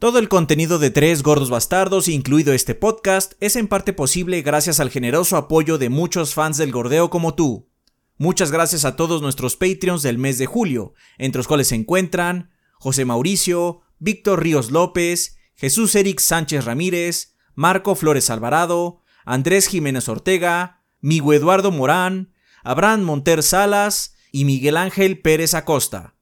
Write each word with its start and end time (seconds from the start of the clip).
Todo 0.00 0.18
el 0.18 0.30
contenido 0.30 0.78
de 0.78 0.90
Tres 0.90 1.22
Gordos 1.22 1.50
Bastardos, 1.50 2.08
incluido 2.08 2.54
este 2.54 2.74
podcast, 2.74 3.34
es 3.38 3.54
en 3.54 3.68
parte 3.68 3.92
posible 3.92 4.40
gracias 4.40 4.80
al 4.80 4.88
generoso 4.88 5.36
apoyo 5.36 5.76
de 5.76 5.90
muchos 5.90 6.32
fans 6.32 6.56
del 6.56 6.72
gordeo 6.72 7.10
como 7.10 7.34
tú. 7.34 7.68
Muchas 8.16 8.50
gracias 8.50 8.86
a 8.86 8.96
todos 8.96 9.20
nuestros 9.20 9.56
Patreons 9.56 10.00
del 10.00 10.16
mes 10.16 10.38
de 10.38 10.46
julio, 10.46 10.94
entre 11.18 11.40
los 11.40 11.46
cuales 11.46 11.68
se 11.68 11.74
encuentran 11.74 12.50
José 12.78 13.04
Mauricio, 13.04 13.82
Víctor 13.98 14.42
Ríos 14.42 14.70
López, 14.70 15.36
Jesús 15.54 15.94
Eric 15.94 16.18
Sánchez 16.18 16.64
Ramírez, 16.64 17.34
Marco 17.54 17.94
Flores 17.94 18.30
Alvarado, 18.30 19.02
Andrés 19.26 19.66
Jiménez 19.66 20.08
Ortega, 20.08 20.80
Miguel 21.02 21.34
Eduardo 21.34 21.72
Morán, 21.72 22.32
Abraham 22.64 23.02
Monter 23.02 23.42
Salas 23.42 24.14
y 24.32 24.46
Miguel 24.46 24.78
Ángel 24.78 25.20
Pérez 25.20 25.52
Acosta. 25.52 26.14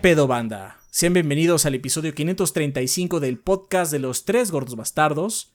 Pedo 0.00 0.28
banda? 0.28 0.78
Sean 0.90 1.12
bienvenidos 1.12 1.66
al 1.66 1.74
episodio 1.74 2.14
535 2.14 3.18
del 3.18 3.38
podcast 3.38 3.90
de 3.90 3.98
los 3.98 4.24
tres 4.24 4.52
gordos 4.52 4.76
bastardos. 4.76 5.52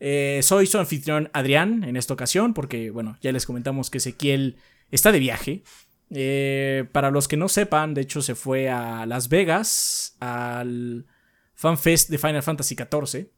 Eh, 0.00 0.40
soy 0.42 0.66
su 0.66 0.78
anfitrión 0.78 1.30
Adrián 1.32 1.82
en 1.82 1.96
esta 1.96 2.12
ocasión 2.12 2.52
porque, 2.52 2.90
bueno, 2.90 3.16
ya 3.22 3.32
les 3.32 3.46
comentamos 3.46 3.88
que 3.88 3.98
Ezequiel 3.98 4.58
está 4.90 5.12
de 5.12 5.18
viaje. 5.18 5.62
Eh, 6.10 6.84
para 6.92 7.10
los 7.10 7.26
que 7.26 7.38
no 7.38 7.48
sepan, 7.48 7.94
de 7.94 8.02
hecho 8.02 8.20
se 8.20 8.34
fue 8.34 8.68
a 8.68 9.06
Las 9.06 9.30
Vegas 9.30 10.16
al 10.20 11.06
FanFest 11.54 12.10
de 12.10 12.18
Final 12.18 12.42
Fantasy 12.42 12.76
XIV. 12.76 13.30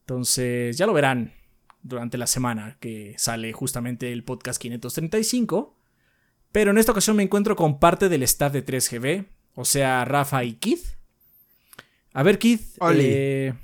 Entonces 0.00 0.76
ya 0.78 0.86
lo 0.86 0.92
verán 0.92 1.34
durante 1.82 2.16
la 2.16 2.28
semana 2.28 2.76
que 2.78 3.14
sale 3.18 3.52
justamente 3.52 4.12
el 4.12 4.22
podcast 4.22 4.62
535. 4.62 5.81
Pero 6.52 6.70
en 6.70 6.78
esta 6.78 6.92
ocasión 6.92 7.16
me 7.16 7.22
encuentro 7.22 7.56
con 7.56 7.80
parte 7.80 8.10
del 8.10 8.22
staff 8.22 8.52
de 8.52 8.64
3GB, 8.64 9.26
o 9.54 9.64
sea, 9.64 10.04
Rafa 10.04 10.44
y 10.44 10.54
Keith. 10.54 10.84
A 12.12 12.22
ver, 12.22 12.38
Keith, 12.38 12.76
eh, 12.94 13.54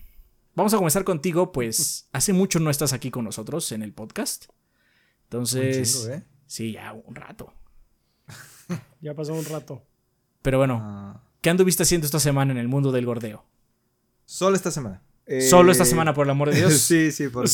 vamos 0.54 0.72
a 0.72 0.78
comenzar 0.78 1.04
contigo, 1.04 1.52
pues 1.52 2.08
hace 2.12 2.32
mucho 2.32 2.58
no 2.60 2.70
estás 2.70 2.94
aquí 2.94 3.10
con 3.10 3.24
nosotros 3.24 3.70
en 3.72 3.82
el 3.82 3.92
podcast. 3.92 4.46
Entonces, 5.24 6.06
¿eh? 6.06 6.24
sí, 6.46 6.72
ya 6.72 6.94
un 6.94 7.14
rato. 7.14 7.52
ya 9.02 9.14
pasó 9.14 9.34
un 9.34 9.44
rato. 9.44 9.82
Pero 10.40 10.56
bueno, 10.56 10.80
ah. 10.82 11.22
¿qué 11.42 11.50
anduviste 11.50 11.82
haciendo 11.82 12.06
esta 12.06 12.20
semana 12.20 12.52
en 12.52 12.58
el 12.58 12.68
mundo 12.68 12.90
del 12.90 13.04
gordeo? 13.04 13.44
Solo 14.24 14.56
esta 14.56 14.70
semana. 14.70 15.02
Solo 15.50 15.72
esta 15.72 15.84
eh, 15.84 15.86
semana, 15.86 16.14
por 16.14 16.26
el 16.26 16.30
amor 16.30 16.50
de 16.50 16.56
Dios. 16.56 16.72
sí, 16.80 17.12
sí, 17.12 17.28
porque 17.28 17.50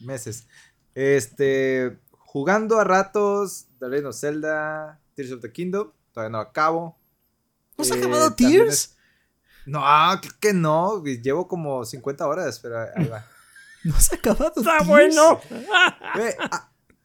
meses. 0.00 0.48
Este, 0.96 1.98
jugando 2.18 2.80
a 2.80 2.84
ratos 2.84 3.68
The 3.82 3.88
Legend 3.88 4.06
of 4.06 4.14
Zelda, 4.14 5.00
Tears 5.16 5.32
of 5.32 5.40
the 5.40 5.50
Kingdom. 5.50 5.90
Todavía 6.12 6.30
no 6.30 6.38
acabo. 6.38 6.96
¿No 7.76 7.84
se 7.84 7.94
ha 7.94 7.96
acabado 7.96 8.28
eh, 8.28 8.34
Tears? 8.36 8.96
No, 9.66 9.80
ah, 9.82 10.20
que 10.38 10.52
no. 10.52 11.02
Llevo 11.02 11.48
como 11.48 11.84
50 11.84 12.24
horas, 12.24 12.60
pero 12.60 12.78
ahí 12.78 13.06
va. 13.06 13.26
no 13.84 13.98
se 13.98 14.14
ha 14.14 14.18
acabado 14.18 14.52
Está 14.56 14.82
bueno. 14.84 15.40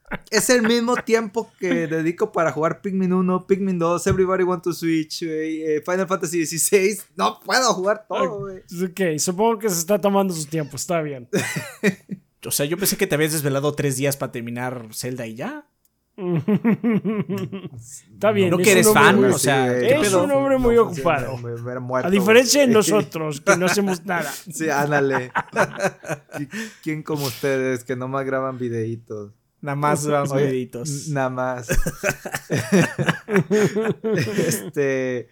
Ah, 0.10 0.24
es 0.32 0.50
el 0.50 0.62
mismo 0.62 0.96
tiempo 0.96 1.52
que 1.60 1.86
dedico 1.86 2.32
para 2.32 2.54
jugar 2.54 2.80
Pikmin 2.80 3.12
1, 3.12 3.46
Pikmin 3.46 3.78
2, 3.78 4.08
Everybody 4.08 4.44
Want 4.44 4.64
to 4.64 4.72
Switch, 4.72 5.24
eh, 5.24 5.82
Final 5.84 6.08
Fantasy 6.08 6.46
XVI. 6.46 6.98
No 7.18 7.42
puedo 7.42 7.74
jugar 7.74 8.06
todo, 8.08 8.40
güey. 8.40 8.60
Ok, 8.60 9.20
supongo 9.20 9.60
que 9.60 9.70
se 9.70 9.80
está 9.80 10.00
tomando 10.00 10.34
su 10.34 10.46
tiempo, 10.46 10.78
está 10.78 11.02
bien. 11.02 11.28
o 12.46 12.52
sea, 12.52 12.66
yo 12.66 12.78
pensé 12.78 12.96
que 12.96 13.06
te 13.06 13.16
habías 13.16 13.34
desvelado 13.34 13.74
tres 13.74 13.98
días 13.98 14.16
para 14.16 14.32
terminar 14.32 14.88
Zelda 14.94 15.28
y 15.28 15.36
ya. 15.36 15.67
Está 18.14 18.32
bien. 18.32 18.50
No 18.50 18.58
que 18.58 18.72
eres 18.72 18.92
fan, 18.92 19.24
o 19.24 19.38
sea, 19.38 19.72
es 19.78 20.12
un 20.14 20.32
hombre 20.32 20.58
muy 20.58 20.76
ocupado. 20.78 21.38
a 22.04 22.10
diferencia 22.10 22.62
de 22.62 22.68
nosotros, 22.68 23.40
que 23.42 23.56
no 23.56 23.68
hacemos 23.68 24.04
nada. 24.04 24.32
Sí, 24.52 24.68
ándale. 24.70 25.32
¿Quién 26.84 27.04
como 27.04 27.26
ustedes 27.26 27.84
que 27.84 27.96
nomás 27.96 28.26
graban 28.26 28.58
videitos? 28.58 29.32
Nada 29.62 29.76
más 29.76 30.08
graban 30.08 30.36
videitos. 30.38 31.10
Nada 31.10 31.30
más. 31.30 31.68
este. 34.48 35.30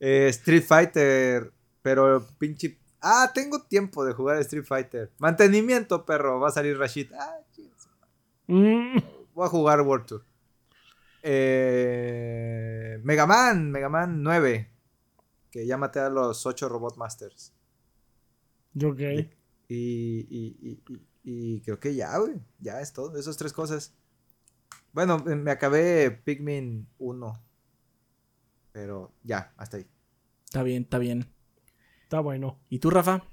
Eh, 0.00 0.28
Street 0.28 0.64
Fighter. 0.66 1.50
Pero 1.80 2.26
pinche. 2.38 2.78
Ah, 3.00 3.30
tengo 3.32 3.62
tiempo 3.62 4.04
de 4.04 4.12
jugar 4.12 4.38
Street 4.40 4.64
Fighter. 4.64 5.10
Mantenimiento, 5.18 6.04
perro. 6.04 6.40
Va 6.40 6.48
a 6.48 6.52
salir 6.52 6.76
Rashid. 6.78 7.10
Ah, 7.18 7.38
Voy 9.36 9.44
a 9.44 9.48
jugar 9.48 9.80
World 9.82 10.06
Tour. 10.06 10.25
Eh, 11.28 13.00
Mega 13.02 13.26
Man, 13.26 13.72
Mega 13.72 13.88
Man 13.88 14.22
9. 14.22 14.70
Que 15.50 15.66
ya 15.66 15.76
maté 15.76 15.98
a 15.98 16.08
los 16.08 16.46
8 16.46 16.68
Robot 16.68 16.96
Masters. 16.96 17.52
Ok. 18.76 19.00
Y, 19.68 20.26
y, 20.30 20.80
y, 21.24 21.60
creo 21.62 21.80
que 21.80 21.96
ya, 21.96 22.16
güey. 22.18 22.34
Ya 22.60 22.80
es 22.80 22.92
todo. 22.92 23.18
Esas 23.18 23.36
tres 23.36 23.52
cosas. 23.52 23.92
Bueno, 24.92 25.18
me 25.18 25.50
acabé 25.50 26.12
Pikmin 26.12 26.86
1. 26.98 27.42
Pero 28.70 29.12
ya, 29.24 29.52
hasta 29.56 29.78
ahí. 29.78 29.86
Está 30.44 30.62
bien, 30.62 30.84
está 30.84 30.98
bien. 30.98 31.26
Está 32.04 32.20
bueno. 32.20 32.60
¿Y 32.68 32.78
tú, 32.78 32.90
Rafa? 32.90 33.24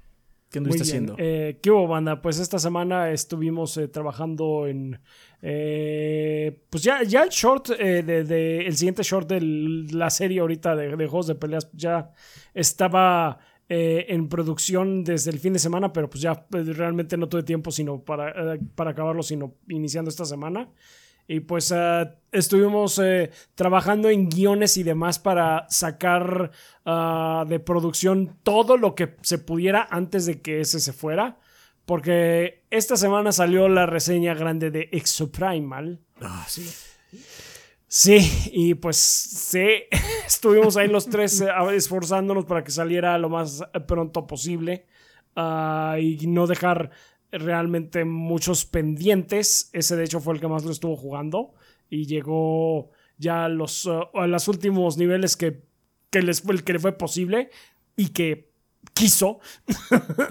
¿Qué 0.53 0.59
anduviste 0.59 0.84
haciendo? 0.84 1.16
Eh, 1.18 1.58
¿Qué 1.64 1.72
hubo, 1.72 1.88
banda? 1.88 2.22
Pues 2.22 2.38
esta 2.38 2.59
semana 2.59 3.09
estuvimos 3.09 3.75
eh, 3.78 3.88
trabajando 3.88 4.68
en. 4.68 5.00
Eh, 5.41 6.62
pues 6.69 6.84
ya, 6.84 7.02
ya 7.02 7.24
el 7.24 7.30
short, 7.30 7.69
de, 7.69 8.59
el 8.59 8.78
siguiente 8.78 9.02
short 9.02 9.28
de 9.30 9.41
la 9.41 10.12
serie 10.12 10.41
ahorita 10.41 10.75
de, 10.75 10.96
de 10.96 11.08
juegos 11.08 11.25
de 11.25 11.34
peleas, 11.34 11.72
ya 11.74 12.12
estaba 12.53 13.40
en 13.68 14.30
producción 14.30 15.03
desde 15.03 15.31
el 15.31 15.40
fin 15.40 15.53
de 15.53 15.59
semana, 15.59 15.91
pero 15.91 16.08
pues 16.08 16.22
ya 16.22 16.46
realmente 16.52 17.18
no 17.18 17.28
tuve 17.28 17.41
tiempo 17.41 17.72
sino 17.72 18.03
para, 18.03 18.59
para 18.75 18.91
acabarlo, 18.91 19.24
sino 19.24 19.56
iniciando 19.68 20.09
esta 20.09 20.25
semana. 20.25 20.70
Y 21.28 21.41
pues 21.41 21.72
eh, 21.75 22.06
estuvimos 22.31 23.00
eh, 23.00 23.31
trabajando 23.56 24.09
en 24.09 24.29
guiones 24.29 24.78
y 24.78 24.84
demás 24.84 25.19
para 25.19 25.66
sacar 25.69 26.51
ah, 26.85 27.45
de 27.47 27.59
producción 27.59 28.38
todo 28.44 28.78
lo 28.78 28.95
que 28.95 29.16
se 29.22 29.38
pudiera 29.38 29.88
antes 29.89 30.25
de 30.25 30.41
que 30.41 30.61
ese 30.61 30.79
se 30.79 30.94
fuera. 30.94 31.39
Porque 31.85 32.63
esta 32.69 32.95
semana 32.95 33.31
salió 33.31 33.67
la 33.67 33.85
reseña 33.85 34.34
grande 34.34 34.72
de 34.72 34.89
Exoprimal. 34.91 36.00
Ah, 36.22 36.45
sí. 36.47 36.69
Sí, 37.95 38.50
y 38.51 38.73
pues 38.73 38.97
sí, 38.97 39.84
estuvimos 40.25 40.78
ahí 40.78 40.88
los 40.88 41.07
tres 41.07 41.41
eh, 41.41 41.47
esforzándonos 41.73 42.45
para 42.45 42.63
que 42.63 42.72
saliera 42.72 43.16
lo 43.19 43.29
más 43.29 43.63
pronto 43.88 44.25
posible 44.25 44.88
ah, 45.35 45.97
y 46.00 46.25
no 46.25 46.47
dejar 46.47 46.90
realmente 47.39 48.05
muchos 48.05 48.66
pendientes. 48.66 49.69
Ese 49.73 49.95
de 49.95 50.03
hecho 50.03 50.19
fue 50.19 50.35
el 50.35 50.39
que 50.39 50.47
más 50.47 50.63
lo 50.63 50.71
estuvo 50.71 50.95
jugando 50.95 51.53
y 51.89 52.05
llegó 52.05 52.91
ya 53.17 53.45
a 53.45 53.49
los, 53.49 53.85
uh, 53.85 54.07
a 54.13 54.27
los 54.27 54.47
últimos 54.47 54.97
niveles 54.97 55.35
que, 55.35 55.63
que, 56.09 56.22
les, 56.22 56.41
que 56.41 56.73
le 56.73 56.79
fue 56.79 56.97
posible 56.97 57.49
y 57.96 58.09
que 58.09 58.52
quiso. 58.93 59.40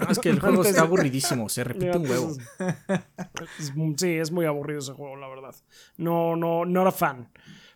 es 0.09 0.19
que 0.19 0.29
el 0.29 0.39
juego 0.39 0.63
está 0.63 0.81
aburridísimo, 0.81 1.49
se 1.49 1.63
repite 1.63 1.97
un 1.97 2.09
huevo. 2.09 2.35
sí, 3.97 4.09
es 4.09 4.31
muy 4.31 4.45
aburrido 4.45 4.79
ese 4.79 4.93
juego, 4.93 5.15
la 5.15 5.27
verdad. 5.27 5.55
No, 5.97 6.35
no, 6.35 6.65
no 6.65 6.81
era 6.81 6.91
fan. 6.91 7.29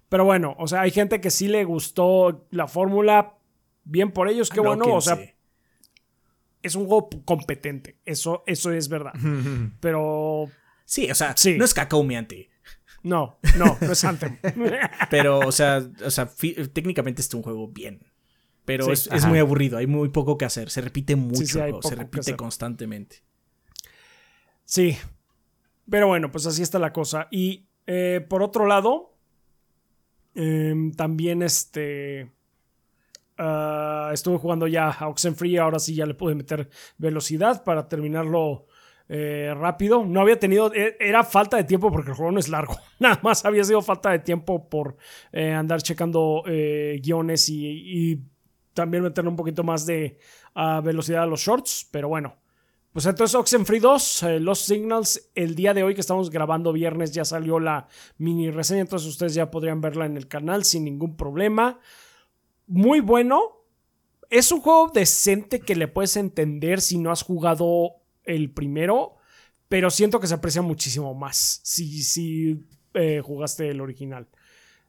Pero 0.09 0.23
bueno, 0.23 0.55
o 0.57 0.67
sea, 0.67 0.81
hay 0.81 0.91
gente 0.91 1.19
que 1.19 1.31
sí 1.31 1.47
le 1.47 1.65
gustó 1.65 2.47
la 2.51 2.67
fórmula. 2.67 3.33
Bien 3.83 4.11
por 4.11 4.29
ellos, 4.29 4.49
qué 4.49 4.59
bueno. 4.59 4.85
O 4.93 5.01
sea, 5.01 5.17
es 6.61 6.75
un 6.75 6.87
juego 6.87 7.09
competente. 7.25 7.97
Eso, 8.05 8.43
eso 8.47 8.71
es 8.71 8.89
verdad. 8.89 9.13
Pero. 9.79 10.49
Sí, 10.85 11.09
o 11.11 11.15
sea, 11.15 11.35
no 11.57 11.65
es 11.65 11.73
cacao 11.73 12.05
No, 13.03 13.39
no, 13.57 13.77
no 13.81 13.91
es 13.91 14.03
Anthem. 14.03 14.37
Pero, 15.09 15.39
o 15.39 15.51
sea, 15.51 15.85
o 16.03 16.09
sea 16.09 16.29
técnicamente 16.73 17.21
es 17.21 17.33
un 17.33 17.41
juego 17.41 17.67
bien. 17.67 17.99
Pero 18.65 18.91
es, 18.91 19.09
muy 19.25 19.39
aburrido, 19.39 19.77
hay 19.77 19.87
muy 19.87 20.09
poco 20.09 20.37
que 20.37 20.45
hacer. 20.45 20.69
Se 20.69 20.81
repite 20.81 21.15
mucho, 21.15 21.45
se 21.81 21.95
repite 21.95 22.35
constantemente. 22.35 23.23
Sí. 24.65 24.97
Pero 25.89 26.07
bueno, 26.07 26.31
pues 26.31 26.45
así 26.45 26.61
está 26.61 26.79
la 26.79 26.91
cosa. 26.91 27.27
Y 27.31 27.67
eh, 27.85 28.25
por 28.27 28.43
otro 28.43 28.65
lado, 28.65 29.17
Em, 30.37 30.91
también 30.91 31.41
este. 31.41 32.31
Ah, 33.37 34.09
estuve 34.13 34.37
jugando 34.37 34.67
ya 34.67 34.89
a 34.89 35.07
Oxenfree, 35.07 35.59
ahora 35.59 35.79
sí 35.79 35.95
ya 35.95 36.05
le 36.05 36.13
pude 36.13 36.35
meter 36.35 36.69
velocidad 36.97 37.63
para 37.63 37.87
terminarlo 37.87 38.65
eh, 39.09 39.53
rápido. 39.55 40.05
No 40.05 40.21
había 40.21 40.39
tenido, 40.39 40.73
e- 40.73 40.97
era 40.99 41.23
falta 41.23 41.57
de 41.57 41.63
tiempo 41.63 41.91
porque 41.91 42.11
el 42.11 42.15
juego 42.15 42.31
no 42.31 42.39
es 42.39 42.49
largo. 42.49 42.77
Nada 42.99 43.19
más 43.23 43.45
había 43.45 43.63
sido 43.63 43.81
falta 43.81 44.11
de 44.11 44.19
tiempo 44.19 44.69
por 44.69 44.97
eh, 45.31 45.51
andar 45.51 45.81
checando 45.81 46.43
eh, 46.45 46.99
guiones 47.03 47.47
y, 47.49 48.21
también 48.73 49.01
meterle 49.01 49.31
un 49.31 49.35
poquito 49.35 49.63
más 49.63 49.87
de 49.87 50.19
ah, 50.53 50.81
velocidad 50.83 51.23
a 51.23 51.25
los 51.25 51.39
shorts. 51.39 51.87
Pero 51.91 52.09
bueno, 52.09 52.35
pues 52.97 53.05
entonces 53.05 53.35
Oxenfree 53.35 53.79
2, 53.79 54.23
eh, 54.23 54.39
Los 54.39 54.59
Signals, 54.59 55.29
el 55.35 55.53
día 55.53 55.73
de 55.75 55.83
hoy 55.83 55.93
que 55.93 56.01
estamos 56.01 56.29
grabando 56.29 56.73
viernes 56.73 57.11
ya 57.11 57.25
salió 57.25 57.59
la 57.59 57.87
mini 58.17 58.49
reseña, 58.49 58.81
entonces 58.81 59.07
ustedes 59.07 59.35
ya 59.35 59.51
podrían 59.51 59.81
verla 59.81 60.05
en 60.05 60.17
el 60.17 60.27
canal 60.27 60.63
sin 60.63 60.83
ningún 60.83 61.15
problema. 61.15 61.79
Muy 62.67 62.99
bueno. 62.99 63.53
Es 64.29 64.51
un 64.51 64.59
juego 64.59 64.91
decente 64.93 65.61
que 65.61 65.75
le 65.75 65.87
puedes 65.87 66.17
entender 66.17 66.81
si 66.81 66.97
no 66.97 67.11
has 67.11 67.21
jugado 67.23 67.91
el 68.25 68.51
primero, 68.51 69.15
pero 69.69 69.89
siento 69.89 70.19
que 70.19 70.27
se 70.27 70.33
aprecia 70.33 70.61
muchísimo 70.61 71.13
más 71.13 71.61
si, 71.63 72.03
si 72.03 72.59
eh, 72.93 73.21
jugaste 73.23 73.69
el 73.69 73.79
original. 73.79 74.27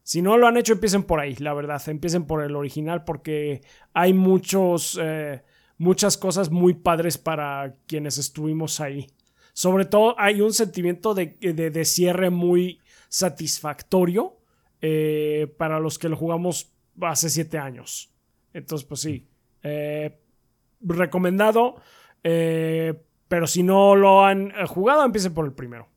Si 0.03 0.23
no 0.23 0.37
lo 0.39 0.49
han 0.49 0.57
hecho, 0.57 0.73
empiecen 0.73 1.05
por 1.05 1.21
ahí, 1.21 1.37
la 1.37 1.55
verdad. 1.55 1.81
Empiecen 1.89 2.25
por 2.27 2.43
el 2.43 2.57
original 2.57 3.05
porque 3.05 3.61
hay 3.93 4.13
muchos, 4.13 4.99
eh, 5.01 5.43
muchas 5.77 6.17
cosas 6.17 6.51
muy 6.51 6.75
padres 6.75 7.17
para 7.17 7.77
quienes 7.87 8.19
estuvimos 8.19 8.81
ahí. 8.81 9.07
Sobre 9.53 9.85
todo 9.85 10.19
hay 10.19 10.41
un 10.41 10.53
sentimiento 10.53 11.15
de, 11.15 11.37
de- 11.41 11.71
de 11.71 11.85
cierre 11.85 12.31
muy 12.31 12.81
satisfactorio 13.09 14.37
eh, 14.81 15.53
para 15.59 15.79
los 15.79 15.99
que 15.99 16.09
lo 16.09 16.17
jugamos 16.17 16.73
hace 17.03 17.31
siete 17.31 17.59
años. 17.59 18.13
Entonces, 18.53 18.87
pues 18.87 19.01
sí. 19.01 19.29
eh, 19.63 20.19
recomendado. 20.81 21.77
eh, 22.25 22.95
pero 23.29 23.47
si 23.47 23.63
no 23.63 23.95
lo 23.95 24.25
han 24.25 24.51
eh, 24.53 24.67
jugado, 24.67 25.05
empiecen 25.05 25.35
por 25.35 25.45
el 25.45 25.53
primero. 25.53 25.89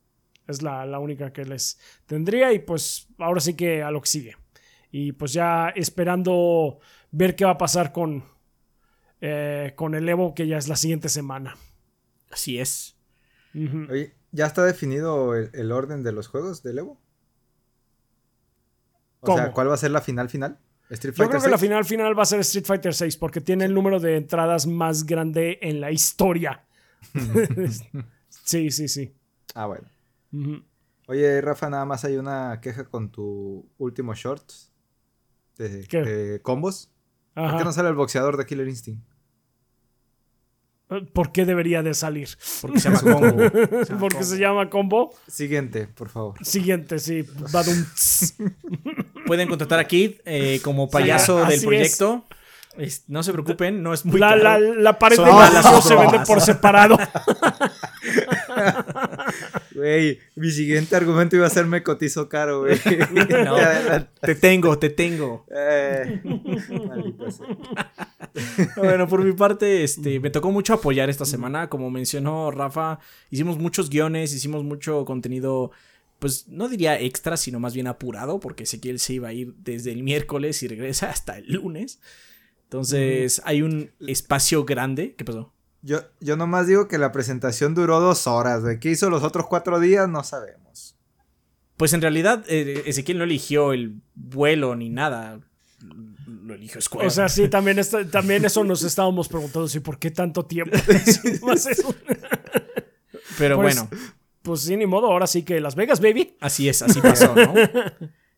Es 0.48 0.62
la, 0.62 0.86
la 0.86 1.00
única 1.00 1.32
que 1.32 1.46
les 1.46 1.80
tendría. 2.06 2.52
Y 2.54 2.60
pues 2.60 3.08
ahora 3.20 3.40
sí 3.40 3.56
que 3.56 3.84
a 3.84 3.92
lo 3.92 4.02
que 4.02 4.08
sigue. 4.10 4.36
Y 4.92 5.14
pues 5.14 5.32
ya 5.34 5.70
esperando 5.70 6.80
ver 7.12 7.36
qué 7.38 7.46
va 7.46 7.52
a 7.52 7.58
pasar 7.58 7.94
con, 7.94 8.26
eh, 9.22 9.72
con 9.76 9.96
el 9.96 10.10
Evo, 10.10 10.34
que 10.36 10.48
ya 10.48 10.58
es 10.58 10.68
la 10.68 10.76
siguiente 10.76 11.08
semana. 11.10 11.56
Así 12.30 12.60
es. 12.60 12.98
Oye, 13.90 14.16
¿ya 14.32 14.46
está 14.48 14.64
definido 14.66 15.36
el, 15.36 15.50
el 15.54 15.72
orden 15.72 16.04
de 16.04 16.12
los 16.12 16.28
juegos 16.28 16.64
del 16.64 16.80
Evo? 16.80 17.02
O 19.20 19.26
¿Cómo? 19.26 19.38
sea, 19.38 19.52
¿cuál 19.54 19.70
va 19.70 19.74
a 19.76 19.78
ser 19.78 19.92
la 19.92 20.02
final 20.02 20.30
final? 20.30 20.60
¿Street 20.92 21.14
Yo 21.16 21.30
creo 21.30 21.42
que 21.42 21.48
la 21.48 21.58
6? 21.58 21.70
final 21.70 21.86
final 21.86 22.18
va 22.18 22.24
a 22.24 22.26
ser 22.26 22.42
Street 22.42 22.66
Fighter 22.66 22.94
6 22.94 23.18
porque 23.18 23.40
tiene 23.42 23.66
el 23.66 23.74
número 23.74 24.00
de 24.00 24.18
entradas 24.18 24.68
más 24.68 25.06
grande 25.06 25.58
en 25.62 25.80
la 25.80 25.92
historia. 25.92 26.66
sí, 28.30 28.72
sí, 28.72 28.88
sí. 28.88 29.14
Ah, 29.56 29.68
bueno. 29.68 29.88
Oye, 31.08 31.42
Rafa, 31.42 31.70
nada 31.70 31.86
más 31.86 32.06
hay 32.06 32.18
una 32.18 32.60
queja 32.62 32.86
con 32.86 33.10
tu 33.10 33.66
último 33.78 34.14
short 34.14 34.44
de, 35.58 36.40
combos. 36.42 36.90
¿Por 37.34 37.46
Ajá. 37.46 37.58
qué 37.58 37.64
no 37.64 37.72
sale 37.72 37.90
el 37.90 37.96
boxeador 37.96 38.36
de 38.38 38.46
Killer 38.46 38.68
Instinct? 38.68 39.04
¿Por 41.14 41.32
qué 41.32 41.46
debería 41.46 41.82
de 41.84 41.94
salir? 41.94 42.30
Porque 42.62 42.80
se 42.80 42.90
llama 42.90 43.02
combo. 43.14 43.52
Porque 44.00 44.24
se 44.24 44.38
llama 44.38 44.70
combo. 44.70 45.14
Siguiente, 45.28 45.88
por 45.88 46.10
favor. 46.10 46.36
Siguiente, 46.46 47.00
sí. 47.00 47.24
Badum. 47.52 47.86
Pueden 49.26 49.48
contratar 49.48 49.80
a 49.80 49.86
Kid 49.86 50.16
eh, 50.26 50.60
como 50.64 50.90
payaso 50.90 51.44
así 51.44 51.58
del 51.58 51.66
proyecto. 51.66 52.26
Es- 52.78 53.04
no 53.08 53.22
se 53.22 53.34
preocupen, 53.34 53.84
no 53.84 53.94
es 53.94 54.06
muy 54.06 54.18
La, 54.20 54.30
caro. 54.30 54.44
la, 54.44 54.60
la 54.60 55.00
pared 55.00 55.18
Son 55.18 55.26
de 55.28 55.62
sus 55.62 55.84
se 55.84 55.96
vende 55.96 56.20
por 56.26 56.40
separado. 56.42 56.98
Güey, 59.74 60.20
mi 60.36 60.52
siguiente 60.52 60.96
argumento 60.96 61.36
iba 61.36 61.48
a 61.48 61.50
ser 61.50 61.66
me 61.66 61.82
cotizo 61.84 62.28
caro, 62.30 62.62
güey. 62.62 62.80
No. 63.46 63.56
Te 64.22 64.36
tengo, 64.36 64.78
te 64.78 64.90
tengo. 64.90 65.46
Eh, 65.50 66.22
maldita 66.88 67.32
sea. 67.32 67.48
Bueno, 68.78 69.08
por 69.08 69.24
mi 69.24 69.34
parte, 69.34 69.84
este, 69.84 70.20
me 70.20 70.30
tocó 70.30 70.52
mucho 70.52 70.74
apoyar 70.74 71.10
esta 71.10 71.26
semana. 71.26 71.70
Como 71.70 71.90
mencionó 71.90 72.52
Rafa, 72.52 73.00
hicimos 73.30 73.58
muchos 73.58 73.90
guiones, 73.90 74.34
hicimos 74.34 74.64
mucho 74.64 75.06
contenido, 75.06 75.72
pues 76.20 76.48
no 76.48 76.70
diría 76.70 77.00
extra, 77.00 77.38
sino 77.38 77.60
más 77.60 77.74
bien 77.74 77.88
apurado, 77.88 78.40
porque 78.40 78.64
Ezequiel 78.64 79.00
se 79.00 79.14
iba 79.14 79.30
a 79.30 79.34
ir 79.34 79.54
desde 79.58 79.92
el 79.92 80.04
miércoles 80.04 80.62
y 80.64 80.68
regresa 80.68 81.10
hasta 81.10 81.38
el 81.38 81.52
lunes. 81.54 82.00
Entonces, 82.64 83.42
hay 83.44 83.62
un 83.64 83.92
espacio 84.00 84.64
grande. 84.64 85.14
¿Qué 85.18 85.26
pasó? 85.26 85.52
Yo, 85.82 86.00
yo 86.20 86.38
nomás 86.38 86.68
digo 86.68 86.88
que 86.88 86.98
la 86.98 87.12
presentación 87.12 87.76
duró 87.76 88.00
dos 88.00 88.28
horas, 88.28 88.62
güey. 88.62 88.80
¿Qué 88.80 88.92
hizo 88.92 89.10
los 89.10 89.24
otros 89.24 89.48
cuatro 89.48 89.80
días? 89.80 90.08
No 90.08 90.24
sabemos. 90.24 90.96
Pues 91.76 91.94
en 91.94 92.02
realidad, 92.02 92.46
eh, 92.48 92.84
Ezequiel 92.86 93.18
no 93.18 93.24
eligió 93.24 93.74
el 93.74 94.00
vuelo 94.14 94.76
ni 94.76 94.90
nada. 94.90 95.42
Lo 96.52 96.58
eligió 96.58 96.82
Square. 96.82 97.08
O 97.08 97.10
sea, 97.10 97.30
sí, 97.30 97.48
también, 97.48 97.80
está- 97.80 98.06
también 98.12 98.44
eso 98.44 98.64
nos 98.66 98.84
estábamos 98.84 99.30
preguntando, 99.30 99.68
sí, 99.70 99.80
¿por 99.80 99.98
qué 99.98 100.12
tanto 100.12 100.46
tiempo? 100.46 100.76
Más 101.44 101.66
eso. 101.66 101.96
Pero 103.38 103.56
pues- 103.56 103.76
bueno, 103.76 103.90
Pues 104.42 104.62
sí, 104.62 104.76
ni 104.76 104.86
modo, 104.86 105.08
ahora 105.08 105.28
sí 105.28 105.44
que 105.44 105.60
Las 105.62 105.76
Vegas, 105.76 106.02
baby. 106.02 106.36
así 106.42 106.68
es, 106.68 106.82
así 106.82 107.00
pasó, 107.00 107.34
¿no? 107.36 107.54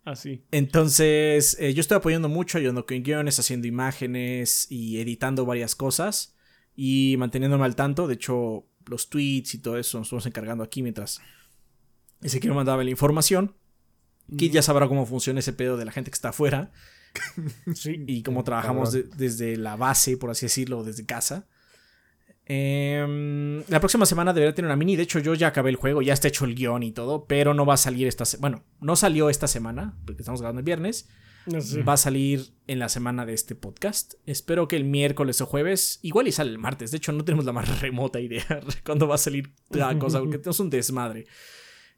Así. 0.05 0.43
Entonces, 0.51 1.55
eh, 1.59 1.73
yo 1.73 1.79
estoy 1.81 1.95
apoyando 1.97 2.27
mucho, 2.29 2.57
ayudando 2.57 2.85
con 2.85 3.01
guiones, 3.03 3.39
haciendo 3.39 3.67
imágenes 3.67 4.67
y 4.69 4.99
editando 4.99 5.45
varias 5.45 5.75
cosas 5.75 6.35
y 6.75 7.15
manteniéndome 7.17 7.63
al 7.63 7.75
tanto. 7.77 8.05
De 8.07 8.15
hecho, 8.15 8.67
los 8.85 9.09
tweets 9.09 9.53
y 9.55 9.59
todo 9.59 9.77
eso 9.77 9.97
nos 9.97 10.07
estamos 10.07 10.25
encargando 10.25 10.61
aquí 10.63 10.83
mientras 10.83 11.21
Ezequiel 12.21 12.53
mandaba 12.53 12.83
la 12.83 12.89
información. 12.89 13.55
Kid 14.37 14.51
ya 14.51 14.61
sabrá 14.61 14.87
cómo 14.89 15.05
funciona 15.05 15.39
ese 15.39 15.53
pedo 15.53 15.77
de 15.77 15.85
la 15.85 15.91
gente 15.93 16.11
que 16.11 16.15
está 16.15 16.29
afuera 16.29 16.71
Sí. 17.73 18.03
y 18.07 18.23
cómo 18.23 18.43
trabajamos 18.43 18.91
de- 18.91 19.03
desde 19.03 19.57
la 19.57 19.75
base, 19.75 20.17
por 20.17 20.29
así 20.31 20.45
decirlo, 20.45 20.83
desde 20.83 21.05
casa. 21.05 21.47
Em, 22.45 23.63
la 23.69 23.79
próxima 23.79 24.05
semana 24.05 24.33
debería 24.33 24.53
tener 24.53 24.67
una 24.67 24.75
mini. 24.75 24.95
De 24.95 25.03
hecho, 25.03 25.19
yo 25.19 25.33
ya 25.33 25.47
acabé 25.47 25.69
el 25.69 25.75
juego, 25.77 26.01
ya 26.01 26.13
está 26.13 26.27
hecho 26.27 26.45
el 26.45 26.55
guion 26.55 26.83
y 26.83 26.91
todo, 26.91 27.25
pero 27.25 27.53
no 27.53 27.65
va 27.65 27.75
a 27.75 27.77
salir 27.77 28.07
esta 28.07 28.25
semana. 28.25 28.57
Bueno, 28.57 28.65
no 28.81 28.95
salió 28.95 29.29
esta 29.29 29.47
semana, 29.47 29.97
porque 30.05 30.21
estamos 30.21 30.41
grabando 30.41 30.59
el 30.59 30.65
viernes. 30.65 31.07
Va 31.85 31.93
a 31.93 31.97
salir 31.97 32.53
en 32.67 32.79
la 32.79 32.87
semana 32.87 33.25
de 33.25 33.33
este 33.33 33.53
podcast. 33.53 34.13
Espero 34.25 34.69
que 34.69 34.77
el 34.77 34.85
miércoles 34.85 35.41
o 35.41 35.45
jueves, 35.45 35.99
igual 36.01 36.27
y 36.29 36.31
sale 36.31 36.51
el 36.51 36.57
martes. 36.57 36.91
De 36.91 36.97
hecho, 36.97 37.11
no 37.11 37.25
tenemos 37.25 37.43
la 37.43 37.51
más 37.51 37.81
remota 37.81 38.19
idea 38.21 38.45
de 38.47 38.75
cuándo 38.85 39.07
va 39.07 39.15
a 39.15 39.17
salir 39.17 39.51
la 39.69 39.97
cosa, 39.99 40.19
porque 40.19 40.37
tenemos 40.39 40.59
un 40.61 40.69
desmadre. 40.69 41.25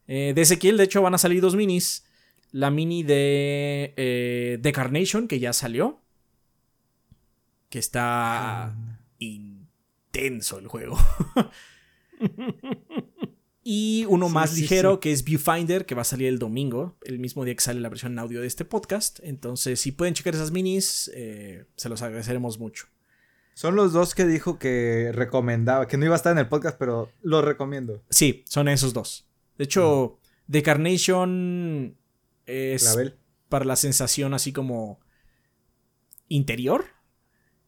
Eh, 0.07 0.33
de 0.35 0.41
Ezequiel, 0.41 0.77
de 0.77 0.83
hecho, 0.85 1.01
van 1.01 1.13
a 1.13 1.19
salir 1.19 1.41
dos 1.41 1.55
minis. 1.55 2.04
La 2.51 2.71
mini 2.71 3.03
de 3.03 3.93
eh, 3.97 4.59
The 4.61 4.71
Carnation, 4.71 5.27
que 5.27 5.39
ya 5.39 5.53
salió. 5.53 6.01
Que 7.69 7.79
está 7.79 8.75
intenso 9.19 10.59
el 10.59 10.67
juego. 10.67 10.97
y 13.63 14.05
uno 14.07 14.27
Sí, 14.27 14.33
más 14.33 14.49
sí, 14.51 14.61
ligero, 14.61 14.93
sí. 14.93 14.99
que 15.01 15.11
es 15.11 15.23
Viewfinder, 15.23 15.85
que 15.85 15.95
va 15.95 16.03
a 16.03 16.05
salir 16.05 16.27
el 16.27 16.39
domingo, 16.39 16.95
el 17.03 17.19
mismo 17.19 17.43
día 17.43 17.55
que 17.55 17.61
sale 17.61 17.81
la 17.81 17.89
versión 17.89 18.13
en 18.13 18.19
audio 18.19 18.41
de 18.41 18.47
este 18.47 18.63
podcast. 18.63 19.19
Entonces, 19.23 19.79
si 19.81 19.91
pueden 19.91 20.13
checar 20.13 20.35
esas 20.35 20.51
minis, 20.51 21.11
eh, 21.15 21.65
se 21.75 21.89
los 21.89 22.01
agradeceremos 22.01 22.59
mucho. 22.59 22.85
Son 23.55 23.75
los 23.75 23.93
dos 23.93 24.13
que 24.15 24.25
dijo 24.25 24.59
que 24.59 25.11
recomendaba, 25.13 25.87
que 25.87 25.97
no 25.97 26.05
iba 26.05 26.13
a 26.13 26.17
estar 26.17 26.33
en 26.33 26.39
el 26.39 26.47
podcast, 26.47 26.77
pero 26.77 27.11
lo 27.23 27.41
recomiendo. 27.41 28.03
Sí, 28.09 28.43
son 28.47 28.67
esos 28.67 28.93
dos. 28.93 29.27
De 29.57 29.63
hecho, 29.63 30.19
The 30.51 30.61
Carnation 30.61 31.97
es 32.45 32.83
Clavel. 32.83 33.15
para 33.49 33.65
la 33.65 33.75
sensación 33.75 34.33
así 34.33 34.51
como 34.53 34.99
interior. 36.27 36.85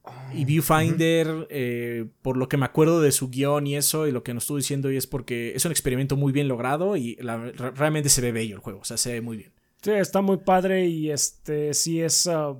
Ah, 0.04 0.32
Y 0.34 0.46
Viewfinder, 0.46 1.48
eh, 1.50 2.06
por 2.22 2.38
lo 2.38 2.48
que 2.48 2.58
me 2.58 2.66
acuerdo 2.66 3.02
de 3.02 3.12
su 3.12 3.30
guion 3.30 3.68
y 3.68 3.76
eso, 3.76 4.08
y 4.08 4.12
lo 4.12 4.24
que 4.24 4.34
nos 4.34 4.44
estuvo 4.44 4.58
diciendo, 4.58 4.92
y 4.92 4.98
es 4.98 5.06
porque 5.08 5.54
es 5.56 5.66
un 5.66 5.72
experimento 5.72 6.16
muy 6.16 6.32
bien 6.32 6.48
logrado 6.48 6.96
y 6.96 7.16
la- 7.18 7.38
realmente 7.52 8.10
se 8.10 8.22
ve 8.22 8.32
bello 8.32 8.56
el 8.56 8.62
juego, 8.62 8.80
o 8.80 8.86
sea, 8.86 8.98
se 8.98 9.12
ve 9.14 9.22
muy 9.22 9.38
bien. 9.38 9.52
Sí, 9.82 9.92
está 9.92 10.22
muy 10.22 10.38
padre 10.38 10.88
y 10.88 11.12
este 11.12 11.74
sí 11.74 12.02
es. 12.02 12.26
ah, 12.28 12.56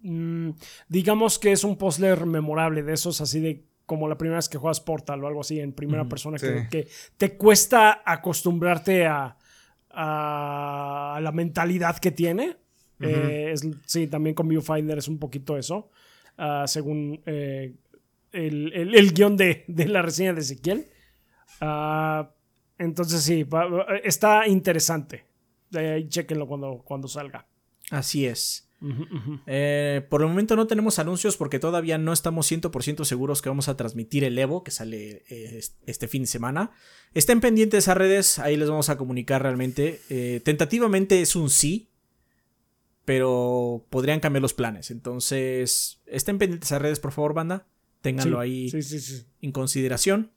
mm, 0.00 0.50
digamos 0.88 1.38
que 1.38 1.52
es 1.52 1.64
un 1.64 1.76
puzzler 1.76 2.26
memorable 2.26 2.82
de 2.82 2.92
esos, 2.94 3.20
así 3.20 3.40
de 3.40 3.64
como 3.86 4.08
la 4.08 4.16
primera 4.16 4.38
vez 4.38 4.48
que 4.48 4.56
juegas 4.56 4.80
Portal 4.80 5.22
o 5.22 5.26
algo 5.26 5.40
así 5.42 5.60
en 5.60 5.72
primera 5.74 6.08
persona, 6.08 6.38
sí. 6.38 6.46
que, 6.46 6.68
que 6.70 6.88
te 7.18 7.36
cuesta 7.36 8.02
acostumbrarte 8.06 9.04
a, 9.06 9.36
a 9.96 11.18
la 11.22 11.32
mentalidad 11.32 11.98
que 11.98 12.10
tiene. 12.10 12.56
Eh, 13.00 13.50
es- 13.52 13.66
sí, 13.86 14.06
también 14.06 14.34
con 14.34 14.48
Viewfinder 14.48 14.98
es 14.98 15.08
un 15.08 15.18
poquito 15.18 15.56
eso, 15.58 15.90
ah, 16.38 16.64
según 16.66 17.20
eh, 17.26 17.74
el, 18.32 18.72
el- 18.72 18.94
el 18.94 19.12
guion 19.12 19.36
de, 19.36 19.64
de 19.68 19.86
la 19.88 20.00
reseña 20.02 20.32
de 20.32 20.40
Ezequiel. 20.40 20.86
Ah, 21.60 22.30
entonces 22.78 23.22
sí, 23.22 23.46
está 24.02 24.46
interesante. 24.48 25.24
Eh, 25.72 26.04
chequenlo 26.08 26.46
cuando, 26.46 26.82
cuando 26.84 27.08
salga. 27.08 27.46
Así 27.90 28.26
es. 28.26 28.63
Eh, 29.46 30.06
por 30.10 30.22
el 30.22 30.28
momento 30.28 30.56
no 30.56 30.66
tenemos 30.66 30.98
anuncios 30.98 31.36
porque 31.36 31.58
todavía 31.58 31.98
no 31.98 32.12
estamos 32.12 32.50
100% 32.50 33.04
seguros 33.04 33.40
que 33.42 33.48
vamos 33.48 33.68
a 33.68 33.76
transmitir 33.76 34.24
el 34.24 34.38
Evo 34.38 34.62
que 34.64 34.70
sale 34.70 35.24
eh, 35.28 35.58
est- 35.58 35.76
este 35.86 36.08
fin 36.08 36.22
de 36.22 36.26
semana. 36.28 36.70
Estén 37.14 37.40
pendientes 37.40 37.88
a 37.88 37.94
redes, 37.94 38.38
ahí 38.38 38.56
les 38.56 38.68
vamos 38.68 38.88
a 38.90 38.96
comunicar 38.96 39.42
realmente. 39.42 40.00
Eh, 40.10 40.40
tentativamente 40.44 41.20
es 41.22 41.36
un 41.36 41.50
sí, 41.50 41.88
pero 43.04 43.86
podrían 43.90 44.20
cambiar 44.20 44.42
los 44.42 44.54
planes. 44.54 44.90
Entonces, 44.90 46.00
estén 46.06 46.38
pendientes 46.38 46.72
a 46.72 46.78
redes, 46.78 47.00
por 47.00 47.12
favor, 47.12 47.34
banda. 47.34 47.66
Ténganlo 48.00 48.36
Sí, 48.38 48.42
ahí 48.42 48.70
Sí, 48.70 48.82
sí, 48.82 49.00
sí. 49.00 49.24
en 49.42 49.52
consideración. 49.52 50.30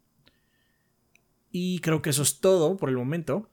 Y 1.51 1.79
creo 1.79 2.01
que 2.01 2.09
eso 2.09 2.23
es 2.23 2.39
todo 2.39 2.77
por 2.77 2.89
el 2.89 2.97
momento. 2.97 3.49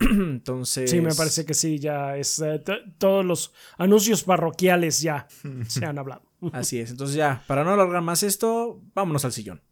Entonces. 0.00 0.90
Sí, 0.94 1.00
me 1.00 1.14
parece 1.14 1.44
que 1.44 1.54
sí, 1.54 1.78
ya 1.78 2.16
es. 2.16 2.38
eh, 2.40 2.58
to- 2.58 2.72
todos 2.98 3.24
los 3.24 3.52
anuncios 3.78 4.22
parroquiales 4.24 5.00
ya 5.00 5.26
se 5.68 5.84
han 5.84 5.98
hablado. 5.98 6.22
Así 6.52 6.78
es. 6.78 6.90
Entonces 6.90 7.16
ya, 7.16 7.42
para 7.46 7.64
no 7.64 7.72
alargar 7.72 8.02
más 8.02 8.22
esto, 8.22 8.80
vámonos 8.94 9.24
al 9.24 9.32
sillón. 9.32 9.62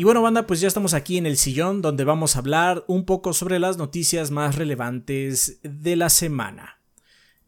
Y 0.00 0.04
bueno, 0.04 0.22
banda, 0.22 0.46
pues 0.46 0.62
ya 0.62 0.68
estamos 0.68 0.94
aquí 0.94 1.18
en 1.18 1.26
el 1.26 1.36
sillón 1.36 1.82
donde 1.82 2.04
vamos 2.04 2.34
a 2.34 2.38
hablar 2.38 2.86
un 2.86 3.04
poco 3.04 3.34
sobre 3.34 3.58
las 3.58 3.76
noticias 3.76 4.30
más 4.30 4.56
relevantes 4.56 5.60
de 5.62 5.94
la 5.94 6.08
semana. 6.08 6.80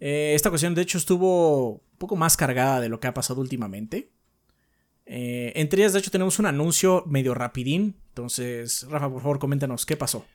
Eh, 0.00 0.32
esta 0.34 0.50
ocasión, 0.50 0.74
de 0.74 0.82
hecho, 0.82 0.98
estuvo 0.98 1.76
un 1.76 1.96
poco 1.96 2.14
más 2.14 2.36
cargada 2.36 2.82
de 2.82 2.90
lo 2.90 3.00
que 3.00 3.06
ha 3.06 3.14
pasado 3.14 3.40
últimamente. 3.40 4.10
Eh, 5.06 5.54
entre 5.56 5.80
ellas, 5.80 5.94
de 5.94 6.00
hecho, 6.00 6.10
tenemos 6.10 6.38
un 6.40 6.44
anuncio 6.44 7.04
medio 7.06 7.32
rapidín. 7.32 7.96
Entonces, 8.08 8.86
Rafa, 8.90 9.08
por 9.08 9.22
favor, 9.22 9.38
coméntanos 9.38 9.86
qué 9.86 9.96
pasó. 9.96 10.26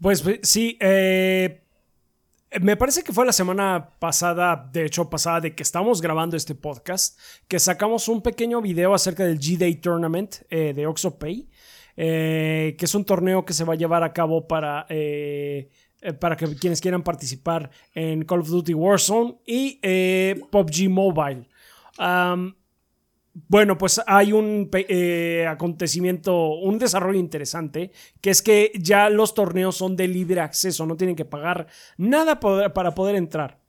Pues 0.00 0.22
sí, 0.44 0.78
eh, 0.78 1.64
me 2.60 2.76
parece 2.76 3.02
que 3.02 3.12
fue 3.12 3.24
la 3.24 3.32
semana 3.32 3.90
pasada, 3.98 4.68
de 4.72 4.86
hecho 4.86 5.08
pasada, 5.08 5.40
de 5.40 5.54
que 5.54 5.62
estamos 5.62 6.02
grabando 6.02 6.36
este 6.36 6.54
podcast, 6.54 7.18
que 7.46 7.58
sacamos 7.58 8.08
un 8.08 8.22
pequeño 8.22 8.60
video 8.60 8.92
acerca 8.92 9.24
del 9.24 9.38
G-Day 9.38 9.76
Tournament 9.76 10.36
eh, 10.50 10.72
de 10.74 10.86
OxoPay, 10.86 11.48
eh, 11.96 12.76
que 12.78 12.84
es 12.86 12.94
un 12.94 13.04
torneo 13.04 13.44
que 13.44 13.52
se 13.52 13.64
va 13.64 13.74
a 13.74 13.76
llevar 13.76 14.02
a 14.02 14.12
cabo 14.12 14.48
para, 14.48 14.86
eh, 14.88 15.68
eh, 16.00 16.12
para 16.12 16.36
que 16.36 16.56
quienes 16.56 16.80
quieran 16.80 17.02
participar 17.02 17.70
en 17.94 18.24
Call 18.24 18.40
of 18.40 18.48
Duty 18.48 18.74
Warzone 18.74 19.36
y 19.46 19.78
PUBG 20.50 20.88
Mobile. 20.88 21.46
Bueno, 23.32 23.78
pues 23.78 24.00
hay 24.06 24.32
un 24.32 24.68
eh, 24.72 25.46
acontecimiento, 25.48 26.54
un 26.54 26.78
desarrollo 26.78 27.18
interesante, 27.18 27.92
que 28.20 28.30
es 28.30 28.42
que 28.42 28.72
ya 28.74 29.08
los 29.08 29.34
torneos 29.34 29.76
son 29.76 29.96
de 29.96 30.08
libre 30.08 30.40
acceso, 30.40 30.84
no 30.86 30.96
tienen 30.96 31.16
que 31.16 31.24
pagar 31.24 31.66
nada 31.96 32.40
para 32.40 32.94
poder 32.94 33.14
entrar. 33.14 33.59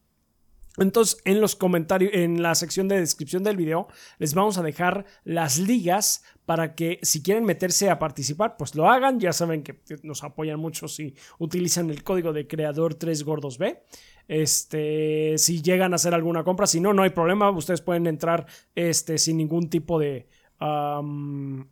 Entonces, 0.78 1.22
en 1.26 1.42
los 1.42 1.56
comentarios, 1.56 2.12
en 2.14 2.42
la 2.42 2.56
sección 2.56 2.88
de 2.88 3.00
descripción 3.00 3.44
del 3.44 3.58
video, 3.58 3.88
les 4.20 4.34
vamos 4.34 4.58
a 4.58 4.64
dejar 4.64 5.06
las 5.24 5.58
ligas 5.58 6.24
para 6.46 6.76
que 6.76 7.00
si 7.02 7.22
quieren 7.22 7.44
meterse 7.44 7.90
a 7.90 8.00
participar, 8.00 8.56
pues 8.58 8.76
lo 8.76 8.90
hagan. 8.90 9.20
Ya 9.20 9.34
saben 9.34 9.64
que 9.64 9.82
nos 10.04 10.24
apoyan 10.24 10.60
mucho 10.60 10.88
si 10.88 11.16
utilizan 11.40 11.90
el 11.90 12.04
código 12.04 12.34
de 12.34 12.48
creador 12.48 12.96
3 12.96 13.24
gordos 13.24 13.58
B. 13.58 13.84
Este, 14.28 15.38
si 15.38 15.62
llegan 15.62 15.94
a 15.94 15.96
hacer 15.96 16.14
alguna 16.14 16.44
compra, 16.44 16.68
si 16.68 16.80
no, 16.80 16.94
no 16.94 17.04
hay 17.04 17.10
problema. 17.10 17.50
Ustedes 17.52 17.82
pueden 17.82 18.08
entrar 18.08 18.46
este, 18.76 19.18
sin 19.18 19.38
ningún 19.38 19.70
tipo 19.70 20.00
de, 20.00 20.28
eh, 20.60 21.66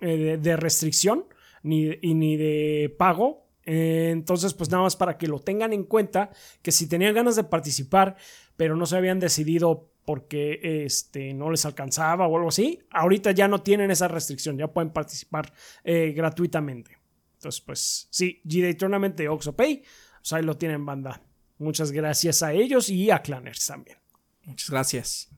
de, 0.00 0.38
de 0.38 0.56
restricción 0.56 1.24
ni, 1.62 1.90
y 2.00 2.14
ni 2.14 2.36
de 2.36 2.94
pago. 2.98 3.41
Eh, 3.64 4.10
entonces, 4.10 4.54
pues 4.54 4.70
nada 4.70 4.82
más 4.82 4.96
para 4.96 5.16
que 5.16 5.28
lo 5.28 5.40
tengan 5.40 5.72
en 5.72 5.84
cuenta, 5.84 6.30
que 6.62 6.72
si 6.72 6.88
tenían 6.88 7.14
ganas 7.14 7.36
de 7.36 7.44
participar, 7.44 8.16
pero 8.56 8.76
no 8.76 8.86
se 8.86 8.96
habían 8.96 9.20
decidido 9.20 9.90
porque 10.04 10.84
este, 10.84 11.32
no 11.32 11.50
les 11.50 11.64
alcanzaba 11.64 12.26
o 12.26 12.36
algo 12.36 12.48
así, 12.48 12.80
ahorita 12.90 13.30
ya 13.30 13.46
no 13.48 13.62
tienen 13.62 13.90
esa 13.90 14.08
restricción, 14.08 14.58
ya 14.58 14.72
pueden 14.72 14.90
participar 14.90 15.52
eh, 15.84 16.12
gratuitamente. 16.14 16.98
Entonces, 17.34 17.60
pues 17.60 18.08
sí, 18.10 18.40
G-Day 18.44 18.74
Tournament 18.74 19.16
de 19.16 19.28
OxoPay, 19.28 19.82
pues 20.20 20.32
ahí 20.32 20.42
lo 20.42 20.56
tienen 20.56 20.84
banda. 20.84 21.22
Muchas 21.58 21.92
gracias 21.92 22.42
a 22.42 22.52
ellos 22.52 22.88
y 22.88 23.10
a 23.10 23.22
Clanners 23.22 23.66
también. 23.66 23.98
Muchas 24.44 24.70
gracias. 24.70 25.28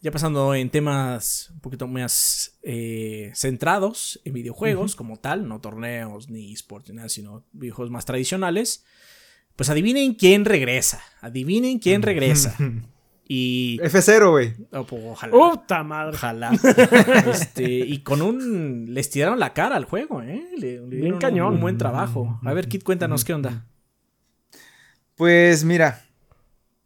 Ya 0.00 0.12
pasando 0.12 0.54
en 0.54 0.70
temas 0.70 1.50
un 1.52 1.60
poquito 1.60 1.88
más 1.88 2.56
eh, 2.62 3.32
centrados 3.34 4.20
en 4.24 4.32
videojuegos 4.32 4.94
como 4.94 5.16
tal, 5.16 5.48
no 5.48 5.60
torneos 5.60 6.28
ni 6.30 6.52
esports 6.52 6.88
ni 6.90 6.96
nada, 6.96 7.08
sino 7.08 7.44
videojuegos 7.52 7.90
más 7.90 8.04
tradicionales. 8.04 8.84
Pues 9.56 9.70
adivinen 9.70 10.14
quién 10.14 10.44
regresa. 10.44 11.02
Adivinen 11.20 11.78
quién 11.78 12.02
regresa. 12.02 12.54
Y. 13.30 13.78
F0, 13.82 14.30
güey. 14.30 14.54
oh, 14.72 14.84
pues, 14.86 15.02
ojalá. 15.04 15.32
¡Puta 15.32 15.82
madre! 15.82 16.16
Ojalá. 16.16 16.50
Este, 17.30 17.64
y 17.70 17.98
con 18.02 18.22
un. 18.22 18.94
Les 18.94 19.10
tiraron 19.10 19.38
la 19.38 19.52
cara 19.52 19.76
al 19.76 19.84
juego, 19.84 20.22
¿eh? 20.22 20.48
Le, 20.56 20.80
le 20.80 20.96
dieron 20.96 21.12
un- 21.12 21.18
cañón. 21.18 21.54
Un, 21.56 21.60
buen 21.60 21.76
trabajo. 21.76 22.40
A 22.42 22.54
ver, 22.54 22.68
Kit, 22.68 22.82
cuéntanos 22.82 23.26
qué 23.26 23.34
onda. 23.34 23.66
Pues 25.14 25.62
mira. 25.62 26.06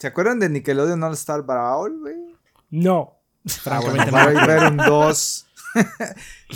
¿Se 0.00 0.08
acuerdan 0.08 0.40
de 0.40 0.48
Nickelodeon 0.48 1.00
All 1.04 1.12
Star 1.12 1.42
Brawl, 1.42 2.00
güey? 2.00 2.31
No. 2.72 3.20
Ah, 3.66 3.80
bueno, 3.80 4.04
va 4.12 4.22
a 4.22 4.42
haber 4.42 4.72
un 4.72 4.76
2. 4.78 5.46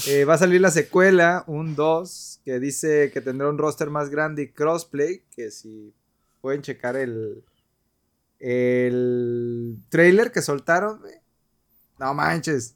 Eh, 0.09 0.27
va 0.27 0.35
a 0.35 0.39
salir 0.39 0.61
la 0.61 0.71
secuela, 0.71 1.43
un 1.47 1.75
2, 1.75 2.41
que 2.45 2.61
dice 2.61 3.11
que 3.11 3.23
tendrá 3.23 3.49
un 3.49 3.57
roster 3.57 3.89
más 3.89 4.11
grande 4.11 4.43
y 4.43 4.49
crossplay. 4.53 5.23
Que 5.35 5.51
si 5.51 5.95
pueden 6.43 6.61
checar 6.61 6.97
el, 6.97 7.43
el 8.39 9.79
trailer 9.89 10.33
que 10.33 10.43
soltaron. 10.43 11.01
No 11.99 12.13
manches. 12.15 12.75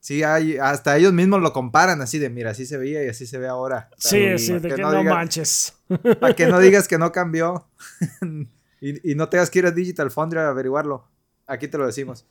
Sí, 0.00 0.22
hay, 0.22 0.56
hasta 0.56 0.96
ellos 0.96 1.12
mismos 1.12 1.42
lo 1.42 1.52
comparan 1.52 2.00
así 2.00 2.18
de, 2.18 2.30
mira, 2.30 2.52
así 2.52 2.64
se 2.64 2.78
veía 2.78 3.04
y 3.04 3.08
así 3.08 3.26
se 3.26 3.36
ve 3.36 3.46
ahora. 3.48 3.90
Sí, 3.98 4.38
sí, 4.38 4.54
de 4.54 4.68
que 4.70 4.76
que 4.76 4.82
no 4.82 4.90
no 4.92 5.00
diga- 5.02 5.10
manches. 5.14 5.74
Para 6.20 6.34
que 6.34 6.46
no 6.46 6.58
digas 6.60 6.88
que 6.88 6.96
no 6.98 7.12
cambió. 7.12 7.68
y, 8.80 9.12
y 9.12 9.14
no 9.16 9.28
tengas 9.28 9.50
que 9.50 9.58
ir 9.58 9.66
a 9.66 9.70
Digital 9.70 10.10
Foundry 10.10 10.38
a 10.38 10.48
averiguarlo. 10.48 11.06
Aquí 11.46 11.68
te 11.68 11.76
lo 11.76 11.84
decimos. 11.86 12.24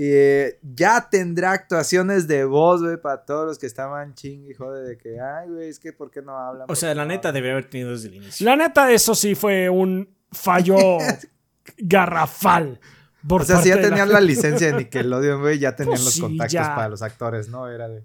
Y, 0.00 0.12
eh, 0.12 0.60
ya 0.62 1.08
tendrá 1.10 1.50
actuaciones 1.50 2.28
de 2.28 2.44
voz, 2.44 2.80
güey, 2.84 2.98
para 2.98 3.24
todos 3.24 3.44
los 3.46 3.58
que 3.58 3.66
estaban 3.66 4.14
ching 4.14 4.48
y 4.48 4.54
jode 4.54 4.84
de 4.88 4.96
que, 4.96 5.20
ay, 5.20 5.48
güey, 5.48 5.68
es 5.68 5.80
que 5.80 5.92
¿por 5.92 6.08
qué 6.08 6.22
no 6.22 6.38
hablan? 6.38 6.62
O 6.62 6.66
¿Por 6.68 6.76
sea, 6.76 6.94
la 6.94 7.02
no 7.02 7.08
neta 7.08 7.30
hablan?" 7.30 7.34
debería 7.34 7.52
haber 7.56 7.68
tenido 7.68 7.90
desde 7.90 8.06
el 8.06 8.14
inicio. 8.14 8.44
La 8.46 8.54
neta, 8.54 8.92
eso 8.92 9.16
sí 9.16 9.34
fue 9.34 9.68
un 9.68 10.08
fallo 10.30 10.76
garrafal. 11.78 12.78
por 13.26 13.42
O 13.42 13.44
sea, 13.44 13.60
si 13.60 13.70
ya 13.70 13.80
tenían 13.80 14.12
la 14.12 14.20
licencia 14.20 14.68
de 14.68 14.74
Nickelodeon, 14.74 15.40
güey, 15.40 15.58
ya 15.58 15.74
tenían 15.74 15.94
Pues 15.96 16.04
los 16.04 16.14
sí, 16.14 16.20
contactos 16.20 16.52
ya. 16.52 16.74
para 16.76 16.88
los 16.90 17.02
actores, 17.02 17.48
¿no? 17.48 17.68
Era 17.68 17.88
de... 17.88 18.04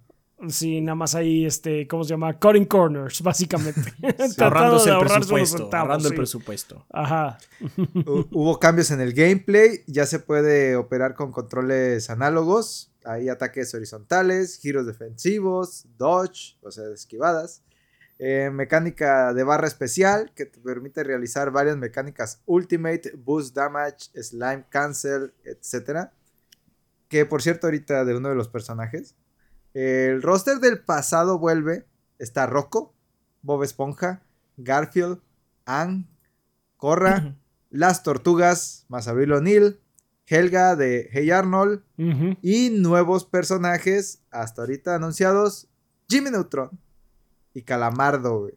Sí, 0.50 0.82
nada 0.82 0.96
más 0.96 1.16
ahí, 1.16 1.46
este, 1.46 1.88
¿cómo 1.88 2.04
se 2.04 2.12
llama? 2.12 2.38
Cutting 2.40 2.66
corners, 2.66 3.22
básicamente. 3.22 3.82
Ahorrándose 4.40 4.90
de 4.90 4.96
el 4.98 5.02
presupuesto. 5.06 5.58
centavos, 5.58 5.74
ahorrando 5.74 6.08
el 6.08 6.14
sí. 6.14 6.18
presupuesto. 6.18 6.86
Ajá. 6.92 7.38
Hu- 7.62 8.28
Hubo 8.32 8.60
cambios 8.60 8.92
en 8.92 9.02
el 9.02 9.14
gameplay, 9.14 9.84
ya 9.88 10.06
se 10.06 10.20
puede 10.20 10.76
operar 10.76 11.16
con 11.16 11.32
controles 11.32 12.10
análogos, 12.10 12.92
hay 13.06 13.30
ataques 13.30 13.74
horizontales, 13.74 14.58
giros 14.60 14.86
defensivos, 14.86 15.86
dodge, 15.98 16.58
o 16.62 16.72
sea, 16.72 16.86
esquivadas, 16.94 17.64
eh, 18.20 18.50
mecánica 18.54 19.34
de 19.34 19.44
barra 19.44 19.68
especial 19.68 20.32
que 20.36 20.46
te 20.46 20.60
permite 20.60 21.04
realizar 21.04 21.52
varias 21.52 21.78
mecánicas 21.78 22.42
ultimate, 22.46 23.12
boost 23.18 23.56
damage, 23.56 24.10
slime 24.22 24.66
cancel, 24.70 25.34
etc. 25.44 26.10
Que 27.10 27.26
por 27.26 27.42
cierto 27.42 27.68
ahorita 27.68 28.06
de 28.06 28.16
uno 28.16 28.30
de 28.30 28.36
los 28.36 28.48
personajes, 28.48 29.16
el 29.74 30.22
roster 30.22 30.60
del 30.60 30.80
pasado 30.80 31.40
vuelve, 31.40 31.86
está 32.20 32.46
Rocco, 32.46 32.94
Bob 33.42 33.64
Esponja, 33.64 34.22
Garfield, 34.58 35.20
Ang, 35.66 36.06
Corra, 36.78 37.36
las 37.70 38.04
Tortugas, 38.04 38.86
más 38.90 39.08
Abril 39.08 39.32
O'Neill, 39.34 39.80
Helga 40.28 40.76
de 40.76 41.10
Hey 41.12 41.32
Arnold 41.32 41.82
y 42.42 42.70
nuevos 42.70 43.26
personajes 43.26 44.22
hasta 44.32 44.62
ahorita 44.62 44.96
anunciados, 44.96 45.68
Jimmy 46.10 46.30
Neutron 46.32 46.70
y 47.54 47.62
Calamardo, 47.64 48.40
güey. 48.42 48.54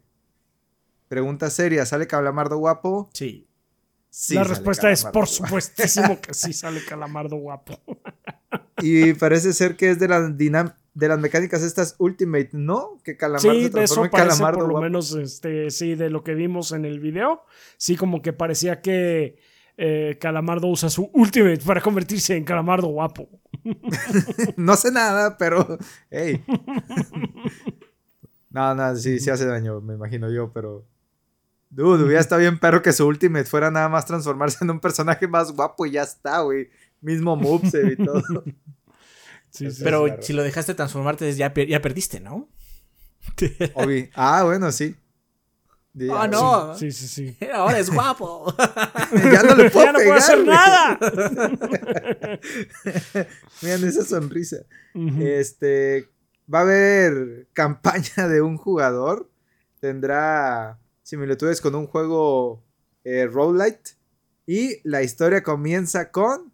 Pregunta 1.08 1.50
seria, 1.50 1.86
¿sale 1.86 2.06
Calamardo 2.06 2.58
guapo? 2.58 3.08
Sí. 3.12 3.46
Sí 4.10 4.34
la 4.34 4.44
respuesta 4.44 4.90
es 4.90 5.04
por 5.04 5.28
supuestísimo 5.28 6.20
que 6.22 6.32
sí 6.32 6.52
sale 6.52 6.82
calamardo 6.84 7.36
guapo. 7.36 7.78
Y 8.80 9.12
parece 9.14 9.52
ser 9.52 9.76
que 9.76 9.90
es 9.90 9.98
de 9.98 10.08
las 10.08 10.22
dinam- 10.30 10.74
de 10.96 11.08
las 11.08 11.18
mecánicas 11.18 11.62
estas 11.62 11.94
Ultimate, 11.98 12.48
¿no? 12.52 12.96
Que 13.04 13.18
Calamardo 13.18 13.52
Sí, 13.52 13.64
se 13.64 13.68
de 13.68 13.84
eso 13.84 14.00
transforma 14.00 14.06
en 14.06 14.10
Calamardo. 14.10 14.58
por 14.60 14.66
lo 14.66 14.72
guapo. 14.72 14.84
menos, 14.84 15.14
este, 15.14 15.70
sí, 15.70 15.94
de 15.94 16.08
lo 16.08 16.24
que 16.24 16.34
vimos 16.34 16.72
en 16.72 16.86
el 16.86 17.00
video. 17.00 17.42
Sí, 17.76 17.96
como 17.96 18.22
que 18.22 18.32
parecía 18.32 18.80
que 18.80 19.36
eh, 19.76 20.16
Calamardo 20.18 20.68
usa 20.68 20.88
su 20.88 21.10
Ultimate 21.12 21.60
para 21.66 21.82
convertirse 21.82 22.34
en 22.34 22.44
Calamardo 22.44 22.88
guapo. 22.88 23.28
No 24.56 24.74
sé 24.76 24.90
nada, 24.90 25.36
pero. 25.36 25.76
¡Ey! 26.10 26.42
no, 28.50 28.74
no, 28.74 28.96
sí, 28.96 29.18
sí 29.18 29.28
hace 29.28 29.44
daño, 29.44 29.82
me 29.82 29.94
imagino 29.94 30.30
yo, 30.30 30.50
pero. 30.50 30.86
Dude, 31.68 32.04
hubiera 32.04 32.20
estado 32.20 32.40
bien 32.40 32.58
perro 32.58 32.80
que 32.80 32.94
su 32.94 33.06
Ultimate 33.06 33.44
fuera 33.44 33.70
nada 33.70 33.90
más 33.90 34.06
transformarse 34.06 34.64
en 34.64 34.70
un 34.70 34.80
personaje 34.80 35.28
más 35.28 35.52
guapo 35.52 35.84
y 35.84 35.90
ya 35.90 36.04
está, 36.04 36.40
güey. 36.40 36.70
Mismo 37.02 37.36
moveset 37.36 37.98
y 37.98 38.02
todo. 38.02 38.22
Sí, 39.56 39.70
sí. 39.70 39.82
Pero 39.84 40.04
claro. 40.04 40.22
si 40.22 40.32
lo 40.32 40.42
dejaste 40.42 40.74
transformarte, 40.74 41.32
ya, 41.34 41.52
per- 41.54 41.66
ya 41.68 41.80
perdiste, 41.80 42.20
¿no? 42.20 42.48
Obvi. 43.74 44.10
Ah, 44.14 44.42
bueno, 44.44 44.70
sí. 44.72 44.94
Ya, 45.94 46.22
Ah, 46.22 46.28
no. 46.28 46.76
Sí, 46.76 46.92
sí, 46.92 47.08
sí. 47.08 47.36
Ahora 47.54 47.78
es 47.78 47.88
guapo. 47.90 48.54
Ya 49.32 49.42
no 49.42 49.54
le 49.54 49.70
puedo 49.70 49.86
ya 49.86 49.92
no 49.92 49.98
puedo 49.98 50.04
pegar, 50.14 50.18
hacer 50.18 50.36
güey. 50.44 50.48
nada. 50.48 50.98
Miren 53.62 53.84
esa 53.84 54.04
sonrisa. 54.04 54.58
Este. 55.20 56.08
Va 56.52 56.60
a 56.60 56.62
haber 56.62 57.48
campaña 57.52 58.28
de 58.28 58.40
un 58.42 58.56
jugador. 58.56 59.30
Tendrá 59.80 60.78
similitudes 61.02 61.60
con 61.60 61.74
un 61.74 61.86
juego 61.86 62.62
eh, 63.04 63.26
roguelite. 63.26 63.92
Y 64.46 64.80
la 64.88 65.02
historia 65.02 65.42
comienza 65.42 66.10
con 66.10 66.52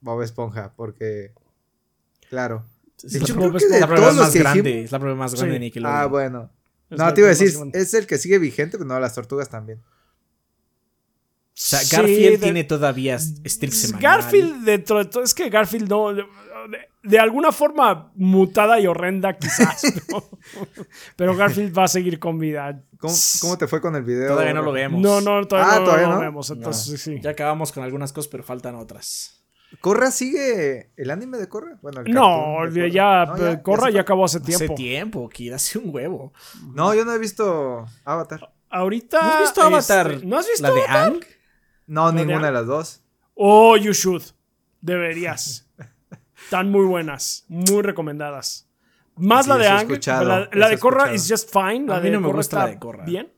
Bob 0.00 0.22
Esponja. 0.22 0.72
Porque. 0.74 1.32
Claro. 2.28 2.64
De 3.02 3.18
hecho, 3.18 3.34
creo 3.34 3.50
Bob 3.50 3.58
que 3.58 3.66
de 3.68 3.74
es 3.76 3.80
la 3.80 3.86
todos 3.86 4.00
los 4.00 4.16
más 4.16 4.32
que 4.32 4.38
grande. 4.40 4.62
dijimos- 4.62 4.84
Es 4.86 4.92
la 4.92 4.98
prueba 4.98 5.16
más 5.16 5.32
grande 5.34 5.50
Sí. 5.50 5.52
de 5.54 5.58
Nickelodeon. 5.60 5.98
Ah, 6.00 6.06
bueno. 6.06 6.50
Es 6.90 6.98
No, 6.98 7.12
te 7.14 7.20
iba 7.20 7.28
a 7.28 7.30
decir, 7.30 7.54
es 7.74 7.94
el 7.94 8.06
que 8.06 8.18
sigue 8.18 8.38
vigente, 8.38 8.78
pero 8.78 8.88
no, 8.88 8.98
las 8.98 9.14
tortugas 9.14 9.48
también. 9.48 9.78
O 9.80 11.60
sea, 11.60 11.80
Sí, 11.80 11.96
Garfield 11.96 12.30
de- 12.32 12.38
tiene 12.38 12.64
todavía 12.64 13.16
strip 13.16 13.72
semanal. 13.72 14.02
Garfield, 14.02 14.64
dentro 14.64 14.98
de 14.98 15.04
todo, 15.06 15.22
es 15.24 15.34
que 15.34 15.48
Garfield 15.50 15.88
no. 15.88 16.14
De, 16.14 16.24
de 17.02 17.18
alguna 17.18 17.52
forma 17.52 18.12
mutada 18.14 18.78
y 18.80 18.86
horrenda, 18.86 19.36
quizás. 19.38 19.82
pero, 20.06 20.28
pero 21.16 21.36
Garfield 21.36 21.76
va 21.76 21.84
a 21.84 21.88
seguir 21.88 22.18
con 22.18 22.38
vida. 22.38 22.82
¿Cómo, 22.98 23.14
cómo 23.40 23.58
te 23.58 23.66
fue 23.68 23.80
con 23.80 23.94
el 23.96 24.02
video? 24.02 24.28
Todavía 24.28 24.54
no 24.54 24.62
lo 24.62 24.72
vemos. 24.72 25.00
No, 25.00 25.20
no, 25.20 25.46
todavía, 25.46 25.72
Ah, 25.74 25.78
no, 25.78 25.84
¿todavía 25.84 26.06
lo 26.08 26.14
no? 26.14 26.20
vemos. 26.20 26.50
Entonces, 26.50 27.00
sí. 27.00 27.18
Ya 27.22 27.30
acabamos 27.30 27.70
con 27.72 27.82
algunas 27.84 28.12
cosas, 28.12 28.28
pero 28.28 28.42
faltan 28.44 28.74
otras. 28.74 29.37
¿Corra 29.80 30.10
sigue 30.10 30.90
el 30.96 31.10
anime 31.10 31.38
de 31.38 31.48
Corra? 31.48 31.78
Bueno, 31.82 32.00
el 32.00 32.12
No, 32.12 32.66
ya. 32.68 33.26
No, 33.26 33.62
Corra 33.62 33.90
ya, 33.90 34.00
acabó 34.00 34.24
hace 34.24 34.40
tiempo. 34.40 34.64
Hace 34.64 34.74
tiempo, 34.74 35.28
Kid, 35.28 35.52
hace 35.52 35.78
un 35.78 35.94
huevo. 35.94 36.32
No, 36.74 36.94
yo 36.94 37.04
no 37.04 37.12
he 37.12 37.18
visto 37.18 37.86
Avatar. 38.04 38.50
Ahorita. 38.70 39.20
¿No 39.22 39.28
has 39.28 39.40
visto 39.40 39.60
este, 39.78 39.92
Avatar? 39.94 40.24
¿No 40.24 40.38
has 40.38 40.46
visto 40.46 40.62
¿La 40.62 40.70
de 40.72 40.80
Avatar? 40.82 41.12
Ang? 41.12 41.20
No, 41.86 42.12
ninguna 42.12 42.46
de 42.46 42.52
las 42.52 42.66
dos. 42.66 43.02
Oh, 43.34 43.76
you 43.76 43.92
should. 43.92 44.22
Deberías. 44.80 45.68
Están 46.44 46.70
muy 46.70 46.86
buenas. 46.86 47.44
Muy 47.48 47.82
recomendadas. 47.82 48.68
Más 49.16 49.44
Sí, 49.44 49.50
la 49.50 49.56
de 49.58 49.68
Ang. 49.68 49.88
La, 50.52 50.68
de 50.68 50.78
Korra 50.78 51.12
escuchado. 51.12 51.14
is 51.14 51.28
just 51.28 51.52
fine. 51.52 51.86
La 51.86 51.96
A 51.96 52.00
mí 52.00 52.10
de 52.10 52.18
me 52.18 52.26
Korra 52.26 52.36
gusta 52.36 52.56
la 52.56 52.62
está 52.64 52.74
de 52.74 52.78
Korra. 52.78 53.04
Bien. 53.04 53.32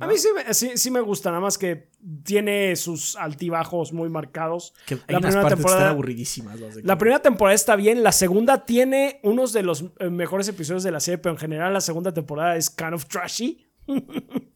A 0.00 0.06
mí 0.06 0.16
sí, 0.16 0.28
me- 0.34 0.54
sí, 0.54 0.70
sí 0.76 0.90
me 0.92 1.00
gusta, 1.00 1.30
nada 1.30 1.40
más 1.40 1.58
que 1.58 1.90
tiene 2.22 2.76
sus 2.76 3.16
altibajos 3.16 3.92
muy 3.92 4.08
marcados. 4.08 4.72
Que 4.86 4.94
hay 4.94 5.00
La 5.08 5.18
unas 5.18 5.34
primera 5.34 5.48
temporada- 5.48 5.78
están 5.80 5.92
aburridísimas. 5.92 6.60
las 6.60 6.74
de 6.76 6.82
La 6.84 6.96
primera 6.98 7.20
temporada 7.20 7.54
está 7.54 7.74
bien, 7.76 8.02
la 8.04 8.12
segunda 8.12 8.64
tiene 8.64 9.18
unos 9.24 9.52
de 9.52 9.64
los 9.64 9.84
eh, 9.98 10.08
mejores 10.08 10.46
episodios 10.48 10.84
de 10.84 10.92
la 10.92 11.00
serie, 11.00 11.18
pero 11.18 11.32
en 11.34 11.38
general 11.38 11.72
la 11.72 11.80
segunda 11.80 12.14
temporada 12.14 12.56
es 12.56 12.70
kind 12.70 12.94
of 12.94 13.06
trashy. 13.06 13.66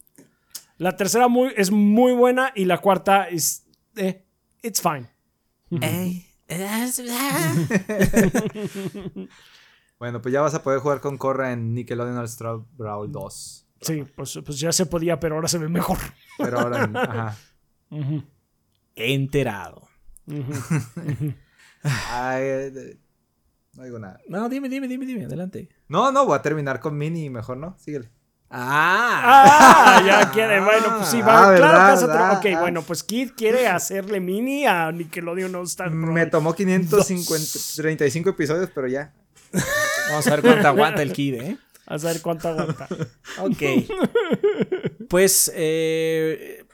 la 0.77 0.95
tercera 0.95 1.27
muy, 1.27 1.51
es 1.57 1.71
muy 1.71 2.13
buena 2.13 2.51
y 2.55 2.63
la 2.65 2.77
cuarta 2.79 3.27
es... 3.27 3.65
Eh, 3.97 4.23
it's 4.61 4.81
fine. 4.81 5.09
Bueno, 9.99 10.21
pues 10.21 10.33
ya 10.33 10.41
vas 10.41 10.53
a 10.53 10.63
poder 10.63 10.79
jugar 10.79 10.99
con 10.99 11.17
Corra 11.17 11.53
en 11.53 11.73
Nickelodeon 11.73 12.17
All 12.17 12.25
Star 12.25 12.57
Brawl 12.77 13.11
2. 13.11 13.62
Sí, 13.83 14.03
pues, 14.15 14.39
pues 14.45 14.59
ya 14.59 14.71
se 14.71 14.85
podía, 14.85 15.19
pero 15.19 15.35
ahora 15.35 15.47
se 15.47 15.57
ve 15.57 15.69
mejor. 15.69 15.97
Pero 16.37 16.59
ahora, 16.59 16.83
ajá. 16.93 17.35
Enterado. 18.95 19.87
eh, 22.35 22.97
no 23.75 23.83
digo 23.83 23.99
nada. 23.99 24.19
No, 24.27 24.47
dime, 24.49 24.69
dime, 24.69 24.87
dime, 24.87 25.05
dime, 25.05 25.25
adelante. 25.25 25.69
No, 25.87 26.11
no, 26.11 26.25
voy 26.25 26.35
a 26.37 26.41
terminar 26.41 26.79
con 26.79 26.97
Mini, 26.97 27.29
mejor 27.29 27.57
no. 27.57 27.75
Síguele. 27.79 28.09
Ah, 28.55 29.21
Ah, 29.97 30.03
ya 30.05 30.31
quiere. 30.31 30.59
Bueno, 30.61 30.97
pues 30.97 31.09
sí, 31.09 31.21
Ah, 31.23 31.25
va. 31.25 31.55
claro 31.55 31.73
¿verdad? 31.73 31.99
que 31.99 32.05
vas 32.05 32.15
a 32.15 32.29
Ah, 32.29 32.37
Ok, 32.37 32.45
ah. 32.55 32.59
bueno, 32.61 32.83
pues 32.83 33.03
Kid 33.03 33.31
quiere 33.35 33.67
hacerle 33.67 34.19
mini 34.19 34.67
a 34.67 34.91
Nickelodeon 34.91 35.55
All 35.55 35.65
Star. 35.65 35.89
Me 35.89 36.27
tomó 36.27 36.53
535 36.55 38.29
episodios, 38.29 38.69
pero 38.73 38.87
ya. 38.87 39.11
Vamos 40.09 40.27
a 40.27 40.29
ver 40.31 40.41
cuánto 40.41 40.67
aguanta 40.67 41.01
el 41.01 41.11
Kid, 41.13 41.33
¿eh? 41.35 41.57
A 41.85 41.97
ver 41.97 42.21
cuánto 42.21 42.47
aguanta. 42.49 42.87
Ok. 43.39 43.61
Pues 45.09 45.51
eh, 45.55 46.65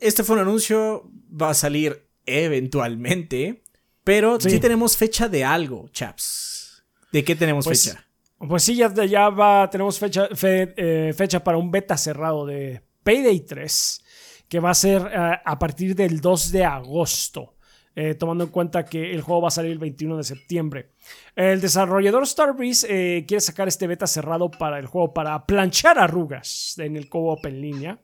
este 0.00 0.24
fue 0.24 0.36
un 0.36 0.42
anuncio, 0.42 1.10
va 1.40 1.50
a 1.50 1.54
salir 1.54 2.06
eventualmente, 2.26 3.62
pero 4.02 4.40
sí, 4.40 4.50
Sí. 4.50 4.60
tenemos 4.60 4.96
fecha 4.96 5.28
de 5.28 5.44
algo, 5.44 5.88
chaps. 5.92 6.84
¿De 7.12 7.22
qué 7.24 7.36
tenemos 7.36 7.64
Pues, 7.64 7.84
fecha? 7.84 8.04
Pues 8.38 8.62
sí, 8.62 8.74
ya, 8.76 8.92
ya 9.04 9.28
va, 9.28 9.68
tenemos 9.70 9.98
fecha, 9.98 10.28
fe- 10.34 10.74
eh, 10.76 11.12
fecha 11.14 11.42
para 11.44 11.58
un 11.58 11.70
beta 11.70 11.96
cerrado 11.96 12.44
de 12.46 12.82
Payday 13.02 13.40
3, 13.40 14.02
que 14.48 14.60
va 14.60 14.70
a 14.70 14.74
ser 14.74 15.02
eh, 15.12 15.38
a 15.44 15.58
partir 15.58 15.94
del 15.94 16.20
2 16.20 16.50
de 16.50 16.64
agosto, 16.64 17.53
eh, 17.96 18.14
tomando 18.14 18.44
en 18.44 18.50
cuenta 18.50 18.84
que 18.84 19.12
el 19.12 19.22
juego 19.22 19.42
va 19.42 19.48
a 19.48 19.52
salir 19.52 19.72
el 19.72 19.78
21 19.78 20.16
de 20.16 20.24
septiembre. 20.24 20.90
El 21.36 21.60
desarrollador 21.60 22.26
Starbreeze 22.26 22.86
eh, 23.18 23.26
quiere 23.26 23.40
sacar 23.40 23.68
este 23.68 23.86
beta 23.86 24.06
cerrado 24.06 24.50
para 24.50 24.78
el 24.78 24.86
juego 24.86 25.14
para 25.14 25.46
planchar 25.46 25.98
arrugas 25.98 26.74
en 26.78 26.96
el 26.96 27.08
co-op 27.08 27.46
en 27.46 27.60
línea. 27.60 28.00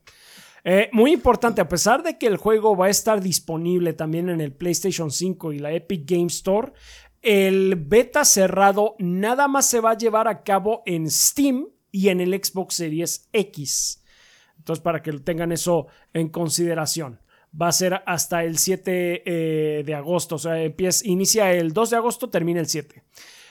Eh, 0.62 0.90
muy 0.92 1.12
importante, 1.12 1.60
a 1.60 1.68
pesar 1.68 2.02
de 2.02 2.18
que 2.18 2.26
el 2.26 2.36
juego 2.36 2.76
va 2.76 2.86
a 2.86 2.90
estar 2.90 3.20
disponible 3.20 3.92
también 3.92 4.28
en 4.28 4.40
el 4.40 4.52
PlayStation 4.52 5.10
5 5.10 5.52
y 5.54 5.58
la 5.58 5.72
Epic 5.72 6.08
Game 6.08 6.26
Store, 6.26 6.72
el 7.22 7.76
beta 7.76 8.24
cerrado 8.24 8.94
nada 8.98 9.48
más 9.48 9.66
se 9.66 9.80
va 9.80 9.92
a 9.92 9.98
llevar 9.98 10.28
a 10.28 10.42
cabo 10.42 10.82
en 10.86 11.10
Steam 11.10 11.68
y 11.90 12.08
en 12.08 12.20
el 12.20 12.32
Xbox 12.32 12.74
Series 12.74 13.28
X. 13.32 14.02
Entonces, 14.58 14.82
para 14.82 15.02
que 15.02 15.12
tengan 15.12 15.52
eso 15.52 15.86
en 16.12 16.28
consideración. 16.28 17.19
Va 17.58 17.68
a 17.68 17.72
ser 17.72 18.02
hasta 18.06 18.44
el 18.44 18.58
7 18.58 19.22
eh, 19.24 19.82
de 19.84 19.94
agosto. 19.94 20.36
O 20.36 20.38
sea, 20.38 20.62
empieza, 20.62 21.06
inicia 21.06 21.52
el 21.52 21.72
2 21.72 21.90
de 21.90 21.96
agosto, 21.96 22.30
termina 22.30 22.60
el 22.60 22.66
7. 22.66 23.02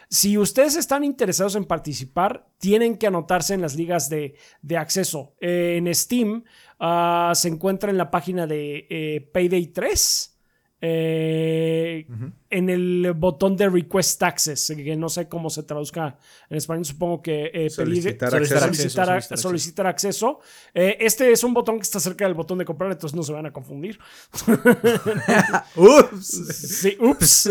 Si 0.09 0.37
ustedes 0.37 0.75
están 0.75 1.03
interesados 1.03 1.55
en 1.55 1.65
participar, 1.65 2.47
tienen 2.57 2.97
que 2.97 3.05
anotarse 3.07 3.53
en 3.53 3.61
las 3.61 3.75
ligas 3.75 4.09
de, 4.09 4.35
de 4.61 4.77
acceso. 4.77 5.35
Eh, 5.39 5.75
en 5.77 5.93
Steam 5.93 6.43
ah, 6.79 7.31
se 7.35 7.47
encuentra 7.47 7.91
en 7.91 7.97
la 7.97 8.09
página 8.09 8.47
de 8.47 8.87
eh, 8.89 9.29
Payday 9.31 9.67
3. 9.67 10.39
eh. 10.81 12.07
En 12.49 12.69
el 12.69 13.13
botón 13.15 13.55
de 13.55 13.69
Request 13.69 14.23
Access, 14.23 14.73
que 14.75 14.95
no 14.95 15.07
sé 15.09 15.27
cómo 15.27 15.49
se 15.49 15.63
traduzca 15.63 16.17
en 16.49 16.57
español, 16.57 16.85
supongo 16.85 17.21
que 17.21 17.45
eh, 17.45 17.51
pedir- 17.53 17.71
Solicitar 17.71 18.31
Solicitar 18.31 18.63
acceso. 18.63 18.89
solicitar, 18.89 19.07
solicitar 19.07 19.37
solicitar 19.37 19.87
acceso. 19.87 20.39
Eh, 20.73 20.97
este 20.99 21.31
es 21.31 21.43
un 21.43 21.53
botón 21.53 21.77
que 21.77 21.83
está 21.83 21.99
cerca 21.99 22.25
del 22.25 22.33
botón 22.33 22.57
de 22.57 22.65
comprar, 22.65 22.91
entonces 22.91 23.15
no 23.15 23.23
se 23.23 23.33
van 23.33 23.45
a 23.45 23.51
confundir. 23.53 23.99
Ups. 25.75 26.55
Sí, 26.81 26.97
ups. 26.99 27.49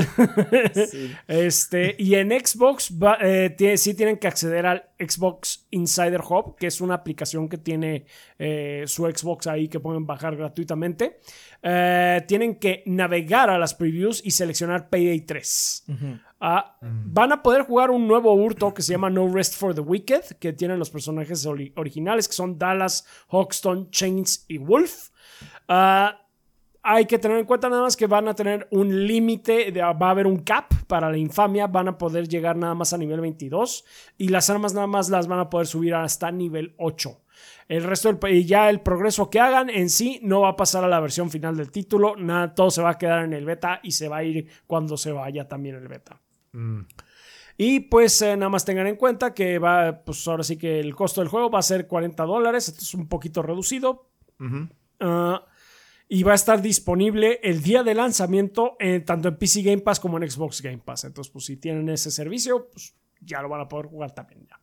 Este, 1.26 1.94
y 1.98 2.14
en 2.14 2.30
Xbox 2.30 2.90
va- 2.92 3.18
eh, 3.20 3.54
tie- 3.56 3.76
sí 3.76 3.94
tienen 3.94 4.16
que 4.18 4.26
acceder 4.26 4.66
al 4.66 4.84
Xbox 4.98 5.66
Insider 5.70 6.20
Hub, 6.28 6.56
que 6.56 6.66
es 6.66 6.80
una 6.80 6.94
aplicación 6.94 7.48
que 7.48 7.58
tiene 7.58 8.04
eh, 8.38 8.84
su 8.87 9.04
Xbox 9.04 9.46
ahí 9.46 9.68
que 9.68 9.80
pueden 9.80 10.06
bajar 10.06 10.37
gratuitamente. 10.37 11.18
Eh, 11.62 12.22
tienen 12.28 12.56
que 12.56 12.82
navegar 12.87 13.50
a 13.50 13.58
las 13.58 13.74
previews 13.74 14.20
y 14.24 14.30
seleccionar 14.30 14.88
Payday 14.88 15.20
3. 15.22 15.85
Ah, 16.40 16.77
Van 16.81 17.33
a 17.33 17.42
poder 17.42 17.62
jugar 17.62 17.90
un 17.90 18.07
nuevo 18.07 18.33
hurto 18.35 18.72
que 18.72 18.83
se 18.83 18.92
llama 18.92 19.11
No 19.11 19.29
Rest 19.33 19.55
for 19.57 19.74
the 19.74 19.81
Wicked, 19.81 20.37
que 20.38 20.53
tienen 20.53 20.79
los 20.79 20.90
personajes 20.90 21.44
ori- 21.46 21.72
originales, 21.77 22.29
que 22.29 22.35
son 22.35 22.59
Dallas, 22.59 23.05
Hoxton, 23.29 23.90
Chains 23.90 24.44
y 24.48 24.59
Wolf. 24.59 25.11
Ah, 25.68 26.20
hay 26.83 27.05
que 27.07 27.18
tener 27.18 27.38
en 27.38 27.44
cuenta 27.44 27.68
nada 27.68 27.83
más 27.83 27.96
que 27.96 28.07
van 28.07 28.29
a 28.29 28.35
tener 28.35 28.66
un 28.70 29.07
límite, 29.07 29.72
de- 29.72 29.83
va 29.83 30.07
a 30.07 30.11
haber 30.11 30.27
un 30.27 30.38
cap 30.38 30.72
para 30.87 31.11
la 31.11 31.18
infamia, 31.18 31.66
van 31.66 31.88
a 31.88 31.98
poder 31.98 32.29
llegar 32.29 32.57
nada 32.57 32.74
más 32.74 32.92
a 32.92 32.98
nivel 32.98 33.20
22 33.20 33.85
y 34.16 34.29
las 34.29 34.48
armas 34.48 34.72
nada 34.74 34.87
más 34.87 35.11
las 35.11 35.27
van 35.27 35.40
a 35.40 35.51
poder 35.51 35.66
subir 35.66 35.94
hasta 35.94 36.31
nivel 36.31 36.74
8. 36.79 37.20
El 37.68 37.85
resto 37.85 38.11
del 38.11 38.35
y 38.35 38.46
ya 38.46 38.70
el 38.70 38.81
progreso 38.81 39.28
que 39.28 39.40
hagan 39.40 39.68
en 39.68 39.90
sí 39.90 40.20
no 40.22 40.40
va 40.40 40.50
a 40.50 40.57
pasar 40.57 40.85
a 40.85 40.88
la 40.88 41.00
versión 41.00 41.31
final 41.31 41.57
del 41.57 41.70
título, 41.70 42.16
nada, 42.16 42.54
todo 42.54 42.70
se 42.70 42.81
va 42.81 42.90
a 42.90 42.98
quedar 42.98 43.24
en 43.24 43.35
el 43.35 43.44
beta 43.44 43.81
y 43.83 43.92
se 43.92 44.09
va 44.09 44.18
a 44.18 44.24
ir 44.24 44.48
cuando 44.66 44.96
se 44.96 45.12
vaya 45.12 45.46
también 45.46 45.76
el 45.76 45.87
beta. 45.87 46.18
Mm. 46.52 46.81
Y 47.59 47.81
pues 47.81 48.22
eh, 48.22 48.37
nada 48.37 48.48
más 48.48 48.64
tengan 48.64 48.87
en 48.87 48.96
cuenta 48.96 49.35
que 49.35 49.59
va, 49.59 50.02
pues 50.04 50.26
ahora 50.28 50.44
sí 50.44 50.57
que 50.57 50.78
el 50.78 50.94
costo 50.94 51.20
del 51.20 51.28
juego 51.28 51.50
va 51.50 51.59
a 51.59 51.62
ser 51.62 51.88
40 51.88 52.22
dólares. 52.24 52.68
Esto 52.68 52.81
es 52.81 52.94
un 52.94 53.09
poquito 53.09 53.42
reducido. 53.42 54.09
Ah, 55.00 55.44
y 56.09 56.22
va 56.22 56.33
a 56.33 56.37
estar 56.37 56.62
disponible 56.62 57.40
el 57.42 57.61
día 57.61 57.83
de 57.83 57.94
lanzamiento 57.94 58.76
tanto 59.04 59.28
en 59.28 59.37
PC 59.37 59.62
Game 59.62 59.83
Pass 59.83 59.98
como 59.98 60.18
en 60.18 60.31
Xbox 60.31 60.62
Game 60.62 60.78
Pass. 60.78 61.04
Entonces, 61.04 61.33
pues 61.33 61.44
si 61.46 61.57
tienen 61.57 61.88
ese 61.88 62.12
servicio, 62.12 62.68
pues 62.70 62.94
ya 63.20 63.42
lo 63.42 63.48
van 63.48 63.61
a 63.61 63.68
poder 63.68 63.87
jugar 63.87 64.14
también 64.14 64.46
ya. 64.46 64.61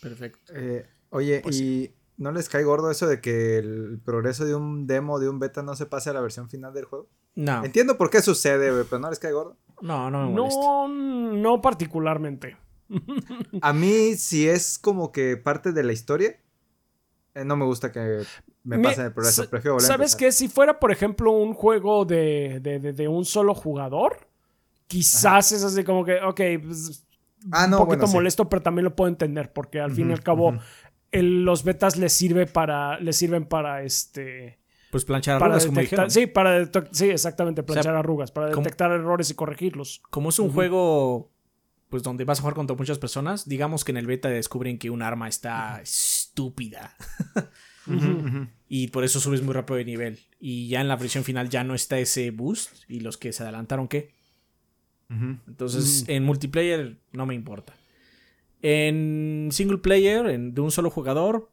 Perfecto. 0.00 0.52
Eh, 0.54 0.86
oye, 1.10 1.40
Pues 1.40 1.60
¿y 1.60 1.92
no 2.18 2.30
les 2.32 2.48
cae 2.48 2.64
gordo 2.64 2.90
eso 2.90 3.06
de 3.06 3.20
que 3.20 3.56
el 3.58 3.98
progreso 4.04 4.44
de 4.44 4.54
un 4.54 4.86
demo, 4.86 5.18
de 5.18 5.28
un 5.28 5.38
beta, 5.38 5.62
no 5.62 5.74
se 5.76 5.86
pase 5.86 6.10
a 6.10 6.12
la 6.12 6.20
versión 6.20 6.48
final 6.50 6.74
del 6.74 6.84
juego? 6.84 7.08
No, 7.34 7.64
Entiendo 7.64 7.96
por 7.96 8.10
qué 8.10 8.20
sucede, 8.20 8.84
pero 8.84 8.98
no 9.00 9.08
les 9.08 9.18
cae 9.18 9.32
gordo. 9.32 9.56
no, 9.80 10.10
no 10.10 10.26
me 10.26 10.32
molesta. 10.34 10.60
No, 10.60 10.88
no 10.88 11.60
particularmente. 11.62 12.56
A 13.62 13.72
mí, 13.72 14.14
si 14.16 14.48
es 14.48 14.78
como 14.78 15.12
que 15.12 15.36
parte 15.36 15.72
de 15.72 15.82
la 15.82 15.92
historia, 15.92 16.36
eh, 17.34 17.44
no 17.44 17.56
me 17.56 17.64
gusta 17.64 17.92
que 17.92 18.22
me 18.64 18.78
Me- 18.78 18.82
pasen 18.84 19.06
el 19.06 19.12
progreso. 19.12 19.48
Prefiero 19.48 19.74
volver 19.74 19.86
¿Sabes 19.86 20.16
qué? 20.16 20.32
Si 20.32 20.48
fuera, 20.48 20.78
por 20.80 20.90
ejemplo, 20.90 21.30
un 21.32 21.54
juego 21.54 22.04
de, 22.04 22.58
de- 22.60 22.78
de- 22.80 22.92
de 22.92 23.08
un 23.08 23.24
solo 23.24 23.54
jugador, 23.54 24.26
quizás 24.86 25.52
es 25.52 25.62
así 25.62 25.84
como 25.84 26.04
que, 26.04 26.16
ok, 26.22 26.40
pues, 26.64 27.04
Ah, 27.52 27.68
no, 27.68 27.76
un 27.76 27.82
poquito 27.84 27.98
bueno, 27.98 28.06
sí. 28.08 28.14
molesto, 28.14 28.48
pero 28.48 28.62
también 28.62 28.84
lo 28.84 28.96
puedo 28.96 29.08
entender, 29.08 29.52
porque 29.52 29.80
al 29.80 29.92
fin 29.92 30.10
y 30.10 30.12
al 30.12 30.22
cabo. 30.24 30.58
El- 31.12 31.44
los 31.44 31.64
betas 31.64 31.96
les 31.96 32.12
sirve 32.12 32.46
para, 32.46 32.98
les 33.00 33.16
sirven 33.16 33.46
para 33.46 33.82
este. 33.82 34.58
Pues 34.90 35.04
planchar 35.04 35.38
Para 35.38 35.52
arrugas, 35.54 35.66
como 35.66 35.80
detectar, 35.80 36.06
dijeron. 36.08 36.28
sí, 36.28 36.32
para 36.32 36.70
sí, 36.92 37.10
exactamente, 37.10 37.60
sea, 37.62 37.66
planchar 37.66 37.94
arrugas, 37.94 38.30
para 38.32 38.50
¿cómo- 38.52 38.62
detectar 38.64 38.90
errores 38.90 39.30
y 39.30 39.34
corregirlos. 39.34 40.00
Como 40.10 40.30
es 40.30 40.38
un 40.38 40.50
juego 40.50 41.30
pues 41.90 42.02
donde 42.02 42.24
vas 42.24 42.38
a 42.38 42.42
jugar 42.42 42.54
contra 42.54 42.76
muchas 42.76 42.98
personas, 42.98 43.48
digamos 43.48 43.82
que 43.84 43.92
en 43.92 43.96
el 43.98 44.06
beta 44.06 44.28
descubren 44.28 44.78
que 44.78 44.90
un 44.90 45.00
arma 45.02 45.26
está 45.28 45.80
estúpida 45.82 46.94
y 48.68 48.88
por 48.88 49.04
eso 49.04 49.20
subes 49.20 49.40
muy 49.42 49.54
rápido 49.54 49.76
de 49.78 49.84
nivel 49.86 50.18
y 50.38 50.68
ya 50.68 50.82
en 50.82 50.88
la 50.88 50.96
versión 50.96 51.24
final 51.24 51.48
ya 51.48 51.64
no 51.64 51.74
está 51.74 51.98
ese 51.98 52.30
boost 52.30 52.74
y 52.88 53.00
los 53.00 53.16
que 53.16 53.32
se 53.32 53.42
adelantaron 53.42 53.88
qué. 53.88 54.12
Entonces 55.10 56.04
en 56.08 56.24
multiplayer 56.24 56.98
no 57.12 57.24
me 57.24 57.34
importa. 57.34 57.72
En 58.62 59.48
single 59.52 59.78
player, 59.78 60.26
en- 60.26 60.54
de 60.54 60.60
un 60.60 60.70
solo 60.70 60.90
jugador, 60.90 61.50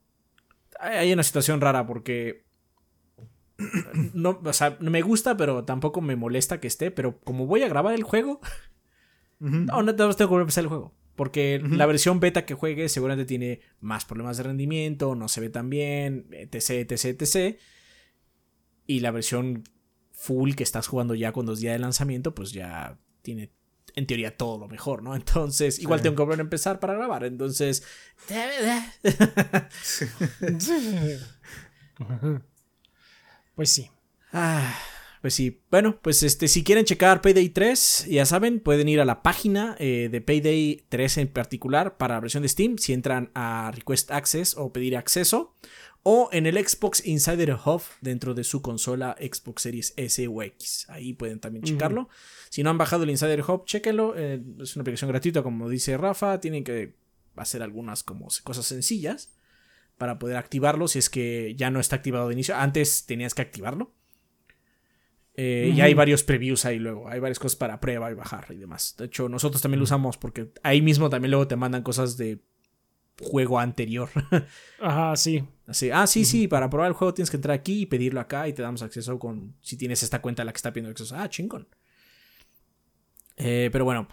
hay 0.79 1.11
una 1.13 1.23
situación 1.23 1.61
rara 1.61 1.85
porque 1.85 2.45
no, 4.13 4.41
o 4.43 4.53
sea, 4.53 4.77
me 4.81 5.01
gusta, 5.01 5.37
pero 5.37 5.63
tampoco 5.63 6.01
me 6.01 6.15
molesta 6.15 6.59
que 6.59 6.67
esté. 6.67 6.91
Pero 6.91 7.19
como 7.21 7.45
voy 7.45 7.63
a 7.63 7.67
grabar 7.69 7.93
el 7.95 8.03
juego, 8.03 8.41
no, 9.39 9.81
no 9.83 9.95
tengo 9.95 10.11
que 10.15 10.25
volver 10.25 10.39
a 10.39 10.43
empezar 10.43 10.63
el 10.63 10.67
juego. 10.69 10.93
Porque 11.15 11.61
la 11.63 11.85
versión 11.85 12.19
beta 12.19 12.45
que 12.45 12.55
juegue 12.55 12.89
seguramente 12.89 13.23
tiene 13.25 13.61
más 13.79 14.03
problemas 14.03 14.35
de 14.35 14.43
rendimiento, 14.43 15.15
no 15.15 15.29
se 15.29 15.39
ve 15.39 15.49
tan 15.49 15.69
bien, 15.69 16.27
etc, 16.31 16.91
etc, 16.91 17.21
etc. 17.21 17.57
Y 18.85 18.99
la 18.99 19.11
versión 19.11 19.63
full 20.11 20.55
que 20.55 20.63
estás 20.63 20.87
jugando 20.87 21.15
ya 21.15 21.31
con 21.31 21.45
dos 21.45 21.61
días 21.61 21.73
de 21.73 21.79
lanzamiento, 21.79 22.35
pues 22.35 22.51
ya 22.51 22.99
tiene 23.21 23.49
en 23.95 24.05
teoría 24.07 24.35
todo 24.35 24.57
lo 24.59 24.67
mejor, 24.67 25.01
¿no? 25.03 25.15
Entonces, 25.15 25.79
igual 25.79 25.99
Sí. 25.99 26.03
tengo 26.03 26.15
que 26.17 26.23
volver 26.23 26.39
a 26.39 26.43
empezar 26.43 26.79
para 26.79 26.93
grabar. 26.95 27.23
Entonces, 27.23 27.83
Pues 33.55 33.69
sí. 33.69 33.89
Ah, 34.33 34.77
pues 35.21 35.33
sí. 35.33 35.61
Bueno, 35.71 35.99
pues 36.01 36.23
este, 36.23 36.47
si 36.47 36.63
quieren 36.63 36.83
checar 36.85 37.21
Payday 37.21 37.49
3, 37.49 38.07
ya 38.09 38.25
saben, 38.25 38.59
pueden 38.59 38.89
ir 38.89 38.99
a 38.99 39.05
la 39.05 39.23
página 39.23 39.75
eh, 39.79 40.09
de 40.11 40.19
Payday 40.21 40.85
3 40.89 41.17
en 41.19 41.27
particular 41.29 41.95
para 41.97 42.15
la 42.15 42.19
versión 42.21 42.43
de 42.43 42.49
Steam. 42.49 42.77
Si 42.77 42.91
entran 42.93 43.31
a 43.33 43.71
Request 43.73 44.11
Access 44.11 44.55
o 44.57 44.73
pedir 44.73 44.97
acceso. 44.97 45.55
O 46.07 46.29
en 46.31 46.45
el 46.45 46.55
Xbox 46.63 47.03
Insider 47.07 47.57
Hub 47.65 47.81
dentro 47.99 48.35
de 48.35 48.43
su 48.43 48.61
consola 48.61 49.15
Xbox 49.19 49.63
Series 49.63 49.93
S 49.97 50.27
o 50.27 50.43
X. 50.43 50.85
Ahí 50.89 51.13
pueden 51.13 51.39
también 51.39 51.63
checarlo. 51.63 52.09
Si 52.51 52.61
no 52.61 52.69
han 52.69 52.77
bajado 52.77 53.05
el 53.05 53.09
Insider 53.09 53.41
Hub, 53.41 53.65
chequenlo. 53.65 54.13
eh, 54.15 54.39
es 54.61 54.75
una 54.75 54.81
aplicación 54.81 55.09
gratuita, 55.09 55.41
como 55.41 55.67
dice 55.67 55.97
Rafa. 55.97 56.39
Tienen 56.39 56.63
que 56.63 56.93
hacer 57.35 57.63
algunas 57.63 58.03
como 58.03 58.27
cosas 58.43 58.67
sencillas 58.67 59.33
para 59.97 60.19
poder 60.19 60.37
activarlo 60.37 60.87
si 60.87 60.99
es 60.99 61.09
que 61.09 61.55
ya 61.57 61.71
no 61.71 61.79
está 61.79 61.95
activado 61.95 62.27
de 62.27 62.33
inicio. 62.33 62.55
Antes 62.55 63.07
tenías 63.07 63.33
que 63.33 63.41
activarlo. 63.41 63.91
Eh, 65.33 65.71
Y 65.75 65.81
hay 65.81 65.95
varios 65.95 66.23
previews 66.23 66.65
ahí 66.65 66.77
luego. 66.77 67.09
Hay 67.09 67.19
varias 67.19 67.39
cosas 67.39 67.55
para 67.55 67.79
prueba 67.79 68.11
y 68.11 68.13
bajar 68.13 68.45
y 68.51 68.57
demás. 68.57 68.93
De 68.99 69.05
hecho, 69.05 69.27
nosotros 69.27 69.59
también 69.61 69.79
lo 69.79 69.85
usamos 69.85 70.17
porque 70.17 70.51
ahí 70.61 70.83
mismo 70.83 71.09
también 71.09 71.31
luego 71.31 71.47
te 71.47 71.55
mandan 71.55 71.81
cosas 71.81 72.15
de 72.15 72.39
juego 73.21 73.59
anterior. 73.59 74.09
Ajá, 74.79 75.15
sí. 75.15 75.43
Así, 75.67 75.89
ah, 75.91 76.05
sí, 76.05 76.25
sí, 76.25 76.47
para 76.47 76.69
probar 76.69 76.89
el 76.89 76.93
juego 76.93 77.13
tienes 77.13 77.31
que 77.31 77.37
entrar 77.37 77.57
aquí 77.57 77.81
y 77.81 77.85
pedirlo 77.87 78.19
acá 78.19 78.47
y 78.47 78.53
te 78.53 78.61
damos 78.61 78.83
acceso 78.83 79.17
con, 79.17 79.55
si 79.61 79.77
tienes 79.77 80.03
esta 80.03 80.21
cuenta 80.21 80.43
a 80.43 80.45
la 80.45 80.53
que 80.53 80.57
está 80.57 80.71
pidiendo 80.71 80.91
acceso. 80.91 81.15
Ah, 81.17 81.27
chingón. 81.27 81.67
Eh, 83.37 83.69
pero 83.71 83.83
bueno, 83.83 84.07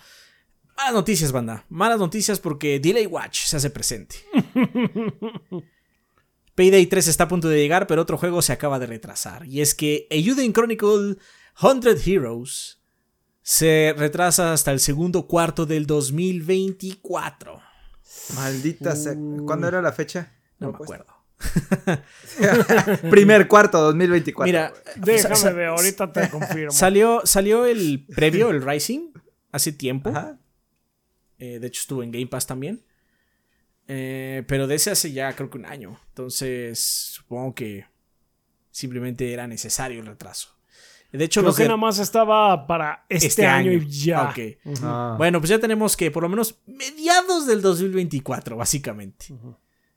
malas 0.77 0.95
noticias, 0.95 1.31
banda. 1.31 1.67
Malas 1.69 1.99
noticias 1.99 2.41
porque 2.41 2.81
Delay 2.81 3.07
Watch 3.07 3.45
se 3.45 3.57
hace 3.57 3.71
presente. 3.71 4.17
Payday 6.55 6.87
3 6.87 7.09
está 7.09 7.25
a 7.25 7.29
punto 7.29 7.49
de 7.49 7.59
llegar, 7.59 7.87
pero 7.87 8.03
otro 8.03 8.19
juego 8.19 8.43
se 8.43 8.53
acaba 8.53 8.79
de 8.79 8.87
retrasar. 8.87 9.47
Y 9.47 9.61
es 9.61 9.75
que 9.75 10.07
Euden 10.11 10.53
Chronicle 10.53 11.17
100 11.59 11.99
Heroes 12.05 12.81
se 13.43 13.95
retrasa 13.97 14.53
hasta 14.53 14.71
el 14.71 14.81
segundo 14.81 15.27
cuarto 15.27 15.67
del 15.67 15.87
2024. 15.87 17.72
Maldita 18.35 18.97
sea. 18.97 19.15
¿Cuándo 19.47 19.69
era 19.69 19.83
la 19.83 19.93
fecha? 19.93 20.33
No 20.59 20.71
me 20.71 20.75
acuerdo. 20.77 21.07
Primer 23.11 23.49
cuarto, 23.49 23.81
2024. 23.81 24.47
Mira, 24.47 24.73
Déjame 24.97 25.53
ver, 25.53 25.67
ahorita 25.69 26.13
te 26.13 26.31
confirmo. 26.31 26.71
Salió, 26.71 27.23
salió 27.25 27.67
el 27.67 28.07
previo, 28.15 28.51
el 28.51 28.63
Rising, 28.63 29.13
hace 29.51 29.73
tiempo. 29.73 30.11
Ajá. 30.11 30.39
Eh, 31.39 31.59
de 31.59 31.67
hecho, 31.67 31.81
estuvo 31.81 32.03
en 32.03 32.13
Game 32.13 32.29
Pass 32.29 32.47
también. 32.47 32.85
Eh, 33.89 34.45
pero 34.47 34.67
de 34.67 34.77
ese 34.77 34.93
hace 34.93 35.13
ya 35.13 35.35
creo 35.35 35.51
que 35.51 35.59
un 35.59 35.67
año. 35.67 35.99
Entonces, 36.09 36.79
supongo 36.79 37.55
que 37.55 37.87
simplemente 38.71 39.33
era 39.33 39.47
necesario 39.47 40.01
el 40.01 40.07
retraso. 40.07 40.57
De 41.13 41.25
hecho, 41.25 41.41
Creo 41.41 41.49
los 41.49 41.57
que 41.57 41.65
de- 41.65 41.69
nada 41.69 41.77
más 41.77 41.99
estaba 41.99 42.67
para 42.67 43.05
este, 43.09 43.47
año, 43.47 43.71
y 43.73 43.87
ya. 43.87 44.35
Ah. 44.83 45.15
Bueno, 45.19 45.41
pues 45.41 45.51
ya 45.51 45.59
tenemos 45.59 45.97
que 45.97 46.11
por 46.11 46.23
lo 46.23 46.29
menos 46.31 46.59
mediados 46.67 47.47
del 47.47 47.61
2024, 47.61 48.57
básicamente. 48.57 49.27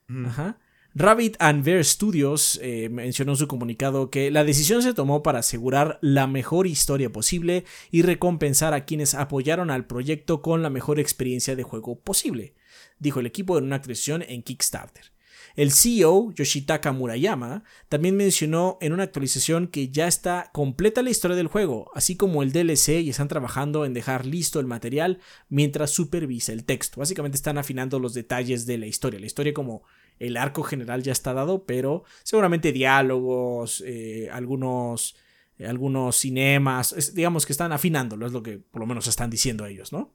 Mm. 0.08 0.25
Ajá. 0.25 0.58
Rabbit 0.97 1.36
and 1.39 1.63
Bear 1.65 1.84
Studios 1.84 2.58
eh, 2.62 2.88
mencionó 2.89 3.34
en 3.34 3.38
su 3.38 3.47
comunicado 3.49 4.10
que 4.10 4.32
la 4.32 4.45
decisión 4.45 4.82
se 4.82 4.93
tomó 4.93 5.23
para 5.23 5.39
asegurar 5.39 5.99
la 6.01 6.25
mejor 6.25 6.67
historia 6.67 7.12
posible 7.12 7.65
y 7.91 8.01
recompensar 8.01 8.73
a 8.73 8.86
quienes 8.86 9.13
apoyaron 9.13 9.71
al 9.71 9.86
proyecto 9.88 10.41
con 10.41 10.62
la 10.62 10.69
mejor 10.69 10.99
experiencia 11.01 11.56
de 11.58 11.63
juego 11.63 11.99
posible, 11.99 12.56
dijo 12.99 13.19
el 13.19 13.25
equipo 13.25 13.58
en 13.58 13.65
una 13.65 13.75
actualización 13.75 14.21
en 14.21 14.41
Kickstarter. 14.41 15.12
El 15.56 15.72
CEO, 15.72 16.32
Yoshitaka 16.34 16.92
Murayama, 16.92 17.64
también 17.90 18.16
mencionó 18.16 18.78
en 18.82 18.94
una 18.94 19.04
actualización 19.04 19.68
que 19.68 19.90
ya 19.90 20.08
está 20.08 20.50
completa 20.54 21.02
la 21.02 21.10
historia 21.10 21.38
del 21.38 21.48
juego, 21.48 21.92
así 21.94 22.16
como 22.16 22.44
el 22.44 22.52
DLC 22.52 23.02
y 23.02 23.10
están 23.10 23.28
trabajando 23.28 23.86
en 23.86 23.94
dejar 23.94 24.26
listo 24.26 24.60
el 24.60 24.66
material 24.66 25.20
mientras 25.50 25.92
supervisa 25.92 26.54
el 26.54 26.66
texto. 26.66 27.00
Básicamente 27.00 27.36
están 27.36 27.58
afinando 27.58 28.00
los 28.00 28.14
detalles 28.14 28.66
de 28.66 28.78
la 28.78 28.88
historia. 28.88 29.20
La 29.20 29.26
historia 29.26 29.54
como 29.54 29.84
el 30.20 30.38
arco 30.38 30.64
general 30.64 31.04
ya 31.04 31.12
está 31.12 31.34
dado, 31.34 31.66
pero 31.66 32.04
seguramente 32.24 32.72
diálogos, 32.72 33.84
eh, 33.86 34.30
algunos, 34.32 35.16
eh, 35.58 35.68
algunos 35.68 36.16
cinemas, 36.16 37.14
digamos 37.14 37.46
que 37.46 37.54
están 37.54 37.72
afinándolo, 37.72 38.26
es 38.26 38.34
lo 38.34 38.44
que 38.44 38.60
por 38.60 38.80
lo 38.80 38.86
menos 38.86 39.08
están 39.08 39.30
diciendo 39.30 39.66
ellos, 39.66 39.92
¿no? 39.92 40.14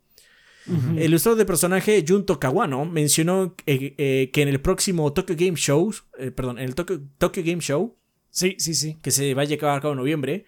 El 0.66 1.04
ilustrador 1.04 1.38
de 1.38 1.46
personaje 1.46 2.04
Junto 2.06 2.38
Kawano 2.38 2.84
mencionó 2.84 3.54
eh, 3.66 3.94
eh, 3.98 4.30
que 4.32 4.42
en 4.42 4.48
el 4.48 4.60
próximo 4.60 5.12
Tokyo 5.12 5.34
Game 5.36 5.56
Show, 5.56 5.92
eh, 6.18 6.30
perdón, 6.30 6.58
en 6.58 6.64
el 6.64 6.74
Tokyo, 6.74 7.00
Tokyo 7.18 7.42
Game 7.44 7.60
Show, 7.60 7.96
Sí, 8.30 8.54
sí, 8.58 8.74
sí. 8.74 8.96
que 9.02 9.10
se 9.10 9.34
va 9.34 9.42
a 9.42 9.44
llevar 9.46 9.76
a 9.76 9.80
cabo 9.80 9.92
en 9.94 9.98
noviembre, 9.98 10.44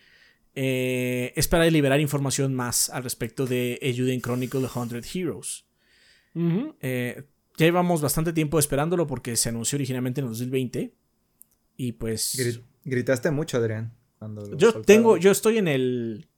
eh, 0.55 1.33
es 1.35 1.49
para 1.49 1.65
liberar 1.71 1.99
información 1.99 2.55
más 2.55 2.91
al 2.91 3.03
respecto 3.05 3.47
de 3.47 3.79
Eiyuden 3.83 4.21
Chronicle 4.21 4.69
100 4.69 5.03
Heroes. 5.15 5.65
Eh, 6.35 7.25
ya 7.59 7.67
llevamos 7.67 8.01
bastante 8.01 8.33
tiempo 8.33 8.59
esperándolo 8.59 9.07
porque 9.07 9.37
se 9.37 9.49
anunció 9.49 9.77
originalmente 9.77 10.21
en 10.21 10.27
el 10.27 10.33
2020. 10.33 10.95
Y 11.77 11.93
pues. 11.93 12.35
Gri- 12.39 12.63
gritaste 12.85 13.31
mucho, 13.31 13.57
Adrián. 13.59 13.95
cuando 14.19 14.43
yo 14.57 14.73
soltaron. 14.73 14.85
tengo. 14.85 15.17
Yo 15.17 15.31
estoy 15.31 15.59
en 15.59 15.69
el. 15.69 16.29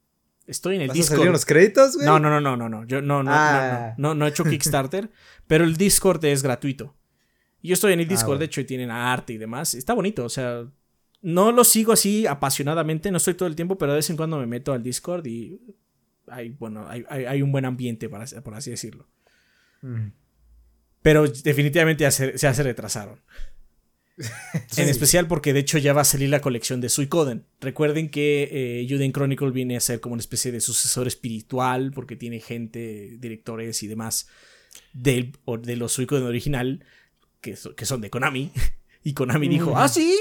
Estoy 0.47 0.75
en 0.75 0.81
el 0.83 0.87
¿Vas 0.89 0.99
a 0.99 1.03
salir 1.03 1.17
Discord. 1.19 1.31
los 1.31 1.45
créditos, 1.45 1.95
güey? 1.95 2.05
No, 2.05 2.19
no, 2.19 2.29
no, 2.29 2.39
no, 2.39 2.55
no, 2.55 2.69
no. 2.69 2.85
Yo 2.85 3.01
no, 3.01 3.23
no, 3.23 3.31
Ah. 3.33 3.93
no, 3.97 4.09
no, 4.09 4.09
no, 4.09 4.15
no 4.15 4.25
he 4.25 4.29
hecho 4.29 4.43
Kickstarter. 4.43 5.09
pero 5.47 5.63
el 5.63 5.75
Discord 5.77 6.23
es 6.25 6.43
gratuito. 6.43 6.95
Yo 7.63 7.73
estoy 7.73 7.93
en 7.93 7.99
el 7.99 8.05
Ah, 8.05 8.09
Discord, 8.09 8.27
bueno. 8.27 8.39
de 8.39 8.45
hecho, 8.45 8.61
y 8.61 8.65
tienen 8.65 8.91
arte 8.91 9.33
y 9.33 9.37
demás. 9.37 9.73
Está 9.73 9.93
bonito, 9.93 10.23
o 10.25 10.29
sea. 10.29 10.65
No 11.21 11.51
lo 11.51 11.63
sigo 11.63 11.91
así 11.91 12.27
apasionadamente, 12.27 13.09
no 13.09 13.17
estoy 13.17 13.33
todo 13.33 13.47
el 13.47 13.55
tiempo, 13.55 13.79
pero 13.79 13.93
de 13.93 13.95
vez 13.97 14.09
en 14.11 14.17
cuando 14.17 14.37
me 14.37 14.45
meto 14.45 14.73
al 14.73 14.83
Discord 14.83 15.25
y 15.25 15.59
hay, 16.27 16.49
bueno, 16.49 16.87
hay, 16.87 17.03
hay- 17.09 17.25
hay 17.25 17.41
un 17.41 17.51
buen 17.51 17.65
ambiente, 17.65 18.07
para, 18.09 18.25
por 18.43 18.53
así 18.53 18.69
decirlo. 18.69 19.07
Mm. 19.81 20.09
Pero 21.01 21.27
definitivamente 21.27 22.03
ya 22.03 22.11
se, 22.11 22.37
ya 22.37 22.53
se 22.53 22.61
retrasaron. 22.61 23.19
En 24.77 24.87
especial 24.89 25.27
porque 25.27 25.53
de 25.53 25.59
hecho 25.59 25.77
ya 25.77 25.93
va 25.93 26.01
a 26.01 26.05
salir 26.05 26.29
la 26.29 26.41
colección 26.41 26.79
de 26.81 26.89
Suicoden. 26.89 27.45
Recuerden 27.61 28.09
que 28.09 28.49
eh, 28.51 28.87
Juden 28.89 29.11
Chronicle 29.11 29.51
viene 29.51 29.75
a 29.77 29.79
ser 29.81 29.99
como 29.99 30.13
una 30.13 30.21
especie 30.21 30.51
de 30.51 30.61
sucesor 30.61 31.07
espiritual 31.07 31.91
porque 31.93 32.15
tiene 32.15 32.39
gente, 32.39 33.17
directores 33.19 33.83
y 33.83 33.87
demás 33.87 34.27
del, 34.93 35.37
o- 35.45 35.57
de 35.57 35.75
los 35.75 35.91
Suicoden 35.93 36.23
original 36.25 36.85
que, 37.41 37.55
so- 37.55 37.75
que 37.75 37.85
son 37.85 38.01
de 38.01 38.09
Konami. 38.09 38.51
Y 39.07 39.13
Konami 39.13 39.47
dijo, 39.47 39.77
ah, 39.77 39.87
sí, 39.87 40.17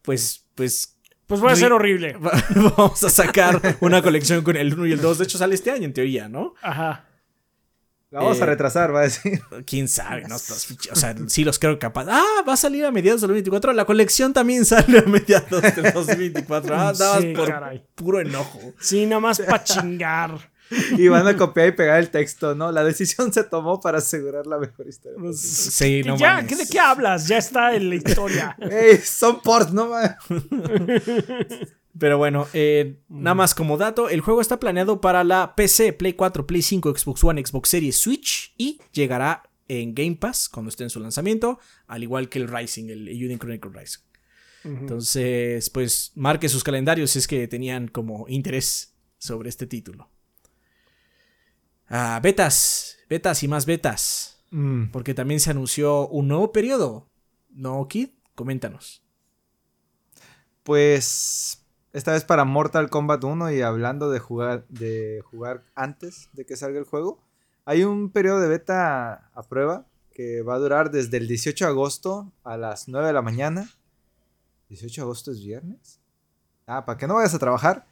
pues, 0.00 0.46
pues 0.54 0.96
Pues 1.26 1.42
va 1.44 1.52
a 1.52 1.54
Sí. 1.54 1.60
ser 1.62 1.72
horrible. 1.72 2.12
va- 2.16 2.42
vamos 2.76 3.04
a 3.04 3.10
sacar 3.10 3.60
una 3.80 4.00
colección 4.00 4.42
con 4.42 4.56
el 4.56 4.72
1 4.72 4.86
y 4.86 4.92
el 4.92 5.00
2. 5.02 5.18
De 5.18 5.24
hecho 5.24 5.36
sale 5.38 5.54
este 5.54 5.70
año 5.70 5.84
en 5.84 5.92
teoría, 5.92 6.28
¿no? 6.28 6.54
Ajá. 6.62 7.06
La 8.14 8.20
vamos 8.20 8.40
a 8.40 8.44
Eh, 8.44 8.46
retrasar, 8.46 8.94
va 8.94 9.00
a 9.00 9.02
decir. 9.02 9.40
quién 9.66 9.88
sabe, 9.88 10.22
¿no? 10.22 10.28
Los 10.34 10.70
O 10.92 10.94
sea, 10.96 11.16
sí 11.26 11.42
los 11.42 11.58
creo 11.58 11.78
capaz. 11.80 12.06
Ah, 12.08 12.22
va 12.48 12.52
a 12.52 12.56
salir 12.56 12.84
a 12.84 12.92
mediados 12.92 13.20
del 13.22 13.28
2024. 13.28 13.72
La 13.72 13.84
colección 13.84 14.32
también 14.32 14.64
sale 14.64 15.00
a 15.00 15.02
mediados 15.02 15.50
del 15.60 15.92
2024. 15.92 16.74
Ah, 16.74 16.92
nada 16.96 17.14
más 17.14 17.20
Sí, 17.22 17.32
por 17.34 17.48
caray. 17.48 17.84
puro 17.96 18.20
enojo. 18.20 18.60
Sí, 18.80 19.04
nada 19.06 19.20
más 19.20 19.40
para 19.40 19.64
chingar. 19.64 20.52
Y 20.96 21.08
van 21.08 21.26
a 21.28 21.36
copiar 21.36 21.68
y 21.68 21.72
pegar 21.72 22.00
el 22.00 22.08
texto, 22.08 22.54
¿no? 22.54 22.72
La 22.72 22.82
decisión 22.82 23.32
se 23.32 23.44
tomó 23.44 23.80
para 23.80 23.98
asegurar 23.98 24.46
la 24.46 24.58
mejor 24.58 24.88
historia. 24.88 25.18
Pues. 25.20 25.38
Sí, 25.40 26.00
¿Qué- 26.02 26.08
no 26.08 26.16
ya, 26.16 26.34
mames. 26.36 26.48
¿qué- 26.48 26.56
¿de 26.56 26.66
qué 26.66 26.80
hablas? 26.80 27.28
Ya 27.28 27.36
está 27.36 27.74
en 27.74 27.90
la 27.90 27.96
historia. 27.96 28.56
¡Ey! 28.70 28.96
Son 28.98 29.40
ports, 29.42 29.72
no 29.72 29.88
mames. 29.90 30.12
Pero 31.98 32.18
bueno, 32.18 32.48
eh, 32.52 32.98
nada 33.08 33.34
más 33.34 33.54
como 33.54 33.76
dato, 33.76 34.08
el 34.08 34.20
juego 34.20 34.40
está 34.40 34.58
planeado 34.58 35.00
para 35.00 35.22
la 35.22 35.54
PC, 35.54 35.92
Play 35.92 36.14
4, 36.14 36.46
Play 36.46 36.62
5, 36.62 36.96
Xbox 36.96 37.22
One, 37.22 37.44
Xbox 37.44 37.68
Series, 37.68 37.96
Switch 37.96 38.54
y 38.58 38.80
llegará 38.92 39.48
en 39.68 39.94
Game 39.94 40.16
Pass 40.16 40.48
cuando 40.48 40.70
esté 40.70 40.84
en 40.84 40.90
su 40.90 41.00
lanzamiento, 41.00 41.60
al 41.86 42.02
igual 42.02 42.28
que 42.28 42.38
el 42.40 42.48
Rising, 42.48 42.90
el 42.90 43.08
Euden 43.08 43.38
Chronicle 43.38 43.70
Rising. 43.72 44.02
Entonces, 44.64 45.68
pues 45.68 46.12
marque 46.14 46.48
sus 46.48 46.64
calendarios 46.64 47.10
si 47.10 47.18
es 47.18 47.28
que 47.28 47.46
tenían 47.46 47.88
como 47.88 48.24
interés 48.28 48.94
sobre 49.18 49.50
este 49.50 49.66
título. 49.66 50.10
Ah, 51.86 52.18
betas, 52.22 52.96
betas 53.10 53.42
y 53.42 53.48
más 53.48 53.66
betas, 53.66 54.34
Mm, 54.54 54.92
porque 54.92 55.14
también 55.14 55.40
se 55.40 55.50
anunció 55.50 56.06
un 56.06 56.28
nuevo 56.28 56.52
periodo. 56.52 57.10
¿No, 57.50 57.88
Kid? 57.88 58.10
Coméntanos. 58.36 59.02
Pues 60.62 61.63
esta 61.94 62.12
vez 62.12 62.24
para 62.24 62.44
Mortal 62.44 62.90
Kombat 62.90 63.22
1 63.22 63.52
y 63.52 63.62
hablando 63.62 64.10
de 64.10 64.18
jugar, 64.18 64.66
de 64.68 65.22
jugar 65.30 65.62
antes 65.76 66.28
de 66.32 66.44
que 66.44 66.56
salga 66.56 66.80
el 66.80 66.84
juego, 66.84 67.22
hay 67.64 67.84
un 67.84 68.10
periodo 68.10 68.40
de 68.40 68.48
beta 68.48 69.30
a 69.32 69.42
prueba 69.44 69.86
que 70.12 70.42
va 70.42 70.56
a 70.56 70.58
durar 70.58 70.90
desde 70.90 71.16
el 71.18 71.28
18 71.28 71.64
de 71.64 71.70
agosto 71.70 72.32
a 72.42 72.56
las 72.56 72.88
9 72.88 73.06
de 73.06 73.12
la 73.12 73.22
mañana. 73.22 73.70
¿18 74.70 74.92
de 74.92 75.02
agosto 75.02 75.30
es 75.30 75.38
viernes? 75.38 76.00
Ah, 76.66 76.84
para 76.84 76.98
que 76.98 77.06
no 77.06 77.14
vayas 77.14 77.34
a 77.34 77.38
trabajar. 77.38 77.86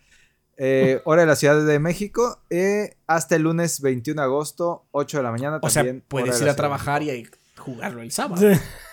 Eh, 0.56 1.00
hora 1.04 1.22
de 1.22 1.28
la 1.28 1.36
Ciudad 1.36 1.64
de 1.64 1.78
México. 1.78 2.42
eh, 2.50 2.96
hasta 3.06 3.36
el 3.36 3.42
lunes 3.42 3.80
21 3.80 4.20
de 4.20 4.24
agosto, 4.26 4.84
8 4.90 5.18
de 5.18 5.22
la 5.22 5.30
mañana. 5.30 5.60
O 5.62 5.70
sea, 5.70 5.82
también, 5.82 5.98
hora 5.98 6.06
puedes 6.08 6.38
de 6.40 6.44
ir 6.44 6.50
a 6.50 6.56
trabajar 6.56 7.04
y 7.04 7.28
jugarlo 7.56 8.02
el 8.02 8.10
sábado. 8.10 8.42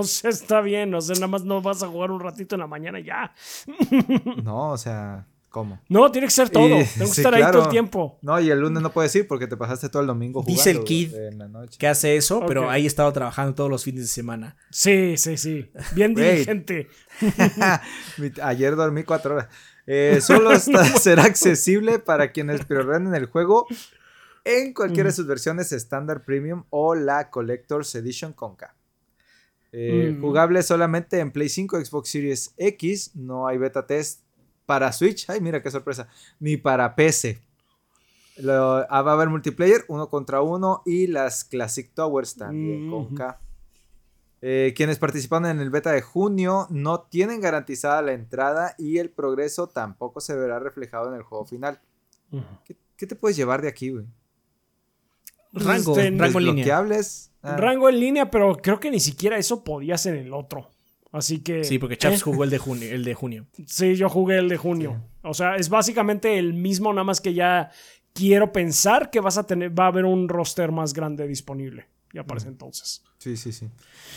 O 0.00 0.04
sea, 0.04 0.30
está 0.30 0.60
bien. 0.60 0.94
O 0.94 1.00
sea, 1.00 1.14
nada 1.16 1.26
más 1.26 1.44
no 1.44 1.60
vas 1.60 1.82
a 1.82 1.88
jugar 1.88 2.10
un 2.12 2.20
ratito 2.20 2.54
en 2.54 2.60
la 2.60 2.66
mañana 2.66 3.00
y 3.00 3.04
ya. 3.04 3.34
No, 4.44 4.70
o 4.70 4.78
sea, 4.78 5.26
¿cómo? 5.50 5.80
No, 5.88 6.10
tiene 6.12 6.26
que 6.28 6.32
ser 6.32 6.50
todo. 6.50 6.66
Y- 6.68 6.84
Tengo 6.94 7.06
que 7.10 7.14
sí, 7.14 7.20
estar 7.20 7.34
ahí 7.34 7.42
todo 7.50 7.64
el 7.64 7.68
tiempo. 7.70 8.18
No, 8.22 8.38
y 8.40 8.48
el 8.50 8.60
lunes 8.60 8.82
no 8.82 8.90
puedes 8.92 9.14
ir 9.16 9.26
porque 9.26 9.46
te 9.46 9.56
pasaste 9.56 9.88
todo 9.88 10.02
el 10.02 10.06
domingo 10.08 10.42
jugando. 10.42 10.56
Dice 10.62 10.70
el 10.70 10.84
Kid 10.84 11.14
En 11.14 11.38
la 11.38 11.48
noche. 11.48 11.76
que 11.78 11.88
hace 11.88 12.16
eso, 12.16 12.44
pero 12.46 12.70
ahí 12.70 12.84
he 12.84 12.86
estado 12.86 13.12
trabajando 13.12 13.54
todos 13.54 13.70
los 13.70 13.82
fines 13.84 14.02
de 14.02 14.06
semana. 14.08 14.56
Sí, 14.70 15.16
sí, 15.16 15.36
sí. 15.36 15.70
Bien 15.94 16.14
diligente. 16.14 16.88
Ayer 18.42 18.76
dormí 18.76 19.02
cuatro 19.04 19.34
horas. 19.34 19.48
Eh, 19.86 20.20
solo 20.20 20.52
está- 20.52 20.84
será 20.84 21.24
accesible 21.24 21.98
para 21.98 22.30
quienes 22.32 22.64
preordenen 22.64 23.14
el 23.14 23.26
juego 23.26 23.66
en 24.44 24.72
cualquiera 24.74 25.08
de 25.08 25.14
sus 25.14 25.26
versiones 25.26 25.72
estándar 25.72 26.24
premium 26.24 26.64
o 26.70 26.94
la 26.94 27.30
Collector's 27.30 27.94
Edition 27.94 28.32
con 28.32 28.54
K. 28.56 28.74
Eh, 29.72 30.14
Mm. 30.16 30.20
Jugable 30.20 30.62
solamente 30.62 31.18
en 31.20 31.30
Play 31.30 31.48
5, 31.48 31.82
Xbox 31.84 32.08
Series 32.10 32.54
X. 32.56 33.12
No 33.14 33.46
hay 33.46 33.58
beta 33.58 33.86
test 33.86 34.22
para 34.66 34.92
Switch. 34.92 35.28
Ay, 35.28 35.40
mira 35.40 35.62
qué 35.62 35.70
sorpresa. 35.70 36.08
Ni 36.40 36.56
para 36.56 36.94
PC. 36.94 37.40
Lo- 38.38 38.86
ah, 38.88 39.02
va 39.02 39.10
a 39.10 39.14
haber 39.14 39.28
multiplayer, 39.28 39.84
uno 39.88 40.08
contra 40.08 40.40
uno. 40.42 40.82
Y 40.86 41.06
las 41.08 41.44
Classic 41.44 41.90
Towers 41.92 42.36
también 42.36 42.88
con 42.90 43.00
Ujú. 43.06 43.14
K. 43.14 43.40
Eh, 44.40 44.72
quienes 44.76 44.98
participan 45.00 45.46
en 45.46 45.58
el 45.58 45.68
beta 45.70 45.90
de 45.90 46.00
junio 46.00 46.68
no 46.70 47.00
tienen 47.00 47.40
garantizada 47.40 48.00
la 48.02 48.12
entrada 48.12 48.76
y 48.78 48.98
el 48.98 49.10
progreso 49.10 49.68
tampoco 49.68 50.20
se 50.20 50.36
verá 50.36 50.60
reflejado 50.60 51.08
en 51.08 51.14
el 51.16 51.22
juego 51.24 51.44
final. 51.44 51.80
¿Qué, 52.64 52.76
qué 52.96 53.06
te 53.08 53.16
puedes 53.16 53.36
llevar 53.36 53.62
de 53.62 53.68
aquí, 53.68 53.90
güey? 53.90 54.06
Rango, 55.52 55.98
Este, 55.98 56.10
rango 56.16 56.38
en 56.38 56.44
línea. 56.44 56.64
Desbloqueables. 56.64 57.32
Ah, 57.52 57.56
Rango 57.56 57.88
en 57.88 58.00
línea, 58.00 58.30
pero 58.30 58.56
creo 58.56 58.80
que 58.80 58.90
ni 58.90 59.00
siquiera 59.00 59.36
eso 59.36 59.64
podías 59.64 60.04
en 60.06 60.16
el 60.16 60.32
otro. 60.32 60.68
Así 61.12 61.40
que. 61.42 61.64
Sí, 61.64 61.78
porque 61.78 61.96
Chaps 61.96 62.18
eh, 62.18 62.20
jugó 62.20 62.44
el 62.44 62.50
de 62.50 62.58
junio. 62.58 62.90
El 62.90 63.04
de 63.04 63.14
junio. 63.14 63.46
Sí, 63.66 63.96
yo 63.96 64.08
jugué 64.08 64.38
el 64.38 64.48
de 64.48 64.56
junio. 64.56 65.02
O 65.22 65.34
sea, 65.34 65.56
es 65.56 65.68
básicamente 65.68 66.38
el 66.38 66.54
mismo, 66.54 66.92
nada 66.92 67.04
más 67.04 67.20
que 67.20 67.34
ya 67.34 67.70
quiero 68.12 68.52
pensar 68.52 69.10
que 69.10 69.20
vas 69.20 69.38
a 69.38 69.46
tener, 69.46 69.78
va 69.78 69.84
a 69.84 69.88
haber 69.88 70.04
un 70.04 70.28
roster 70.28 70.72
más 70.72 70.92
grande 70.92 71.26
disponible. 71.26 71.86
Ya 72.12 72.24
para 72.24 72.38
ese 72.38 72.48
entonces. 72.48 73.04
Sí, 73.18 73.36
sí, 73.36 73.52
sí. 73.52 73.68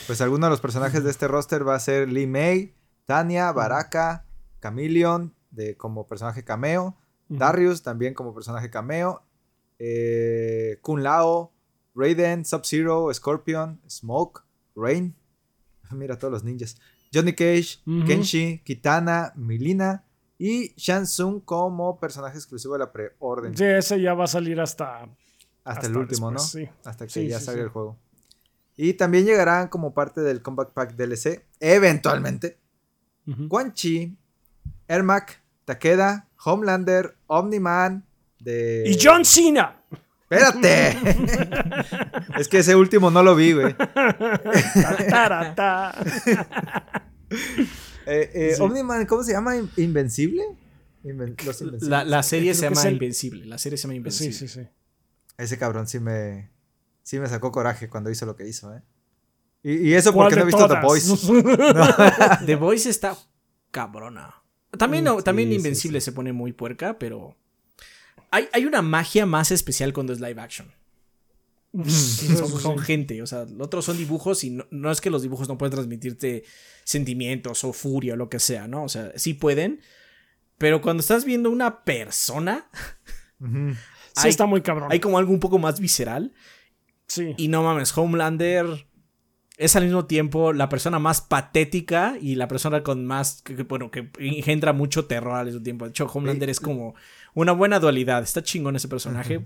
Pues 0.07 0.21
alguno 0.21 0.45
de 0.45 0.51
los 0.51 0.61
personajes 0.61 1.03
de 1.03 1.11
este 1.11 1.27
roster 1.27 1.67
va 1.67 1.75
a 1.75 1.79
ser 1.79 2.09
Lee 2.09 2.27
May, 2.27 2.73
Tania, 3.05 3.51
Baraka, 3.51 4.25
Chameleon 4.61 5.33
de, 5.49 5.75
como 5.75 6.07
personaje 6.07 6.43
cameo, 6.43 6.97
Ujú. 7.29 7.39
Darius 7.39 7.83
también 7.83 8.13
como 8.13 8.33
personaje 8.33 8.69
cameo, 8.69 9.23
eh, 9.77 10.77
Kun 10.81 11.03
Lao, 11.03 11.51
Raiden, 11.95 12.45
Sub-Zero, 12.45 13.13
Scorpion, 13.13 13.81
Smoke, 13.89 14.41
Rain. 14.75 15.15
Mira 15.91 16.17
todos 16.17 16.31
los 16.31 16.43
ninjas. 16.43 16.77
Johnny 17.13 17.33
Cage. 17.33 17.79
Kenshi, 18.07 18.61
Kitana, 18.63 19.33
Milina 19.35 20.05
y 20.37 20.73
Shansung 20.75 21.41
como 21.41 21.99
personaje 21.99 22.37
exclusivo 22.37 22.73
de 22.73 22.79
la 22.79 22.91
preorden. 22.91 23.55
Sí, 23.55 23.65
ese 23.65 24.01
ya 24.01 24.13
va 24.13 24.23
a 24.23 24.27
salir 24.27 24.59
hasta. 24.59 25.07
Hasta, 25.63 25.85
el 25.87 25.97
último, 25.97 26.31
después, 26.31 26.55
¿no? 26.55 26.61
sí. 26.61 26.69
Hasta 26.83 27.05
que 27.05 27.11
Sí, 27.11 27.27
ya 27.27 27.39
sí, 27.39 27.45
salga 27.45 27.63
el 27.63 27.69
juego. 27.69 27.99
Y 28.75 28.93
también 28.93 29.25
llegarán 29.25 29.67
como 29.67 29.93
parte 29.93 30.21
del 30.21 30.41
Combat 30.41 30.71
Pack 30.71 30.95
DLC, 30.95 31.45
eventualmente, 31.59 32.57
Ujú. 33.27 33.47
Quan 33.47 33.73
Chi, 33.73 34.17
Ermac, 34.87 35.43
Takeda, 35.65 36.29
Homelander, 36.43 37.15
Omni-Man, 37.27 38.03
de... 38.39 38.85
Y 38.87 38.97
John 38.99 39.23
Cena. 39.23 39.80
¡Espérate! 40.31 40.97
es 42.39 42.47
que 42.47 42.59
ese 42.59 42.75
último 42.75 43.11
no 43.11 43.21
lo 43.21 43.35
vi, 43.35 43.51
güey. 43.53 43.75
Tarata. 45.09 45.93
Eh, 48.05 48.31
eh, 48.33 48.53
Sí. 48.55 48.61
Omni-Man, 48.61 49.05
¿cómo 49.05 49.23
se 49.23 49.33
llama? 49.33 49.55
¿In- 49.57 49.69
¿Invencible? 49.77 50.43
Inven- 51.03 51.35
Los 51.45 51.61
Invencibles. 51.61 51.83
La, 51.83 52.03
la 52.03 52.23
serie 52.23 52.53
se 52.53 52.63
llama 52.69 52.81
el- 52.83 52.93
Invencible. 52.93 53.45
La 53.45 53.57
serie 53.57 53.77
se 53.77 53.83
llama 53.83 53.93
Sí, 53.93 53.97
Invencible. 53.97 54.33
sí, 54.33 54.47
sí. 54.47 54.61
Ese 55.37 55.57
cabrón 55.57 55.87
sí 55.87 55.99
me, 55.99 56.49
sí 57.03 57.19
me 57.19 57.27
sacó 57.27 57.51
coraje 57.51 57.89
cuando 57.89 58.09
hizo 58.09 58.25
lo 58.25 58.35
que 58.35 58.47
hizo, 58.47 58.73
¿eh? 58.75 58.81
Y, 59.63 59.89
y 59.89 59.93
eso 59.93 60.11
¿Cuál 60.13 60.29
porque 60.29 60.35
no 60.37 60.41
he 60.43 60.45
visto 60.45 60.67
The? 60.67 60.79
Boys. 60.81 61.21
The 62.45 62.55
Voice 62.55 62.89
está 62.89 63.15
cabrona. 63.69 64.33
También, 64.77 65.03
no, 65.03 65.17
Sí, 65.19 65.23
también 65.23 65.49
sí, 65.49 65.55
Invencible 65.55 65.99
sí. 66.01 66.05
se 66.05 66.11
pone 66.13 66.33
muy 66.33 66.53
puerca, 66.53 66.97
pero. 66.97 67.35
Hay, 68.31 68.47
hay 68.53 68.65
una 68.65 68.81
magia 68.81 69.25
más 69.25 69.51
especial 69.51 69.93
cuando 69.93 70.13
es 70.13 70.19
live 70.19 70.41
action. 70.41 70.71
Son, 71.87 72.59
son 72.59 72.79
gente, 72.79 73.21
o 73.21 73.27
sea, 73.27 73.45
los 73.45 73.67
otros 73.67 73.85
son 73.85 73.97
dibujos 73.97 74.43
y 74.43 74.49
no, 74.49 74.65
no 74.71 74.91
es 74.91 74.99
que 74.99 75.09
los 75.09 75.21
dibujos 75.21 75.47
no 75.47 75.57
pueden 75.57 75.71
transmitirte 75.71 76.43
sentimientos 76.83 77.63
o 77.63 77.71
furia 77.71 78.13
o 78.13 78.17
lo 78.17 78.29
que 78.29 78.39
sea, 78.39 78.67
¿no? 78.67 78.83
O 78.83 78.89
sea, 78.89 79.13
sí 79.15 79.33
pueden, 79.33 79.79
pero 80.57 80.81
cuando 80.81 80.99
estás 80.99 81.23
viendo 81.23 81.49
una 81.49 81.83
persona. 81.85 82.69
Sí, 83.39 83.47
Hay- 84.17 84.29
está 84.29 84.45
muy 84.45 84.61
cabrón. 84.61 84.91
hay 84.91 84.99
como 84.99 85.17
algo 85.17 85.31
un 85.31 85.39
poco 85.39 85.59
más 85.59 85.79
visceral. 85.79 86.33
Sí. 87.07 87.33
Y 87.37 87.47
no 87.47 87.63
mames, 87.63 87.97
Homelander 87.97 88.85
es 89.63 89.75
al 89.75 89.83
mismo 89.85 90.05
tiempo 90.05 90.53
la 90.53 90.67
persona 90.69 90.99
más 90.99 91.21
patética 91.21 92.15
y 92.21 92.35
la 92.35 92.47
persona 92.47 92.83
con 92.83 93.05
más, 93.05 93.41
que- 93.43 93.63
bueno, 93.63 93.91
que 93.91 94.09
engendra 94.19 94.73
mucho 94.73 95.05
terror 95.05 95.35
al 95.35 95.45
mismo 95.47 95.61
tiempo. 95.61 95.85
De 95.85 95.91
hecho, 95.91 96.05
Homelander 96.07 96.49
es 96.49 96.59
como 96.59 96.95
una 97.33 97.51
buena 97.53 97.79
dualidad. 97.79 98.23
Está 98.23 98.43
chingón 98.43 98.75
ese 98.75 98.87
personaje. 98.87 99.45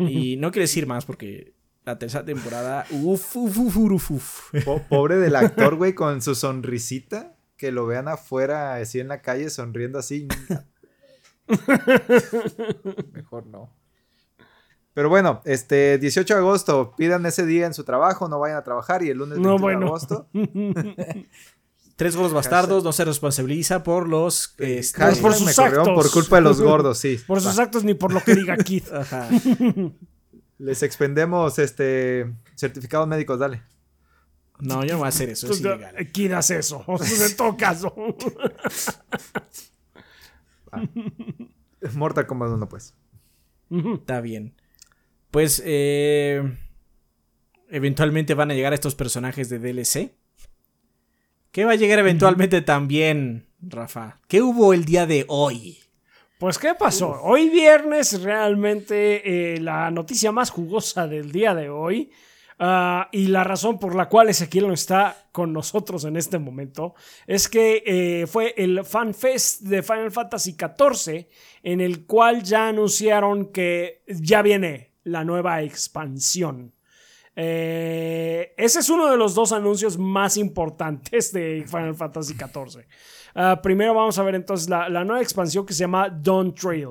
y 0.00 0.36
no 0.36 0.50
quiero 0.50 0.64
decir 0.64 0.86
más 0.86 1.04
porque 1.04 1.52
la 1.84 1.98
tercera 1.98 2.24
temporada, 2.24 2.84
uf, 2.90 3.36
uf, 3.36 3.56
uf, 3.58 3.76
uf, 3.76 4.10
uf. 4.10 4.50
Po- 4.64 4.82
pobre 4.88 5.16
del 5.16 5.34
actor, 5.36 5.76
güey, 5.76 5.94
con 5.94 6.20
su 6.22 6.34
sonrisita. 6.34 7.34
Que 7.56 7.72
lo 7.72 7.86
vean 7.86 8.08
afuera, 8.08 8.76
así 8.76 9.00
en 9.00 9.08
la 9.08 9.20
calle, 9.20 9.50
sonriendo 9.50 9.98
así. 9.98 10.26
Mejor 13.12 13.46
no. 13.46 13.70
Pero 15.00 15.08
bueno, 15.08 15.40
este 15.46 15.96
18 15.96 16.34
de 16.34 16.40
agosto, 16.40 16.92
pidan 16.94 17.24
ese 17.24 17.46
día 17.46 17.64
en 17.64 17.72
su 17.72 17.84
trabajo, 17.84 18.28
no 18.28 18.38
vayan 18.38 18.58
a 18.58 18.62
trabajar 18.64 19.02
y 19.02 19.08
el 19.08 19.16
lunes 19.16 19.36
21 19.38 19.56
No, 19.56 19.58
bueno. 19.58 19.80
de 19.80 19.86
agosto. 19.86 20.28
Tres 21.96 22.16
gordos 22.16 22.34
bastardos 22.34 22.84
no 22.84 22.92
se 22.92 23.06
responsabiliza 23.06 23.82
por 23.82 24.06
los. 24.06 24.54
este, 24.58 25.00
hashtag 25.00 25.22
por 25.22 25.32
sus 25.32 25.58
actos. 25.58 25.88
por 25.88 26.10
culpa 26.10 26.36
de 26.36 26.42
los 26.42 26.60
gordos, 26.60 26.98
sí. 26.98 27.18
Por 27.26 27.40
sus 27.40 27.58
Va. 27.58 27.62
actos 27.62 27.82
ni 27.82 27.94
por 27.94 28.12
lo 28.12 28.22
que 28.22 28.34
diga 28.34 28.58
Keith. 28.58 28.92
Ajá. 28.92 29.30
Les 30.58 30.82
expendemos 30.82 31.58
este 31.58 32.30
certificados 32.54 33.08
médicos, 33.08 33.38
dale. 33.38 33.62
No, 34.58 34.84
yo 34.84 34.92
no 34.92 34.98
voy 34.98 35.06
a 35.06 35.08
hacer 35.08 35.30
eso, 35.30 35.50
es 35.50 35.60
ilegal. 35.60 35.94
Keith 36.12 36.32
hace 36.32 36.58
eso. 36.58 36.84
En 37.26 37.36
todo 37.38 37.56
caso. 37.56 37.94
Mortal 41.94 42.26
Kombat 42.26 42.50
1, 42.50 42.68
pues. 42.68 42.94
Está 43.70 44.20
bien. 44.20 44.59
Pues 45.30 45.62
eh, 45.64 46.42
eventualmente 47.68 48.34
van 48.34 48.50
a 48.50 48.54
llegar 48.54 48.72
estos 48.72 48.94
personajes 48.94 49.48
de 49.48 49.58
DLC. 49.58 50.12
¿Qué 51.52 51.64
va 51.64 51.72
a 51.72 51.76
llegar 51.76 51.98
eventualmente 51.98 52.62
también, 52.62 53.46
Rafa? 53.60 54.18
¿Qué 54.28 54.42
hubo 54.42 54.72
el 54.72 54.84
día 54.84 55.06
de 55.06 55.24
hoy? 55.28 55.78
Pues, 56.38 56.58
¿qué 56.58 56.74
pasó? 56.74 57.20
Hoy 57.22 57.50
viernes, 57.50 58.22
realmente 58.22 59.54
eh, 59.54 59.60
la 59.60 59.90
noticia 59.90 60.32
más 60.32 60.50
jugosa 60.50 61.06
del 61.06 61.30
día 61.32 61.54
de 61.54 61.68
hoy, 61.68 62.10
ah, 62.58 63.08
y 63.12 63.26
la 63.26 63.44
razón 63.44 63.78
por 63.78 63.94
la 63.94 64.08
cual 64.08 64.30
Ezequiel 64.30 64.68
no 64.68 64.72
está 64.72 65.26
con 65.32 65.52
nosotros 65.52 66.04
en 66.04 66.16
este 66.16 66.38
momento, 66.38 66.94
es 67.26 67.48
que 67.48 67.82
eh, 67.84 68.26
fue 68.26 68.54
el 68.56 68.84
FanFest 68.84 69.62
de 69.62 69.82
Final 69.82 70.10
Fantasy 70.10 70.56
XIV, 70.56 71.26
en 71.62 71.80
el 71.80 72.06
cual 72.06 72.42
ya 72.42 72.68
anunciaron 72.68 73.52
que 73.52 74.02
ya 74.06 74.40
viene 74.40 74.89
la 75.10 75.24
nueva 75.24 75.62
expansión. 75.62 76.72
Eh, 77.36 78.52
ese 78.56 78.80
es 78.80 78.90
uno 78.90 79.10
de 79.10 79.16
los 79.16 79.34
dos 79.34 79.52
anuncios 79.52 79.96
más 79.98 80.36
importantes 80.36 81.32
de 81.32 81.64
Final 81.66 81.94
Fantasy 81.94 82.34
XIV. 82.34 82.84
Ah, 83.34 83.60
primero 83.62 83.94
vamos 83.94 84.18
a 84.18 84.22
ver 84.22 84.34
entonces 84.34 84.68
la, 84.68 84.88
la 84.88 85.04
nueva 85.04 85.22
expansión 85.22 85.64
que 85.64 85.72
se 85.72 85.80
llama 85.80 86.08
Dawn 86.10 86.54
Trail. 86.54 86.88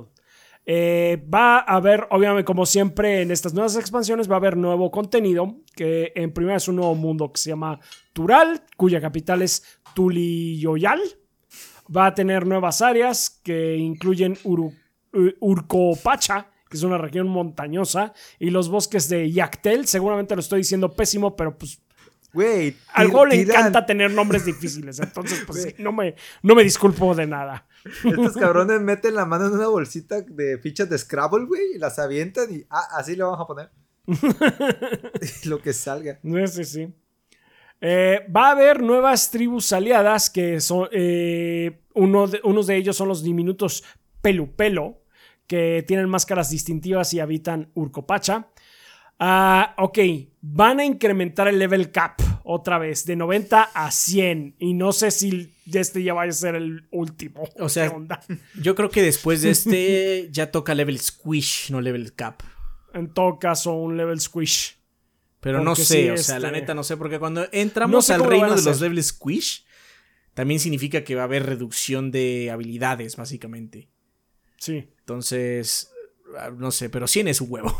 Eh, 0.65 1.23
va 1.33 1.57
a 1.59 1.75
haber, 1.75 2.07
obviamente, 2.11 2.45
como 2.45 2.65
siempre 2.65 3.21
en 3.21 3.31
estas 3.31 3.53
nuevas 3.53 3.75
expansiones, 3.75 4.29
va 4.29 4.35
a 4.35 4.37
haber 4.37 4.55
nuevo 4.55 4.91
contenido, 4.91 5.55
que 5.75 6.11
en 6.15 6.31
primera 6.31 6.57
es 6.57 6.67
un 6.67 6.75
nuevo 6.75 6.93
mundo 6.95 7.31
que 7.31 7.39
se 7.41 7.49
llama 7.49 7.79
Tural, 8.13 8.61
cuya 8.77 9.01
capital 9.01 9.41
es 9.41 9.79
Tuliyoyal. 9.95 10.99
Va 11.95 12.07
a 12.07 12.13
tener 12.13 12.45
nuevas 12.45 12.81
áreas 12.83 13.41
que 13.43 13.75
incluyen 13.77 14.35
Uru- 14.43 14.75
U- 15.13 15.33
Urcopacha, 15.39 16.51
que 16.69 16.77
es 16.77 16.83
una 16.83 16.97
región 16.97 17.27
montañosa, 17.27 18.13
y 18.39 18.49
los 18.51 18.69
bosques 18.69 19.09
de 19.09 19.29
Yactel. 19.31 19.87
Seguramente 19.87 20.35
lo 20.35 20.41
estoy 20.41 20.59
diciendo 20.59 20.93
pésimo, 20.93 21.35
pero 21.35 21.57
pues 21.57 21.81
Güey. 22.31 22.75
al 22.93 23.07
juego 23.07 23.25
le 23.25 23.41
encanta 23.41 23.85
tener 23.87 24.11
nombres 24.11 24.45
difíciles. 24.45 24.99
Entonces, 24.99 25.43
pues 25.47 25.63
sí, 25.63 25.75
no 25.79 25.91
me, 25.91 26.13
no 26.43 26.53
me 26.53 26.63
disculpo 26.63 27.15
de 27.15 27.25
nada. 27.25 27.67
Estos 28.05 28.33
cabrones 28.39 28.79
meten 28.81 29.15
la 29.15 29.25
mano 29.25 29.47
en 29.47 29.53
una 29.53 29.67
bolsita 29.67 30.21
de 30.21 30.59
fichas 30.59 30.87
de 30.89 30.97
Scrabble, 30.97 31.45
güey, 31.45 31.73
y 31.75 31.79
las 31.79 31.97
avientan 31.97 32.53
y 32.53 32.63
ah, 32.69 32.87
así 32.97 33.15
le 33.15 33.23
vamos 33.23 33.39
a 33.41 33.47
poner. 33.47 33.71
Lo 35.45 35.61
que 35.61 35.73
salga. 35.73 36.19
Sí, 36.23 36.47
sí, 36.47 36.65
sí. 36.65 36.93
Eh, 37.81 38.25
va 38.35 38.49
a 38.49 38.51
haber 38.51 38.81
nuevas 38.81 39.31
tribus 39.31 39.71
aliadas 39.71 40.29
que 40.29 40.59
son. 40.59 40.87
eh, 40.91 41.81
uno 41.95 42.27
de- 42.27 42.41
unos 42.43 42.67
de 42.67 42.75
ellos 42.75 42.95
son 42.95 43.07
los 43.07 43.23
diminutos 43.23 43.83
Pelupelo, 44.21 44.98
que 45.49 45.83
tienen 45.85 46.07
máscaras 46.07 46.51
distintivas 46.51 47.11
y 47.15 47.19
habitan 47.19 47.71
Urcopacha. 47.73 48.49
Ah, 49.17 49.73
ok, 49.79 49.97
van 50.41 50.79
a 50.79 50.85
incrementar 50.85 51.47
el 51.47 51.57
level 51.57 51.91
cap 51.91 52.21
otra 52.43 52.77
vez, 52.77 53.05
de 53.05 53.15
90 53.15 53.63
a 53.73 53.91
100. 53.91 54.55
Y 54.59 54.75
no 54.75 54.93
sé 54.93 55.09
si 55.09 55.51
este 55.73 56.03
ya 56.03 56.13
vaya 56.13 56.29
a 56.29 56.33
ser 56.33 56.53
el 56.53 56.87
último. 56.91 57.49
O 57.59 57.67
sea. 57.67 57.91
Yo 58.61 58.75
creo 58.75 58.91
que 58.91 59.01
después 59.01 59.41
de 59.41 59.49
este 59.49 60.29
ya 60.31 60.51
toca 60.51 60.75
level 60.75 60.99
squish, 60.99 61.71
no 61.71 61.81
level 61.81 62.13
cap. 62.13 62.43
En 62.93 63.11
todo 63.11 63.39
caso, 63.39 63.73
un 63.73 63.97
level 63.97 64.21
squish. 64.21 64.77
Pero 65.39 65.63
no 65.63 65.75
sé, 65.75 65.85
sí, 65.85 66.09
o 66.09 66.17
sea, 66.17 66.37
la 66.37 66.49
este- 66.49 66.59
neta 66.59 66.73
no 66.75 66.83
sé, 66.83 66.95
porque 66.95 67.17
cuando 67.17 67.47
entramos 67.51 67.91
No 67.91 68.01
sé 68.03 68.13
al 68.13 68.23
reino 68.23 68.55
de 68.55 68.61
los 68.61 68.81
level 68.81 69.03
squish, 69.03 69.65
también 70.35 70.59
significa 70.59 71.03
que 71.03 71.15
va 71.15 71.21
a 71.21 71.25
haber 71.25 71.45
reducción 71.47 72.11
de 72.11 72.51
habilidades, 72.51 73.15
básicamente. 73.15 73.89
Sí. 74.59 74.89
Entonces, 74.99 75.91
ah, 76.37 76.49
no 76.55 76.71
sé, 76.71 76.89
pero 76.89 77.07
100 77.07 77.27
es 77.29 77.41
un 77.41 77.47
huevo. 77.51 77.75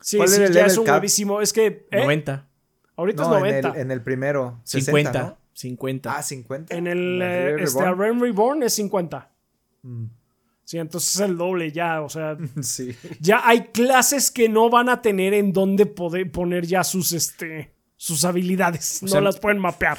Sí, 0.00 0.18
¿Cuál 0.18 0.28
sí, 0.28 0.36
era 0.36 0.46
el 0.46 0.52
ya 0.52 0.66
es 0.66 0.76
un 0.76 0.84
cap? 0.84 0.96
huevísimo. 0.96 1.40
Es 1.40 1.52
que. 1.52 1.86
¿eh? 1.90 2.00
90, 2.02 2.48
Ahorita 2.96 3.22
No, 3.22 3.30
es 3.30 3.36
en 3.36 3.40
90. 3.62 3.68
el, 3.68 3.76
en 3.80 3.90
el 3.90 4.02
primero. 4.02 4.60
50, 4.64 5.12
60, 5.12 5.22
¿no? 5.22 5.38
50. 5.54 6.16
Ah, 6.16 6.22
50. 6.22 6.76
En 6.76 6.86
el 6.86 7.20
eh, 7.22 7.56
este, 7.62 7.80
Reborn. 7.80 8.20
Reborn 8.20 8.62
es 8.62 8.74
50. 8.74 9.32
Mm, 9.82 10.04
Sí, 10.64 10.78
entonces 10.78 11.14
es 11.14 11.20
el 11.20 11.36
doble 11.36 11.70
ya. 11.72 12.02
O 12.02 12.08
sea, 12.08 12.36
Sí. 12.60 12.94
ya 13.20 13.40
hay 13.48 13.68
clases 13.68 14.30
que 14.30 14.48
no 14.48 14.68
van 14.68 14.88
a 14.88 15.00
tener 15.00 15.32
en 15.34 15.52
dónde 15.52 15.86
poder 15.86 16.30
poner 16.32 16.66
ya 16.66 16.82
sus, 16.84 17.12
este, 17.12 17.72
sus 17.96 18.24
habilidades. 18.24 19.00
no 19.02 19.08
sea, 19.08 19.20
las 19.20 19.38
pueden 19.38 19.58
mapear. 19.60 19.96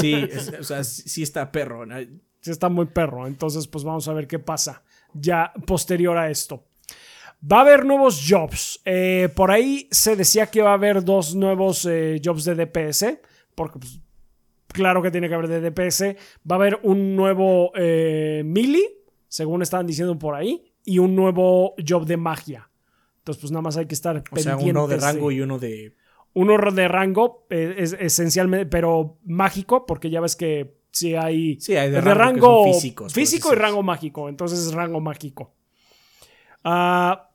Sí, 0.00 0.14
es- 0.32 0.52
o 0.58 0.64
sea, 0.64 0.82
sí 0.84 1.08
sí 1.08 1.22
está 1.22 1.52
perro. 1.52 1.84
Sí, 2.40 2.50
está 2.50 2.68
muy 2.68 2.86
perro. 2.86 3.26
Entonces, 3.26 3.66
pues 3.66 3.84
vamos 3.84 4.08
a 4.08 4.12
ver 4.12 4.26
qué 4.26 4.38
pasa 4.38 4.82
ya 5.12 5.52
posterior 5.66 6.16
a 6.16 6.30
esto. 6.30 6.64
Va 7.40 7.58
a 7.58 7.60
haber 7.60 7.84
nuevos 7.84 8.24
jobs. 8.28 8.80
Eh, 8.84 9.28
por 9.34 9.50
ahí 9.50 9.88
se 9.90 10.16
decía 10.16 10.46
que 10.46 10.62
va 10.62 10.70
a 10.70 10.74
haber 10.74 11.04
dos 11.04 11.34
nuevos 11.34 11.86
eh, 11.86 12.20
jobs 12.24 12.44
de 12.44 12.54
DPS. 12.54 13.18
Porque, 13.54 13.78
pues, 13.78 14.00
claro 14.68 15.02
que 15.02 15.10
tiene 15.10 15.28
que 15.28 15.34
haber 15.34 15.48
de 15.48 15.70
DPS. 15.70 16.16
Va 16.50 16.56
a 16.56 16.58
haber 16.58 16.80
un 16.82 17.14
nuevo 17.14 17.72
eh, 17.76 18.42
melee, 18.44 19.04
según 19.28 19.62
estaban 19.62 19.86
diciendo 19.86 20.18
por 20.18 20.34
ahí. 20.34 20.72
Y 20.84 20.98
un 20.98 21.14
nuevo 21.14 21.74
job 21.86 22.06
de 22.06 22.16
magia. 22.16 22.70
Entonces, 23.18 23.40
pues 23.42 23.52
nada 23.52 23.62
más 23.62 23.76
hay 23.76 23.86
que 23.86 23.94
estar 23.94 24.22
O 24.30 24.36
sea, 24.38 24.56
uno 24.56 24.88
de 24.88 24.96
rango 24.96 25.30
y 25.30 25.40
uno 25.40 25.58
de... 25.58 25.94
Uno 26.34 26.56
de 26.70 26.88
rango, 26.88 27.46
eh, 27.50 27.74
es, 27.78 27.94
esencialmente, 27.98 28.66
pero 28.66 29.18
mágico, 29.24 29.86
porque 29.86 30.08
ya 30.08 30.20
ves 30.20 30.36
que 30.36 30.77
sí 30.92 31.14
hay 31.14 31.60
Sí, 31.60 31.76
hay 31.76 31.90
de 31.90 32.00
rango, 32.00 32.64
físicos. 32.64 33.12
físico 33.12 33.52
y 33.52 33.56
rango 33.56 33.82
mágico. 33.82 34.28
Entonces 34.28 34.58
es 34.60 34.72
rango 34.72 35.00
mágico. 35.00 35.52
Ah, 36.64 37.28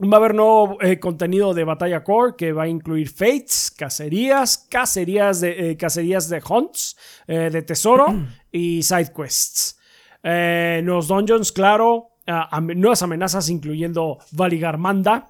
va 0.00 0.16
a 0.16 0.16
haber 0.16 0.34
nuevo 0.34 0.78
eh, 0.80 0.98
contenido 0.98 1.54
de 1.54 1.64
Batalla 1.64 2.02
Core 2.04 2.34
que 2.36 2.52
va 2.52 2.64
a 2.64 2.68
incluir 2.68 3.08
fates, 3.08 3.72
cacerías, 3.76 4.66
cacerías 4.70 5.40
de, 5.40 5.70
eh, 5.70 5.76
cacerías 5.76 6.28
de 6.28 6.42
hunts, 6.48 6.96
eh, 7.26 7.50
de 7.52 7.62
tesoro 7.62 8.06
y 8.52 8.82
side 8.82 9.12
quests. 9.14 9.78
Eh, 10.22 10.80
nuevos 10.84 11.08
dungeons, 11.08 11.50
claro. 11.52 12.10
ah, 12.26 12.48
am- 12.50 12.78
nuevas 12.78 13.02
amenazas 13.02 13.48
incluyendo 13.48 14.18
Valigarmanda. 14.32 15.28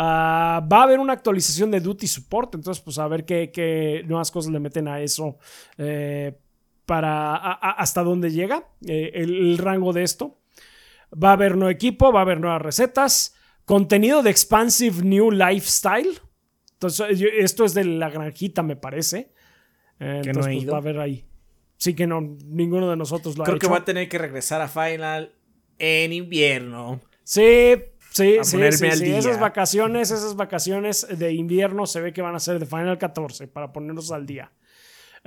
Ah, 0.00 0.64
va 0.72 0.80
a 0.80 0.82
haber 0.84 1.00
una 1.00 1.12
actualización 1.14 1.72
de 1.72 1.80
Duty 1.80 2.06
Support, 2.06 2.54
entonces 2.54 2.80
pues 2.82 2.98
a 2.98 3.08
ver 3.08 3.24
qué, 3.24 3.50
qué 3.52 4.02
nuevas 4.06 4.30
cosas 4.30 4.52
le 4.52 4.60
meten 4.60 4.86
a 4.86 5.00
eso 5.00 5.38
para 6.88 7.36
a- 7.36 7.52
a- 7.52 7.70
hasta 7.72 8.02
dónde 8.02 8.30
llega 8.30 8.64
eh, 8.86 9.10
el, 9.14 9.34
el 9.36 9.58
rango 9.58 9.92
de 9.92 10.02
esto. 10.04 10.38
Va 11.12 11.28
a 11.30 11.32
haber 11.34 11.54
nuevo 11.56 11.70
equipo, 11.70 12.10
va 12.12 12.20
a 12.20 12.22
haber 12.22 12.40
nuevas 12.40 12.62
recetas, 12.62 13.34
contenido 13.66 14.22
de 14.22 14.30
Expansive 14.30 15.02
New 15.04 15.30
Lifestyle. 15.30 16.18
Entonces, 16.72 17.20
esto 17.38 17.64
es 17.66 17.74
de 17.74 17.84
la 17.84 18.08
granjita, 18.08 18.62
me 18.62 18.74
parece. 18.76 19.32
Eh, 20.00 20.20
Que 20.24 20.32
no 20.32 20.40
entonces, 20.40 20.52
he 20.52 20.56
pues, 20.56 20.70
va 20.72 20.76
a 20.76 20.80
haber 20.80 20.98
ahí. 20.98 21.24
Sí 21.76 21.94
que 21.94 22.06
no, 22.06 22.20
ninguno 22.46 22.88
de 22.90 22.96
nosotros 22.96 23.36
lo 23.36 23.44
Creo 23.44 23.56
ha 23.56 23.58
que 23.58 23.66
hecho. 23.66 23.72
va 23.72 23.78
a 23.80 23.84
tener 23.84 24.08
que 24.08 24.16
regresar 24.18 24.60
a 24.62 24.68
Final 24.68 25.32
en 25.78 26.12
invierno. 26.12 27.00
Sí, 27.22 27.74
sí, 28.10 28.38
A 28.38 28.44
sí, 28.44 28.56
sí, 28.72 28.86
al 28.86 28.92
sí. 28.98 29.04
día. 29.04 29.18
Esas 29.18 29.38
vacaciones, 29.38 30.10
esas 30.10 30.36
vacaciones 30.36 31.06
de 31.18 31.32
invierno 31.34 31.86
se 31.86 32.00
ve 32.00 32.12
que 32.14 32.22
van 32.22 32.34
a 32.34 32.40
ser 32.40 32.58
de 32.58 32.66
Final 32.66 32.96
14 32.98 33.46
para 33.48 33.72
ponernos 33.72 34.10
al 34.12 34.24
día. 34.26 34.50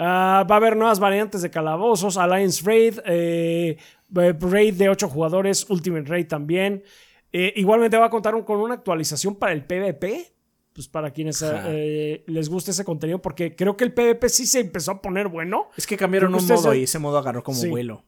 Ah, 0.03 0.45
va 0.49 0.55
a 0.55 0.57
haber 0.57 0.75
nuevas 0.75 0.99
variantes 0.99 1.43
de 1.43 1.51
calabozos, 1.51 2.17
Alliance 2.17 2.63
Raid, 2.65 2.99
eh, 3.05 3.77
eh, 4.17 4.33
Raid 4.39 4.73
de 4.73 4.89
8 4.89 5.07
jugadores, 5.07 5.69
Ultimate 5.69 6.05
Raid 6.09 6.27
también. 6.27 6.83
Eh, 7.31 7.53
igualmente 7.55 7.97
va 7.97 8.07
a 8.07 8.09
contar 8.09 8.33
un- 8.33 8.41
con 8.43 8.59
una 8.59 8.73
actualización 8.73 9.35
para 9.35 9.53
el 9.53 9.63
PvP, 9.63 10.25
pues 10.73 10.87
para 10.87 11.11
quienes 11.11 11.43
eh, 11.45 12.23
les 12.25 12.49
guste 12.49 12.71
ese 12.71 12.83
contenido, 12.83 13.21
porque 13.21 13.55
creo 13.55 13.77
que 13.77 13.83
el 13.83 13.93
PvP 13.93 14.27
sí 14.29 14.47
se 14.47 14.61
empezó 14.61 14.91
a 14.91 15.01
poner 15.01 15.27
bueno 15.27 15.67
Es 15.77 15.85
que 15.85 15.97
cambiaron 15.97 16.33
un 16.33 16.47
modo 16.47 16.73
y 16.73 16.83
ese 16.83 16.97
modo 16.97 17.17
agarró 17.19 17.43
como 17.43 17.57
Sí. 17.59 17.69
vuelo. 17.69 18.03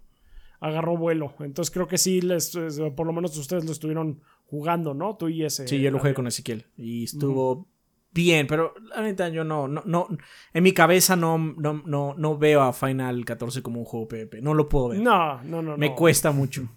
agarró 0.60 0.96
vuelo. 0.96 1.34
Entonces 1.42 1.72
creo 1.74 1.88
que 1.90 1.98
sí, 1.98 2.22
les, 2.22 2.56
es- 2.56 2.80
por 2.96 3.06
lo 3.06 3.12
menos 3.14 3.38
ustedes 3.38 3.66
lo 3.66 3.72
estuvieron 3.74 4.22
jugando, 4.46 4.94
¿no? 4.94 5.18
Tú 5.18 5.28
y 5.28 5.44
ese. 5.44 5.68
Sí, 5.68 5.80
yo 5.82 5.92
lo 5.92 6.00
jugué 6.00 6.14
con 6.14 6.26
Ezequiel 6.26 6.66
y 6.78 7.04
estuvo 7.04 7.68
bien, 8.14 8.48
pero 8.48 8.74
la 8.90 9.02
neta 9.02 9.30
yo 9.30 9.44
no, 9.44 9.68
no, 9.68 9.82
no, 9.86 10.08
en 10.54 10.64
mi 10.64 10.72
cabeza 10.74 11.16
no, 11.16 11.38
no, 11.38 11.82
no, 11.86 12.16
no 12.18 12.38
veo 12.38 12.62
a 12.62 12.74
Final 12.74 13.26
14 13.26 13.62
como 13.62 13.80
un 13.80 13.86
juego 13.86 14.08
PvP, 14.08 14.42
no 14.42 14.54
lo 14.54 14.70
puedo 14.70 14.90
ver. 14.90 15.00
No, 15.00 15.42
no, 15.44 15.62
no. 15.62 15.78
Me 15.78 15.90
no. 15.90 15.96
cuesta 15.96 16.32
mucho. 16.32 16.70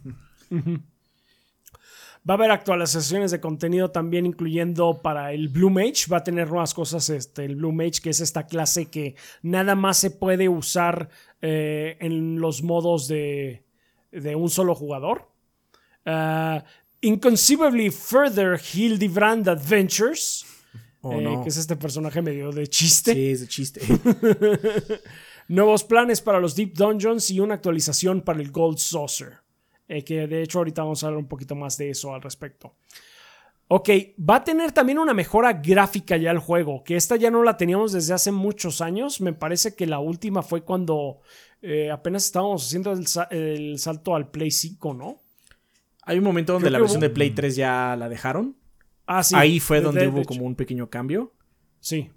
Va 2.28 2.34
a 2.34 2.38
haber 2.38 2.50
actualizaciones 2.50 3.30
de 3.30 3.40
contenido 3.40 3.92
también, 3.92 4.26
incluyendo 4.26 5.00
para 5.00 5.32
el 5.32 5.48
Blue 5.48 5.70
Mage. 5.70 6.10
Va 6.12 6.16
a 6.16 6.24
tener 6.24 6.48
nuevas 6.48 6.74
cosas 6.74 7.08
este, 7.08 7.44
el 7.44 7.54
Blue 7.54 7.70
Mage, 7.70 8.00
que 8.02 8.10
es 8.10 8.20
esta 8.20 8.46
clase 8.46 8.86
que 8.86 9.14
nada 9.42 9.76
más 9.76 9.98
se 9.98 10.10
puede 10.10 10.48
usar 10.48 11.08
eh, 11.40 11.96
en 12.00 12.40
los 12.40 12.64
modos 12.64 13.06
de, 13.06 13.64
de 14.10 14.34
un 14.34 14.50
solo 14.50 14.74
jugador. 14.74 15.30
Uh, 16.04 16.62
Inconceivably 17.00 17.90
Further 17.90 18.58
Hildebrand 18.58 19.48
Adventures. 19.48 20.44
Oh, 21.08 21.12
eh, 21.12 21.22
no. 21.22 21.42
Que 21.42 21.48
es 21.50 21.56
este 21.56 21.76
personaje 21.76 22.20
medio 22.22 22.50
de 22.52 22.66
chiste. 22.68 23.12
Sí, 23.14 23.30
es 23.30 23.40
de 23.40 23.48
chiste. 23.48 23.80
Nuevos 25.48 25.84
planes 25.84 26.20
para 26.20 26.40
los 26.40 26.56
Deep 26.56 26.74
Dungeons 26.74 27.30
y 27.30 27.40
una 27.40 27.54
actualización 27.54 28.22
para 28.22 28.40
el 28.40 28.50
Gold 28.50 28.78
Saucer. 28.78 29.34
Eh, 29.88 30.02
que 30.02 30.26
de 30.26 30.42
hecho 30.42 30.58
ahorita 30.58 30.82
vamos 30.82 31.02
a 31.02 31.06
hablar 31.06 31.18
un 31.20 31.28
poquito 31.28 31.54
más 31.54 31.76
de 31.78 31.90
eso 31.90 32.12
al 32.14 32.22
respecto. 32.22 32.74
Ok, 33.68 33.88
va 34.18 34.36
a 34.36 34.44
tener 34.44 34.72
también 34.72 34.98
una 34.98 35.12
mejora 35.14 35.52
gráfica 35.54 36.16
ya 36.16 36.30
el 36.30 36.38
juego, 36.38 36.84
que 36.84 36.94
esta 36.96 37.16
ya 37.16 37.30
no 37.32 37.42
la 37.42 37.56
teníamos 37.56 37.92
desde 37.92 38.14
hace 38.14 38.30
muchos 38.32 38.80
años. 38.80 39.20
Me 39.20 39.32
parece 39.32 39.74
que 39.74 39.86
la 39.86 39.98
última 39.98 40.42
fue 40.42 40.62
cuando 40.62 41.20
eh, 41.62 41.90
apenas 41.90 42.24
estábamos 42.26 42.64
haciendo 42.66 42.92
el, 42.92 43.06
sa- 43.08 43.28
el 43.30 43.78
salto 43.78 44.14
al 44.14 44.30
Play 44.30 44.50
5, 44.52 44.94
¿no? 44.94 45.20
Hay 46.02 46.18
un 46.18 46.24
momento 46.24 46.52
donde 46.52 46.68
Creo 46.68 46.72
la 46.72 46.78
versión 46.80 47.00
hubo- 47.00 47.08
de 47.08 47.10
Play 47.14 47.30
3 47.30 47.56
ya 47.56 47.96
la 47.98 48.08
dejaron. 48.08 48.56
Ah, 49.06 49.22
sí. 49.22 49.34
Ahí 49.36 49.60
fue 49.60 49.78
de- 49.78 49.84
donde 49.84 50.00
de- 50.02 50.08
hubo 50.08 50.18
de 50.20 50.24
como 50.24 50.44
un 50.44 50.54
pequeño 50.56 50.90
cambio. 50.90 51.32
Sí. 51.80 52.10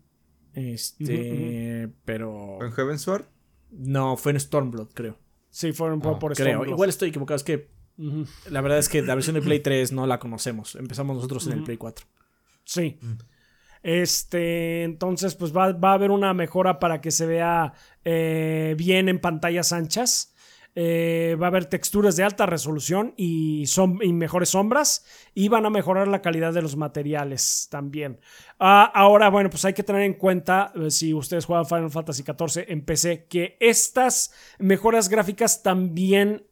Este, 0.53 1.89
pero 2.05 2.57
¿En 2.63 2.71
Heaven 2.71 2.97
Sword? 2.99 3.25
no, 3.71 4.17
fue 4.17 4.31
en 4.31 4.39
Stormblood, 4.39 4.89
creo. 4.93 5.17
Sí, 5.49 5.71
fueron 5.73 5.99
por, 6.01 6.15
Ah, 6.15 6.19
por 6.19 6.33
Creo. 6.35 6.47
Stormblood. 6.47 6.73
Igual 6.75 6.89
estoy 6.89 7.09
equivocado, 7.09 7.35
es 7.35 7.43
que 7.43 7.69
la 8.49 8.61
verdad 8.61 8.77
es 8.79 8.87
que 8.89 9.01
la 9.01 9.13
versión 9.15 9.35
de 9.35 9.41
Play 9.41 9.59
3 9.59 9.91
no 9.91 10.07
la 10.07 10.19
conocemos. 10.19 10.75
Empezamos 10.75 11.15
nosotros 11.15 11.45
en 11.47 11.53
el 11.53 11.63
Play 11.63 11.77
4. 11.77 12.05
Sí. 12.63 12.97
Este, 13.83 14.83
entonces, 14.83 15.35
pues 15.35 15.55
va, 15.55 15.71
va 15.73 15.91
a 15.91 15.93
haber 15.93 16.11
una 16.11 16.33
mejora 16.33 16.79
para 16.79 17.01
que 17.01 17.11
se 17.11 17.25
vea 17.25 17.73
eh, 18.03 18.75
bien 18.77 19.09
en 19.09 19.19
pantallas 19.19 19.71
anchas. 19.73 20.28
Eh, 20.75 21.35
va 21.41 21.47
a 21.47 21.49
haber 21.49 21.65
texturas 21.65 22.15
de 22.15 22.23
alta 22.23 22.45
resolución 22.45 23.13
y, 23.17 23.63
som- 23.63 23.99
y 24.03 24.13
mejores 24.13 24.49
sombras. 24.49 25.05
Y 25.33 25.49
van 25.49 25.65
a 25.65 25.69
mejorar 25.69 26.07
la 26.07 26.21
calidad 26.21 26.53
de 26.53 26.61
los 26.61 26.75
materiales 26.77 27.67
también. 27.69 28.19
Ah, 28.59 28.83
ahora, 28.93 29.29
bueno, 29.29 29.49
pues 29.49 29.65
hay 29.65 29.73
que 29.73 29.83
tener 29.83 30.03
en 30.03 30.13
cuenta, 30.13 30.71
eh, 30.75 30.91
si 30.91 31.13
ustedes 31.13 31.45
juegan 31.45 31.65
Final 31.65 31.89
Fantasy 31.91 32.23
XIV 32.23 32.65
en 32.67 32.85
PC, 32.85 33.25
que 33.27 33.57
estas 33.59 34.33
mejoras 34.59 35.09
gráficas 35.09 35.63
también 35.63 36.45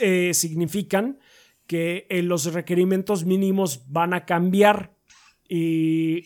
eh, 0.00 0.34
significan 0.34 1.18
que 1.66 2.06
los 2.24 2.52
requerimientos 2.52 3.24
mínimos 3.24 3.84
van 3.90 4.12
a 4.14 4.24
cambiar. 4.26 4.94
Y 5.48 6.22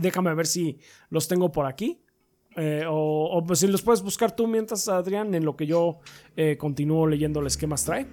déjame 0.00 0.34
ver 0.34 0.46
si 0.46 0.78
los 1.10 1.28
tengo 1.28 1.50
por 1.52 1.66
aquí. 1.66 2.01
Eh, 2.56 2.84
o, 2.88 3.30
o, 3.32 3.44
pues 3.44 3.60
si 3.60 3.66
los 3.66 3.80
puedes 3.82 4.02
buscar 4.02 4.34
tú 4.36 4.46
mientras, 4.46 4.88
Adrián, 4.88 5.34
en 5.34 5.44
lo 5.44 5.56
que 5.56 5.66
yo 5.66 6.00
eh, 6.36 6.56
continúo 6.58 7.06
leyéndoles 7.06 7.56
qué 7.56 7.66
más 7.66 7.84
trae. 7.84 8.06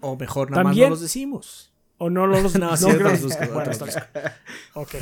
O 0.00 0.16
mejor, 0.16 0.50
nada 0.50 0.62
También- 0.64 0.84
más 0.84 0.90
no 0.90 0.94
los 0.94 1.00
decimos. 1.00 1.70
o 1.98 2.10
no 2.10 2.26
los 2.26 2.54
No, 2.58 2.76
sí, 2.76 2.86
creo- 2.86 3.10
busco, 3.16 3.44
Bueno. 3.52 3.70
Ok. 4.74 4.94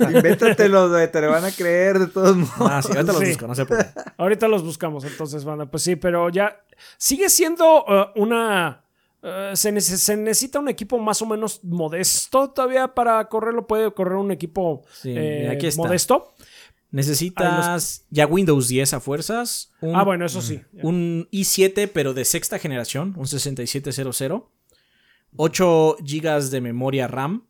Invéntatelo, 0.14 0.90
te 1.08 1.20
lo 1.20 1.30
van 1.30 1.44
a 1.44 1.50
creer 1.52 1.98
de 2.00 2.06
todos 2.08 2.36
modos. 2.36 2.54
Ah, 2.58 2.82
sí, 2.82 2.88
ahorita 2.92 3.12
los 3.12 3.18
Sí. 3.22 3.28
busco, 3.28 3.46
no. 3.46 3.54
Ahorita 4.18 4.48
los 4.48 4.62
buscamos, 4.64 5.04
entonces, 5.04 5.44
banda. 5.44 5.66
Pues 5.66 5.82
sí, 5.82 5.96
pero 5.96 6.28
ya 6.28 6.60
sigue 6.98 7.28
siendo 7.30 7.84
uh, 7.84 8.20
una. 8.20 8.84
uh, 9.22 9.54
se, 9.56 9.72
nece- 9.72 9.96
se 9.96 10.16
necesita 10.16 10.58
un 10.58 10.68
equipo 10.68 10.98
más 10.98 11.22
o 11.22 11.26
menos 11.26 11.60
modesto 11.64 12.50
todavía 12.50 12.88
para 12.88 13.24
correrlo. 13.28 13.66
Puede 13.66 13.92
correr 13.92 14.14
un 14.16 14.30
equipo 14.32 14.82
Sí, 14.92 15.14
eh, 15.16 15.38
mira, 15.42 15.52
aquí 15.52 15.66
está. 15.68 15.82
modesto. 15.82 16.32
Necesitas 16.92 18.06
ya 18.10 18.26
Windows 18.26 18.68
10 18.68 18.92
a 18.94 19.00
fuerzas. 19.00 19.72
Un, 19.80 19.96
Ah, 19.96 20.04
bueno, 20.04 20.24
eso 20.26 20.40
sí. 20.42 20.60
un 20.82 21.26
i7, 21.32 21.90
pero 21.92 22.12
de 22.14 22.24
sexta 22.24 22.58
generación, 22.58 23.14
un 23.16 23.26
6700. 23.26 24.42
8 25.36 25.96
GB 26.00 26.50
de 26.50 26.60
memoria 26.60 27.08
RAM. 27.08 27.46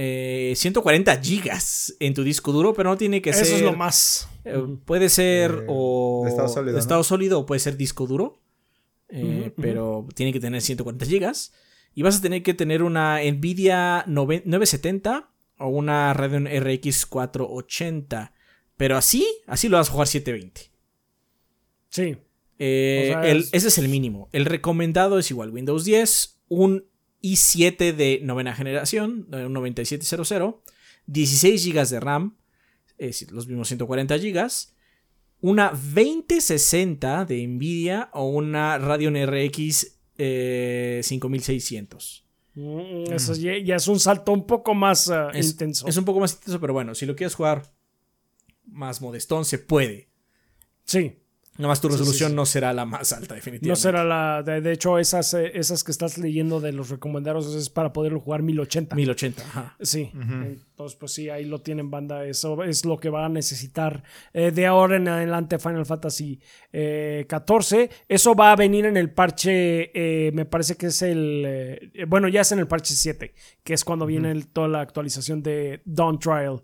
eh, 0.00 0.52
140 0.54 1.16
GB 1.16 1.50
en 1.98 2.14
tu 2.14 2.22
disco 2.22 2.52
duro, 2.52 2.72
pero 2.72 2.90
no 2.90 2.96
tiene 2.96 3.20
que 3.20 3.30
Eso 3.30 3.44
ser. 3.44 3.54
es 3.56 3.62
lo 3.62 3.72
más. 3.74 4.28
eh, 4.44 4.56
puede 4.84 5.08
ser 5.08 5.50
De- 5.62 5.64
o 5.68 6.22
de 6.24 6.30
estado 6.30 6.48
sólido, 6.48 6.66
de 6.66 6.72
¿no? 6.74 6.78
estado 6.78 7.02
sólido 7.02 7.38
o 7.40 7.46
puede 7.46 7.58
ser 7.58 7.76
disco 7.76 8.06
duro. 8.06 8.40
eh. 9.08 9.52
Pero 9.56 10.06
tiene 10.14 10.32
que 10.32 10.38
tener 10.40 10.60
140 10.62 11.04
GB. 11.06 11.32
Y 11.94 12.02
vas 12.02 12.18
a 12.18 12.22
tener 12.22 12.42
que 12.44 12.54
tener 12.54 12.82
una 12.84 13.18
Nvidia 13.22 14.04
9- 14.06 14.42
970 14.44 15.30
o 15.58 15.68
una 15.68 16.12
Radeon 16.14 16.46
RX 16.46 17.06
480. 17.06 18.32
Pero 18.76 18.96
así, 18.96 19.26
así 19.46 19.68
lo 19.68 19.76
vas 19.76 19.88
a 19.88 19.92
jugar 19.92 20.06
720. 20.08 20.70
Sí. 21.90 22.16
Eh, 22.58 23.12
O 23.16 23.20
sea, 23.20 23.30
el- 23.30 23.38
es- 23.38 23.50
Ese 23.52 23.68
es 23.68 23.78
el 23.78 23.88
mínimo. 23.88 24.28
El 24.32 24.44
recomendado 24.44 25.18
es 25.18 25.30
igual 25.30 25.50
Windows 25.50 25.84
10, 25.84 26.40
un 26.48 26.84
i7 27.22 27.92
de 27.92 28.20
novena 28.22 28.54
generación, 28.54 29.26
eh, 29.32 29.46
un 29.46 29.52
9700, 29.52 30.54
16 31.06 31.64
GB 31.64 31.88
de 31.90 32.00
RAM, 32.00 32.36
es 32.98 33.06
decir, 33.08 33.32
los 33.32 33.46
mismos 33.46 33.68
140 33.68 34.16
GB, 34.18 34.48
una 35.40 35.70
2060 35.70 37.24
de 37.24 37.46
Nvidia 37.46 38.10
o 38.12 38.28
una 38.28 38.78
Radeon 38.78 39.16
RX 39.16 39.94
eh, 40.18 41.00
5600. 41.04 42.24
Mm, 42.58 43.12
Eso 43.12 43.34
ya, 43.34 43.56
ya 43.58 43.76
es 43.76 43.86
un 43.86 44.00
salto 44.00 44.32
un 44.32 44.44
poco 44.44 44.74
más 44.74 45.06
uh, 45.06 45.30
Es, 45.32 45.50
intenso. 45.52 45.86
es 45.86 45.96
un 45.96 46.04
poco 46.04 46.18
más 46.18 46.32
intenso, 46.32 46.58
pero 46.60 46.72
bueno, 46.72 46.92
si 46.94 47.06
lo 47.06 47.14
quieres 47.14 47.36
jugar 47.36 47.62
más 48.64 49.00
modestón, 49.00 49.44
se 49.44 49.58
puede. 49.58 50.08
Sí. 50.84 51.20
Nada 51.58 51.68
más 51.68 51.80
tu 51.80 51.88
Sí, 51.88 51.94
sí, 51.94 51.98
resolución 51.98 52.30
sí. 52.30 52.36
no 52.36 52.46
será 52.46 52.72
la 52.72 52.84
más 52.86 53.12
alta, 53.12 53.34
definitivamente. 53.34 53.68
No 53.68 53.76
será 53.76 54.04
la. 54.04 54.42
De, 54.42 54.60
de 54.60 54.72
hecho, 54.72 54.98
esas, 54.98 55.34
esas 55.34 55.82
que 55.84 55.90
estás 55.90 56.16
leyendo 56.16 56.60
de 56.60 56.72
los 56.72 56.88
recomendados 56.88 57.52
es 57.54 57.68
para 57.68 57.92
poderlo 57.92 58.20
jugar 58.20 58.42
1080. 58.42 58.94
1080, 58.94 59.42
ajá. 59.42 59.76
Sí, 59.80 60.10
entonces 60.14 60.96
pues 60.98 61.12
sí, 61.12 61.28
ahí 61.28 61.44
lo 61.44 61.60
tienen 61.60 61.90
banda, 61.90 62.24
eso 62.24 62.62
es 62.62 62.84
lo 62.84 62.96
que 62.98 63.10
va 63.10 63.26
a 63.26 63.28
necesitar 63.28 64.04
eh, 64.32 64.52
de 64.52 64.66
ahora 64.66 64.96
en 64.96 65.08
adelante 65.08 65.58
Final 65.58 65.84
Fantasy 65.84 66.40
eh, 66.72 67.26
14. 67.28 67.90
Eso 68.08 68.34
va 68.36 68.52
a 68.52 68.56
venir 68.56 68.86
en 68.86 68.96
el 68.96 69.10
parche, 69.10 69.90
eh, 69.92 70.30
me 70.32 70.44
parece 70.44 70.76
que 70.76 70.86
es 70.86 71.02
el, 71.02 71.44
eh, 71.46 71.90
bueno 72.06 72.28
ya 72.28 72.42
es 72.42 72.52
en 72.52 72.60
el 72.60 72.68
parche 72.68 72.94
7, 72.94 73.34
que 73.64 73.74
es 73.74 73.84
cuando 73.84 74.06
viene 74.06 74.30
el- 74.30 74.46
toda 74.46 74.68
la 74.68 74.80
actualización 74.80 75.42
de 75.42 75.82
Dawn 75.84 76.20
Trial. 76.20 76.62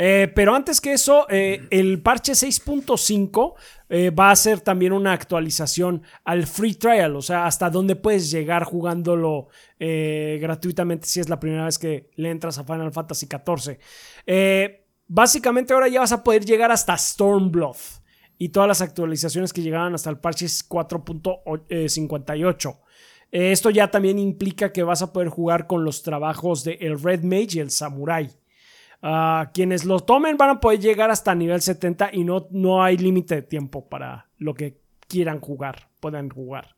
Eh, 0.00 0.30
pero 0.32 0.54
antes 0.54 0.80
que 0.80 0.92
eso, 0.92 1.26
eh, 1.28 1.66
el 1.70 2.00
parche 2.00 2.32
6.5 2.32 3.54
eh, 3.88 4.10
va 4.10 4.30
a 4.30 4.36
ser 4.36 4.60
también 4.60 4.92
una 4.92 5.12
actualización 5.12 6.02
al 6.24 6.46
free 6.46 6.74
trial, 6.74 7.16
o 7.16 7.22
sea, 7.22 7.46
hasta 7.46 7.68
dónde 7.68 7.96
puedes 7.96 8.30
llegar 8.30 8.62
jugándolo 8.62 9.48
gratuitamente 9.80 11.08
si 11.08 11.20
es 11.20 11.28
la 11.28 11.40
primera 11.40 11.64
vez 11.64 11.78
que 11.78 12.10
le 12.16 12.30
entras 12.30 12.58
a 12.58 12.64
Final 12.64 12.92
Fantasy 12.92 13.26
XIV. 13.26 13.78
Básicamente 15.10 15.72
ahora 15.72 15.88
ya 15.88 16.00
vas 16.00 16.12
a 16.12 16.22
poder 16.22 16.44
llegar 16.44 16.70
hasta 16.70 16.94
Stormblood 16.96 17.78
y 18.36 18.50
todas 18.50 18.68
las 18.68 18.82
actualizaciones 18.82 19.54
que 19.54 19.62
llegaban 19.62 19.94
hasta 19.94 20.10
el 20.10 20.18
parche 20.18 20.44
4.58. 20.46 22.78
Eh, 23.30 23.52
esto 23.52 23.68
ya 23.70 23.90
también 23.90 24.18
implica 24.18 24.72
que 24.72 24.82
vas 24.82 25.02
a 25.02 25.12
poder 25.12 25.28
jugar 25.28 25.66
con 25.66 25.84
los 25.84 26.02
trabajos 26.02 26.64
de 26.64 26.78
el 26.80 26.98
Red 27.02 27.24
Mage 27.24 27.56
y 27.56 27.58
el 27.60 27.70
Samurai. 27.70 28.30
Ah, 29.00 29.50
quienes 29.54 29.84
lo 29.84 30.00
tomen 30.00 30.36
van 30.36 30.50
a 30.50 30.60
poder 30.60 30.80
llegar 30.80 31.10
hasta 31.10 31.34
nivel 31.34 31.60
70 31.62 32.10
y 32.12 32.24
no, 32.24 32.48
no 32.50 32.82
hay 32.82 32.96
límite 32.96 33.36
de 33.36 33.42
tiempo 33.42 33.88
para 33.88 34.26
lo 34.38 34.54
que 34.54 34.80
quieran 35.06 35.40
jugar, 35.40 35.88
puedan 36.00 36.28
jugar. 36.28 36.74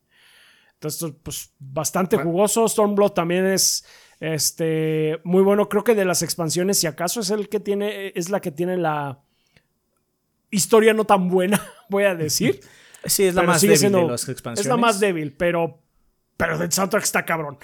Entonces, 0.75 1.13
pues 1.23 1.53
bastante 1.59 2.17
jugoso. 2.17 2.67
Stormblood 2.69 3.13
también 3.13 3.47
es 3.47 3.85
este, 4.19 5.21
muy 5.25 5.43
bueno. 5.43 5.69
Creo 5.69 5.85
que 5.85 5.95
de 5.95 6.05
las 6.05 6.23
expansiones, 6.23 6.79
si 6.79 6.87
acaso 6.87 7.21
es 7.21 7.31
el 7.31 7.49
que 7.49 7.61
tiene, 7.61 8.13
es 8.15 8.31
la 8.31 8.41
que 8.41 8.51
tiene 8.51 8.77
la 8.77 9.21
historia 10.51 10.93
no 10.95 11.05
tan 11.05 11.29
buena, 11.29 11.61
voy 11.89 12.05
a 12.05 12.15
decir. 12.15 12.61
Sí, 13.03 13.25
es 13.25 13.35
la 13.35 13.41
Pero 13.41 13.53
más 13.53 13.63
débil 13.63 13.79
siendo- 13.79 13.99
de 14.01 14.09
las 14.09 14.29
expansiones. 14.29 14.67
Es 14.67 14.69
la 14.69 14.77
más 14.77 15.01
débil, 15.01 15.33
pero, 15.33 15.81
pero 16.37 16.63
el 16.63 16.71
soundtrack 16.71 17.03
está 17.03 17.25
cabrón. 17.25 17.57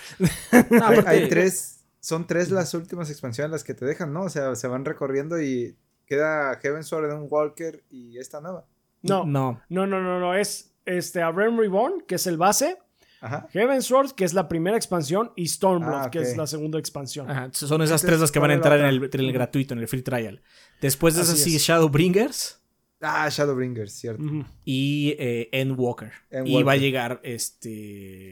No, 0.71 0.87
hay 1.07 1.29
tres, 1.29 1.76
son 2.01 2.27
tres 2.27 2.51
las 2.51 2.73
últimas 2.75 3.11
expansiones 3.11 3.51
las 3.51 3.65
que 3.65 3.75
te 3.75 3.85
dejan, 3.85 4.13
¿no? 4.13 4.23
O 4.23 4.29
sea, 4.29 4.55
se 4.55 4.69
van 4.69 4.85
recorriendo 4.85 5.41
y 5.41 5.77
queda 6.07 6.57
Heaven 6.61 6.85
Sword, 6.85 7.13
un 7.13 7.27
Walker 7.29 7.83
y 7.91 8.19
esta 8.19 8.41
nueva. 8.41 8.65
No, 9.03 9.25
no, 9.25 9.61
No. 9.69 9.87
no, 9.87 10.01
no, 10.01 10.21
no. 10.21 10.35
Es 10.35 10.73
este, 10.85 11.23
A 11.23 11.31
Realm 11.33 11.59
Reborn, 11.59 12.03
que 12.07 12.15
es 12.17 12.27
el 12.27 12.37
base. 12.37 12.79
Ajá. 13.21 13.49
Heaven 13.51 13.83
Sword, 13.83 14.13
que 14.13 14.25
es 14.25 14.35
la 14.35 14.47
primera 14.47 14.77
expansión, 14.77 15.33
y 15.37 15.49
Stormblood, 15.49 15.95
Ah, 16.07 16.11
que 16.11 16.21
es 16.21 16.37
la 16.37 16.47
segunda 16.47 16.79
expansión. 16.79 17.29
Ajá, 17.31 17.49
son 17.53 17.81
esas 17.83 18.03
Entonces, 18.03 18.07
tres 18.07 18.21
las 18.21 18.31
que 18.31 18.39
van 18.39 18.51
a 18.51 18.55
¿cuál 18.61 18.61
es 18.61 18.69
la 18.71 18.75
entrar 18.77 18.89
en 18.89 18.95
el, 18.95 19.05
otra? 19.05 19.21
en 19.21 19.27
el 19.27 19.33
gratuito, 19.33 19.75
en 19.75 19.81
el 19.81 19.89
free 19.89 20.03
trial. 20.03 20.43
Después 20.81 21.15
de 21.15 21.23
Así 21.23 21.33
esas 21.33 21.43
sí, 21.45 21.57
es. 21.57 21.63
Shadowbringers. 21.63 22.63
Ah, 23.01 23.29
Shadowbringers, 23.31 23.93
cierto. 23.93 24.23
Y 24.65 25.17
eh, 25.19 25.49
Endwalker. 25.53 26.13
Endwalker. 26.31 26.61
Y 26.61 26.63
va 26.63 26.73
a 26.73 26.77
llegar 26.77 27.21
este. 27.25 28.31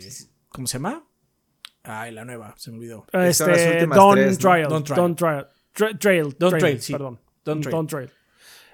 ¿Cómo 0.49 0.67
se 0.67 0.75
llama? 0.79 1.05
Ay, 1.85 2.13
la 2.13 2.25
nueva, 2.25 2.55
se 2.57 2.71
me 2.71 2.79
olvidó. 2.79 3.05
Las 3.13 3.41
Este, 3.41 3.87
Dawn 3.87 4.15
tres, 4.17 4.33
¿no? 4.33 4.39
Trail. 4.39 4.69
Dawn 4.69 4.85
Trail. 4.85 4.97
Dawn 4.97 5.15
Trail. 5.17 5.47
Tra- 5.75 5.99
Trail. 5.99 6.37
Dawn 6.39 6.59
Trail, 6.59 6.81
sí. 6.83 6.93
Perdón. 6.93 7.21
Dawn 7.45 7.87
Trail. 7.87 8.11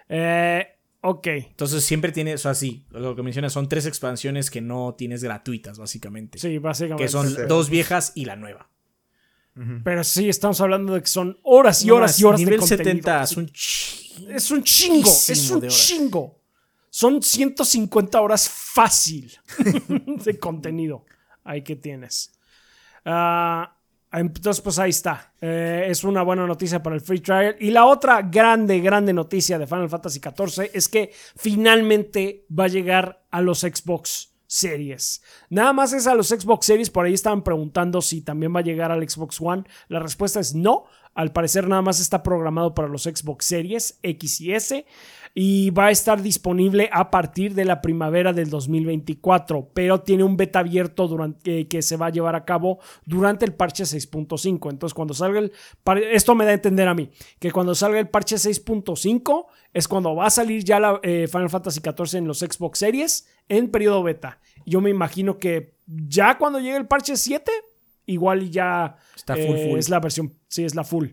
Eh, 0.09 0.67
ok. 1.01 1.27
Entonces 1.27 1.85
siempre 1.85 2.13
tiene, 2.13 2.35
o 2.35 2.39
sea, 2.39 2.55
sí, 2.55 2.87
lo 2.91 3.17
que 3.17 3.23
mencionas 3.23 3.53
son 3.53 3.69
tres 3.69 3.87
expansiones 3.87 4.51
que 4.51 4.61
no 4.61 4.95
tienes 4.97 5.23
gratuitas, 5.25 5.79
básicamente. 5.79 6.39
Sí, 6.39 6.59
básicamente. 6.59 7.03
que 7.05 7.09
son 7.09 7.29
Sí. 7.29 7.37
dos 7.49 7.69
viejas 7.69 8.13
y 8.15 8.25
la 8.27 8.37
nueva. 8.37 8.69
Pero 9.85 10.05
sí, 10.05 10.29
estamos 10.31 10.59
hablando 10.63 10.95
de 10.95 11.01
que 11.03 11.07
son 11.09 11.39
horas 11.43 11.85
y 11.85 11.91
horas 11.91 12.19
y 12.19 12.25
horas 12.25 12.41
Nivel 12.41 12.55
de 12.55 12.59
contenido. 12.61 12.85
70 12.85 13.23
es 13.25 13.37
un 13.37 13.47
ch- 13.49 14.29
Es 14.31 14.51
un 14.53 14.63
chingo. 14.63 15.11
Es 15.11 15.51
un 15.51 15.69
chingo. 15.69 16.39
Son 16.89 17.21
150 17.23 18.21
horas 18.21 18.49
fácil 18.49 19.31
de 20.25 20.39
contenido. 20.39 21.05
Ahí 21.45 21.63
que 21.63 21.77
tienes. 21.77 22.33
Ah, 23.05 23.77
entonces, 24.13 24.61
pues 24.61 24.79
ahí 24.79 24.91
está. 24.91 25.33
Eh, 25.41 25.87
es 25.89 26.03
una 26.03 26.23
buena 26.23 26.47
noticia 26.47 26.83
para 26.83 26.97
el 26.97 27.01
free 27.01 27.21
trial. 27.21 27.57
Y 27.61 27.71
la 27.71 27.87
otra 27.87 28.23
grande, 28.23 28.81
grande 28.81 29.13
noticia 29.13 29.59
de 29.59 29.67
Final 29.67 29.89
Fantasy 29.89 30.21
XIV 30.21 30.71
es 30.73 30.89
que 30.89 31.13
finalmente 31.37 32.47
va 32.57 32.65
a 32.65 32.69
llegar 32.69 33.25
a 33.31 33.41
los 33.41 33.61
Xbox 33.61 34.31
Series. 34.47 35.23
Nada 35.49 35.73
más 35.73 35.93
es 35.93 36.09
a 36.09 36.15
los 36.17 36.29
Xbox 36.29 36.67
Series. 36.67 36.91
Por 36.91 37.07
ahí 37.07 37.15
estaban 37.15 37.43
preguntando 37.43 38.03
si 38.03 38.21
también 38.23 38.55
va 38.55 38.61
a 38.61 38.65
llegar 38.65 38.91
al 38.91 39.09
Xbox 39.09 39.41
One. 39.41 39.63
La 39.89 40.01
respuesta 40.01 40.41
es 40.41 40.55
no. 40.55 40.87
Al 41.15 41.33
parecer 41.33 41.69
nada 41.69 41.83
más 41.83 42.01
está 42.01 42.23
programado 42.23 42.75
para 42.75 42.89
los 42.89 43.05
Xbox 43.05 43.45
Series 43.45 43.99
X 44.03 44.41
y 44.41 44.55
S 44.55 44.87
y 45.35 45.71
va 45.71 45.87
a 45.87 45.91
estar 45.91 46.23
disponible 46.23 46.89
a 46.93 47.11
partir 47.11 47.55
de 47.55 47.65
la 47.65 47.81
primavera 47.81 48.33
del 48.33 48.51
2024, 48.51 49.71
pero 49.73 50.01
tiene 50.01 50.25
un 50.25 50.37
beta 50.37 50.59
abierto 50.59 51.07
durante, 51.07 51.61
eh, 51.61 51.69
que 51.69 51.83
se 51.83 51.97
va 51.97 52.07
a 52.07 52.11
llevar 52.11 52.35
a 52.35 52.45
cabo 52.45 52.81
durante 53.05 53.45
el 53.45 53.55
parche 53.55 53.85
6.5. 53.85 54.71
Entonces, 54.71 54.95
cuando 54.95 55.15
salga 55.15 55.39
el 55.39 55.53
esto 56.13 56.35
me 56.35 56.45
da 56.45 56.51
a 56.51 56.55
entender 56.55 56.89
a 56.89 56.95
mí 56.95 57.11
que 57.39 57.51
cuando 57.51 57.75
salga 57.75 57.99
el 57.99 58.09
parche 58.09 58.37
6.5 58.37 59.47
es 59.73 59.89
cuando 59.89 60.15
va 60.15 60.27
a 60.27 60.31
salir 60.31 60.65
ya 60.65 60.81
la 60.81 61.01
eh, 61.03 61.29
Final 61.31 61.51
Fantasy 61.51 61.81
XIV 61.81 62.19
en 62.19 62.27
los 62.27 62.41
Xbox 62.41 62.79
Series 62.79 63.29
en 63.49 63.71
periodo 63.71 64.03
beta. 64.03 64.41
Yo 64.67 64.81
me 64.81 64.91
imagino 64.91 65.39
que 65.39 65.75
ya 65.87 66.39
cuando 66.39 66.59
llegue 66.59 66.77
el 66.77 66.87
parche 66.87 67.17
7 67.17 67.51
igual 68.07 68.51
ya 68.51 68.97
Está 69.15 69.35
full, 69.35 69.57
eh, 69.57 69.69
full. 69.69 69.79
es 69.79 69.89
la 69.89 70.01
versión, 70.01 70.35
sí, 70.49 70.65
es 70.65 70.75
la 70.75 70.85
full. 70.85 71.09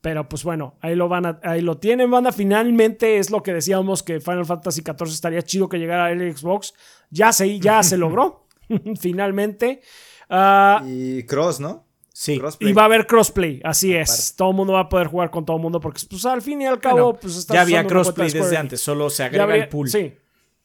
Pero 0.00 0.28
pues 0.28 0.44
bueno, 0.44 0.76
ahí 0.80 0.94
lo 0.94 1.08
van 1.08 1.26
a- 1.26 1.40
ahí 1.42 1.60
lo 1.60 1.76
tienen, 1.78 2.10
banda. 2.10 2.32
Finalmente 2.32 3.18
es 3.18 3.30
lo 3.30 3.42
que 3.42 3.52
decíamos 3.52 4.02
que 4.02 4.18
Final 4.20 4.46
Fantasy 4.46 4.80
XIV 4.82 5.08
estaría 5.12 5.42
chido 5.42 5.68
que 5.68 5.78
llegara 5.78 6.06
al 6.06 6.36
Xbox. 6.36 6.72
Ya 7.10 7.32
se, 7.32 7.58
ya 7.60 7.82
se 7.82 7.96
logró. 7.98 8.46
Finalmente. 8.98 9.80
Ah, 10.28 10.82
Y 10.86 11.24
Cross, 11.24 11.60
¿no? 11.60 11.86
Sí. 12.12 12.38
Crossplay. 12.38 12.70
y 12.70 12.74
va 12.74 12.82
a 12.82 12.84
haber 12.84 13.06
crossplay, 13.06 13.60
así 13.64 13.94
es. 13.94 14.34
Todo 14.36 14.50
el 14.50 14.56
mundo 14.56 14.74
va 14.74 14.80
a 14.80 14.88
poder 14.90 15.06
jugar 15.06 15.30
con 15.30 15.44
todo 15.46 15.56
el 15.56 15.62
mundo 15.62 15.80
porque 15.80 16.02
pues 16.08 16.26
al 16.26 16.42
fin 16.42 16.60
y 16.60 16.66
al 16.66 16.78
cabo 16.78 16.96
Bueno, 17.04 17.18
pues 17.20 17.36
estás 17.36 17.54
ya 17.54 17.62
había 17.62 17.86
crossplay 17.86 18.26
desde 18.28 18.40
Enix. 18.40 18.58
antes, 18.60 18.80
solo 18.82 19.08
se 19.08 19.22
agrega 19.24 19.54
el 19.56 19.68
pool. 19.68 19.88
Sí. 19.88 20.12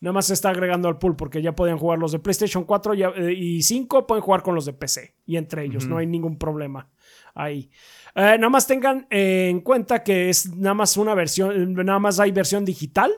Nada 0.02 0.12
más 0.14 0.26
se 0.26 0.34
está 0.34 0.50
agregando 0.50 0.90
al 0.90 0.98
pool 0.98 1.16
porque 1.16 1.42
ya 1.42 1.56
podían 1.56 1.78
jugar 1.78 1.98
los 2.00 2.12
de 2.12 2.20
PlayStation 2.20 2.66
4 2.66 2.94
ya- 2.94 3.14
eh, 3.16 3.32
y 3.34 3.64
5, 3.64 4.06
pueden 4.06 4.22
jugar 4.22 4.42
con 4.44 4.54
los 4.54 4.66
de 4.66 4.74
PC. 4.74 5.16
Y 5.26 5.38
entre 5.38 5.64
ellos, 5.64 5.88
no 5.88 5.98
hay 5.98 6.06
ningún 6.08 6.38
problema 6.38 6.90
ahí. 7.34 7.70
Eh, 8.16 8.38
nada 8.40 8.50
más 8.50 8.66
tengan 8.66 9.06
eh, 9.10 9.50
en 9.50 9.60
cuenta 9.62 10.02
que 10.04 10.30
es 10.30 10.56
nada 10.56 10.74
más 10.74 10.96
una 10.98 11.14
versión, 11.14 11.74
nada 11.74 12.00
más 12.00 12.20
hay 12.20 12.32
versión 12.32 12.64
digital. 12.66 13.12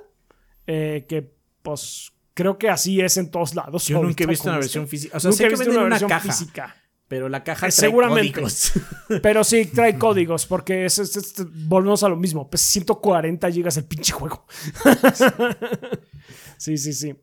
eh, 0.65 1.05
que 1.07 1.31
pues 1.61 2.11
creo 2.33 2.57
que 2.57 2.69
así 2.69 2.99
es 3.01 3.17
en 3.17 3.29
todos 3.31 3.55
lados. 3.55 3.85
Yo 3.87 4.01
nunca 4.01 4.23
he 4.23 4.27
visto 4.27 4.49
una 4.49 4.57
versión 4.59 4.87
física. 4.87 5.17
O 5.17 5.19
sea, 5.19 5.29
Nunca 5.31 5.37
sé 5.37 5.45
he 5.45 5.49
visto 5.49 5.69
una 5.69 5.79
una 5.81 5.89
versión 5.89 6.09
caja, 6.09 6.27
física. 6.31 6.75
pero 7.07 7.29
la 7.29 7.43
caja 7.43 7.67
Eh, 7.67 7.69
trae 7.69 7.89
seguramente. 7.89 8.31
códigos. 8.33 8.71
Pero 9.23 9.43
sí, 9.45 9.65
trae 9.65 9.97
códigos, 9.97 10.45
porque 10.45 10.85
es, 10.85 10.99
es- 10.99 11.15
es- 11.15 11.33
volvemos 11.67 12.03
a 12.03 12.09
lo 12.09 12.15
mismo. 12.17 12.49
Pues 12.49 12.61
140 12.61 13.49
gigas 13.51 13.77
el 13.77 13.85
pinche 13.85 14.11
juego. 14.13 14.45
sí, 16.57 16.77
sí, 16.77 16.93
sí. 16.93 17.15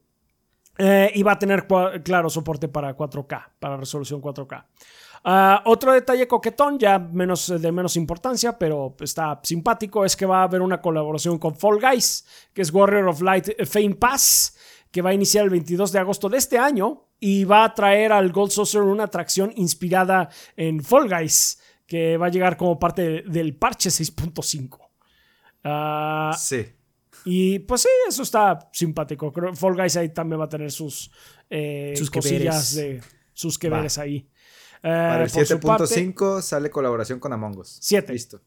Eh, 0.79 1.12
y 1.14 1.22
va 1.22 1.33
a 1.33 1.39
tener, 1.39 1.66
claro, 2.03 2.29
soporte 2.31 2.68
para 2.68 2.97
4K, 2.97 3.53
para 3.61 3.77
resolución 3.77 4.20
4K. 4.20 4.64
Ah, 5.27 5.62
otro 5.64 5.93
detalle 5.93 6.29
coquetón, 6.29 6.79
ya 6.79 6.99
menos, 6.99 7.49
de 7.61 7.72
menos 7.72 7.97
importancia, 7.97 8.59
pero 8.59 8.95
está 9.01 9.41
simpático, 9.43 10.05
es 10.05 10.16
que 10.16 10.27
va 10.27 10.41
a 10.41 10.43
haber 10.43 10.61
una 10.61 10.83
colaboración 10.83 11.39
con 11.39 11.57
Fall 11.57 11.81
Guys, 11.81 12.27
que 12.53 12.61
es 12.61 12.70
Warrior 12.70 13.09
of 13.09 13.22
Light 13.22 13.49
eh, 13.49 13.64
Fame 13.64 13.95
Pass, 13.95 14.55
que 14.91 15.01
va 15.01 15.11
a 15.11 15.14
iniciar 15.14 15.45
el 15.45 15.51
22 15.51 15.93
de 15.93 15.99
agosto 15.99 16.29
de 16.29 16.37
este 16.37 16.59
año 16.59 17.09
y 17.18 17.45
va 17.45 17.64
a 17.64 17.75
traer 17.75 18.12
al 18.12 18.33
Gold 18.33 18.53
Saucer 18.53 18.83
una 18.83 19.05
atracción 19.05 19.51
inspirada 19.57 20.29
en 20.57 20.85
Fall 20.85 21.09
Guys, 21.09 21.59
que 21.87 22.18
va 22.18 22.27
a 22.27 22.31
llegar 22.31 22.59
como 22.59 22.79
parte 22.79 23.22
del 23.22 23.57
parche 23.57 23.89
6.5. 23.91 24.79
Ah, 25.64 26.37
Sí. 26.39 26.66
y 27.25 27.61
pues 27.61 27.81
sí, 27.81 27.89
eso 28.07 28.22
está 28.22 28.68
simpático. 28.75 29.33
Creo 29.33 29.55
Fall 29.55 29.75
Guys 29.75 29.97
ahí 29.97 30.11
también 30.11 30.39
va 30.39 30.45
a 30.45 30.49
tener 30.51 30.70
sus, 30.70 31.11
eh, 31.49 31.95
Sus 31.97 32.11
cosillas 32.11 32.75
de 32.75 33.01
sus 33.33 33.59
que 33.59 33.70
veres 33.70 33.97
ahí. 33.99 34.29
Eh, 34.87 34.89
Para 34.91 35.24
el 35.24 35.30
por 35.30 35.47
su 35.47 35.61
parte- 35.61 35.85
7.5 35.85 36.43
sale 36.43 36.68
colaboración 36.70 37.18
con 37.18 37.32
Among 37.32 37.57
Us. 37.59 37.78
Siete. 37.80 38.12
Listo. 38.12 38.43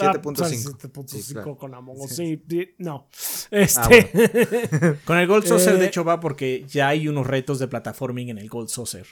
Ah, 0.00 0.12
7.5. 0.12 0.34
pues, 0.34 0.52
7.5 0.52 1.22
Sí, 1.22 1.32
claro. 1.32 1.56
con 1.56 1.74
Among 1.74 1.98
Us. 2.00 2.10
Sí. 2.10 2.36
Sí, 2.36 2.44
sí, 2.48 2.74
no. 2.78 3.08
Este, 3.50 4.98
Con 5.06 5.16
el 5.18 5.26
Gold 5.26 5.46
Saucer, 5.46 5.74
Eh, 5.74 5.78
de 5.78 5.86
hecho, 5.86 6.04
va 6.04 6.20
porque 6.20 6.64
ya 6.68 6.88
hay 6.88 7.08
unos 7.08 7.26
retos 7.26 7.58
de 7.58 7.68
plataforming 7.68 8.28
en 8.28 8.38
el 8.38 8.48
Gold 8.50 8.68
Saucer. 8.68 9.06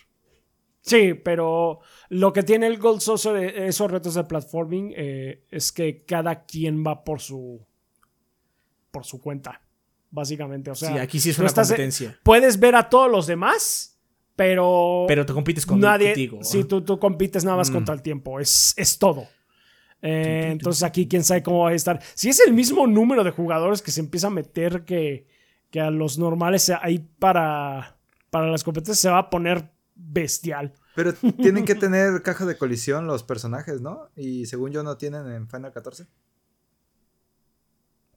sí, 0.82 1.14
pero 1.14 1.80
lo 2.10 2.32
que 2.34 2.42
tiene 2.42 2.66
el 2.66 2.78
Gold 2.78 3.00
Saucer, 3.00 3.36
eh, 3.36 3.66
esos 3.68 3.90
retos 3.90 4.14
de 4.14 4.24
platforming, 4.24 4.92
eh, 4.96 5.44
es 5.50 5.72
que 5.72 6.04
cada 6.04 6.44
quien 6.44 6.84
va 6.86 7.02
por 7.04 7.20
su 7.20 7.64
por 8.90 9.04
su 9.04 9.20
cuenta, 9.20 9.60
básicamente. 10.10 10.70
O 10.70 10.74
sea, 10.74 10.92
sí, 10.92 10.98
aquí 10.98 11.20
sí 11.20 11.30
es 11.30 11.38
una 11.38 11.48
estás- 11.48 11.68
competencia. 11.68 12.18
puedes 12.22 12.58
ver 12.60 12.76
a 12.76 12.88
todos 12.88 13.10
los 13.10 13.26
demás, 13.26 13.95
pero 14.36 15.06
Pero 15.08 15.24
te 15.26 15.32
compites 15.32 15.64
con 15.66 15.80
nadie. 15.80 16.08
contigo. 16.08 16.38
Sí, 16.42 16.64
tú, 16.64 16.82
tú 16.82 16.98
compites 16.98 17.44
nada 17.44 17.56
más 17.56 17.70
Mm. 17.70 17.72
contra 17.72 17.94
el 17.94 18.02
tiempo. 18.02 18.38
Es, 18.38 18.74
es 18.76 18.98
todo. 18.98 19.26
Eh, 20.02 20.48
entonces 20.52 20.82
aquí 20.82 21.08
quién 21.08 21.24
sabe 21.24 21.42
cómo 21.42 21.60
va 21.64 21.70
a 21.70 21.74
estar. 21.74 22.00
Si 22.14 22.28
es 22.28 22.38
el 22.46 22.52
mismo 22.52 22.86
número 22.86 23.24
de 23.24 23.30
jugadores 23.30 23.80
que 23.82 23.90
se 23.90 24.00
empieza 24.00 24.26
a 24.26 24.30
meter 24.30 24.84
que, 24.84 25.26
que 25.70 25.80
a 25.80 25.90
los 25.90 26.18
normales 26.18 26.70
ahí 26.82 26.98
para, 27.18 27.96
para 28.30 28.48
las 28.50 28.62
competencias 28.62 28.98
se 28.98 29.08
va 29.10 29.18
a 29.18 29.30
poner 29.30 29.70
bestial. 29.94 30.74
Pero 30.94 31.12
tienen 31.14 31.64
que 31.64 31.74
tener 31.86 32.22
caja 32.22 32.44
de 32.44 32.56
colisión 32.58 33.06
los 33.06 33.22
personajes, 33.22 33.80
¿no? 33.80 34.10
Y 34.16 34.46
según 34.46 34.70
yo 34.70 34.82
no 34.82 34.96
tienen 34.98 35.26
en 35.30 35.48
Final 35.48 35.72
14. 35.72 36.06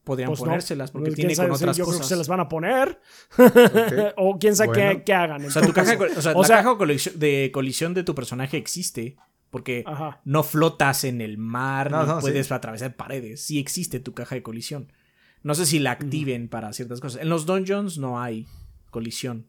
Podrían 0.09 0.29
Pues 0.29 0.39
no. 0.39 0.45
ponérselas 0.47 0.89
porque 0.89 1.05
¿Quién 1.09 1.15
tiene 1.15 1.35
sabe? 1.35 1.49
con 1.49 1.55
otras 1.57 1.77
yo 1.77 1.83
creo 1.83 1.93
cosas. 1.97 2.01
que 2.07 2.09
se 2.09 2.15
las 2.17 2.27
van 2.27 2.39
a 2.39 2.49
poner. 2.49 2.99
O 4.17 4.39
quién 4.39 4.55
sabe 4.55 4.71
qué, 4.73 4.85
Bueno. 4.85 5.01
qué 5.05 5.13
hagan. 5.13 5.45
O 5.45 5.51
sea, 5.51 5.61
tu 5.61 5.71
caja, 5.71 5.95
o 6.17 6.21
sea, 6.21 6.31
o 6.35 6.41
la 6.41 6.47
sea- 6.47 6.63
caja 6.63 6.75
de 7.15 7.51
colisión, 7.53 7.93
de 7.93 8.03
tu 8.03 8.15
personaje 8.15 8.57
existe. 8.57 9.17
Porque 9.51 9.83
Ajá. 9.85 10.21
no 10.25 10.43
flotas 10.43 11.03
en 11.03 11.21
el 11.21 11.37
mar, 11.37 11.89
No, 11.91 12.19
puedes 12.19 12.47
sí. 12.47 12.53
atravesar 12.53 12.95
paredes. 12.95 13.41
Sí 13.41 13.57
existe 13.59 13.99
tu 13.99 14.13
caja 14.13 14.35
de 14.35 14.43
colisión. 14.43 14.91
No 15.43 15.53
sé 15.55 15.65
si 15.65 15.77
la 15.79 15.91
activen 15.91 16.49
para 16.49 16.71
ciertas 16.73 16.99
cosas. 16.99 17.21
En 17.21 17.29
los 17.29 17.45
dungeons 17.47 17.97
no 17.99 18.19
hay 18.21 18.45
colisión. 18.91 19.47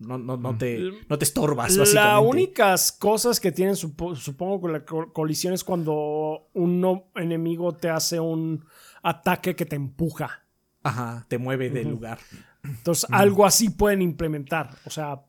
No, 0.00 0.16
no, 0.16 0.36
no, 0.36 0.56
te, 0.56 0.78
no 1.08 1.18
te 1.18 1.24
estorbas, 1.24 1.70
Las 1.76 1.92
básicamente. 1.94 2.28
únicas 2.30 2.92
cosas 2.92 3.40
que 3.40 3.50
tienen, 3.50 3.74
supo- 3.74 4.14
supongo, 4.14 4.60
con 4.60 4.72
la 4.72 4.84
col- 4.84 5.12
colisión 5.12 5.54
es 5.54 5.64
cuando 5.64 6.48
un 6.54 7.02
enemigo 7.16 7.74
te 7.74 7.90
hace 7.90 8.20
un 8.20 8.64
ataque 9.08 9.56
que 9.56 9.66
te 9.66 9.76
empuja. 9.76 10.44
Ajá, 10.82 11.26
te 11.28 11.38
mueve 11.38 11.70
del 11.70 11.88
lugar. 11.88 12.18
Entonces, 12.62 13.06
algo 13.10 13.46
así 13.46 13.70
pueden 13.70 14.02
implementar. 14.02 14.70
O 14.84 14.90
sea, 14.90 15.20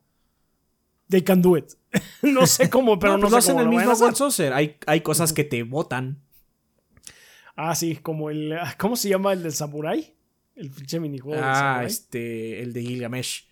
they 1.08 1.22
can 1.22 1.42
do 1.42 1.56
it. 1.56 1.72
no 2.22 2.46
sé 2.46 2.70
cómo, 2.70 2.98
pero 2.98 3.14
no, 3.14 3.20
pues 3.20 3.32
lo 3.32 3.36
sé 3.36 3.38
hacen 3.38 3.56
cómo 3.56 3.70
el 3.70 3.76
lo 3.76 3.92
mismo 3.92 4.14
Saucer. 4.14 4.52
Hay, 4.52 4.76
hay 4.86 5.00
cosas 5.00 5.32
que 5.32 5.44
te 5.44 5.62
botan. 5.62 6.22
Ah, 7.56 7.74
sí, 7.74 7.96
como 7.96 8.30
el. 8.30 8.56
¿Cómo 8.78 8.96
se 8.96 9.08
llama 9.08 9.32
el 9.32 9.42
del 9.42 9.52
Samurai? 9.52 10.14
El 10.54 10.70
pinche 10.70 11.00
minijuego 11.00 11.40
Ah, 11.42 11.82
este, 11.84 12.62
el 12.62 12.72
de 12.72 12.82
Gilgamesh. 12.82 13.48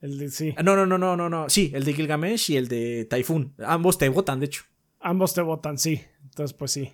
El 0.00 0.18
de, 0.18 0.30
sí. 0.30 0.54
Ah, 0.56 0.62
No, 0.62 0.76
no, 0.76 0.86
no, 0.86 0.98
no, 0.98 1.16
no, 1.16 1.28
no. 1.28 1.48
Sí, 1.48 1.70
el 1.74 1.84
de 1.84 1.92
Gilgamesh 1.92 2.50
y 2.50 2.56
el 2.56 2.68
de 2.68 3.06
Typhoon. 3.08 3.54
Ambos 3.64 3.98
te 3.98 4.08
botan, 4.08 4.40
de 4.40 4.46
hecho. 4.46 4.64
Ambos 5.00 5.34
te 5.34 5.42
votan, 5.42 5.78
sí. 5.78 6.00
Entonces, 6.24 6.56
pues 6.56 6.72
sí. 6.72 6.92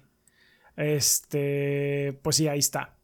Este. 0.76 2.18
Pues 2.22 2.36
sí, 2.36 2.48
ahí 2.48 2.58
está. 2.58 2.96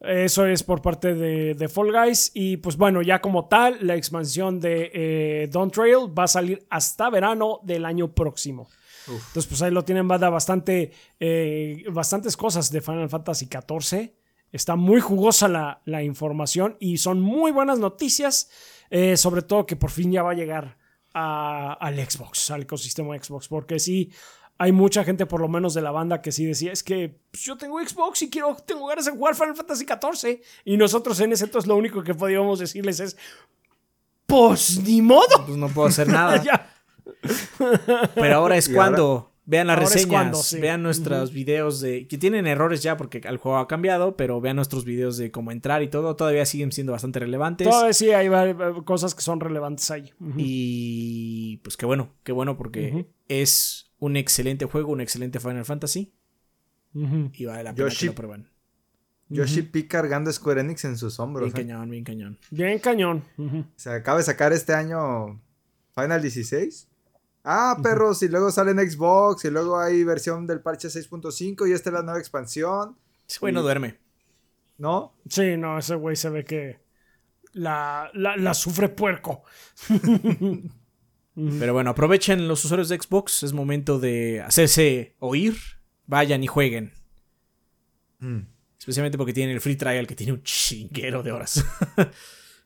Eso 0.00 0.46
es 0.46 0.62
por 0.62 0.80
parte 0.80 1.14
de, 1.14 1.54
de 1.54 1.68
Fall 1.68 1.92
Guys. 1.92 2.30
Y 2.34 2.58
pues 2.58 2.76
bueno, 2.76 3.02
ya 3.02 3.20
como 3.20 3.48
tal, 3.48 3.78
la 3.80 3.96
expansión 3.96 4.60
de 4.60 4.90
eh, 4.94 5.50
Trail 5.72 6.16
va 6.16 6.24
a 6.24 6.28
salir 6.28 6.64
hasta 6.70 7.10
verano 7.10 7.60
del 7.64 7.84
año 7.84 8.12
próximo. 8.14 8.68
Uf. 9.08 9.14
Entonces, 9.28 9.46
pues 9.46 9.62
ahí 9.62 9.70
lo 9.72 9.84
tienen, 9.84 10.06
banda, 10.06 10.28
bastante, 10.30 10.92
eh, 11.18 11.84
bastantes 11.90 12.36
cosas 12.36 12.70
de 12.70 12.80
Final 12.80 13.08
Fantasy 13.08 13.46
XIV. 13.48 14.12
Está 14.52 14.76
muy 14.76 15.00
jugosa 15.00 15.48
la, 15.48 15.80
la 15.84 16.02
información 16.02 16.76
y 16.78 16.98
son 16.98 17.20
muy 17.20 17.50
buenas 17.50 17.78
noticias, 17.78 18.50
eh, 18.90 19.16
sobre 19.16 19.42
todo 19.42 19.66
que 19.66 19.76
por 19.76 19.90
fin 19.90 20.10
ya 20.12 20.22
va 20.22 20.30
a 20.30 20.34
llegar 20.34 20.78
a- 21.12 21.72
al 21.74 21.96
Xbox, 21.98 22.50
al 22.50 22.62
ecosistema 22.62 23.18
Xbox, 23.18 23.48
porque 23.48 23.78
sí, 23.78 24.10
hay 24.58 24.72
mucha 24.72 25.04
gente, 25.04 25.24
por 25.24 25.40
lo 25.40 25.48
menos 25.48 25.72
de 25.74 25.82
la 25.82 25.90
banda, 25.92 26.20
que 26.20 26.32
sí 26.32 26.44
decía, 26.44 26.72
es 26.72 26.82
que 26.82 27.16
pues, 27.30 27.44
yo 27.44 27.56
tengo 27.56 27.78
Xbox 27.80 28.22
y 28.22 28.30
quiero, 28.30 28.56
tengo 28.66 28.86
ganas 28.86 29.04
de 29.04 29.12
jugar 29.12 29.34
Final 29.36 29.54
Fantasy 29.54 29.86
XIV. 29.86 30.40
Y 30.64 30.76
nosotros 30.76 31.18
en 31.20 31.32
ese 31.32 31.44
entonces 31.44 31.68
lo 31.68 31.76
único 31.76 32.02
que 32.02 32.14
podíamos 32.14 32.58
decirles 32.58 32.98
es, 33.00 33.16
pues 34.26 34.82
ni 34.84 35.00
modo. 35.00 35.46
Pues 35.46 35.56
no 35.56 35.68
puedo 35.68 35.88
hacer 35.88 36.08
nada. 36.08 36.42
Ya. 36.44 36.74
Pero 38.14 38.36
ahora 38.36 38.56
es 38.56 38.68
cuando. 38.68 39.32
Vean 39.46 39.66
las 39.66 39.76
Ahora 39.78 39.86
es 39.86 39.94
reseñas, 39.94 40.10
cuando, 40.12 40.38
sí. 40.42 40.60
vean 40.60 40.82
nuestros 40.82 41.32
videos 41.32 41.80
de. 41.80 42.06
que 42.06 42.18
tienen 42.18 42.46
errores 42.46 42.82
ya 42.82 42.98
porque 42.98 43.22
el 43.24 43.38
juego 43.38 43.56
ha 43.56 43.66
cambiado, 43.66 44.14
pero 44.14 44.42
vean 44.42 44.56
nuestros 44.56 44.84
videos 44.84 45.16
de 45.16 45.30
cómo 45.30 45.52
entrar 45.52 45.82
y 45.82 45.88
todo. 45.88 46.16
Todavía 46.16 46.44
siguen 46.44 46.70
siendo 46.70 46.92
bastante 46.92 47.18
relevantes. 47.20 47.66
Todavía 47.66 47.94
sí 47.94 48.10
hay 48.10 48.28
va- 48.28 48.84
cosas 48.84 49.14
que 49.14 49.22
son 49.22 49.40
relevantes 49.40 49.90
ahí. 49.90 50.12
Y 50.36 51.56
pues 51.62 51.78
qué 51.78 51.86
bueno, 51.86 52.10
qué 52.24 52.32
bueno 52.32 52.58
porque 52.58 53.06
es 53.28 53.87
un 53.98 54.16
excelente 54.16 54.64
juego, 54.66 54.92
un 54.92 55.00
excelente 55.00 55.40
Final 55.40 55.64
Fantasy. 55.64 56.12
Ujú. 56.94 57.30
Y 57.34 57.44
vale 57.44 57.64
la 57.64 57.74
pena 57.74 57.88
Yoshi- 57.88 58.00
que 58.00 58.06
lo 58.06 58.14
prueben. 58.14 58.48
Yoshi 59.30 59.60
P 59.62 59.86
cargando 59.86 60.32
Square 60.32 60.62
Enix 60.62 60.84
en 60.86 60.96
sus 60.96 61.20
hombros. 61.20 61.52
Bien 61.52 61.66
¿eh? 61.66 61.68
cañón, 61.72 61.90
bien 61.90 62.04
cañón. 62.04 62.38
Bien 62.50 62.78
cañón. 62.78 63.24
Se 63.76 63.90
acaba 63.90 64.18
de 64.18 64.24
sacar 64.24 64.52
este 64.54 64.72
año 64.72 65.40
Final 65.94 66.22
16. 66.22 66.88
Ah, 67.44 67.78
perros, 67.82 68.22
y 68.22 68.28
luego 68.28 68.50
sale 68.50 68.70
en 68.72 68.78
Xbox, 68.90 69.44
y 69.44 69.50
luego 69.50 69.78
hay 69.78 70.02
versión 70.04 70.46
del 70.46 70.60
parche 70.60 70.88
6.5, 70.88 71.68
y 71.68 71.72
esta 71.72 71.90
es 71.90 71.94
la 71.94 72.02
nueva 72.02 72.18
expansión, 72.18 72.96
Ese 73.28 73.38
güey 73.40 73.52
no 73.54 73.62
duerme. 73.62 73.98
¿no? 74.78 75.14
Sí, 75.28 75.56
no, 75.56 75.78
ese 75.78 75.94
güey 75.94 76.14
se 76.16 76.28
ve 76.30 76.44
que 76.44 76.80
la, 77.52 78.10
la, 78.14 78.36
la 78.36 78.54
sufre 78.54 78.88
puerco. 78.88 79.42
Pero 81.58 81.72
bueno, 81.72 81.90
aprovechen 81.90 82.48
los 82.48 82.64
usuarios 82.64 82.88
de 82.88 82.98
Xbox. 83.00 83.44
Es 83.44 83.52
momento 83.52 84.00
de 84.00 84.40
hacerse 84.40 85.14
oír. 85.20 85.56
Vayan 86.06 86.42
y 86.42 86.48
jueguen. 86.48 86.92
Mm. 88.18 88.40
Especialmente 88.78 89.18
porque 89.18 89.32
tienen 89.32 89.54
el 89.54 89.60
free 89.60 89.76
trial 89.76 90.06
que 90.06 90.16
tiene 90.16 90.32
un 90.32 90.42
chinguero 90.42 91.22
de 91.22 91.32
horas. 91.32 91.64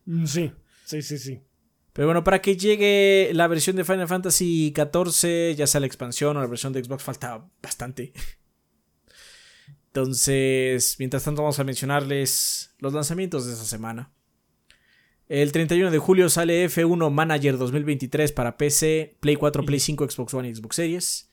Mm, 0.04 0.26
Sí, 0.26 0.50
sí, 0.84 1.00
sí, 1.00 1.16
sí. 1.18 1.40
Pero 1.92 2.08
bueno, 2.08 2.24
para 2.24 2.40
que 2.40 2.56
llegue 2.56 3.30
la 3.34 3.46
versión 3.46 3.76
de 3.76 3.84
Final 3.84 4.08
Fantasy 4.08 4.74
XIV, 4.74 5.54
ya 5.54 5.66
sea 5.66 5.80
la 5.80 5.86
expansión 5.86 6.36
o 6.36 6.40
la 6.40 6.46
versión 6.46 6.72
de 6.72 6.82
Xbox, 6.82 7.04
falta 7.04 7.46
bastante. 7.62 8.12
Entonces, 9.88 10.96
mientras 10.98 11.22
tanto 11.22 11.42
vamos 11.42 11.58
a 11.58 11.64
mencionarles 11.64 12.74
los 12.78 12.94
lanzamientos 12.94 13.46
de 13.46 13.52
esta 13.52 13.64
semana. 13.64 14.10
El 15.32 15.50
31 15.50 15.90
de 15.90 15.96
julio 15.98 16.28
sale 16.28 16.68
F1 16.68 17.10
Manager 17.10 17.56
2023 17.56 18.32
para 18.32 18.58
PC, 18.58 19.16
Play 19.18 19.36
4, 19.36 19.64
Play 19.64 19.80
5, 19.80 20.10
Xbox 20.10 20.34
One 20.34 20.46
y 20.46 20.54
Xbox 20.54 20.76
Series. 20.76 21.30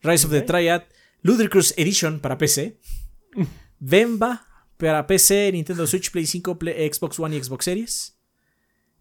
Rise 0.00 0.24
of 0.24 0.32
the. 0.32 0.40
Triad, 0.40 0.84
Ludicrous 1.20 1.74
Edition 1.76 2.18
para 2.20 2.38
PC. 2.38 2.78
Vemba 3.78 4.48
para 4.78 5.06
PC, 5.06 5.50
Nintendo 5.52 5.86
Switch, 5.86 6.10
Play 6.10 6.24
5, 6.24 6.58
Play- 6.58 6.90
Xbox 6.90 7.20
One 7.20 7.36
y 7.36 7.42
Xbox 7.44 7.66
Series. 7.66 8.18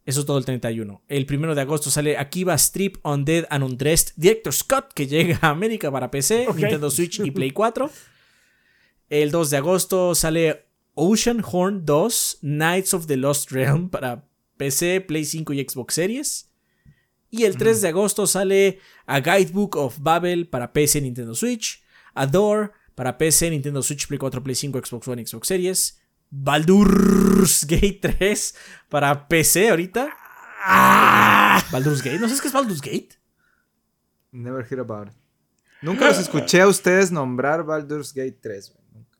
Eso 0.06 0.20
es 0.20 0.26
todo 0.26 0.38
el 0.38 0.44
31. 0.44 1.02
El 1.08 1.28
1 1.34 1.56
de 1.56 1.62
agosto 1.62 1.90
sale 1.90 2.18
Akiba 2.18 2.54
Strip 2.56 2.98
Undead 3.06 3.46
and 3.52 3.64
Undressed 3.64 4.16
Director 4.18 4.52
Scott, 4.52 4.92
que 4.94 5.08
llega 5.08 5.40
a 5.44 5.52
América 5.52 5.90
para 5.90 6.12
PC. 6.12 6.48
Nintendo 6.54 6.92
Switch 6.92 7.22
y 7.22 7.32
Play 7.32 7.52
4. 7.52 7.90
El 9.08 9.32
2 9.32 9.50
de 9.50 9.56
agosto 9.56 10.14
sale 10.14 10.66
Ocean 10.94 11.42
Horn 11.42 11.86
2 11.86 12.40
Knights 12.42 12.94
of 12.94 13.08
the 13.08 13.16
Lost 13.16 13.50
Realm 13.54 13.90
para 13.90 14.26
PC, 14.62 15.02
Play 15.02 15.26
5 15.26 15.54
y 15.54 15.68
Xbox 15.68 15.96
Series. 15.96 16.52
Y 17.32 17.46
el 17.46 17.58
3 17.58 17.82
de 17.82 17.88
agosto 17.88 18.28
sale 18.28 18.80
A 19.08 19.20
Guidebook 19.20 19.76
of 19.76 19.98
Babel 20.02 20.50
para 20.50 20.72
PC, 20.72 21.02
Nintendo 21.02 21.34
Switch. 21.34 21.82
Adore 22.14 22.70
para 22.94 23.18
PC, 23.18 23.50
Nintendo 23.50 23.82
Switch, 23.82 24.06
Play 24.06 24.20
4, 24.20 24.44
Play 24.44 24.54
5, 24.54 24.80
Xbox 24.86 25.08
One 25.08 25.24
y 25.24 25.26
Xbox 25.26 25.48
Series. 25.48 26.00
Baldur's 26.30 27.66
Gate 27.68 28.02
3 28.20 28.56
para 28.88 29.28
PC 29.28 29.70
ahorita. 29.70 30.16
Baldur's 31.72 32.04
Gate, 32.04 32.20
¿no 32.20 32.28
sabes 32.28 32.42
qué 32.42 32.48
es 32.50 32.54
Baldur's 32.54 32.82
Gate? 32.82 33.18
Never 34.32 34.64
hear 34.64 34.80
about 34.80 35.08
it. 35.08 35.14
Nunca 35.82 36.06
los 36.06 36.20
escuché 36.20 36.62
a 36.62 36.68
ustedes 36.68 37.12
nombrar 37.12 37.64
Baldur's 37.64 38.14
Gate 38.14 38.38
3. 38.40 38.74
güey. 38.76 38.84
Nunca. 38.94 39.18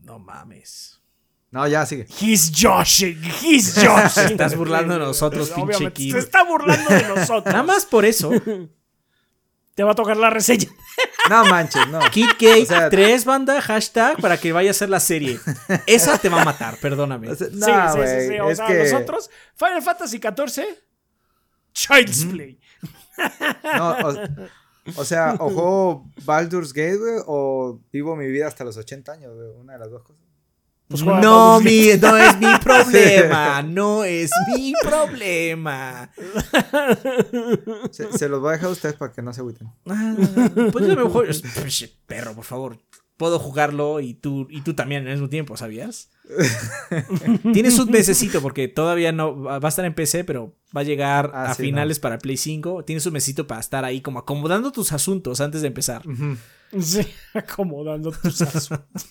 No 0.00 0.18
mames. 0.18 0.95
No, 1.56 1.66
ya, 1.66 1.86
sigue. 1.86 2.06
He's 2.20 2.52
joshing, 2.52 3.18
he's 3.42 3.74
joshing. 3.82 4.32
Estás 4.32 4.54
burlando 4.54 4.92
de 4.92 5.00
nosotros, 5.00 5.48
pinche 5.48 5.90
Kid. 5.90 6.12
Se 6.12 6.18
está 6.18 6.44
burlando 6.44 6.90
de 6.90 7.02
nosotros. 7.08 7.46
Nada 7.46 7.62
más 7.62 7.86
por 7.86 8.04
eso, 8.04 8.30
Te 9.74 9.82
va 9.82 9.92
a 9.92 9.94
tocar 9.94 10.16
la 10.18 10.28
reseña. 10.30 10.68
No 11.30 11.44
manches, 11.46 11.88
no. 11.88 11.98
Kid 12.12 12.28
Gate 12.38 12.62
O 12.62 12.66
sea- 12.66 12.88
3 12.90 13.24
banda, 13.24 13.60
hashtag 13.60 14.20
para 14.20 14.38
que 14.38 14.52
vaya 14.52 14.70
a 14.70 14.72
hacer 14.72 14.88
la 14.90 15.00
serie. 15.00 15.40
Esa 15.86 16.18
te 16.18 16.28
va 16.28 16.42
a 16.42 16.44
matar, 16.44 16.76
perdóname. 16.78 17.30
O 17.30 17.34
sea, 17.34 17.48
sí, 17.48 17.54
no, 17.56 17.66
sí, 17.66 17.92
sí, 17.92 17.98
güey, 17.98 18.28
sí. 18.28 18.40
O 18.40 18.54
sea, 18.54 18.66
que- 18.68 18.78
nosotros, 18.92 19.30
Final 19.56 19.82
Fantasy 19.82 20.18
XIV, 20.18 20.64
Child's 21.72 22.24
Play. 22.26 22.60
No, 23.76 23.90
o, 23.98 25.00
o 25.00 25.04
sea, 25.04 25.34
o 25.38 25.50
juego 25.50 26.12
Baldur's 26.24 26.72
Gate, 26.72 26.96
güey, 26.98 27.14
o 27.26 27.80
vivo 27.92 28.14
mi 28.14 28.26
vida 28.28 28.46
hasta 28.46 28.62
los 28.62 28.76
80 28.76 29.12
años, 29.12 29.34
güey. 29.34 29.48
Una 29.58 29.72
de 29.74 29.78
las 29.80 29.90
dos 29.90 30.02
cosas. 30.04 30.22
Pues 30.88 31.02
no, 31.02 31.60
mi, 31.60 31.88
no 32.00 32.16
es 32.16 32.38
mi 32.38 32.46
problema. 32.62 33.60
No 33.62 34.04
es 34.04 34.30
mi 34.56 34.72
problema. 34.82 36.10
Se, 37.90 38.12
se 38.16 38.28
los 38.28 38.40
voy 38.40 38.50
a 38.50 38.52
dejar 38.52 38.68
a 38.68 38.72
ustedes 38.72 38.94
para 38.94 39.12
que 39.12 39.22
no 39.22 39.32
se 39.32 39.40
agüiten. 39.40 39.68
Ah, 39.88 40.14
pues 40.72 40.86
yo 40.86 40.94
me 40.96 41.02
juego- 41.02 41.24
Pinche 41.60 41.92
Perro, 42.06 42.34
por 42.34 42.44
favor. 42.44 42.78
Puedo 43.16 43.38
jugarlo 43.38 44.00
y 44.00 44.12
tú, 44.14 44.46
y 44.50 44.60
tú 44.60 44.74
también 44.74 45.06
al 45.06 45.14
mismo 45.14 45.30
tiempo, 45.30 45.56
¿sabías? 45.56 46.10
Tienes 47.54 47.78
un 47.78 47.90
mesecito 47.90 48.42
porque 48.42 48.68
todavía 48.68 49.10
no 49.10 49.40
va 49.42 49.58
a 49.62 49.68
estar 49.68 49.86
en 49.86 49.94
PC, 49.94 50.24
pero 50.24 50.54
va 50.76 50.82
a 50.82 50.84
llegar 50.84 51.30
Ah, 51.32 51.50
a 51.50 51.54
sí, 51.54 51.62
finales 51.62 51.98
para 51.98 52.18
Play 52.18 52.36
5. 52.36 52.84
Tienes 52.84 53.06
un 53.06 53.14
mesecito 53.14 53.46
para 53.46 53.60
estar 53.60 53.84
ahí 53.86 54.02
como 54.02 54.18
acomodando 54.18 54.70
tus 54.70 54.92
asuntos 54.92 55.40
antes 55.40 55.62
de 55.62 55.68
empezar. 55.68 56.02
Sí, 56.80 57.06
acomodando 57.34 58.12
tus 58.12 58.42
asuntos. 58.42 59.08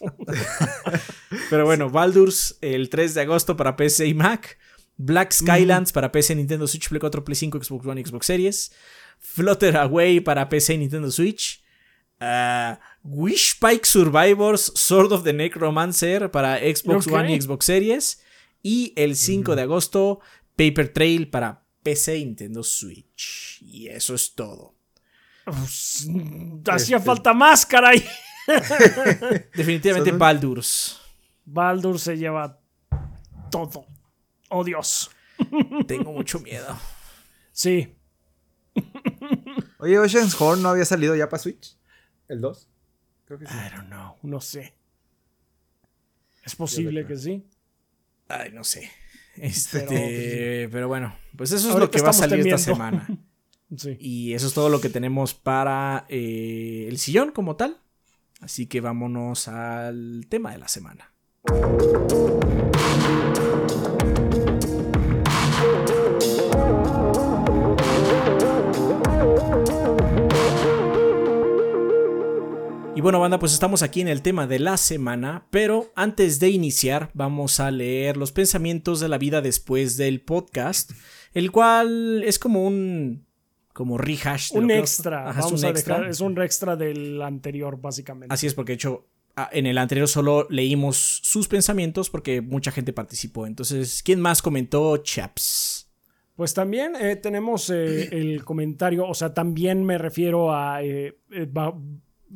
Pero 1.50 1.66
bueno, 1.66 1.90
Baldur's 1.90 2.58
el 2.62 2.90
3 2.90 3.14
de 3.14 3.22
agosto 3.22 3.56
para 3.56 3.76
PC 3.76 4.08
y 4.08 4.14
Mac. 4.14 4.58
Black 4.98 5.34
Skylands 5.34 5.92
para 5.92 6.12
PC, 6.12 6.36
Nintendo 6.36 6.68
Switch, 6.68 6.88
Play 6.88 7.00
4, 7.00 7.24
Play 7.26 7.36
5, 7.36 7.64
Xbox 7.64 7.86
One 7.86 8.00
y 8.00 8.06
Xbox 8.06 8.26
Series. 8.26 8.72
Flutter 9.20 9.76
Away 9.78 10.22
para 10.22 10.48
PC 10.48 10.76
y 10.76 10.78
Nintendo 10.78 11.12
Switch. 11.12 11.64
Ah, 12.20 12.80
Wishpike 13.04 13.86
Survivors, 13.86 14.72
Sword 14.76 15.12
of 15.12 15.24
the 15.24 15.34
Necromancer 15.34 16.32
para 16.32 16.60
Xbox. 16.60 17.08
One 17.08 17.34
y 17.34 17.42
Xbox 17.42 17.66
Series. 17.66 18.22
Y 18.64 18.94
el 18.96 19.16
5 19.16 19.56
de 19.56 19.62
agosto, 19.64 20.22
Paper 20.56 20.92
Trail 20.92 21.30
para 21.30 21.66
PC 21.84 22.18
y 22.18 22.26
Nintendo 22.26 22.64
Switch. 22.64 23.62
Y 23.62 23.88
eso 23.88 24.16
es 24.16 24.34
todo. 24.34 24.75
Pues, 25.46 26.08
Hacía 26.68 26.98
Este- 26.98 27.06
falta 27.06 27.34
más, 27.34 27.66
caray. 27.66 28.04
Definitivamente 29.56 30.12
Baldur's. 30.12 31.00
Baldur 31.46 32.00
se 32.00 32.18
lleva 32.18 32.60
todo. 33.52 33.86
Oh, 34.50 34.64
Dios. 34.64 35.12
Tengo 35.88 36.12
mucho 36.12 36.40
miedo. 36.40 36.78
Sí. 37.52 37.96
Oye, 39.80 40.00
Ocean's 40.00 40.40
Horn 40.40 40.62
no 40.64 40.70
había 40.70 40.86
salido 40.86 41.16
ya 41.16 41.30
para 41.30 41.42
Switch. 41.42 41.78
¿El 42.28 42.42
2? 42.42 42.68
Creo 43.26 43.40
que 43.40 43.46
sí. 43.46 43.54
I 43.54 43.76
don't 43.76 43.88
know. 43.88 44.16
No 44.24 44.42
sé. 44.42 44.76
Es 46.44 46.56
posible 46.56 47.06
que 47.06 47.18
sí. 47.18 47.46
Ay, 48.28 48.52
no 48.52 48.64
sé. 48.64 48.90
Este, 49.38 49.82
Pero- 49.82 50.72
pero, 50.72 50.88
bueno, 50.88 51.16
pues 51.38 51.52
eso 51.52 51.70
es 51.70 51.76
lo 51.76 51.92
que 51.92 52.02
va 52.02 52.10
a 52.10 52.14
salir 52.14 52.40
esta 52.48 52.58
semana. 52.58 53.08
Y 54.00 54.34
eso 54.34 54.48
es 54.48 54.54
todo 54.54 54.70
lo 54.70 54.82
que 54.82 54.90
tenemos 54.90 55.34
para 55.34 56.06
eh, 56.10 56.86
el 56.88 56.98
sillón 56.98 57.32
como 57.32 57.56
tal. 57.56 57.78
Así 58.42 58.68
que 58.68 58.82
vámonos 58.82 59.48
al 59.48 60.26
tema 60.30 60.52
de 60.52 60.58
la 60.58 60.68
semana. 60.68 61.12
Y 72.96 73.02
bueno, 73.02 73.20
banda, 73.20 73.40
pues 73.40 73.52
estamos 73.52 73.84
aquí 73.84 74.00
en 74.00 74.08
el 74.08 74.22
tema 74.22 74.48
de 74.48 74.58
la 74.58 74.78
semana, 74.78 75.48
pero 75.50 75.92
antes 75.96 76.40
de 76.40 76.50
iniciar 76.50 77.10
vamos 77.14 77.60
a 77.60 77.70
leer 77.70 78.16
los 78.16 78.32
pensamientos 78.32 79.02
de 79.02 79.10
la 79.10 79.18
vida 79.18 79.42
después 79.42 79.98
del 79.98 80.22
podcast, 80.22 80.92
el 81.34 81.52
cual 81.52 82.24
es 82.24 82.40
como 82.40 82.66
un 82.66 83.26
como 83.76 83.98
rehash. 83.98 84.52
de 84.54 84.60
Un 84.60 84.72
extra. 84.72 85.30
Ajá, 85.30 85.40
es 85.42 85.46
Vamos 85.48 85.60
un 85.62 85.66
a 85.68 85.70
extra. 85.70 85.96
dejar- 85.98 86.10
es 86.10 86.22
un 86.22 86.42
extra 86.42 86.76
del 86.78 87.22
anterior, 87.22 87.78
básicamente. 87.80 88.34
Así 88.34 88.48
es, 88.48 88.54
porque 88.54 88.72
de 88.72 88.76
hecho 88.76 89.06
en 89.52 89.66
el 89.66 89.78
anterior 89.78 90.08
solo 90.08 90.48
leímos 90.50 90.96
sus 91.22 91.50
pensamientos 91.50 92.10
porque 92.10 92.40
mucha 92.42 92.72
gente 92.72 92.94
participó. 92.94 93.46
Entonces, 93.46 94.02
¿quién 94.02 94.22
más 94.22 94.42
comentó 94.42 94.96
Chaps? 94.98 95.92
Pues 96.38 96.54
también 96.54 96.94
eh, 96.96 97.18
tenemos 97.18 97.70
eh, 97.70 98.08
el 98.14 98.46
comentario, 98.46 99.06
o 99.06 99.14
sea, 99.14 99.34
también 99.34 99.84
me 99.84 99.98
refiero 99.98 100.54
a 100.56 100.82
eh, 100.82 101.18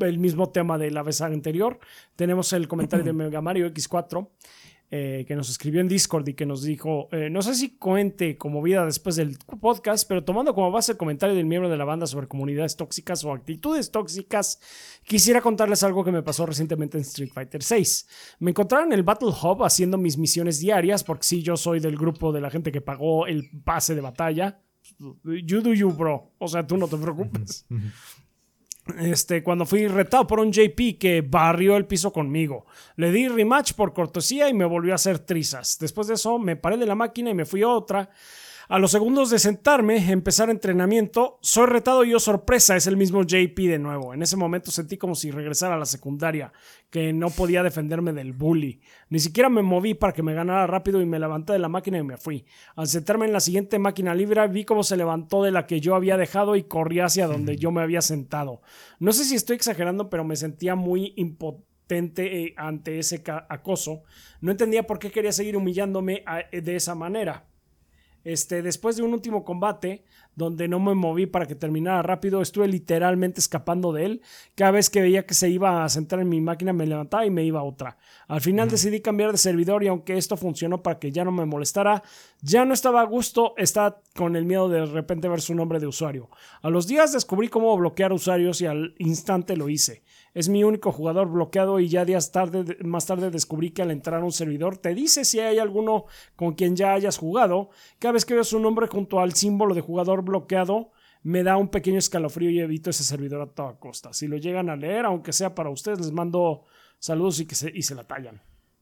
el 0.02 0.20
mismo 0.20 0.50
tema 0.50 0.78
de 0.78 0.92
la 0.92 1.04
vez 1.04 1.22
anterior. 1.22 1.80
Tenemos 2.18 2.52
el 2.52 2.68
comentario 2.68 3.06
de 3.06 3.14
Mega 3.14 3.42
Mario 3.42 3.68
X4 3.74 4.28
eh, 4.92 5.24
que 5.28 5.36
nos 5.36 5.52
escribió 5.52 5.82
en 5.82 5.88
Discord 5.88 6.28
y 6.28 6.34
que 6.34 6.48
nos 6.48 6.64
dijo, 6.64 7.10
eh, 7.12 7.30
no 7.30 7.44
sé 7.44 7.54
si 7.54 7.78
cuente 7.78 8.38
como 8.38 8.60
vida 8.62 8.84
después 8.86 9.16
del 9.16 9.38
podcast, 9.62 10.08
pero 10.08 10.24
tomando 10.24 10.56
como 10.56 10.72
base 10.72 10.94
el 10.94 10.98
comentario 10.98 11.36
del 11.36 11.46
miembro 11.46 11.70
de 11.70 11.78
la 11.78 11.86
banda 11.86 12.08
sobre 12.08 12.28
comunidades 12.28 12.76
tóxicas 12.76 13.24
o 13.24 13.32
actitudes 13.32 13.92
tóxicas, 13.92 14.60
quisiera 15.04 15.42
contarles 15.42 15.84
algo 15.84 16.04
que 16.04 16.12
me 16.12 16.24
pasó 16.24 16.48
recientemente 16.48 16.98
en 16.98 17.02
Street 17.02 17.30
Fighter 17.32 17.62
6. 17.62 18.08
Me 18.40 18.50
encontraron 18.50 18.88
en 18.88 18.98
el 18.98 19.04
Battle 19.04 19.30
Hub 19.30 19.64
haciendo 19.64 20.00
mis 20.00 20.18
misiones 20.18 20.60
diarias, 20.60 21.04
porque 21.04 21.24
sí, 21.24 21.44
yo 21.44 21.56
soy 21.56 21.80
del 21.80 21.96
grupo 21.96 22.32
de 22.32 22.42
la 22.42 22.50
gente 22.50 22.72
que 22.72 22.82
pagó 22.82 23.28
el 23.28 23.48
pase 23.64 23.94
de 23.94 24.02
batalla. 24.02 24.60
You 25.24 25.62
do 25.62 25.74
you, 25.74 25.92
bro. 25.92 26.32
O 26.40 26.48
sea, 26.48 26.66
tú 26.66 26.78
no 26.78 26.88
te 26.88 26.98
preocupes. 26.98 27.68
Este, 29.00 29.44
cuando 29.44 29.66
fui 29.66 29.88
retado 29.88 30.26
por 30.26 30.40
un 30.40 30.52
JP 30.52 30.98
que 31.00 31.24
barrió 31.28 31.78
el 31.78 31.86
piso 31.86 32.12
conmigo. 32.12 32.66
Le 32.96 33.12
di 33.12 33.28
rematch 33.28 33.74
por 33.74 33.94
cortesía 33.94 34.50
y 34.50 34.54
me 34.54 34.66
volvió 34.66 34.94
a 34.94 34.96
hacer 34.96 35.20
trizas. 35.20 35.78
Después 35.80 36.08
de 36.08 36.16
eso 36.16 36.40
me 36.40 36.56
paré 36.56 36.78
de 36.78 36.86
la 36.86 36.96
máquina 36.96 37.30
y 37.30 37.34
me 37.34 37.46
fui 37.46 37.62
a 37.62 37.70
otra 37.70 38.10
a 38.70 38.78
los 38.78 38.92
segundos 38.92 39.32
de 39.32 39.40
sentarme, 39.40 40.12
empezar 40.12 40.52
entrenamiento, 40.52 41.40
soy 41.42 41.66
retado 41.66 42.04
y 42.04 42.12
yo 42.12 42.20
sorpresa, 42.20 42.76
es 42.76 42.86
el 42.86 42.98
mismo 42.98 43.24
JP 43.24 43.58
de 43.58 43.80
nuevo. 43.80 44.14
En 44.14 44.22
ese 44.22 44.38
momento 44.38 44.70
sentí 44.70 44.96
como 44.96 45.16
si 45.16 45.32
regresara 45.32 45.74
a 45.74 45.80
la 45.80 45.88
secundaria, 45.88 46.54
que 46.92 47.12
no 47.12 47.32
podía 47.32 47.64
defenderme 47.64 48.14
del 48.14 48.34
bully. 48.34 48.80
Ni 49.10 49.18
siquiera 49.18 49.50
me 49.50 49.64
moví 49.64 49.96
para 49.96 50.14
que 50.14 50.22
me 50.22 50.36
ganara 50.36 50.68
rápido 50.68 51.02
y 51.02 51.08
me 51.08 51.18
levanté 51.18 51.54
de 51.54 51.60
la 51.60 51.68
máquina 51.68 51.98
y 51.98 52.04
me 52.04 52.18
fui. 52.18 52.46
Al 52.76 52.86
sentarme 52.86 53.26
en 53.26 53.34
la 53.34 53.40
siguiente 53.40 53.80
máquina 53.80 54.14
libre 54.14 54.48
vi 54.50 54.66
cómo 54.66 54.84
se 54.84 54.98
levantó 54.98 55.42
de 55.42 55.50
la 55.50 55.66
que 55.66 55.82
yo 55.82 55.96
había 55.96 56.16
dejado 56.16 56.56
y 56.56 56.62
corría 56.62 57.06
hacia 57.06 57.26
donde 57.26 57.58
yo 57.58 57.72
me 57.72 57.82
había 57.82 58.04
sentado. 58.04 58.62
No 59.00 59.14
sé 59.14 59.24
si 59.24 59.34
estoy 59.34 59.56
exagerando, 59.56 60.12
pero 60.12 60.24
me 60.24 60.36
sentía 60.36 60.76
muy 60.76 61.14
impotente 61.16 62.44
eh, 62.44 62.54
ante 62.56 63.00
ese 63.00 63.24
acoso. 63.50 64.04
No 64.42 64.52
entendía 64.52 64.86
por 64.86 65.00
qué 65.00 65.10
quería 65.10 65.32
seguir 65.32 65.58
humillándome 65.58 66.24
de 66.52 66.76
esa 66.76 66.94
manera. 66.94 67.49
Este, 68.32 68.62
después 68.62 68.96
de 68.96 69.02
un 69.02 69.14
último 69.14 69.44
combate, 69.44 70.04
donde 70.36 70.68
no 70.68 70.80
me 70.80 70.94
moví 70.94 71.26
para 71.26 71.48
que 71.48 71.56
terminara 71.56 72.04
rápido, 72.04 72.44
estuve 72.44 72.68
literalmente 72.68 73.40
escapando 73.40 73.92
de 73.92 74.06
él. 74.06 74.22
Cada 74.54 74.70
vez 74.70 74.92
que 74.92 75.02
veía 75.02 75.26
que 75.26 75.34
se 75.34 75.50
iba 75.50 75.84
a 75.84 75.90
sentar 75.90 76.20
en 76.20 76.30
mi 76.30 76.40
máquina, 76.40 76.72
me 76.72 76.86
levantaba 76.86 77.26
y 77.26 77.32
me 77.32 77.44
iba 77.44 77.62
a 77.62 77.64
otra. 77.64 77.98
Al 78.28 78.40
final 78.42 78.70
decidí 78.70 79.02
cambiar 79.02 79.32
de 79.32 79.40
servidor 79.40 79.84
y 79.84 79.88
aunque 79.88 80.16
esto 80.16 80.38
funcionó 80.38 80.84
para 80.84 81.00
que 81.00 81.12
ya 81.12 81.26
no 81.26 81.32
me 81.32 81.46
molestara, 81.46 82.04
ya 82.44 82.66
no 82.66 82.76
estaba 82.76 83.02
a 83.02 83.06
gusto, 83.06 83.56
estaba 83.58 84.00
con 84.16 84.36
el 84.36 84.46
miedo 84.46 84.70
de, 84.70 84.82
de 84.82 84.86
repente 84.86 85.28
ver 85.28 85.42
su 85.42 85.56
nombre 85.56 85.80
de 85.80 85.88
usuario. 85.88 86.30
A 86.62 86.70
los 86.70 86.86
días 86.86 87.12
descubrí 87.12 87.48
cómo 87.48 87.76
bloquear 87.76 88.14
usuarios 88.14 88.62
y 88.62 88.68
al 88.68 88.94
instante 89.00 89.58
lo 89.58 89.70
hice. 89.70 90.04
Es 90.34 90.50
mi 90.50 90.64
único 90.64 90.92
jugador 90.92 91.30
bloqueado 91.30 91.80
y 91.80 91.90
ya 91.90 92.06
días 92.06 92.32
tarde, 92.32 92.78
más 92.84 93.06
tarde 93.06 93.32
descubrí 93.32 93.72
que 93.72 93.82
al 93.82 93.92
entrar 93.92 94.22
a 94.22 94.26
un 94.26 94.32
servidor 94.32 94.78
te 94.78 94.94
dice 94.94 95.26
si 95.26 95.40
hay 95.40 95.60
alguno 95.60 96.06
con 96.36 96.54
quien 96.54 96.76
ya 96.76 96.94
hayas 96.94 97.18
jugado. 97.18 97.70
Cada 97.98 98.14
vez 98.14 98.26
que 98.26 98.36
veo 98.36 98.44
su 98.44 98.60
nombre 98.60 98.88
junto 98.88 99.20
al 99.20 99.34
símbolo 99.34 99.74
de 99.74 99.82
jugador 99.82 100.24
bloqueado, 100.24 100.92
me 101.24 101.44
da 101.44 101.58
un 101.58 101.70
pequeño 101.70 102.00
escalofrío 102.00 102.50
y 102.50 102.60
evito 102.60 102.90
ese 102.90 103.04
servidor 103.04 103.42
a 103.42 103.48
toda 103.48 103.80
costa. 103.80 104.14
Si 104.14 104.28
lo 104.28 104.38
llegan 104.38 104.70
a 104.70 104.76
leer, 104.76 105.06
aunque 105.06 105.34
sea 105.34 105.56
para 105.56 105.70
ustedes, 105.70 106.00
les 106.00 106.12
mando 106.12 106.64
saludos 107.00 107.40
y 107.40 107.46
que 107.46 107.56
se, 107.56 107.72
y 107.74 107.82
se 107.82 107.96
la 107.96 108.06
tallan. 108.06 108.42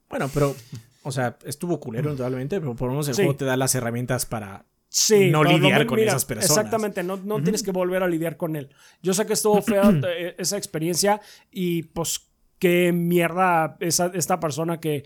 Bueno, 0.09 0.29
pero, 0.33 0.55
o 1.03 1.11
sea, 1.11 1.37
estuvo 1.45 1.79
culero, 1.79 2.11
indudablemente, 2.11 2.59
pero 2.59 2.75
por 2.75 2.87
lo 2.87 2.93
menos 2.93 3.07
el 3.09 3.15
juego 3.15 3.35
te 3.35 3.45
da 3.45 3.57
las 3.57 3.75
herramientas 3.75 4.25
para 4.25 4.65
Sí, 4.89 5.29
no 5.29 5.43
lidiar 5.43 5.85
con 5.85 5.99
esas 5.99 6.25
personas. 6.25 6.49
Exactamente, 6.49 7.03
no, 7.03 7.17
no 7.17 7.41
tienes 7.43 7.61
que 7.61 7.71
volver 7.71 8.03
a 8.03 8.07
lidiar 8.07 8.37
con 8.37 8.55
él. 8.55 8.69
Yo 9.03 9.13
sé 9.13 9.25
que 9.25 9.33
estuvo 9.33 9.61
fea 9.61 9.91
eh, 10.07 10.35
esa 10.37 10.57
experiencia 10.57 11.19
y 11.51 11.83
pues 11.83 12.29
qué 12.57 12.91
mierda 12.93 13.77
esa, 13.79 14.11
esta 14.13 14.39
persona 14.39 14.79
que 14.79 15.05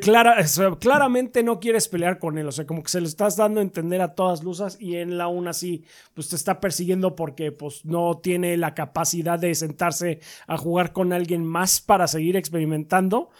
clara, 0.00 0.36
claramente 0.80 1.42
no 1.42 1.60
quieres 1.60 1.88
pelear 1.88 2.18
con 2.18 2.38
él. 2.38 2.46
O 2.48 2.52
sea, 2.52 2.66
como 2.66 2.82
que 2.82 2.88
se 2.88 3.00
lo 3.00 3.06
estás 3.06 3.36
dando 3.36 3.60
a 3.60 3.62
entender 3.62 4.00
a 4.00 4.14
todas 4.14 4.42
luces 4.42 4.76
y 4.80 4.96
él 4.96 5.20
aún 5.20 5.48
así 5.48 5.84
pues 6.14 6.28
te 6.28 6.36
está 6.36 6.60
persiguiendo 6.60 7.16
porque 7.16 7.52
pues 7.52 7.84
no 7.84 8.18
tiene 8.22 8.56
la 8.56 8.74
capacidad 8.74 9.38
de 9.38 9.54
sentarse 9.54 10.20
a 10.46 10.56
jugar 10.56 10.92
con 10.92 11.12
alguien 11.12 11.44
más 11.44 11.80
para 11.80 12.06
seguir 12.06 12.36
experimentando. 12.36 13.30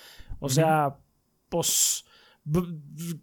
O 0.40 0.48
sea, 0.48 0.96
pues 1.48 2.04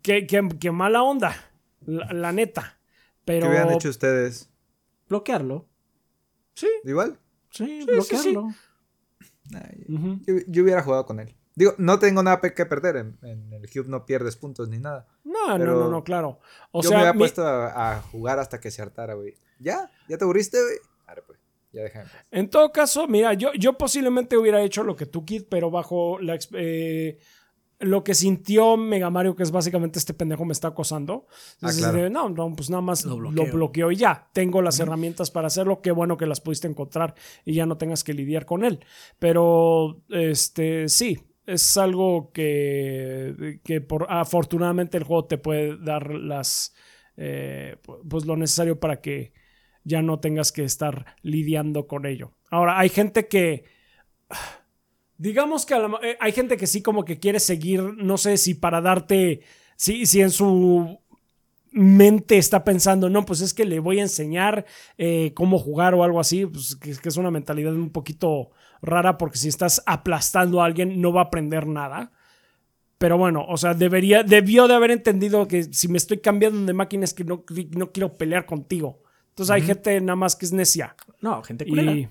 qué, 0.01 0.25
qué 0.25 0.71
mala 0.71 1.03
onda. 1.03 1.50
La, 1.85 2.31
neta. 2.31 2.79
Pero... 3.25 3.45
¿Qué 3.45 3.49
hubieran 3.49 3.71
hecho 3.71 3.89
ustedes? 3.89 4.49
Bloquearlo. 5.09 5.67
Sí. 6.53 6.67
¿Igual? 6.83 7.19
Sí, 7.49 7.85
bloquearlo. 7.85 8.49
yo, 10.47 10.63
hubiera 10.63 10.83
jugado 10.83 11.05
con 11.05 11.19
él. 11.19 11.35
Digo, 11.55 11.73
no 11.77 11.99
tengo 11.99 12.23
nada 12.23 12.39
que 12.39 12.65
perder. 12.65 12.95
En, 12.95 13.17
el 13.51 13.69
Cube 13.69 13.87
no 13.87 14.05
pierdes 14.05 14.37
puntos 14.37 14.69
ni 14.69 14.79
nada. 14.79 15.07
No, 15.23 15.57
no, 15.57 15.65
no, 15.65 15.89
no, 15.89 16.03
claro. 16.03 16.39
O 16.71 16.81
yo 16.81 16.91
me 16.91 16.97
había 16.97 17.13
puesto 17.13 17.45
a, 17.45 18.01
jugar 18.11 18.39
hasta 18.39 18.59
que 18.59 18.71
se 18.71 18.81
hartara, 18.81 19.15
güey. 19.15 19.35
¿Ya? 19.59 19.91
¿Ya 20.07 20.17
te 20.17 20.23
aburriste, 20.23 20.61
güey? 20.61 20.77
Ahora 21.05 21.23
pues. 21.25 21.39
Ya 21.73 21.83
déjame. 21.83 22.09
En 22.31 22.49
todo 22.49 22.71
caso, 22.71 23.07
mira, 23.07 23.33
yo, 23.33 23.53
yo 23.53 23.77
posiblemente 23.77 24.37
hubiera 24.37 24.61
hecho 24.61 24.83
lo 24.83 24.95
que 24.95 25.05
tú, 25.05 25.23
Kid, 25.23 25.43
pero 25.49 25.71
bajo 25.71 26.19
la, 26.19 26.37
eh, 26.53 27.17
lo 27.81 28.03
que 28.03 28.13
sintió 28.13 28.77
Mega 28.77 29.09
Mario, 29.09 29.35
que 29.35 29.43
es 29.43 29.51
básicamente 29.51 29.99
este 29.99 30.13
pendejo 30.13 30.45
me 30.45 30.53
está 30.53 30.69
acosando. 30.69 31.27
Ah, 31.61 31.71
no, 32.09 32.29
no, 32.29 32.55
pues 32.55 32.69
nada 32.69 32.81
más 32.81 33.05
lo, 33.05 33.17
bloqueo 33.17 33.91
y 33.91 33.97
ya. 33.97 34.29
Tengo 34.33 34.61
las 34.61 34.79
herramientas 34.79 35.31
para 35.31 35.47
hacerlo. 35.47 35.81
Qué 35.81 35.91
bueno 35.91 36.17
que 36.17 36.25
las 36.25 36.41
pudiste 36.41 36.67
encontrar 36.67 37.15
y 37.45 37.53
ya 37.53 37.65
no 37.65 37.77
tengas 37.77 38.03
que 38.03 38.13
lidiar 38.13 38.45
con 38.45 38.63
él. 38.63 38.79
Pero, 39.19 40.01
este, 40.09 40.87
sí, 40.89 41.19
es 41.45 41.77
algo 41.77 42.31
que, 42.31 43.59
que 43.63 43.81
por, 43.81 44.07
afortunadamente 44.09 44.97
el 44.97 45.03
juego 45.03 45.25
te 45.25 45.37
puede 45.37 45.77
dar 45.77 46.13
las, 46.13 46.73
eh, 47.17 47.77
pues 48.07 48.25
lo 48.25 48.37
necesario 48.37 48.79
para 48.79 49.01
que 49.01 49.33
ya 49.83 50.01
no 50.01 50.19
tengas 50.19 50.51
que 50.51 50.63
estar 50.63 51.15
lidiando 51.21 51.87
con 51.87 52.05
ello. 52.05 52.33
Ahora, 52.49 52.79
hay 52.79 52.89
gente 52.89 53.27
que 53.27 53.65
digamos 55.21 55.67
que 55.67 55.75
eh, 55.75 56.17
hay 56.19 56.31
gente 56.31 56.57
que 56.57 56.65
sí 56.65 56.81
como 56.81 57.05
que 57.05 57.19
quiere 57.19 57.39
seguir, 57.39 57.81
no 57.81 58.17
sé 58.17 58.37
si 58.37 58.55
para 58.55 58.81
darte, 58.81 59.41
si, 59.75 60.07
si 60.07 60.19
en 60.19 60.31
su 60.31 60.99
mente 61.71 62.39
está 62.39 62.63
pensando, 62.63 63.07
no, 63.07 63.23
pues 63.23 63.41
es 63.41 63.53
que 63.53 63.63
le 63.63 63.79
voy 63.79 63.99
a 63.99 64.01
enseñar 64.01 64.65
eh, 64.97 65.31
cómo 65.35 65.59
jugar 65.59 65.93
o 65.93 66.03
algo 66.03 66.19
así, 66.19 66.47
pues 66.47 66.75
que, 66.75 66.89
es 66.89 67.17
una 67.17 67.29
mentalidad 67.29 67.71
un 67.75 67.91
poquito 67.91 68.49
rara 68.81 69.19
porque 69.19 69.37
si 69.37 69.47
estás 69.47 69.83
aplastando 69.85 70.59
a 70.59 70.65
alguien 70.65 70.99
no 70.99 71.13
va 71.13 71.21
a 71.21 71.25
aprender 71.25 71.67
nada. 71.67 72.11
Pero 72.97 73.17
bueno, 73.17 73.45
o 73.47 73.57
sea, 73.57 73.75
debería, 73.75 74.23
debió 74.23 74.67
de 74.67 74.73
haber 74.73 74.89
entendido 74.89 75.47
que 75.47 75.65
si 75.65 75.87
me 75.87 75.99
estoy 75.99 76.17
cambiando 76.17 76.65
de 76.65 76.73
máquina 76.73 77.03
es 77.03 77.13
que 77.13 77.23
no, 77.23 77.43
no 77.75 77.91
quiero 77.91 78.17
pelear 78.17 78.47
contigo. 78.47 79.00
Entonces 79.31 79.51
hay 79.51 79.61
gente 79.61 79.99
nada 80.01 80.15
más 80.15 80.35
que 80.35 80.45
es 80.45 80.51
necia. 80.51 80.95
No, 81.21 81.41
gente 81.41 81.65
culera. 81.65 81.93
Y, 81.93 82.09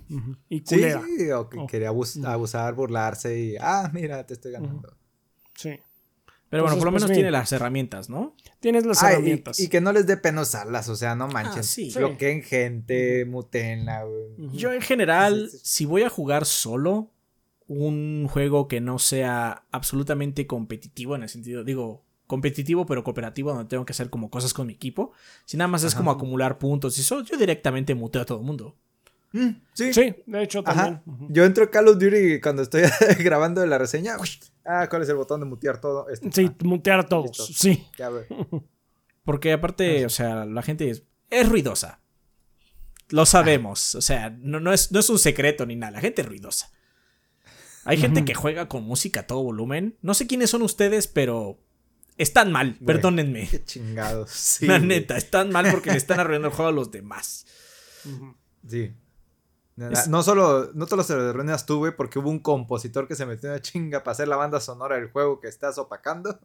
y 0.49 0.61
culera. 0.63 1.03
Sí, 1.05 1.31
o 1.31 1.49
que 1.49 1.59
oh. 1.59 1.67
quería 1.67 1.91
abusar, 1.91 2.75
burlarse 2.75 3.39
y, 3.39 3.57
ah, 3.61 3.91
mira, 3.93 4.27
te 4.27 4.35
estoy 4.35 4.53
ganando. 4.53 4.97
Sí. 5.55 5.79
Pero 6.49 6.65
bueno, 6.65 6.79
por 6.79 6.87
lo 6.87 6.91
pues, 6.91 7.05
menos 7.05 7.15
tiene 7.15 7.31
las 7.31 7.53
herramientas, 7.53 8.11
¿no? 8.11 8.35
Tienes 8.59 8.85
las 8.85 9.03
herramientas. 9.03 9.61
Y, 9.61 9.69
que 9.69 9.81
no 9.81 9.93
les 9.93 10.07
dé 10.07 10.17
pena 10.17 10.41
usarlas, 10.41 10.89
o 10.89 10.97
sea, 10.97 11.15
no 11.15 11.29
manchen. 11.29 11.61
Ah, 11.61 11.63
sí. 11.63 11.93
Bloqueen 11.95 12.43
gente, 12.43 13.25
mutenla. 13.25 14.05
Yo 14.53 14.73
en 14.73 14.81
general, 14.81 15.49
si 15.63 15.85
voy 15.85 16.03
a 16.03 16.11
jugar 16.11 16.47
solo 16.47 17.13
un 17.69 18.27
juego 18.29 18.67
que 18.67 18.81
no 18.81 18.99
sea 18.99 19.65
absolutamente 19.71 20.49
competitivo 20.49 21.15
en 21.15 21.23
el 21.23 21.29
sentido, 21.29 21.63
digo, 21.63 22.05
competitivo 22.31 22.87
pero 22.87 23.03
cooperativo 23.03 23.53
donde 23.53 23.69
tengo 23.69 23.85
que 23.85 23.91
hacer 23.91 24.09
como 24.09 24.31
cosas 24.31 24.55
con 24.55 24.69
mi 24.69 24.75
equipo. 24.75 25.13
Si 25.45 25.57
nada 25.57 25.67
más 25.67 25.83
es 25.83 25.97
como 25.97 26.13
acumular 26.13 26.59
puntos 26.59 26.97
y 26.97 27.01
eso, 27.01 27.23
yo 27.25 27.37
directamente 27.37 27.97
muteo 27.97 28.23
a 28.23 28.25
todo 28.25 28.39
el 28.39 28.45
mundo. 28.45 28.77
Mm, 29.33 29.49
sí. 29.73 29.93
sí, 29.93 30.15
de 30.27 30.43
hecho 30.43 30.63
también. 30.63 31.03
Yo 31.29 31.45
entro 31.45 31.65
a 31.65 31.71
Call 31.71 31.89
of 31.89 31.99
Duty 31.99 32.41
cuando 32.41 32.63
estoy 32.63 32.83
grabando 33.19 33.67
la 33.67 33.79
reseña. 33.79 34.17
Ah, 34.65 34.87
¿cuál 34.89 35.03
es 35.03 35.09
el 35.09 35.17
botón 35.17 35.41
de 35.41 35.47
mutear 35.47 35.81
todo? 35.81 36.09
Este. 36.09 36.31
Sí, 36.31 36.51
ah, 36.53 36.65
mutear 36.65 37.01
a 37.01 37.07
todos. 37.07 37.37
Sí. 37.53 37.85
Porque 39.25 39.53
aparte, 39.53 40.07
o 40.07 40.09
sea, 40.09 40.45
la 40.45 40.63
gente 40.63 40.89
es, 40.89 41.03
es 41.31 41.49
ruidosa. 41.49 42.01
Lo 43.09 43.27
sabemos. 43.27 43.97
O 43.97 44.03
sea, 44.03 44.31
no, 44.31 44.61
no, 44.61 44.73
es, 44.73 44.93
no 44.93 45.01
es 45.01 45.11
un 45.11 45.19
secreto 45.19 45.67
ni 45.67 45.75
nada. 45.75 45.93
La 45.93 46.01
gente 46.01 46.23
es 46.23 46.29
ruidosa. 46.29 46.71
Hay 47.85 47.97
gente 47.97 48.25
que 48.25 48.35
juega 48.35 48.69
con 48.69 48.85
música 48.85 49.21
a 49.21 49.27
todo 49.27 49.43
volumen. 49.43 49.97
No 50.01 50.15
sé 50.15 50.29
quiénes 50.29 50.51
son 50.51 50.63
ustedes, 50.63 51.09
pero 51.09 51.59
están 52.23 52.53
mal, 52.53 52.77
perdónenme. 52.85 53.49
Qué 53.49 53.65
chingados. 53.65 54.31
Sí, 54.61 54.67
La 54.67 54.79
neta, 54.79 55.17
están 55.17 55.51
mal 55.51 55.71
porque 55.71 55.91
le 55.91 55.97
están 55.97 56.21
arruinando 56.21 56.49
el 56.49 56.55
juego 56.55 56.69
a 56.69 56.73
los 56.73 56.91
demás. 56.91 57.47
Sí. 58.69 58.93
Es... 59.77 60.09
No 60.09 60.23
solo, 60.23 60.71
no 60.75 60.87
solo 60.87 61.03
se 61.03 61.15
lo 61.15 61.23
arruinas 61.23 61.65
tú, 61.65 61.79
güey, 61.79 61.97
porque 61.97 62.19
hubo 62.19 62.29
un 62.29 62.41
compositor 62.41 63.09
que 63.09 63.15
se 63.15 63.25
metió 63.25 63.49
una 63.49 63.61
chinga 63.61 64.03
para 64.05 64.13
hacer 64.13 64.29
la 64.29 64.37
banda 64.37 64.61
sonora 64.61 64.97
del 64.97 65.11
juego 65.11 65.41
que 65.41 65.49
estás 65.49 65.79
opacando. 65.79 66.39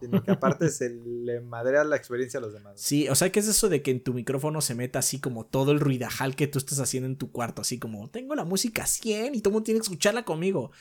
Sino 0.00 0.22
que 0.22 0.32
aparte 0.32 0.68
se 0.70 0.90
le 0.90 1.40
madrea 1.40 1.84
la 1.84 1.96
experiencia 1.96 2.38
a 2.38 2.42
los 2.42 2.52
demás. 2.52 2.74
Sí, 2.76 3.08
o 3.08 3.14
sea, 3.14 3.30
¿qué 3.30 3.40
es 3.40 3.48
eso 3.48 3.68
de 3.68 3.80
que 3.80 3.90
en 3.90 4.02
tu 4.02 4.12
micrófono 4.12 4.60
se 4.60 4.74
meta 4.74 4.98
así 4.98 5.20
como 5.20 5.46
todo 5.46 5.70
el 5.70 5.80
ruidajal 5.80 6.34
que 6.36 6.46
tú 6.46 6.58
estás 6.58 6.80
haciendo 6.80 7.08
en 7.08 7.16
tu 7.16 7.30
cuarto? 7.30 7.62
Así 7.62 7.78
como, 7.78 8.10
tengo 8.10 8.34
la 8.34 8.44
música 8.44 8.86
100 8.86 9.34
y 9.34 9.40
todo 9.40 9.50
el 9.50 9.52
mundo 9.54 9.64
tiene 9.64 9.80
que 9.80 9.84
escucharla 9.84 10.24
conmigo. 10.24 10.72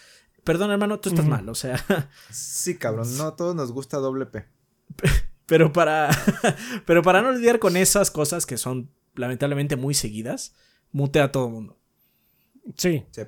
Perdón, 0.44 0.72
hermano, 0.72 1.00
tú 1.00 1.10
estás 1.10 1.26
mal, 1.26 1.48
o 1.48 1.56
sea. 1.56 1.84
Sí, 2.30 2.78
cabrón, 2.78 3.18
no 3.18 3.28
a 3.28 3.36
todos 3.36 3.56
nos 3.56 3.72
gusta 3.72 3.98
doble 3.98 4.26
P. 4.26 4.46
Pero 5.46 5.74
para, 5.74 6.10
pero 6.86 7.02
para 7.02 7.22
no 7.22 7.34
lidiar 7.34 7.60
con 7.60 7.76
esas 7.76 8.12
cosas 8.12 8.46
que 8.46 8.58
son 8.58 8.90
lamentablemente 9.14 9.76
muy 9.76 9.94
seguidas, 9.94 10.56
mutea 10.94 11.26
a 11.26 11.32
todo 11.32 11.48
el 11.48 11.54
mundo. 11.54 11.78
Sí. 12.78 13.04
Sí. 13.12 13.24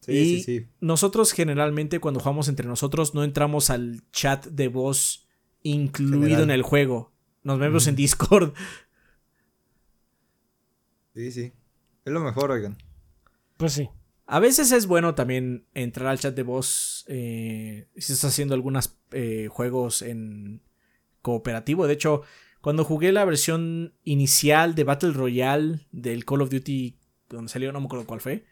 Sí, 0.00 0.12
y 0.12 0.36
sí, 0.36 0.42
sí. 0.42 0.66
nosotros 0.80 1.32
generalmente 1.32 2.00
cuando 2.00 2.20
jugamos 2.20 2.48
entre 2.48 2.66
nosotros 2.66 3.14
no 3.14 3.22
entramos 3.22 3.68
al 3.68 4.02
chat 4.10 4.46
de 4.46 4.68
voz 4.68 5.28
incluido 5.62 6.22
General. 6.22 6.44
en 6.44 6.50
el 6.50 6.62
juego. 6.62 7.12
Nos 7.42 7.58
vemos 7.58 7.86
mm. 7.86 7.88
en 7.90 7.96
Discord. 7.96 8.54
Sí, 11.14 11.32
sí. 11.32 11.52
Es 12.04 12.12
lo 12.12 12.20
mejor, 12.20 12.52
oigan. 12.52 12.76
Pues 13.56 13.72
sí. 13.72 13.88
A 14.30 14.40
veces 14.40 14.72
es 14.72 14.86
bueno 14.86 15.14
también 15.14 15.64
entrar 15.72 16.08
al 16.08 16.18
chat 16.18 16.34
de 16.34 16.42
voz 16.42 17.06
eh, 17.08 17.88
si 17.96 18.12
estás 18.12 18.30
haciendo 18.30 18.54
algunos 18.54 18.94
eh, 19.10 19.48
juegos 19.50 20.02
en 20.02 20.60
cooperativo. 21.22 21.86
De 21.86 21.94
hecho, 21.94 22.20
cuando 22.60 22.84
jugué 22.84 23.10
la 23.10 23.24
versión 23.24 23.94
inicial 24.04 24.74
de 24.74 24.84
Battle 24.84 25.12
Royale 25.12 25.86
del 25.92 26.26
Call 26.26 26.42
of 26.42 26.50
Duty, 26.50 26.98
donde 27.30 27.50
salió, 27.50 27.72
no 27.72 27.80
me 27.80 27.86
acuerdo 27.86 28.04
cuál 28.04 28.20
fue, 28.20 28.44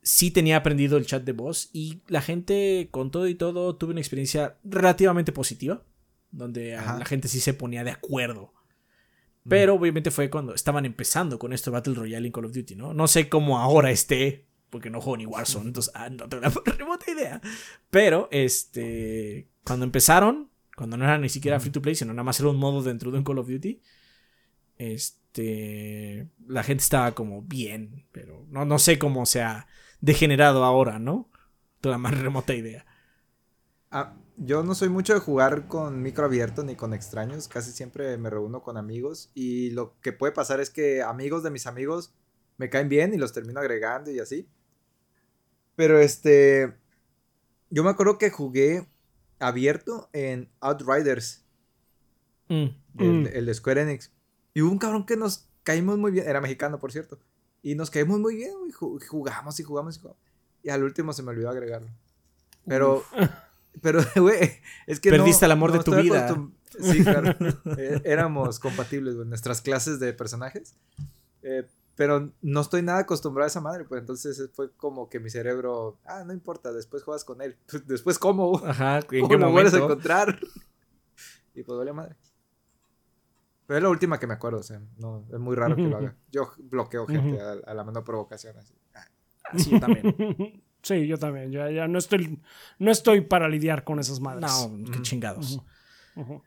sí 0.00 0.30
tenía 0.30 0.56
aprendido 0.56 0.96
el 0.96 1.04
chat 1.04 1.24
de 1.24 1.32
voz 1.32 1.68
y 1.74 2.00
la 2.08 2.22
gente, 2.22 2.88
con 2.90 3.10
todo 3.10 3.28
y 3.28 3.34
todo, 3.34 3.76
tuve 3.76 3.90
una 3.90 4.00
experiencia 4.00 4.56
relativamente 4.64 5.30
positiva, 5.30 5.82
donde 6.30 6.74
Ajá. 6.76 6.98
la 6.98 7.04
gente 7.04 7.28
sí 7.28 7.40
se 7.40 7.52
ponía 7.52 7.84
de 7.84 7.90
acuerdo. 7.90 8.54
Pero 9.46 9.74
obviamente 9.74 10.10
fue 10.10 10.30
cuando 10.30 10.54
estaban 10.54 10.86
empezando 10.86 11.38
con 11.38 11.52
esto 11.52 11.70
Battle 11.70 11.92
Royale 11.92 12.26
en 12.26 12.32
Call 12.32 12.46
of 12.46 12.54
Duty, 12.54 12.76
¿no? 12.76 12.94
No 12.94 13.06
sé 13.08 13.28
cómo 13.28 13.58
ahora 13.58 13.90
esté, 13.90 14.46
porque 14.74 14.90
no 14.90 15.00
juego 15.00 15.18
ni 15.18 15.24
Warzone, 15.24 15.68
entonces 15.68 15.92
ah, 15.94 16.10
no 16.10 16.28
tengo 16.28 16.42
la 16.66 16.72
remota 16.72 17.08
idea. 17.08 17.40
Pero, 17.90 18.28
este, 18.32 19.46
cuando 19.64 19.84
empezaron, 19.84 20.50
cuando 20.76 20.96
no 20.96 21.04
era 21.04 21.16
ni 21.16 21.28
siquiera 21.28 21.60
free 21.60 21.70
to 21.70 21.80
play, 21.80 21.94
sino 21.94 22.12
nada 22.12 22.24
más 22.24 22.40
era 22.40 22.48
un 22.48 22.56
modo 22.56 22.82
dentro 22.82 23.12
de 23.12 23.18
un 23.18 23.24
Call 23.24 23.38
of 23.38 23.46
Duty, 23.46 23.80
este, 24.78 26.28
la 26.48 26.64
gente 26.64 26.82
estaba 26.82 27.12
como 27.14 27.42
bien, 27.42 28.08
pero 28.10 28.44
no, 28.50 28.64
no 28.64 28.80
sé 28.80 28.98
cómo 28.98 29.26
se 29.26 29.42
ha 29.42 29.68
degenerado 30.00 30.64
ahora, 30.64 30.98
¿no? 30.98 31.30
Toda 31.80 31.96
más 31.96 32.18
remota 32.20 32.52
idea. 32.52 32.84
Ah, 33.92 34.16
yo 34.36 34.64
no 34.64 34.74
soy 34.74 34.88
mucho 34.88 35.14
de 35.14 35.20
jugar 35.20 35.68
con 35.68 36.02
micro 36.02 36.24
abierto 36.24 36.64
ni 36.64 36.74
con 36.74 36.94
extraños, 36.94 37.46
casi 37.46 37.70
siempre 37.70 38.18
me 38.18 38.28
reúno 38.28 38.60
con 38.60 38.76
amigos 38.76 39.30
y 39.34 39.70
lo 39.70 40.00
que 40.00 40.12
puede 40.12 40.32
pasar 40.32 40.58
es 40.58 40.68
que 40.68 41.00
amigos 41.00 41.44
de 41.44 41.52
mis 41.52 41.68
amigos 41.68 42.12
me 42.56 42.70
caen 42.70 42.88
bien 42.88 43.14
y 43.14 43.18
los 43.18 43.32
termino 43.32 43.60
agregando 43.60 44.10
y 44.10 44.18
así. 44.18 44.48
Pero 45.76 45.98
este, 45.98 46.74
yo 47.70 47.82
me 47.84 47.90
acuerdo 47.90 48.18
que 48.18 48.30
jugué 48.30 48.86
abierto 49.38 50.08
en 50.12 50.48
Outriders. 50.60 51.44
Mm. 52.48 52.66
El, 52.98 53.12
Mm. 53.22 53.26
el 53.32 53.46
de 53.46 53.54
Square 53.54 53.82
Enix. 53.82 54.12
Y 54.52 54.62
hubo 54.62 54.70
un 54.70 54.78
cabrón 54.78 55.04
que 55.06 55.16
nos 55.16 55.48
caímos 55.64 55.98
muy 55.98 56.12
bien. 56.12 56.28
Era 56.28 56.40
mexicano, 56.40 56.78
por 56.78 56.92
cierto. 56.92 57.18
Y 57.62 57.74
nos 57.74 57.90
caímos 57.90 58.20
muy 58.20 58.36
bien, 58.36 58.52
güey. 58.58 58.70
Ju- 58.72 59.04
Jugamos 59.08 59.58
y 59.58 59.62
jugamos 59.64 59.96
y 59.96 60.00
jugamos. 60.00 60.20
Y 60.62 60.68
al 60.70 60.84
último 60.84 61.12
se 61.12 61.22
me 61.22 61.30
olvidó 61.30 61.50
agregarlo. 61.50 61.88
Pero, 62.66 63.02
pero, 63.82 64.00
güey, 64.16 64.52
es 64.86 65.00
que 65.00 65.10
no- 65.10 65.16
Perdiste 65.18 65.44
el 65.46 65.52
amor 65.52 65.72
de 65.72 65.80
tu 65.82 65.94
vida. 65.96 66.28
Sí, 66.80 67.02
claro. 67.02 67.34
Eh, 67.78 68.00
Éramos 68.04 68.58
compatibles, 68.60 69.14
güey, 69.16 69.26
nuestras 69.28 69.60
clases 69.60 69.98
de 70.00 70.12
personajes. 70.12 70.76
Eh, 71.42 71.66
pero 71.96 72.32
no 72.42 72.60
estoy 72.60 72.82
nada 72.82 73.00
acostumbrado 73.00 73.44
a 73.44 73.48
esa 73.48 73.60
madre, 73.60 73.84
pues 73.84 74.00
entonces 74.00 74.50
fue 74.52 74.72
como 74.72 75.08
que 75.08 75.20
mi 75.20 75.30
cerebro, 75.30 75.98
ah, 76.04 76.24
no 76.24 76.32
importa, 76.32 76.72
después 76.72 77.02
juegas 77.02 77.24
con 77.24 77.40
él. 77.42 77.56
Después, 77.86 78.18
¿cómo? 78.18 78.60
Ajá, 78.64 78.98
¿en 78.98 79.20
¿Cómo 79.22 79.28
qué 79.28 79.38
lo 79.38 79.50
vuelves 79.50 79.74
a 79.74 79.78
encontrar? 79.78 80.38
Y 81.56 81.62
pues 81.62 81.78
vale 81.78 81.92
madre. 81.92 82.16
Pero 83.66 83.78
es 83.78 83.82
la 83.84 83.88
última 83.88 84.18
que 84.18 84.26
me 84.26 84.34
acuerdo, 84.34 84.58
o 84.58 84.62
sea, 84.64 84.80
no, 84.98 85.24
es 85.32 85.38
muy 85.38 85.54
raro 85.54 85.76
que 85.76 85.82
lo 85.82 85.96
haga. 85.96 86.16
Yo 86.32 86.50
bloqueo 86.58 87.06
gente 87.06 87.40
a, 87.40 87.52
a 87.52 87.74
la 87.74 87.84
menor 87.84 88.02
provocación. 88.02 88.56
Así. 88.58 88.74
Ah, 88.92 89.06
Sí, 89.56 89.70
yo 89.70 89.78
también. 89.80 90.62
Sí, 90.82 91.06
yo 91.06 91.18
también. 91.18 91.52
Ya, 91.52 91.70
ya 91.70 91.86
no 91.86 91.98
estoy, 91.98 92.40
no 92.78 92.90
estoy 92.90 93.20
para 93.20 93.48
lidiar 93.48 93.84
con 93.84 94.00
esas 94.00 94.20
madres. 94.20 94.50
No, 94.50 94.90
qué 94.90 95.00
chingados. 95.02 95.60
Ujú. 96.16 96.42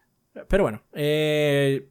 Pero 0.47 0.63
bueno, 0.63 0.83
eh, 0.93 1.89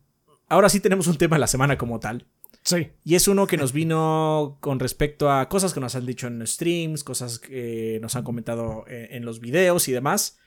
ahora 0.49 0.69
sí 0.69 0.81
tenemos 0.81 1.07
un 1.07 1.17
tema 1.17 1.37
de 1.37 1.41
la 1.41 1.47
semana 1.47 1.79
como 1.79 1.99
tal. 2.01 2.27
Sí. 2.67 2.91
Y 3.05 3.15
es 3.15 3.29
uno 3.29 3.47
que 3.47 3.57
nos 3.57 3.73
vino 3.73 4.59
con 4.61 4.81
respecto 4.81 5.31
a 5.31 5.49
cosas 5.49 5.73
que 5.73 5.79
nos 5.79 5.95
han 5.95 6.05
dicho 6.05 6.27
en 6.27 6.45
streams, 6.45 7.05
cosas 7.05 7.39
que 7.39 8.01
nos 8.03 8.17
han 8.17 8.25
comentado 8.25 8.85
eh, 8.89 9.11
en 9.13 9.25
los 9.25 9.39
videos 9.39 9.87
y 9.87 9.93
demás. 9.93 10.41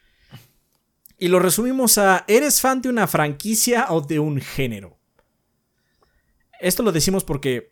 Y 1.18 1.30
lo 1.30 1.40
resumimos 1.40 1.98
a, 1.98 2.26
¿eres 2.28 2.60
fan 2.60 2.82
de 2.82 2.90
una 2.90 3.08
franquicia 3.08 3.86
o 3.92 4.02
de 4.02 4.20
un 4.20 4.42
género? 4.42 5.00
Esto 6.60 6.84
lo 6.84 6.92
decimos 6.92 7.24
porque 7.24 7.72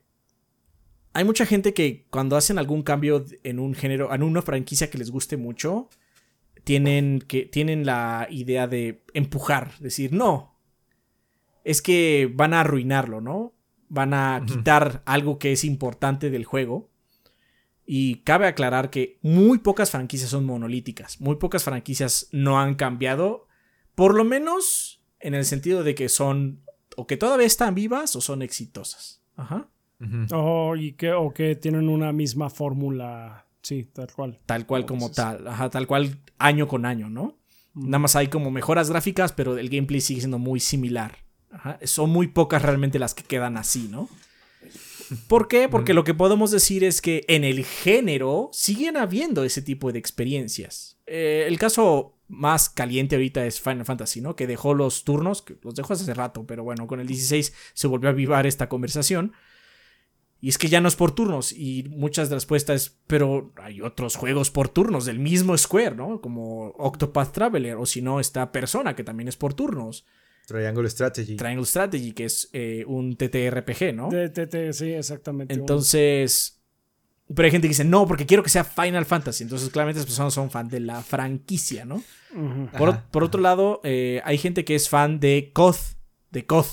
hay 1.11 1.25
mucha 1.25 1.45
gente 1.45 1.73
que 1.73 2.07
cuando 2.09 2.37
hacen 2.37 2.57
algún 2.57 2.83
cambio 2.83 3.25
en 3.43 3.59
un 3.59 3.75
género, 3.75 4.13
en 4.13 4.23
una 4.23 4.41
franquicia 4.41 4.89
que 4.89 4.97
les 4.97 5.11
guste 5.11 5.35
mucho, 5.35 5.89
tienen, 6.63 7.19
que, 7.19 7.43
tienen 7.43 7.85
la 7.85 8.27
idea 8.29 8.65
de 8.65 9.03
empujar, 9.13 9.77
decir, 9.79 10.13
no, 10.13 10.57
es 11.65 11.81
que 11.81 12.31
van 12.33 12.53
a 12.53 12.61
arruinarlo, 12.61 13.19
¿no? 13.19 13.56
Van 13.89 14.13
a 14.13 14.43
quitar 14.45 15.01
algo 15.05 15.39
que 15.39 15.51
es 15.51 15.63
importante 15.63 16.29
del 16.29 16.45
juego. 16.45 16.89
Y 17.85 18.17
cabe 18.23 18.47
aclarar 18.47 18.89
que 18.89 19.17
muy 19.21 19.59
pocas 19.59 19.91
franquicias 19.91 20.29
son 20.29 20.45
monolíticas. 20.45 21.21
Muy 21.21 21.37
pocas 21.37 21.63
franquicias 21.63 22.27
no 22.31 22.59
han 22.59 22.75
cambiado. 22.75 23.47
Por 23.95 24.13
lo 24.13 24.25
menos 24.25 25.01
en 25.19 25.33
el 25.33 25.45
sentido 25.45 25.83
de 25.83 25.95
que 25.95 26.09
son 26.09 26.61
o 26.97 27.07
que 27.07 27.15
todavía 27.15 27.47
están 27.47 27.75
vivas 27.75 28.15
o 28.15 28.21
son 28.21 28.41
exitosas. 28.41 29.21
Ajá. 29.35 29.69
ujú. 30.01 30.35
O, 30.35 30.75
y 30.75 30.93
que, 30.93 31.13
o 31.13 31.33
que 31.33 31.55
tienen 31.55 31.87
una 31.87 32.11
misma 32.11 32.49
fórmula. 32.49 33.45
Sí, 33.61 33.83
tal 33.85 34.11
cual. 34.11 34.39
Tal 34.45 34.65
cual 34.65 34.85
como 34.85 35.11
tal. 35.11 35.47
Ajá, 35.47 35.69
tal 35.69 35.87
cual 35.87 36.19
año 36.39 36.67
con 36.67 36.85
año, 36.85 37.09
¿no? 37.09 37.37
Nada 37.73 37.99
más 37.99 38.15
hay 38.15 38.27
como 38.27 38.49
mejoras 38.49 38.89
gráficas, 38.89 39.33
pero 39.33 39.57
el 39.57 39.69
gameplay 39.69 40.01
sigue 40.01 40.21
siendo 40.21 40.39
muy 40.39 40.59
similar. 40.59 41.26
Ajá, 41.51 41.79
Son 41.83 42.09
muy 42.09 42.27
pocas 42.27 42.61
realmente 42.61 42.99
las 42.99 43.13
que 43.13 43.23
quedan 43.23 43.57
así, 43.57 43.87
¿no? 43.89 44.09
¿Por 45.27 45.47
qué? 45.47 45.69
Porque 45.69 45.93
lo 45.93 46.03
que 46.03 46.13
podemos 46.13 46.51
decir 46.51 46.83
es 46.83 47.01
que 47.01 47.23
en 47.27 47.43
el 47.43 47.63
género 47.63 48.49
siguen 48.51 48.97
habiendo 48.97 49.43
ese 49.43 49.61
tipo 49.61 49.91
de 49.91 49.99
experiencias. 49.99 50.97
Eh, 51.05 51.45
el 51.47 51.57
caso 51.57 52.17
más 52.27 52.69
caliente 52.69 53.15
ahorita 53.15 53.45
es 53.45 53.61
Final 53.61 53.85
Fantasy, 53.85 54.21
¿no? 54.21 54.35
Que 54.35 54.47
dejó 54.47 54.73
los 54.73 55.03
turnos, 55.03 55.41
que 55.41 55.57
los 55.61 55.75
dejó 55.75 55.93
hace 55.93 56.13
rato, 56.13 56.45
pero 56.45 56.63
bueno, 56.63 56.87
con 56.87 56.99
el 56.99 57.07
16 57.07 57.53
se 57.73 57.87
volvió 57.87 58.09
a 58.09 58.11
avivar 58.11 58.45
esta 58.45 58.67
conversación. 58.67 59.33
Y 60.39 60.49
es 60.49 60.57
que 60.57 60.67
ya 60.67 60.81
no 60.81 60.87
es 60.87 60.95
por 60.95 61.11
turnos. 61.11 61.51
Y 61.51 61.83
muchas 61.89 62.29
de 62.29 62.35
las 62.35 62.43
respuestas 62.43 62.81
es, 62.81 62.97
pero 63.07 63.53
hay 63.55 63.81
otros 63.81 64.15
juegos 64.15 64.51
por 64.51 64.69
turnos 64.69 65.05
del 65.05 65.19
mismo 65.19 65.57
Square, 65.57 65.95
¿no? 65.95 66.21
Como 66.21 66.69
Octopath 66.77 67.31
Traveler, 67.31 67.75
o 67.77 67.85
si 67.85 68.01
no, 68.01 68.19
está 68.19 68.51
Persona, 68.51 68.95
que 68.95 69.03
también 69.03 69.29
es 69.29 69.37
por 69.37 69.53
turnos. 69.53 70.05
Triangle 70.47 70.89
Strategy. 70.89 71.35
Triangle 71.35 71.65
Strategy, 71.65 72.13
que 72.13 72.25
es 72.25 72.49
eh, 72.53 72.83
un 72.87 73.15
TTRPG, 73.17 73.93
¿no? 73.93 74.07
T- 74.09 74.29
T- 74.29 74.47
T- 74.47 74.73
sí, 74.73 74.91
exactamente. 74.93 75.53
Entonces. 75.53 76.53
Pero 77.35 77.45
hay 77.45 77.51
gente 77.51 77.67
que 77.67 77.73
dice, 77.73 77.83
no, 77.83 78.07
porque 78.07 78.25
quiero 78.25 78.41
que 78.41 78.49
sea 78.49 78.63
Final 78.63 79.05
Fantasy. 79.05 79.43
Entonces, 79.43 79.69
claramente, 79.69 79.99
las 79.99 80.05
personas 80.05 80.33
son 80.33 80.49
fan 80.49 80.69
de 80.69 80.79
la 80.79 81.01
franquicia, 81.01 81.83
¿no? 81.83 82.01
Por, 82.77 82.89
Ajá. 82.89 83.05
por 83.11 83.25
otro 83.25 83.41
lado, 83.41 83.81
eh, 83.83 84.21
hay 84.23 84.37
gente 84.37 84.63
que 84.63 84.75
es 84.75 84.87
fan 84.87 85.19
de 85.19 85.51
COD, 85.53 85.75
de 86.31 86.45
COD, 86.45 86.65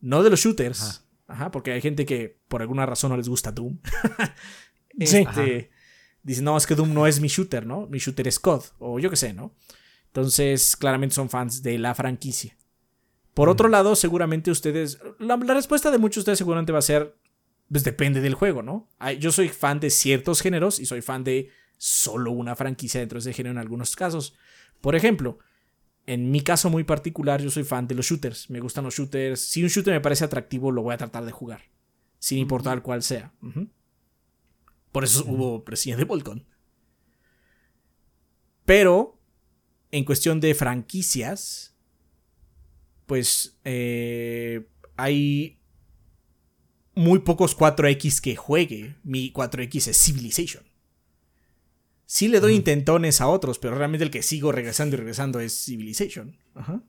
no 0.00 0.22
de 0.22 0.30
los 0.30 0.40
shooters. 0.40 0.80
Ajá. 0.82 1.02
Ajá, 1.28 1.50
porque 1.50 1.72
hay 1.72 1.82
gente 1.82 2.06
que 2.06 2.38
por 2.48 2.62
alguna 2.62 2.86
razón 2.86 3.10
no 3.10 3.16
les 3.18 3.28
gusta 3.28 3.52
Doom. 3.52 3.78
Sí. 4.98 5.18
Este, 5.28 5.70
dice, 6.22 6.40
no, 6.40 6.56
es 6.56 6.66
que 6.66 6.74
Doom 6.74 6.94
no 6.94 7.06
es 7.06 7.20
mi 7.20 7.28
shooter, 7.28 7.66
¿no? 7.66 7.86
Mi 7.86 7.98
shooter 7.98 8.26
es 8.28 8.40
COD, 8.40 8.62
o 8.78 8.98
yo 8.98 9.10
qué 9.10 9.16
sé, 9.16 9.34
¿no? 9.34 9.54
Entonces, 10.06 10.74
claramente 10.74 11.14
son 11.14 11.28
fans 11.28 11.62
de 11.62 11.78
la 11.78 11.94
franquicia. 11.94 12.56
Por 13.36 13.50
otro 13.50 13.68
lado, 13.68 13.96
seguramente 13.96 14.50
ustedes, 14.50 14.98
la, 15.18 15.36
la 15.36 15.52
respuesta 15.52 15.90
de 15.90 15.98
muchos 15.98 16.14
de 16.14 16.20
ustedes 16.20 16.38
seguramente 16.38 16.72
va 16.72 16.78
a 16.78 16.82
ser, 16.82 17.18
pues 17.70 17.84
depende 17.84 18.22
del 18.22 18.32
juego, 18.32 18.62
¿no? 18.62 18.88
Yo 19.20 19.30
soy 19.30 19.50
fan 19.50 19.78
de 19.78 19.90
ciertos 19.90 20.40
géneros 20.40 20.80
y 20.80 20.86
soy 20.86 21.02
fan 21.02 21.22
de 21.22 21.50
solo 21.76 22.30
una 22.30 22.56
franquicia 22.56 23.00
dentro 23.00 23.16
de 23.16 23.20
ese 23.20 23.34
género 23.34 23.50
en 23.52 23.58
algunos 23.58 23.94
casos. 23.94 24.34
Por 24.80 24.96
ejemplo, 24.96 25.38
en 26.06 26.30
mi 26.30 26.40
caso 26.40 26.70
muy 26.70 26.84
particular, 26.84 27.42
yo 27.42 27.50
soy 27.50 27.64
fan 27.64 27.86
de 27.86 27.94
los 27.94 28.06
shooters. 28.06 28.48
Me 28.48 28.60
gustan 28.60 28.84
los 28.84 28.94
shooters. 28.94 29.38
Si 29.38 29.62
un 29.62 29.68
shooter 29.68 29.92
me 29.92 30.00
parece 30.00 30.24
atractivo, 30.24 30.72
lo 30.72 30.80
voy 30.80 30.94
a 30.94 30.96
tratar 30.96 31.26
de 31.26 31.32
jugar. 31.32 31.60
Sin 32.18 32.38
importar 32.38 32.80
cuál 32.80 33.02
sea. 33.02 33.34
Por 34.92 35.04
eso 35.04 35.26
hubo 35.26 35.62
presidente 35.62 36.04
de 36.04 36.08
Volcon. 36.08 36.46
Pero, 38.64 39.20
en 39.90 40.06
cuestión 40.06 40.40
de 40.40 40.54
franquicias, 40.54 41.75
pues 43.06 43.58
eh, 43.64 44.66
hay 44.96 45.58
muy 46.94 47.20
pocos 47.20 47.56
4X 47.56 48.20
que 48.20 48.36
juegue. 48.36 48.96
Mi 49.04 49.32
4X 49.32 49.88
es 49.88 49.96
Civilization. 49.98 50.64
Sí 52.08 52.28
le 52.28 52.40
doy 52.40 52.54
intentones 52.54 53.20
a 53.20 53.26
otros, 53.28 53.58
pero 53.58 53.74
realmente 53.76 54.04
el 54.04 54.10
que 54.10 54.22
sigo 54.22 54.52
regresando 54.52 54.94
y 54.94 54.98
regresando 54.98 55.40
es 55.40 55.52
Civilization. 55.64 56.36
Ajá. 56.54 56.82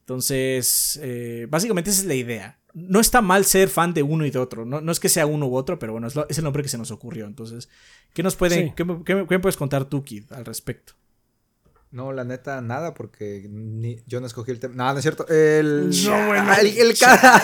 Entonces, 0.00 0.98
eh, 1.02 1.46
básicamente 1.48 1.90
esa 1.90 2.00
es 2.00 2.06
la 2.06 2.14
idea. 2.14 2.58
No 2.74 3.00
está 3.00 3.20
mal 3.20 3.44
ser 3.44 3.68
fan 3.68 3.92
de 3.92 4.02
uno 4.02 4.24
y 4.24 4.30
de 4.30 4.38
otro. 4.38 4.64
No, 4.64 4.80
no 4.80 4.92
es 4.92 4.98
que 4.98 5.08
sea 5.10 5.26
uno 5.26 5.46
u 5.46 5.56
otro, 5.56 5.78
pero 5.78 5.92
bueno, 5.92 6.06
es, 6.06 6.14
lo- 6.16 6.26
es 6.28 6.38
el 6.38 6.44
nombre 6.44 6.62
que 6.62 6.68
se 6.70 6.78
nos 6.78 6.90
ocurrió. 6.90 7.26
Entonces, 7.26 7.68
¿qué 8.14 8.22
nos 8.22 8.34
pueden, 8.34 8.68
Sí. 8.68 8.74
qué, 8.76 8.84
qué 9.04 9.14
me 9.14 9.38
puedes 9.40 9.56
contar 9.56 9.84
tú, 9.84 10.02
Kid, 10.02 10.32
al 10.32 10.44
respecto? 10.46 10.94
No, 11.92 12.10
la 12.10 12.24
neta, 12.24 12.62
nada, 12.62 12.94
porque 12.94 13.46
ni- 13.50 14.00
yo 14.06 14.20
no 14.20 14.26
escogií 14.26 14.54
el 14.54 14.60
tema. 14.60 14.74
No, 14.74 14.92
no 14.92 14.98
es 14.98 15.02
cierto. 15.02 15.28
El. 15.28 15.90
No, 16.04 16.26
bueno. 16.26 16.54
el, 16.54 16.66
el 16.68 16.94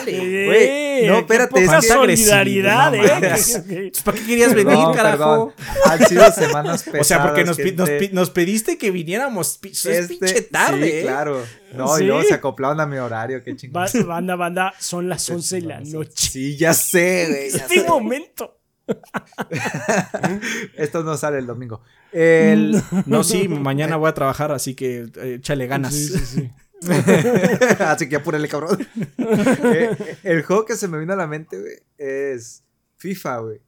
Güey, 0.06 1.06
no, 1.06 1.12
qué 1.14 1.18
espérate. 1.20 1.50
poca 1.66 1.78
es 1.78 1.84
que- 1.86 1.92
solidaridad, 1.92 2.92
no 2.92 3.04
eh. 3.04 3.92
¿Para 4.04 4.16
qué 4.18 4.24
querías 4.26 4.54
venir, 4.54 4.74
carajo? 4.94 5.52
perdón. 5.52 5.52
Han 5.84 6.06
sido 6.08 6.32
semanas 6.32 6.82
pesadas. 6.82 7.00
O 7.02 7.04
sea, 7.04 7.22
porque 7.22 7.44
nos, 7.44 7.58
nos, 7.58 7.90
nos 8.12 8.30
pediste 8.30 8.78
que 8.78 8.90
viniéramos. 8.90 9.58
pi- 9.58 9.68
Es 9.68 9.84
Este- 9.84 10.14
pinche 10.16 10.40
tarde, 10.42 10.90
Sí, 10.90 10.96
¿eh? 10.96 11.02
claro. 11.02 11.44
No, 11.74 11.96
Sí. 11.96 12.04
y 12.04 12.06
luego 12.06 12.22
se 12.22 12.32
acoplaron 12.32 12.80
a 12.80 12.86
mi 12.86 12.96
horario, 12.96 13.42
qué 13.44 13.54
chingón. 13.54 13.82
Va- 13.84 14.04
Banda, 14.06 14.34
banda, 14.36 14.74
son 14.78 15.10
las 15.10 15.28
11 15.28 15.56
de 15.56 15.62
la 15.62 15.80
noche. 15.80 16.10
Sí, 16.30 16.56
ya 16.56 16.72
sé, 16.72 17.26
güey. 17.28 17.46
Este 17.48 17.84
momento. 17.86 18.57
Esto 20.76 21.02
no 21.02 21.16
sale 21.16 21.38
el 21.38 21.46
domingo. 21.46 21.82
El. 22.12 22.80
No, 23.06 23.22
sí, 23.24 23.48
mañana 23.48 23.96
voy 23.96 24.08
a 24.08 24.14
trabajar, 24.14 24.52
así 24.52 24.74
que 24.74 25.10
eh, 25.16 25.34
échale 25.34 25.66
ganas. 25.66 25.94
Sí, 25.94 26.08
sí, 26.08 26.18
sí. 26.26 26.50
Así 27.80 28.08
que 28.08 28.14
apúrale, 28.14 28.46
cabrón. 28.46 28.78
Eh, 29.18 30.16
el 30.22 30.44
juego 30.44 30.64
que 30.64 30.76
se 30.76 30.86
me 30.86 30.96
vino 31.00 31.12
a 31.12 31.16
la 31.16 31.26
mente, 31.26 31.58
güey, 31.58 31.74
es 31.98 32.62
FIFA, 32.98 33.38
güey. 33.38 33.60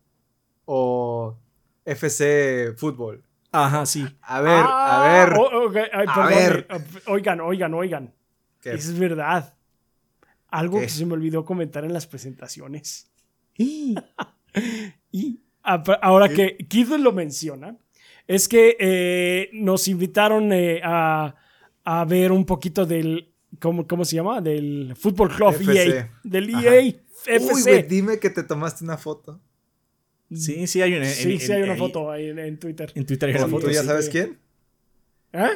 O 0.64 1.36
FC 1.84 2.72
Fútbol. 2.76 3.24
Ajá, 3.50 3.84
sí. 3.84 4.06
A 4.22 4.40
ver, 4.40 4.62
Ah, 4.64 5.00
a 5.00 5.24
ver. 5.26 5.32
o- 5.38 5.66
ok, 5.66 5.76
ay, 5.92 6.06
A 6.06 6.14
perdón, 6.14 6.28
ver. 6.28 6.66
eh, 6.70 7.00
Oigan, 7.08 7.40
oigan, 7.40 7.74
oigan. 7.74 8.14
¿qué? 8.60 8.74
Es 8.74 8.96
verdad. 8.96 9.54
Algo 10.46 10.78
¿Qué? 10.78 10.84
que 10.86 10.90
se 10.92 11.04
me 11.04 11.14
olvidó 11.14 11.44
comentar 11.44 11.84
en 11.84 11.92
las 11.92 12.06
presentaciones. 12.06 13.10
Y 15.12 15.40
ahora 15.64 16.28
que 16.28 16.56
Kid 16.68 16.88
lo 16.96 17.12
menciona, 17.12 17.76
es 18.26 18.48
que 18.48 18.76
eh, 18.78 19.50
nos 19.52 19.88
invitaron 19.88 20.52
eh, 20.52 20.80
a, 20.84 21.34
a 21.84 22.04
ver 22.04 22.32
un 22.32 22.44
poquito 22.44 22.86
del. 22.86 23.26
¿Cómo, 23.60 23.86
cómo 23.86 24.04
se 24.04 24.16
llama? 24.16 24.40
Del 24.40 24.94
Fútbol 24.96 25.28
Club 25.34 25.50
FC. 25.54 25.88
EA. 25.96 26.10
Del 26.22 26.54
Ajá. 26.54 26.64
EA 26.76 26.80
Uy, 26.82 27.00
FC. 27.26 27.62
güey, 27.70 27.82
dime 27.82 28.18
que 28.20 28.30
te 28.30 28.42
tomaste 28.44 28.84
una 28.84 28.96
foto. 28.96 29.40
Sí, 30.32 30.66
sí 30.68 30.80
hay 30.80 30.94
una. 30.94 31.06
en- 31.08 31.12
sí, 31.14 31.32
en- 31.32 31.40
sí 31.40 31.52
hay 31.52 31.62
una 31.62 31.74
foto 31.76 32.10
ahí 32.10 32.28
en, 32.28 32.38
en 32.38 32.58
Twitter. 32.58 32.92
En 32.94 33.04
Twitter 33.04 33.28
hay 33.28 33.34
una 33.34 33.42
¿Con 33.44 33.50
foto. 33.50 33.66
tú 33.66 33.72
ya 33.72 33.80
sí. 33.80 33.86
sabes 33.88 34.04
sí. 34.06 34.10
quién? 34.12 34.38
¿Eh? 35.32 35.48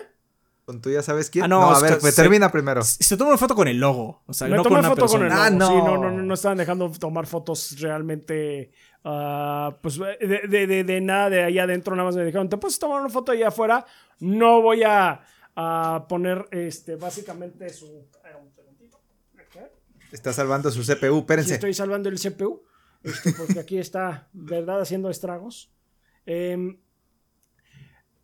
¿Con 0.64 0.80
tú 0.80 0.90
ya 0.90 1.02
sabes 1.02 1.28
quién? 1.28 1.44
Ah, 1.44 1.48
no, 1.48 1.60
no, 1.60 1.70
a 1.76 1.80
ver, 1.80 1.98
pues 1.98 2.14
se- 2.14 2.22
termina 2.22 2.50
primero. 2.50 2.82
Se 2.82 3.16
toma 3.18 3.30
una 3.30 3.38
foto 3.38 3.54
con 3.54 3.68
el 3.68 3.78
logo. 3.78 4.22
O 4.26 4.32
sea, 4.32 4.48
Me 4.48 4.56
no 4.56 4.62
tomé 4.62 4.76
con 4.76 4.78
una 4.86 4.88
foto 4.90 5.06
con 5.06 5.22
el 5.22 5.28
logo. 5.28 5.40
Ah, 5.42 5.48
Sí, 5.50 5.54
no. 5.56 5.84
no, 5.84 6.10
no, 6.10 6.22
no, 6.22 6.34
estaban 6.34 6.56
dejando 6.56 6.90
tomar 6.92 7.26
fotos 7.26 7.78
realmente. 7.80 8.72
ah, 9.04 9.76
pues 9.82 9.98
de, 9.98 10.46
de- 10.48 10.66
de- 10.66 10.84
de 10.84 11.00
nada 11.02 11.28
de 11.28 11.42
ahí 11.44 11.58
adentro. 11.58 11.94
Nada 11.94 12.06
más 12.06 12.16
me 12.16 12.24
dijeron, 12.24 12.48
¿te 12.48 12.56
puedes 12.56 12.78
tomar 12.78 13.00
una 13.00 13.10
foto 13.10 13.32
allá 13.32 13.48
afuera? 13.48 13.84
No 14.20 14.62
voy 14.62 14.82
a, 14.84 15.20
a 15.54 16.06
poner 16.08 16.46
este, 16.50 16.96
básicamente 16.96 17.68
su. 17.68 17.84
eh, 18.24 18.34
un 18.42 18.50
segundito. 18.54 18.98
Acá. 19.38 19.68
Está 20.12 20.32
salvando 20.32 20.70
su 20.70 20.82
CPU, 20.82 21.18
espérense. 21.18 21.54
estoy 21.54 21.74
salvando 21.74 22.08
el 22.08 22.18
CPU. 22.18 22.62
este, 23.02 23.32
porque 23.34 23.60
aquí 23.60 23.76
está, 23.76 24.28
¿verdad? 24.32 24.80
Haciendo 24.80 25.10
estragos. 25.10 25.70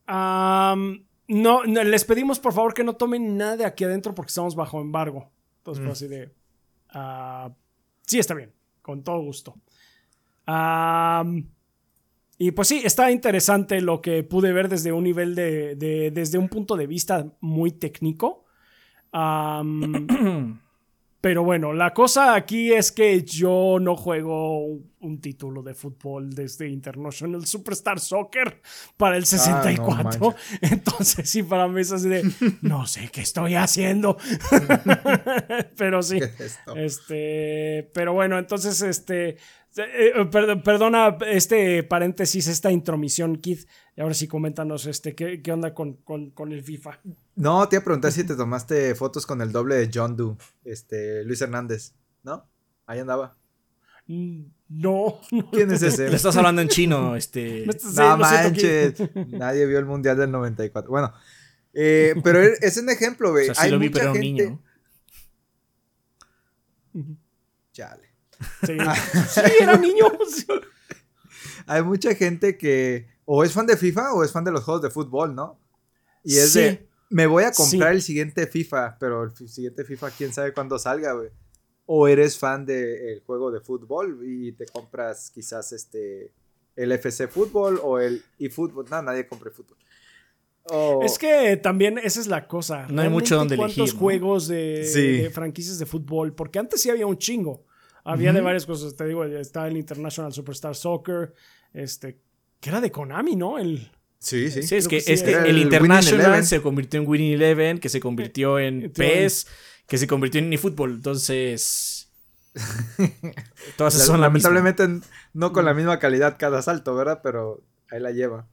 Am, 0.07 1.05
no, 1.31 1.65
no, 1.65 1.83
les 1.85 2.05
pedimos 2.05 2.39
por 2.41 2.53
favor 2.53 2.75
que 2.75 2.85
no 2.85 2.95
tomen 2.97 3.37
nada 3.37 3.57
de 3.57 3.65
aquí 3.65 3.85
adentro 3.85 4.15
porque 4.15 4.31
estamos 4.31 4.55
bajo 4.55 4.81
embargo. 4.81 5.31
Entonces 5.59 5.81
fue 5.83 5.89
Mm. 5.89 5.93
así 5.93 6.09
de. 6.09 6.31
ah, 6.91 7.51
sí, 8.07 8.19
está 8.19 8.35
bien, 8.35 8.53
con 8.83 9.03
todo 9.03 9.21
gusto. 9.21 9.55
Y 12.39 12.53
pues 12.53 12.69
sí, 12.69 12.81
está 12.85 13.11
interesante 13.11 13.81
lo 13.83 14.01
que 14.01 14.23
pude 14.25 14.53
ver 14.53 14.69
desde 14.69 14.93
un 14.93 15.05
nivel 15.05 15.35
de. 15.35 15.75
de- 15.77 16.11
desde 16.11 16.39
un 16.39 16.49
punto 16.49 16.77
de 16.77 16.87
vista 16.87 17.27
muy 17.41 17.71
técnico. 17.73 18.45
pero 21.21 21.45
bueno, 21.45 21.75
la 21.75 21.93
cosa 21.93 22.35
aquí 22.35 22.73
es 22.73 22.93
que 22.93 23.23
yo 23.23 23.77
no 23.79 23.95
juego 23.95 24.65
un, 25.01 25.21
título 25.21 25.63
de 25.63 25.75
fútbol 25.75 26.31
desde 26.31 26.69
International 26.69 27.45
Superstar 27.47 28.01
Soccer 28.01 28.63
para 28.97 29.19
el 29.19 29.27
64. 29.27 30.21
manches. 30.21 30.45
Entonces 30.73 31.29
sí, 31.29 31.43
para 31.43 31.69
mí 31.69 31.83
es 31.83 31.93
así 31.93 32.09
de, 32.09 32.23
no 32.63 32.87
sé 32.87 33.11
qué 33.13 33.21
estoy 33.21 33.55
haciendo. 33.55 34.17
pero 35.77 36.03
sí. 36.03 36.21
Este, 36.75 37.91
pero 37.93 38.15
bueno, 38.15 38.39
entonces, 38.39 38.81
este, 38.81 39.37
eh, 39.77 40.13
eh, 40.17 40.25
perd- 40.31 40.63
perdona 40.63 41.17
este 41.29 41.83
paréntesis, 41.83 42.47
esta 42.49 42.71
intromisión, 42.71 43.37
Keith. 43.37 43.69
Y 44.01 44.03
ahora 44.03 44.15
sí, 44.15 44.27
coméntanos, 44.29 44.87
este, 44.87 45.15
¿qué, 45.15 45.43
qué 45.43 45.53
onda 45.53 45.75
con, 45.75 45.93
con, 45.99 46.31
con 46.31 46.53
el 46.53 46.63
FIFA? 46.63 47.01
No, 47.37 47.69
te 47.69 47.77
iba 47.77 47.83
a 47.83 47.85
preguntar 47.85 48.11
si 48.11 48.25
te 48.25 48.35
tomaste 48.35 48.95
fotos 48.95 49.27
con 49.27 49.43
el 49.43 49.53
doble 49.53 49.75
de 49.75 49.91
John 49.93 50.17
Doe, 50.17 50.39
este, 50.65 51.23
Luis 51.23 51.43
Hernández, 51.43 51.93
¿no? 52.23 52.49
Ahí 52.87 52.99
andaba. 53.01 53.37
Mm, 54.07 54.45
No. 54.71 55.21
¿Quién 55.53 55.71
es 55.73 55.83
ese? 55.83 56.09
Le 56.09 56.17
estás 56.17 56.35
hablando 56.39 56.63
en 56.63 56.69
chino, 56.69 57.15
este. 57.15 57.61
Sí, 57.65 57.67
No 57.67 57.73
siento, 57.75 58.17
manches, 58.17 58.95
nadie 59.33 59.67
vio 59.67 59.79
el 59.79 59.85
mundial 59.85 60.17
del 60.17 60.31
94. 60.31 60.91
Bueno, 60.91 61.13
eh, 61.75 62.15
pero 62.25 62.41
es 62.41 62.79
un 62.79 62.89
ejemplo, 62.89 63.29
O 63.29 63.33
güey. 63.33 63.45
sea, 63.45 63.55
sí 63.55 63.61
Hay 63.67 63.71
lo 63.71 63.79
vi, 63.79 63.89
mucha 63.91 63.99
pero 64.01 64.13
era 64.13 64.19
un 64.19 64.25
gente. 64.27 64.43
niño. 66.95 67.13
Chale. 67.73 68.15
Sí, 68.65 68.79
Sí, 69.29 69.41
era 69.61 69.77
niño. 69.77 70.07
sí. 70.27 70.47
Hay 71.67 71.83
mucha 71.83 72.15
gente 72.15 72.57
que 72.57 73.20
o 73.33 73.45
es 73.45 73.53
fan 73.53 73.67
de 73.67 73.77
FIFA 73.77 74.15
o 74.15 74.25
es 74.25 74.33
fan 74.33 74.43
de 74.45 74.51
los 74.51 74.65
juegos 74.65 74.83
de 74.83 74.91
fútbol, 74.91 75.35
¿no? 75.37 75.57
Y 76.25 76.37
es 76.37 76.53
Sí. 76.53 76.61
de, 76.61 76.89
me 77.11 77.27
voy 77.29 77.45
a 77.45 77.53
Sí. 77.53 77.63
comprar 77.63 77.93
el 77.93 78.03
siguiente 78.03 78.47
FIFA, 78.49 78.97
pero 78.99 79.23
el 79.23 79.49
siguiente 79.49 79.85
FIFA 79.85 80.11
quién 80.11 80.33
sabe 80.33 80.53
cuándo 80.53 80.79
salga, 80.79 81.13
güey. 81.13 81.29
O 81.87 82.09
eres 82.09 82.37
fan 82.39 82.67
del 82.67 83.21
juego 83.27 83.51
de 83.53 83.61
fútbol 83.61 84.21
y 84.25 84.53
te 84.53 84.67
compras 84.67 85.31
quizás 85.33 85.73
este 85.73 86.33
el 86.77 86.93
FC 86.93 87.29
Fútbol 87.29 87.79
o 87.83 87.99
el 87.99 88.23
eFootball. 88.39 88.87
No, 88.91 89.03
nadie 89.03 89.27
compra 89.29 89.51
fútbol. 89.51 89.77
Es 91.05 91.19
que 91.19 91.57
también 91.57 91.99
esa 91.99 92.21
es 92.21 92.27
la 92.27 92.47
cosa. 92.47 92.87
No 92.89 93.03
hay 93.03 93.09
mucho 93.09 93.37
donde 93.37 93.57
¿Cuántos 93.57 93.77
elegir, 93.79 93.95
¿no? 93.95 94.01
juegos 94.01 94.49
de, 94.49 94.85
Sí. 94.85 95.19
de 95.23 95.31
franquicias 95.31 95.79
de 95.79 95.87
fútbol? 95.87 96.35
Porque 96.35 96.59
antes 96.59 96.81
sí 96.81 96.91
había 96.91 97.07
un 97.07 97.19
chingo. 97.19 97.65
Había 98.05 98.33
de 98.33 98.41
varias 98.41 98.67
cosas. 98.67 98.95
Te 98.97 99.05
digo, 99.05 99.25
está 99.25 99.67
el 99.69 99.77
International 99.77 100.33
Superstar 100.33 100.75
Soccer, 100.77 101.35
este, 101.75 102.21
que 102.61 102.71
era 102.71 102.81
de 102.81 102.91
Konami, 102.91 103.37
¿no? 103.37 103.59
El, 103.59 103.91
sí, 104.19 104.51
sí. 104.51 104.63
Sí, 104.63 104.77
es 104.77 104.87
Creo 104.87 104.91
que, 104.91 104.97
que 104.99 105.01
sí, 105.03 105.13
es 105.13 105.23
el, 105.23 105.47
el 105.47 105.59
International 105.59 106.45
se 106.45 106.61
convirtió 106.63 107.01
en 107.01 107.09
Winning 107.09 107.33
Eleven, 107.35 107.79
que 107.79 107.89
se 107.89 108.01
convirtió 108.01 108.59
en 108.59 108.83
Eh, 108.83 108.87
a 108.87 108.93
PES, 108.93 109.47
que 109.87 109.99
se 109.99 110.07
convirtió 110.07 110.41
en 110.41 110.53
eFootball. 110.53 110.93
Entonces. 110.93 112.09
todas 113.77 113.95
esas 113.95 114.07
son 114.09 114.21
la 114.21 114.27
lamentablemente 114.27 114.89
no 115.35 115.53
con 115.53 115.65
la 115.65 115.73
misma 115.75 115.99
calidad 116.01 116.37
cada 116.39 116.63
salto, 116.63 116.95
¿verdad? 116.95 117.21
Pero 117.23 117.63
ahí 117.91 118.01
la 118.01 118.11
lleva. 118.11 118.47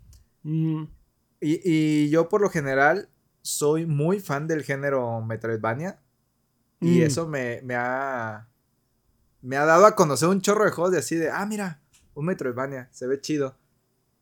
mm, 0.44 0.84
Y, 1.42 1.62
y 1.64 2.10
yo 2.10 2.30
por 2.30 2.42
lo 2.42 2.50
general 2.50 3.10
soy 3.42 3.86
muy 3.86 4.20
fan 4.20 4.48
del 4.48 4.64
género 4.64 5.22
Metroidvania. 5.22 6.00
Y 6.80 7.00
Mm. 7.00 7.04
eso 7.04 7.28
me, 7.28 7.62
me 7.64 7.76
ha. 7.76 8.48
Me 9.42 9.56
ha 9.58 9.66
dado 9.66 9.86
a 9.86 9.96
conocer 9.96 10.30
un 10.30 10.42
chorro 10.42 10.66
de 10.66 10.72
juegos 10.72 10.92
de 10.92 11.00
así 11.00 11.16
de. 11.16 11.30
Ah, 11.32 11.46
mira, 11.46 11.82
un 12.14 12.26
Metroidvania, 12.26 12.90
se 12.92 13.08
ve 13.08 13.20
chido. 13.22 13.56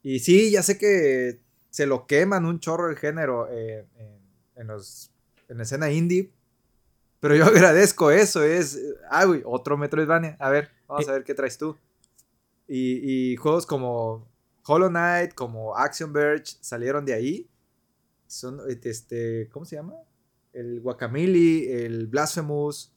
Y 0.06 0.20
sí, 0.20 0.52
ya 0.52 0.62
sé 0.62 0.78
que 0.78 1.42
se 1.72 1.88
lo 1.88 2.06
queman 2.06 2.46
un 2.46 2.60
chorro 2.60 2.92
el 2.92 2.96
género 2.96 3.50
eh, 3.50 3.88
en, 3.98 4.20
en 4.56 4.68
los, 4.68 5.10
en 5.50 5.58
la 5.58 5.64
escena 5.64 5.90
indie. 5.90 6.32
Pero 7.20 7.36
yo 7.36 7.46
agradezco 7.46 8.12
eso. 8.12 8.44
Es. 8.44 8.80
Ah, 9.10 9.26
güey, 9.26 9.42
otro 9.44 9.78
Metroidvania. 9.78 10.38
A 10.40 10.52
ver, 10.52 10.70
vamos 10.88 11.10
a 11.10 11.14
ver 11.14 11.24
qué 11.24 11.34
traes 11.34 11.58
tú. 11.58 11.76
Y, 12.68 13.32
y 13.32 13.36
juegos 13.38 13.66
como 13.66 14.30
Hollow 14.64 14.90
Knight, 14.90 15.34
como 15.34 15.76
Action 15.76 16.14
Verge, 16.14 16.56
salieron 16.62 17.04
de 17.04 17.14
ahí. 17.16 17.50
Son, 18.28 18.60
este, 18.70 19.50
¿cómo 19.52 19.66
se 19.66 19.76
llama? 19.76 19.96
El 20.54 20.82
Guacamole, 20.82 21.84
el 21.84 22.06
Blasphemous, 22.06 22.94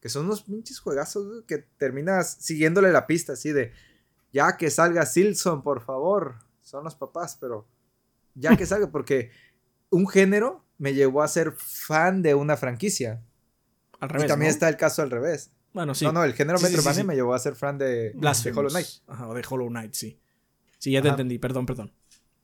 que 0.00 0.08
son 0.08 0.24
unos 0.24 0.44
pinches 0.44 0.80
juegazos 0.80 1.44
que 1.46 1.58
terminas 1.58 2.38
siguiéndole 2.40 2.92
la 2.92 3.06
pista, 3.06 3.34
así 3.34 3.52
de, 3.52 3.72
ya 4.32 4.56
que 4.56 4.70
salga 4.70 5.06
Silson, 5.06 5.62
por 5.62 5.80
favor. 5.82 6.36
Son 6.62 6.84
los 6.84 6.94
papás, 6.94 7.36
pero 7.40 7.66
ya 8.34 8.56
que 8.56 8.66
salga, 8.66 8.90
porque 8.90 9.30
un 9.90 10.06
género 10.08 10.64
me 10.78 10.94
llevó 10.94 11.22
a 11.22 11.28
ser 11.28 11.52
fan 11.52 12.22
de 12.22 12.34
una 12.34 12.56
franquicia. 12.56 13.22
Al 13.98 14.08
revés. 14.08 14.24
y 14.24 14.28
también 14.28 14.48
¿no? 14.48 14.54
está 14.54 14.68
el 14.68 14.76
caso 14.76 15.02
al 15.02 15.10
revés. 15.10 15.50
Bueno, 15.72 15.94
sí. 15.94 16.04
No, 16.04 16.12
no, 16.12 16.24
el 16.24 16.32
género 16.34 16.58
Sí, 16.58 16.64
sí, 16.64 16.70
sí, 16.70 16.76
Metroidvania 16.76 17.02
sí. 17.02 17.06
me 17.06 17.14
llevó 17.14 17.34
a 17.34 17.38
ser 17.38 17.54
fan 17.54 17.76
de, 17.78 18.12
de. 18.12 18.52
Hollow 18.54 18.70
Knight. 18.70 18.86
Ajá, 19.06 19.28
o 19.28 19.34
de 19.34 19.44
Hollow 19.48 19.68
Knight, 19.68 19.94
sí. 19.94 20.18
Sí, 20.78 20.92
ya 20.92 21.02
te 21.02 21.08
Ajá. 21.08 21.14
entendí. 21.14 21.38
Perdón, 21.38 21.66
perdón. 21.66 21.92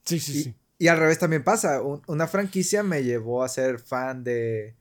Sí, 0.05 0.21
sí, 0.21 0.33
Y, 0.39 0.43
sí. 0.43 0.57
y 0.79 0.89
al 0.89 0.99
revés 0.99 1.19
también 1.19 1.43
pasa. 1.45 1.83
un- 1.83 2.03
una 2.09 2.27
franquicia 2.27 2.83
me 2.83 3.03
llevó 3.03 3.43
a 3.43 3.49
ser 3.49 3.79
fan 3.81 4.23
de, 4.23 4.77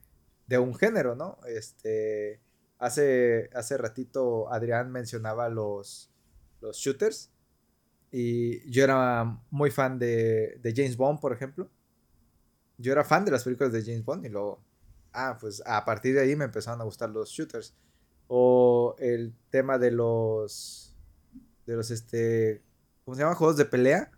de 0.47 0.57
un 0.59 0.75
género, 0.75 1.15
¿no? 1.15 1.37
Este. 1.47 2.41
Hace, 2.77 3.49
hace 3.53 3.77
ratito 3.77 4.51
Adrián 4.51 4.91
mencionaba 4.91 5.47
los, 5.49 6.11
los 6.65 6.77
shooters. 6.77 7.31
Y 8.11 8.69
yo 8.69 8.83
era 8.83 9.39
muy 9.49 9.71
fan 9.71 9.99
de, 9.99 10.57
de 10.61 10.73
James 10.75 10.97
Bond, 10.97 11.19
por 11.19 11.33
ejemplo. 11.33 11.69
Yo 12.77 12.91
era 12.91 13.03
fan 13.03 13.25
de 13.25 13.31
las 13.31 13.43
películas 13.43 13.73
de 13.73 13.83
James 13.83 14.03
Bond 14.03 14.25
y 14.25 14.29
luego. 14.29 14.63
Ah, 15.13 15.37
pues 15.39 15.61
a 15.65 15.83
partir 15.85 16.15
de 16.15 16.21
ahí 16.21 16.35
me 16.35 16.45
empezaron 16.45 16.81
a 16.81 16.85
gustar 16.85 17.09
los 17.09 17.29
shooters. 17.29 17.73
O 18.27 18.95
el 18.99 19.33
tema 19.49 19.77
de 19.77 19.91
los. 19.91 20.95
De 21.65 21.75
los 21.75 21.91
este. 21.91 22.61
¿Cómo 23.03 23.15
se 23.15 23.21
llama? 23.21 23.35
Juegos 23.35 23.57
de 23.57 23.65
pelea. 23.65 24.11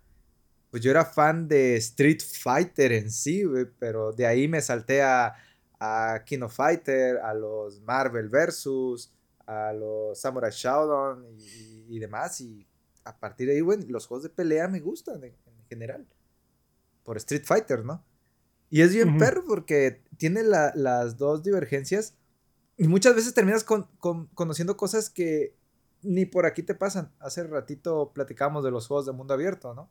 Pues 0.70 0.82
yo 0.82 0.90
era 0.90 1.04
fan 1.04 1.48
de 1.48 1.76
Street 1.76 2.20
Fighter 2.20 2.92
en 2.92 3.10
sí, 3.10 3.42
pero 3.78 4.12
de 4.12 4.26
ahí 4.26 4.48
me 4.48 4.60
salté 4.60 5.02
a, 5.02 5.34
a 5.80 6.22
Fighter, 6.50 7.18
a 7.18 7.32
los 7.32 7.80
Marvel 7.80 8.28
Versus, 8.28 9.10
a 9.48 9.72
los 9.72 10.20
Samurai 10.20 10.50
Shodown 10.52 11.24
y, 11.38 11.86
y 11.96 11.98
demás. 11.98 12.40
Y 12.40 12.66
a 13.04 13.18
partir 13.18 13.48
de 13.48 13.54
ahí, 13.54 13.60
güey, 13.60 13.80
los 13.86 14.06
juegos 14.06 14.22
de 14.24 14.28
pelea 14.30 14.68
me 14.68 14.80
gustan 14.80 15.24
en, 15.24 15.34
en 15.46 15.64
general. 15.68 16.06
Por 17.02 17.16
Street 17.16 17.44
Fighter, 17.44 17.84
¿no? 17.84 18.04
Y 18.70 18.82
es 18.82 18.92
bien 18.92 19.10
Ujú. 19.10 19.18
perro 19.18 19.44
porque 19.46 20.02
tiene 20.18 20.42
la- 20.42 20.72
las 20.74 21.16
dos 21.16 21.42
divergencias 21.42 22.14
y 22.76 22.86
muchas 22.86 23.14
veces 23.14 23.32
terminas 23.32 23.64
con- 23.64 23.88
con- 23.98 24.26
conociendo 24.34 24.76
cosas 24.76 25.08
que 25.08 25.54
ni 26.02 26.26
por 26.26 26.44
aquí 26.44 26.62
te 26.62 26.74
pasan. 26.74 27.10
Hace 27.18 27.44
ratito 27.44 28.12
platicamos 28.12 28.62
de 28.62 28.70
los 28.70 28.86
juegos 28.86 29.06
de 29.06 29.12
mundo 29.12 29.32
abierto, 29.34 29.72
¿no? 29.74 29.90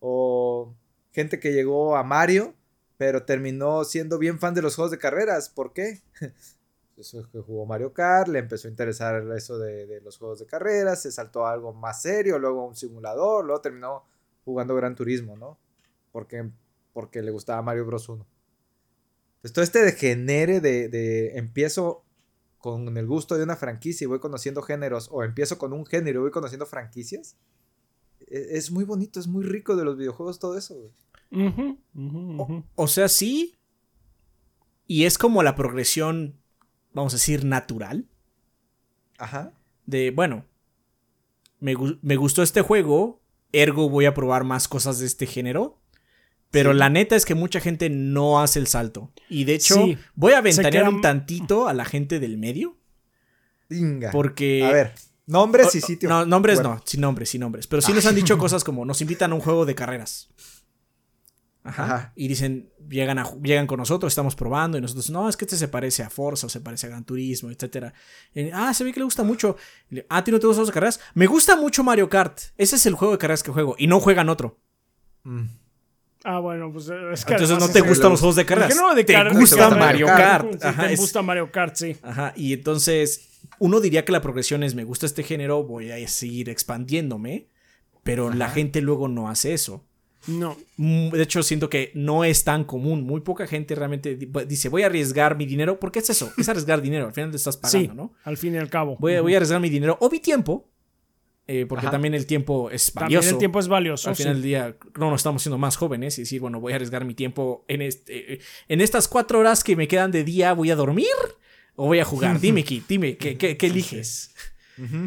O 0.00 0.74
gente 1.12 1.38
que 1.38 1.52
llegó 1.52 1.96
a 1.96 2.02
Mario, 2.02 2.54
pero 2.96 3.24
terminó 3.24 3.84
siendo 3.84 4.18
bien 4.18 4.40
fan 4.40 4.54
de 4.54 4.62
los 4.62 4.74
juegos 4.74 4.90
de 4.90 4.98
carreras. 4.98 5.48
¿Por 5.48 5.72
qué? 5.72 6.00
Eso 6.98 7.20
es 7.20 7.26
que 7.28 7.38
jugó 7.40 7.64
Mario 7.64 7.92
Kart, 7.92 8.28
le 8.28 8.40
empezó 8.40 8.66
a 8.66 8.70
interesar 8.70 9.24
eso 9.36 9.58
de, 9.58 9.86
de 9.86 10.00
los 10.00 10.18
juegos 10.18 10.40
de 10.40 10.46
carreras, 10.46 11.02
se 11.02 11.12
saltó 11.12 11.46
a 11.46 11.52
algo 11.52 11.72
más 11.72 12.02
serio, 12.02 12.38
luego 12.38 12.62
a 12.62 12.66
un 12.66 12.74
simulador, 12.74 13.44
luego 13.44 13.60
terminó 13.60 14.04
jugando 14.44 14.74
Gran 14.74 14.94
Turismo, 14.94 15.36
¿no? 15.36 15.58
Porque, 16.10 16.50
porque 16.92 17.22
le 17.22 17.30
gustaba 17.30 17.62
Mario 17.62 17.86
Bros. 17.86 18.08
1. 18.08 18.26
Pues 19.42 19.52
todo 19.52 19.62
este 19.62 19.82
degenere 19.82 20.60
de, 20.60 20.88
de 20.88 21.38
empiezo 21.38 22.04
con 22.58 22.96
el 22.96 23.06
gusto 23.06 23.36
de 23.36 23.44
una 23.44 23.54
franquicia 23.54 24.04
y 24.04 24.08
voy 24.08 24.18
conociendo 24.18 24.62
géneros, 24.62 25.08
o 25.12 25.22
empiezo 25.22 25.58
con 25.58 25.72
un 25.72 25.86
género 25.86 26.18
y 26.20 26.22
voy 26.22 26.30
conociendo 26.32 26.66
franquicias, 26.66 27.36
e- 28.20 28.48
es 28.58 28.70
muy 28.72 28.84
bonito, 28.84 29.20
es 29.20 29.28
muy 29.28 29.44
rico 29.44 29.76
de 29.76 29.84
los 29.84 29.96
videojuegos 29.96 30.40
todo 30.40 30.58
eso. 30.58 30.90
O 32.74 32.88
sea, 32.88 33.08
sí. 33.08 33.54
Y 34.86 35.04
es 35.04 35.18
como 35.18 35.42
la 35.42 35.54
progresión, 35.54 36.40
vamos 36.98 37.14
a 37.14 37.16
decir, 37.16 37.44
natural. 37.44 38.06
Ajá. 39.18 39.52
De, 39.86 40.10
bueno, 40.10 40.44
me, 41.60 41.74
me 42.02 42.16
gustó 42.16 42.42
este 42.42 42.60
juego, 42.62 43.20
ergo 43.52 43.88
voy 43.88 44.04
a 44.06 44.14
probar 44.14 44.44
más 44.44 44.68
cosas 44.68 44.98
de 44.98 45.06
este 45.06 45.26
género. 45.26 45.80
Pero 46.50 46.72
Sí. 46.72 46.78
la 46.78 46.88
neta 46.88 47.14
es 47.14 47.26
que 47.26 47.34
mucha 47.34 47.60
gente 47.60 47.90
no 47.90 48.40
hace 48.40 48.58
el 48.58 48.66
salto. 48.68 49.12
Y 49.28 49.44
de 49.44 49.54
hecho, 49.54 49.74
Sí. 49.74 49.98
voy 50.14 50.32
a 50.32 50.40
ventanear 50.40 50.88
un 50.88 51.00
tantito 51.02 51.68
a 51.68 51.74
la 51.74 51.84
gente 51.84 52.20
del 52.20 52.38
medio. 52.38 52.76
Dinga. 53.68 54.10
Porque. 54.12 54.64
A 54.64 54.72
ver, 54.72 54.94
nombres 55.26 55.74
y 55.74 55.82
sitio. 55.82 56.08
No, 56.08 56.24
nombres 56.24 56.56
Bueno. 56.60 56.76
no, 56.76 56.82
sin 56.86 57.02
nombres, 57.02 57.28
sin 57.28 57.42
nombres. 57.42 57.66
Pero 57.66 57.82
sí 57.82 57.92
nos 57.92 58.06
han 58.06 58.14
dicho 58.14 58.38
cosas 58.38 58.64
como 58.64 58.86
nos 58.86 59.02
invitan 59.02 59.32
a 59.32 59.34
un 59.34 59.42
juego 59.42 59.66
de 59.66 59.74
carreras. 59.74 60.30
Ajá. 61.68 61.84
Ajá. 61.84 62.12
Y 62.16 62.28
dicen, 62.28 62.70
llegan, 62.88 63.18
a, 63.18 63.30
llegan 63.42 63.66
con 63.66 63.78
nosotros, 63.78 64.10
estamos 64.12 64.34
probando, 64.34 64.78
y 64.78 64.80
nosotros, 64.80 65.10
no, 65.10 65.28
es 65.28 65.36
que 65.36 65.44
este 65.44 65.56
se 65.56 65.68
parece 65.68 66.02
a 66.02 66.10
Forza, 66.10 66.46
o 66.46 66.50
se 66.50 66.60
parece 66.60 66.86
a 66.86 66.90
Gran 66.90 67.04
Turismo, 67.04 67.50
etcétera. 67.50 67.92
Y, 68.34 68.50
ah, 68.50 68.72
se 68.74 68.84
ve 68.84 68.92
que 68.92 69.00
le 69.00 69.04
gusta 69.04 69.22
mucho. 69.22 69.56
Le, 69.90 70.06
ah, 70.08 70.18
¿a 70.18 70.24
ti 70.24 70.30
no 70.30 70.38
te 70.40 70.46
gustan 70.46 70.66
carreras? 70.66 71.00
Me 71.14 71.26
gusta 71.26 71.56
mucho 71.56 71.84
Mario 71.84 72.08
Kart. 72.08 72.38
Ese 72.56 72.76
es 72.76 72.86
el 72.86 72.94
juego 72.94 73.12
de 73.12 73.18
carreras 73.18 73.42
que 73.42 73.50
juego. 73.52 73.74
Y 73.78 73.86
no 73.86 74.00
juegan 74.00 74.28
otro. 74.28 74.58
Mm. 75.24 75.46
Ah, 76.24 76.40
bueno, 76.40 76.72
pues 76.72 76.88
eh, 76.88 76.94
es 77.12 77.24
que 77.24 77.34
Entonces 77.34 77.58
no 77.58 77.68
te 77.68 77.80
gustan 77.80 78.10
los 78.10 78.20
juegos 78.20 78.36
de 78.36 78.44
carreras. 78.44 78.70
¿Por 78.70 78.76
qué 78.76 78.82
no 78.82 78.94
de 78.94 79.02
gusta 79.02 79.56
Te 79.56 79.64
gusta 79.64 79.70
Mario 79.70 80.06
Kart. 80.06 80.52
Sí, 80.52 80.58
Ajá, 80.62 80.86
te 80.86 80.92
es- 80.92 81.00
gusta 81.00 81.22
Mario 81.22 81.52
Kart, 81.52 81.76
sí. 81.76 81.96
Ajá, 82.02 82.32
y 82.36 82.52
entonces 82.52 83.28
uno 83.58 83.80
diría 83.80 84.04
que 84.04 84.12
la 84.12 84.20
progresión 84.20 84.62
es 84.62 84.74
me 84.74 84.84
gusta 84.84 85.06
este 85.06 85.22
género, 85.22 85.62
voy 85.64 85.90
a 85.90 86.08
seguir 86.08 86.48
expandiéndome, 86.48 87.48
pero 88.02 88.32
la 88.32 88.50
gente 88.50 88.80
luego 88.80 89.08
no 89.08 89.28
hace 89.28 89.54
eso. 89.54 89.84
No. 90.28 90.56
Mm, 90.76 91.10
De 91.10 91.22
hecho, 91.22 91.42
siento 91.42 91.68
que 91.68 91.90
no 91.94 92.22
es 92.24 92.44
tan 92.44 92.64
común. 92.64 93.02
Muy 93.02 93.22
poca 93.22 93.46
gente 93.46 93.74
realmente 93.74 94.14
di- 94.16 94.30
dice, 94.46 94.68
voy 94.68 94.82
a 94.82 94.86
arriesgar 94.86 95.36
mi 95.36 95.46
dinero, 95.46 95.80
porque 95.80 95.98
es 95.98 96.10
eso, 96.10 96.32
es 96.36 96.48
arriesgar 96.48 96.80
dinero, 96.82 97.06
al 97.06 97.12
final 97.14 97.30
te 97.30 97.36
estás 97.38 97.56
pagando, 97.56 97.90
Sí, 97.92 97.96
¿no? 97.96 98.12
al 98.24 98.36
fin 98.36 98.54
y 98.54 98.58
al 98.58 98.68
cabo. 98.70 98.96
Voy 99.00 99.14
a, 99.14 99.16
Ujú. 99.16 99.24
voy 99.24 99.34
a 99.34 99.36
arriesgar 99.38 99.60
mi 99.60 99.70
dinero 99.70 99.96
o 100.00 100.10
mi 100.10 100.20
tiempo, 100.20 100.68
eh, 101.46 101.64
porque 101.66 101.86
Ajá. 101.86 101.92
también 101.92 102.12
el 102.14 102.26
tiempo 102.26 102.70
es 102.70 102.92
También 102.92 103.18
valioso. 103.20 103.30
el 103.34 103.38
tiempo 103.38 103.58
es 103.58 103.68
valioso. 103.68 104.10
al 104.10 104.16
sí. 104.16 104.22
final 104.22 104.34
del 104.36 104.42
día 104.42 104.76
no 104.98 105.10
nos 105.10 105.20
estamos 105.20 105.40
siendo 105.42 105.56
más 105.56 105.76
jóvenes 105.76 106.18
y 106.18 106.22
decir, 106.22 106.40
bueno, 106.42 106.60
voy 106.60 106.72
a 106.72 106.76
arriesgar 106.76 107.06
mi 107.06 107.14
tiempo 107.14 107.64
en, 107.68 107.80
este, 107.80 108.34
eh, 108.34 108.40
en 108.68 108.80
estas 108.82 109.08
cuatro 109.08 109.38
horas 109.38 109.64
que 109.64 109.74
me 109.74 109.88
quedan 109.88 110.10
de 110.10 110.24
día, 110.24 110.52
¿voy 110.52 110.70
a 110.70 110.76
dormir 110.76 111.06
o 111.74 111.86
voy 111.86 112.00
a 112.00 112.04
jugar? 112.04 112.38
Dime, 112.40 112.64
Kit, 112.64 112.84
dime, 112.86 113.16
¿qué, 113.16 113.38
qué, 113.38 113.56
qué 113.56 113.66
eliges? 113.66 114.34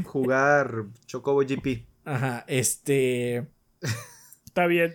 Jugar 0.04 0.86
Chocobo 1.06 1.42
GP. 1.42 1.86
Ajá, 2.06 2.44
este... 2.48 3.46
Está 4.52 4.68
bien. 4.68 4.94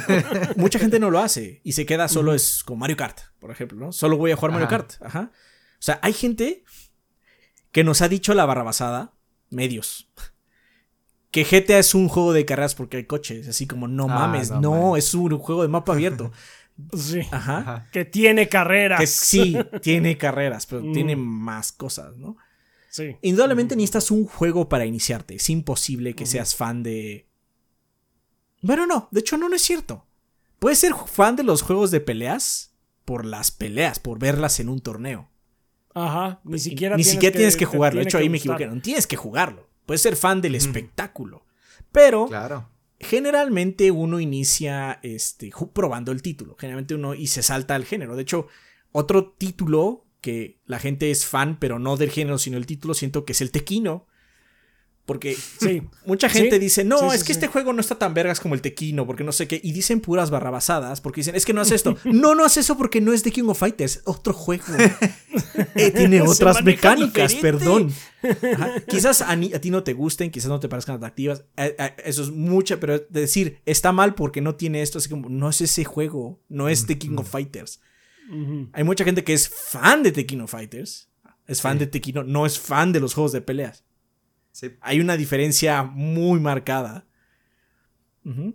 Mucha 0.56 0.80
gente 0.80 0.98
no 0.98 1.08
lo 1.10 1.20
hace 1.20 1.60
y 1.62 1.72
se 1.72 1.86
queda 1.86 2.08
solo 2.08 2.34
es 2.34 2.64
con 2.64 2.80
Mario 2.80 2.96
Kart, 2.96 3.20
por 3.38 3.52
ejemplo, 3.52 3.78
¿no? 3.78 3.92
Solo 3.92 4.16
voy 4.16 4.32
a 4.32 4.36
jugar 4.36 4.50
Mario. 4.52 4.66
Kart, 4.66 4.94
ajá. 5.00 5.30
O 5.32 5.78
sea, 5.80 6.00
hay 6.02 6.12
gente 6.12 6.64
que 7.70 7.84
nos 7.84 8.02
ha 8.02 8.08
dicho 8.08 8.34
la 8.34 8.44
barrabasada, 8.44 9.14
medios, 9.50 10.10
que 11.30 11.44
GTA 11.44 11.78
es 11.78 11.94
un 11.94 12.08
juego 12.08 12.32
de 12.32 12.44
carreras 12.44 12.74
porque 12.74 12.96
hay 12.96 13.04
coches, 13.04 13.46
así 13.46 13.68
como 13.68 13.86
no 13.86 14.04
Ah, 14.10 14.26
mames, 14.26 14.50
no 14.50 14.96
es 14.96 15.14
un 15.14 15.38
juego 15.38 15.62
de 15.62 15.68
mapa 15.68 15.92
abierto. 15.92 16.32
Sí. 16.96 17.20
Ajá. 17.32 17.58
Ajá. 17.58 17.88
Que 17.90 18.04
tiene 18.04 18.48
carreras. 18.48 19.00
Que 19.00 19.06
sí, 19.08 19.56
tiene 19.82 20.16
carreras, 20.16 20.64
pero 20.66 20.82
Mm. 20.82 20.92
tiene 20.92 21.16
más 21.16 21.72
cosas, 21.72 22.16
¿no? 22.16 22.36
Sí. 22.88 23.16
Indudablemente 23.22 23.74
necesitas 23.76 24.10
un 24.12 24.24
juego 24.26 24.68
para 24.68 24.86
iniciarte. 24.86 25.34
Es 25.34 25.50
imposible 25.50 26.14
que 26.14 26.24
seas 26.24 26.54
fan 26.54 26.82
de. 26.84 27.27
Bueno, 28.62 28.86
no, 28.86 29.08
de 29.10 29.20
hecho, 29.20 29.36
no, 29.36 29.48
no 29.48 29.56
es 29.56 29.62
cierto. 29.62 30.04
Puedes 30.58 30.78
ser 30.78 30.92
fan 31.06 31.36
de 31.36 31.44
los 31.44 31.62
juegos 31.62 31.90
de 31.90 32.00
peleas 32.00 32.74
por 33.04 33.24
las 33.24 33.50
peleas, 33.50 33.98
por 34.00 34.18
verlas 34.18 34.58
en 34.60 34.68
un 34.68 34.80
torneo. 34.80 35.28
Ajá. 35.94 36.40
Ni 36.44 36.58
siquiera 36.58 36.96
Ni 36.96 37.02
tienes 37.02 37.12
siquiera 37.14 37.36
tienes 37.36 37.56
que 37.56 37.64
jugarlo. 37.64 38.00
De 38.00 38.04
hecho, 38.04 38.18
ahí 38.18 38.28
me 38.28 38.38
equivoqué. 38.38 38.66
No 38.66 38.80
tienes 38.82 39.06
que 39.06 39.16
jugarlo. 39.16 39.68
Puedes 39.86 40.02
ser 40.02 40.16
fan 40.16 40.40
del 40.40 40.54
espectáculo. 40.54 41.46
Pero 41.92 42.26
Claro. 42.26 42.68
generalmente 43.00 43.90
uno 43.90 44.20
inicia 44.20 44.98
este, 45.02 45.50
probando 45.72 46.12
el 46.12 46.20
título. 46.22 46.56
Generalmente 46.58 46.94
uno 46.94 47.14
y 47.14 47.28
se 47.28 47.42
salta 47.42 47.74
al 47.74 47.84
género. 47.84 48.16
De 48.16 48.22
hecho, 48.22 48.48
otro 48.92 49.30
título 49.30 50.04
que 50.20 50.60
la 50.66 50.78
gente 50.80 51.10
es 51.10 51.24
fan, 51.24 51.58
pero 51.58 51.78
no 51.78 51.96
del 51.96 52.10
género, 52.10 52.38
sino 52.38 52.56
el 52.58 52.66
título, 52.66 52.92
siento 52.94 53.24
que 53.24 53.32
es 53.32 53.40
el 53.40 53.52
Tequino. 53.52 54.06
Porque 55.08 55.34
Sí. 55.60 55.82
mucha 56.06 56.28
gente 56.28 56.56
Sí, 56.56 56.60
dice, 56.60 56.84
no, 56.84 56.98
sí, 57.10 57.16
es 57.16 57.24
que 57.24 57.32
este 57.32 57.46
juego 57.48 57.72
no 57.72 57.80
está 57.80 57.96
tan 57.96 58.12
vergas 58.14 58.38
como 58.40 58.54
el 58.54 58.60
Tequino, 58.60 59.06
porque 59.06 59.24
no 59.24 59.32
sé 59.32 59.48
qué. 59.48 59.58
Y 59.64 59.72
dicen 59.72 60.00
puras 60.00 60.30
barrabasadas, 60.30 61.00
porque 61.00 61.20
dicen, 61.22 61.34
es 61.34 61.44
que 61.46 61.54
no 61.54 61.62
hace 61.62 61.74
esto. 61.74 61.96
no, 62.04 62.34
no 62.34 62.44
hace 62.44 62.60
eso 62.60 62.76
porque 62.76 63.00
no 63.00 63.12
es 63.14 63.22
The 63.22 63.32
King 63.32 63.44
of 63.48 63.58
Fighters, 63.58 64.02
otro 64.04 64.32
juego. 64.34 64.64
Eh, 65.74 65.90
tiene 65.90 66.20
otras 66.22 66.62
mecánicas, 66.64 67.30
diferente. 67.32 67.64
perdón. 67.64 67.92
Ajá. 68.54 68.80
Quizás 68.86 69.22
a, 69.22 69.34
ni- 69.36 69.52
a 69.52 69.60
ti 69.60 69.70
no 69.70 69.82
te 69.82 69.92
gusten, 69.92 70.30
quizás 70.30 70.48
no 70.48 70.60
te 70.60 70.68
parezcan 70.68 70.96
atractivas. 70.96 71.44
eh, 71.56 71.74
eh, 71.78 71.94
eso 72.04 72.22
es 72.22 72.30
mucha, 72.30 72.78
pero 72.80 72.98
decir 73.08 73.60
está 73.64 73.92
mal 73.92 74.14
porque 74.14 74.40
no 74.40 74.54
tiene 74.56 74.82
esto, 74.82 74.98
así 74.98 75.08
como 75.08 75.28
no 75.28 75.48
es 75.48 75.60
ese 75.60 75.84
juego, 75.84 76.40
no 76.48 76.68
es 76.68 76.86
The 76.86 76.98
King 76.98 77.16
of 77.18 77.28
Fighters. 77.30 77.80
Hay 78.72 78.84
mucha 78.84 79.04
gente 79.04 79.24
que 79.24 79.32
es 79.34 79.48
fan 79.48 80.02
de 80.02 80.12
The 80.12 80.26
King 80.26 80.40
of 80.40 80.50
Fighters, 80.50 81.08
es 81.46 81.60
fan 81.62 81.78
de 81.78 81.86
Tequino, 81.86 82.24
no 82.24 82.44
es 82.44 82.58
fan 82.58 82.92
de 82.92 83.00
los 83.00 83.14
juegos 83.14 83.32
de 83.32 83.40
peleas. 83.40 83.84
Sí. 84.58 84.76
Hay 84.80 84.98
una 85.00 85.16
diferencia 85.16 85.84
muy 85.84 86.40
marcada. 86.40 87.06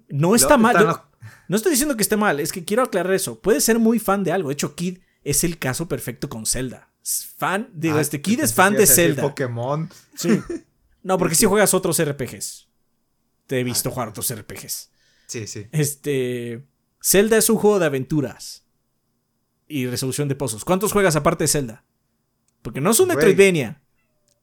No 0.10 0.36
está 0.36 0.58
mal. 0.58 0.78
yo- 0.78 1.10
no 1.48 1.56
estoy 1.56 1.72
diciendo 1.72 1.96
que 1.96 2.04
esté 2.04 2.18
mal, 2.18 2.40
es 2.42 2.52
que 2.52 2.66
quiero 2.66 2.84
aclarar 2.84 3.14
eso. 3.14 3.40
Puedes 3.40 3.64
ser 3.64 3.80
muy 3.80 4.00
fan 4.00 4.24
de 4.24 4.32
algo. 4.34 4.50
De 4.50 4.54
hecho, 4.54 4.76
Kid 4.76 5.00
es 5.24 5.44
el 5.46 5.58
caso 5.58 5.88
perfecto 5.88 6.28
con 6.30 6.46
Zelda. 6.46 6.92
Es 7.02 7.26
fan, 7.38 7.70
digo, 7.74 7.98
Ah, 7.98 8.02
este 8.02 8.22
Kid 8.22 8.42
es 8.42 8.54
fan 8.54 8.74
de 8.76 8.86
Zelda. 8.86 9.22
Pokémon. 9.24 9.90
Sí. 10.16 10.42
No, 11.02 11.18
porque 11.18 11.36
si 11.36 11.46
juegas 11.48 11.74
otros 11.74 11.98
RPGs. 12.04 12.68
te 13.48 13.60
he 13.60 13.64
visto 13.64 13.90
jugar 13.92 14.10
otros 14.10 14.30
RPGs. 14.34 14.90
Sí, 15.28 15.48
sí. 15.48 15.68
Este. 15.72 16.66
Zelda 17.02 17.38
es 17.38 17.50
un 17.50 17.58
juego 17.58 17.80
de 17.80 17.86
aventuras 17.86 18.66
y 19.68 19.86
resolución 19.88 20.28
de 20.28 20.36
pozos. 20.36 20.64
¿Cuántos 20.66 20.92
juegas 20.92 21.16
aparte 21.16 21.46
de 21.46 21.48
Zelda? 21.50 21.86
Porque 22.62 22.82
no 22.82 22.92
es 22.92 23.00
un 23.00 23.08
Metroidvania. 23.10 23.82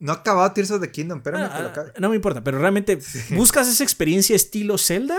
No 0.00 0.12
ha 0.12 0.16
acabado 0.16 0.50
Tears 0.52 0.70
of 0.72 0.80
the 0.80 0.90
Kingdom, 0.90 1.18
espérame 1.18 1.44
Ah, 1.44 1.56
que 1.56 1.62
lo 1.62 1.68
acabe. 1.68 1.92
no 2.00 2.08
me 2.08 2.16
importa, 2.16 2.42
pero 2.42 2.58
realmente, 2.58 2.98
¿buscas 3.36 3.68
esa 3.68 3.84
experiencia 3.84 4.34
estilo 4.34 4.76
Zelda? 4.78 5.16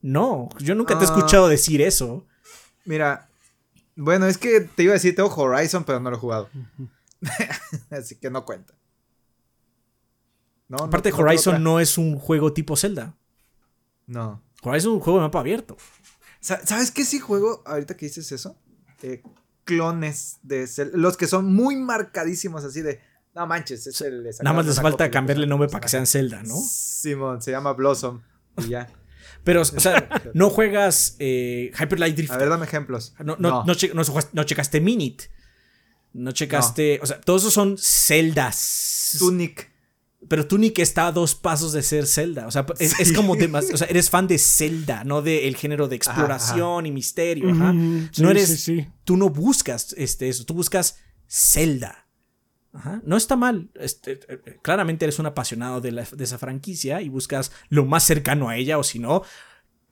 No, 0.00 0.48
yo 0.60 0.74
nunca 0.74 0.96
te 0.98 1.04
he 1.04 1.08
Ah. 1.08 1.10
escuchado 1.14 1.48
decir 1.48 1.82
eso. 1.82 2.26
Mira, 2.86 3.28
bueno, 3.96 4.26
es 4.26 4.38
que 4.38 4.60
te 4.60 4.84
iba 4.84 4.92
a 4.92 4.94
decir, 4.94 5.14
tengo 5.14 5.34
Horizon, 5.34 5.84
pero 5.84 6.00
no 6.00 6.10
lo 6.10 6.16
he 6.16 6.20
jugado. 6.20 6.48
Así 7.90 8.16
que 8.16 8.30
no 8.30 8.44
cuenta. 8.44 8.74
No, 10.68 10.78
Aparte, 10.78 11.10
no 11.10 11.16
Horizon 11.18 11.62
no 11.62 11.80
es 11.80 11.98
un 11.98 12.18
juego 12.18 12.52
tipo 12.52 12.76
Zelda. 12.76 13.16
No. 14.06 14.42
Horizon 14.62 14.92
es 14.92 14.96
un 14.96 15.00
juego 15.00 15.18
de 15.18 15.24
mapa 15.24 15.40
abierto. 15.40 15.76
Sa- 16.40 16.64
¿Sabes 16.66 16.90
qué 16.90 17.04
sí 17.04 17.18
juego? 17.20 17.62
Ahorita 17.66 17.96
que 17.96 18.06
dices 18.06 18.30
eso. 18.32 18.56
Eh, 19.02 19.22
clones 19.64 20.38
de 20.42 20.66
Zelda. 20.66 20.96
Los 20.96 21.16
que 21.16 21.26
son 21.26 21.52
muy 21.54 21.76
marcadísimos 21.76 22.64
así 22.64 22.80
de. 22.82 23.00
No 23.34 23.46
manches, 23.46 23.86
es 23.86 24.00
el. 24.00 24.22
Nada 24.42 24.52
más 24.56 24.66
les 24.66 24.80
falta 24.80 25.10
cambiarle 25.10 25.46
nombre 25.46 25.68
para 25.68 25.80
que 25.80 25.88
sean 25.88 26.06
Zelda, 26.06 26.42
¿no? 26.44 26.54
Simón, 26.56 27.42
se 27.42 27.50
llama 27.50 27.72
Blossom. 27.72 28.22
Y 28.58 28.68
ya. 28.68 28.88
Pero, 29.44 29.62
o 29.62 29.64
sea, 29.64 30.08
no 30.34 30.50
juegas 30.50 31.16
eh, 31.18 31.70
Hyper 31.78 31.98
Light 32.00 32.16
Drifter. 32.16 32.36
A 32.36 32.38
ver, 32.38 32.48
dame 32.48 32.64
ejemplos. 32.66 33.14
No, 33.18 33.36
no, 33.38 33.50
No. 33.50 33.64
no. 33.64 33.74
che- 33.74 33.92
no 33.92 34.44
checaste 34.44 34.80
Minit. 34.80 35.22
No 36.12 36.30
checaste. 36.32 37.00
O 37.02 37.06
sea, 37.06 37.20
todos 37.20 37.42
esos 37.42 37.52
son 37.54 37.76
celdas. 37.78 39.16
Tunic. 39.18 39.70
Pero 40.28 40.46
Tunic 40.46 40.78
está 40.78 41.08
a 41.08 41.12
dos 41.12 41.34
pasos 41.34 41.72
de 41.72 41.82
ser 41.82 42.06
Zelda. 42.06 42.46
O 42.46 42.50
sea, 42.50 42.64
es, 42.78 42.98
es 42.98 43.12
como 43.12 43.36
demas- 43.36 43.70
O 43.74 43.76
sea, 43.76 43.86
eres 43.88 44.08
fan 44.08 44.26
de 44.26 44.38
Zelda, 44.38 45.04
no 45.04 45.20
del 45.20 45.56
género 45.56 45.88
de 45.88 45.96
exploración 45.96 46.86
y 46.86 46.92
misterio. 46.92 47.50
ajá. 47.50 47.72
No 47.74 48.30
eres. 48.30 48.48
sí, 48.48 48.56
sí. 48.56 48.86
Tú 49.04 49.16
no 49.18 49.28
buscas 49.28 49.92
este, 49.98 50.28
eso. 50.30 50.44
Tú 50.46 50.54
buscas 50.54 50.96
Zelda. 51.28 52.03
Ajá. 52.74 53.00
No 53.04 53.16
está 53.16 53.36
mal. 53.36 53.70
Este, 53.74 54.12
eh, 54.12 54.20
eh, 54.28 54.58
claramente 54.60 55.04
eres 55.04 55.18
un 55.18 55.26
apasionado 55.26 55.80
de, 55.80 55.92
la- 55.92 56.02
de 56.10 56.24
esa 56.24 56.38
franquicia 56.38 57.00
y 57.00 57.08
buscas 57.08 57.52
lo 57.70 57.84
más 57.86 58.02
cercano 58.04 58.48
a 58.48 58.56
ella, 58.56 58.78
o 58.78 58.82
si 58.84 58.98
no, 58.98 59.22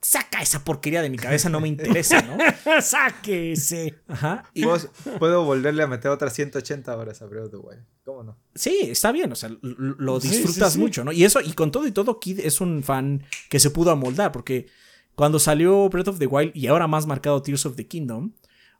saca 0.00 0.42
esa 0.42 0.64
porquería 0.64 1.00
de 1.00 1.08
mi 1.08 1.16
cabeza, 1.16 1.48
no 1.48 1.60
me 1.60 1.68
interesa, 1.68 2.20
¿no? 2.22 2.36
Sáquese. 2.82 3.94
Ajá. 4.08 4.44
Y- 4.54 4.64
Puedo, 4.64 4.90
puedo 5.18 5.44
volverle 5.44 5.82
a 5.82 5.86
meter 5.86 6.10
otras 6.10 6.32
180 6.34 6.96
horas 6.96 7.22
a 7.22 7.26
Breath 7.26 7.44
of 7.46 7.50
the 7.52 7.56
Wild. 7.56 7.84
¿Cómo 8.04 8.22
no? 8.24 8.38
Sí, 8.54 8.78
está 8.82 9.12
bien, 9.12 9.30
o 9.32 9.36
sea, 9.36 9.50
lo 9.62 10.20
Sí, 10.20 10.28
disfrutas 10.28 10.72
sí, 10.72 10.78
sí. 10.78 10.80
mucho, 10.80 11.04
¿no? 11.04 11.12
Y 11.12 11.24
eso, 11.24 11.40
y 11.40 11.52
con 11.52 11.70
todo 11.70 11.86
y 11.86 11.92
todo, 11.92 12.18
Kid 12.18 12.40
es 12.40 12.60
un 12.60 12.82
fan 12.82 13.24
que 13.48 13.60
se 13.60 13.70
pudo 13.70 13.90
amoldar, 13.92 14.32
porque 14.32 14.66
cuando 15.14 15.38
salió 15.38 15.88
Breath 15.88 16.08
of 16.08 16.18
the 16.18 16.26
Wild 16.26 16.52
y 16.56 16.66
ahora 16.66 16.86
más 16.88 17.06
marcado 17.06 17.40
Tears 17.42 17.64
of 17.66 17.76
the 17.76 17.86
Kingdom, 17.86 18.32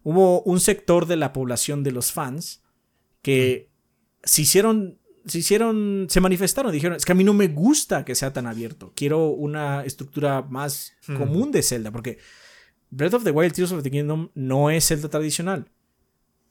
hubo 0.03 0.43
un 0.43 0.59
sector 0.61 1.07
de 1.07 1.17
la 1.17 1.33
población 1.33 1.85
de 1.85 1.93
los 1.93 2.11
fans 2.11 2.63
que 3.23 3.71
se 4.23 4.43
hicieron, 4.43 4.99
se 5.27 5.39
hicieron, 5.39 6.07
se 6.11 6.21
manifestaron, 6.21 6.73
dijeron, 6.73 6.97
es 6.97 7.05
que 7.05 7.13
a 7.13 7.15
mí 7.15 7.25
no 7.25 7.33
me 7.35 7.49
gusta 7.49 8.05
que 8.05 8.15
sea 8.15 8.33
tan 8.33 8.47
abierto, 8.47 8.93
quiero 8.97 9.29
una 9.29 9.85
estructura 9.85 10.43
más 10.43 10.93
Hmm. 11.07 11.17
común 11.17 11.51
de 11.53 11.63
Zelda, 11.63 11.91
porque 11.91 12.19
Breath 12.91 13.15
of 13.15 13.25
the 13.25 13.31
Wild, 13.31 13.53
Tears 13.55 13.73
of 13.73 13.83
the 13.83 13.91
Kingdom 13.91 14.31
no 14.35 14.71
es 14.71 14.87
Zelda 14.89 15.09
tradicional, 15.09 15.71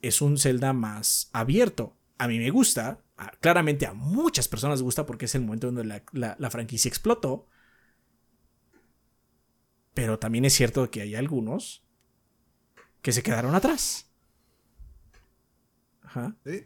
es 0.01 0.21
un 0.21 0.37
Zelda 0.37 0.73
más 0.73 1.29
abierto. 1.33 1.95
A 2.17 2.27
mí 2.27 2.39
me 2.39 2.49
gusta, 2.49 3.03
a- 3.17 3.31
claramente 3.39 3.85
a 3.85 3.93
muchas 3.93 4.47
personas 4.47 4.79
les 4.79 4.83
gusta 4.83 5.05
porque 5.05 5.25
es 5.25 5.35
el 5.35 5.41
momento 5.41 5.67
donde 5.67 5.83
la, 5.83 6.03
la- 6.11 6.35
la 6.39 6.49
franquicia 6.49 6.89
explotó. 6.89 7.47
Pero 9.93 10.17
también 10.19 10.45
es 10.45 10.53
cierto 10.53 10.89
que 10.89 11.01
hay 11.01 11.15
algunos 11.15 11.83
que 13.01 13.11
se 13.11 13.23
quedaron 13.23 13.53
atrás. 13.55 14.09
Ajá. 16.03 16.35
¿Sí? 16.45 16.63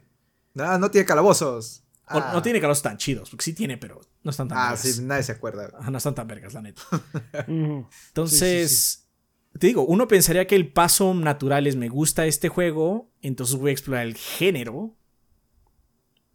No, 0.56 0.78
no 0.80 0.90
tiene 0.90 1.06
calabozos. 1.06 1.84
O- 2.08 2.18
Ah. 2.18 2.32
No 2.34 2.42
tiene 2.42 2.60
calos 2.62 2.82
tan 2.82 2.98
chidos, 2.98 3.30
porque 3.32 3.44
sí 3.44 3.54
tiene, 3.54 3.78
pero 3.78 4.00
no 4.24 4.30
están 4.32 4.48
tan 4.48 4.58
Ah, 4.58 4.62
vergas. 4.74 4.82
sí, 4.82 5.02
nadie 5.04 5.24
se 5.24 5.32
acuerda. 5.32 5.70
No 5.92 5.98
están 5.98 6.14
tan 6.16 6.28
vergas, 6.28 6.54
la 6.54 6.62
neta. 6.62 6.82
Entonces, 7.48 9.08
te 9.58 9.68
digo, 9.68 9.84
uno 9.86 10.08
pensaría 10.08 10.46
que 10.48 10.56
el 10.56 10.72
paso 10.72 11.14
natural 11.14 11.68
es 11.68 11.76
me 11.76 11.90
gusta 11.90 12.26
este 12.26 12.50
juego, 12.50 13.10
entonces 13.22 13.58
voy 13.58 13.70
a 13.70 13.74
explorar 13.74 14.06
el 14.06 14.16
género. 14.16 14.96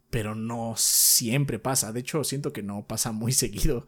Pero 0.09 0.35
no 0.35 0.73
siempre 0.75 1.57
pasa. 1.57 1.93
De 1.93 2.01
hecho, 2.01 2.23
siento 2.25 2.51
que 2.51 2.63
no 2.63 2.85
pasa 2.85 3.11
muy 3.13 3.31
seguido. 3.43 3.87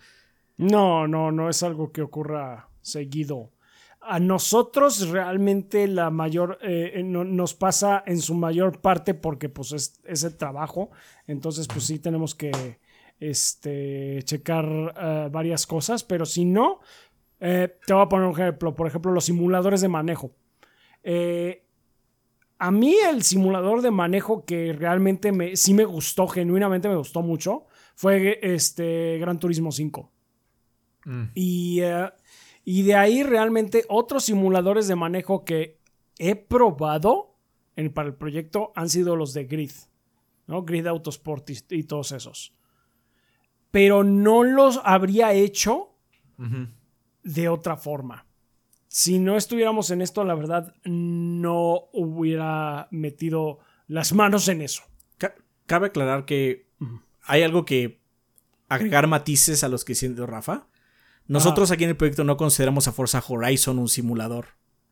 No, 0.56 1.08
no, 1.08 1.32
no 1.32 1.50
es 1.50 1.64
algo 1.64 1.92
que 1.92 2.02
ocurra 2.02 2.70
seguido. 2.82 3.52
A 4.06 4.20
nosotros 4.20 5.10
realmente 5.10 5.88
la 5.88 6.10
mayor, 6.10 6.58
eh, 6.62 7.02
no- 7.04 7.24
nos 7.24 7.54
pasa 7.54 8.04
en 8.06 8.20
su 8.20 8.36
mayor 8.36 8.82
parte 8.82 9.14
porque 9.14 9.50
pues 9.50 9.72
es, 9.72 10.02
es 10.06 10.24
el 10.24 10.36
trabajo. 10.36 10.92
Entonces 11.28 11.68
pues 11.68 11.86
sí 11.86 12.00
tenemos 12.00 12.36
que 12.36 12.52
este, 13.20 14.20
checar 14.24 14.94
eh, 14.98 15.30
varias 15.32 15.66
cosas, 15.66 16.04
pero 16.04 16.26
si 16.26 16.46
no, 16.46 16.80
eh, 17.40 17.78
te 17.86 17.94
voy 17.94 18.04
a 18.04 18.10
poner 18.10 18.28
un 18.28 18.34
ejemplo, 18.34 18.76
por 18.76 18.88
ejemplo 18.88 19.12
los 19.12 19.26
simuladores 19.26 19.82
de 19.82 19.88
manejo. 19.88 20.32
Eh, 21.04 21.64
a 22.60 22.72
mí 22.72 22.96
el 23.10 23.24
simulador 23.24 23.82
de 23.82 23.92
manejo 23.92 24.46
que 24.46 24.74
realmente 24.74 25.32
me, 25.32 25.56
sí 25.56 25.74
me 25.74 25.86
gustó, 25.86 26.28
genuinamente 26.28 26.88
me 26.88 26.96
gustó 26.96 27.22
mucho, 27.22 27.66
fue 27.96 28.40
este 28.42 29.18
Gran 29.20 29.40
Turismo 29.40 29.72
5. 29.72 30.10
Mm. 31.06 31.24
Y, 31.36 31.82
y 32.66 32.84
de 32.84 32.96
ahí 32.96 33.24
realmente 33.24 33.84
otros 33.90 34.26
simuladores 34.26 34.88
de 34.88 34.96
manejo 34.96 35.44
que 35.46 35.80
he 36.18 36.36
probado 36.36 37.36
en- 37.76 37.92
para 37.94 38.08
el 38.10 38.16
proyecto 38.16 38.72
han 38.76 38.90
sido 38.90 39.16
los 39.16 39.34
de 39.34 39.46
Grid, 39.46 39.72
¿no? 40.48 40.64
Grid 40.64 40.88
Autosport 40.88 41.50
y, 41.50 41.58
y 41.70 41.84
todos 41.84 42.12
esos. 42.12 42.54
Pero 43.72 44.04
no 44.04 44.44
los 44.44 44.80
habría 44.84 45.34
hecho 45.34 45.90
de 47.24 47.48
otra 47.50 47.78
forma. 47.78 48.26
Si 48.88 49.18
no 49.18 49.38
estuviéramos 49.38 49.90
en 49.92 50.02
esto, 50.02 50.24
la 50.24 50.36
verdad, 50.36 50.76
no 50.84 51.86
hubiera 51.94 52.88
metido 52.92 53.60
las 53.88 54.14
manos 54.14 54.48
en 54.50 54.62
eso. 54.62 54.84
Ca- 55.18 55.34
Cabe 55.66 55.88
aclarar 55.88 56.26
que 56.26 56.68
hay 57.24 57.42
algo 57.44 57.66
que 57.66 58.02
agregar 58.70 59.08
matices 59.08 59.64
a 59.64 59.70
los 59.70 59.84
que 59.86 59.96
siendo 59.96 60.28
Rafa. 60.28 60.68
Nosotros 61.28 61.72
aquí 61.72 61.84
en 61.84 61.92
el 61.92 61.98
proyecto 61.98 62.24
no 62.24 62.38
consideramos 62.38 62.88
a 62.88 62.92
Forza 62.92 63.24
Horizon 63.28 63.80
un 63.80 63.90
simulador. 63.90 64.48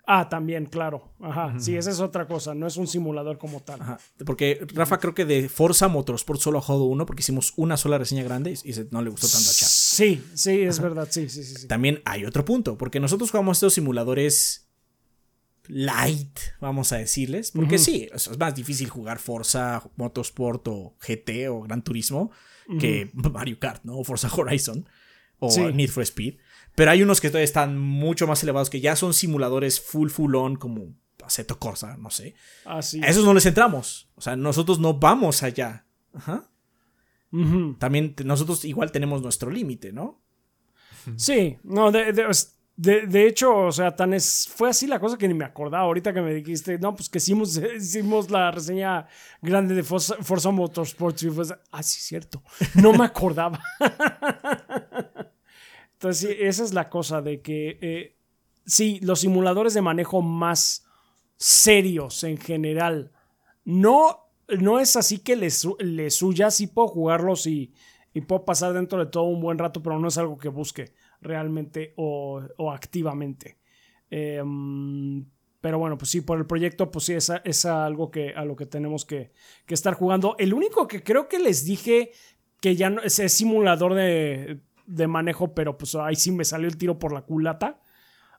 Ah, 0.08 0.28
también, 0.30 0.66
claro. 0.66 1.14
Ajá. 1.22 1.54
Sí, 1.60 1.76
esa 1.76 1.92
es 1.92 2.00
otra 2.00 2.28
cosa. 2.28 2.56
No 2.56 2.68
es 2.68 2.76
un 2.78 2.88
simulador 2.88 3.38
como 3.38 3.62
tal. 3.62 3.82
Ajá. 3.82 4.00
Porque 4.26 4.66
Rafa 4.74 5.00
creo 5.00 5.14
que 5.14 5.26
de 5.26 5.48
Forza 5.48 5.88
Motorsport 5.88 6.40
solo 6.40 6.58
ha 6.58 6.62
jugado 6.62 6.86
uno 6.86 7.06
porque 7.06 7.22
hicimos 7.22 7.54
una 7.56 7.78
sola 7.78 7.98
reseña 7.98 8.24
grande 8.24 8.58
y 8.64 8.74
no 8.90 9.02
le 9.02 9.10
gustó 9.10 9.28
tanto 9.28 9.50
a 9.50 9.54
Char. 9.54 9.70
Sí, 9.70 10.24
sí, 10.34 10.62
es 10.62 10.80
verdad. 10.80 11.08
Sí, 11.10 11.30
sí, 11.30 11.44
sí. 11.44 11.56
sí. 11.56 11.68
También 11.68 12.02
hay 12.06 12.26
otro 12.26 12.44
punto, 12.44 12.78
porque 12.78 13.00
nosotros 13.00 13.32
jugamos 13.32 13.58
estos 13.58 13.74
simuladores 13.74 14.72
light, 15.68 16.40
vamos 16.60 16.92
a 16.92 16.98
decirles, 16.98 17.52
porque 17.52 17.78
sí, 17.78 18.10
es 18.14 18.28
es 18.28 18.38
más 18.38 18.56
difícil 18.56 18.90
jugar 18.90 19.20
Forza 19.20 19.84
Motorsport 19.96 20.68
o 20.68 20.96
GT 21.00 21.48
o 21.50 21.62
Gran 21.62 21.84
Turismo 21.84 22.32
que 22.80 23.10
Mario 23.14 23.60
Kart, 23.60 23.84
¿no? 23.84 23.98
O 23.98 24.04
Forza 24.04 24.30
Horizon 24.34 24.88
o 25.42 25.52
Sí. 25.52 25.62
Need 25.74 25.90
for 25.90 26.04
Speed. 26.04 26.36
Pero 26.76 26.92
hay 26.92 27.04
unos 27.04 27.20
que 27.20 27.28
todavía 27.30 27.44
están 27.44 27.78
mucho 27.78 28.28
más 28.28 28.42
elevados, 28.44 28.70
que 28.70 28.80
ya 28.80 28.96
son 28.96 29.14
simuladores 29.14 29.82
full, 29.82 30.08
full 30.10 30.34
on, 30.36 30.56
como 30.56 30.94
Assetto 31.26 31.60
Corsa, 31.60 31.98
no 31.98 32.10
sé. 32.10 32.36
Así 32.66 33.02
A 33.04 33.08
esos 33.08 33.26
no 33.26 33.34
les 33.34 33.46
entramos. 33.46 34.10
O 34.16 34.22
sea, 34.22 34.36
nosotros 34.38 34.80
no 34.80 34.94
vamos 34.94 35.44
allá. 35.44 35.86
Ajá. 36.14 36.48
También 37.80 38.14
nosotros 38.26 38.66
igual 38.66 38.92
tenemos 38.92 39.22
nuestro 39.22 39.50
límite, 39.52 39.92
¿no? 39.94 40.22
Sí, 41.16 41.58
no, 41.64 41.92
de, 41.92 42.12
de- 42.14 42.28
de- 42.76 43.06
de 43.08 43.28
hecho, 43.28 43.56
o 43.56 43.72
sea, 43.72 43.96
tan 43.96 44.14
es, 44.14 44.50
fue 44.54 44.70
así 44.70 44.88
la 44.88 45.00
cosa 45.00 45.18
que 45.18 45.28
ni 45.28 45.34
me 45.34 45.46
acordaba 45.46 45.84
ahorita 45.84 46.14
que 46.14 46.22
me 46.22 46.34
dijiste, 46.34 46.78
no, 46.80 46.96
pues 46.96 47.10
que 47.10 47.20
hicimos, 47.20 47.58
hicimos 47.78 48.30
la 48.32 48.50
reseña 48.52 49.08
grande 49.42 49.76
de 49.76 49.84
Forza, 49.84 50.16
Forza 50.22 50.52
Motorsports 50.52 51.24
y 51.24 51.30
fue, 51.30 51.46
ah, 51.72 51.84
sí, 51.84 52.00
cierto, 52.02 52.44
no 52.76 52.92
me 52.94 53.06
acordaba. 53.06 53.62
Entonces, 56.02 56.36
esa 56.40 56.64
es 56.64 56.74
la 56.74 56.90
cosa 56.90 57.22
de 57.22 57.42
que, 57.42 57.78
eh, 57.80 58.18
sí, 58.66 59.00
los 59.04 59.20
simuladores 59.20 59.76
de 59.76 59.84
manejo 59.84 60.24
más 60.24 60.88
serios 61.38 62.24
en 62.24 62.40
general, 62.40 63.12
no, 63.66 64.32
no 64.48 64.80
es 64.80 64.96
así 64.96 65.20
que 65.20 65.36
les, 65.36 65.68
les 65.78 66.24
huya, 66.24 66.50
sí 66.50 66.66
puedo 66.66 66.88
jugarlos 66.88 67.46
y, 67.46 67.72
y 68.16 68.22
puedo 68.22 68.46
pasar 68.46 68.74
dentro 68.74 68.98
de 68.98 69.12
todo 69.12 69.26
un 69.26 69.42
buen 69.42 69.60
rato, 69.60 69.84
pero 69.84 70.00
no 70.00 70.08
es 70.08 70.18
algo 70.18 70.40
que 70.40 70.50
busque 70.50 70.96
realmente 71.22 71.94
o, 71.98 72.42
o 72.58 72.72
activamente. 72.72 73.60
Mm, 74.10 75.22
pero 75.62 75.78
bueno, 75.78 76.00
pues 76.00 76.10
sí, 76.10 76.22
por 76.22 76.40
el 76.40 76.48
proyecto, 76.48 76.90
pues 76.90 77.06
sí, 77.06 77.14
es, 77.14 77.66
algo 77.66 78.10
que, 78.10 78.34
a 78.34 78.44
lo 78.44 78.56
que 78.56 78.66
tenemos 78.66 79.06
que, 79.06 79.34
que 79.68 79.76
estar 79.76 79.94
jugando. 79.94 80.36
El 80.40 80.56
único 80.56 80.88
que 80.88 81.04
creo 81.04 81.28
que 81.28 81.38
les 81.38 81.64
dije 81.64 82.12
que 82.60 82.76
ya 82.76 82.90
no 82.90 83.04
es 83.04 83.14
simulador 83.14 83.94
de, 83.94 84.62
de 84.96 85.08
manejo, 85.08 85.54
pero 85.54 85.78
pues 85.78 85.96
ahí 85.96 86.16
sí 86.16 86.32
me 86.32 86.46
salió 86.46 86.68
el 86.68 86.78
tiro 86.78 86.98
por 87.00 87.14
la 87.14 87.22
culata. 87.22 87.80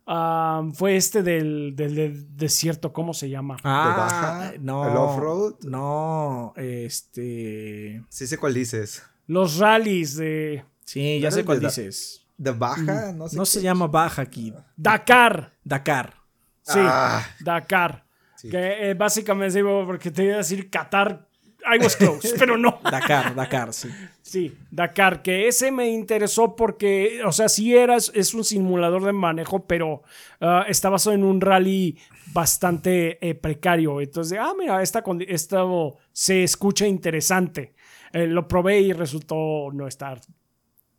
Ah, 0.07 0.63
fue 0.75 0.97
este 0.97 1.23
del, 1.23 1.75
del, 1.77 1.95
del 1.95 2.37
desierto, 2.37 2.93
¿cómo 2.93 3.15
se 3.15 3.29
llama? 3.31 3.57
Ah, 3.63 3.95
baja? 3.97 4.53
no. 4.61 4.89
¿El 4.91 4.97
off-road? 4.97 5.55
No, 5.63 6.53
este. 6.57 8.05
Sí 8.09 8.27
sé 8.27 8.39
cuál 8.39 8.55
dices. 8.55 9.03
Los 9.27 9.59
rallies 9.59 10.17
de 10.17 10.65
Sí, 10.85 11.21
ya 11.21 11.29
¿No 11.31 11.37
sé 11.37 11.45
cuál 11.45 11.61
de 11.61 11.67
dices. 11.69 12.27
¿De 12.37 12.51
baja? 12.51 13.13
No 13.13 13.29
sé. 13.29 13.37
No 13.37 13.47
se 13.47 13.63
llama 13.63 13.87
Baja 13.87 14.23
aquí. 14.23 14.53
Dakar. 14.77 15.53
Dakar. 15.63 16.15
Sí, 16.63 16.79
Ah. 16.83 17.25
Dakar. 17.41 18.05
Sí. 18.37 18.51
Que 18.51 18.91
eh, 18.91 18.95
básicamente 18.95 19.55
digo, 19.59 19.85
porque 19.87 20.11
te 20.11 20.25
iba 20.25 20.35
a 20.35 20.39
decir 20.39 20.69
Qatar. 20.69 21.29
I 21.65 21.79
was 21.83 21.97
close, 21.97 22.35
pero 22.39 22.57
no. 22.57 22.81
Dakar, 22.91 23.35
Dakar, 23.35 23.73
sí. 23.73 23.89
Sí, 24.23 24.57
Dakar, 24.71 25.23
que 25.23 25.47
ese 25.49 25.71
me 25.71 25.89
interesó 25.91 26.57
porque, 26.57 27.21
o 27.25 27.33
sea, 27.33 27.49
sí 27.49 27.77
era, 27.77 27.97
es 27.97 28.35
un 28.35 28.45
simulador 28.45 29.05
de 29.05 29.13
manejo, 29.13 29.67
pero 29.67 30.03
ah, 30.41 30.65
está 30.69 30.89
basado 30.91 31.15
en 31.15 31.25
un 31.25 31.41
rally 31.41 31.99
bastante 32.33 33.19
eh, 33.29 33.35
precario. 33.35 34.01
Entonces, 34.01 34.39
ah, 34.41 34.53
mira, 34.59 34.83
esta, 34.83 35.03
esto 35.29 35.99
se 36.13 36.43
escucha 36.45 36.87
interesante. 36.87 37.75
Eh, 38.13 38.27
lo 38.27 38.47
probé 38.49 38.81
y 38.81 38.93
resultó 38.93 39.71
no 39.73 39.87
estar 39.87 40.21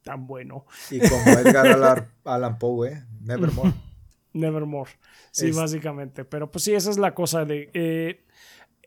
tan 0.04 0.28
bueno. 0.28 0.66
Y 0.92 1.00
como 1.00 1.24
Edgar 1.40 1.68
Allan, 1.74 2.08
Allan 2.26 2.58
Poe, 2.60 2.90
¿eh? 2.90 3.04
Nevermore. 3.22 3.74
Nevermore. 4.34 4.92
Sí, 5.32 5.48
Es- 5.50 5.56
básicamente. 5.56 6.26
Pero 6.26 6.52
pues 6.52 6.64
sí, 6.64 6.74
esa 6.74 6.90
es 6.90 6.98
la 6.98 7.14
cosa 7.14 7.46
de... 7.46 7.70
eh, 7.74 8.24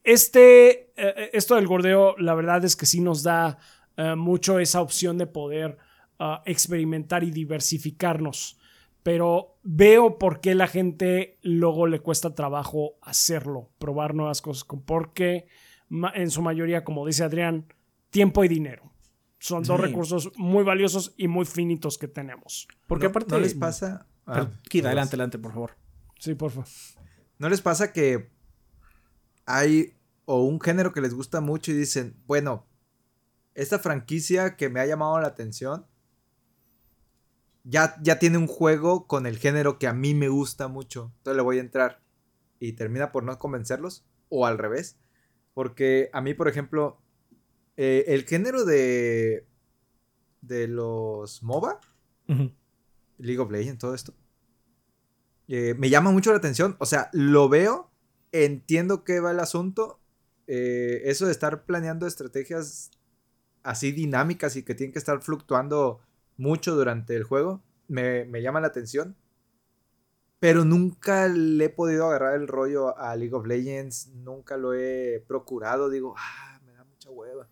este, 0.07 0.93
eh, 0.97 1.31
esto 1.33 1.57
del 1.57 1.67
gordeo, 1.67 2.17
la 2.19 2.35
verdad 2.35 2.65
es 2.65 2.77
que 2.77 2.87
sí 2.87 3.01
nos 3.01 3.23
da 3.23 3.59
eh, 3.97 4.15
mucho 4.15 4.59
esa 4.59 4.81
opción 4.81 5.19
de 5.19 5.27
poder 5.27 5.77
ah, 6.19 6.43
experimentar 6.47 7.25
y 7.25 7.31
diversificarnos. 7.31 8.59
Pero 9.03 9.59
veo 9.63 10.19
por 10.19 10.41
qué 10.41 10.55
la 10.55 10.67
gente 10.67 11.39
luego 11.43 11.87
le 11.87 12.01
cuesta 12.01 12.35
trabajo 12.35 12.95
hacerlo, 13.03 13.71
probar 13.79 14.15
nuevas 14.15 14.43
cosas, 14.43 14.67
porque 14.85 15.47
en 16.15 16.31
su 16.31 16.43
mayoría, 16.43 16.83
como 16.83 17.07
dice 17.07 17.23
Adrián, 17.23 17.73
tiempo 18.11 18.43
y 18.45 18.49
dinero. 18.49 18.93
Son 19.39 19.63
dos 19.63 19.77
Sí. 19.81 19.87
recursos 19.87 20.33
muy 20.37 20.65
valiosos 20.65 21.15
y 21.17 21.29
muy 21.29 21.45
finitos 21.45 21.99
que 21.99 22.09
tenemos. 22.09 22.67
Porque 22.89 23.05
¿No- 23.05 23.11
aparte. 23.11 23.31
¿No 23.33 23.39
les 23.39 23.55
pasa? 23.55 24.07
Ah, 24.27 24.41
vas. 24.41 24.85
adelante, 24.85 25.15
adelante, 25.15 25.39
por 25.39 25.53
favor. 25.53 25.77
Sí, 26.19 26.35
por 26.35 26.51
favor. 26.51 26.67
¿No 27.39 27.49
les 27.49 27.61
pasa 27.61 27.93
que 27.93 28.31
hay 29.47 29.95
o 30.25 30.43
un 30.43 30.61
género 30.61 30.93
que 30.93 31.01
les 31.01 31.15
gusta 31.15 31.41
mucho 31.41 31.71
y 31.71 31.75
dicen, 31.75 32.17
bueno, 32.27 32.67
esta 33.55 33.79
franquicia 33.79 34.57
que 34.57 34.69
me 34.69 34.81
ha 34.81 34.87
llamado 34.87 35.19
la 35.21 35.29
atención 35.29 35.87
ya, 37.65 37.97
ya 38.03 38.19
tiene 38.19 38.39
un 38.39 38.47
juego 38.47 39.07
con 39.07 39.27
el 39.27 39.39
género 39.39 39.79
que 39.79 39.87
a 39.87 39.93
mí 39.93 40.15
me 40.15 40.29
gusta 40.29 40.69
mucho, 40.69 41.13
entonces 41.19 41.37
le 41.37 41.43
voy 41.43 41.59
a 41.59 41.63
entrar 41.63 42.03
y 42.61 42.73
termina 42.73 43.11
por 43.13 43.25
no 43.25 43.39
convencerlos 43.39 44.05
o 44.29 44.47
al 44.47 44.59
revés, 44.59 44.99
porque 45.55 46.11
a 46.13 46.21
mí, 46.21 46.35
por 46.35 46.49
ejemplo, 46.49 47.01
eh, 47.77 48.05
el 48.09 48.25
género 48.25 48.65
de 48.65 49.47
de 50.47 50.69
los 50.69 51.43
MOBA. 51.43 51.81
League 53.19 53.41
of 53.41 53.51
Legends, 53.51 53.79
todo 53.79 53.95
esto. 53.95 54.15
Eh, 55.49 55.75
me 55.79 55.91
llama 55.91 56.11
mucho 56.11 56.31
la 56.31 56.39
atención. 56.39 56.77
O 56.79 56.87
sea, 56.87 57.09
lo 57.13 57.49
veo, 57.49 57.91
entiendo 58.33 59.05
qué 59.05 59.21
va 59.21 59.31
el 59.33 59.41
asunto. 59.41 60.01
eh, 60.49 61.03
eso 61.07 61.27
de 61.27 61.33
estar 61.33 61.65
planeando 61.65 62.07
estrategias 62.07 62.91
así 63.65 63.91
dinámicas 63.93 64.55
y 64.57 64.63
que 64.63 64.75
tienen 64.77 64.93
que 64.93 64.99
estar 65.01 65.21
fluctuando 65.23 66.01
mucho 66.37 66.77
durante 66.77 67.17
el 67.17 67.25
juego, 67.25 67.63
me, 67.89 68.25
me 68.27 68.43
llama 68.43 68.61
la 68.61 68.69
atención. 68.69 69.17
Pero 70.39 70.65
nunca 70.65 71.29
le 71.29 71.65
he 71.65 71.69
podido 71.71 72.07
agarrar 72.07 72.35
el 72.35 72.47
rollo 72.47 72.97
a 72.99 73.17
League 73.17 73.35
of 73.35 73.47
Legends. 73.47 74.09
Nunca 74.15 74.57
lo 74.57 74.75
he 74.75 75.25
procurado. 75.27 75.89
Digo, 75.89 76.15
ah, 76.17 76.61
me 76.65 76.73
da 76.73 76.85
mucha 76.85 77.11
hueva. 77.11 77.49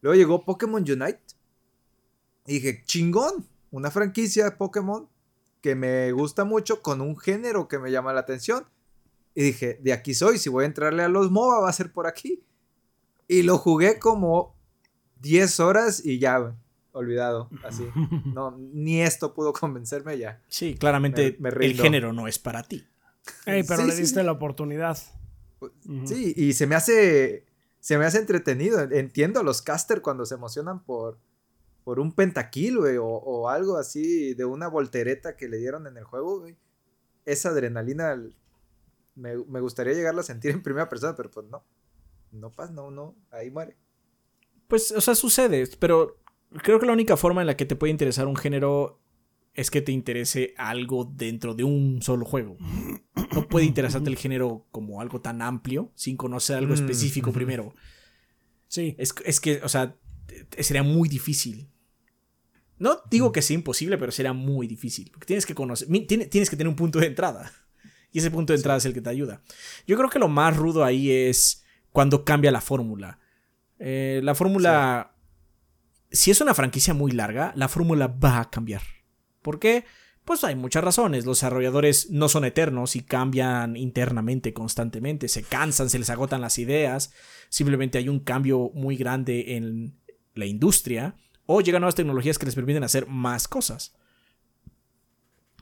Luego 0.00 0.16
llegó 0.16 0.44
Pokémon 0.44 0.82
Unite. 0.82 1.20
Y 2.46 2.54
dije, 2.54 2.82
chingón, 2.84 3.46
una 3.70 3.90
franquicia 3.90 4.44
de 4.44 4.52
Pokémon 4.52 5.08
que 5.60 5.74
me 5.74 6.12
gusta 6.12 6.44
mucho 6.44 6.80
con 6.80 7.00
un 7.00 7.18
género 7.18 7.66
que 7.68 7.78
me 7.78 7.90
llama 7.90 8.12
la 8.12 8.20
atención. 8.20 8.64
Y 9.38 9.42
dije, 9.44 9.78
de 9.80 9.92
aquí 9.92 10.14
soy, 10.14 10.36
si 10.38 10.48
voy 10.48 10.64
a 10.64 10.66
entrarle 10.66 11.04
a 11.04 11.08
los 11.08 11.30
MOBA 11.30 11.60
va 11.60 11.68
a 11.68 11.72
ser 11.72 11.92
por 11.92 12.08
aquí. 12.08 12.42
Y 13.28 13.42
lo 13.42 13.56
jugué 13.56 14.00
como 14.00 14.56
10 15.20 15.60
horas 15.60 16.04
y 16.04 16.18
ya, 16.18 16.38
güey, 16.38 16.54
olvidado, 16.90 17.48
así. 17.62 17.86
No, 18.34 18.56
ni 18.58 19.00
esto 19.00 19.34
pudo 19.34 19.52
convencerme 19.52 20.18
ya. 20.18 20.42
Sí, 20.48 20.74
claramente 20.74 21.36
Me- 21.38 21.52
me 21.52 21.66
el 21.66 21.80
género 21.80 22.12
no 22.12 22.26
es 22.26 22.40
para 22.40 22.64
ti. 22.64 22.84
Ey, 23.46 23.62
pero 23.62 23.82
Sí, 23.82 23.88
le 23.88 23.94
diste 23.94 24.18
sí. 24.20 24.26
la 24.26 24.32
oportunidad. 24.32 24.98
Sí, 26.04 26.34
y 26.36 26.52
se 26.54 26.66
me 26.66 26.74
hace, 26.74 27.46
se 27.78 27.96
me 27.96 28.06
hace 28.06 28.18
entretenido. 28.18 28.80
Entiendo 28.80 29.38
a 29.38 29.44
los 29.44 29.62
caster 29.62 30.02
cuando 30.02 30.26
se 30.26 30.34
emocionan 30.34 30.82
por, 30.82 31.18
por 31.84 32.00
un 32.00 32.10
pentakill, 32.12 32.78
güey, 32.78 32.96
o, 32.96 33.06
o 33.06 33.48
algo 33.48 33.76
así 33.76 34.34
de 34.34 34.44
una 34.44 34.66
voltereta 34.66 35.36
que 35.36 35.48
le 35.48 35.58
dieron 35.58 35.86
en 35.86 35.96
el 35.96 36.02
juego, 36.04 36.40
güey. 36.40 36.56
Esa 37.24 37.50
adrenalina 37.50 38.20
me, 39.18 39.36
me 39.36 39.60
gustaría 39.60 39.94
llegarla 39.94 40.20
a 40.20 40.24
sentir 40.24 40.52
en 40.52 40.62
primera 40.62 40.88
persona, 40.88 41.14
pero 41.16 41.30
pues 41.30 41.46
no. 41.48 41.64
No 42.30 42.50
pasa, 42.52 42.72
no, 42.72 42.90
no, 42.90 43.16
ahí 43.30 43.50
muere. 43.50 43.76
Pues, 44.68 44.92
o 44.92 45.00
sea, 45.00 45.14
sucede, 45.14 45.68
pero 45.78 46.18
creo 46.62 46.78
que 46.78 46.86
la 46.86 46.92
única 46.92 47.16
forma 47.16 47.40
en 47.40 47.46
la 47.46 47.56
que 47.56 47.64
te 47.64 47.76
puede 47.76 47.90
interesar 47.90 48.26
un 48.26 48.36
género 48.36 49.00
es 49.54 49.70
que 49.70 49.80
te 49.80 49.92
interese 49.92 50.54
algo 50.56 51.04
dentro 51.04 51.54
de 51.54 51.64
un 51.64 52.00
solo 52.02 52.24
juego. 52.24 52.56
No 53.34 53.48
puede 53.48 53.66
interesarte 53.66 54.08
el 54.08 54.16
género 54.16 54.66
como 54.70 55.00
algo 55.00 55.20
tan 55.20 55.42
amplio 55.42 55.90
sin 55.94 56.16
conocer 56.16 56.56
algo 56.56 56.72
Mm, 56.72 56.76
específico 56.76 57.32
primero. 57.32 57.74
Sí. 58.68 58.94
Es, 58.98 59.14
es 59.24 59.40
que, 59.40 59.60
o 59.62 59.68
sea, 59.68 59.96
sería 60.58 60.82
muy 60.82 61.08
difícil. 61.08 61.70
No 62.78 63.00
digo 63.10 63.32
que 63.32 63.42
sea 63.42 63.54
imposible, 63.54 63.98
pero 63.98 64.12
sería 64.12 64.32
muy 64.32 64.68
difícil. 64.68 65.10
Porque 65.10 65.26
tienes 65.26 65.44
que 65.44 65.54
conocer, 65.54 65.88
tienes 66.06 66.50
que 66.50 66.56
tener 66.56 66.68
un 66.68 66.76
punto 66.76 67.00
de 67.00 67.06
entrada. 67.06 67.50
Y 68.12 68.20
ese 68.20 68.30
punto 68.30 68.52
de 68.52 68.56
entrada 68.56 68.78
es 68.78 68.84
el 68.84 68.94
que 68.94 69.00
te 69.00 69.10
ayuda. 69.10 69.42
Yo 69.86 69.96
creo 69.96 70.08
que 70.10 70.18
lo 70.18 70.28
más 70.28 70.56
rudo 70.56 70.84
ahí 70.84 71.10
es 71.10 71.64
cuando 71.92 72.24
cambia 72.24 72.50
la 72.50 72.60
fórmula. 72.60 73.18
Eh, 73.78 74.20
la 74.22 74.34
fórmula, 74.34 75.14
si 76.10 76.30
es 76.30 76.40
una 76.40 76.54
franquicia 76.54 76.94
muy 76.94 77.12
larga, 77.12 77.52
la 77.54 77.68
fórmula 77.68 78.06
va 78.06 78.40
a 78.40 78.50
cambiar. 78.50 78.82
¿Por 79.42 79.58
qué? 79.58 79.84
Pues 80.24 80.44
hay 80.44 80.56
muchas 80.56 80.84
razones. 80.84 81.24
Los 81.24 81.38
desarrolladores 81.38 82.10
no 82.10 82.28
son 82.28 82.44
eternos 82.44 82.96
y 82.96 83.00
cambian 83.00 83.76
internamente 83.76 84.52
constantemente. 84.52 85.28
Se 85.28 85.42
cansan, 85.42 85.88
se 85.88 85.98
les 85.98 86.10
agotan 86.10 86.42
las 86.42 86.58
ideas. 86.58 87.12
Simplemente 87.48 87.98
hay 87.98 88.08
un 88.08 88.20
cambio 88.20 88.70
muy 88.74 88.96
grande 88.96 89.56
en 89.56 89.98
la 90.34 90.44
industria. 90.44 91.14
O 91.46 91.62
llegan 91.62 91.80
nuevas 91.80 91.94
tecnologías 91.94 92.38
que 92.38 92.44
les 92.44 92.54
permiten 92.54 92.84
hacer 92.84 93.06
más 93.06 93.48
cosas. 93.48 93.94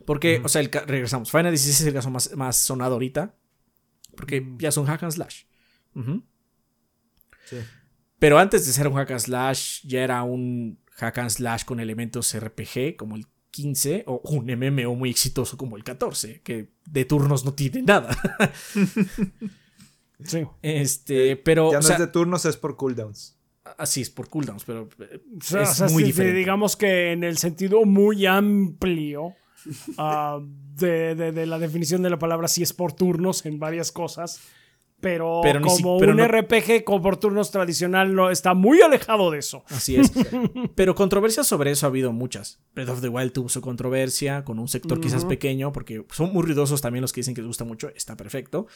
Porque, 0.07 0.41
o 0.45 0.49
sea, 0.49 0.61
el 0.63 0.71
regresamos. 0.71 1.31
Final 1.31 1.51
16 1.53 1.81
es 1.81 1.87
el 1.87 1.93
caso 1.95 2.11
más, 2.11 2.35
más 2.37 2.57
sonado 2.57 2.95
ahorita. 2.95 3.35
Porque 4.17 4.41
Mm. 4.41 4.59
ya 4.59 4.71
son 4.73 4.87
hack 4.87 5.03
and 5.03 5.13
slash. 5.13 5.43
Sí. 7.45 7.57
Pero 8.19 8.39
antes 8.39 8.67
de 8.67 8.73
ser 8.73 8.89
un 8.89 8.95
hack 8.95 9.11
and 9.11 9.21
slash, 9.21 9.81
ya 9.85 10.03
era 10.03 10.23
un 10.23 10.79
hack 10.93 11.19
and 11.19 11.31
slash 11.31 11.65
con 11.65 11.81
elementos 11.81 12.35
RPG 12.35 12.97
como 12.97 13.17
el 13.17 13.27
15 13.51 14.05
o 14.07 14.21
un 14.25 14.47
MMO 14.51 14.95
muy 14.97 15.11
exitoso 15.11 15.57
como 15.57 15.77
el 15.77 15.85
14, 15.85 16.41
que 16.43 16.71
de 16.87 17.05
turnos 17.05 17.45
no 17.45 17.53
tiene 17.55 17.83
nada. 17.83 18.17
Sí. 20.25 20.45
Este, 20.63 21.37
pero 21.37 21.71
Ya 21.73 21.79
o 21.79 21.81
no 21.83 21.87
sea, 21.87 21.97
es 21.97 22.01
de 22.01 22.07
turnos, 22.07 22.47
es 22.47 22.57
por 22.57 22.75
cooldowns. 22.77 23.39
así 23.77 24.01
es 24.01 24.09
por 24.09 24.31
cooldowns, 24.31 24.65
pero 24.65 24.89
eh, 24.99 25.21
O 25.39 25.45
sea, 25.45 25.61
es 25.63 25.71
o 25.73 25.75
sea, 25.75 25.89
muy 25.89 26.05
diferente. 26.05 26.39
digamos 26.39 26.75
que 26.75 27.13
en 27.13 27.23
el 27.23 27.37
sentido 27.37 27.85
muy 27.85 28.25
amplio 28.25 29.35
ah, 29.99 30.41
de, 30.75 31.15
de- 31.15 31.33
de 31.33 31.47
la 31.47 31.59
definición 31.59 32.03
de 32.03 32.11
la 32.11 32.19
palabra, 32.19 32.49
sí 32.49 32.63
es 32.63 32.73
por 32.73 32.93
turnos 32.93 33.47
en 33.47 33.59
varias 33.59 33.93
cosas. 33.93 34.41
Pero, 34.99 35.43
si- 35.45 35.83
como 35.83 35.99
pero 35.99 36.13
un 36.13 36.19
no- 36.19 36.27
RPG 36.27 36.83
con 36.85 37.03
por 37.03 37.19
turnos 37.19 37.51
tradicional 37.51 38.15
no, 38.15 38.31
está 38.31 38.55
muy 38.55 38.81
alejado 38.81 39.31
de 39.31 39.39
eso. 39.41 39.63
Así 39.69 39.97
es. 39.97 40.11
Pero 40.75 40.95
controversias 40.95 41.47
sobre 41.47 41.71
eso 41.71 41.85
ha 41.85 41.91
habido 41.91 42.13
muchas. 42.13 42.61
Breath 42.75 42.89
of 42.89 43.01
the 43.03 43.09
Wild 43.11 43.33
tuvo 43.33 43.51
su 43.51 43.61
controversia 43.61 44.43
con 44.43 44.59
un 44.59 44.69
sector 44.69 44.99
quizás 44.99 45.27
pequeño, 45.27 45.71
porque 45.71 46.03
son 46.13 46.33
muy 46.33 46.43
ruidosos 46.45 46.81
también 46.81 47.03
los 47.03 47.13
que 47.13 47.21
dicen 47.21 47.35
que 47.35 47.43
les 47.43 47.47
gusta 47.49 47.65
mucho, 47.65 47.91
está 47.95 48.17
perfecto. 48.17 48.69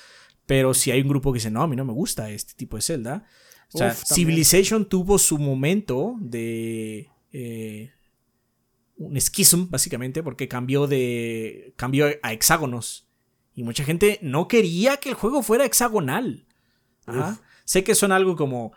Pero 0.45 0.75
si 0.75 0.91
hay 0.91 1.01
un 1.01 1.09
grupo 1.09 1.33
que 1.33 1.39
dice, 1.39 1.51
no, 1.51 1.63
a 1.63 1.67
mí 1.67 1.75
no 1.75 1.87
me 1.87 1.95
gusta 1.95 2.29
este 2.31 2.53
tipo 2.55 2.77
de 2.77 2.83
Zelda. 2.83 3.25
O 3.73 3.79
sea, 3.79 3.89
Uf. 3.93 4.03
Civilization 4.15 4.85
tuvo 4.85 5.19
su 5.19 5.39
momento 5.39 6.17
de... 6.21 7.09
eh, 7.33 7.93
un 9.01 9.21
schism, 9.21 9.71
básicamente, 9.71 10.23
porque 10.23 10.49
cambió 10.49 10.87
de... 10.87 11.75
cambió 11.77 12.07
a 12.23 12.33
hexágonos. 12.33 13.09
Y 13.55 13.65
mucha 13.65 13.85
gente 13.85 14.19
no 14.23 14.49
quería 14.49 14.99
que 14.99 15.09
el 15.09 15.15
juego 15.15 15.43
fuera 15.43 15.65
hexagonal. 15.65 16.47
Ajá. 17.07 17.41
Sé 17.65 17.85
que 17.85 17.95
son 17.95 18.13
algo 18.13 18.37
como 18.37 18.73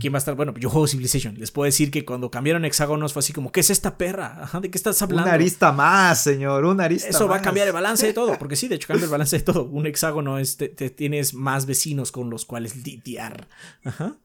¿Quién 0.00 0.12
va 0.12 0.18
a 0.18 0.20
estar? 0.20 0.34
Bueno, 0.36 0.54
yo 0.54 0.70
juego 0.70 0.86
Civilization. 0.86 1.34
Les 1.38 1.50
puedo 1.50 1.64
decir 1.64 1.90
que 1.90 2.04
cuando 2.04 2.30
cambiaron 2.30 2.64
hexágonos 2.64 3.12
fue 3.12 3.20
así 3.20 3.32
como, 3.32 3.50
¿qué 3.50 3.60
es 3.60 3.70
esta 3.70 3.98
perra? 3.98 4.48
¿De 4.60 4.70
qué 4.70 4.78
estás 4.78 5.00
hablando? 5.02 5.24
Una 5.24 5.34
arista 5.34 5.72
más, 5.72 6.22
señor, 6.22 6.64
una 6.64 6.84
arista 6.84 7.08
Eso 7.08 7.26
va 7.26 7.36
a 7.36 7.42
cambiar 7.42 7.66
el 7.66 7.72
balance 7.72 8.06
de 8.06 8.12
todo, 8.12 8.36
porque 8.38 8.54
sí, 8.54 8.68
de 8.68 8.76
hecho 8.76 8.88
cambia 8.88 9.04
el 9.04 9.10
balance 9.10 9.38
de 9.38 9.42
todo. 9.42 9.64
Un 9.64 9.86
hexágono 9.86 10.38
es, 10.38 10.56
te, 10.56 10.68
te 10.68 10.90
tienes 10.90 11.34
más 11.34 11.66
vecinos 11.66 12.12
con 12.12 12.30
los 12.30 12.44
cuales 12.44 12.76
lidiar. 12.84 13.48
Ajá. 13.84 14.16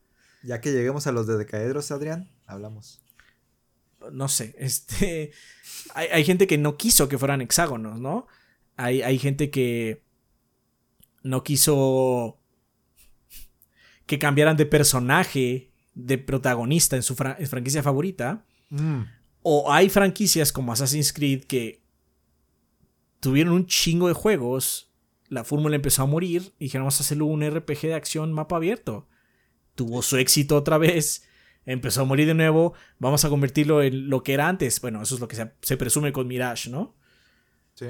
Ya 0.44 0.62
que 0.62 0.72
lleguemos 0.72 1.08
a 1.08 1.12
los 1.12 1.28
de 1.28 1.38
decaedros, 1.38 1.92
Adrián, 1.92 2.30
hablamos. 2.46 3.01
No 4.12 4.28
sé, 4.28 4.56
este... 4.60 5.32
Hay, 5.94 6.08
hay 6.08 6.24
gente 6.24 6.48
que 6.48 6.58
no 6.58 6.78
quiso 6.78 7.08
que 7.10 7.18
fueran 7.18 7.42
hexágonos, 7.42 8.00
¿no? 8.00 8.28
Hay, 8.78 9.02
hay 9.02 9.20
gente 9.20 9.50
que 9.50 10.04
no 11.24 11.44
quiso 11.44 12.40
que 14.06 14.20
cambiaran 14.20 14.58
de 14.58 14.66
personaje, 14.66 15.72
de 15.94 16.18
protagonista 16.18 16.96
en 16.96 17.04
su 17.04 17.16
fra- 17.16 17.38
franquicia 17.48 17.84
favorita. 17.84 18.46
Mm, 18.70 19.02
O 19.44 19.72
hay 19.72 19.90
franquicias 19.90 20.52
como 20.52 20.72
Assassin's 20.74 21.14
Creed 21.14 21.44
que 21.46 21.82
tuvieron 23.20 23.54
un 23.54 23.66
chingo 23.68 24.08
de 24.08 24.14
juegos, 24.14 24.92
la 25.28 25.44
fórmula 25.44 25.76
empezó 25.76 26.04
a 26.04 26.08
morir 26.08 26.54
y 26.60 26.66
dijeron 26.66 26.84
vamos 26.86 27.00
a 27.00 27.04
hacerlo 27.04 27.26
un 27.26 27.44
RPG 27.44 27.82
de 27.84 27.94
acción 27.96 28.34
mapa 28.34 28.56
abierto. 28.58 29.08
Tuvo 29.76 30.02
su 30.02 30.18
éxito 30.18 30.56
otra 30.58 30.78
vez, 30.78 31.24
empezó 31.66 32.02
a 32.02 32.06
morir 32.06 32.28
de 32.28 32.34
nuevo, 32.34 32.74
vamos 33.00 33.26
a 33.26 33.30
convertirlo 33.30 33.82
en 33.82 34.10
lo 34.10 34.24
que 34.24 34.34
era 34.34 34.48
antes. 34.48 34.80
Bueno, 34.82 35.02
eso 35.02 35.16
es 35.16 35.22
lo 35.22 35.28
que 35.28 35.36
se, 35.36 35.52
se 35.62 35.78
presume 35.78 36.12
con 36.12 36.28
Mirage, 36.28 36.70
¿no? 36.70 36.96
Sí. 37.74 37.88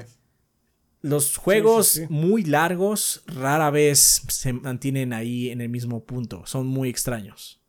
Los 1.00 1.36
juegos 1.36 1.88
sí, 1.88 2.00
sí. 2.00 2.06
muy 2.08 2.44
largos 2.44 3.24
rara 3.26 3.70
vez 3.70 4.22
se 4.28 4.52
mantienen 4.52 5.12
ahí 5.12 5.50
en 5.50 5.60
el 5.60 5.68
mismo 5.68 6.04
punto, 6.04 6.46
son 6.46 6.68
muy 6.68 6.88
extraños. 6.88 7.60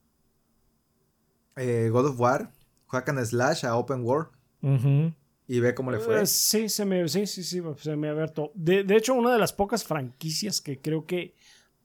Eh, 1.55 1.89
God 1.91 2.09
of 2.09 2.19
War, 2.19 2.51
hack 2.87 3.09
and 3.09 3.23
slash 3.25 3.65
a 3.65 3.75
open 3.75 4.01
world 4.03 4.29
Ujú. 4.61 5.13
y 5.47 5.59
ve 5.59 5.73
cómo 5.73 5.91
le 5.91 5.99
fue. 5.99 6.21
Eh, 6.21 6.25
sí, 6.27 6.69
se 6.69 6.85
me, 6.85 7.07
sí, 7.07 7.25
sí, 7.25 7.43
sí, 7.43 7.61
se 7.77 7.95
me 7.95 8.07
ha 8.07 8.11
abierto. 8.11 8.51
De, 8.53 8.83
de 8.83 8.95
hecho, 8.95 9.15
una 9.15 9.33
de 9.33 9.39
las 9.39 9.51
pocas 9.51 9.83
franquicias 9.83 10.61
que 10.61 10.79
creo 10.79 11.07
que 11.07 11.35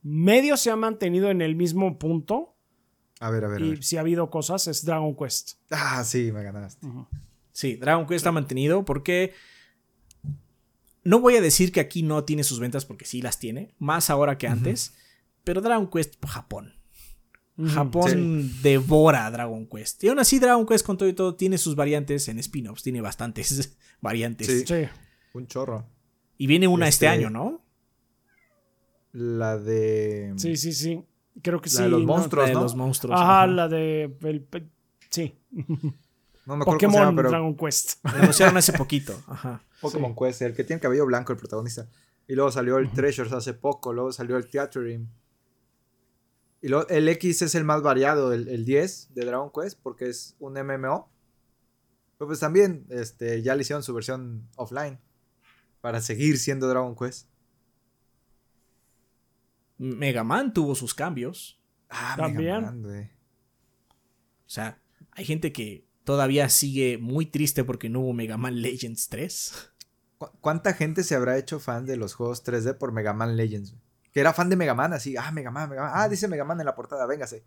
medio 0.03 0.55
se 0.55 0.69
ha 0.69 0.75
mantenido 0.75 1.31
en 1.31 1.41
el 1.41 1.55
mismo 1.55 1.97
punto 1.97 2.58
A 3.19 3.29
ver, 3.29 3.43
a 3.43 3.47
ver, 3.49 3.61
a 3.61 3.65
y 3.65 3.69
ver. 3.71 3.83
si 3.83 3.97
ha 3.97 3.99
habido 4.01 4.29
cosas 4.29 4.67
es 4.67 4.85
Dragon 4.85 5.15
Quest. 5.15 5.53
Ah, 5.71 6.03
sí, 6.03 6.31
me 6.31 6.41
ganaste. 6.43 6.87
Sí, 7.51 7.75
Dragon 7.75 8.05
Quest 8.05 8.17
está 8.17 8.31
mantenido 8.31 8.85
porque 8.85 9.33
no 11.03 11.19
voy 11.19 11.35
a 11.35 11.41
decir 11.41 11.71
que 11.71 11.79
aquí 11.79 12.03
no 12.03 12.23
tiene 12.23 12.43
sus 12.43 12.59
ventas 12.59 12.85
porque 12.85 13.05
sí 13.05 13.21
las 13.21 13.39
tiene, 13.39 13.73
más 13.79 14.09
ahora 14.09 14.37
que 14.37 14.47
antes, 14.47 14.93
pero 15.43 15.61
Dragon 15.61 15.89
Quest 15.89 16.15
por 16.17 16.29
Japón. 16.29 16.73
Japón 17.67 18.53
devora 18.61 19.25
a 19.25 19.31
Dragon 19.31 19.67
Quest. 19.67 20.01
Y 20.05 20.07
aún 20.07 20.19
así 20.19 20.39
Dragon 20.39 20.65
Quest 20.65 20.85
con 20.85 20.97
todo 20.97 21.09
y 21.09 21.13
todo 21.13 21.35
tiene 21.35 21.57
sus 21.57 21.75
variantes 21.75 22.29
en 22.29 22.39
spin-offs, 22.39 22.83
tiene 22.83 23.01
bastantes 23.01 23.77
variantes. 24.01 24.47
Sí. 24.47 24.63
Sí. 24.65 24.87
Un 25.33 25.45
chorro. 25.47 25.85
Y 26.37 26.47
viene 26.47 26.69
una 26.69 26.87
este, 26.87 27.07
Este- 27.07 27.17
año, 27.17 27.29
¿no? 27.29 27.65
La 29.11 29.57
de. 29.57 30.33
Sí, 30.37 30.55
sí, 30.55 30.71
sí. 30.71 31.03
Creo 31.41 31.61
que 31.61 31.69
La 31.69 31.75
sí. 31.75 31.83
de 31.83 31.89
los 31.89 32.01
¿no? 32.01 32.07
monstruos. 32.07 32.43
La 32.43 32.47
de 32.49 32.53
¿no? 32.55 32.61
los 32.61 32.75
monstruos. 32.75 33.19
Ajá, 33.19 33.43
ajá. 33.43 33.47
la 33.47 33.67
de. 33.67 34.17
el 34.21 34.47
sí. 35.09 35.37
No 36.45 36.55
me 36.55 36.63
acuerdo 36.63 36.79
cómo 36.79 36.91
se 36.93 36.97
Pokémon 36.97 37.05
llama, 37.09 37.15
pero. 37.15 37.29
Dragon 37.29 37.55
Quest. 37.55 37.91
Anunciaron 38.03 38.57
hace 38.57 38.73
poquito. 38.73 39.21
Ajá. 39.27 39.63
Pokémon 39.81 40.15
Quest, 40.15 40.41
el 40.41 40.55
que 40.55 40.63
tiene 40.63 40.79
cabello 40.79 41.05
blanco, 41.05 41.31
el 41.31 41.37
protagonista. 41.37 41.87
Y 42.27 42.33
luego 42.33 42.51
salió 42.51 42.79
el 42.79 42.91
Treasures 42.91 43.31
hace 43.33 43.53
poco, 43.53 43.93
luego 43.93 44.11
salió 44.11 44.35
el 44.35 44.47
Theatrine. 44.49 45.07
Y 46.61 46.67
luego 46.69 46.87
el 46.89 47.07
X 47.07 47.43
es 47.43 47.53
el 47.53 47.65
más 47.65 47.83
variado, 47.83 48.33
el, 48.33 48.47
el 48.47 48.65
10 48.65 49.13
de 49.13 49.25
Dragon 49.25 49.51
Quest, 49.53 49.79
porque 49.81 50.09
es 50.09 50.35
un 50.39 50.53
MMO. 50.53 51.11
Pero 52.17 52.27
pues 52.27 52.39
también 52.39 52.85
este, 52.89 53.41
ya 53.43 53.55
le 53.55 53.61
hicieron 53.61 53.83
su 53.83 53.93
versión 53.93 54.49
offline. 54.55 54.99
Para 55.81 56.01
seguir 56.01 56.37
siendo 56.39 56.67
Dragon 56.67 56.95
Quest. 56.95 57.29
Mega 59.79 60.23
Man 60.23 60.53
tuvo 60.53 60.75
sus 60.75 60.93
cambios. 60.93 61.59
Ah, 61.89 62.13
También. 62.17 62.45
Mega 62.57 62.61
Man, 62.61 62.83
güey. 62.83 63.03
O 63.05 64.51
sea, 64.51 64.79
hay 65.11 65.25
gente 65.25 65.51
que 65.51 65.85
todavía 66.03 66.47
sigue 66.49 66.97
muy 66.99 67.25
triste 67.25 67.63
porque 67.63 67.89
no 67.89 68.01
hubo 68.01 68.13
Mega 68.13 68.37
Man 68.37 68.61
Legends 68.61 69.09
3. 69.09 69.71
¿Cu- 70.17 70.31
¿Cuánta 70.41 70.73
gente 70.73 71.03
se 71.03 71.15
habrá 71.15 71.37
hecho 71.37 71.59
fan 71.59 71.85
de 71.85 71.97
los 71.97 72.13
juegos 72.13 72.43
3D 72.45 72.77
por 72.77 72.91
Mega 72.91 73.13
Man 73.13 73.35
Legends? 73.37 73.71
güey? 73.71 73.81
Que 74.11 74.19
era 74.19 74.33
fan 74.33 74.49
de 74.49 74.55
Mega 74.55 74.73
Man, 74.73 74.91
así, 74.93 75.15
ah, 75.17 75.31
Mega 75.31 75.51
Man, 75.51 75.69
Mega 75.69 75.83
Man. 75.83 75.91
Ah, 75.93 76.09
dice 76.09 76.27
Mega 76.27 76.43
Man 76.45 76.59
en 76.59 76.65
la 76.65 76.75
portada, 76.75 77.05
véngase. 77.05 77.43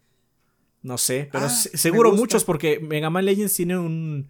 No 0.81 0.97
sé, 0.99 1.29
pero 1.31 1.47
Ah, 1.47 1.49
seguro 1.49 2.13
muchos 2.13 2.45
porque 2.45 2.81
Mega 2.81 3.11
Man 3.11 3.25
Legends 3.25 3.55
tiene 3.55 3.77
un, 3.79 4.29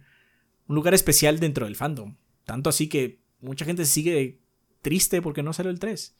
un 0.67 0.75
lugar 0.75 0.93
especial 0.93 1.39
dentro 1.39 1.65
del 1.65 1.75
fandom. 1.75 2.15
Tanto 2.43 2.69
así 2.69 2.89
que 2.89 3.21
mucha 3.39 3.65
gente 3.65 3.85
sigue 3.85 4.39
triste 4.81 5.21
porque 5.21 5.41
no 5.43 5.53
salió 5.53 5.71
el 5.71 5.79
3. 5.79 6.15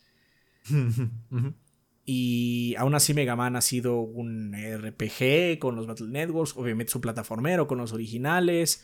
Y 2.05 2.75
aún 2.77 2.95
así 2.95 3.13
Mega 3.13 3.35
Man 3.35 3.55
ha 3.55 3.61
sido 3.61 3.99
un 3.99 4.53
RPG 4.53 5.59
con 5.59 5.75
los 5.75 5.87
Battle 5.87 6.07
Networks, 6.07 6.57
obviamente 6.57 6.89
es 6.89 6.95
un 6.95 7.01
plataformero 7.01 7.67
con 7.67 7.77
los 7.77 7.93
originales. 7.93 8.83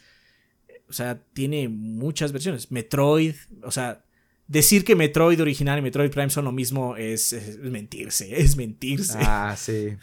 O 0.87 0.93
sea, 0.93 1.21
tiene 1.33 1.67
muchas 1.67 2.31
versiones. 2.31 2.71
Metroid, 2.71 3.35
o 3.63 3.71
sea, 3.71 4.05
decir 4.47 4.83
que 4.83 4.95
Metroid 4.95 5.41
original 5.41 5.79
y 5.79 5.81
Metroid 5.81 6.11
Prime 6.11 6.29
son 6.29 6.45
lo 6.45 6.51
mismo 6.51 6.95
es, 6.95 7.33
es 7.33 7.59
mentirse, 7.59 8.41
es 8.41 8.55
mentirse. 8.55 9.17
Ah, 9.21 9.55
sí. 9.57 9.97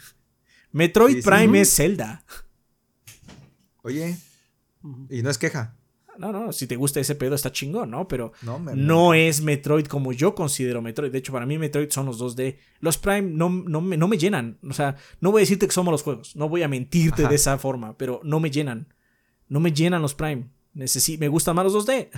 Metroid 0.71 1.15
sí, 1.15 1.21
sí. 1.21 1.29
Prime 1.29 1.61
es 1.61 1.75
Zelda. 1.75 2.23
Oye, 3.81 4.17
y 5.09 5.21
no 5.21 5.29
es 5.29 5.37
queja. 5.37 5.76
No, 6.17 6.31
no, 6.31 6.51
si 6.51 6.67
te 6.67 6.75
gusta 6.75 6.99
ese 6.99 7.15
pedo 7.15 7.35
está 7.35 7.51
chingón, 7.51 7.91
¿no? 7.91 8.07
Pero 8.07 8.33
No, 8.41 8.59
me, 8.59 8.73
no 8.75 9.13
es 9.13 9.41
Metroid 9.41 9.85
como 9.85 10.11
yo 10.13 10.33
considero 10.35 10.81
Metroid. 10.81 11.11
De 11.11 11.17
hecho, 11.19 11.31
para 11.33 11.45
mí 11.45 11.57
Metroid 11.57 11.89
son 11.91 12.05
los 12.07 12.19
2D. 12.19 12.57
Los 12.79 12.97
Prime 12.97 13.21
no, 13.23 13.49
no, 13.49 13.81
me, 13.81 13.97
no 13.97 14.07
me 14.07 14.17
llenan. 14.17 14.57
O 14.67 14.73
sea, 14.73 14.95
no 15.21 15.31
voy 15.31 15.39
a 15.39 15.43
decirte 15.43 15.67
que 15.67 15.73
somos 15.73 15.91
los 15.91 16.03
juegos. 16.03 16.35
No 16.35 16.49
voy 16.49 16.63
a 16.63 16.67
mentirte 16.67 17.21
Ajá. 17.23 17.29
de 17.29 17.35
esa 17.35 17.57
forma, 17.57 17.97
pero 17.97 18.19
no 18.23 18.39
me 18.39 18.49
llenan. 18.51 18.93
No 19.47 19.59
me 19.59 19.71
llenan 19.71 20.01
los 20.01 20.15
Prime. 20.15 20.49
Necesi 20.73 21.17
me 21.17 21.27
gustan 21.27 21.55
más 21.55 21.65
los 21.71 21.73
2D. 21.87 22.09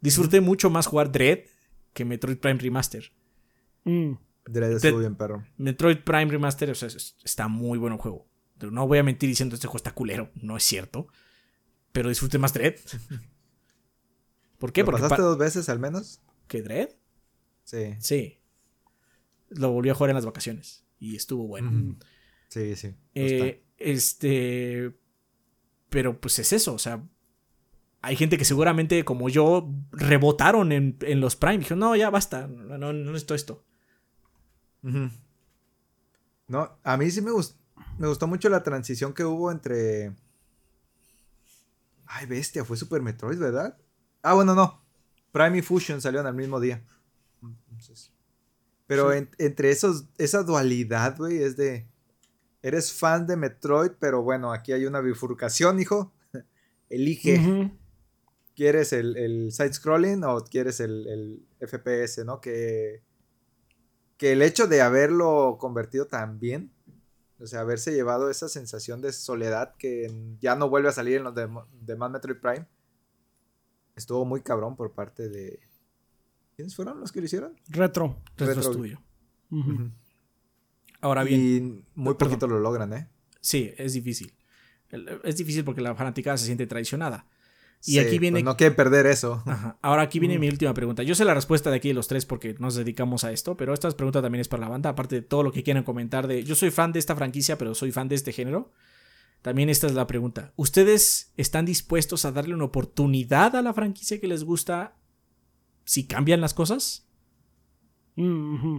Disfruté 0.00 0.40
mucho 0.40 0.70
más 0.70 0.86
jugar 0.86 1.10
Dread 1.10 1.40
que 1.92 2.04
Metroid 2.04 2.38
Prime 2.38 2.58
Remaster. 2.60 3.10
Mm. 3.84 4.12
Dread 4.46 4.72
estuvo 4.72 4.98
bien, 5.00 5.14
perro. 5.16 5.44
Metroid 5.56 5.98
Prime 5.98 6.26
Remaster, 6.26 6.70
o 6.70 6.74
sea, 6.74 6.88
es- 6.88 7.16
está 7.24 7.48
muy 7.48 7.78
bueno 7.78 7.96
el 7.96 8.02
juego. 8.02 8.26
Pero 8.58 8.70
No 8.72 8.86
voy 8.86 8.98
a 8.98 9.02
mentir 9.02 9.28
diciendo 9.28 9.54
este 9.54 9.66
juego 9.66 9.78
está 9.78 9.92
culero. 9.92 10.30
No 10.34 10.56
es 10.56 10.62
cierto. 10.64 11.08
Pero 11.96 12.10
disfruté 12.10 12.36
más 12.38 12.52
Dread. 12.52 12.74
¿Por 14.58 14.70
qué? 14.70 14.82
¿Lo 14.82 14.86
Porque 14.86 15.00
pasaste 15.00 15.22
pa- 15.22 15.28
dos 15.28 15.38
veces 15.38 15.68
al 15.70 15.78
menos? 15.78 16.20
¿Que 16.46 16.60
Dread? 16.60 16.90
Sí. 17.64 17.94
Sí. 18.00 18.38
Lo 19.48 19.72
volví 19.72 19.88
a 19.88 19.94
jugar 19.94 20.10
en 20.10 20.16
las 20.16 20.26
vacaciones. 20.26 20.84
Y 21.00 21.16
estuvo 21.16 21.46
bueno. 21.46 21.96
Sí, 22.48 22.76
sí. 22.76 22.94
Eh, 23.14 23.64
este. 23.78 24.94
Pero 25.88 26.20
pues 26.20 26.38
es 26.38 26.52
eso. 26.52 26.74
O 26.74 26.78
sea. 26.78 27.02
Hay 28.02 28.14
gente 28.14 28.36
que 28.36 28.44
seguramente, 28.44 29.04
como 29.06 29.30
yo, 29.30 29.72
rebotaron 29.90 30.72
en, 30.72 30.98
en 31.00 31.20
los 31.20 31.34
Prime. 31.34 31.58
Dijeron, 31.58 31.78
no, 31.78 31.96
ya 31.96 32.10
basta. 32.10 32.46
No, 32.46 32.76
no, 32.76 32.92
no 32.92 33.10
necesito 33.12 33.34
esto. 33.34 33.64
No, 36.48 36.78
a 36.84 36.96
mí 36.96 37.10
sí 37.10 37.20
me, 37.22 37.30
gust- 37.30 37.56
me 37.98 38.06
gustó 38.06 38.26
mucho 38.26 38.48
la 38.50 38.62
transición 38.62 39.12
que 39.14 39.24
hubo 39.24 39.50
entre. 39.50 40.14
Ay, 42.06 42.26
bestia, 42.26 42.64
fue 42.64 42.76
Super 42.76 43.02
Metroid, 43.02 43.38
¿verdad? 43.38 43.76
Ah, 44.22 44.34
bueno, 44.34 44.54
no. 44.54 44.82
Prime 45.32 45.58
y 45.58 45.62
Fusion 45.62 46.00
salieron 46.00 46.26
al 46.26 46.34
mismo 46.34 46.60
día. 46.60 46.84
Entonces, 47.42 48.12
pero 48.86 49.12
en- 49.12 49.30
entre 49.38 49.70
esos, 49.70 50.06
esa 50.18 50.42
dualidad, 50.42 51.16
güey, 51.18 51.42
es 51.42 51.56
de. 51.56 51.86
Eres 52.62 52.92
fan 52.92 53.26
de 53.26 53.36
Metroid, 53.36 53.92
pero 54.00 54.22
bueno, 54.22 54.52
aquí 54.52 54.72
hay 54.72 54.86
una 54.86 55.00
bifurcación, 55.00 55.78
hijo. 55.80 56.12
Elige. 56.88 57.38
¿Quieres 58.56 58.92
el, 58.94 59.16
el 59.18 59.52
side-scrolling 59.52 60.24
o 60.24 60.42
quieres 60.44 60.80
el, 60.80 61.06
el 61.06 61.46
FPS, 61.60 62.24
no? 62.24 62.40
Que, 62.40 63.02
que 64.16 64.32
el 64.32 64.40
hecho 64.42 64.66
de 64.66 64.80
haberlo 64.80 65.58
convertido 65.60 66.06
tan 66.06 66.38
bien, 66.40 66.72
o 67.38 67.46
sea, 67.46 67.60
haberse 67.60 67.92
llevado 67.92 68.30
esa 68.30 68.48
sensación 68.48 69.00
de 69.02 69.12
soledad 69.12 69.74
que 69.76 70.36
ya 70.40 70.54
no 70.56 70.68
vuelve 70.70 70.88
a 70.88 70.92
salir 70.92 71.16
en 71.18 71.24
los 71.24 71.34
demo- 71.34 71.66
demás 71.80 72.10
Metroid 72.10 72.38
Prime, 72.38 72.66
estuvo 73.94 74.24
muy 74.24 74.40
cabrón 74.42 74.76
por 74.76 74.92
parte 74.92 75.28
de... 75.28 75.60
¿Quiénes 76.54 76.74
fueron 76.74 77.00
los 77.00 77.12
que 77.12 77.20
lo 77.20 77.26
hicieron? 77.26 77.54
Retro. 77.68 78.22
Retro 78.36 78.54
Retro. 78.54 78.72
Studio. 78.72 79.02
Ujú. 79.50 79.90
Ahora 81.02 81.22
bien, 81.24 81.40
Y 81.40 81.60
muy 81.94 82.14
Perdón. 82.14 82.30
poquito 82.30 82.46
lo 82.46 82.58
logran, 82.60 82.92
¿eh? 82.94 83.08
sí, 83.40 83.72
es 83.76 83.92
difícil. 83.92 84.32
Es 85.24 85.36
difícil 85.36 85.64
porque 85.64 85.80
la 85.82 85.94
fanaticada 85.94 86.36
se 86.38 86.46
siente 86.46 86.66
traicionada. 86.66 87.26
Y 87.84 87.92
Sí, 87.92 87.98
aquí 88.00 88.18
viene. 88.18 88.36
pues 88.36 88.44
no 88.44 88.56
quieren 88.56 88.74
perder 88.74 89.06
eso. 89.06 89.42
Ajá. 89.46 89.78
Ahora 89.82 90.02
aquí 90.02 90.18
viene 90.18 90.38
mi 90.38 90.48
última 90.48 90.74
pregunta. 90.74 91.02
Yo 91.02 91.14
sé 91.14 91.24
la 91.24 91.34
respuesta 91.34 91.70
de 91.70 91.76
aquí 91.76 91.88
de 91.88 91.94
los 91.94 92.08
tres 92.08 92.26
porque 92.26 92.54
nos 92.58 92.74
dedicamos 92.74 93.22
a 93.24 93.32
esto, 93.32 93.56
pero 93.56 93.74
esta 93.74 93.90
pregunta 93.90 94.22
también 94.22 94.40
es 94.40 94.48
para 94.48 94.62
la 94.62 94.68
banda, 94.68 94.90
aparte 94.90 95.16
de 95.16 95.22
todo 95.22 95.42
lo 95.42 95.52
que 95.52 95.62
quieran 95.62 95.84
comentar 95.84 96.26
de... 96.26 96.42
Yo 96.42 96.54
soy 96.54 96.70
fan 96.70 96.92
de 96.92 96.98
esta 96.98 97.14
franquicia, 97.14 97.58
pero 97.58 97.74
soy 97.74 97.92
fan 97.92 98.08
de 98.08 98.14
este 98.16 98.32
género. 98.32 98.72
También 99.42 99.68
esta 99.68 99.86
es 99.86 99.94
la 99.94 100.06
pregunta. 100.08 100.52
¿Ustedes 100.56 101.32
están 101.36 101.66
dispuestos 101.66 102.24
a 102.24 102.32
darle 102.32 102.54
una 102.54 102.64
oportunidad 102.64 103.54
a 103.54 103.62
la 103.62 103.72
franquicia 103.72 104.18
que 104.20 104.26
les 104.26 104.42
gusta 104.42 104.96
si 105.84 106.06
cambian 106.08 106.40
las 106.40 106.54
cosas? 106.54 107.06
Mm. 108.16 108.78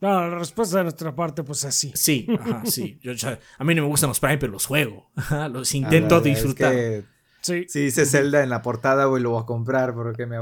No, 0.00 0.28
la 0.28 0.38
respuesta 0.38 0.78
de 0.78 0.84
nuestra 0.84 1.14
parte, 1.14 1.42
pues 1.42 1.64
es 1.64 1.74
sí. 1.74 1.92
Sí, 1.94 2.26
ajá, 2.40 2.62
sí. 2.66 2.98
Yo, 3.02 3.12
a 3.58 3.64
mí 3.64 3.74
no 3.74 3.82
me 3.82 3.88
gustan 3.88 4.08
los 4.08 4.20
Prime, 4.20 4.38
pero 4.38 4.52
los 4.52 4.66
juego. 4.66 5.10
Ajá, 5.16 5.48
los 5.48 5.74
intento 5.74 6.16
Ah, 6.16 6.18
es 6.18 6.24
disfrutar. 6.24 6.72
que 6.72 7.04
Sí. 7.40 7.64
si 7.68 7.80
dice 7.84 8.04
Zelda 8.04 8.42
en 8.42 8.50
la 8.50 8.62
portada, 8.62 9.04
güey, 9.06 9.22
lo 9.22 9.30
voy 9.30 9.42
a 9.42 9.46
comprar 9.46 9.94
porque 9.94 10.26
me. 10.26 10.36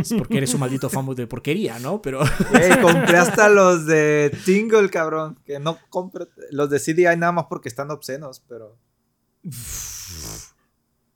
Es 0.00 0.12
porque 0.16 0.38
eres 0.38 0.54
un 0.54 0.60
maldito 0.60 0.88
fanboy 0.88 1.14
de 1.14 1.26
porquería, 1.26 1.78
¿no? 1.78 2.00
Pero 2.02 2.20
Ey, 2.54 2.80
compré 2.80 3.18
hasta 3.18 3.48
los 3.50 3.84
de 3.86 4.36
Tingle, 4.44 4.88
cabrón. 4.88 5.38
Que 5.44 5.60
no 5.60 5.78
compro. 5.90 6.26
Los 6.50 6.70
de 6.70 6.80
CDI 6.80 7.16
nada 7.18 7.32
más 7.32 7.44
porque 7.48 7.68
están 7.68 7.90
obscenos, 7.90 8.40
pero. 8.48 8.78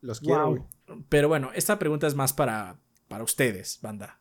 Los 0.02 0.20
quiero, 0.20 0.46
Wow. 0.46 0.50
güey. 0.86 1.02
Pero 1.08 1.28
bueno, 1.28 1.50
esta 1.54 1.78
pregunta 1.78 2.06
es 2.06 2.14
más 2.14 2.32
para, 2.32 2.76
para 3.08 3.24
ustedes, 3.24 3.78
banda. 3.82 4.20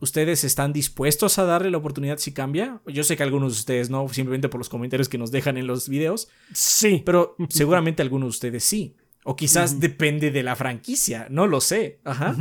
¿Ustedes 0.00 0.44
están 0.44 0.72
dispuestos 0.72 1.38
a 1.38 1.44
darle 1.44 1.70
la 1.70 1.78
oportunidad 1.78 2.18
si 2.18 2.32
cambia? 2.32 2.80
Yo 2.86 3.02
sé 3.02 3.16
que 3.16 3.22
algunos 3.22 3.54
de 3.54 3.58
ustedes 3.60 3.88
no, 3.90 4.06
simplemente 4.10 4.48
por 4.50 4.58
los 4.58 4.68
comentarios 4.68 5.08
que 5.08 5.16
nos 5.18 5.30
dejan 5.30 5.56
en 5.56 5.66
los 5.66 5.88
videos, 5.88 6.28
Sí. 6.52 7.02
pero 7.06 7.34
seguramente 7.48 8.02
algunos 8.02 8.26
de 8.26 8.30
ustedes 8.30 8.64
sí. 8.64 8.94
O 9.24 9.34
quizás 9.36 9.80
depende 9.80 10.30
de 10.30 10.42
la 10.42 10.54
franquicia, 10.54 11.26
no 11.30 11.46
lo 11.46 11.60
sé. 11.60 12.00
Ajá. 12.04 12.36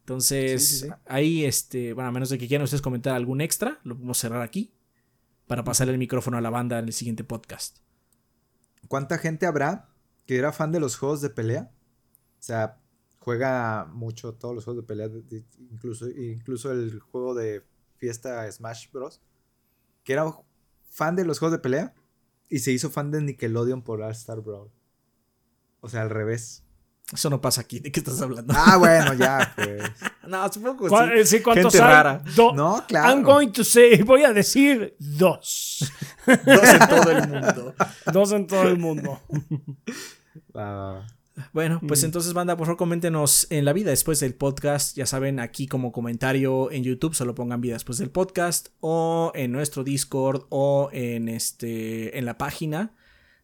Entonces, 0.00 0.66
Sí, 0.68 0.74
sí, 0.80 0.86
sí. 0.86 0.92
ahí, 1.06 1.44
este, 1.44 1.92
bueno, 1.92 2.08
a 2.08 2.12
menos 2.12 2.28
de 2.28 2.38
que 2.38 2.48
quieran 2.48 2.64
ustedes 2.64 2.82
comentar 2.82 3.14
algún 3.14 3.40
extra, 3.40 3.78
lo 3.84 3.94
podemos 3.94 4.18
cerrar 4.18 4.42
aquí 4.42 4.74
para 5.46 5.62
pasarle 5.64 5.92
el 5.92 5.98
micrófono 5.98 6.36
a 6.36 6.40
la 6.40 6.50
banda 6.50 6.78
en 6.78 6.86
el 6.86 6.92
siguiente 6.92 7.24
podcast. 7.24 7.78
¿Cuánta 8.88 9.18
gente 9.18 9.46
habrá 9.46 9.88
que 10.26 10.36
era 10.36 10.52
fan 10.52 10.72
de 10.72 10.80
los 10.80 10.96
juegos 10.96 11.20
de 11.20 11.30
pelea? 11.30 11.70
O 12.38 12.42
sea, 12.42 12.78
juega 13.24 13.86
mucho 13.90 14.34
todos 14.34 14.54
los 14.54 14.64
juegos 14.64 14.82
de 14.82 14.86
pelea, 14.86 15.08
de- 15.08 15.22
de- 15.22 15.44
incluso, 15.72 16.08
incluso 16.10 16.70
el 16.72 17.00
juego 17.00 17.34
de 17.34 17.64
fiesta 17.96 18.50
Smash 18.52 18.90
Bros. 18.92 19.20
Que 20.04 20.12
era 20.12 20.24
fan 20.90 21.16
de 21.16 21.24
los 21.24 21.38
juegos 21.38 21.52
de 21.56 21.62
pelea 21.62 21.94
y 22.50 22.58
se 22.58 22.70
hizo 22.70 22.90
fan 22.90 23.10
de 23.10 23.22
Nickelodeon 23.22 23.80
por 23.82 24.02
All 24.02 24.12
Star 24.12 24.40
Brawl. 24.42 24.70
O 25.80 25.88
sea, 25.88 26.02
al 26.02 26.10
revés. 26.10 26.62
Eso 27.12 27.28
no 27.30 27.40
pasa 27.40 27.60
aquí, 27.62 27.80
¿de 27.80 27.92
qué 27.92 28.00
estás 28.00 28.20
hablando? 28.22 28.52
Ah, 28.56 28.76
bueno, 28.78 29.12
ya, 29.14 29.52
pues. 29.56 29.82
no, 30.26 30.50
supongo 30.52 30.84
que 30.84 30.88
¿Cuál- 30.88 31.12
sí. 31.26 31.36
sí, 31.38 31.42
¿cuántos 31.42 31.72
Gente 31.72 31.86
rara. 31.86 32.22
Do- 32.36 32.54
No, 32.54 32.82
claro. 32.88 33.08
I'm 33.10 33.22
going 33.22 33.48
to 33.52 33.62
say, 33.64 34.02
voy 34.02 34.22
a 34.24 34.32
decir 34.32 34.96
dos. 34.98 35.90
Dos 36.26 36.64
en 36.64 36.88
todo 36.88 37.10
el 37.10 37.28
mundo. 37.28 37.74
dos 38.12 38.32
en 38.32 38.46
todo 38.46 38.62
el 38.62 38.78
mundo. 38.78 39.20
Va, 40.56 40.64
va, 40.74 40.92
va. 40.94 41.06
Bueno, 41.52 41.80
pues 41.86 42.04
entonces, 42.04 42.32
banda, 42.32 42.56
por 42.56 42.66
favor, 42.66 42.78
coméntenos 42.78 43.48
en 43.50 43.64
la 43.64 43.72
vida 43.72 43.90
después 43.90 44.20
del 44.20 44.34
podcast. 44.34 44.96
Ya 44.96 45.06
saben, 45.06 45.40
aquí 45.40 45.66
como 45.66 45.90
comentario 45.90 46.70
en 46.70 46.84
YouTube, 46.84 47.14
solo 47.14 47.34
pongan 47.34 47.60
vida 47.60 47.74
después 47.74 47.98
del 47.98 48.10
podcast. 48.10 48.68
O 48.80 49.32
en 49.34 49.50
nuestro 49.50 49.82
Discord 49.82 50.46
o 50.50 50.90
en 50.92 51.28
este. 51.28 52.18
en 52.18 52.24
la 52.24 52.38
página. 52.38 52.94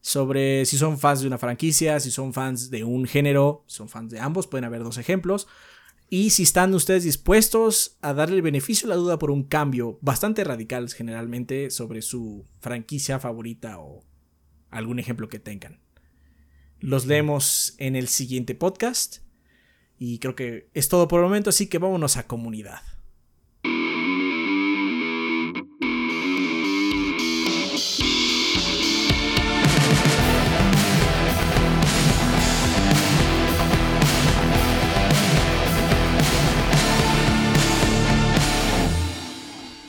Sobre 0.02 0.64
si 0.64 0.78
son 0.78 0.98
fans 0.98 1.20
de 1.20 1.26
una 1.26 1.36
franquicia, 1.36 2.00
si 2.00 2.10
son 2.10 2.32
fans 2.32 2.70
de 2.70 2.84
un 2.84 3.06
género, 3.06 3.64
si 3.66 3.76
son 3.76 3.88
fans 3.88 4.10
de 4.10 4.20
ambos, 4.20 4.46
pueden 4.46 4.64
haber 4.64 4.82
dos 4.82 4.96
ejemplos. 4.96 5.46
Y 6.08 6.30
si 6.30 6.44
están 6.44 6.74
ustedes 6.74 7.04
dispuestos 7.04 7.98
a 8.00 8.14
darle 8.14 8.36
el 8.36 8.42
beneficio 8.42 8.86
a 8.86 8.90
la 8.90 8.96
duda 8.96 9.18
por 9.18 9.30
un 9.30 9.44
cambio 9.44 9.98
bastante 10.00 10.42
radical 10.42 10.90
generalmente 10.90 11.70
sobre 11.70 12.02
su 12.02 12.46
franquicia 12.60 13.20
favorita 13.20 13.78
o 13.78 14.04
algún 14.70 14.98
ejemplo 14.98 15.28
que 15.28 15.38
tengan. 15.38 15.80
Los 16.80 17.06
leemos 17.06 17.74
en 17.78 17.94
el 17.94 18.08
siguiente 18.08 18.54
podcast. 18.54 19.18
Y 19.98 20.18
creo 20.18 20.34
que 20.34 20.68
es 20.72 20.88
todo 20.88 21.08
por 21.08 21.20
el 21.20 21.26
momento, 21.26 21.50
así 21.50 21.66
que 21.66 21.78
vámonos 21.78 22.16
a 22.16 22.26
comunidad. 22.26 22.80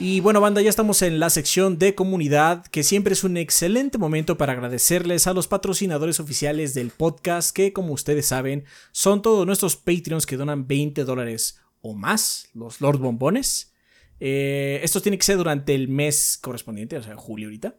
Y 0.04 0.20
bueno, 0.20 0.42
banda, 0.42 0.64
ya 0.64 0.70
estamos 0.72 1.04
en 1.04 1.20
la 1.20 1.30
sección 1.30 1.78
de 1.78 1.94
comunidad, 1.94 2.66
que 2.66 2.82
siempre 2.82 3.14
es 3.14 3.24
un 3.24 3.38
excelente 3.38 4.00
momento 4.00 4.36
para 4.36 4.54
agradecerles 4.54 5.28
a 5.28 5.34
los 5.34 5.48
patrocinadores 5.48 6.20
oficiales 6.20 6.74
del 6.74 6.90
podcast, 6.90 7.56
que 7.56 7.72
como 7.72 7.94
ustedes 7.94 8.26
saben, 8.26 8.66
son 8.92 9.22
todos 9.22 9.46
nuestros 9.46 9.76
Patreons 9.76 10.26
que 10.26 10.38
donan 10.38 10.66
20 10.66 11.04
dólares 11.04 11.62
o 11.84 11.94
más, 11.94 12.50
los 12.56 12.82
Lord 12.82 12.98
Bombones. 12.98 13.76
Eh, 14.20 14.80
esto 14.82 15.04
tiene 15.04 15.20
que 15.20 15.24
ser 15.24 15.38
durante 15.38 15.76
el 15.76 15.88
mes 15.88 16.40
correspondiente, 16.42 16.98
o 16.98 17.04
sea, 17.04 17.16
julio 17.16 17.50
ahorita. 17.50 17.76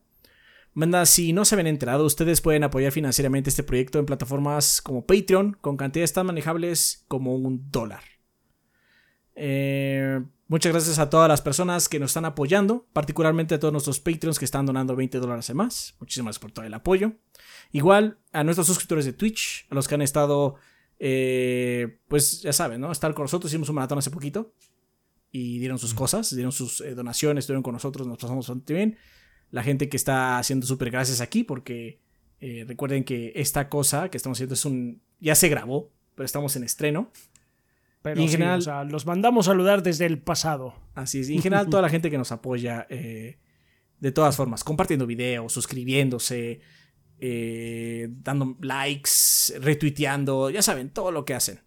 Banda, 0.74 1.05
si 1.07 1.32
no 1.32 1.44
se 1.44 1.57
habían 1.57 1.66
enterado, 1.66 2.07
ustedes 2.07 2.40
pueden 2.40 2.62
apoyar 2.62 2.93
financieramente 2.93 3.51
este 3.51 3.65
proyecto 3.65 3.99
en 3.99 4.07
plataformas 4.07 4.81
como 4.81 5.07
Patreon, 5.07 5.59
con 5.61 5.77
cantidades 5.77 6.12
tan 6.12 6.27
manejables 6.27 7.05
como 7.09 7.35
un 7.35 7.69
dólar. 7.73 8.05
Eh, 9.35 10.20
muchas 10.53 10.70
gracias 10.70 10.99
a 10.99 11.09
todas 11.09 11.31
las 11.31 11.41
personas 11.41 11.89
que 11.89 11.99
nos 11.99 12.11
están 12.11 12.27
apoyando, 12.27 12.87
particularmente 12.93 13.55
a 13.55 13.59
todos 13.59 13.73
nuestros 13.73 14.01
Patreons 14.01 14.39
que 14.39 14.45
están 14.45 14.66
donando 14.66 14.95
20 14.95 15.19
dólares 15.19 15.49
o 15.49 15.55
más. 15.55 15.95
Muchísimas 15.99 16.27
gracias 16.27 16.43
por 16.43 16.53
todo 16.53 16.66
el 16.66 16.74
apoyo. 16.74 17.12
Igual 17.73 18.19
a 18.33 18.45
nuestros 18.45 18.66
suscriptores 18.66 19.07
de 19.07 19.15
Twitch, 19.15 19.66
a 19.70 19.74
los 19.74 19.89
que 19.89 19.95
han 19.95 20.03
estado, 20.03 20.57
eh, 20.99 22.01
pues 22.07 22.43
ya 22.43 22.53
saben, 22.53 22.83
¿no? 22.83 22.93
Estar 22.93 23.15
con 23.15 23.24
nosotros. 23.24 23.51
Hicimos 23.51 23.70
un 23.70 23.77
maratón 23.77 23.97
hace 23.97 24.11
poquito 24.11 24.53
y 25.31 25.59
dieron 25.59 25.79
sus 25.79 25.95
cosas, 25.95 26.35
dieron 26.35 26.53
sus 26.53 26.83
eh, 26.83 26.95
donaciones, 26.95 27.45
estuvieron 27.45 27.62
con 27.62 27.73
nosotros, 27.73 28.07
nos 28.07 28.19
pasamos 28.19 28.47
bastante 28.47 28.74
bien. 28.74 28.99
La 29.51 29.62
gente 29.62 29.89
que 29.89 29.97
está 29.97 30.37
haciendo 30.37 30.66
súper 30.66 30.91
gracias 30.91 31.23
aquí, 31.23 31.45
porque 31.45 31.99
eh, 32.41 32.66
recuerden 32.69 33.05
que 33.05 33.33
esta 33.37 33.70
cosa 33.70 34.11
que 34.11 34.19
estamos 34.19 34.37
haciendo 34.37 34.53
es 34.53 34.66
un. 34.66 35.01
Ya 35.19 35.35
se 35.35 35.49
grabó, 35.49 35.91
pero 36.15 36.27
estamos 36.27 36.57
en 36.57 36.65
estreno. 36.65 37.11
Pero 38.03 38.20
Y 38.20 38.24
en 38.24 38.29
sí, 38.29 38.33
general- 38.37 38.59
o 38.59 38.62
sea, 38.62 38.85
los 38.85 39.07
mandamos 39.07 39.47
a 39.47 39.51
saludar 39.53 39.83
desde 39.83 40.07
el 40.07 40.19
pasado. 40.20 40.74
Así 40.95 41.20
es. 41.20 41.31
Y 41.31 41.37
en 41.37 41.43
general, 41.43 41.69
toda 41.69 41.83
la 41.83 41.89
gente 41.89 42.11
que 42.11 42.19
nos 42.19 42.33
apoya, 42.33 42.87
eh, 42.91 43.39
de 44.01 44.12
todas 44.12 44.37
formas, 44.37 44.65
compartiendo 44.65 45.07
videos, 45.07 45.53
suscribiéndose, 45.53 46.61
eh, 47.20 48.09
dando 48.11 48.57
likes, 48.61 49.11
retuiteando, 49.61 50.51
ya 50.51 50.62
saben, 50.62 50.91
todo 50.91 51.12
lo 51.12 51.24
que 51.24 51.35
hacen. 51.35 51.61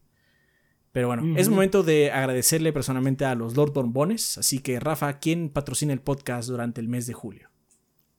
Pero 0.91 1.07
bueno, 1.07 1.37
es 1.37 1.49
momento 1.49 1.83
de 1.83 2.11
agradecerle 2.11 2.71
personalmente 2.71 3.25
a 3.25 3.35
los 3.35 3.55
Lord 3.55 3.73
Bombones. 3.73 4.37
Así 4.37 4.59
que, 4.59 4.79
Rafa, 4.79 5.19
¿quién 5.19 5.49
patrocina 5.49 5.91
el 5.93 5.99
podcast 5.99 6.47
durante 6.49 6.79
el 6.81 6.87
mes 6.87 7.05
de 7.07 7.13
julio? 7.13 7.49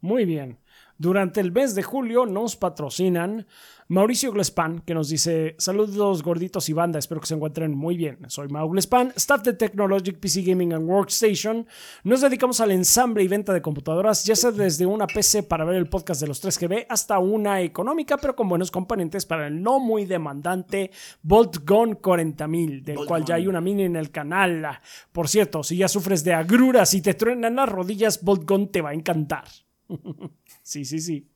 Muy 0.00 0.24
bien. 0.26 0.58
Durante 0.98 1.40
el 1.40 1.52
mes 1.52 1.74
de 1.74 1.82
julio 1.82 2.24
nos 2.24 2.56
patrocinan 2.56 3.46
Mauricio 3.88 4.32
Glespan, 4.32 4.80
que 4.80 4.94
nos 4.94 5.08
dice: 5.08 5.54
Saludos 5.58 6.22
gorditos 6.22 6.68
y 6.68 6.72
banda, 6.72 6.98
espero 6.98 7.20
que 7.20 7.28
se 7.28 7.34
encuentren 7.34 7.76
muy 7.76 7.96
bien. 7.96 8.18
Soy 8.28 8.48
Mau 8.48 8.68
Glespan, 8.68 9.12
staff 9.14 9.42
de 9.42 9.52
Technologic 9.52 10.18
PC 10.18 10.42
Gaming 10.42 10.72
and 10.72 10.88
Workstation. 10.88 11.66
Nos 12.02 12.22
dedicamos 12.22 12.60
al 12.60 12.72
ensamble 12.72 13.22
y 13.22 13.28
venta 13.28 13.52
de 13.52 13.62
computadoras, 13.62 14.24
ya 14.24 14.34
sea 14.34 14.50
desde 14.50 14.86
una 14.86 15.06
PC 15.06 15.42
para 15.44 15.64
ver 15.64 15.76
el 15.76 15.88
podcast 15.88 16.20
de 16.20 16.26
los 16.26 16.42
3GB 16.42 16.86
hasta 16.88 17.18
una 17.18 17.60
económica, 17.60 18.16
pero 18.16 18.34
con 18.34 18.48
buenos 18.48 18.70
componentes 18.70 19.24
para 19.26 19.46
el 19.46 19.62
no 19.62 19.78
muy 19.78 20.04
demandante 20.04 20.90
Bolt 21.22 21.58
Gun 21.64 21.94
40000, 21.94 22.82
del 22.82 22.96
Bolt 22.96 23.08
cual 23.08 23.24
ya 23.24 23.36
hay 23.36 23.46
una 23.46 23.60
mini 23.60 23.84
en 23.84 23.96
el 23.96 24.10
canal. 24.10 24.66
Por 25.12 25.28
cierto, 25.28 25.62
si 25.62 25.76
ya 25.76 25.88
sufres 25.88 26.24
de 26.24 26.32
agruras 26.34 26.94
y 26.94 27.02
te 27.02 27.14
truenan 27.14 27.56
las 27.56 27.68
rodillas, 27.68 28.22
Bolt 28.22 28.48
Gun 28.48 28.72
te 28.72 28.80
va 28.80 28.90
a 28.90 28.94
encantar. 28.94 29.44
Sí, 30.66 30.84
sí, 30.84 30.98
sí. 30.98 31.28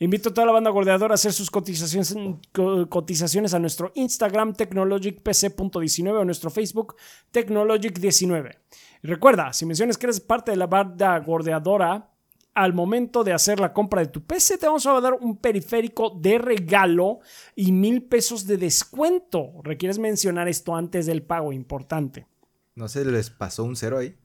Invito 0.00 0.30
a 0.30 0.34
toda 0.34 0.44
la 0.48 0.52
banda 0.52 0.70
gordeadora 0.70 1.12
a 1.12 1.14
hacer 1.14 1.32
sus 1.32 1.50
cotizaciones, 1.52 2.14
co- 2.52 2.88
cotizaciones 2.88 3.54
a 3.54 3.60
nuestro 3.60 3.92
Instagram 3.94 4.54
tecnologicpc.19 4.54 6.10
o 6.18 6.24
nuestro 6.24 6.50
Facebook 6.50 6.96
tecnologic19. 7.32 8.58
Y 9.04 9.06
recuerda, 9.06 9.52
si 9.52 9.64
mencionas 9.66 9.96
que 9.96 10.06
eres 10.06 10.18
parte 10.20 10.50
de 10.50 10.56
la 10.56 10.66
banda 10.66 11.16
gordeadora, 11.20 12.10
al 12.54 12.72
momento 12.74 13.22
de 13.22 13.34
hacer 13.34 13.60
la 13.60 13.72
compra 13.72 14.00
de 14.00 14.08
tu 14.08 14.24
PC 14.24 14.58
te 14.58 14.66
vamos 14.66 14.84
a 14.86 15.00
dar 15.00 15.14
un 15.14 15.36
periférico 15.36 16.10
de 16.10 16.38
regalo 16.38 17.20
y 17.54 17.70
mil 17.70 18.02
pesos 18.02 18.46
de 18.48 18.56
descuento. 18.56 19.52
Requieres 19.62 20.00
mencionar 20.00 20.48
esto 20.48 20.74
antes 20.74 21.06
del 21.06 21.22
pago, 21.22 21.52
importante. 21.52 22.26
¿No 22.74 22.88
se 22.88 23.04
les 23.04 23.30
pasó 23.30 23.62
un 23.62 23.76
cero 23.76 23.98
ahí? 23.98 24.16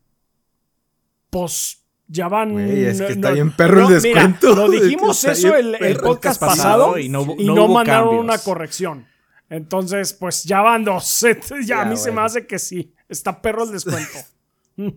Pues 1.29 1.80
Ya 2.13 2.27
van. 2.27 2.51
Güey, 2.51 2.85
es 2.85 2.97
que 2.97 3.03
no- 3.03 3.09
está 3.09 3.31
bien 3.31 3.51
perro 3.51 3.75
el 3.77 3.83
no, 3.83 3.89
mira, 3.89 4.01
descuento. 4.01 4.55
lo 4.55 4.65
Es 4.73 4.79
que 4.81 4.85
dijimos 4.85 5.23
eso 5.23 5.55
el, 5.55 5.75
el 5.75 5.97
podcast 5.97 6.39
pasado 6.41 6.87
pasado 6.87 6.97
y 6.97 7.05
y 7.05 7.09
no, 7.09 7.25
no 7.25 7.31
hubo- 7.33 7.43
no 7.55 7.65
hubo 7.65 7.73
mandaron 7.75 8.03
cambios. 8.09 8.23
una 8.25 8.37
corrección. 8.39 9.07
Entonces, 9.49 10.13
pues 10.13 10.43
ya 10.43 10.61
van 10.61 10.83
dos. 10.83 11.25
Ya, 11.65 11.81
a 11.81 11.85
mí 11.85 11.95
se 11.95 12.11
me 12.11 12.19
hace 12.21 12.45
que 12.45 12.59
sí. 12.59 12.93
Está 13.07 13.41
perro 13.41 13.63
el 13.63 13.71
descuento. 13.71 14.19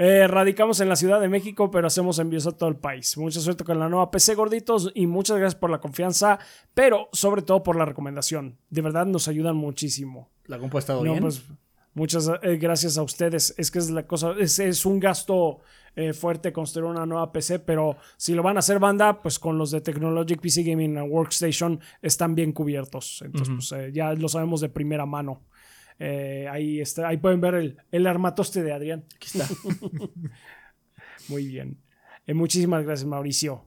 Eh, 0.00 0.26
radicamos 0.28 0.78
en 0.80 0.88
la 0.88 0.94
Ciudad 0.94 1.20
de 1.20 1.28
México, 1.28 1.70
pero 1.70 1.88
hacemos 1.88 2.18
envíos 2.20 2.46
a 2.46 2.52
todo 2.52 2.68
el 2.68 2.76
país. 2.76 3.16
Mucha 3.18 3.40
suerte 3.40 3.64
con 3.64 3.78
la 3.80 3.88
nueva 3.88 4.10
PC, 4.12 4.34
gorditos, 4.36 4.92
y 4.94 5.06
muchas 5.08 5.36
gracias 5.38 5.58
por 5.58 5.70
la 5.70 5.80
confianza, 5.80 6.38
pero 6.74 7.08
sobre 7.12 7.42
todo 7.42 7.62
por 7.64 7.74
la 7.76 7.84
recomendación. 7.84 8.58
De 8.70 8.80
verdad 8.82 9.06
nos 9.06 9.26
ayudan 9.26 9.56
muchísimo. 9.56 10.30
¿La 10.44 10.58
compu 10.58 10.76
ha 10.76 10.80
estado 10.80 11.02
No, 11.04 11.10
bien? 11.10 11.22
pues 11.22 11.42
muchas 11.98 12.30
eh, 12.42 12.56
gracias 12.56 12.96
a 12.96 13.02
ustedes. 13.02 13.54
Es 13.58 13.70
que 13.70 13.78
es 13.78 13.90
la 13.90 14.06
cosa, 14.06 14.34
es, 14.38 14.58
es 14.58 14.86
un 14.86 15.00
gasto 15.00 15.60
eh, 15.96 16.12
fuerte 16.12 16.52
construir 16.52 16.88
una 16.88 17.04
nueva 17.06 17.32
PC, 17.32 17.58
pero 17.58 17.96
si 18.16 18.32
lo 18.32 18.44
van 18.44 18.54
a 18.54 18.60
hacer 18.60 18.78
banda, 18.78 19.20
pues 19.20 19.40
con 19.40 19.58
los 19.58 19.72
de 19.72 19.80
Technologic 19.80 20.40
PC 20.40 20.62
Gaming 20.62 20.96
and 20.96 21.10
Workstation 21.10 21.80
están 22.00 22.36
bien 22.36 22.52
cubiertos. 22.52 23.20
Entonces, 23.24 23.52
pues 23.52 23.72
eh, 23.72 23.90
ya 23.92 24.12
lo 24.12 24.28
sabemos 24.28 24.60
de 24.60 24.68
primera 24.68 25.06
mano. 25.06 25.42
Eh, 25.98 26.46
ahí 26.48 26.80
está, 26.80 27.08
ahí 27.08 27.16
pueden 27.16 27.40
ver 27.40 27.54
el, 27.56 27.76
el 27.90 28.06
armatoste 28.06 28.62
de 28.62 28.72
Adrián. 28.72 29.06
Aquí 29.16 29.26
está. 29.26 29.48
Muy 31.28 31.48
bien. 31.48 31.82
Muchísimas 32.28 32.84
gracias, 32.84 33.08
Mauricio. 33.08 33.64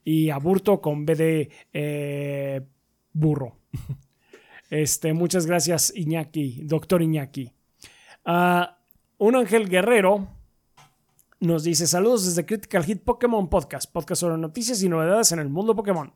Y 0.06 0.30
aburto 0.30 0.80
con 0.82 1.06
B 1.06 1.16
de 1.16 1.50
eh, 1.74 2.62
burro. 3.14 3.60
Este, 4.68 5.14
muchas 5.14 5.46
gracias, 5.46 5.94
Iñaki, 5.96 6.62
doctor 6.64 7.04
Iñaki. 7.04 7.54
Ah, 8.26 8.80
un 9.20 9.36
ángel 9.36 9.70
guerrero 9.70 10.28
nos 11.42 11.64
dice 11.64 11.86
saludos 11.86 12.26
desde 12.26 12.46
Critical 12.46 12.86
Hit 12.86 13.04
Pokémon 13.04 13.50
Podcast, 13.50 13.92
podcast 13.92 14.22
sobre 14.22 14.38
noticias 14.38 14.82
y 14.82 14.90
novedades 14.90 15.34
en 15.34 15.40
el 15.40 15.50
mundo 15.50 15.76
Pokémon. 15.76 16.14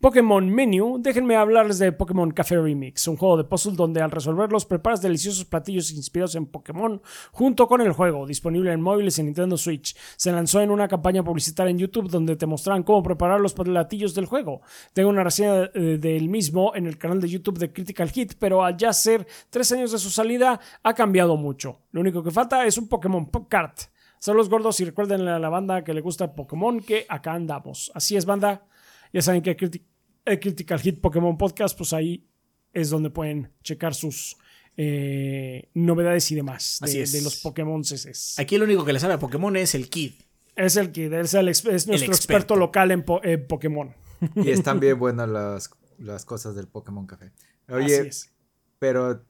Pokémon 0.00 0.48
Menu, 0.48 0.98
déjenme 1.00 1.36
hablarles 1.36 1.78
de 1.78 1.92
Pokémon 1.92 2.30
Café 2.30 2.56
Remix, 2.56 3.06
un 3.06 3.16
juego 3.16 3.36
de 3.36 3.44
puzzle 3.44 3.76
donde 3.76 4.00
al 4.00 4.10
resolverlos 4.10 4.64
preparas 4.64 5.02
deliciosos 5.02 5.44
platillos 5.44 5.90
inspirados 5.92 6.34
en 6.34 6.46
Pokémon 6.46 7.02
junto 7.30 7.66
con 7.68 7.82
el 7.82 7.92
juego, 7.92 8.26
disponible 8.26 8.72
en 8.72 8.80
móviles 8.80 9.18
y 9.18 9.22
Nintendo 9.22 9.58
Switch. 9.58 9.94
Se 10.16 10.32
lanzó 10.32 10.60
en 10.62 10.70
una 10.70 10.88
campaña 10.88 11.22
publicitaria 11.22 11.70
en 11.70 11.78
YouTube 11.78 12.10
donde 12.10 12.36
te 12.36 12.46
mostraban 12.46 12.82
cómo 12.84 13.02
preparar 13.02 13.40
los 13.40 13.52
platillos 13.52 14.14
del 14.14 14.26
juego. 14.26 14.62
Tengo 14.94 15.10
una 15.10 15.24
reseña 15.24 15.70
eh, 15.74 15.98
del 16.00 16.28
mismo 16.28 16.74
en 16.74 16.86
el 16.86 16.96
canal 16.96 17.20
de 17.20 17.28
YouTube 17.28 17.58
de 17.58 17.72
Critical 17.72 18.10
Hit, 18.10 18.34
pero 18.38 18.64
al 18.64 18.76
ya 18.78 18.92
ser 18.94 19.26
tres 19.50 19.70
años 19.72 19.92
de 19.92 19.98
su 19.98 20.08
salida 20.10 20.58
ha 20.82 20.94
cambiado 20.94 21.36
mucho. 21.36 21.80
Lo 21.92 22.00
único 22.00 22.22
que 22.22 22.30
falta 22.30 22.66
es 22.66 22.78
un 22.78 22.88
Pokémon 22.88 23.26
Pop 23.26 23.46
Cart. 23.48 23.93
Saludos 24.24 24.48
gordos 24.48 24.80
y 24.80 24.86
recuerden 24.86 25.28
a 25.28 25.38
la 25.38 25.50
banda 25.50 25.84
que 25.84 25.92
le 25.92 26.00
gusta 26.00 26.34
Pokémon 26.34 26.80
que 26.80 27.04
acá 27.10 27.34
andamos. 27.34 27.92
Así 27.94 28.16
es, 28.16 28.24
banda. 28.24 28.66
Ya 29.12 29.20
saben 29.20 29.42
que 29.42 29.54
Criti- 29.54 29.82
eh, 30.24 30.40
Critical 30.40 30.80
Hit 30.80 30.98
Pokémon 31.02 31.36
Podcast, 31.36 31.76
pues 31.76 31.92
ahí 31.92 32.26
es 32.72 32.88
donde 32.88 33.10
pueden 33.10 33.52
checar 33.62 33.94
sus 33.94 34.38
eh, 34.78 35.68
novedades 35.74 36.30
y 36.32 36.36
demás 36.36 36.78
de, 36.80 36.86
Así 36.86 37.00
es. 37.00 37.12
de 37.12 37.20
los 37.20 37.36
Pokémon 37.42 37.82
CCs. 37.84 38.38
Aquí 38.38 38.54
el 38.54 38.62
único 38.62 38.82
que 38.86 38.94
le 38.94 38.98
sabe 38.98 39.12
a 39.12 39.18
Pokémon 39.18 39.54
es 39.58 39.74
el 39.74 39.90
Kid. 39.90 40.14
Es 40.56 40.76
el 40.78 40.90
que 40.90 41.04
es, 41.20 41.34
el 41.34 41.48
es 41.50 41.62
nuestro 41.66 41.92
experto. 41.92 42.14
experto 42.14 42.56
local 42.56 42.92
en, 42.92 43.02
po- 43.04 43.22
en 43.22 43.46
Pokémon. 43.46 43.94
Y 44.36 44.48
están 44.52 44.80
bien 44.80 44.98
buenas 44.98 45.28
las, 45.28 45.70
las 45.98 46.24
cosas 46.24 46.54
del 46.54 46.66
Pokémon 46.66 47.06
Café. 47.06 47.30
Oye, 47.68 47.98
Así 47.98 48.08
es. 48.08 48.32
pero 48.78 49.22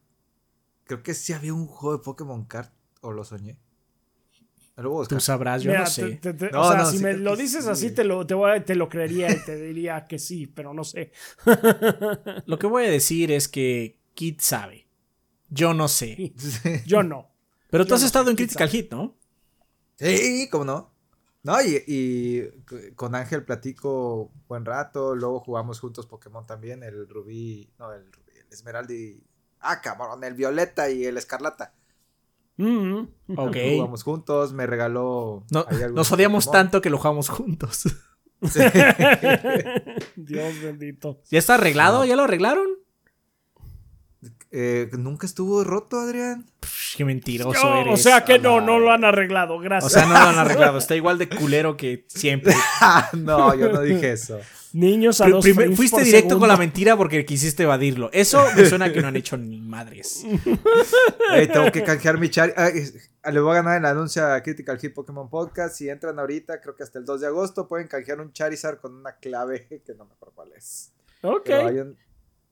creo 0.84 1.02
que 1.02 1.14
sí 1.14 1.32
había 1.32 1.52
un 1.52 1.66
juego 1.66 1.96
de 1.98 2.04
Pokémon 2.04 2.44
Card, 2.44 2.68
o 3.00 3.10
lo 3.10 3.24
soñé. 3.24 3.56
Me 3.56 3.56
lo 3.56 4.36
voy 4.36 4.36
a 4.36 4.54
buscar. 4.54 4.63
Tú 5.08 5.20
sabrás, 5.20 5.62
yo 5.62 5.70
Mira, 5.70 5.80
no 5.84 5.86
sé. 5.86 6.02
te- 6.16 6.32
te- 6.32 6.34
te- 6.34 6.50
No, 6.50 6.62
o 6.62 6.68
sea, 6.68 6.78
no, 6.78 6.90
si 6.90 6.96
sí 6.98 7.02
me 7.04 7.12
lo 7.14 7.36
que 7.36 7.42
dices 7.42 7.64
sí, 7.64 7.70
así, 7.70 7.90
te 7.92 8.02
lo, 8.02 8.26
te, 8.26 8.34
voy 8.34 8.50
a- 8.50 8.64
te 8.64 8.74
lo 8.74 8.88
creería 8.88 9.30
y 9.30 9.38
te 9.44 9.56
diría 9.56 10.04
que 10.04 10.18
sí, 10.18 10.48
pero 10.48 10.74
no 10.74 10.82
sé. 10.82 11.12
Lo 12.46 12.58
que 12.58 12.66
voy 12.66 12.84
a 12.86 12.90
decir 12.90 13.30
es 13.30 13.46
que 13.48 14.00
Kid 14.14 14.36
sabe. 14.40 14.88
Yo 15.48 15.74
no 15.74 15.86
sé. 15.86 16.32
Yo 16.86 17.02
no. 17.04 17.30
Pero 17.70 17.84
tú 17.84 17.90
Yo 17.90 17.94
has 17.94 18.00
no 18.00 18.06
estado 18.08 18.30
en 18.30 18.36
Kid 18.36 18.46
Critical 18.46 18.68
sabe. 18.68 18.78
Hit, 18.82 18.92
¿no? 18.92 19.16
Sí, 19.96 20.48
¿cómo 20.50 20.64
no? 20.64 20.92
No, 21.44 21.62
y, 21.62 21.82
y 21.86 22.90
con 22.96 23.14
Ángel 23.14 23.44
platico 23.44 24.32
buen 24.48 24.64
rato, 24.64 25.14
luego 25.14 25.40
jugamos 25.40 25.78
juntos 25.78 26.06
Pokémon 26.06 26.46
también, 26.46 26.82
el 26.82 27.08
Rubí, 27.08 27.70
no, 27.78 27.92
el 27.92 28.10
Rubí, 28.12 28.32
el 28.40 28.46
Esmeralda 28.50 28.92
y... 28.94 29.22
Ah, 29.60 29.80
cabrón, 29.80 30.24
el 30.24 30.34
Violeta 30.34 30.90
y 30.90 31.04
el 31.04 31.16
Escarlata. 31.16 31.74
Mm, 32.56 32.98
Ok. 33.36 33.56
Jugamos 33.76 34.02
juntos, 34.04 34.52
me 34.52 34.66
regaló... 34.66 35.44
No, 35.50 35.66
nos 35.92 36.12
odiamos 36.12 36.46
Pokémon. 36.46 36.64
tanto 36.64 36.80
que 36.80 36.90
lo 36.90 36.98
jugamos 36.98 37.28
juntos. 37.28 37.82
Sí. 38.42 38.60
Dios 40.16 40.60
bendito. 40.62 41.18
¿Ya 41.30 41.38
está 41.38 41.54
arreglado? 41.54 42.00
No. 42.00 42.04
¿Ya 42.04 42.14
lo 42.14 42.24
arreglaron? 42.24 42.66
Eh, 44.50 44.90
Nunca 44.98 45.26
estuvo 45.26 45.64
roto, 45.64 45.98
Adrián. 45.98 46.44
Pff, 46.60 46.96
qué 46.96 47.04
mentiroso 47.04 47.74
eres. 47.76 47.92
o 47.94 47.96
sea 47.96 48.24
que 48.24 48.38
no, 48.38 48.60
no 48.60 48.78
lo 48.78 48.92
han 48.92 49.04
arreglado. 49.04 49.58
Gracias. 49.60 49.90
O 49.92 49.94
sea, 49.94 50.06
no 50.06 50.12
lo 50.12 50.28
han 50.28 50.38
arreglado. 50.46 50.76
Está 50.78 50.94
igual 50.94 51.16
de 51.18 51.28
culero 51.28 51.76
que 51.76 52.04
siempre. 52.08 52.54
Ah, 52.80 53.08
no, 53.14 53.54
yo 53.54 53.72
no 53.72 53.80
dije 53.80 54.12
eso. 54.12 54.38
Niños 54.74 55.20
a 55.20 55.24
Pri- 55.26 55.32
dos 55.32 55.44
primer- 55.44 55.74
fuiste 55.76 55.96
por 55.98 56.04
directo 56.04 56.38
con 56.38 56.48
la 56.48 56.56
mentira 56.56 56.96
porque 56.96 57.24
quisiste 57.24 57.62
evadirlo. 57.62 58.10
Eso 58.12 58.44
me 58.56 58.66
suena 58.66 58.92
que 58.92 59.00
no 59.00 59.06
han 59.08 59.16
hecho 59.16 59.36
ni 59.36 59.60
madres. 59.60 60.24
Tengo 61.52 61.70
que 61.72 61.84
canjear 61.84 62.18
mi 62.18 62.28
char. 62.28 62.52
Ay, 62.56 62.84
le 63.32 63.40
voy 63.40 63.52
a 63.52 63.54
ganar 63.62 63.78
el 63.78 63.84
anuncio 63.86 64.26
a 64.26 64.40
Critical 64.42 64.76
Hit 64.78 64.92
Pokémon 64.92 65.30
Podcast. 65.30 65.76
Si 65.76 65.88
entran 65.88 66.18
ahorita, 66.18 66.60
creo 66.60 66.74
que 66.74 66.82
hasta 66.82 66.98
el 66.98 67.04
2 67.04 67.20
de 67.20 67.26
agosto, 67.28 67.68
pueden 67.68 67.86
canjear 67.86 68.20
un 68.20 68.32
Charizard 68.32 68.80
con 68.80 68.94
una 68.96 69.12
clave 69.16 69.66
que 69.86 69.94
no 69.94 70.06
me 70.06 70.12
acuerdo 70.12 70.34
cuál 70.34 70.52
es. 70.56 70.92
Ok. 71.22 71.44
Pero 71.44 71.68
un, 71.82 71.96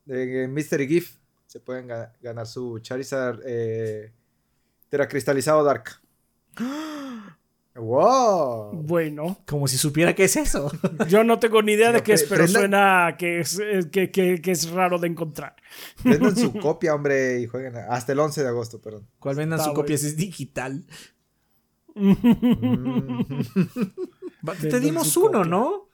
de 0.04 0.46
Mystery 0.48 0.86
Gift 0.86 1.16
se 1.48 1.58
pueden 1.58 1.88
ga- 1.88 2.12
ganar 2.20 2.46
su 2.46 2.78
Charizard 2.78 3.40
eh, 3.44 4.12
teracristalizado 4.88 5.64
Dark. 5.64 6.00
¡Wow! 7.74 8.72
Bueno, 8.82 9.40
Como 9.46 9.66
si 9.66 9.78
supiera 9.78 10.14
qué 10.14 10.24
es 10.24 10.36
eso. 10.36 10.70
yo 11.08 11.24
no 11.24 11.38
tengo 11.38 11.62
ni 11.62 11.72
idea 11.72 11.90
de 11.90 12.02
qué 12.02 12.12
es, 12.12 12.24
pero 12.24 12.44
prenda- 12.44 12.58
suena 12.60 13.16
que 13.18 13.40
es, 13.40 13.58
que, 13.90 14.10
que- 14.10 14.40
que 14.42 14.50
es 14.50 14.70
raro 14.70 14.98
de 14.98 15.08
encontrar. 15.08 15.56
Prendan 16.02 16.36
su 16.36 16.52
copia, 16.60 16.94
hombre, 16.94 17.40
y 17.40 17.46
jueguen 17.46 17.76
hasta 17.76 18.12
el 18.12 18.18
11 18.18 18.42
de 18.42 18.48
agosto, 18.48 18.80
perdón. 18.82 19.08
Cuál 19.18 19.36
vendan 19.36 19.58
Está 19.58 19.70
su 19.70 19.74
copia 19.74 19.96
si 19.96 20.06
es 20.08 20.16
digital. 20.16 20.84
Mm. 21.94 22.12
Te 24.60 24.62
Vendan 24.62 24.80
dimos 24.82 25.16
uno, 25.16 25.26
copia. 25.38 25.44
¿no? 25.50 25.88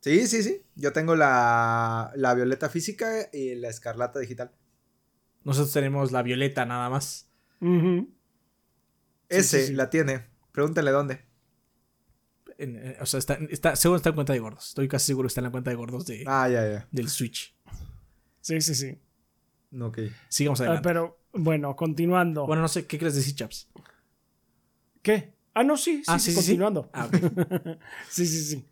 Sí, 0.00 0.26
sí, 0.28 0.42
sí. 0.44 0.62
Yo 0.76 0.92
tengo 0.92 1.16
la, 1.16 2.12
la 2.14 2.34
violeta 2.34 2.68
física 2.68 3.28
y 3.32 3.54
la 3.56 3.68
escarlata 3.68 4.20
digital. 4.20 4.52
Nosotros 5.42 5.72
tenemos 5.72 6.12
la 6.12 6.22
violeta 6.22 6.64
nada 6.66 6.88
más. 6.90 7.28
Ese 9.28 9.60
sí, 9.62 9.66
sí. 9.68 9.72
la 9.72 9.90
tiene. 9.90 10.26
Pregúntale 10.56 10.90
dónde. 10.90 11.20
En- 12.56 12.76
eh, 12.76 12.96
o 13.02 13.04
sea, 13.04 13.18
está, 13.18 13.34
está, 13.50 13.76
seguro 13.76 13.96
está 13.98 14.08
en 14.08 14.14
cuenta 14.14 14.32
de 14.32 14.38
gordos. 14.38 14.68
Estoy 14.68 14.88
casi 14.88 15.04
seguro 15.08 15.26
que 15.26 15.28
está 15.28 15.40
en 15.40 15.44
la 15.44 15.50
cuenta 15.50 15.68
de 15.68 15.76
gordos 15.76 16.06
de, 16.06 16.24
Ah, 16.26 16.48
ya, 16.48 16.66
ya. 16.66 16.88
del 16.90 17.10
Switch. 17.10 17.54
Sí, 18.40 18.58
sí, 18.62 18.74
sí. 18.74 18.98
Ok. 19.78 19.98
Sigamos 20.30 20.58
Ah, 20.60 20.64
adelante. 20.64 20.88
pero 20.88 21.20
bueno, 21.34 21.76
continuando. 21.76 22.46
Bueno, 22.46 22.62
no 22.62 22.68
sé, 22.68 22.86
¿qué 22.86 22.96
quieres 22.96 23.14
decir, 23.16 23.34
Chaps? 23.34 23.68
¿Qué? 25.02 25.34
Ah, 25.52 25.62
no, 25.62 25.76
sí, 25.76 25.98
sí, 25.98 26.04
Ah, 26.06 26.18
sí, 26.18 26.30
sí, 26.30 26.30
sí, 26.30 26.36
sí. 26.42 26.46
continuando. 26.58 26.88
Ah. 26.94 27.06
Sí, 28.08 28.26
sí, 28.26 28.42
sí. 28.42 28.66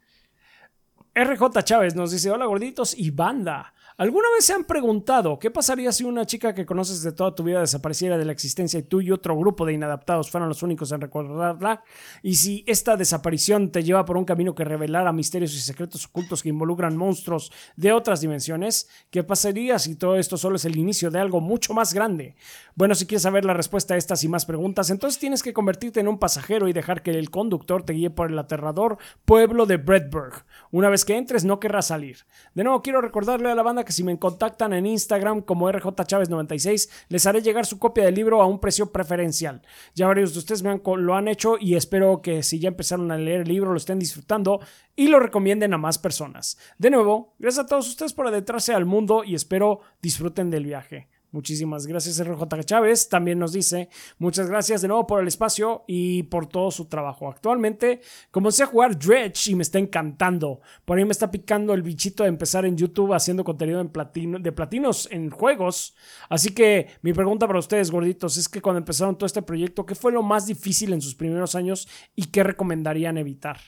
RJ 1.15 1.63
Chávez 1.65 1.95
nos 1.95 2.11
dice, 2.13 2.31
hola 2.31 2.47
gorditos 2.47 2.97
y 2.97 3.11
banda. 3.11 3.75
¿Alguna 3.97 4.27
vez 4.35 4.47
se 4.47 4.53
han 4.53 4.65
preguntado 4.65 5.39
qué 5.39 5.53
pasaría 5.53 5.93
si 5.93 6.03
una 6.03 6.27
chica 6.27 6.53
que 6.53 6.67
conoces 6.67 7.05
de 7.05 7.13
toda 7.13 7.33
tu 7.33 7.45
vida 7.45 7.61
desapareciera 7.61 8.19
de 8.19 8.25
la 8.25 8.33
existencia 8.33 8.81
y 8.81 8.83
tú 8.83 9.01
y 9.01 9.13
otro 9.13 9.39
grupo 9.39 9.65
de 9.65 9.73
inadaptados 9.73 10.33
fueran 10.33 10.49
los 10.49 10.65
únicos 10.65 10.91
en 10.91 11.01
recordarla? 11.01 11.85
Y 12.21 12.35
si 12.35 12.65
esta 12.67 12.97
desaparición 12.97 13.71
te 13.71 13.85
lleva 13.85 14.05
por 14.05 14.17
un 14.17 14.25
camino 14.25 14.53
que 14.53 14.65
revelara 14.65 15.13
misterios 15.13 15.55
y 15.55 15.61
secretos 15.61 16.07
ocultos 16.07 16.43
que 16.43 16.49
involucran 16.49 16.97
monstruos 16.97 17.53
de 17.77 17.93
otras 17.93 18.21
dimensiones, 18.21 18.89
¿qué 19.11 19.23
pasaría 19.23 19.79
si 19.79 19.95
todo 19.95 20.17
esto 20.17 20.37
solo 20.37 20.57
es 20.57 20.65
el 20.65 20.77
inicio 20.77 21.13
de 21.13 21.21
algo 21.21 21.41
mucho 21.41 21.73
más 21.73 21.95
grande? 21.95 22.35
Bueno, 22.75 22.97
si 22.97 23.07
quieres 23.07 23.23
saber 23.23 23.45
la 23.45 23.55
respuesta 23.55 23.95
a 23.95 23.97
estas 23.97 24.25
y 24.25 24.29
más 24.29 24.45
preguntas, 24.45 24.91
entonces 24.91 25.21
tienes 25.21 25.45
que 25.45 25.53
convertirte 25.53 26.01
en 26.01 26.09
un 26.09 26.19
pasajero 26.19 26.67
y 26.67 26.73
dejar 26.73 27.05
que 27.05 27.13
el 27.13 27.31
conductor 27.31 27.85
te 27.85 27.93
guíe 27.93 28.11
por 28.11 28.33
el 28.33 28.39
aterrador 28.41 28.99
pueblo 29.25 29.67
de 29.67 29.77
Bredberg. 29.77 30.45
Una 30.73 30.89
vez 30.89 31.05
que 31.05 31.17
entres 31.17 31.45
no 31.45 31.61
querrás 31.61 31.87
salir. 31.87 32.27
De 32.55 32.65
nuevo, 32.65 32.83
quiero 32.83 33.01
recordarle 33.01 33.53
a 33.53 33.55
la 33.55 33.63
banda 33.63 33.84
que 33.85 33.93
si 33.93 34.03
me 34.03 34.19
contactan 34.19 34.73
en 34.73 34.87
Instagram 34.87 35.43
como 35.43 35.71
rjchaves96, 35.71 36.91
les 37.09 37.27
haré 37.27 37.43
llegar 37.43 37.67
su 37.67 37.79
copia 37.79 38.05
del 38.05 38.15
libro 38.15 38.43
a 38.43 38.47
un 38.47 38.59
precio 38.59 38.91
preferencial. 38.93 39.63
Ya 39.95 40.07
varios 40.07 40.33
de 40.33 40.41
ustedes 40.41 40.63
me 40.63 40.81
lo 40.85 41.15
han 41.15 41.29
hecho 41.29 41.57
y 41.59 41.75
espero 41.75 42.23
que 42.23 42.43
si 42.43 42.59
ya 42.59 42.69
empezaron 42.69 43.11
a 43.11 43.19
leer 43.19 43.43
el 43.43 43.49
libro 43.49 43.71
lo 43.71 43.77
estén 43.77 43.99
disfrutando 43.99 44.61
y 44.97 45.09
lo 45.09 45.21
recomienden 45.21 45.75
a 45.75 45.79
más 45.79 45.99
personas. 45.99 46.59
De 46.79 46.91
nuevo, 46.91 47.35
gracias 47.39 47.65
a 47.65 47.69
todos 47.69 47.89
ustedes 47.89 48.13
por 48.13 48.27
adentrarse 48.27 48.75
al 48.75 48.85
mundo 48.85 49.25
y 49.25 49.35
espero 49.35 49.81
disfruten 50.01 50.51
del 50.51 50.65
viaje. 50.65 51.09
Muchísimas 51.35 51.89
gracias, 51.89 52.25
RJ 52.25 52.45
Chávez. 52.65 53.09
También 53.09 53.41
nos 53.41 53.53
dice, 53.53 53.89
muchas 54.19 54.49
gracias 54.49 54.83
de 54.83 54.87
nuevo 54.87 55.05
por 55.05 55.21
el 55.21 55.27
espacio 55.27 55.83
y 55.89 56.23
por 56.23 56.47
todo 56.47 56.71
su 56.71 56.85
trabajo. 56.85 57.29
Actualmente 57.29 58.03
comencé 58.31 58.63
a 58.63 58.67
jugar 58.67 58.97
Dredge 58.97 59.49
y 59.49 59.57
me 59.57 59.65
está 59.65 59.81
encantando. 59.81 60.61
Por 60.85 60.97
ahí 60.97 61.05
me 61.05 61.11
está 61.11 61.33
picando 61.33 61.75
el 61.75 61.83
bichito 61.83 62.23
de 62.23 62.29
empezar 62.29 62.65
en 62.67 62.77
YouTube 62.77 63.13
haciendo 63.15 63.43
contenido 63.43 63.81
en 63.81 63.89
platino, 63.89 64.39
de 64.39 64.53
platinos 64.53 65.09
en 65.11 65.29
juegos. 65.29 65.97
Así 66.29 66.51
que 66.51 66.91
mi 67.03 67.13
pregunta 67.13 67.49
para 67.49 67.59
ustedes, 67.59 67.91
gorditos, 67.91 68.37
es 68.37 68.49
que 68.49 68.63
cuando 68.63 68.79
empezaron 68.79 69.19
todo 69.19 69.27
este 69.27 69.43
proyecto, 69.43 69.85
¿qué 69.85 69.97
fue 69.97 70.13
lo 70.13 70.23
más 70.23 70.47
difícil 70.47 70.93
en 70.93 71.03
sus 71.03 71.17
primeros 71.17 71.57
años 71.57 71.89
y 72.15 72.27
qué 72.27 72.45
recomendarían 72.45 73.19
evitar? 73.19 73.59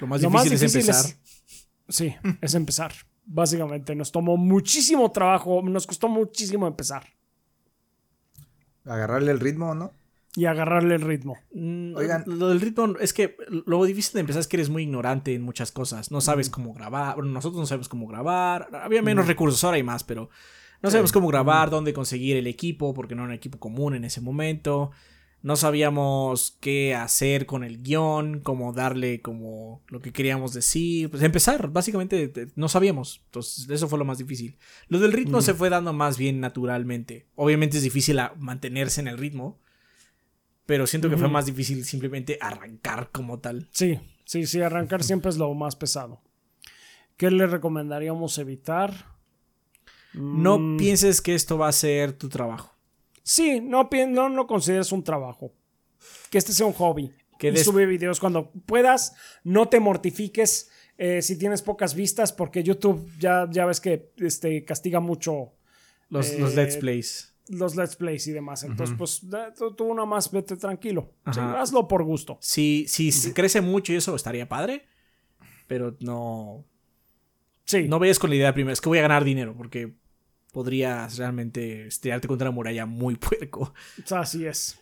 Lo 0.00 0.06
más 0.06 0.20
difícil, 0.20 0.52
es 0.52 0.74
empezar. 0.74 1.12
sí, 1.88 2.14
es 2.42 2.54
empezar. 2.54 2.92
Básicamente, 3.24 3.94
nos 3.94 4.12
tomó 4.12 4.36
muchísimo 4.36 5.10
trabajo, 5.10 5.62
nos 5.62 5.86
costó 5.86 6.08
muchísimo 6.08 6.66
empezar. 6.66 7.04
Agarrarle 8.84 9.30
el 9.30 9.40
ritmo, 9.40 9.74
¿no? 9.74 9.92
Y 10.34 10.46
agarrarle 10.46 10.94
el 10.94 11.02
ritmo. 11.02 11.36
Mm, 11.52 11.94
Oigan, 11.94 12.24
lo 12.26 12.48
del 12.48 12.60
ritmo 12.60 12.94
es 12.98 13.12
que 13.12 13.36
lo 13.66 13.84
difícil 13.84 14.14
de 14.14 14.20
empezar 14.20 14.40
es 14.40 14.48
que 14.48 14.56
eres 14.56 14.70
muy 14.70 14.82
ignorante 14.82 15.34
en 15.34 15.42
muchas 15.42 15.70
cosas. 15.72 16.10
No 16.10 16.20
sabes 16.20 16.48
cómo 16.48 16.72
grabar. 16.72 17.16
Bueno, 17.16 17.30
nosotros 17.30 17.60
no 17.60 17.66
sabemos 17.66 17.88
cómo 17.88 18.06
grabar. 18.06 18.68
Había 18.72 19.02
menos 19.02 19.26
recursos, 19.26 19.62
ahora 19.62 19.76
hay 19.76 19.82
más, 19.82 20.04
pero 20.04 20.30
no 20.80 20.90
sabemos 20.90 21.12
cómo 21.12 21.28
grabar, 21.28 21.68
dónde 21.68 21.92
conseguir 21.92 22.36
el 22.36 22.46
equipo, 22.46 22.94
porque 22.94 23.14
no 23.14 23.22
era 23.22 23.28
un 23.28 23.34
equipo 23.34 23.58
común 23.58 23.94
en 23.94 24.04
ese 24.04 24.20
momento 24.20 24.90
no 25.42 25.56
sabíamos 25.56 26.56
qué 26.60 26.94
hacer 26.94 27.46
con 27.46 27.64
el 27.64 27.82
guion, 27.82 28.40
cómo 28.40 28.72
darle 28.72 29.20
como 29.20 29.82
lo 29.88 30.00
que 30.00 30.12
queríamos 30.12 30.54
decir. 30.54 31.10
Pues 31.10 31.22
empezar, 31.22 31.70
básicamente 31.70 32.32
no 32.54 32.68
sabíamos. 32.68 33.22
Entonces, 33.26 33.68
eso 33.68 33.88
fue 33.88 33.98
lo 33.98 34.04
más 34.04 34.18
difícil. 34.18 34.56
Lo 34.86 35.00
del 35.00 35.12
ritmo 35.12 35.42
se 35.42 35.54
fue 35.54 35.68
dando 35.68 35.92
más 35.92 36.16
bien 36.16 36.38
naturalmente. 36.38 37.26
Obviamente 37.34 37.76
es 37.76 37.82
difícil 37.82 38.20
mantenerse 38.38 39.00
en 39.00 39.08
el 39.08 39.18
ritmo, 39.18 39.60
pero 40.64 40.86
siento 40.86 41.10
que 41.10 41.16
fue 41.16 41.28
más 41.28 41.46
difícil 41.46 41.84
simplemente 41.84 42.38
arrancar 42.40 43.10
como 43.10 43.40
tal. 43.40 43.68
Sí, 43.72 43.98
sí, 44.24 44.46
sí, 44.46 44.60
arrancar 44.60 45.02
siempre 45.02 45.30
es 45.30 45.38
lo 45.38 45.52
más 45.54 45.74
pesado. 45.74 46.22
¿Qué 47.16 47.32
le 47.32 47.48
recomendaríamos 47.48 48.38
evitar? 48.38 49.12
No 50.14 50.58
mm. 50.58 50.76
pienses 50.76 51.20
que 51.20 51.34
esto 51.34 51.58
va 51.58 51.68
a 51.68 51.72
ser 51.72 52.12
tu 52.12 52.28
trabajo. 52.28 52.71
Sí, 53.22 53.60
no, 53.60 53.88
no, 54.08 54.28
no 54.28 54.46
consideres 54.46 54.92
un 54.92 55.04
trabajo. 55.04 55.52
Que 56.30 56.38
este 56.38 56.52
sea 56.52 56.66
un 56.66 56.72
hobby. 56.72 57.12
Que 57.38 57.56
sube 57.56 57.86
videos 57.86 58.20
cuando 58.20 58.50
puedas. 58.66 59.14
No 59.42 59.68
te 59.68 59.80
mortifiques 59.80 60.70
eh, 60.98 61.22
si 61.22 61.36
tienes 61.36 61.62
pocas 61.62 61.94
vistas, 61.94 62.32
porque 62.32 62.62
YouTube 62.62 63.10
ya, 63.18 63.48
ya 63.50 63.66
ves 63.66 63.80
que 63.80 64.12
este, 64.18 64.64
castiga 64.64 65.00
mucho. 65.00 65.52
Los, 66.08 66.38
los 66.38 66.54
Let's 66.54 66.76
Plays. 66.76 67.34
Los 67.48 67.74
Let's 67.74 67.96
Plays 67.96 68.26
y 68.26 68.32
demás. 68.32 68.62
Entonces, 68.62 68.94
pues 68.96 69.22
tú, 69.76 69.84
una 69.84 70.04
más 70.04 70.30
vete 70.30 70.56
tranquilo. 70.56 71.14
hazlo 71.24 71.88
por 71.88 72.04
gusto. 72.04 72.38
Si, 72.40 72.86
si, 72.86 73.32
crece 73.32 73.60
mucho 73.60 73.92
y 73.92 73.96
eso 73.96 74.14
estaría 74.14 74.48
padre. 74.48 74.86
Pero 75.66 75.96
no. 76.00 76.64
Sí. 77.64 77.88
No 77.88 77.98
vayas 77.98 78.18
con 78.18 78.30
la 78.30 78.36
idea 78.36 78.54
primero. 78.54 78.72
Es 78.72 78.80
que 78.80 78.88
voy 78.88 78.98
a 78.98 79.02
ganar 79.02 79.24
dinero. 79.24 79.54
Porque 79.56 79.94
podrías 80.52 81.16
realmente 81.16 81.88
estrellarte 81.88 82.28
contra 82.28 82.46
la 82.46 82.52
muralla 82.52 82.86
muy 82.86 83.16
puerco. 83.16 83.72
Así 84.10 84.46
es. 84.46 84.78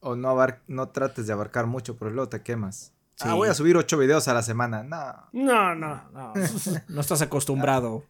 O 0.00 0.16
no, 0.16 0.36
no 0.66 0.88
trates 0.88 1.26
de 1.26 1.32
abarcar 1.32 1.66
mucho, 1.66 1.96
pero 1.96 2.10
luego 2.10 2.28
te 2.28 2.42
quemas. 2.42 2.92
Ah, 3.20 3.34
voy 3.34 3.48
a 3.48 3.54
subir 3.54 3.76
ocho 3.76 3.96
videos 3.98 4.26
a 4.26 4.34
la 4.34 4.42
semana. 4.42 4.82
No. 4.82 5.28
No, 5.32 5.74
no, 5.74 6.10
no. 6.10 6.32
no 6.88 7.00
estás 7.00 7.22
acostumbrado. 7.22 8.04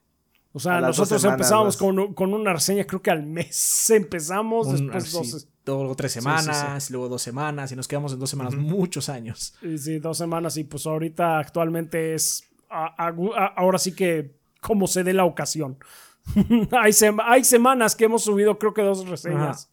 O 0.54 0.60
sea, 0.60 0.80
nosotros 0.80 1.22
empezamos 1.24 1.76
con, 1.76 2.34
una 2.34 2.52
reseña, 2.52 2.84
creo 2.84 3.00
que 3.00 3.10
al 3.10 3.22
mes 3.22 3.90
empezamos, 3.90 4.72
después 4.72 5.12
dos. 5.12 5.48
Luego 5.64 5.94
tres 5.94 6.12
semanas, 6.12 6.90
luego 6.90 7.08
dos 7.08 7.22
semanas, 7.22 7.72
y 7.72 7.76
nos 7.76 7.86
quedamos 7.86 8.12
en 8.12 8.18
dos 8.18 8.28
semanas 8.28 8.54
muchos 8.54 9.08
años. 9.08 9.54
Sí, 9.60 9.78
sí, 9.78 9.98
dos 9.98 10.18
semanas, 10.18 10.56
y 10.56 10.64
pues 10.64 10.86
ahorita 10.86 11.38
actualmente 11.38 12.14
es. 12.14 12.44
ahora 12.68 13.78
sí 13.78 13.94
que 13.94 14.34
como 14.60 14.86
se 14.86 15.04
dé 15.04 15.12
la 15.12 15.24
ocasión. 15.24 15.78
hay, 16.72 16.92
hay, 17.24 17.44
semanas 17.44 17.96
que 17.96 18.04
hemos 18.04 18.22
subido, 18.22 18.58
creo 18.58 18.74
que 18.74 18.82
dos 18.82 19.06
reseñas. 19.08 19.70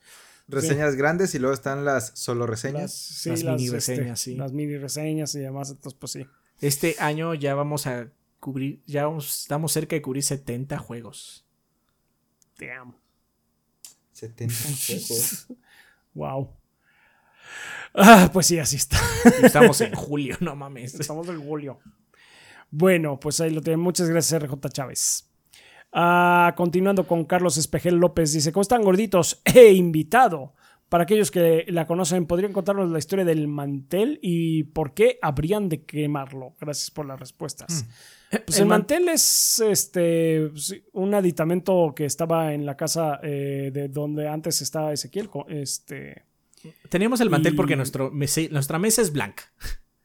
Reseñas 0.48 0.96
grandes 0.96 1.36
y 1.36 1.40
luego 1.40 1.54
están 1.54 1.86
las 1.86 2.12
solo 2.16 2.48
reseñas. 2.48 3.22
Las, 3.26 3.44
mini 3.44 3.66
este, 3.66 3.76
reseñas, 3.76 4.20
sí. 4.20 4.36
Las 4.36 4.52
mini 4.52 4.78
reseñas 4.78 5.36
y 5.36 5.40
demás, 5.40 5.70
entonces 5.70 5.98
pues 6.00 6.12
sí. 6.12 6.26
Este 6.60 6.96
año 7.00 7.36
ya 7.36 7.54
vamos 7.54 7.86
a 7.86 8.10
cubrir, 8.40 8.82
ya 8.86 9.08
estamos 9.18 9.72
cerca 9.72 9.96
de 9.96 10.02
cubrir 10.02 10.24
70 10.24 10.78
juegos. 10.80 11.46
Damn. 12.60 12.96
70 14.12 14.56
juegos. 14.88 15.48
wow. 16.14 16.50
Ah, 17.94 18.30
pues 18.32 18.48
sí, 18.48 18.60
así 18.60 18.76
está. 18.76 19.00
Estamos 19.42 19.82
en 19.82 19.94
julio, 19.96 20.38
no 20.40 20.56
mames. 20.56 20.96
Estamos 20.96 21.28
en 21.30 21.42
julio. 21.42 21.80
Bueno, 22.72 23.20
pues 23.20 23.40
ahí 23.42 23.52
lo 23.52 23.62
tienen. 23.62 23.80
Muchas 23.80 24.10
gracias, 24.10 24.42
RJ 24.42 24.70
Chávez. 24.70 25.29
Ah, 25.92 26.54
continuando 26.56 27.08
con 27.08 27.26
Carlos 27.26 27.58
Espejel 27.58 27.96
López, 27.96 28.32
dice, 28.32 28.52
¿cómo 28.52 28.62
están 28.62 28.84
gorditos? 28.84 29.42
He 29.46 29.74
invitado. 29.74 30.54
Para 30.88 31.04
aquellos 31.04 31.30
que 31.30 31.66
la 31.68 31.86
conocen, 31.86 32.26
¿podrían 32.26 32.52
contarnos 32.52 32.90
la 32.90 32.98
historia 32.98 33.24
del 33.24 33.48
mantel 33.48 34.18
y 34.24 34.64
por 34.64 34.96
qué 34.96 35.20
habrían 35.22 35.70
de 35.70 35.84
quemarlo? 35.86 36.56
Gracias 36.60 36.90
por 36.90 37.06
las 37.06 37.20
respuestas. 37.20 37.86
Mm. 38.32 38.36
Pues 38.46 38.60
el, 38.60 38.66
mantel 38.66 39.08
es 39.10 39.60
este 39.60 40.52
un 40.94 41.14
aditamento 41.14 41.94
que 41.96 42.06
estaba 42.06 42.54
en 42.54 42.66
la 42.66 42.76
casa 42.76 43.20
eh, 43.22 43.70
de 43.72 43.88
donde 43.88 44.28
antes 44.28 44.62
estaba 44.62 44.92
Ezequiel. 44.92 45.30
Este, 45.48 46.26
Teníamos 46.90 47.22
el 47.22 47.30
mantel 47.30 47.56
porque 47.56 47.76
nuestro 47.76 48.12
nuestra 48.12 48.80
mesa 48.80 49.04
es 49.04 49.14
blanca. 49.14 49.44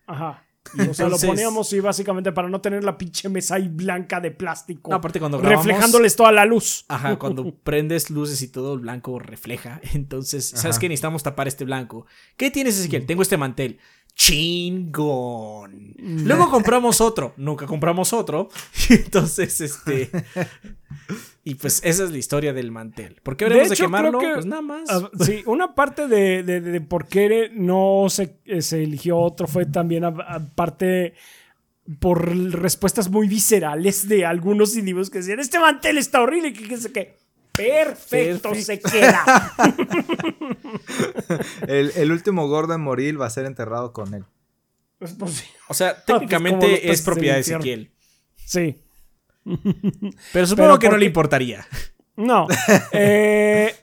Ajá 0.07 0.44
o 0.89 0.95
sea, 0.95 1.09
lo 1.09 1.19
poníamos 1.19 1.73
y 1.73 1.81
básicamente 1.81 2.33
para 2.33 2.49
no 2.49 2.61
tener 2.61 2.85
la 2.85 2.97
pinche 2.99 3.29
mesa 3.29 3.57
ahí 3.57 3.69
blanca 3.69 4.21
de 4.21 4.31
plástico. 4.31 4.93
aparte 4.93 5.21
cuando 5.21 5.41
Reflejándoles 5.41 6.17
toda 6.17 6.33
la 6.33 6.45
luz. 6.45 6.85
Ajá, 6.89 7.17
cuando 7.19 7.55
prendes 7.55 8.11
luces 8.11 8.41
y 8.43 8.49
todo 8.49 8.75
el 8.75 8.81
blanco 8.81 9.19
refleja. 9.19 9.81
Entonces, 9.93 10.47
¿sabes 10.47 10.79
qué? 10.79 10.89
Necesitamos 10.89 11.23
tapar 11.23 11.49
este 11.49 11.65
blanco. 11.65 12.07
¿Qué 12.37 12.51
tienes, 12.51 12.79
Ezequiel? 12.79 13.07
Tengo 13.07 13.23
este 13.23 13.37
mantel. 13.37 13.79
Chingón. 14.15 15.95
Luego 15.99 16.51
compramos 16.51 17.01
otro. 17.01 17.35
Nunca 17.37 17.67
compramos 17.67 18.13
otro. 18.13 18.49
Entonces, 18.89 19.61
este. 19.61 20.11
Y 21.47 21.57
pues 21.57 21.83
esa 21.85 22.05
es 22.05 22.11
la 22.11 22.17
historia 22.17 22.55
del 22.55 22.71
mantel. 22.71 23.21
¿Por 23.23 23.37
qué 23.37 23.45
habremos 23.45 23.69
de, 23.69 23.77
quemarlo? 23.77 24.19
pues 24.19 24.47
nada 24.47 24.63
más. 24.63 24.89
Sí, 25.21 25.43
una 25.45 25.75
parte 25.75 26.09
de, 26.09 26.81
por 26.81 27.07
qué 27.07 27.51
no 27.53 28.07
se, 28.09 28.39
eh, 28.47 28.63
se, 28.63 28.83
eligió 28.83 29.19
otro 29.19 29.47
fue 29.47 29.67
también 29.67 30.05
aparte 30.05 31.13
por 32.01 32.35
respuestas 32.35 33.11
muy 33.11 33.29
viscerales 33.29 34.09
de 34.09 34.25
algunos 34.25 34.75
individuos 34.75 35.11
que 35.11 35.19
decían, 35.19 35.39
este 35.39 35.59
mantel 35.59 35.99
está 35.99 36.23
horrible, 36.23 36.55
que 36.55 36.67
qué 36.67 36.77
sé 36.79 36.93
qué. 36.93 37.19
Perfecto, 37.53 38.55
se 38.55 38.81
queda. 38.81 39.53
el, 41.69 42.11
último 42.11 42.49
gordo 42.49 42.75
en 42.75 42.81
morir 42.81 43.21
va 43.21 43.27
a 43.27 43.31
ser 43.31 43.45
enterrado 43.45 43.93
con 43.93 44.15
él. 44.15 44.25
O 45.69 45.75
sea, 45.75 46.03
técnicamente 46.07 46.91
es 46.91 47.03
propiedad 47.03 47.35
de 47.35 47.41
Ezequiel. 47.43 47.93
Sí. 48.45 48.81
Pero 50.33 50.47
supongo 50.47 50.79
que 50.79 50.89
no 50.89 50.97
le 50.97 51.07
importaría. 51.07 51.67
No. 52.17 52.47
Eh, 52.93 53.75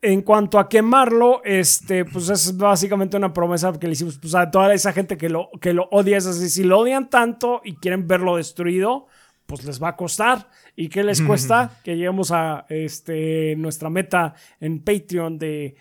en 0.00 0.22
cuanto 0.22 0.58
a 0.58 0.68
quemarlo, 0.68 1.42
este, 1.44 2.04
pues 2.04 2.28
es 2.28 2.56
básicamente 2.56 3.16
una 3.16 3.32
promesa 3.32 3.72
que 3.72 3.86
le 3.86 3.94
hicimos 3.94 4.18
pues, 4.18 4.34
a 4.34 4.50
toda 4.50 4.72
esa 4.72 4.92
gente 4.92 5.16
que 5.16 5.28
lo, 5.28 5.50
que 5.60 5.72
lo 5.72 5.88
odia. 5.90 6.18
Es 6.18 6.26
así, 6.26 6.48
si 6.48 6.62
lo 6.62 6.78
odian 6.78 7.10
tanto 7.10 7.60
y 7.64 7.74
quieren 7.76 8.06
verlo 8.06 8.36
destruido, 8.36 9.06
pues 9.46 9.64
les 9.64 9.82
va 9.82 9.88
a 9.88 9.96
costar. 9.96 10.48
¿Y 10.76 10.88
qué 10.88 11.02
les 11.02 11.20
cuesta? 11.20 11.78
que 11.84 11.96
lleguemos 11.96 12.30
a 12.30 12.66
este, 12.68 13.56
nuestra 13.56 13.90
meta 13.90 14.34
en 14.60 14.84
Patreon 14.84 15.38
de 15.38 15.74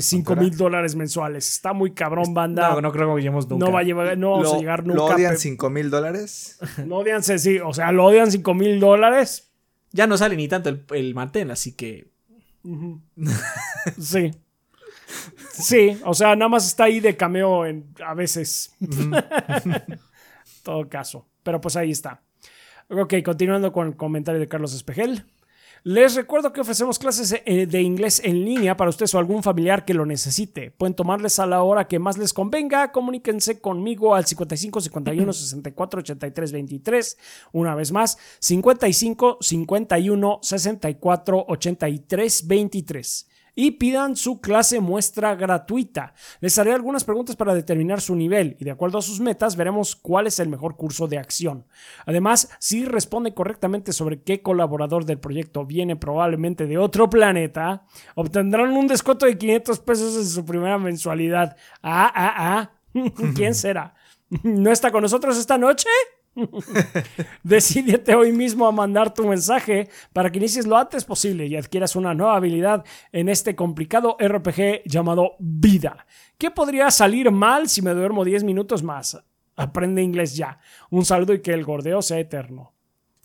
5 0.00 0.24
¿Cuánto 0.26 0.42
mil 0.44 0.56
dólares 0.56 0.94
mensuales. 0.94 1.48
Está 1.50 1.72
muy 1.72 1.92
cabrón, 1.92 2.32
banda. 2.34 2.70
No, 2.70 2.80
no 2.80 2.92
creo 2.92 3.14
que 3.14 3.20
lleguemos 3.20 3.48
nunca. 3.48 3.66
No, 3.66 3.72
va 3.72 3.80
a 3.80 3.82
llevar, 3.82 4.16
no 4.16 4.30
vamos 4.32 4.46
¿Lo, 4.48 4.54
a 4.54 4.58
llegar 4.58 4.86
¿Lo 4.86 4.94
nunca. 4.94 5.14
odian 5.14 5.32
pe- 5.32 5.38
5 5.38 5.70
mil 5.70 5.90
dólares? 5.90 6.58
No 6.86 6.96
odianse, 6.98 7.38
sí. 7.38 7.58
O 7.58 7.72
sea, 7.74 7.92
lo 7.92 8.04
odian 8.06 8.30
5 8.30 8.54
mil 8.54 8.80
dólares. 8.80 9.50
Ya 9.92 10.06
no 10.06 10.16
sale 10.16 10.36
ni 10.36 10.48
tanto 10.48 10.68
el, 10.70 10.84
el 10.92 11.14
Martel, 11.14 11.50
así 11.50 11.72
que. 11.72 12.08
Sí. 14.00 14.30
Sí, 15.52 15.98
o 16.04 16.14
sea, 16.14 16.34
nada 16.34 16.48
más 16.48 16.66
está 16.66 16.84
ahí 16.84 16.98
de 17.00 17.16
cameo 17.16 17.66
en, 17.66 17.86
a 18.04 18.14
veces. 18.14 18.74
Todo 20.62 20.88
caso. 20.88 21.28
Pero 21.42 21.60
pues 21.60 21.76
ahí 21.76 21.90
está. 21.90 22.22
Ok, 22.88 23.14
continuando 23.24 23.72
con 23.72 23.88
el 23.88 23.96
comentario 23.96 24.40
de 24.40 24.48
Carlos 24.48 24.74
Espejel. 24.74 25.24
Les 25.86 26.14
recuerdo 26.14 26.50
que 26.50 26.62
ofrecemos 26.62 26.98
clases 26.98 27.42
eh, 27.44 27.66
de 27.66 27.82
inglés 27.82 28.22
en 28.24 28.42
línea 28.42 28.74
para 28.74 28.88
ustedes 28.88 29.14
o 29.14 29.18
algún 29.18 29.42
familiar 29.42 29.84
que 29.84 29.92
lo 29.92 30.06
necesite. 30.06 30.70
Pueden 30.70 30.94
tomarles 30.94 31.38
a 31.38 31.44
la 31.44 31.62
hora 31.62 31.86
que 31.86 31.98
más 31.98 32.16
les 32.16 32.32
convenga. 32.32 32.90
Comuníquense 32.90 33.60
conmigo 33.60 34.14
al 34.14 34.24
55 34.24 34.80
51 34.80 35.32
64 35.34 36.00
83 36.00 36.52
23. 36.52 37.18
Una 37.52 37.74
vez 37.74 37.92
más, 37.92 38.16
55 38.38 39.36
51 39.42 40.38
64 40.40 41.44
83 41.48 42.46
23 42.46 43.26
y 43.54 43.72
pidan 43.72 44.16
su 44.16 44.40
clase 44.40 44.80
muestra 44.80 45.34
gratuita. 45.34 46.14
Les 46.40 46.58
haré 46.58 46.72
algunas 46.72 47.04
preguntas 47.04 47.36
para 47.36 47.54
determinar 47.54 48.00
su 48.00 48.16
nivel 48.16 48.56
y 48.58 48.64
de 48.64 48.70
acuerdo 48.70 48.98
a 48.98 49.02
sus 49.02 49.20
metas 49.20 49.56
veremos 49.56 49.96
cuál 49.96 50.26
es 50.26 50.38
el 50.38 50.48
mejor 50.48 50.76
curso 50.76 51.06
de 51.06 51.18
acción. 51.18 51.66
Además, 52.06 52.50
si 52.58 52.84
responde 52.84 53.34
correctamente 53.34 53.92
sobre 53.92 54.22
qué 54.22 54.42
colaborador 54.42 55.04
del 55.04 55.18
proyecto 55.18 55.64
viene 55.64 55.96
probablemente 55.96 56.66
de 56.66 56.78
otro 56.78 57.08
planeta, 57.08 57.84
obtendrán 58.14 58.72
un 58.72 58.86
descuento 58.86 59.26
de 59.26 59.38
500 59.38 59.80
pesos 59.80 60.16
en 60.16 60.26
su 60.26 60.44
primera 60.44 60.78
mensualidad. 60.78 61.56
Ah, 61.82 62.12
ah, 62.14 62.34
ah. 62.36 62.70
¿Quién 63.34 63.54
será? 63.54 63.94
¿No 64.42 64.70
está 64.70 64.90
con 64.90 65.02
nosotros 65.02 65.36
esta 65.38 65.58
noche? 65.58 65.88
Decídete 67.42 68.14
hoy 68.14 68.32
mismo 68.32 68.66
a 68.66 68.72
mandar 68.72 69.12
tu 69.14 69.26
mensaje 69.26 69.88
para 70.12 70.30
que 70.30 70.38
inicies 70.38 70.66
lo 70.66 70.76
antes 70.76 71.04
posible 71.04 71.46
y 71.46 71.56
adquieras 71.56 71.96
una 71.96 72.14
nueva 72.14 72.36
habilidad 72.36 72.84
en 73.12 73.28
este 73.28 73.54
complicado 73.54 74.16
RPG 74.20 74.82
llamado 74.86 75.32
vida. 75.38 76.06
¿Qué 76.38 76.50
podría 76.50 76.90
salir 76.90 77.30
mal 77.30 77.68
si 77.68 77.82
me 77.82 77.92
duermo 77.94 78.24
10 78.24 78.44
minutos 78.44 78.82
más? 78.82 79.18
Aprende 79.56 80.02
inglés 80.02 80.34
ya. 80.36 80.58
Un 80.90 81.04
saludo 81.04 81.32
y 81.34 81.40
que 81.40 81.52
el 81.52 81.64
gordeo 81.64 82.02
sea 82.02 82.18
eterno. 82.18 82.72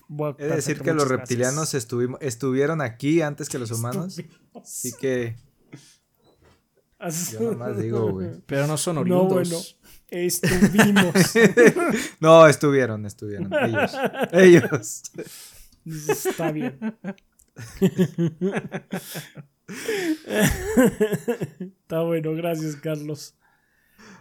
Bueno, 0.08 0.36
Es 0.40 0.56
decir, 0.56 0.82
que 0.82 0.94
los 0.94 1.08
reptilianos 1.08 1.74
estuvieron 1.74 2.82
aquí 2.82 3.22
antes 3.22 3.48
que 3.50 3.60
los 3.60 3.72
humanos. 3.72 4.20
Así 4.56 4.92
que 5.00 5.36
yo 7.32 7.52
nomás 7.52 7.78
digo, 7.78 8.12
güey. 8.12 8.30
Pero 8.46 8.68
no 8.68 8.78
son 8.78 8.96
No, 8.96 9.02
oriundos. 9.02 9.34
bueno. 9.34 9.58
Estuvimos. 10.12 11.14
No, 12.20 12.48
estuvieron, 12.48 13.06
estuvieron. 13.06 13.52
Ellos. 13.54 13.92
Ellos. 14.32 15.04
Está 15.86 16.52
bien. 16.52 16.98
Está 21.60 22.02
bueno, 22.02 22.34
gracias, 22.34 22.76
Carlos. 22.76 23.36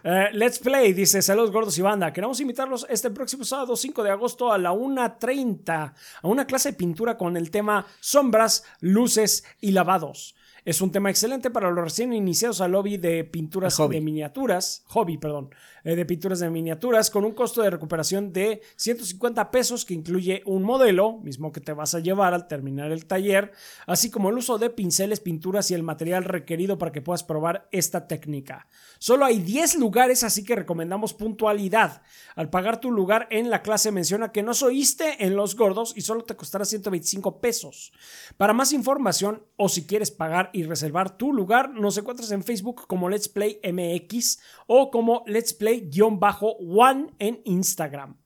Eh, 0.03 0.29
Let's 0.33 0.59
Play 0.59 0.93
dice: 0.93 1.21
Saludos 1.21 1.51
gordos 1.51 1.77
y 1.77 1.81
banda. 1.81 2.13
Queremos 2.13 2.39
invitarlos 2.39 2.85
este 2.89 3.09
próximo 3.09 3.43
sábado 3.43 3.75
5 3.75 4.03
de 4.03 4.11
agosto 4.11 4.51
a 4.51 4.57
la 4.57 4.71
1.30 4.71 5.93
a 6.21 6.27
una 6.27 6.45
clase 6.45 6.71
de 6.71 6.77
pintura 6.77 7.17
con 7.17 7.35
el 7.35 7.51
tema 7.51 7.85
sombras, 7.99 8.63
luces 8.79 9.43
y 9.59 9.71
lavados. 9.71 10.35
Es 10.65 10.81
un 10.81 10.91
tema 10.91 11.09
excelente 11.09 11.49
para 11.49 11.71
los 11.71 11.83
recién 11.83 12.13
iniciados 12.13 12.61
al 12.61 12.71
lobby 12.71 12.97
de 12.97 13.23
pinturas 13.23 13.77
de 13.77 14.01
miniaturas, 14.01 14.83
hobby, 14.87 15.17
perdón, 15.17 15.49
eh, 15.83 15.95
de 15.95 16.05
pinturas 16.05 16.39
de 16.39 16.49
miniaturas 16.49 17.09
con 17.09 17.23
un 17.25 17.31
costo 17.31 17.61
de 17.61 17.69
recuperación 17.69 18.33
de 18.33 18.61
150 18.75 19.51
pesos 19.51 19.85
que 19.85 19.93
incluye 19.93 20.43
un 20.45 20.63
modelo, 20.63 21.19
mismo 21.19 21.51
que 21.51 21.61
te 21.61 21.73
vas 21.73 21.95
a 21.95 21.99
llevar 21.99 22.33
al 22.33 22.47
terminar 22.47 22.91
el 22.91 23.05
taller, 23.05 23.51
así 23.87 24.09
como 24.09 24.29
el 24.29 24.37
uso 24.37 24.57
de 24.57 24.69
pinceles, 24.69 25.19
pinturas 25.19 25.71
y 25.71 25.75
el 25.75 25.83
material 25.83 26.25
requerido 26.25 26.77
para 26.77 26.91
que 26.91 27.01
puedas 27.01 27.23
probar 27.23 27.67
esta 27.71 28.07
técnica. 28.07 28.67
Solo 28.99 29.25
hay 29.25 29.39
10 29.39 29.75
lugares, 29.75 30.23
así 30.23 30.43
que 30.43 30.55
recomendamos 30.55 31.13
puntualidad. 31.13 32.01
Al 32.35 32.49
pagar 32.49 32.81
tu 32.81 32.91
lugar 32.91 33.27
en 33.31 33.49
la 33.49 33.61
clase 33.61 33.91
menciona 33.91 34.33
que 34.33 34.43
nos 34.43 34.61
oíste 34.61 35.23
en 35.25 35.37
Los 35.37 35.55
Gordos 35.55 35.93
y 35.95 36.01
solo 36.01 36.23
te 36.25 36.35
costará 36.35 36.65
125 36.65 37.39
pesos. 37.39 37.93
Para 38.35 38.53
más 38.53 38.73
información 38.73 39.45
o 39.55 39.69
si 39.69 39.87
quieres 39.87 40.11
pagar 40.11 40.49
y 40.51 40.63
reservar 40.63 41.17
tu 41.17 41.31
lugar, 41.31 41.69
nos 41.69 41.97
encuentras 41.97 42.31
en 42.31 42.43
Facebook 42.43 42.87
como 42.87 43.07
Let's 43.07 43.29
Play 43.29 43.61
MX 43.63 44.39
o 44.67 44.91
como 44.91 45.23
Let's 45.27 45.53
Play-One 45.53 47.07
en 47.19 47.41
Instagram. 47.45 48.17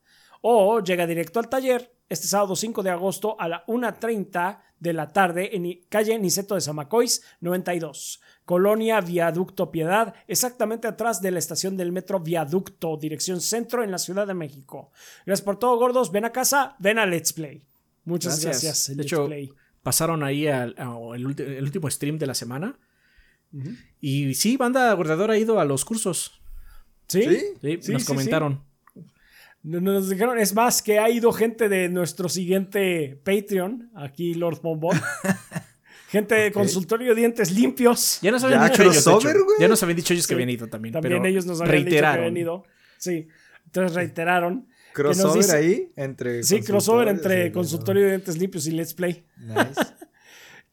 O 0.41 0.79
llega 0.79 1.05
directo 1.05 1.39
al 1.39 1.49
taller 1.49 1.95
este 2.09 2.27
sábado 2.27 2.55
5 2.55 2.81
de 2.81 2.89
agosto 2.89 3.35
a 3.39 3.47
la 3.47 3.65
1.30 3.67 4.59
de 4.83 4.91
la 4.91 5.13
tarde 5.13 5.55
en 5.55 5.79
calle 5.87 6.19
Niceto 6.19 6.55
de 6.55 6.61
Zamacois 6.61 7.23
92, 7.39 8.19
Colonia 8.43 8.99
Viaducto 8.99 9.71
Piedad, 9.71 10.13
exactamente 10.27 10.89
atrás 10.89 11.21
de 11.21 11.31
la 11.31 11.39
estación 11.39 11.77
del 11.77 11.93
metro 11.93 12.19
Viaducto, 12.19 12.97
dirección 12.97 13.39
centro 13.39 13.81
en 13.81 13.91
la 13.91 13.97
Ciudad 13.97 14.27
de 14.27 14.33
México. 14.33 14.91
Gracias 15.25 15.45
por 15.45 15.57
todo, 15.57 15.77
gordos. 15.77 16.11
Ven 16.11 16.25
a 16.25 16.33
casa, 16.33 16.75
ven 16.79 16.99
a 16.99 17.05
Let's 17.05 17.31
Play. 17.31 17.63
Muchas 18.03 18.41
Gracias. 18.41 18.63
gracias. 18.63 18.87
De 18.89 18.95
Let's 18.95 19.05
hecho, 19.13 19.25
Play. 19.25 19.53
Pasaron 19.81 20.21
ahí 20.21 20.47
al, 20.47 20.75
el, 21.15 21.63
último 21.63 21.89
stream 21.89 22.19
de 22.19 22.27
la 22.27 22.35
semana. 22.35 22.77
Y 24.01 24.33
sí, 24.33 24.57
banda 24.57 24.91
guardadora 24.93 25.35
ha 25.35 25.37
ido 25.37 25.59
a 25.61 25.65
los 25.65 25.85
cursos. 25.85 26.41
¿Sí? 27.07 27.21
¿Sí? 27.21 27.39
Sí, 27.61 27.79
Sí, 27.81 27.91
nos 27.93 28.01
sí, 28.01 28.07
comentaron. 28.07 28.63
Nos 29.63 30.09
dijeron, 30.09 30.37
es 30.39 30.53
más, 30.53 30.81
que 30.81 30.99
ha 30.99 31.09
ido 31.09 31.31
gente 31.31 31.69
de 31.69 31.87
nuestro 31.87 32.27
siguiente 32.27 33.17
Patreon, 33.23 33.91
aquí 33.95 34.33
Lord 34.33 34.59
Bombón. 34.61 34.99
gente 36.09 36.35
de 36.35 36.51
consultorio 36.51 37.09
de 37.09 37.15
dientes 37.15 37.49
limpios. 37.51 38.19
Ya 38.21 38.31
nos 38.31 38.43
habían 38.43 38.61
Ya, 38.61 38.69
dicho 38.69 38.83
ellos, 38.83 39.05
güey. 39.05 39.57
Ya 39.59 39.67
nos 39.69 39.81
habían 39.81 39.95
dicho 39.97 40.13
ellos 40.13 40.27
que 40.27 40.33
habían 40.33 40.49
ido 40.49 40.67
también. 40.67 40.93
También 40.93 41.21
pero 41.21 41.25
ellos 41.29 41.45
nos 41.45 41.61
habían 41.61 41.77
dicho 41.77 41.85
que 41.85 41.89
reiteraron. 41.91 42.19
habían 42.25 42.37
ido. 42.37 42.63
Sí. 42.97 43.27
Entonces 43.65 43.95
reiteraron. 43.95 44.67
Crossover 44.93 45.37
dice- 45.41 45.55
ahí 45.55 45.91
entre. 45.95 46.43
Sí, 46.43 46.61
crossover 46.61 47.07
entre 47.07 47.51
consultorio 47.51 48.03
de 48.03 48.09
dientes 48.09 48.37
limpios 48.37 48.67
y 48.67 48.71
Let's 48.71 48.93
Play. 48.93 49.25
Nice. 49.37 49.81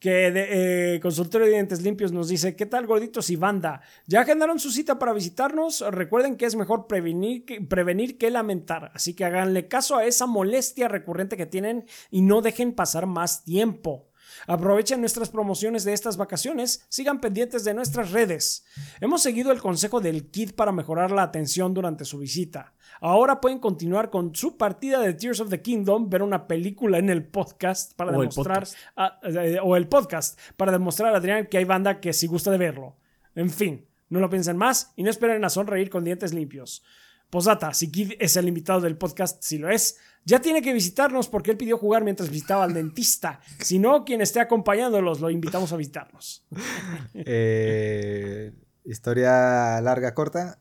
Que 0.01 0.31
de, 0.31 0.94
eh, 0.94 1.01
Consultorio 1.01 1.47
de 1.47 1.52
Dientes 1.52 1.82
Limpios 1.82 2.10
nos 2.10 2.28
dice, 2.28 2.56
¿qué 2.56 2.64
tal 2.64 2.86
gorditos 2.86 3.28
y 3.28 3.36
banda? 3.36 3.82
¿Ya 4.06 4.22
agendaron 4.22 4.59
su 4.59 4.70
cita 4.70 4.98
para 4.98 5.12
visitarnos? 5.12 5.85
Recuerden 5.90 6.36
que 6.36 6.47
es 6.47 6.56
mejor 6.56 6.86
prevenir 6.86 7.44
que, 7.44 7.60
prevenir 7.60 8.16
que 8.16 8.31
lamentar, 8.31 8.90
así 8.94 9.12
que 9.14 9.27
háganle 9.27 9.68
caso 9.68 9.97
a 9.97 10.06
esa 10.06 10.27
molestia 10.27 10.89
recurrente 10.89 11.36
que 11.36 11.44
tienen 11.44 11.85
y 12.10 12.22
no 12.22 12.40
dejen 12.40 12.72
pasar 12.72 13.05
más 13.05 13.44
tiempo. 13.44 14.10
Aprovechen 14.47 15.01
nuestras 15.01 15.28
promociones 15.28 15.85
de 15.85 15.93
estas 15.93 16.16
vacaciones, 16.16 16.86
sigan 16.89 17.20
pendientes 17.20 17.64
de 17.64 17.74
nuestras 17.74 18.10
redes. 18.10 18.64
Hemos 19.01 19.22
seguido 19.22 19.52
el 19.52 19.60
consejo 19.60 20.01
del 20.01 20.31
kit 20.31 20.55
para 20.55 20.72
mejorar 20.72 21.10
la 21.10 21.22
atención 21.22 21.74
durante 21.74 22.05
su 22.05 22.18
visita. 22.18 22.72
Ahora 23.01 23.40
pueden 23.40 23.59
continuar 23.59 24.10
con 24.10 24.35
su 24.35 24.56
partida 24.56 25.01
de 25.01 25.14
Tears 25.14 25.40
of 25.40 25.48
the 25.51 25.62
Kingdom, 25.62 26.10
ver 26.10 26.22
una 26.22 26.47
película 26.47 26.98
en 26.98 27.09
el 27.10 27.24
podcast 27.24 27.94
para 27.97 28.10
O 28.10 28.14
el 28.22 28.28
demostrar 28.28 28.60
podcast. 28.60 28.77
a- 28.97 29.18
eh, 29.24 29.59
o 29.62 29.77
el 29.77 29.89
podcast 29.89 30.39
para 30.56 30.72
demostrar 30.72 31.14
a 31.14 31.16
Adrián 31.18 31.47
que 31.47 31.59
hay 31.59 31.64
banda 31.64 32.01
que 32.01 32.12
sí 32.12 32.27
gusta 32.27 32.51
de 32.51 32.59
verlo. 32.59 32.97
En 33.35 33.51
fin, 33.51 33.86
no 34.10 34.20
lo 34.20 34.28
piensen 34.28 34.56
más 34.56 34.93
y 34.97 35.02
no 35.02 35.10
esperen 35.10 35.44
a 35.44 35.48
sonreír 35.51 35.89
con 35.89 36.05
dientes 36.05 36.35
limpios. 36.35 36.82
Posdata, 37.31 37.72
si 37.74 37.93
Kid 37.93 38.14
es 38.18 38.36
el 38.36 38.48
invitado 38.48 38.81
del 38.81 38.97
podcast, 38.97 39.40
si 39.40 39.56
lo 39.56 39.70
es, 39.70 39.98
ya 40.24 40.40
tiene 40.40 40.60
que 40.62 40.72
visitarnos 40.72 41.28
porque 41.28 41.52
él 41.52 41.56
pidió 41.56 41.78
jugar 41.78 42.02
mientras 42.02 42.28
visitaba 42.28 42.64
al 42.64 42.74
dentista. 42.74 43.40
Si 43.60 43.78
no, 43.78 44.05
quien 44.05 44.20
esté 44.20 44.40
acompañándolos, 44.40 45.20
lo 45.20 45.31
invitamos 45.31 45.72
a 45.72 45.77
visitarnos. 45.77 46.44
Eh, 47.14 48.52
historia 48.85 49.81
larga, 49.81 50.12
corta. 50.14 50.59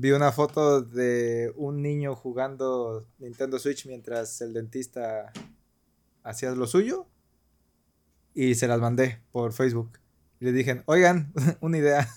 Vi 0.00 0.12
una 0.12 0.30
foto 0.30 0.80
de 0.80 1.52
un 1.56 1.82
niño 1.82 2.14
jugando 2.14 3.08
Nintendo 3.18 3.58
Switch 3.58 3.84
mientras 3.86 4.40
el 4.42 4.52
dentista 4.52 5.32
hacía 6.22 6.52
lo 6.52 6.68
suyo. 6.68 7.08
Y 8.32 8.54
se 8.54 8.68
las 8.68 8.78
mandé 8.78 9.20
por 9.32 9.52
Facebook. 9.52 9.98
Y 10.38 10.44
le 10.44 10.52
dije, 10.52 10.84
oigan, 10.86 11.32
una 11.60 11.78
idea. 11.78 12.08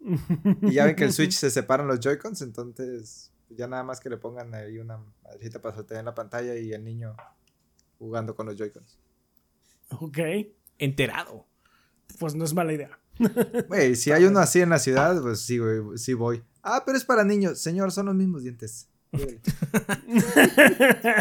Y 0.00 0.72
ya 0.72 0.86
ven 0.86 0.96
que 0.96 1.04
el 1.04 1.12
Switch 1.12 1.34
se 1.34 1.52
separan 1.52 1.86
los 1.86 2.00
Joy-Cons, 2.00 2.42
entonces 2.42 3.32
ya 3.48 3.68
nada 3.68 3.84
más 3.84 4.00
que 4.00 4.10
le 4.10 4.16
pongan 4.16 4.52
ahí 4.52 4.78
una 4.78 4.98
madrecita 5.22 5.60
para 5.60 5.76
soltar 5.76 5.98
en 5.98 6.06
la 6.06 6.16
pantalla 6.16 6.56
y 6.56 6.72
el 6.72 6.82
niño 6.82 7.14
jugando 7.96 8.34
con 8.34 8.46
los 8.46 8.56
Joy-Cons. 8.56 8.98
Ok, 10.00 10.18
Enterado. 10.78 11.46
pues 12.18 12.34
no 12.34 12.44
es 12.44 12.54
mala 12.54 12.72
idea. 12.72 12.98
Güey, 13.68 13.94
si 13.94 14.10
hay 14.10 14.24
uno 14.24 14.40
así 14.40 14.60
en 14.62 14.70
la 14.70 14.80
ciudad, 14.80 15.22
pues 15.22 15.42
sí, 15.42 15.58
güey, 15.58 15.96
sí 15.96 16.14
voy. 16.14 16.42
Ah, 16.66 16.82
pero 16.84 16.96
es 16.96 17.04
para 17.04 17.22
niños. 17.24 17.58
Señor, 17.60 17.92
son 17.92 18.06
los 18.06 18.14
mismos 18.14 18.42
dientes. 18.42 18.88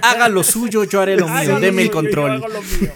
Haga 0.02 0.30
lo 0.30 0.42
suyo, 0.44 0.84
yo 0.86 1.02
haré 1.02 1.18
lo 1.18 1.26
mío. 1.28 1.36
Haga 1.36 1.54
lo 1.56 1.60
Deme 1.60 1.84
el 1.84 1.90
suyo, 1.90 2.02
yo 2.02 2.02
control. 2.02 2.32
hago 2.32 2.48
lo 2.48 2.62
mío. 2.62 2.92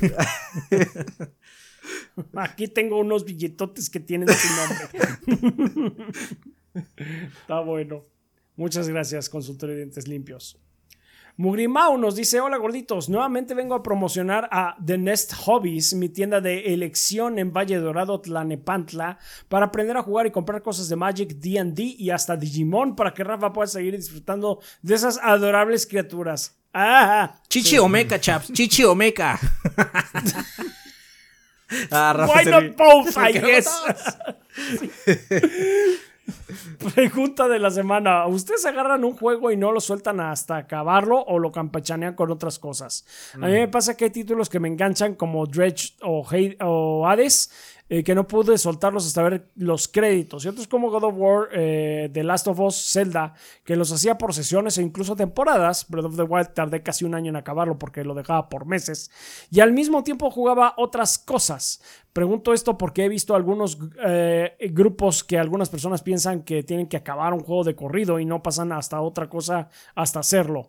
Aquí 2.35 2.67
tengo 2.67 2.99
unos 2.99 3.25
billetotes 3.25 3.89
que 3.89 3.99
tienen 3.99 4.29
su 4.29 4.47
nombre. 4.55 6.05
Está 7.41 7.59
bueno. 7.59 8.05
Muchas 8.55 8.87
gracias, 8.89 9.29
consultor 9.29 9.69
de 9.69 9.75
dientes 9.77 10.07
limpios. 10.07 10.57
Mugrimau 11.37 11.99
nos 11.99 12.15
dice, 12.15 12.41
hola 12.41 12.57
gorditos, 12.57 13.09
nuevamente 13.09 13.53
vengo 13.53 13.75
a 13.75 13.83
promocionar 13.83 14.49
a 14.51 14.75
The 14.83 14.97
Nest 14.97 15.35
Hobbies, 15.35 15.93
mi 15.93 16.09
tienda 16.09 16.41
de 16.41 16.73
elección 16.73 17.37
en 17.37 17.53
Valle 17.53 17.77
Dorado, 17.77 18.19
Tlanepantla, 18.19 19.19
para 19.47 19.67
aprender 19.67 19.95
a 19.97 20.01
jugar 20.01 20.25
y 20.25 20.31
comprar 20.31 20.63
cosas 20.63 20.89
de 20.89 20.95
Magic, 20.95 21.35
D&D 21.35 21.95
y 21.99 22.09
hasta 22.09 22.35
Digimon 22.35 22.95
para 22.95 23.13
que 23.13 23.23
Rafa 23.23 23.53
pueda 23.53 23.67
seguir 23.67 23.95
disfrutando 23.95 24.59
de 24.81 24.95
esas 24.95 25.19
adorables 25.21 25.85
criaturas. 25.85 26.57
Ah, 26.73 27.39
Chichi 27.47 27.77
meca, 27.87 28.19
chaps. 28.19 28.51
Chichi 28.51 28.83
o 28.83 28.95
meca. 28.95 29.39
ah, 31.91 32.13
Rafa 32.17 32.33
Why 32.33 32.45
not 32.45 32.75
both, 32.75 33.09
I 33.09 33.13
¿Por 33.13 33.31
qué 33.31 33.41
no 33.41 33.47
guess? 33.47 33.69
Pregunta 36.95 37.47
de 37.47 37.59
la 37.59 37.71
semana. 37.71 38.25
¿Ustedes 38.27 38.65
agarran 38.65 39.03
un 39.03 39.13
juego 39.15 39.51
y 39.51 39.57
no 39.57 39.71
lo 39.71 39.79
sueltan 39.79 40.19
hasta 40.19 40.57
acabarlo 40.57 41.21
o 41.21 41.39
lo 41.39 41.51
campechanean 41.51 42.15
con 42.15 42.31
otras 42.31 42.59
cosas? 42.59 43.05
A 43.35 43.47
mí 43.47 43.53
me 43.53 43.67
pasa 43.67 43.95
que 43.95 44.05
hay 44.05 44.11
títulos 44.11 44.49
que 44.49 44.59
me 44.59 44.67
enganchan 44.67 45.15
como 45.15 45.45
Dredge 45.45 45.95
o 46.01 47.07
Hades 47.07 47.51
eh, 47.89 48.03
que 48.03 48.13
no 48.15 48.27
pude 48.27 48.57
soltarlos 48.57 49.05
hasta 49.07 49.23
ver 49.23 49.49
los 49.55 49.87
créditos. 49.87 50.43
Y 50.43 50.49
otros 50.49 50.67
como 50.67 50.89
God 50.91 51.05
of 51.05 51.15
War, 51.15 51.49
eh, 51.53 52.09
The 52.11 52.23
Last 52.23 52.47
of 52.47 52.59
Us, 52.59 52.91
Zelda, 52.91 53.33
que 53.63 53.77
los 53.77 53.91
hacía 53.93 54.17
por 54.17 54.33
sesiones 54.33 54.77
e 54.77 54.81
incluso 54.81 55.15
temporadas. 55.15 55.85
Breath 55.87 56.05
of 56.05 56.17
the 56.17 56.23
Wild 56.23 56.53
tardé 56.53 56.83
casi 56.83 57.05
un 57.05 57.15
año 57.15 57.29
en 57.29 57.37
acabarlo 57.37 57.79
porque 57.79 58.03
lo 58.03 58.13
dejaba 58.13 58.49
por 58.49 58.65
meses. 58.65 59.09
Y 59.49 59.61
al 59.61 59.71
mismo 59.71 60.03
tiempo 60.03 60.29
jugaba 60.31 60.73
otras 60.77 61.17
cosas. 61.17 61.81
Pregunto 62.11 62.53
esto 62.53 62.77
porque 62.77 63.05
he 63.05 63.09
visto 63.09 63.35
algunos 63.35 63.77
eh, 64.05 64.57
grupos 64.71 65.23
que 65.23 65.37
algunas 65.37 65.69
personas 65.69 66.01
piensan 66.01 66.43
que 66.43 66.63
tienen 66.63 66.87
que 66.87 66.97
acabar 66.97 67.33
un 67.33 67.41
juego 67.41 67.63
de 67.63 67.75
corrido 67.75 68.19
y 68.19 68.25
no 68.25 68.43
pasan 68.43 68.73
hasta 68.73 68.99
otra 68.99 69.29
cosa 69.29 69.69
hasta 69.95 70.19
hacerlo. 70.19 70.67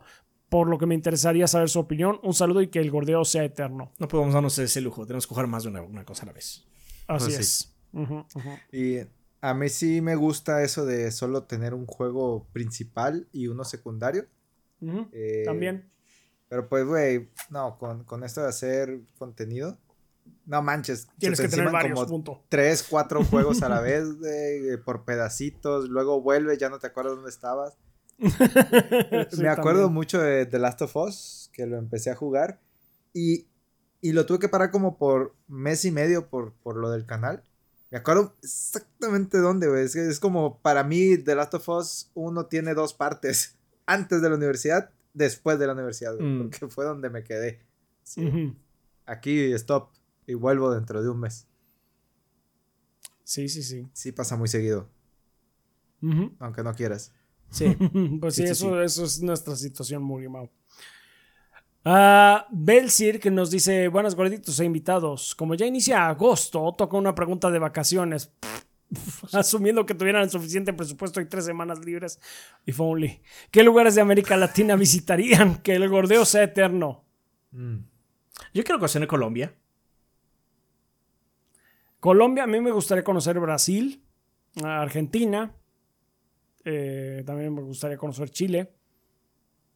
Por 0.48 0.68
lo 0.68 0.78
que 0.78 0.86
me 0.86 0.94
interesaría 0.94 1.46
saber 1.46 1.68
su 1.68 1.80
opinión. 1.80 2.20
Un 2.22 2.32
saludo 2.32 2.62
y 2.62 2.68
que 2.68 2.78
el 2.78 2.90
gordeo 2.90 3.24
sea 3.24 3.44
eterno. 3.44 3.90
No 3.98 4.06
podemos 4.06 4.32
darnos 4.32 4.56
ese 4.58 4.80
lujo. 4.80 5.04
Tenemos 5.04 5.26
que 5.26 5.30
jugar 5.30 5.46
más 5.48 5.64
de 5.64 5.70
una, 5.70 5.82
una 5.82 6.04
cosa 6.04 6.22
a 6.22 6.26
la 6.26 6.32
vez. 6.32 6.64
Así 7.08 7.24
Pues 7.32 7.34
sí. 7.36 7.40
es. 7.42 7.74
Ujú, 7.92 8.14
ujú. 8.34 8.50
Y 8.72 8.98
a 9.40 9.54
mí 9.54 9.68
sí 9.68 10.00
me 10.00 10.14
gusta 10.16 10.62
eso 10.62 10.84
de 10.86 11.10
solo 11.10 11.44
tener 11.44 11.74
un 11.74 11.86
juego 11.86 12.46
principal 12.52 13.26
y 13.32 13.48
uno 13.48 13.64
secundario. 13.64 14.26
Ujú, 14.80 15.08
Eh, 15.12 15.42
También. 15.44 15.90
Pero 16.48 16.68
pues, 16.68 16.86
güey, 16.86 17.28
no, 17.50 17.76
con, 17.78 18.04
con 18.04 18.24
esto 18.24 18.40
de 18.42 18.48
hacer 18.48 19.00
contenido, 19.18 19.76
no 20.46 20.62
manches. 20.62 21.02
se 21.02 21.08
Tienes 21.18 21.38
te 21.38 21.44
que 21.44 21.48
tener 21.50 21.70
varios, 21.70 21.98
como 21.98 22.08
punto. 22.08 22.42
tres, 22.48 22.82
cuatro 22.88 23.22
juegos 23.24 23.62
a 23.62 23.68
la 23.68 23.80
vez, 23.80 24.04
eh, 24.26 24.78
por 24.84 25.04
pedacitos, 25.04 25.88
luego 25.88 26.20
vuelves, 26.22 26.58
ya 26.58 26.68
no 26.70 26.78
te 26.78 26.86
acuerdas 26.86 27.14
dónde 27.16 27.30
estabas. 27.30 27.76
Sí, 29.30 29.42
me 29.42 29.48
acuerdo 29.48 29.80
también. 29.82 29.94
mucho 29.94 30.20
de 30.20 30.46
The 30.46 30.58
Last 30.58 30.82
of 30.82 30.96
Us, 30.96 31.50
que 31.52 31.66
lo 31.66 31.76
empecé 31.76 32.10
a 32.10 32.14
jugar, 32.16 32.60
y, 33.12 33.46
y 34.00 34.12
lo 34.12 34.26
tuve 34.26 34.38
que 34.38 34.48
parar 34.48 34.70
como 34.70 34.96
por 34.98 35.34
mes 35.48 35.84
y 35.84 35.90
medio 35.90 36.28
por, 36.28 36.52
por 36.54 36.76
lo 36.76 36.90
del 36.90 37.04
canal. 37.06 37.42
Me 37.90 37.98
acuerdo 37.98 38.34
exactamente 38.42 39.38
dónde, 39.38 39.66
güey. 39.68 39.84
Es, 39.84 39.96
es 39.96 40.20
como 40.20 40.60
para 40.60 40.84
mí 40.84 41.16
The 41.18 41.34
Last 41.34 41.54
of 41.54 41.68
Us 41.68 42.10
1 42.14 42.46
tiene 42.46 42.74
dos 42.74 42.92
partes. 42.94 43.56
Antes 43.86 44.20
de 44.20 44.28
la 44.28 44.36
universidad, 44.36 44.90
después 45.14 45.58
de 45.58 45.66
la 45.66 45.72
universidad, 45.72 46.14
güey, 46.16 46.26
Mm. 46.28 46.38
porque 46.50 46.68
fue 46.68 46.84
donde 46.84 47.08
me 47.10 47.24
quedé. 47.24 47.60
Sí. 48.02 48.54
Aquí 49.06 49.52
stop 49.54 49.90
y 50.26 50.34
vuelvo 50.34 50.70
dentro 50.74 51.02
de 51.02 51.08
un 51.08 51.20
mes. 51.20 51.46
Sí, 53.24 53.48
sí, 53.48 53.62
sí. 53.62 53.88
Sí 53.92 54.12
pasa 54.12 54.36
muy 54.36 54.48
seguido, 54.48 54.88
aunque 56.38 56.62
no 56.62 56.74
quieras. 56.74 57.12
Sí. 57.50 57.64
Pues 58.20 58.34
sí, 58.34 58.42
Sí, 58.42 58.46
sí, 58.48 58.52
eso, 58.52 58.82
eso 58.82 59.04
es 59.04 59.22
nuestra 59.22 59.56
situación, 59.56 60.02
Murimau. 60.02 60.50
Ah, 61.90 62.46
Belsir 62.50 63.18
que 63.18 63.30
nos 63.30 63.50
dice, 63.50 63.88
buenas 63.88 64.14
gorditos 64.14 64.60
e 64.60 64.64
invitados. 64.66 65.34
Como 65.34 65.54
ya 65.54 65.64
inicia 65.64 66.06
agosto, 66.06 66.74
toca 66.76 66.98
una 66.98 67.14
pregunta 67.14 67.50
de 67.50 67.58
vacaciones. 67.58 68.30
Asumiendo 69.32 69.86
que 69.86 69.94
tuvieran 69.94 70.22
el 70.22 70.28
suficiente 70.28 70.74
presupuesto 70.74 71.18
y 71.18 71.24
tres 71.24 71.46
semanas 71.46 71.82
libres. 71.82 72.20
If 72.66 72.78
only. 72.78 73.22
¿Qué 73.50 73.62
lugares 73.62 73.94
de 73.94 74.02
América 74.02 74.36
Latina 74.36 74.76
visitarían? 74.76 75.62
Que 75.62 75.76
el 75.76 75.88
gordeo 75.88 76.26
sea 76.26 76.42
eterno. 76.42 77.06
Mm. 77.52 77.78
Yo 78.52 78.64
quiero 78.64 78.78
conocer 78.78 79.06
Colombia. 79.06 79.54
Colombia, 82.00 82.44
a 82.44 82.46
mí 82.46 82.60
me 82.60 82.70
gustaría 82.70 83.02
conocer 83.02 83.40
Brasil, 83.40 84.04
Argentina, 84.62 85.56
eh, 86.66 87.22
también 87.24 87.54
me 87.54 87.62
gustaría 87.62 87.96
conocer 87.96 88.28
Chile. 88.28 88.74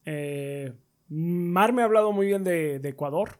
Eh, 0.04 0.74
Mar 1.08 1.72
me 1.72 1.82
ha 1.82 1.84
hablado 1.84 2.12
muy 2.12 2.26
bien 2.26 2.44
de, 2.44 2.78
de 2.78 2.88
Ecuador. 2.90 3.38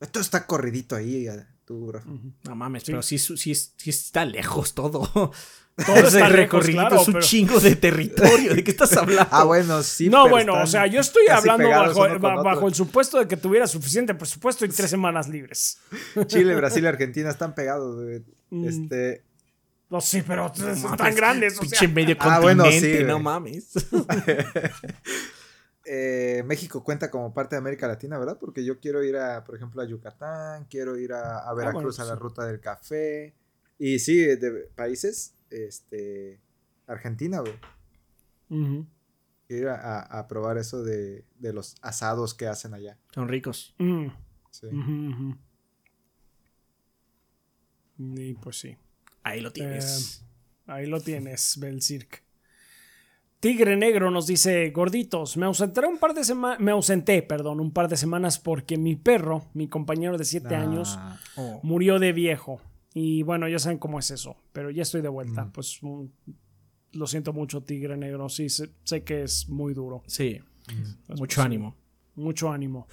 Esto 0.00 0.20
está 0.20 0.46
corridito 0.46 0.94
ahí, 0.96 1.26
eh, 1.26 1.46
tú, 1.64 1.90
Rafa. 1.92 2.08
No 2.44 2.54
mames, 2.54 2.82
Sí. 2.82 2.92
pero 2.92 3.02
sí, 3.02 3.18
sí, 3.18 3.54
sí 3.54 3.90
está 3.90 4.24
lejos 4.24 4.74
todo. 4.74 5.32
Todo 5.84 5.96
está 5.96 6.30
recorrido 6.30 6.80
claro, 6.80 7.02
es 7.02 7.06
un 7.08 7.12
pero- 7.14 7.26
chingo 7.26 7.60
de 7.60 7.76
territorio. 7.76 8.54
¿De 8.54 8.64
qué 8.64 8.70
estás 8.70 8.92
hablando? 8.96 9.28
Ah, 9.30 9.44
bueno, 9.44 9.82
sí. 9.82 10.08
no, 10.08 10.22
pero 10.22 10.30
bueno, 10.34 10.62
o 10.62 10.66
sea, 10.66 10.86
yo 10.86 11.00
estoy 11.02 11.28
hablando 11.28 11.68
bajo, 11.68 12.66
el 12.66 12.74
supuesto 12.74 13.18
de 13.18 13.28
que 13.28 13.36
tuviera 13.36 13.66
suficiente 13.66 14.14
presupuesto 14.14 14.64
y 14.64 14.68
tres 14.70 14.88
semanas 14.88 15.28
libres. 15.28 15.78
Chile, 16.28 16.54
Brasil 16.54 16.82
y 16.82 16.86
Argentina 16.86 17.28
están 17.28 17.54
pegados, 17.54 18.02
güey. 18.02 18.22
Mm. 18.48 18.68
Este, 18.68 19.22
No, 19.90 20.00
sí, 20.00 20.22
pero 20.26 20.50
No 20.56 20.70
están 20.70 20.96
mames, 20.98 21.14
grandes. 21.16 21.58
O 21.58 21.60
Pinche 21.60 21.76
sea, 21.76 21.88
medio 21.88 22.16
Ah, 22.20 22.40
bueno, 22.40 22.62
continente, 22.64 22.98
sí, 23.00 23.04
no 23.04 23.18
mames. 23.18 23.72
Eh, 25.86 26.42
México 26.44 26.82
cuenta 26.84 27.10
como 27.10 27.32
parte 27.32 27.54
de 27.54 27.58
América 27.58 27.86
Latina, 27.88 28.18
¿verdad? 28.18 28.38
Porque 28.38 28.64
yo 28.64 28.80
quiero 28.80 29.02
ir 29.04 29.16
a, 29.16 29.44
por 29.44 29.56
ejemplo, 29.56 29.80
a 29.82 29.86
Yucatán, 29.86 30.64
quiero 30.66 30.96
ir 30.96 31.12
a, 31.12 31.38
a 31.48 31.54
Veracruz 31.54 31.74
bueno, 31.74 31.88
pues 31.88 32.00
a 32.00 32.04
la 32.04 32.14
ruta 32.16 32.44
del 32.46 32.60
café. 32.60 33.34
Y 33.78 33.98
sí, 33.98 34.16
de 34.18 34.68
países, 34.74 35.34
este, 35.50 36.40
Argentina, 36.86 37.40
güey. 37.40 37.54
Quiero 39.46 39.62
ir 39.62 39.68
a, 39.68 39.74
a- 40.00 40.18
a 40.20 40.26
probar 40.28 40.58
eso 40.58 40.82
de, 40.82 41.24
de 41.38 41.52
los 41.52 41.76
asados 41.82 42.34
que 42.34 42.46
hacen 42.46 42.74
allá. 42.74 42.98
Son 43.14 43.28
ricos. 43.28 43.74
Mm. 43.78 44.06
Sí. 44.50 44.66
Y 47.98 48.34
pues 48.34 48.58
sí. 48.58 48.76
Ahí 49.22 49.40
lo 49.40 49.52
tienes. 49.52 50.22
Ahí 50.66 50.86
lo 50.86 51.00
tienes, 51.00 51.58
Belcirc. 51.58 52.22
Tigre 53.46 53.76
Negro 53.76 54.10
nos 54.10 54.26
dice, 54.26 54.70
gorditos, 54.70 55.36
me 55.36 55.46
ausenté 55.46 55.86
un 55.86 55.98
par 55.98 56.14
de 56.14 56.24
semanas, 56.24 56.58
me 56.58 56.72
ausenté, 56.72 57.22
perdón, 57.22 57.60
un 57.60 57.70
par 57.70 57.86
de 57.88 57.96
semanas 57.96 58.40
porque 58.40 58.76
mi 58.76 58.96
perro, 58.96 59.44
mi 59.54 59.68
compañero 59.68 60.18
de 60.18 60.24
7 60.24 60.56
Ah, 60.56 60.62
años, 60.62 60.98
Oh. 61.36 61.60
murió 61.62 62.00
de 62.00 62.12
viejo. 62.12 62.60
Y 62.92 63.22
bueno, 63.22 63.46
ya 63.46 63.60
saben 63.60 63.78
cómo 63.78 64.00
es 64.00 64.10
eso, 64.10 64.34
pero 64.52 64.70
ya 64.72 64.82
estoy 64.82 65.00
de 65.00 65.08
vuelta. 65.10 65.44
Mm. 65.44 65.52
Pues 65.52 65.78
lo 66.90 67.06
siento 67.06 67.32
mucho, 67.32 67.62
Tigre 67.62 67.96
Negro, 67.96 68.28
sí, 68.28 68.48
sé, 68.48 68.70
sé 68.82 69.04
que 69.04 69.22
es 69.22 69.48
muy 69.48 69.74
duro. 69.74 70.02
Sí, 70.08 70.40
Pues, 71.06 71.20
mucho 71.20 71.36
pues, 71.36 71.46
ánimo. 71.46 71.76
Mucho 72.16 72.50
ánimo. 72.50 72.88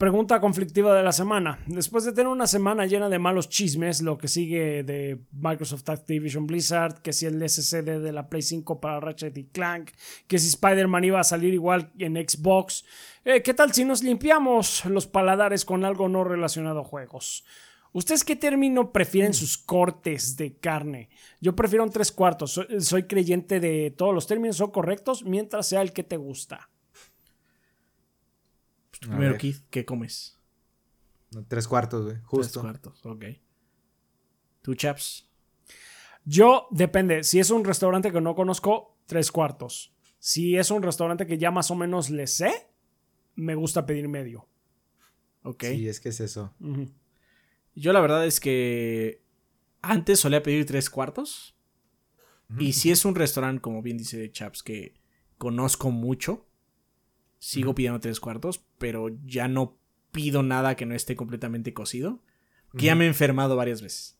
Pregunta 0.00 0.40
conflictiva 0.40 0.94
de 0.94 1.02
la 1.02 1.12
semana. 1.12 1.58
Después 1.66 2.04
de 2.04 2.12
tener 2.12 2.28
una 2.28 2.46
semana 2.46 2.86
llena 2.86 3.10
de 3.10 3.18
malos 3.18 3.50
chismes, 3.50 4.00
lo 4.00 4.16
que 4.16 4.28
sigue 4.28 4.82
de 4.82 5.20
Microsoft 5.30 5.86
Activision 5.90 6.46
Blizzard, 6.46 7.02
que 7.02 7.12
si 7.12 7.26
el 7.26 7.46
SSD 7.46 8.00
de 8.00 8.10
la 8.10 8.30
Play 8.30 8.40
5 8.40 8.80
para 8.80 8.98
Ratchet 8.98 9.36
y 9.36 9.44
Clank, 9.48 9.90
que 10.26 10.38
si 10.38 10.48
Spider-Man 10.48 11.04
iba 11.04 11.20
a 11.20 11.24
salir 11.24 11.52
igual 11.52 11.92
en 11.98 12.14
Xbox, 12.14 12.82
eh, 13.26 13.42
¿qué 13.42 13.52
tal 13.52 13.74
si 13.74 13.84
nos 13.84 14.02
limpiamos 14.02 14.86
los 14.86 15.06
paladares 15.06 15.66
con 15.66 15.84
algo 15.84 16.08
no 16.08 16.24
relacionado 16.24 16.80
a 16.80 16.84
juegos? 16.84 17.44
¿Ustedes 17.92 18.24
qué 18.24 18.36
término 18.36 18.92
prefieren 18.92 19.34
sus 19.34 19.58
cortes 19.58 20.34
de 20.38 20.56
carne? 20.56 21.10
Yo 21.42 21.54
prefiero 21.54 21.84
un 21.84 21.90
tres 21.90 22.10
cuartos. 22.10 22.52
Soy, 22.52 22.80
soy 22.80 23.02
creyente 23.02 23.60
de 23.60 23.90
todos 23.90 24.14
los 24.14 24.26
términos 24.26 24.56
son 24.56 24.70
correctos 24.70 25.26
mientras 25.26 25.68
sea 25.68 25.82
el 25.82 25.92
que 25.92 26.04
te 26.04 26.16
gusta. 26.16 26.69
Primero, 29.00 29.38
Keith, 29.38 29.64
¿qué 29.70 29.84
comes? 29.84 30.38
Tres 31.48 31.66
cuartos, 31.66 32.04
güey. 32.04 32.16
Tres 32.16 32.26
Justo. 32.26 32.60
cuartos, 32.60 33.06
ok. 33.06 33.24
¿Tú, 34.62 34.74
chaps? 34.74 35.28
Yo, 36.24 36.68
depende. 36.70 37.24
Si 37.24 37.38
es 37.38 37.50
un 37.50 37.64
restaurante 37.64 38.12
que 38.12 38.20
no 38.20 38.34
conozco, 38.34 38.98
tres 39.06 39.32
cuartos. 39.32 39.94
Si 40.18 40.56
es 40.56 40.70
un 40.70 40.82
restaurante 40.82 41.26
que 41.26 41.38
ya 41.38 41.50
más 41.50 41.70
o 41.70 41.74
menos 41.74 42.10
le 42.10 42.26
sé, 42.26 42.52
me 43.36 43.54
gusta 43.54 43.86
pedir 43.86 44.06
medio. 44.08 44.46
Ok. 45.42 45.64
Sí, 45.64 45.88
es 45.88 46.00
que 46.00 46.10
es 46.10 46.20
eso. 46.20 46.54
Yo 47.74 47.92
la 47.92 48.00
verdad 48.00 48.26
es 48.26 48.38
que 48.38 49.22
antes 49.80 50.20
solía 50.20 50.42
pedir 50.42 50.66
tres 50.66 50.90
cuartos. 50.90 51.56
Y 52.58 52.72
si 52.72 52.90
es 52.90 53.04
un 53.04 53.14
restaurante, 53.14 53.62
como 53.62 53.80
bien 53.80 53.96
dice 53.96 54.30
Chaps, 54.30 54.64
que 54.64 55.00
conozco 55.38 55.92
mucho. 55.92 56.48
Sigo 57.40 57.74
pidiendo 57.74 57.98
tres 57.98 58.20
cuartos, 58.20 58.64
pero 58.78 59.08
ya 59.24 59.48
no 59.48 59.80
pido 60.12 60.44
nada 60.44 60.76
que 60.76 60.86
no 60.86 60.94
esté 60.94 61.16
completamente 61.16 61.74
cocido. 61.74 62.22
Que 62.76 62.86
ya 62.86 62.94
me 62.94 63.06
he 63.06 63.08
enfermado 63.08 63.56
varias 63.56 63.82
veces. 63.82 64.16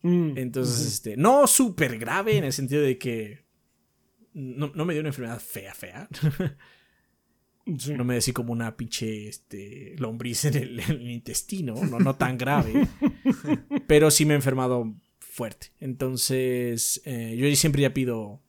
Mm, 0.00 0.38
Entonces, 0.38 0.86
este, 0.86 1.18
no 1.18 1.46
súper 1.46 1.98
grave 1.98 2.38
en 2.38 2.44
el 2.44 2.54
sentido 2.54 2.80
de 2.80 2.96
que 2.96 3.44
no, 4.32 4.72
no 4.74 4.86
me 4.86 4.94
dio 4.94 5.00
una 5.00 5.10
enfermedad 5.10 5.40
fea, 5.40 5.74
fea. 5.74 6.08
Sí. 7.76 7.92
No 7.92 8.02
me 8.02 8.16
así 8.16 8.32
como 8.32 8.50
una 8.54 8.78
pinche 8.78 9.28
este, 9.28 9.94
lombriz 9.98 10.46
en 10.46 10.56
el, 10.56 10.80
en 10.80 10.90
el 10.90 11.10
intestino, 11.10 11.74
no, 11.74 11.98
no 11.98 12.16
tan 12.16 12.38
grave. 12.38 12.88
pero 13.86 14.10
sí 14.10 14.24
me 14.24 14.32
he 14.32 14.36
enfermado 14.36 14.94
fuerte. 15.18 15.72
Entonces, 15.78 17.02
eh, 17.04 17.36
yo 17.36 17.54
siempre 17.56 17.82
ya 17.82 17.92
pido 17.92 18.40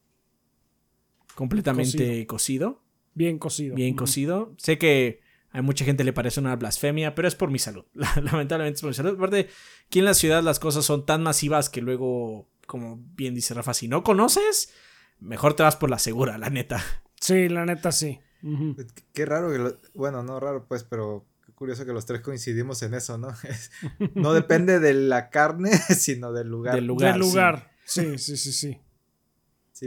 completamente 1.36 2.26
cocido, 2.28 2.82
Bien 3.20 3.38
cocido. 3.38 3.76
bien 3.76 3.96
cocido. 3.98 4.54
Sé 4.58 4.78
que 4.78 5.20
a 5.52 5.62
mucha 5.62 5.84
gente 5.84 6.06
le 6.06 6.14
parece 6.14 6.40
una 6.40 6.56
blasfemia, 6.56 7.16
pero 7.16 7.28
es 7.28 7.36
por 7.36 7.52
mi 7.52 7.60
salud. 7.60 7.84
Lamentablemente 7.94 8.78
es 8.78 8.82
por 8.82 8.92
mi 8.92 8.94
salud. 8.94 9.16
Aparte, 9.16 9.50
aquí 9.88 10.00
en 10.00 10.06
la 10.06 10.14
ciudad 10.14 10.42
las 10.42 10.58
cosas 10.60 10.86
son 10.86 11.06
tan 11.06 11.22
masivas 11.22 11.70
que 11.70 11.82
luego, 11.82 12.48
como 12.66 12.98
bien 13.16 13.36
dice 13.36 13.54
Rafa, 13.54 13.74
si 13.74 13.90
no 13.90 14.04
conoces, 14.04 14.72
mejor 15.20 15.54
te 15.54 15.64
vas 15.64 15.76
por 15.76 15.90
la 15.90 16.00
segura, 16.00 16.38
la 16.38 16.50
neta. 16.50 16.82
Sí, 17.20 17.50
la 17.50 17.66
neta 17.66 17.92
sí. 17.92 18.20
Qué- 18.42 18.86
Qué 19.12 19.26
raro 19.26 19.52
que 19.52 19.58
lo- 19.58 19.78
bueno, 19.94 20.24
no 20.24 20.40
raro 20.40 20.66
pues, 20.66 20.86
pero 20.86 21.26
qué 21.46 21.52
curioso 21.52 21.86
que 21.86 21.92
los 21.92 22.06
tres 22.06 22.22
coincidimos 22.22 22.82
en 22.84 22.94
eso, 22.94 23.18
¿no? 23.18 23.28
Es- 23.44 23.70
no 24.16 24.32
depende 24.34 24.80
de 24.80 24.94
la 24.94 25.30
carne, 25.30 25.72
sino 25.98 26.32
del 26.32 26.48
lugar. 26.48 26.76
Del 26.76 26.86
lugar. 26.86 27.12
Del 27.12 27.20
lugar. 27.20 27.72
Sí, 27.84 28.18
sí, 28.18 28.38
sí, 28.38 28.54
sí. 28.54 28.74
Sí, 28.74 28.80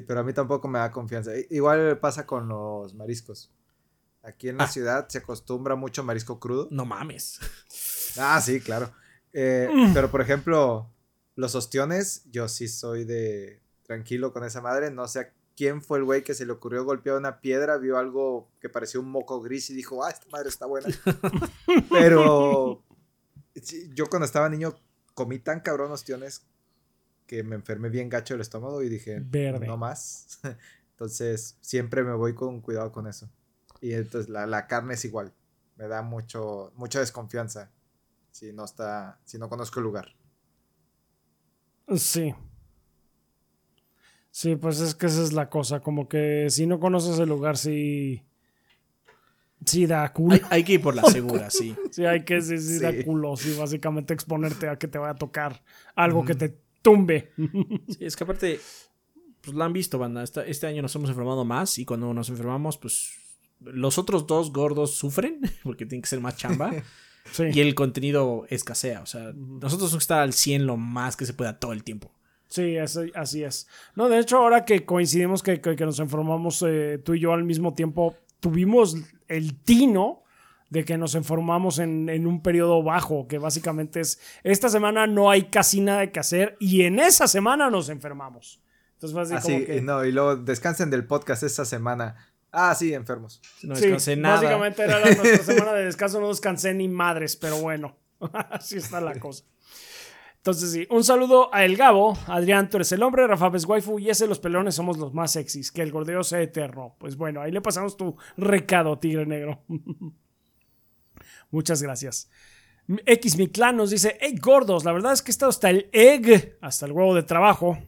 pero 0.01 0.21
a 0.21 0.23
mí 0.23 0.33
tampoco 0.33 0.69
me 0.69 0.79
da 0.79 0.91
confianza. 0.91 1.33
Igual 1.51 1.99
pasa 1.99 2.25
con 2.25 2.49
los 2.49 2.95
mariscos. 2.95 3.51
Aquí 4.23 4.49
en 4.49 4.57
la 4.57 4.65
Ah. 4.65 4.69
ciudad 4.69 5.09
se 5.09 5.19
acostumbra 5.19 5.75
mucho 5.75 6.03
marisco 6.05 6.39
crudo. 6.41 6.69
No 6.71 6.87
mames. 6.87 7.39
Ah, 8.19 8.41
sí, 8.41 8.61
claro. 8.61 8.93
Eh, 9.33 9.69
Mm. 9.73 9.95
Pero 9.95 10.11
por 10.11 10.21
ejemplo, 10.21 10.91
los 11.35 11.55
ostiones, 11.55 12.25
yo 12.31 12.47
sí 12.49 12.69
soy 12.69 13.05
de 13.05 13.61
tranquilo 13.85 14.33
con 14.35 14.45
esa 14.45 14.61
madre. 14.61 14.91
No 14.91 15.09
sé 15.09 15.21
a 15.21 15.33
quién 15.57 15.81
fue 15.83 15.97
el 15.99 16.05
güey 16.05 16.23
que 16.23 16.35
se 16.35 16.45
le 16.47 16.53
ocurrió 16.53 16.85
golpear 16.85 17.17
una 17.17 17.41
piedra, 17.41 17.79
vio 17.79 17.97
algo 17.99 18.51
que 18.61 18.69
parecía 18.69 19.01
un 19.01 19.11
moco 19.11 19.41
gris 19.41 19.71
y 19.71 19.75
dijo, 19.75 20.05
ah, 20.05 20.11
esta 20.11 20.27
madre 20.31 20.49
está 20.51 20.67
buena. 20.67 20.89
pero 21.91 22.83
sí, 23.63 23.91
yo 23.95 24.07
cuando 24.07 24.27
estaba 24.27 24.49
niño 24.49 24.75
comí 25.15 25.39
tan 25.39 25.61
cabrón 25.61 25.91
ostiones 25.93 26.43
que 27.33 27.43
me 27.43 27.55
enfermé 27.55 27.89
bien 27.89 28.11
gacho 28.11 28.35
el 28.35 28.43
estómago 28.43 28.83
y 28.83 28.91
dije, 28.91 29.19
Verde. 29.25 29.67
no 29.67 29.79
más. 29.79 30.39
Entonces 30.91 31.57
siempre 31.63 32.05
me 32.05 32.13
voy 32.13 32.35
con 32.35 32.61
cuidado 32.61 32.93
con 32.93 33.07
eso. 33.07 33.31
Y 33.81 33.95
entonces 33.95 34.29
la, 34.29 34.47
la 34.47 34.67
carne 34.67 34.93
es 34.95 35.05
igual. 35.07 35.33
Me 35.77 35.89
da 35.89 36.03
mucho, 36.03 36.73
mucha 36.77 37.01
desconfianza 37.01 37.71
si 38.33 38.53
no 38.53 38.67
está, 38.67 39.19
si 39.25 39.39
no 39.39 39.49
conozco 39.49 39.81
el 39.81 39.85
lugar. 39.85 40.15
Sí. 41.97 42.35
Sí, 44.31 44.57
pues 44.57 44.81
es 44.81 44.95
que 44.95 45.07
esa 45.07 45.23
es 45.23 45.33
la 45.33 45.49
cosa. 45.49 45.81
Como 45.81 46.09
que 46.11 46.49
si 46.51 46.67
no 46.67 46.79
conoces 46.79 47.19
el 47.19 47.31
lugar, 47.31 47.57
sí. 47.57 48.23
Sí, 49.65 49.87
da 49.87 50.13
culo. 50.13 50.35
Hay, 50.35 50.43
hay 50.51 50.65
que 50.65 50.75
ir 50.75 50.83
por 50.83 50.95
la 50.95 51.03
segura, 51.11 51.49
sí. 51.51 51.75
Sí, 51.91 52.05
hay 52.05 52.25
que 52.25 52.43
sí, 52.43 52.59
sí, 52.59 52.79
da 52.79 52.93
Sí. 52.93 53.05
culo. 53.05 53.37
Sí, 53.37 53.57
básicamente 53.59 54.13
exponerte 54.13 54.69
a 54.69 54.77
que 54.77 54.87
te 54.87 54.99
vaya 54.99 55.13
a 55.13 55.17
tocar 55.17 55.63
algo 55.95 56.25
que 56.25 56.35
te 56.35 56.62
tumbe. 56.83 57.33
Sí, 57.89 57.99
es 58.05 58.17
que 58.17 58.25
aparte, 58.25 58.61
pues 59.41 59.57
la 59.57 59.65
han 59.65 59.73
visto, 59.73 59.99
banda. 59.99 60.23
Esta- 60.23 60.45
este 60.47 60.67
año 60.67 60.83
nos 60.83 60.95
hemos 60.95 61.09
enfermado 61.11 61.45
más 61.45 61.79
y 61.79 61.85
cuando 61.85 62.13
nos 62.13 62.29
enfermamos, 62.29 62.77
pues 62.79 63.13
los 63.61 63.97
otros 63.99 64.27
dos 64.27 64.53
gordos 64.53 64.95
sufren 64.97 65.41
porque 65.63 65.87
tienen 65.87 66.03
que 66.03 66.09
ser 66.09 66.21
más 66.21 66.37
chamba 66.37 66.73
Sí. 67.33 67.45
y 67.55 67.61
el 67.61 67.75
contenido 67.77 68.47
escasea. 68.51 69.01
O 69.01 69.07
sea, 69.07 69.33
nosotros 69.35 69.79
tenemos 69.79 69.93
que 69.93 69.99
estar 69.99 70.21
al 70.21 70.33
100 70.33 70.67
lo 70.67 70.77
más 70.77 71.17
que 71.17 71.25
se 71.25 71.35
pueda 71.35 71.59
todo 71.61 71.73
el 71.73 71.85
tiempo. 71.85 72.11
Sí, 72.49 72.77
así, 72.77 73.13
así 73.15 73.45
es. 73.45 73.69
No, 73.95 74.09
de 74.09 74.19
hecho, 74.19 74.39
ahora 74.39 74.65
que 74.65 74.85
coincidimos 74.85 75.43
que, 75.43 75.61
que- 75.61 75.77
que 75.77 75.85
nos 75.87 75.99
informamos 76.01 76.63
eh, 76.67 77.01
tú 77.03 77.15
y 77.15 77.21
yo 77.21 77.33
al 77.33 77.45
mismo 77.45 77.75
tiempo, 77.75 78.17
tuvimos 78.41 78.97
el 79.29 79.57
tino 79.63 80.22
de 80.73 80.87
que 80.87 80.97
nos 80.97 81.15
informamos 81.15 81.79
en, 81.79 82.09
en 82.09 82.27
un 82.27 82.43
periodo 82.43 82.83
bajo, 82.83 83.29
que 83.29 83.37
básicamente 83.37 84.01
es, 84.01 84.19
esta 84.43 84.71
semana 84.71 85.07
no 85.07 85.31
hay 85.31 85.43
casi 85.51 85.83
nada 85.83 86.11
que 86.11 86.19
hacer 86.19 86.57
y 86.61 86.85
en 86.85 86.99
esa 86.99 87.29
semana 87.29 87.69
nos 87.69 87.91
enfermamos. 87.91 88.63
Entonces 88.95 89.13
fue 89.13 89.23
así 89.23 89.35
Así, 89.35 89.53
como 89.53 89.67
que... 89.67 89.77
y 89.77 89.81
no, 89.83 90.03
y 90.03 90.13
luego 90.13 90.37
descansen 90.37 90.89
del 90.89 91.07
podcast 91.07 91.43
esta 91.43 91.67
semana. 91.67 92.17
Ah, 92.51 92.75
sí, 92.75 92.95
enfermos. 92.95 93.43
No 93.63 93.77
Sí, 93.77 93.83
descansé 93.83 94.17
nada. 94.17 94.37
Básicamente 94.37 94.83
era 94.83 94.99
la- 94.99 95.15
nuestra 95.15 95.45
semana 95.55 95.73
de 95.75 95.85
descanso, 95.85 96.21
no 96.21 96.29
descansé 96.29 96.73
ni 96.73 96.89
madres, 96.89 97.37
pero 97.37 97.59
bueno, 97.59 97.99
así 98.51 98.79
está 98.79 98.99
la 99.03 99.13
cosa. 99.21 99.45
Entonces 100.39 100.73
sí, 100.73 100.87
un 100.91 101.05
saludo 101.05 101.55
a 101.55 101.67
El 101.67 101.77
Gabo, 101.77 102.17
Adrián, 102.29 102.71
tú 102.71 102.79
eres 102.79 102.91
el 102.93 103.03
hombre, 103.03 103.27
Rafa 103.27 103.51
es 103.55 103.67
waifu 103.67 103.99
y 103.99 104.09
ese 104.09 104.27
los 104.27 104.39
pelones 104.39 104.75
somos 104.75 104.97
los 104.97 105.13
más 105.13 105.33
sexys, 105.33 105.71
que 105.71 105.83
el 105.83 105.93
gordeo 105.93 106.25
sea 106.25 106.41
eterno. 106.41 106.97
Pues 106.99 107.17
bueno, 107.19 107.43
ahí 107.43 107.53
le 107.53 107.61
pasamos 107.61 107.99
tu 107.99 108.17
recado, 108.39 108.99
tigre 108.99 109.27
negro. 109.27 109.63
Muchas 111.53 111.81
gracias. 111.83 112.29
X 113.07 113.39
mi 113.39 113.47
clan 113.47 113.77
nos 113.77 113.91
dice, 113.91 114.19
hey 114.21 114.35
gordos, 114.43 114.85
la 114.85 114.93
verdad 114.93 115.13
es 115.13 115.23
que 115.23 115.31
he 115.31 115.33
estado 115.35 115.51
hasta 115.51 115.71
el 115.71 115.89
egg, 115.93 116.59
hasta 116.61 116.87
el 116.87 116.93
huevo 116.93 117.15
de 117.15 117.23
trabajo. 117.23 117.79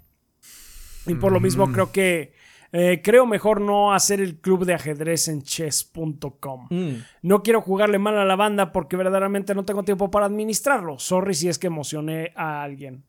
Y 1.06 1.14
por 1.16 1.32
lo 1.32 1.40
mismo 1.40 1.70
creo 1.72 1.90
que 1.92 2.32
eh, 2.72 3.00
creo 3.02 3.26
mejor 3.26 3.60
no 3.60 3.92
hacer 3.92 4.20
el 4.20 4.36
club 4.40 4.64
de 4.64 4.74
ajedrez 4.74 5.28
en 5.28 5.42
chess.com. 5.42 6.66
Mm, 6.70 6.94
No 7.22 7.42
quiero 7.42 7.60
jugarle 7.60 7.98
mal 7.98 8.16
a 8.16 8.24
la 8.24 8.36
banda 8.36 8.72
porque 8.72 8.96
verdaderamente 8.96 9.54
no 9.54 9.64
tengo 9.64 9.82
tiempo 9.82 10.10
para 10.10 10.26
administrarlo. 10.26 10.98
Sorry 10.98 11.34
si 11.34 11.48
es 11.48 11.58
que 11.58 11.66
emocioné 11.66 12.32
a 12.36 12.62
alguien. 12.62 13.04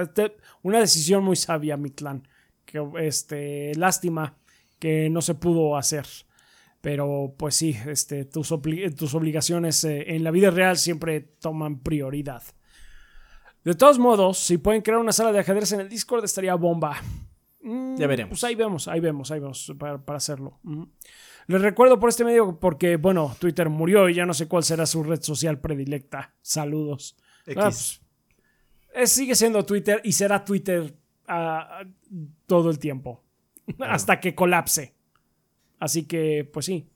Este- 0.00 0.36
Una 0.62 0.80
decisión 0.80 1.22
muy 1.22 1.36
sabia, 1.36 1.76
mi 1.76 1.90
clan. 1.90 2.26
Que, 2.64 2.84
este, 3.00 3.72
lástima 3.76 4.34
que 4.78 5.08
no 5.08 5.22
se 5.22 5.34
pudo 5.34 5.76
hacer. 5.76 6.04
Pero 6.80 7.34
pues 7.36 7.54
sí, 7.56 7.76
este, 7.86 8.24
tus, 8.24 8.52
obli- 8.52 8.94
tus 8.94 9.14
obligaciones 9.14 9.82
eh, 9.84 10.14
en 10.14 10.22
la 10.24 10.30
vida 10.30 10.50
real 10.50 10.76
siempre 10.76 11.20
toman 11.20 11.80
prioridad. 11.80 12.42
De 13.64 13.74
todos 13.74 13.98
modos, 13.98 14.38
si 14.38 14.58
pueden 14.58 14.82
crear 14.82 15.00
una 15.00 15.12
sala 15.12 15.32
de 15.32 15.40
ajedrez 15.40 15.72
en 15.72 15.80
el 15.80 15.88
Discord, 15.88 16.24
estaría 16.24 16.54
bomba. 16.54 16.96
Mm, 17.62 17.96
Ya 17.96 18.06
veremos. 18.06 18.30
Pues 18.30 18.44
ahí 18.44 18.54
vemos, 18.54 18.86
ahí 18.86 19.00
vemos, 19.00 19.30
ahí 19.32 19.40
vemos 19.40 19.74
para, 19.78 19.98
para 19.98 20.18
hacerlo. 20.18 20.60
Ujú. 20.62 20.88
Les 21.48 21.60
recuerdo 21.60 21.98
por 21.98 22.08
este 22.08 22.24
medio 22.24 22.58
porque, 22.60 22.96
bueno, 22.96 23.34
Twitter 23.40 23.68
murió 23.68 24.08
y 24.08 24.14
ya 24.14 24.26
no 24.26 24.34
sé 24.34 24.46
cuál 24.46 24.62
será 24.62 24.86
su 24.86 25.02
red 25.02 25.20
social 25.22 25.60
predilecta. 25.60 26.34
Saludos. 26.42 27.16
X. 27.46 27.56
Ah, 27.58 27.70
pues, 28.92 29.10
sigue 29.10 29.34
siendo 29.34 29.64
Twitter 29.64 30.00
y 30.04 30.12
será 30.12 30.44
Twitter 30.44 30.94
ah, 31.28 31.82
todo 32.46 32.70
el 32.70 32.78
tiempo. 32.78 33.22
Hasta 33.80 34.20
que 34.20 34.34
colapse. 34.34 34.94
Así 35.78 36.04
que, 36.04 36.48
pues 36.52 36.66
sí. 36.66 36.86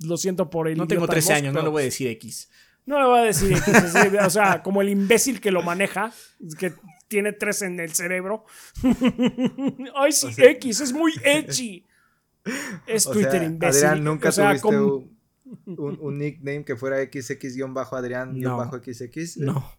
Lo 0.00 0.16
siento 0.16 0.48
por 0.50 0.68
el. 0.68 0.76
No 0.78 0.86
tengo 0.86 1.00
idiota 1.02 1.12
13 1.14 1.32
Musk, 1.32 1.36
años, 1.36 1.52
no 1.54 1.58
pero- 1.60 1.66
le 1.66 1.70
voy 1.72 1.82
a 1.82 1.86
decir 1.86 2.06
X. 2.08 2.48
no 2.86 2.98
le 3.00 3.06
voy 3.06 3.18
a 3.18 3.22
decir 3.24 3.50
X, 3.52 3.68
así, 3.74 4.16
o 4.16 4.30
sea, 4.30 4.62
como 4.68 4.80
el 4.82 4.88
imbécil 4.90 5.40
que 5.40 5.50
lo 5.50 5.62
maneja, 5.62 6.12
que 6.58 6.72
tiene 7.08 7.32
tres 7.32 7.62
en 7.62 7.80
el 7.80 7.92
cerebro. 7.94 8.44
Ay, 9.94 10.12
sí, 10.12 10.26
O 10.26 10.32
sea- 10.32 10.50
X, 10.50 10.80
es 10.80 10.92
muy 10.92 11.12
edgy. 11.24 11.84
Es 12.86 13.06
O 13.06 13.12
Twitter 13.12 13.32
sea, 13.32 13.44
imbécil. 13.44 13.84
Adrián, 13.86 14.04
nunca 14.04 14.28
O 14.28 14.32
sea, 14.32 14.48
tuviste 14.50 14.68
con- 14.68 15.10
un- 15.78 15.98
un 16.00 16.18
nickname 16.18 16.62
que 16.64 16.76
fuera 16.76 16.98
XX-Adrián-XX. 17.02 19.36
No, 19.38 19.52
No, 19.52 19.77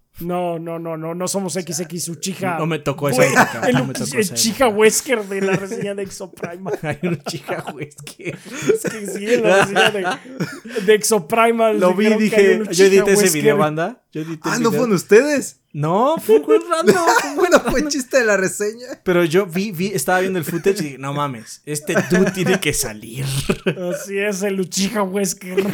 no, 0.60 0.80
no, 0.80 0.98
no, 0.98 1.16
no 1.16 1.28
somos 1.28 1.54
XX 1.54 2.10
Uchiha. 2.10 2.58
no 2.58 2.66
me 2.66 2.80
tocó 2.80 3.10
esa 3.10 3.26
época. 3.26 3.62
El, 3.68 3.76
no 3.76 3.86
me 3.86 3.94
tocó 3.94 4.06
el 4.18 4.20
época. 4.22 4.36
Wesker 4.68 5.24
de 5.26 5.42
la 5.42 5.54
reseña 5.56 5.96
de 5.96 6.04
Exoprimal. 6.04 6.78
Hay 6.84 7.00
un 7.04 7.22
chica, 7.24 7.64
güey, 7.72 7.88
es 7.90 7.96
que... 7.98 8.36
Sí, 8.38 9.34
en 9.34 9.44
la 9.44 9.66
reseña 9.66 9.92
de, 9.92 10.82
de 10.86 10.94
Exoprimal. 10.94 11.80
Lo 11.80 11.94
vi 11.94 12.08
dije, 12.16 12.60
yo 12.60 12.64
Uchiha 12.70 12.86
edité 12.86 13.12
ese 13.14 13.24
Wesker. 13.24 13.42
video, 13.42 13.58
banda. 13.58 14.04
Yo 14.12 14.22
edité 14.22 14.50
Ah, 14.52 14.60
no 14.60 14.70
fueron 14.72 14.94
ustedes. 14.94 15.62
No, 15.72 16.16
fue 16.18 16.38
un 16.40 16.46
buen 16.48 16.62
random. 16.70 16.96
Bueno, 17.36 17.60
fue 17.60 17.88
chiste 17.88 18.18
de 18.20 18.26
la 18.26 18.38
reseña. 18.38 18.88
Pero 19.04 19.24
yo 19.24 19.46
vi, 19.46 19.72
vi, 19.72 19.88
estaba 19.88 20.20
viendo 20.20 20.40
el 20.40 20.46
footage 20.46 20.80
y 20.80 20.84
dije, 20.84 20.98
no 20.98 21.14
mames, 21.14 21.62
este 21.66 21.94
dude 22.10 22.32
tiene 22.32 22.60
que 22.60 22.74
salir. 22.74 23.24
Así 23.94 24.18
es, 24.18 24.42
el 24.44 24.60
Uchiha 24.60 25.04
Wesker. 25.04 25.64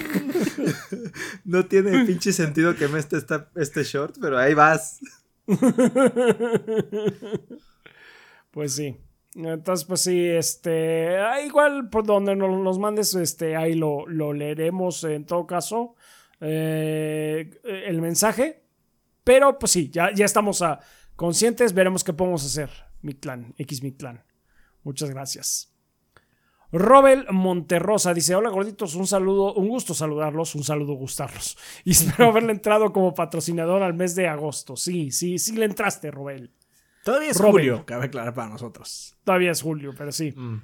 No 1.45 1.65
tiene 1.65 2.03
pinche 2.05 2.34
sentido 2.34 2.76
que 2.76 2.88
me 2.88 2.99
esté 2.99 3.17
esta- 3.17 3.49
este 3.55 3.84
short, 3.84 4.15
pero 4.19 4.38
ahí 4.38 4.53
vas. 4.53 4.99
Pues 8.51 8.76
sí. 8.76 8.97
Entonces, 9.35 9.85
pues 9.85 10.01
sí, 10.01 10.26
este. 10.27 11.17
ah, 11.17 11.41
Igual 11.41 11.89
por 11.89 12.05
donde 12.05 12.35
nos 12.35 12.57
los 12.63 12.80
mandes, 12.80 13.13
este, 13.15 13.55
ahí 13.55 13.76
lo, 13.76 14.07
lo 14.07 14.34
leeremos 14.34 15.03
en 15.03 15.26
todo 15.26 15.45
caso. 15.45 15.95
eh, 16.41 17.49
el 17.63 18.01
mensaje. 18.01 18.65
Pero 19.26 19.60
pues 19.60 19.73
sí, 19.73 19.89
ya, 19.89 20.14
ya 20.14 20.23
estamos 20.23 20.61
ah, 20.61 20.80
conscientes. 21.18 21.73
Veremos 21.73 22.06
qué 22.06 22.14
podemos 22.14 22.45
hacer. 22.45 22.69
Mi 23.02 23.15
clan, 23.15 23.53
X 23.57 23.84
mi 23.84 23.91
clan. 23.91 24.23
Muchas 24.84 25.10
gracias. 25.10 25.76
Robel 26.72 27.26
Monterrosa 27.31 28.14
dice: 28.14 28.35
Hola 28.35 28.49
gorditos, 28.49 28.95
un 28.95 29.07
saludo, 29.07 29.53
un 29.56 29.68
gusto 29.68 29.93
saludarlos, 29.93 30.56
un 30.56 30.64
saludo 30.64 30.93
gustarlos. 30.93 31.57
Y 31.84 31.91
espero 31.91 32.26
haberle 32.30 32.53
entrado 32.53 32.93
como 32.93 33.14
patrocinador 33.14 33.81
al 33.84 33.95
mes 33.95 34.15
de 34.15 34.27
agosto. 34.27 34.76
Sí, 34.76 35.11
sí, 35.11 35.39
sí 35.39 35.56
le 35.56 35.65
entraste, 35.65 36.11
Robel. 36.11 36.53
Todavía 37.03 37.30
es 37.30 37.38
julio, 37.38 37.85
cabe 37.85 38.06
aclarar 38.06 38.34
para 38.34 38.49
nosotros. 38.49 39.15
Todavía 39.23 39.52
es 39.52 39.61
julio, 39.61 39.93
pero 39.95 40.11
sí. 40.11 40.31
Mm. 40.31 40.61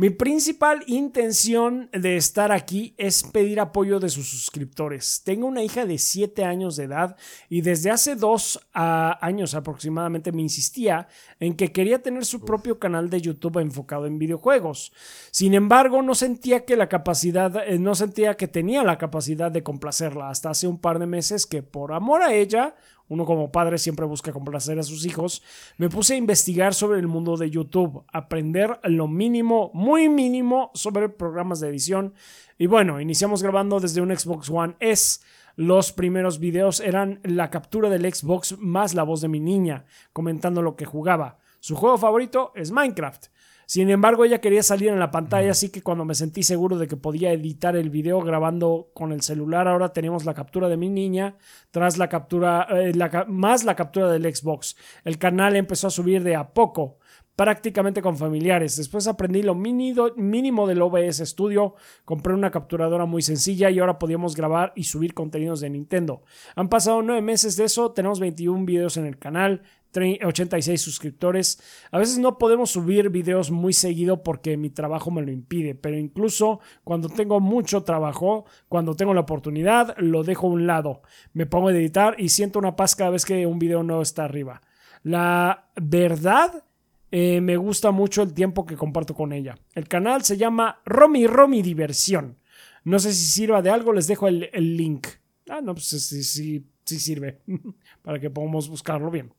Mi 0.00 0.10
principal 0.10 0.84
intención 0.86 1.90
de 1.90 2.16
estar 2.16 2.52
aquí 2.52 2.94
es 2.98 3.24
pedir 3.24 3.58
apoyo 3.58 3.98
de 3.98 4.08
sus 4.08 4.28
suscriptores. 4.28 5.22
Tengo 5.24 5.48
una 5.48 5.64
hija 5.64 5.86
de 5.86 5.98
7 5.98 6.44
años 6.44 6.76
de 6.76 6.84
edad 6.84 7.16
y 7.48 7.62
desde 7.62 7.90
hace 7.90 8.14
dos 8.14 8.60
ah, 8.74 9.18
años 9.20 9.54
aproximadamente 9.54 10.30
me 10.30 10.42
insistía 10.42 11.08
en 11.40 11.56
que 11.56 11.72
quería 11.72 12.00
tener 12.00 12.24
su 12.24 12.44
propio 12.44 12.78
canal 12.78 13.10
de 13.10 13.20
YouTube 13.20 13.58
enfocado 13.58 14.06
en 14.06 14.20
videojuegos. 14.20 14.92
Sin 15.32 15.52
embargo, 15.52 16.00
no 16.00 16.14
sentía 16.14 16.64
que 16.64 16.76
la 16.76 16.88
capacidad, 16.88 17.68
eh, 17.68 17.80
no 17.80 17.96
sentía 17.96 18.36
que 18.36 18.46
tenía 18.46 18.84
la 18.84 18.98
capacidad 18.98 19.50
de 19.50 19.64
complacerla 19.64 20.30
hasta 20.30 20.50
hace 20.50 20.68
un 20.68 20.78
par 20.78 21.00
de 21.00 21.06
meses 21.06 21.44
que 21.44 21.64
por 21.64 21.92
amor 21.92 22.22
a 22.22 22.34
ella 22.34 22.76
uno 23.08 23.24
como 23.24 23.50
padre 23.50 23.78
siempre 23.78 24.06
busca 24.06 24.32
complacer 24.32 24.78
a 24.78 24.82
sus 24.82 25.06
hijos, 25.06 25.42
me 25.76 25.88
puse 25.88 26.14
a 26.14 26.18
investigar 26.18 26.74
sobre 26.74 27.00
el 27.00 27.08
mundo 27.08 27.36
de 27.36 27.50
YouTube, 27.50 28.04
aprender 28.12 28.78
lo 28.84 29.08
mínimo, 29.08 29.70
muy 29.74 30.08
mínimo, 30.08 30.70
sobre 30.74 31.08
programas 31.08 31.60
de 31.60 31.68
edición. 31.68 32.14
Y 32.58 32.66
bueno, 32.66 33.00
iniciamos 33.00 33.42
grabando 33.42 33.80
desde 33.80 34.00
un 34.00 34.16
Xbox 34.16 34.50
One 34.50 34.76
S. 34.80 35.20
Los 35.56 35.92
primeros 35.92 36.38
videos 36.38 36.80
eran 36.80 37.20
la 37.24 37.50
captura 37.50 37.88
del 37.88 38.12
Xbox 38.12 38.58
más 38.58 38.94
la 38.94 39.02
voz 39.02 39.20
de 39.20 39.28
mi 39.28 39.40
niña, 39.40 39.86
comentando 40.12 40.62
lo 40.62 40.76
que 40.76 40.84
jugaba. 40.84 41.38
Su 41.60 41.74
juego 41.74 41.98
favorito 41.98 42.52
es 42.54 42.70
Minecraft. 42.70 43.26
Sin 43.68 43.90
embargo, 43.90 44.24
ella 44.24 44.40
quería 44.40 44.62
salir 44.62 44.88
en 44.88 44.98
la 44.98 45.10
pantalla, 45.10 45.50
así 45.50 45.68
que 45.68 45.82
cuando 45.82 46.06
me 46.06 46.14
sentí 46.14 46.42
seguro 46.42 46.78
de 46.78 46.88
que 46.88 46.96
podía 46.96 47.32
editar 47.32 47.76
el 47.76 47.90
video 47.90 48.22
grabando 48.22 48.88
con 48.94 49.12
el 49.12 49.20
celular, 49.20 49.68
ahora 49.68 49.92
tenemos 49.92 50.24
la 50.24 50.32
captura 50.32 50.70
de 50.70 50.78
mi 50.78 50.88
niña, 50.88 51.36
tras 51.70 51.98
la 51.98 52.08
captura, 52.08 52.66
eh, 52.70 52.94
la 52.94 53.26
más 53.28 53.64
la 53.64 53.76
captura 53.76 54.10
del 54.10 54.34
Xbox. 54.34 54.74
El 55.04 55.18
canal 55.18 55.54
empezó 55.54 55.88
a 55.88 55.90
subir 55.90 56.22
de 56.22 56.34
a 56.34 56.54
poco, 56.54 56.96
prácticamente 57.38 58.02
con 58.02 58.16
familiares. 58.16 58.76
Después 58.76 59.06
aprendí 59.06 59.42
lo 59.42 59.54
mínimo 59.54 60.66
del 60.66 60.82
OBS 60.82 61.18
Studio, 61.18 61.74
compré 62.04 62.34
una 62.34 62.50
capturadora 62.50 63.04
muy 63.04 63.22
sencilla 63.22 63.70
y 63.70 63.78
ahora 63.78 63.96
podíamos 63.96 64.34
grabar 64.34 64.72
y 64.74 64.82
subir 64.84 65.14
contenidos 65.14 65.60
de 65.60 65.70
Nintendo. 65.70 66.22
Han 66.56 66.68
pasado 66.68 67.00
nueve 67.00 67.22
meses 67.22 67.56
de 67.56 67.66
eso, 67.66 67.92
tenemos 67.92 68.18
21 68.18 68.64
videos 68.64 68.96
en 68.96 69.06
el 69.06 69.18
canal, 69.18 69.62
86 69.94 70.80
suscriptores. 70.80 71.60
A 71.90 71.98
veces 71.98 72.18
no 72.18 72.38
podemos 72.38 72.70
subir 72.70 73.10
videos 73.10 73.50
muy 73.50 73.72
seguido 73.72 74.22
porque 74.22 74.56
mi 74.56 74.70
trabajo 74.70 75.10
me 75.10 75.22
lo 75.22 75.32
impide, 75.32 75.74
pero 75.74 75.96
incluso 75.96 76.60
cuando 76.84 77.08
tengo 77.08 77.40
mucho 77.40 77.82
trabajo, 77.82 78.44
cuando 78.68 78.94
tengo 78.94 79.14
la 79.14 79.22
oportunidad, 79.22 79.96
lo 79.98 80.24
dejo 80.24 80.46
a 80.46 80.50
un 80.50 80.66
lado. 80.66 81.02
Me 81.32 81.46
pongo 81.46 81.68
a 81.68 81.72
editar 81.72 82.14
y 82.18 82.28
siento 82.28 82.58
una 82.58 82.76
paz 82.76 82.94
cada 82.94 83.10
vez 83.10 83.24
que 83.24 83.46
un 83.46 83.58
video 83.58 83.82
nuevo 83.82 84.02
está 84.02 84.24
arriba. 84.24 84.60
La 85.02 85.70
verdad, 85.76 86.64
eh, 87.10 87.40
me 87.40 87.56
gusta 87.56 87.90
mucho 87.90 88.22
el 88.22 88.34
tiempo 88.34 88.66
que 88.66 88.76
comparto 88.76 89.14
con 89.14 89.32
ella. 89.32 89.56
El 89.74 89.88
canal 89.88 90.22
se 90.24 90.36
llama 90.36 90.80
Romy 90.84 91.26
Romy 91.26 91.62
Diversión. 91.62 92.38
No 92.84 92.98
sé 92.98 93.12
si 93.12 93.26
sirva 93.26 93.62
de 93.62 93.70
algo, 93.70 93.92
les 93.92 94.06
dejo 94.06 94.28
el, 94.28 94.50
el 94.52 94.76
link. 94.76 95.06
Ah, 95.48 95.60
no, 95.62 95.74
pues 95.74 95.86
sí, 95.86 96.22
sí, 96.22 96.66
sí 96.84 97.00
sirve 97.00 97.40
para 98.02 98.20
que 98.20 98.30
podamos 98.30 98.68
buscarlo 98.68 99.10
bien. 99.10 99.32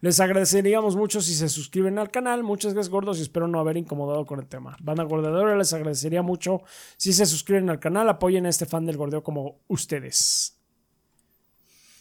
Les 0.00 0.20
agradeceríamos 0.20 0.94
mucho 0.94 1.20
si 1.20 1.34
se 1.34 1.48
suscriben 1.48 1.98
al 1.98 2.10
canal. 2.10 2.42
Muchas 2.44 2.74
gracias, 2.74 2.90
gordos, 2.90 3.18
y 3.18 3.22
espero 3.22 3.48
no 3.48 3.58
haber 3.58 3.76
incomodado 3.76 4.24
con 4.26 4.38
el 4.40 4.46
tema. 4.46 4.76
Banda 4.80 5.02
Gordadora, 5.04 5.56
les 5.56 5.72
agradecería 5.72 6.22
mucho 6.22 6.62
si 6.96 7.12
se 7.12 7.26
suscriben 7.26 7.68
al 7.70 7.80
canal. 7.80 8.08
Apoyen 8.08 8.46
a 8.46 8.50
este 8.50 8.66
fan 8.66 8.86
del 8.86 8.96
gordeo 8.96 9.22
como 9.22 9.60
ustedes. 9.68 10.58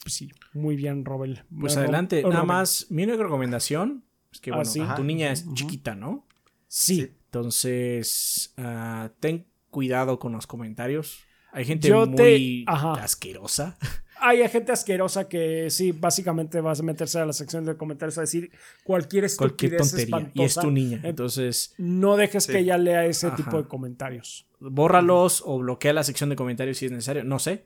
Pues 0.04 0.14
sí, 0.14 0.32
muy 0.54 0.76
bien, 0.76 1.04
Robel. 1.04 1.44
Pues 1.50 1.74
Bueno, 1.74 1.80
adelante, 1.82 2.22
Robel. 2.22 2.34
nada 2.34 2.46
más, 2.46 2.88
mi 2.90 3.04
única 3.04 3.24
recomendación 3.24 4.06
es 4.32 4.40
que, 4.40 4.52
Ah, 4.52 4.56
bueno, 4.58 4.70
sí. 4.72 4.82
tu 4.96 5.04
niña 5.04 5.32
es 5.32 5.46
chiquita, 5.54 5.96
¿no? 5.96 6.28
Sí. 6.68 6.96
Sí. 6.96 7.14
Entonces, 7.26 8.54
ah, 8.58 9.10
ten 9.20 9.48
cuidado 9.70 10.18
con 10.20 10.32
los 10.32 10.48
comentarios. 10.48 11.20
Hay 11.52 11.66
gente 11.66 11.88
Yo 11.88 12.06
muy 12.06 12.66
asquerosa. 12.68 13.78
Hay 14.20 14.48
gente 14.50 14.72
asquerosa 14.72 15.28
que 15.28 15.70
sí, 15.70 15.92
básicamente 15.92 16.60
vas 16.62 16.80
a 16.80 16.84
meterse 16.84 17.20
a 17.20 17.26
la 17.26 17.34
sección 17.34 17.66
de 17.66 17.76
comentarios 17.78 18.18
a 18.18 18.22
decir 18.22 18.52
cualquier 18.84 19.26
estupidez 19.26 19.78
Cualquier 19.82 20.10
tontería. 20.18 20.32
Y 20.34 20.44
es 20.44 20.56
tu 20.56 20.72
niña. 20.72 21.00
Entonces, 21.04 21.74
No 21.78 22.16
dejes 22.18 22.46
Sí. 22.46 22.52
que 22.52 22.60
ella 22.60 22.78
lea 22.78 23.06
ese 23.06 23.28
Ajá. 23.28 23.36
tipo 23.36 23.62
de 23.62 23.68
comentarios. 23.68 24.46
bórralos 24.60 25.44
o 25.46 25.60
bloquea 25.60 25.94
la 25.94 26.04
sección 26.04 26.30
de 26.30 26.36
comentarios 26.36 26.78
si 26.78 26.88
es 26.88 26.92
necesario. 26.92 27.24
No 27.24 27.38
sé. 27.40 27.66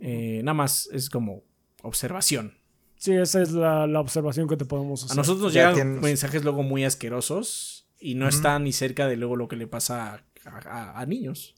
Eh, 0.00 0.40
nada 0.44 0.54
más 0.54 0.88
es 0.92 1.10
como 1.10 1.42
observación. 1.82 2.54
Sí, 2.96 3.12
esa 3.14 3.40
es 3.42 3.52
la, 3.52 3.86
la 3.86 4.00
observación 4.00 4.48
que 4.48 4.56
te 4.56 4.64
podemos 4.64 5.02
A 5.02 5.06
hacer. 5.06 5.16
nosotros 5.16 5.42
nos 5.44 5.52
Ya 5.54 5.70
llegan 5.70 5.74
tienes- 5.74 6.02
mensajes 6.02 6.44
luego 6.44 6.62
muy 6.62 6.84
asquerosos 6.84 7.88
y 8.00 8.14
no 8.16 8.28
está 8.28 8.58
ni 8.58 8.72
cerca 8.72 9.06
de 9.06 9.16
luego 9.16 9.36
lo 9.36 9.48
que 9.48 9.56
le 9.56 9.66
pasa 9.66 10.14
a, 10.44 10.60
a- 10.68 11.00
a 11.00 11.06
niños. 11.06 11.54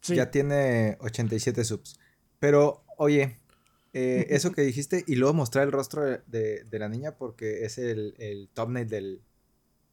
Sí. 0.00 0.14
Ya 0.16 0.30
tiene 0.30 0.96
87 1.00 1.64
subs. 1.64 1.98
Pero, 2.38 2.83
oye, 2.98 3.38
eh, 3.92 4.26
eso 4.30 4.52
que 4.52 4.62
dijiste 4.62 5.04
y 5.06 5.16
luego 5.16 5.34
mostrar 5.34 5.64
el 5.64 5.72
rostro 5.72 6.02
de, 6.04 6.20
de- 6.26 6.64
de 6.64 6.78
la 6.78 6.88
niña 6.88 7.16
porque 7.16 7.64
es 7.64 7.78
el, 7.78 8.14
el 8.18 8.48
thumbnail 8.54 8.88
del, 8.88 9.22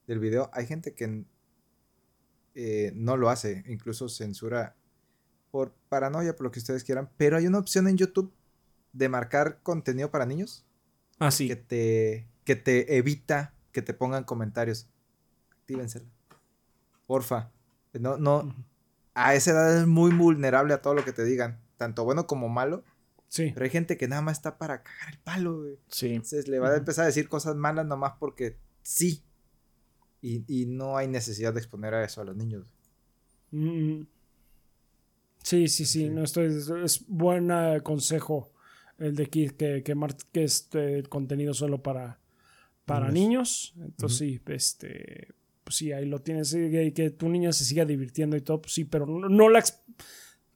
del 0.07 0.19
video. 0.19 0.49
Hay 0.53 0.65
gente 0.67 0.93
que 0.93 1.25
eh, 2.55 2.91
no 2.95 3.17
lo 3.17 3.29
hace, 3.29 3.63
incluso 3.67 4.09
censura 4.09 4.75
por 5.51 5.73
paranoia, 5.89 6.35
por 6.35 6.45
lo 6.45 6.51
que 6.51 6.59
ustedes 6.59 6.83
quieran. 6.83 7.09
Pero 7.17 7.37
hay 7.37 7.47
una 7.47 7.59
opción 7.59 7.87
en 7.87 7.97
YouTube 7.97 8.33
de 8.93 9.09
marcar 9.09 9.59
contenido 9.63 10.11
para 10.11 10.25
niños 10.25 10.65
Ah, 11.19 11.31
sí. 11.31 11.47
que, 11.47 11.55
te, 11.55 12.27
que 12.43 12.55
te 12.55 12.97
evita 12.97 13.53
que 13.71 13.81
te 13.81 13.93
pongan 13.93 14.23
comentarios. 14.25 14.87
Actívensela. 15.61 16.05
Porfa. 17.07 17.51
No, 17.93 18.17
no, 18.17 18.53
a 19.13 19.35
esa 19.35 19.51
edad 19.51 19.81
es 19.81 19.87
muy 19.87 20.11
vulnerable 20.11 20.73
a 20.73 20.81
todo 20.81 20.93
lo 20.93 21.03
que 21.05 21.11
te 21.13 21.23
digan, 21.25 21.59
tanto 21.77 22.03
bueno 22.05 22.25
como 22.27 22.47
malo. 22.49 22.83
Sí. 23.31 23.51
Pero 23.53 23.63
hay 23.63 23.69
gente 23.69 23.95
que 23.95 24.09
nada 24.09 24.21
más 24.21 24.39
está 24.39 24.57
para 24.57 24.83
cagar 24.83 25.13
el 25.13 25.19
palo, 25.19 25.61
güey. 25.61 25.79
Sí. 25.87 26.07
Entonces 26.09 26.49
le 26.49 26.59
va 26.59 26.71
a 26.71 26.75
empezar 26.75 27.03
a 27.03 27.07
decir 27.07 27.29
cosas 27.29 27.55
malas 27.55 27.85
nomás 27.85 28.13
porque 28.19 28.57
sí. 28.83 29.23
Y, 30.21 30.43
y 30.49 30.65
no 30.65 30.97
hay 30.97 31.07
necesidad 31.07 31.53
de 31.53 31.59
exponer 31.61 31.93
a 31.93 32.03
eso 32.03 32.19
a 32.19 32.25
los 32.25 32.35
niños. 32.35 32.67
Mm. 33.51 34.01
Sí, 35.43 35.67
sí, 35.69 35.85
sí, 35.85 35.99
Sí. 36.01 36.09
no 36.09 36.23
estoy, 36.23 36.47
es 36.83 37.05
buen 37.07 37.49
eh, 37.51 37.79
consejo 37.83 38.51
el 38.97 39.15
de 39.15 39.27
Keith 39.27 39.53
que, 39.57 39.81
que 39.81 39.95
marque 39.95 40.43
este 40.43 41.03
contenido 41.03 41.53
solo 41.53 41.81
para, 41.81 42.19
para 42.85 43.11
niños. 43.11 43.73
Entonces 43.79 44.17
sí, 44.19 44.41
este, 44.47 45.29
pues 45.63 45.77
sí, 45.77 45.93
ahí 45.93 46.05
lo 46.05 46.19
tienes, 46.19 46.53
y 46.53 46.69
que, 46.69 46.93
que 46.93 47.09
tu 47.11 47.29
niña 47.29 47.53
se 47.53 47.63
siga 47.63 47.85
divirtiendo 47.85 48.35
y 48.35 48.41
todo, 48.41 48.61
pues 48.61 48.73
sí, 48.73 48.83
pero 48.85 49.05
no, 49.07 49.27
no 49.29 49.49
la 49.49 49.59
ex- 49.59 49.81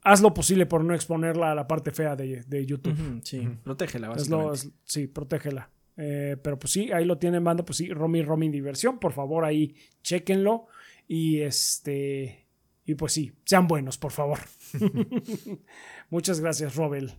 haz 0.06 0.22
lo 0.22 0.34
posible 0.34 0.66
por 0.66 0.84
no 0.86 0.94
exponerla 0.96 1.52
a 1.52 1.56
la 1.56 1.68
parte 1.68 1.92
fea 1.92 2.16
de, 2.16 2.44
de 2.44 2.66
YouTube. 2.66 3.20
Sí. 3.24 3.46
Protégela, 3.64 4.14
Es 4.16 4.30
lo- 4.30 4.48
básicamente. 4.50 4.78
es- 4.86 4.92
sí, 4.94 5.08
protégela. 5.08 5.70
Eh, 5.98 6.38
pero 6.42 6.58
pues 6.60 6.72
sí, 6.74 6.92
ahí 6.92 7.04
lo 7.06 7.18
tienen, 7.18 7.44
banda. 7.44 7.64
Pues 7.66 7.78
sí, 7.78 7.90
Romy 7.92 8.22
Romy 8.22 8.50
Diversión. 8.50 9.00
Por 9.00 9.12
favor, 9.14 9.44
ahí 9.46 9.76
chequenlo. 10.04 10.68
Y 11.08 11.42
este. 11.42 12.46
Y 12.86 12.96
pues 12.96 13.14
sí, 13.14 13.34
sean 13.46 13.68
buenos, 13.68 13.98
por 13.98 14.12
favor. 14.12 14.40
Muchas 16.10 16.40
gracias, 16.40 16.76
Robel. 16.76 17.14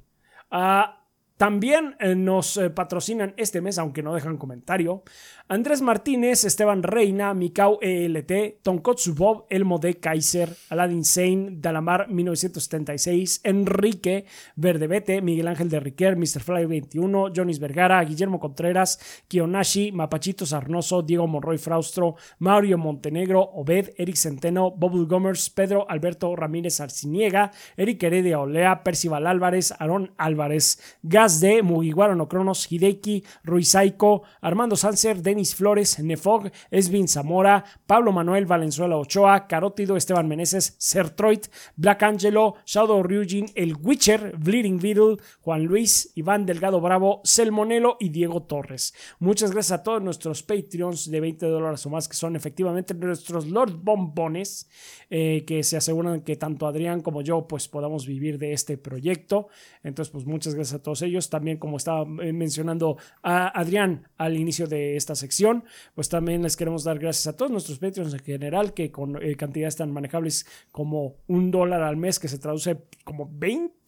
Ah, 0.51 1.06
también 1.37 1.97
eh, 2.01 2.15
nos 2.15 2.57
eh, 2.57 2.71
patrocinan 2.71 3.35
este 3.37 3.61
mes, 3.61 3.79
aunque 3.79 4.03
no 4.03 4.15
dejan 4.15 4.39
comentario. 4.39 5.03
Andrés 5.49 5.81
Martínez, 5.81 6.45
Esteban 6.45 6.83
Reina, 6.83 7.33
Mikau 7.35 7.79
ELT, 7.81 8.63
Tonkotsu 8.63 9.15
Bob, 9.15 9.45
Elmo 9.49 9.79
de 9.79 10.01
Kaiser, 10.01 10.57
Aladdin 10.71 11.05
Sane, 11.05 11.49
Dalamar 11.53 12.09
1976, 12.09 13.43
Enrique 13.45 14.25
Verdebete, 14.57 15.23
Miguel 15.23 15.47
Ángel 15.47 15.69
de 15.69 15.79
Riquer, 15.79 16.17
Mr. 16.17 16.41
Fly 16.41 16.67
21, 16.67 17.33
Jonis 17.33 17.61
Vergara, 17.61 18.03
Guillermo 18.03 18.41
Contreras, 18.41 18.99
Kionashi, 19.29 19.93
Mapachito 19.93 20.47
Sarnoso, 20.47 21.03
Diego 21.03 21.29
Monroy 21.29 21.59
Fraustro, 21.59 22.17
Mario 22.39 22.79
Montenegro, 22.79 23.41
Obed, 23.41 23.91
Eric 23.99 24.17
Centeno, 24.17 24.73
Bubble 24.73 25.07
Gomers, 25.07 25.51
Pedro 25.51 25.89
Alberto 25.89 26.35
Ramírez 26.35 26.81
Arciniega, 26.81 27.53
Eric 27.77 28.03
Heredia 28.03 28.41
Olea, 28.41 28.83
Percival 28.83 29.27
Álvarez, 29.27 29.73
Aarón 29.79 30.13
Álvarez, 30.17 30.97
Gas 31.03 31.26
De 31.29 31.63
Mugiwara 31.63 32.15
no 32.15 32.29
Cronos, 32.29 32.71
Hideki, 32.71 33.25
Ruisaiko, 33.45 34.23
Armando 34.41 34.77
Sanser, 34.77 35.23
Denis 35.23 35.55
Flores, 35.55 35.99
Nefog, 35.99 36.51
Esvin 36.71 37.09
Zamora, 37.09 37.65
Pablo 37.87 38.13
Manuel 38.13 38.47
Valenzuela 38.47 38.97
Ochoa, 38.97 39.47
Carótido, 39.47 39.97
Esteban 39.97 40.29
Meneses, 40.29 40.77
Sertroit, 40.79 41.47
Black 41.77 42.03
Angelo, 42.03 42.55
Shadow 42.65 43.03
Ryujin, 43.03 43.47
El 43.55 43.75
Witcher, 43.77 44.37
Bleeding 44.39 44.79
Beetle, 44.79 45.17
Juan 45.41 45.65
Luis, 45.65 46.13
Iván 46.15 46.47
Delgado 46.47 46.81
Bravo, 46.81 47.21
Selmonelo 47.25 47.97
y 47.99 48.11
Diego 48.11 48.43
Torres. 48.45 48.95
Muchas 49.19 49.51
gracias 49.51 49.81
a 49.81 49.83
todos 49.83 50.03
nuestros 50.03 50.43
Patreons 50.43 51.11
de 51.11 51.21
20 51.21 51.47
dólares 51.47 51.85
o 51.87 51.91
más 51.91 52.09
que 52.09 52.17
son 52.17 52.37
efectivamente 52.37 52.95
nuestros 52.95 53.47
Lord 53.47 53.73
Bombones 53.83 54.69
eh, 55.11 55.45
que 55.47 55.63
se 55.63 55.77
aseguran 55.77 56.23
que 56.23 56.37
tanto 56.37 56.67
Adrián 56.67 57.01
como 57.01 57.23
yo 57.23 57.47
pues 57.47 57.69
podamos 57.69 58.07
vivir 58.07 58.39
de 58.39 58.53
este 58.53 58.77
proyecto. 58.77 59.49
Entonces 59.83 60.13
pues 60.13 60.27
muchas 60.27 60.55
gracias 60.55 60.81
a 60.81 60.83
todos 60.83 61.03
ellos. 61.03 61.16
También 61.31 61.59
como 61.59 61.77
estaba 61.77 62.03
eh, 62.23 62.33
mencionando 62.33 62.97
a 63.23 63.49
Adrián 63.59 64.09
al 64.17 64.37
inicio 64.37 64.67
de 64.67 64.97
esta 64.97 65.15
sección, 65.15 65.65
pues 65.95 66.09
también 66.09 66.43
les 66.43 66.57
queremos 66.57 66.85
dar 66.85 66.99
gracias 66.99 67.27
a 67.27 67.37
todos 67.37 67.51
nuestros 67.51 67.79
Patreons 67.79 68.15
en 68.15 68.21
general 68.21 68.75
que 68.75 68.91
con 68.91 69.23
eh, 69.23 69.37
cantidades 69.37 69.77
tan 69.77 69.91
manejables 69.93 70.47
como 70.71 71.17
un 71.27 71.51
dólar 71.51 71.83
al 71.83 71.97
mes 71.97 72.19
que 72.19 72.29
se 72.29 72.39
traduce 72.39 72.85
como 73.05 73.29
20 73.33 73.85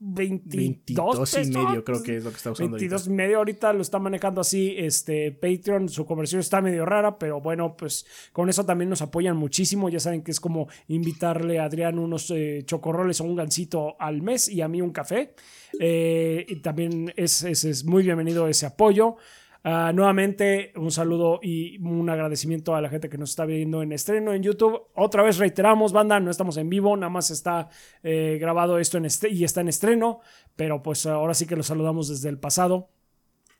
22, 0.00 1.36
y 1.38 1.50
medio 1.50 1.84
creo 1.84 2.02
que 2.02 2.16
es 2.16 2.24
lo 2.24 2.30
que 2.30 2.36
está 2.36 2.52
usando 2.52 2.76
22 2.76 3.06
y 3.06 3.10
medio. 3.10 3.38
Ahorita 3.38 3.72
lo 3.72 3.82
está 3.82 3.98
manejando 3.98 4.40
así 4.40 4.74
este 4.76 5.32
Patreon. 5.32 5.88
Su 5.88 6.06
conversión 6.06 6.40
está 6.40 6.60
medio 6.60 6.84
rara 6.84 7.18
pero 7.18 7.40
bueno 7.40 7.76
pues 7.76 8.06
con 8.32 8.48
eso 8.48 8.64
también 8.64 8.90
nos 8.90 9.02
apoyan 9.02 9.36
muchísimo. 9.36 9.88
Ya 9.88 10.00
saben 10.00 10.22
que 10.22 10.30
es 10.30 10.40
como 10.40 10.68
invitarle 10.86 11.58
a 11.58 11.64
Adrián 11.64 11.98
unos 11.98 12.30
eh, 12.30 12.62
chocorroles 12.64 13.20
o 13.20 13.24
un 13.24 13.36
gansito 13.36 13.96
al 13.98 14.22
mes 14.22 14.48
y 14.48 14.60
a 14.60 14.68
mí 14.68 14.80
un 14.80 14.90
café. 14.90 15.34
Eh, 15.78 16.46
y 16.48 16.56
también 16.56 17.12
es, 17.16 17.42
es, 17.42 17.64
es 17.64 17.84
muy 17.84 18.02
bienvenido 18.02 18.48
ese 18.48 18.66
apoyo 18.66 19.16
Ah, 19.64 19.92
nuevamente, 19.92 20.72
un 20.76 20.90
saludo 20.90 21.40
y 21.42 21.78
un 21.78 22.08
agradecimiento 22.08 22.76
a 22.76 22.80
la 22.80 22.88
gente 22.88 23.08
que 23.08 23.18
nos 23.18 23.30
está 23.30 23.44
viendo 23.44 23.82
en 23.82 23.92
estreno 23.92 24.32
en 24.32 24.42
YouTube. 24.42 24.86
Otra 24.94 25.22
vez 25.22 25.38
reiteramos, 25.38 25.92
banda, 25.92 26.20
no 26.20 26.30
estamos 26.30 26.56
en 26.58 26.68
vivo, 26.68 26.96
nada 26.96 27.10
más 27.10 27.30
está 27.30 27.68
eh, 28.02 28.38
grabado 28.40 28.78
esto 28.78 28.98
en 28.98 29.04
este 29.04 29.28
y 29.28 29.44
está 29.44 29.60
en 29.60 29.68
estreno, 29.68 30.20
pero 30.54 30.82
pues 30.82 31.06
ahora 31.06 31.34
sí 31.34 31.46
que 31.46 31.56
los 31.56 31.66
saludamos 31.66 32.08
desde 32.08 32.28
el 32.28 32.38
pasado. 32.38 32.88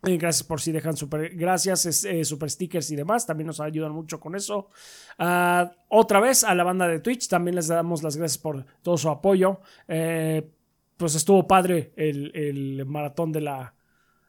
Eh, 0.07 0.17
gracias 0.17 0.47
por 0.47 0.61
si 0.61 0.71
dejan 0.71 0.97
super, 0.97 1.35
gracias, 1.35 2.05
eh, 2.05 2.25
super 2.25 2.49
stickers 2.49 2.93
y 2.93 2.97
demás, 2.97 3.27
también 3.27 3.49
nos 3.49 3.59
ayudan 3.59 3.91
mucho 3.91 4.21
con 4.21 4.37
eso. 4.37 4.71
Ah, 5.19 5.73
otra 5.89 6.21
vez 6.21 6.45
a 6.45 6.55
la 6.55 6.63
banda 6.63 6.87
de 6.87 7.01
Twitch, 7.01 7.29
también 7.29 7.57
les 7.57 7.67
damos 7.67 8.05
las 8.05 8.17
gracias 8.17 8.39
por 8.39 8.65
todo 8.83 8.97
su 8.97 9.09
apoyo. 9.11 9.61
pues 10.97 11.15
estuvo 11.15 11.47
padre 11.47 11.93
el 11.97 12.85
maratón 12.87 13.31
de 13.33 13.41
la, 13.41 13.75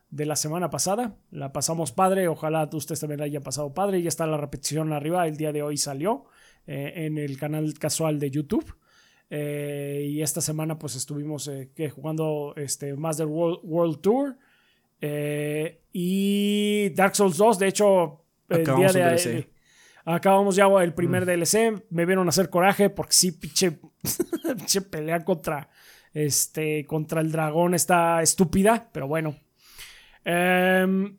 de 0.10 0.26
la 0.26 0.36
semana 0.36 0.69
pasada. 0.69 1.15
La 1.31 1.52
pasamos 1.52 1.91
padre, 1.91 2.27
ojalá 2.27 2.69
ustedes 2.73 2.99
también 2.99 3.19
la 3.19 3.26
hayan 3.26 3.44
pasado 3.44 3.73
padre. 3.73 4.02
Ya 4.02 4.10
está 4.10 4.26
la 4.27 4.38
repetición 4.38 4.94
arriba, 4.94 5.27
el 5.27 5.38
día 5.38 5.52
de 5.52 5.61
hoy 5.61 5.77
salió 5.77 6.26
eh, 6.68 6.94
en 6.95 7.18
el 7.18 7.38
canal 7.38 7.73
casual 7.77 8.19
de 8.19 8.31
YouTube. 8.31 8.76
Eh, 9.31 10.07
y 10.10 10.22
esta 10.22 10.41
semana 10.41 10.80
pues 10.80 10.95
estuvimos 10.95 11.48
eh, 11.48 11.69
jugando 11.94 12.53
este 12.56 12.95
Master 12.95 13.27
World, 13.27 13.60
World 13.64 14.02
Tour 14.02 14.38
y 15.94 16.90
Dark 16.90 17.15
Souls 17.15 17.38
2. 17.38 17.60
De 17.60 17.68
hecho, 17.68 18.26
el 18.49 18.65
día 18.65 18.91
de 18.91 19.49
acabamos 20.06 20.56
ya 20.56 20.65
el 20.81 20.94
primer 20.94 21.23
mm. 21.23 21.26
DLC. 21.26 21.86
Me 21.91 22.06
vieron 22.06 22.27
a 22.27 22.30
hacer 22.30 22.49
coraje 22.49 22.90
porque 22.90 23.14
sí, 23.14 23.31
pinche, 23.31 23.72
pinche 24.57 24.81
pelea 24.81 25.23
contra, 25.23 25.69
este, 26.14 26.86
contra 26.86 27.22
el 27.22 27.31
dragón 27.31 27.76
está 27.76 28.22
estúpida, 28.23 28.90
pero 28.91 29.07
bueno, 29.07 29.36
Em, 30.31 31.18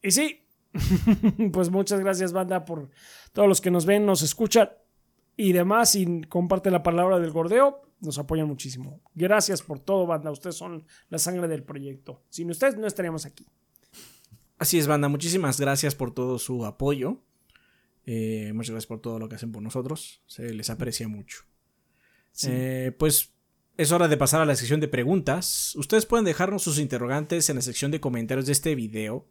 y 0.00 0.10
sí, 0.12 0.40
pues 1.52 1.68
muchas 1.68 1.98
gracias, 1.98 2.32
banda, 2.32 2.64
por 2.64 2.90
todos 3.32 3.48
los 3.48 3.60
que 3.60 3.72
nos 3.72 3.86
ven, 3.86 4.06
nos 4.06 4.22
escuchan 4.22 4.70
y 5.36 5.52
demás. 5.52 5.96
Y 5.96 6.22
comparte 6.22 6.70
la 6.70 6.84
palabra 6.84 7.18
del 7.18 7.32
gordeo, 7.32 7.82
nos 8.00 8.18
apoyan 8.18 8.46
muchísimo. 8.46 9.00
Gracias 9.14 9.62
por 9.62 9.80
todo, 9.80 10.06
banda. 10.06 10.30
Ustedes 10.30 10.54
son 10.54 10.86
la 11.08 11.18
sangre 11.18 11.48
del 11.48 11.64
proyecto. 11.64 12.22
Sin 12.28 12.50
ustedes 12.50 12.76
no 12.76 12.86
estaríamos 12.86 13.26
aquí. 13.26 13.46
Así 14.58 14.78
es, 14.78 14.86
banda. 14.86 15.08
Muchísimas 15.08 15.58
gracias 15.60 15.96
por 15.96 16.14
todo 16.14 16.38
su 16.38 16.64
apoyo. 16.64 17.20
Eh, 18.06 18.52
muchas 18.54 18.70
gracias 18.70 18.86
por 18.86 19.00
todo 19.00 19.18
lo 19.18 19.28
que 19.28 19.34
hacen 19.34 19.50
por 19.50 19.62
nosotros. 19.62 20.22
Se 20.26 20.54
les 20.54 20.70
aprecia 20.70 21.08
mucho. 21.08 21.42
Eh, 22.44 22.94
pues 22.96 23.32
es 23.76 23.92
hora 23.92 24.08
de 24.08 24.16
pasar 24.16 24.40
a 24.40 24.46
la 24.46 24.56
sección 24.56 24.80
de 24.80 24.88
preguntas. 24.88 25.74
Ustedes 25.76 26.06
pueden 26.06 26.24
dejarnos 26.24 26.62
sus 26.62 26.78
interrogantes 26.78 27.48
en 27.48 27.56
la 27.56 27.62
sección 27.62 27.90
de 27.90 28.00
comentarios 28.00 28.46
de 28.46 28.52
este 28.52 28.74
video, 28.74 29.26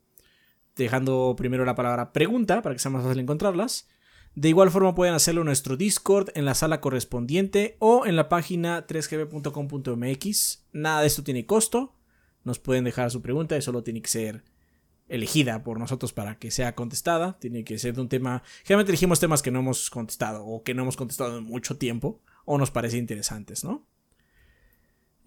dejando 0.76 1.36
primero 1.38 1.66
la 1.66 1.76
palabra 1.76 2.12
pregunta 2.12 2.62
para 2.62 2.76
que 2.76 2.80
sea 2.80 2.92
más 2.92 3.04
fácil 3.04 3.20
encontrarlas. 3.20 3.88
De 4.34 4.50
igual 4.50 4.72
forma 4.72 4.96
pueden 4.96 5.14
hacerlo 5.14 5.42
en 5.42 5.48
nuestro 5.48 5.76
Discord, 5.76 6.30
en 6.36 6.46
la 6.46 6.56
sala 6.56 6.80
correspondiente 6.80 7.76
o 7.80 8.06
en 8.06 8.16
la 8.16 8.30
página 8.30 8.88
3gb.com.mx. 8.88 10.66
Nada 10.72 11.02
de 11.02 11.08
esto 11.08 11.24
tiene 11.24 11.46
costo. 11.46 11.96
Nos 12.44 12.58
pueden 12.58 12.86
dejar 12.86 13.12
su 13.12 13.22
pregunta 13.22 13.58
y 13.58 13.62
solo 13.62 13.84
tiene 13.84 14.02
que 14.02 14.10
ser 14.10 14.44
elegida 15.10 15.64
por 15.64 15.78
nosotros 15.78 16.14
para 16.14 16.40
que 16.40 16.50
sea 16.50 16.76
contestada. 16.76 17.38
Tiene 17.40 17.66
que 17.66 17.78
ser 17.78 17.94
de 17.94 18.02
un 18.02 18.08
tema... 18.08 18.42
Generalmente 18.64 18.94
elegimos 18.94 19.20
temas 19.20 19.42
que 19.42 19.52
no 19.52 19.60
hemos 19.60 19.90
contestado 19.90 20.46
o 20.46 20.64
que 20.64 20.74
no 20.74 20.84
hemos 20.84 20.96
contestado 20.96 21.38
en 21.38 21.44
mucho 21.44 21.78
tiempo 21.78 22.22
o 22.46 22.58
nos 22.58 22.72
parece 22.72 22.98
interesantes, 22.98 23.66
¿no? 23.66 23.86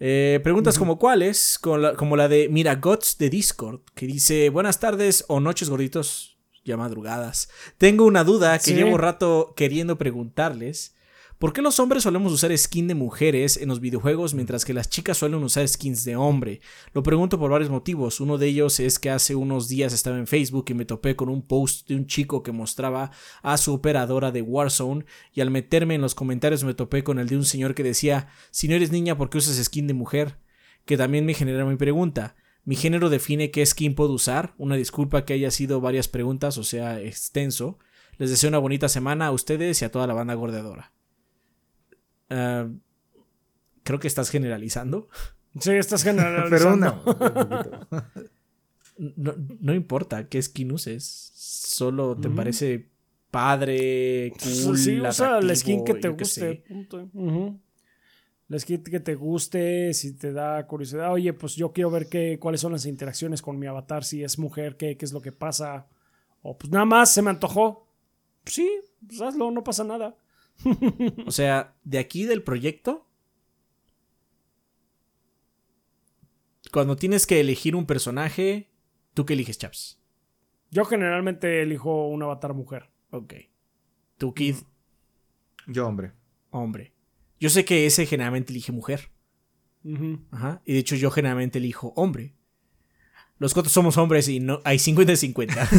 Eh, 0.01 0.41
preguntas 0.43 0.79
como 0.79 0.99
cuáles, 0.99 1.59
como 1.59 2.17
la, 2.17 2.29
de 2.29 2.49
Mira 2.49 2.77
Gots 2.77 3.17
de 3.19 3.31
Discord, 3.31 3.81
que 3.95 4.07
dice 4.07 4.51
buenas 4.51 4.81
tardes 4.81 5.25
o 5.29 5.41
noches 5.41 5.71
gorditos, 5.71 6.39
ya 6.65 6.77
madrugadas. 6.77 7.49
Tengo 7.79 8.05
una 8.05 8.25
duda 8.25 8.59
que 8.59 8.75
llevo 8.75 8.99
rato 8.99 9.53
queriendo 9.57 9.99
preguntarles. 9.99 10.95
¿Por 11.39 11.53
qué 11.53 11.63
los 11.63 11.81
hombres 11.81 12.05
solemos 12.05 12.33
usar 12.33 12.57
skin 12.57 12.87
de 12.87 12.95
mujeres 12.95 13.57
en 13.57 13.69
los 13.69 13.81
videojuegos 13.81 14.35
mientras 14.35 14.65
que 14.65 14.73
las 14.73 14.89
chicas 14.89 15.19
suelen 15.19 15.43
usar 15.43 15.67
skins 15.67 16.05
de 16.05 16.15
hombre? 16.15 16.61
Lo 16.93 17.03
pregunto 17.03 17.41
por 17.41 17.51
varios 17.51 17.71
motivos. 17.71 18.21
Uno 18.21 18.39
de 18.39 18.47
ellos 18.47 18.79
es 18.79 19.01
que 19.01 19.11
hace 19.11 19.35
unos 19.35 19.69
días 19.69 19.93
estaba 19.93 20.17
en 20.17 20.29
Facebook 20.29 20.67
y 20.69 20.75
me 20.75 20.85
topé 20.85 21.17
con 21.17 21.29
un 21.29 21.43
post 21.43 21.89
de 21.89 21.97
un 21.97 22.07
chico 22.07 22.45
que 22.45 22.53
mostraba 22.53 23.11
a 23.43 23.57
su 23.57 23.75
operadora 23.75 24.31
de 24.31 24.43
Warzone 24.43 25.07
y 25.33 25.41
al 25.41 25.51
meterme 25.51 25.97
en 25.97 26.03
los 26.03 26.15
comentarios 26.15 26.63
me 26.63 26.73
topé 26.73 27.03
con 27.03 27.19
el 27.19 27.29
de 27.29 27.37
un 27.37 27.45
señor 27.45 27.75
que 27.75 27.83
decía, 27.83 28.29
si 28.53 28.69
no 28.69 28.77
eres 28.77 28.93
niña, 28.93 29.19
¿por 29.19 29.29
qué 29.29 29.39
usas 29.39 29.63
skin 29.63 29.89
de 29.89 29.95
mujer? 29.95 30.39
Que 30.85 30.97
también 30.97 31.27
me 31.27 31.35
genera 31.35 31.65
mi 31.65 31.77
pregunta. 31.77 32.37
Mi 32.65 32.77
género 32.77 33.11
define 33.11 33.51
qué 33.51 33.67
skin 33.67 33.97
puedo 33.97 34.13
usar. 34.13 34.55
Una 34.57 34.77
disculpa 34.77 35.25
que 35.25 35.35
haya 35.35 35.51
sido 35.51 35.81
varias 35.81 36.07
preguntas, 36.07 36.59
o 36.59 36.65
sea, 36.65 37.01
extenso. 37.01 37.79
Les 38.19 38.31
deseo 38.31 38.49
una 38.49 38.59
bonita 38.59 38.89
semana 38.89 39.27
a 39.27 39.33
ustedes 39.33 39.83
y 39.83 39.85
a 39.85 39.91
toda 39.91 40.07
la 40.07 40.15
banda 40.15 40.35
gordeadora. 40.35 40.94
Ah, 42.35 42.69
creo 43.85 44.01
que 44.01 44.09
estás 44.09 44.31
generalizando. 44.31 45.09
Sí, 45.61 45.71
estás 45.71 46.03
generalizando. 46.03 47.01
no. 48.99 49.35
no, 49.61 49.73
importa 49.73 50.29
qué 50.29 50.43
skin 50.43 50.73
uses. 50.73 51.31
Solo 51.33 52.17
te 52.17 52.29
parece 52.29 52.89
padre, 53.31 54.33
cool. 54.33 54.77
Sí, 54.77 55.01
usa 55.01 55.41
la 55.41 55.55
skin 55.55 55.85
que 55.85 55.95
te 55.95 56.09
guste. 56.09 56.65
La 58.49 58.59
skin 58.59 58.83
que 58.83 58.99
te 58.99 59.15
guste, 59.15 59.95
si 59.95 60.15
te 60.15 60.33
da 60.33 60.67
curiosidad. 60.67 61.13
Oye, 61.13 61.33
pues 61.33 61.55
yo 61.55 61.73
quiero 61.73 61.89
ver 61.89 62.09
qué, 62.09 62.41
cuáles 62.41 62.61
son 62.61 62.73
las 62.73 62.85
interacciones 62.85 63.41
con 63.41 63.57
mi 63.57 63.69
avatar. 63.69 64.03
Si 64.03 64.25
es 64.25 64.41
mujer, 64.41 64.77
qué, 64.77 64.97
qué 64.97 65.05
es 65.05 65.13
lo 65.13 65.23
que 65.23 65.31
pasa. 65.31 65.87
O 66.43 66.59
pues 66.59 66.73
nada 66.73 66.85
más 66.85 67.15
se 67.15 67.23
me 67.23 67.31
antojó. 67.31 67.87
Sí, 68.45 68.69
pues 69.07 69.21
hazlo, 69.21 69.53
no 69.53 69.63
pasa 69.63 69.85
nada 69.85 70.17
o 71.27 71.31
sea, 71.31 71.75
de 71.85 71.99
aquí 71.99 72.25
del 72.25 72.43
proyecto, 72.43 73.07
cuando 76.73 76.97
tienes 76.97 77.27
que 77.27 77.41
elegir 77.41 77.77
un 77.77 77.87
personaje, 77.87 78.71
¿tú 79.15 79.25
qué 79.27 79.35
eliges, 79.35 79.59
Chaps? 79.59 80.01
Yo 80.71 80.85
generalmente 80.85 81.63
elijo 81.63 82.09
un 82.09 82.23
avatar 82.23 82.55
mujer. 82.55 82.91
Ok. 83.11 83.35
¿Tú, 84.19 84.35
Kid? 84.35 84.57
Yo, 85.67 85.87
hombre. 85.87 86.13
Hombre. 86.51 86.93
Yo 87.39 87.49
sé 87.51 87.65
que 87.65 87.87
ese 87.87 88.07
generalmente 88.07 88.53
elige 88.53 88.73
mujer. 88.73 89.11
Ajá. 90.31 90.63
Y 90.65 90.73
de 90.73 90.79
hecho, 90.79 90.97
yo 90.97 91.11
generalmente 91.11 91.59
elijo 91.59 91.93
hombre. 91.95 92.35
Los 93.39 93.53
cuatro 93.53 93.71
somos 93.71 93.99
hombres 93.99 94.29
y 94.29 94.41
no 94.41 94.61
hay 94.65 94.79
50 94.79 95.17
50. 95.17 95.69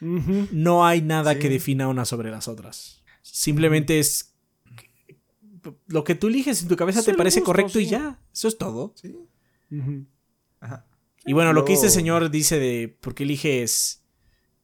No 0.52 0.84
hay 0.84 1.00
nada 1.00 1.38
que 1.38 1.48
defina 1.48 1.88
una 1.88 2.04
sobre 2.04 2.30
las 2.30 2.46
otras. 2.48 3.03
Simplemente 3.26 3.98
es 3.98 4.34
lo 5.86 6.04
que 6.04 6.14
tú 6.14 6.26
eliges 6.28 6.60
en 6.62 6.68
tu 6.68 6.76
cabeza 6.76 7.02
te 7.02 7.14
parece 7.14 7.42
correcto 7.42 7.80
y 7.80 7.86
ya. 7.86 8.20
Eso 8.32 8.48
es 8.48 8.58
todo. 8.58 8.92
Sí. 8.96 9.16
Y 11.26 11.32
bueno, 11.32 11.52
lo 11.54 11.64
que 11.64 11.72
este 11.72 11.88
señor 11.90 12.30
dice 12.30 12.58
de 12.58 12.94
por 13.00 13.14
qué 13.14 13.22
eliges 13.24 14.02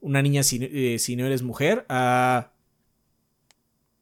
una 0.00 0.20
niña 0.22 0.42
si, 0.42 0.58
eh, 0.62 0.98
no 1.16 1.24
eres 1.26 1.42
mujer. 1.42 1.86
Ah, 1.88 2.52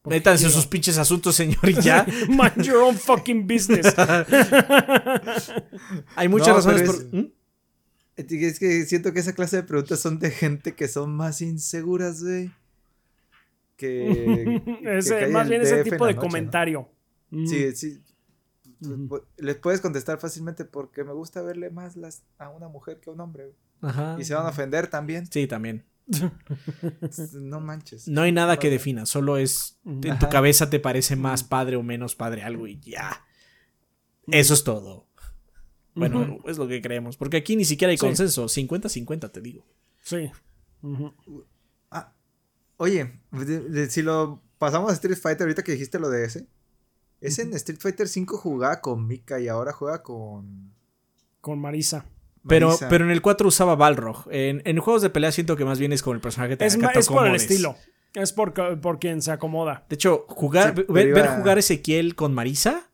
Métanse 0.04 0.46
en 0.46 0.50
sus 0.52 0.66
pinches 0.66 0.96
asuntos, 0.98 1.36
señor, 1.36 1.68
y 1.68 1.74
ya. 1.82 2.04
Mind 2.28 2.62
your 2.64 2.78
own 2.78 2.96
fucking 2.96 3.46
business. 3.46 3.94
Hay 6.16 6.28
muchas 6.28 6.48
No, 6.48 6.54
razones 6.54 6.82
por. 6.82 6.94
es- 6.96 7.12
¿Mm? 7.12 7.26
Es 8.16 8.58
que 8.58 8.84
siento 8.86 9.12
que 9.12 9.20
esa 9.20 9.32
clase 9.34 9.54
de 9.56 9.62
preguntas 9.62 10.00
son 10.00 10.18
de 10.18 10.32
gente 10.32 10.74
que 10.74 10.88
son 10.88 11.14
más 11.14 11.40
inseguras, 11.40 12.22
güey. 12.24 12.50
Que. 13.78 14.60
más 15.32 15.44
en 15.44 15.48
bien 15.48 15.62
ese 15.62 15.78
DF 15.78 15.84
tipo 15.84 16.06
de 16.06 16.12
noche, 16.12 16.14
¿no? 16.16 16.20
comentario. 16.20 16.88
Mm. 17.30 17.46
Sí, 17.46 17.72
sí. 17.74 18.02
Ujú. 18.82 19.22
Les 19.38 19.56
puedes 19.56 19.80
contestar 19.80 20.18
fácilmente 20.20 20.64
porque 20.66 21.02
me 21.04 21.12
gusta 21.12 21.40
verle 21.42 21.70
más 21.70 21.96
las, 21.96 22.22
a 22.38 22.50
una 22.50 22.68
mujer 22.68 23.00
que 23.00 23.08
a 23.08 23.12
un 23.14 23.20
hombre. 23.20 23.54
Ajá. 23.80 24.16
Y 24.20 24.24
se 24.24 24.34
van 24.34 24.44
a 24.46 24.50
ofender 24.50 24.88
también. 24.88 25.26
Sí, 25.30 25.46
también. 25.46 25.84
No 27.34 27.60
manches. 27.60 28.08
No 28.08 28.22
hay 28.22 28.32
nada 28.32 28.58
que 28.58 28.70
defina, 28.70 29.06
solo 29.06 29.36
es. 29.36 29.78
En 29.84 30.18
tu 30.18 30.28
cabeza 30.28 30.70
te 30.70 30.80
parece 30.80 31.16
más 31.16 31.44
padre 31.44 31.76
o 31.76 31.82
menos 31.82 32.14
padre 32.14 32.42
algo 32.42 32.66
y 32.66 32.78
ya. 32.80 33.24
Eso 34.26 34.54
es 34.54 34.64
todo. 34.64 35.06
Bueno, 35.94 36.38
es 36.46 36.58
lo 36.58 36.68
que 36.68 36.80
creemos. 36.80 37.16
Porque 37.16 37.36
aquí 37.38 37.56
ni 37.56 37.64
siquiera 37.64 37.90
hay 37.90 37.98
Sí. 37.98 38.06
consenso. 38.06 38.46
50-50, 38.48 39.30
te 39.30 39.40
digo. 39.40 39.66
Sí. 40.00 40.30
Oye, 42.78 43.20
de- 43.32 43.60
de- 43.60 43.90
si 43.90 44.02
lo 44.02 44.42
pasamos 44.58 44.90
a 44.90 44.94
Street 44.94 45.18
Fighter, 45.18 45.42
ahorita 45.42 45.62
que 45.62 45.72
dijiste 45.72 45.98
lo 45.98 46.08
de 46.10 46.24
ese. 46.24 46.46
Ese 47.20 47.42
en 47.42 47.52
Street 47.54 47.78
Fighter 47.80 48.08
5 48.08 48.36
jugaba 48.38 48.80
con 48.80 49.06
Mika 49.06 49.38
y 49.40 49.48
ahora 49.48 49.72
juega 49.72 50.02
con. 50.02 50.72
Con 51.40 51.60
Marisa. 51.60 52.06
Pero, 52.46 52.68
Marisa. 52.68 52.88
pero 52.88 53.04
en 53.04 53.10
el 53.10 53.20
4 53.22 53.48
usaba 53.48 53.74
Balrog. 53.76 54.26
En, 54.30 54.62
en 54.64 54.78
juegos 54.78 55.02
de 55.02 55.10
pelea 55.10 55.30
siento 55.32 55.56
que 55.56 55.64
más 55.64 55.78
bien 55.78 55.92
es 55.92 56.02
con 56.02 56.14
el 56.14 56.20
personaje 56.20 56.50
que 56.50 56.56
te 56.56 56.66
Es, 56.66 56.78
ma- 56.78 56.90
que 56.92 57.00
es 57.00 57.08
por 57.08 57.26
el 57.26 57.34
estilo. 57.34 57.76
Es 58.14 58.32
por, 58.32 58.54
por 58.80 58.98
quien 58.98 59.20
se 59.20 59.30
acomoda. 59.32 59.84
De 59.88 59.94
hecho, 59.94 60.24
jugar, 60.28 60.74
Sí, 60.76 60.84
ver, 60.88 61.12
ver 61.12 61.26
jugar 61.28 61.58
Ezequiel 61.58 62.14
con 62.14 62.32
Marisa 62.32 62.88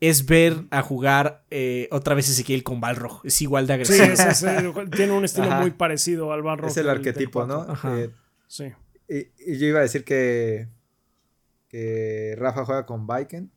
es 0.00 0.24
ver 0.26 0.64
a 0.70 0.82
jugar 0.82 1.44
eh, 1.50 1.88
otra 1.90 2.14
vez 2.14 2.28
Ezequiel 2.28 2.62
con 2.62 2.80
Balrog. 2.80 3.20
Es 3.24 3.40
igual 3.42 3.66
de 3.66 3.84
Sí, 3.84 4.00
agresivo. 4.00 4.28
es- 4.30 4.42
es- 4.44 4.90
tiene 4.92 5.12
un 5.12 5.24
estilo 5.24 5.46
Ajá. 5.48 5.60
muy 5.60 5.70
parecido 5.72 6.32
al 6.32 6.42
Balrog. 6.42 6.70
es 6.70 6.76
el 6.76 6.88
arquetipo, 6.88 7.46
¿no? 7.46 7.62
Ajá. 7.62 7.98
Eh, 7.98 8.10
Sí. 8.46 8.64
Y, 9.10 9.32
y 9.52 9.58
yo 9.58 9.66
iba 9.66 9.78
a 9.80 9.82
decir 9.82 10.04
que. 10.04 10.68
Que 11.68 12.34
Rafa 12.38 12.64
juega 12.64 12.84
con 12.86 13.06
Viken. 13.06 13.50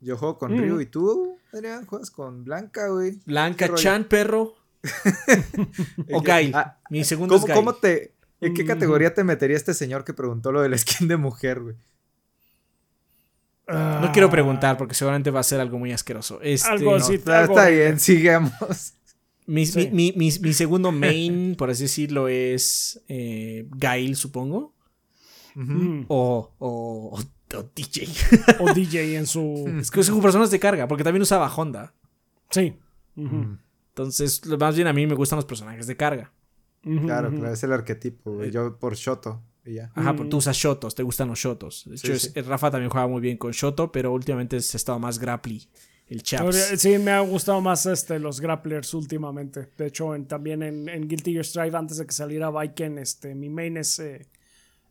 Yo 0.00 0.16
juego 0.16 0.38
con 0.38 0.52
Mm. 0.54 0.58
Ryu 0.60 0.80
y 0.80 0.86
tú, 0.86 1.38
Adrián, 1.52 1.86
juegas 1.86 2.10
con 2.10 2.44
Blanca, 2.44 2.88
güey. 2.88 3.18
Blanca. 3.26 3.72
Chan, 3.74 4.04
perro. 4.04 4.54
O 6.12 6.20
Gail. 6.22 6.52
ah, 6.54 6.78
Mi 6.90 7.04
segundo 7.04 7.34
¿Cómo, 7.36 7.44
es 7.46 7.48
Gail. 7.48 7.56
cómo 7.56 7.74
te, 7.76 8.14
¿En 8.40 8.54
qué 8.54 8.64
Mm. 8.64 8.66
categoría 8.66 9.14
te 9.14 9.22
metería 9.24 9.56
este 9.56 9.74
señor 9.74 10.04
que 10.04 10.12
preguntó 10.14 10.50
lo 10.52 10.60
del 10.62 10.76
skin 10.78 11.06
de 11.08 11.16
mujer, 11.16 11.60
güey? 11.60 11.76
No 13.68 14.10
quiero 14.12 14.28
preguntar 14.30 14.76
porque 14.76 14.94
seguramente 14.94 15.30
va 15.30 15.40
a 15.40 15.44
ser 15.44 15.60
algo 15.60 15.78
muy 15.78 15.92
asqueroso. 15.92 16.40
Este, 16.42 16.68
Algo 16.68 16.90
no. 16.90 16.96
así. 16.96 17.14
Está, 17.14 17.40
algo- 17.44 17.56
está 17.56 17.68
bien, 17.70 17.98
sigamos. 18.00 18.94
Mi, 19.52 19.66
Sí. 19.66 19.88
mi- 19.92 20.12
mi- 20.12 20.30
mi- 20.30 20.38
mi 20.40 20.52
segundo 20.52 20.92
main, 20.92 21.54
por 21.58 21.68
así 21.70 21.82
decirlo, 21.84 22.28
es 22.28 23.02
eh, 23.08 23.66
Gail, 23.76 24.16
supongo. 24.16 24.74
O, 26.08 26.50
o, 26.58 27.18
o 27.58 27.62
DJ. 27.74 28.08
O 28.60 28.72
DJ 28.72 29.16
en 29.18 29.26
su. 29.26 29.64
es 29.80 29.90
que 29.90 30.02
son 30.02 30.20
personas 30.22 30.50
de 30.50 30.58
carga, 30.58 30.88
porque 30.88 31.04
también 31.04 31.22
usaba 31.22 31.54
Honda. 31.54 31.92
Sí. 32.50 32.74
Entonces, 33.16 34.40
más 34.58 34.74
bien 34.74 34.88
a 34.88 34.92
mí 34.92 35.06
me 35.06 35.14
gustan 35.14 35.36
los 35.36 35.44
personajes 35.44 35.86
de 35.86 35.96
carga. 35.96 36.32
Claro, 36.82 37.30
es 37.52 37.62
el 37.62 37.72
arquetipo. 37.72 38.42
Eh. 38.42 38.50
Yo 38.50 38.78
por 38.78 38.94
Shoto 38.96 39.42
y 39.64 39.74
ya. 39.74 39.92
Ajá, 39.94 40.16
porque 40.16 40.30
tú 40.30 40.38
usas 40.38 40.56
Shotos, 40.56 40.94
te 40.94 41.02
gustan 41.02 41.28
los 41.28 41.38
Shotos. 41.38 41.84
De 41.86 41.96
Sí, 41.98 42.06
hecho, 42.08 42.18
sí. 42.18 42.30
el 42.34 42.44
Rafa 42.46 42.70
también 42.70 42.90
juega 42.90 43.06
muy 43.06 43.20
bien 43.20 43.36
con 43.36 43.52
Shoto, 43.52 43.92
pero 43.92 44.12
últimamente 44.12 44.60
se 44.60 44.76
ha 44.76 44.78
estado 44.78 44.98
más 44.98 45.18
grapply. 45.18 45.68
El 46.08 46.22
Chaps. 46.22 46.74
Sí, 46.78 46.98
me 46.98 47.10
ha 47.12 47.20
gustado 47.20 47.60
más 47.60 47.86
este, 47.86 48.18
los 48.18 48.40
grapplers 48.40 48.92
últimamente. 48.94 49.68
De 49.78 49.86
hecho, 49.86 50.14
en- 50.14 50.26
también 50.26 50.62
en, 50.62 50.88
en 50.88 51.08
Guilty 51.08 51.32
Gear 51.32 51.44
Strive, 51.44 51.76
antes 51.76 51.96
de 51.98 52.06
que 52.06 52.12
saliera 52.12 52.50
Viken, 52.50 52.98
este, 52.98 53.34
mi 53.34 53.48
main 53.48 53.76
es, 53.78 53.98
eh, 53.98 54.26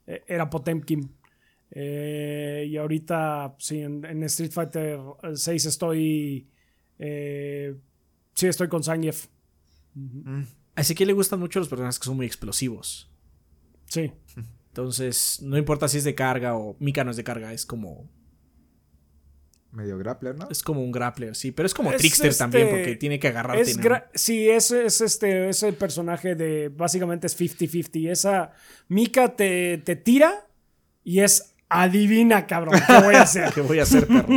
eh, 0.08 0.24
era 0.28 0.50
Potemkin. 0.50 1.12
Eh, 1.74 2.66
y 2.68 2.78
ahorita, 2.78 3.56
sí, 3.60 3.82
en, 3.82 4.04
en 4.06 4.24
Street 4.24 4.52
Fighter 4.52 5.00
6 5.36 5.66
estoy. 5.68 6.48
eh, 7.00 7.76
sí, 8.34 8.48
estoy 8.48 8.68
con 8.68 8.84
Zangief. 8.84 9.28
Mm, 9.94 10.42
A 10.76 10.82
Ezequiel 10.82 11.08
le 11.08 11.14
gustan 11.14 11.40
mucho 11.40 11.60
los 11.60 11.70
personajes 11.70 12.00
que 12.00 12.06
son 12.06 12.16
muy 12.18 12.26
explosivos. 12.26 13.10
Sí. 13.86 14.12
Entonces, 14.70 15.40
no 15.44 15.58
importa 15.58 15.88
si 15.88 15.98
es 16.00 16.04
de 16.04 16.16
carga 16.16 16.56
o 16.58 16.76
Mika 16.80 17.04
no 17.04 17.12
es 17.12 17.18
de 17.18 17.24
carga, 17.26 17.54
es 17.54 17.66
como 17.66 18.10
Medio 19.72 19.98
grappler, 19.98 20.36
¿no? 20.38 20.50
es 20.50 20.64
como 20.64 20.84
un 20.84 20.92
grappler, 20.92 21.34
sí, 21.36 21.52
pero 21.52 21.66
es 21.66 21.74
como 21.74 21.92
Es 21.92 21.98
Trickster 21.98 22.28
este- 22.32 22.40
también 22.40 22.70
porque 22.70 22.96
tiene 22.98 23.20
que 23.20 23.30
agarrarte. 23.30 23.62
Es 23.62 23.78
¿no? 23.78 23.96
sí, 24.14 24.50
es, 24.50 24.72
es 24.72 25.00
este 25.02 25.50
ese 25.50 25.72
personaje 25.74 26.36
de 26.36 26.68
básicamente 26.70 27.28
es 27.28 27.40
50-50. 27.40 28.10
Esa 28.12 28.52
Mika 28.90 29.36
te, 29.36 29.78
te 29.78 29.96
tira 29.96 30.46
y 31.04 31.22
es 31.22 31.56
adivina, 31.70 32.48
cabrón, 32.48 32.76
¿qué 32.86 33.02
voy 33.02 33.16
a 33.16 33.22
hacer? 33.22 33.52
¿Qué 33.56 33.62
voy 33.62 33.80
a 33.80 33.84
hacer, 33.84 34.06
perro? 34.08 34.28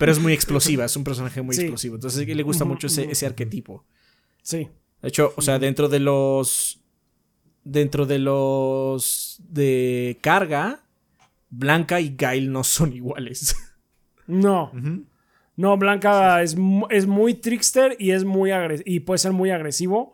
Pero 0.00 0.10
es 0.12 0.18
muy 0.18 0.32
explosiva, 0.32 0.84
es 0.84 0.96
un 0.96 1.04
personaje 1.04 1.40
muy 1.42 1.54
Sí. 1.54 1.62
explosivo. 1.62 1.94
Entonces, 1.94 2.26
le 2.26 2.42
gusta 2.42 2.64
mucho 2.64 2.88
ese, 2.88 3.04
ese 3.10 3.24
arquetipo. 3.24 3.84
Sí. 4.42 4.68
De 5.00 5.08
hecho, 5.08 5.32
o 5.36 5.42
sea, 5.42 5.58
dentro 5.60 5.88
de 5.88 6.00
los. 6.00 6.80
Dentro 7.62 8.04
de 8.06 8.18
los. 8.18 9.40
de 9.48 10.18
carga, 10.20 10.82
Blanca 11.50 12.00
y 12.00 12.16
Gail 12.18 12.50
no 12.50 12.64
son 12.64 12.92
iguales. 12.92 13.54
No, 14.26 14.72
no, 15.56 15.76
Blanca 15.78 16.42
es, 16.42 16.56
es 16.90 17.06
muy 17.06 17.34
trickster 17.34 17.96
y 17.98 18.10
es 18.10 18.24
muy 18.24 18.50
agres- 18.50 18.82
y 18.84 19.00
puede 19.00 19.18
ser 19.18 19.32
muy 19.32 19.50
agresivo. 19.50 20.12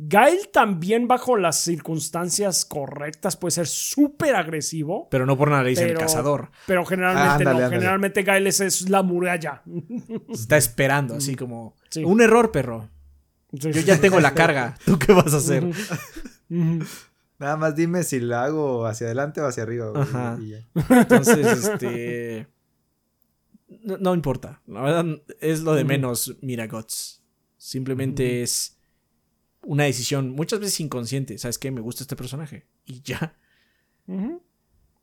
Gail 0.00 0.50
también 0.52 1.08
bajo 1.08 1.36
las 1.36 1.56
circunstancias 1.58 2.64
correctas 2.64 3.36
puede 3.36 3.50
ser 3.50 3.66
súper 3.66 4.36
agresivo. 4.36 5.08
Pero 5.10 5.26
no 5.26 5.36
por 5.36 5.50
nada 5.50 5.64
le 5.64 5.70
dicen 5.70 5.88
el 5.88 5.98
cazador. 5.98 6.50
Pero 6.68 6.84
generalmente 6.86 7.28
Ah, 7.28 7.32
ándale, 7.34 7.50
no. 7.50 7.56
ándale. 7.64 7.76
Generalmente 7.80 8.22
Gail 8.22 8.46
es, 8.46 8.60
es 8.60 8.88
la 8.90 9.02
muralla. 9.02 9.62
Está 10.32 10.56
esperando, 10.56 11.16
así 11.16 11.34
como. 11.34 11.74
Sí. 11.90 12.04
Un 12.04 12.20
error, 12.20 12.52
perro. 12.52 12.88
Sí. 13.58 13.72
Yo 13.72 13.80
ya 13.80 14.00
tengo 14.00 14.20
la 14.20 14.34
carga. 14.34 14.76
¿Tú 14.84 14.98
qué 15.00 15.12
vas 15.12 15.34
a 15.34 15.38
hacer? 15.38 15.64
Nada 16.48 17.56
más 17.56 17.74
dime 17.74 18.02
si 18.04 18.20
la 18.20 18.44
hago 18.44 18.86
hacia 18.86 19.06
adelante 19.06 19.40
o 19.40 19.46
hacia 19.46 19.62
arriba, 19.64 19.90
güey. 19.90 20.02
Ajá. 20.02 20.36
y 20.40 20.50
ya. 20.50 20.58
Entonces, 20.90 21.46
este. 21.68 22.46
No, 23.68 23.98
no 23.98 24.14
importa. 24.14 24.62
La 24.66 24.80
verdad 24.80 25.22
es 25.40 25.60
lo 25.60 25.74
de 25.74 25.84
menos, 25.84 26.36
mira, 26.40 26.66
Gots. 26.66 27.22
Simplemente 27.56 28.42
es 28.42 28.78
una 29.62 29.84
decisión 29.84 30.30
muchas 30.30 30.60
veces 30.60 30.80
inconsciente. 30.80 31.36
¿Sabes 31.38 31.58
qué? 31.58 31.70
Me 31.70 31.80
gusta 31.80 32.02
este 32.02 32.16
personaje. 32.16 32.66
Y 32.86 33.02
ya. 33.02 33.36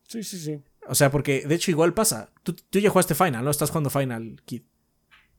Sí, 0.07 0.23
sí, 0.23 0.39
sí. 0.39 0.59
O 0.87 0.95
sea, 0.95 1.11
porque 1.11 1.45
de 1.47 1.55
hecho 1.55 1.71
igual 1.71 1.93
pasa. 1.93 2.31
Tú, 2.43 2.53
tú 2.53 2.79
ya 2.79 2.89
jugaste 2.89 3.15
Final, 3.15 3.43
¿no? 3.43 3.51
Estás 3.51 3.69
jugando 3.69 3.89
Final, 3.89 4.41
Kid. 4.45 4.63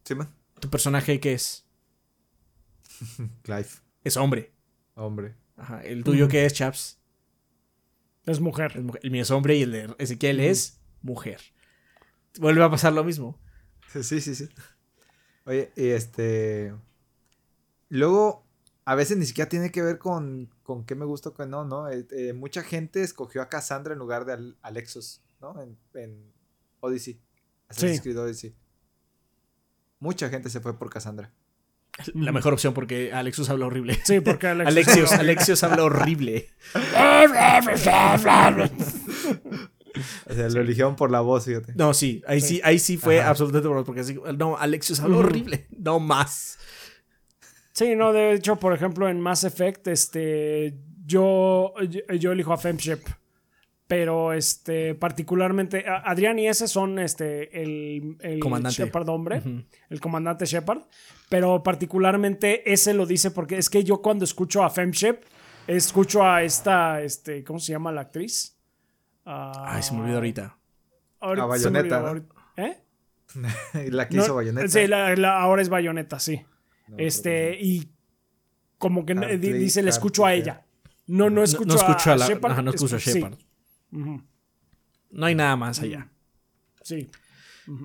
Sí, 0.04 0.14
man. 0.14 0.32
¿Tu 0.60 0.70
personaje 0.70 1.18
qué 1.20 1.34
es? 1.34 1.66
Clive. 3.42 3.68
Es 4.04 4.16
hombre. 4.16 4.52
Hombre. 4.94 5.34
Ajá. 5.56 5.82
¿El 5.82 6.04
tuyo 6.04 6.28
qué 6.28 6.44
es, 6.44 6.54
Chaps? 6.54 6.98
Es 8.24 8.40
mujer. 8.40 8.72
Es 8.76 8.82
mujer. 8.82 9.00
El 9.04 9.10
mío 9.10 9.22
es 9.22 9.30
hombre 9.30 9.56
y 9.56 9.62
el 9.62 9.72
de 9.72 9.94
Ezequiel 9.98 10.40
es 10.40 10.80
mujer. 11.02 11.40
Vuelve 12.38 12.62
a 12.64 12.70
pasar 12.70 12.92
lo 12.92 13.04
mismo. 13.04 13.38
Sí, 13.92 14.20
sí, 14.20 14.34
sí. 14.34 14.48
Oye, 15.44 15.72
y 15.76 15.88
este. 15.88 16.74
Luego, 17.88 18.44
a 18.84 18.94
veces 18.94 19.16
ni 19.16 19.26
siquiera 19.26 19.48
tiene 19.48 19.70
que 19.70 19.82
ver 19.82 19.98
con, 19.98 20.50
con 20.62 20.84
qué 20.84 20.94
me 20.94 21.04
gusta 21.04 21.30
o 21.30 21.34
qué 21.34 21.46
no, 21.46 21.64
¿no? 21.64 21.88
Eh, 21.88 22.06
eh, 22.10 22.32
mucha 22.32 22.62
gente 22.62 23.02
escogió 23.02 23.42
a 23.42 23.48
Cassandra 23.48 23.92
en 23.92 23.98
lugar 23.98 24.24
de 24.24 24.32
Al- 24.34 24.58
Alexos, 24.62 25.22
¿no? 25.40 25.60
En, 25.62 25.78
en 25.94 26.32
Odyssey. 26.80 27.20
Assassin's 27.68 27.96
Sí. 27.96 28.02
Creed 28.02 28.18
Odyssey. 28.20 28.54
Mucha 30.00 30.28
gente 30.28 30.50
se 30.50 30.60
fue 30.60 30.78
por 30.78 30.90
Cassandra. 30.90 31.32
La 32.12 32.30
mejor 32.32 32.52
opción 32.52 32.74
porque 32.74 33.12
Alexus 33.14 33.48
habla 33.48 33.66
horrible. 33.66 33.98
Sí, 34.04 34.20
porque 34.20 34.48
Alex- 34.48 34.68
Alexios, 34.68 35.12
Alexios 35.12 35.62
habla 35.64 35.84
horrible. 35.84 36.50
O 40.28 40.34
sea, 40.34 40.48
lo 40.48 40.60
eligieron 40.60 40.96
por 40.96 41.10
la 41.10 41.20
voz, 41.20 41.44
fíjate. 41.44 41.72
No, 41.74 41.94
sí, 41.94 42.22
ahí 42.26 42.40
sí, 42.40 42.60
ahí 42.64 42.78
sí 42.78 42.96
fue 42.96 43.20
Ajá. 43.20 43.30
absolutamente 43.30 43.68
por- 43.68 43.84
porque 43.84 44.00
así, 44.00 44.18
no, 44.36 44.56
Alexios 44.56 45.00
habla 45.00 45.16
Ujú. 45.16 45.26
horrible, 45.26 45.66
no 45.78 45.98
más. 46.00 46.58
Sí, 47.72 47.94
no, 47.94 48.12
de 48.12 48.32
hecho, 48.32 48.56
por 48.56 48.72
ejemplo, 48.72 49.08
en 49.08 49.20
Mass 49.20 49.44
Effect, 49.44 49.86
este, 49.88 50.74
yo, 51.04 51.74
yo, 51.88 52.00
yo 52.18 52.32
elijo 52.32 52.52
a 52.52 52.56
Femship. 52.58 53.00
Pero, 53.88 54.32
este, 54.32 54.96
particularmente, 54.96 55.84
Adrián 55.86 56.40
y 56.40 56.48
ese 56.48 56.66
son, 56.66 56.98
este, 56.98 57.62
el, 57.62 58.16
el 58.20 58.40
Comandante. 58.40 58.82
Shepard 58.82 59.08
hombre, 59.08 59.40
el 59.90 60.00
comandante 60.00 60.44
Shepard. 60.44 60.80
Pero 61.28 61.62
particularmente 61.62 62.72
ese 62.72 62.94
lo 62.94 63.06
dice 63.06 63.30
porque 63.30 63.58
es 63.58 63.70
que 63.70 63.84
yo 63.84 64.02
cuando 64.02 64.24
escucho 64.24 64.64
a 64.64 64.70
Femship, 64.70 65.18
escucho 65.68 66.24
a 66.24 66.42
esta, 66.42 67.00
este, 67.02 67.44
¿cómo 67.44 67.60
se 67.60 67.72
llama 67.72 67.92
la 67.92 68.00
actriz? 68.00 68.55
Ah, 69.26 69.64
Ay, 69.74 69.82
se 69.82 69.92
me 69.92 70.00
olvidó 70.00 70.16
ahorita. 70.16 70.56
Ahorita 71.20 71.42
A 71.44 71.46
Bayonetta, 71.46 72.10
olvidó, 72.10 72.26
¿no? 72.56 72.64
¿Eh? 72.64 72.78
la 73.90 74.08
que 74.08 74.16
No, 74.16 74.22
hizo 74.24 74.34
Bayonetta. 74.34 74.68
Sí, 74.68 74.86
la- 74.86 75.14
la- 75.16 75.40
ahora 75.40 75.60
es 75.62 75.68
Bayonetta, 75.68 76.18
sí. 76.20 76.40
No, 76.88 76.96
este, 76.98 77.58
y 77.60 77.90
como 78.78 79.04
que 79.04 79.14
dice, 79.38 79.82
le 79.82 79.90
escucho 79.90 80.24
a 80.24 80.32
ella. 80.32 80.64
No, 81.08 81.24
no 81.28 81.36
No, 81.36 81.42
escucho, 81.42 81.66
no 81.68 81.74
escucho 81.74 82.12
a, 82.12 82.16
la, 82.16 82.26
Shepard. 82.26 82.52
ajá, 82.52 82.62
no 82.62 82.70
escucho 82.70 82.96
a 82.96 83.00
Sí. 83.00 83.12
Shepard. 83.14 83.34
No 83.90 85.26
hay 85.26 85.34
nada 85.34 85.56
más 85.56 85.80
allá. 85.80 86.08
Sí. 86.82 87.10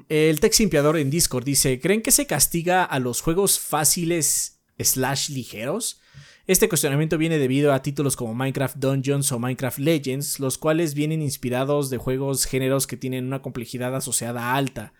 El 0.10 0.40
Tex 0.40 0.56
Simpiador 0.58 0.98
en 0.98 1.10
Discord 1.10 1.44
dice: 1.44 1.80
¿Creen 1.80 2.02
que 2.04 2.12
se 2.12 2.28
castiga 2.28 2.84
a 2.84 3.00
los 3.00 3.22
juegos 3.22 3.60
fáciles 3.60 4.60
slash 4.78 5.30
ligeros? 5.30 6.00
Este 6.48 6.68
cuestionamiento 6.68 7.20
viene 7.20 7.38
debido 7.38 7.72
a 7.72 7.84
títulos 7.84 8.16
como 8.16 8.34
Minecraft 8.34 8.78
Dungeons 8.78 9.32
o 9.32 9.38
Minecraft 9.38 9.78
Legends, 9.78 10.40
los 10.40 10.58
cuales 10.58 10.96
vienen 10.96 11.22
inspirados 11.22 11.92
de 11.92 11.98
juegos 11.98 12.46
géneros 12.46 12.88
que 12.88 12.98
tienen 12.98 13.28
una 13.28 13.44
complejidad 13.44 13.96
asociada 13.96 14.56
alta. 14.56 14.94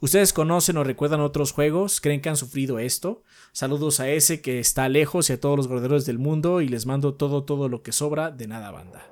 ¿Ustedes 0.00 0.32
conocen 0.32 0.76
o 0.76 0.84
recuerdan 0.84 1.20
otros 1.20 1.52
juegos? 1.52 2.00
¿Creen 2.00 2.20
que 2.20 2.28
han 2.28 2.36
sufrido 2.36 2.80
esto? 2.80 3.22
Saludos 3.52 4.00
a 4.00 4.08
ese 4.08 4.40
que 4.40 4.58
está 4.58 4.88
lejos 4.88 5.30
y 5.30 5.34
a 5.34 5.40
todos 5.40 5.56
los 5.56 5.68
guarderos 5.68 6.04
del 6.04 6.18
mundo 6.18 6.60
y 6.60 6.68
les 6.68 6.84
mando 6.84 7.14
todo, 7.14 7.44
todo 7.44 7.68
lo 7.68 7.82
que 7.82 7.92
sobra 7.92 8.32
de 8.32 8.48
nada 8.48 8.72
banda. 8.72 9.06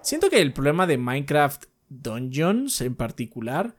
Siento 0.00 0.30
que 0.30 0.40
el 0.40 0.54
problema 0.54 0.86
de 0.86 0.96
Minecraft 0.96 1.64
Dungeons 1.90 2.80
en 2.80 2.94
particular 2.94 3.76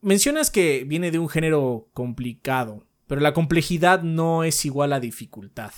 mencionas 0.00 0.50
que 0.50 0.84
viene 0.86 1.12
de 1.12 1.20
un 1.20 1.28
género 1.28 1.88
complicado, 1.92 2.84
pero 3.06 3.20
la 3.20 3.32
complejidad 3.32 4.02
no 4.02 4.42
es 4.42 4.64
igual 4.64 4.92
a 4.92 5.00
dificultad. 5.00 5.72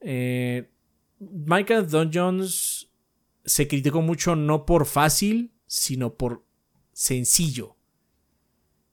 Eh, 0.00 0.68
Minecraft 1.20 1.90
Dungeons 1.90 2.90
se 3.44 3.66
criticó 3.66 4.02
mucho 4.02 4.36
no 4.36 4.66
por 4.66 4.86
fácil, 4.86 5.52
sino 5.66 6.14
por 6.14 6.44
sencillo. 6.92 7.76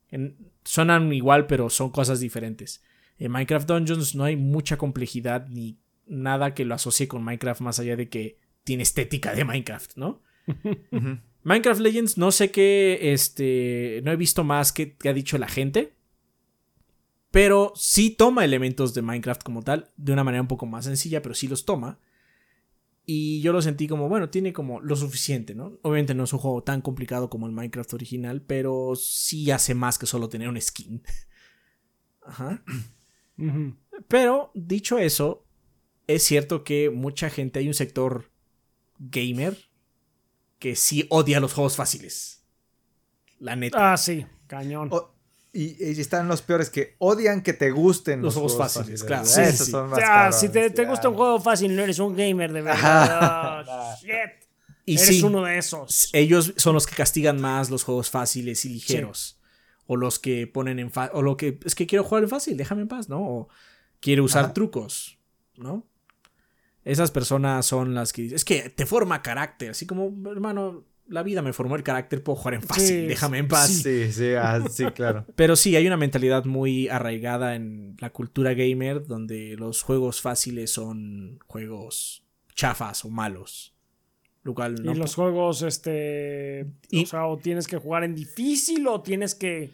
En- 0.09 0.37
suenan 0.63 1.11
igual, 1.13 1.47
pero 1.47 1.69
son 1.69 1.89
cosas 1.91 2.19
diferentes. 2.19 2.83
En 3.17 3.31
Minecraft 3.31 3.67
Dungeons 3.67 4.15
no 4.15 4.23
hay 4.23 4.35
mucha 4.35 4.77
complejidad 4.77 5.47
ni 5.47 5.77
nada 6.07 6.53
que 6.53 6.65
lo 6.65 6.75
asocie 6.75 7.07
con 7.07 7.23
Minecraft 7.23 7.61
más 7.61 7.79
allá 7.79 7.95
de 7.95 8.09
que 8.09 8.37
tiene 8.63 8.83
estética 8.83 9.33
de 9.33 9.45
Minecraft, 9.45 9.95
¿no? 9.97 10.21
Minecraft 11.43 11.79
Legends, 11.81 12.17
no 12.17 12.31
sé 12.31 12.49
qué, 12.49 13.13
este, 13.13 14.01
no 14.03 14.11
he 14.11 14.15
visto 14.15 14.43
más 14.43 14.71
que, 14.71 14.95
que 14.95 15.09
ha 15.09 15.13
dicho 15.13 15.37
la 15.37 15.47
gente, 15.47 15.94
pero 17.35 17.73
sí 17.75 18.11
toma 18.11 18.45
elementos 18.45 18.93
de 18.93 19.01
Minecraft 19.01 19.43
como 19.43 19.61
tal, 19.61 19.91
de 19.97 20.13
una 20.13 20.23
manera 20.23 20.41
un 20.41 20.47
poco 20.47 20.65
más 20.67 20.85
sencilla, 20.85 21.21
pero 21.21 21.35
sí 21.35 21.49
los 21.49 21.65
toma. 21.65 21.99
Y 23.05 23.41
yo 23.41 23.51
lo 23.51 23.61
sentí 23.61 23.89
como, 23.89 24.07
bueno, 24.07 24.29
tiene 24.29 24.53
como 24.53 24.79
lo 24.79 24.95
suficiente, 24.95 25.53
¿no? 25.53 25.77
Obviamente 25.81 26.15
no 26.15 26.23
es 26.23 26.31
un 26.31 26.39
juego 26.39 26.63
tan 26.63 26.79
complicado 26.79 27.29
como 27.29 27.45
el 27.45 27.51
Minecraft 27.51 27.93
original, 27.93 28.41
pero 28.41 28.93
sí 28.95 29.51
hace 29.51 29.75
más 29.75 29.99
que 29.99 30.05
solo 30.05 30.29
tener 30.29 30.47
un 30.47 30.61
skin. 30.61 31.03
Ajá. 32.21 32.63
Pero, 34.07 34.51
dicho 34.53 34.97
eso, 34.97 35.43
es 36.07 36.23
cierto 36.23 36.63
que 36.63 36.89
mucha 36.89 37.29
gente, 37.29 37.59
hay 37.59 37.67
un 37.67 37.73
sector 37.73 38.31
gamer 38.97 39.57
que 40.57 40.77
sí 40.77 41.05
odia 41.09 41.41
los 41.41 41.51
juegos 41.53 41.75
fáciles. 41.75 42.45
La 43.39 43.57
neta. 43.57 43.91
Ah, 43.91 43.97
sí, 43.97 44.25
cañón. 44.47 44.87
O- 44.93 45.14
y, 45.55 45.77
y 45.83 45.99
están 46.01 46.27
los 46.27 46.41
peores 46.41 46.69
que 46.69 46.95
odian 46.99 47.41
que 47.41 47.53
te 47.53 47.71
gusten 47.71 48.21
Los 48.21 48.35
los, 48.35 48.35
juegos 48.35 48.53
juegos 48.53 48.73
fáciles, 48.73 49.01
fáciles. 49.03 49.03
claro. 49.33 49.49
Esos 49.49 49.65
Sí, 49.65 49.71
son 49.71 49.89
más 49.89 49.99
cabrones, 49.99 50.35
si 50.39 50.49
te, 50.49 50.69
te 50.69 50.85
gusta 50.85 51.09
un 51.09 51.15
juego 51.15 51.39
fácil, 51.39 51.75
no 51.75 51.81
eres 51.81 51.99
un 51.99 52.15
gamer 52.15 52.51
de 52.53 52.61
verdad. 52.61 53.65
Oh, 53.67 53.95
shit. 54.01 54.11
y 54.85 54.95
Eres 54.95 55.07
sí, 55.07 55.23
uno 55.23 55.43
de 55.43 55.57
esos. 55.57 56.09
ellos 56.13 56.53
son 56.57 56.73
los 56.73 56.85
que 56.85 56.95
castigan 56.95 57.39
más 57.41 57.69
los 57.69 57.83
juegos 57.83 58.09
fáciles 58.09 58.65
y 58.65 58.69
ligeros. 58.69 59.39
O 59.87 59.97
los 59.97 60.17
que 60.19 60.47
ponen 60.47 60.79
en 60.79 60.89
fácil. 60.91 61.11
O 61.15 61.21
lo 61.21 61.37
que. 61.37 61.59
Es 61.63 61.75
que 61.75 61.85
quiero 61.85 62.03
jugar 62.03 62.23
en 62.23 62.29
fácil, 62.29 62.57
déjame 62.57 62.81
en 62.81 62.87
paz, 62.87 63.07
¿no? 63.07 63.19
O 63.21 63.49
quiero 63.99 64.23
usar 64.23 64.45
Ajá. 64.45 64.53
trucos, 64.53 65.19
¿no? 65.57 65.87
Esas 66.83 67.11
personas 67.11 67.65
son 67.67 67.93
las 67.93 68.11
que 68.11 68.23
dicen. 68.23 68.35
Es 68.35 68.45
que 68.45 68.69
te 68.69 68.85
forma 68.87 69.21
carácter. 69.21 69.71
Así 69.71 69.85
como, 69.85 70.05
hermano, 70.31 70.85
la 71.07 71.23
vida 71.23 71.41
me 71.41 71.53
formó 71.53 71.75
el 71.75 71.83
carácter, 71.83 72.23
puedo 72.23 72.35
jugar 72.35 72.55
en 72.55 72.61
fácil, 72.61 72.87
Sí, 72.87 73.05
déjame 73.07 73.37
en 73.37 73.47
paz. 73.47 73.69
Sí, 73.69 74.11
sí, 74.11 74.33
ah, 74.33 74.63
sí, 74.69 74.85
claro. 74.95 75.25
Pero 75.35 75.55
sí, 75.55 75.75
hay 75.75 75.85
una 75.87 75.97
mentalidad 75.97 76.45
muy 76.45 76.87
arraigada 76.89 77.55
en 77.55 77.95
la 77.99 78.09
cultura 78.11 78.53
gamer 78.53 79.05
donde 79.05 79.55
los 79.57 79.81
juegos 79.83 80.21
fáciles 80.21 80.71
son 80.71 81.39
juegos 81.47 82.23
chafas 82.55 83.05
o 83.05 83.09
malos. 83.09 83.73
Lo 84.43 84.53
cual 84.53 84.75
no. 84.83 84.91
Y 84.91 84.95
los 84.95 85.15
juegos, 85.15 85.61
este. 85.63 86.67
Y- 86.91 87.03
o 87.03 87.07
sea, 87.07 87.25
o 87.25 87.37
tienes 87.37 87.67
que 87.67 87.77
jugar 87.77 88.03
en 88.03 88.13
difícil 88.13 88.87
o 88.87 89.01
tienes 89.01 89.33
que, 89.33 89.73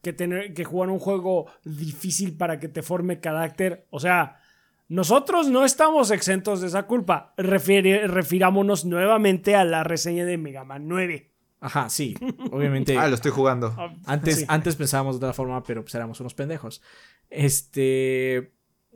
que 0.00 0.12
tener 0.12 0.54
que 0.54 0.64
jugar 0.64 0.90
un 0.90 1.00
juego 1.00 1.46
difícil 1.64 2.36
para 2.36 2.60
que 2.60 2.68
te 2.68 2.82
forme 2.82 3.18
carácter. 3.20 3.86
O 3.90 3.98
sea, 3.98 4.40
nosotros 4.88 5.48
no 5.48 5.64
estamos 5.64 6.10
exentos 6.10 6.60
de 6.60 6.66
esa 6.68 6.84
culpa. 6.84 7.34
Refiere- 7.36 8.06
refirámonos 8.06 8.84
nuevamente 8.84 9.56
a 9.56 9.64
la 9.64 9.84
reseña 9.84 10.24
de 10.24 10.36
Mega 10.38 10.64
Man 10.64 10.86
9. 10.88 11.30
Ajá, 11.60 11.88
sí. 11.88 12.14
Obviamente. 12.50 12.96
Ah, 12.98 13.08
lo 13.08 13.14
estoy 13.14 13.30
jugando. 13.30 13.74
Antes, 14.04 14.40
sí. 14.40 14.44
antes 14.48 14.76
pensábamos 14.76 15.14
de 15.18 15.24
otra 15.26 15.32
forma, 15.32 15.62
pero 15.62 15.82
pues 15.82 15.94
éramos 15.94 16.18
unos 16.20 16.34
pendejos. 16.34 16.82
Este. 17.30 18.52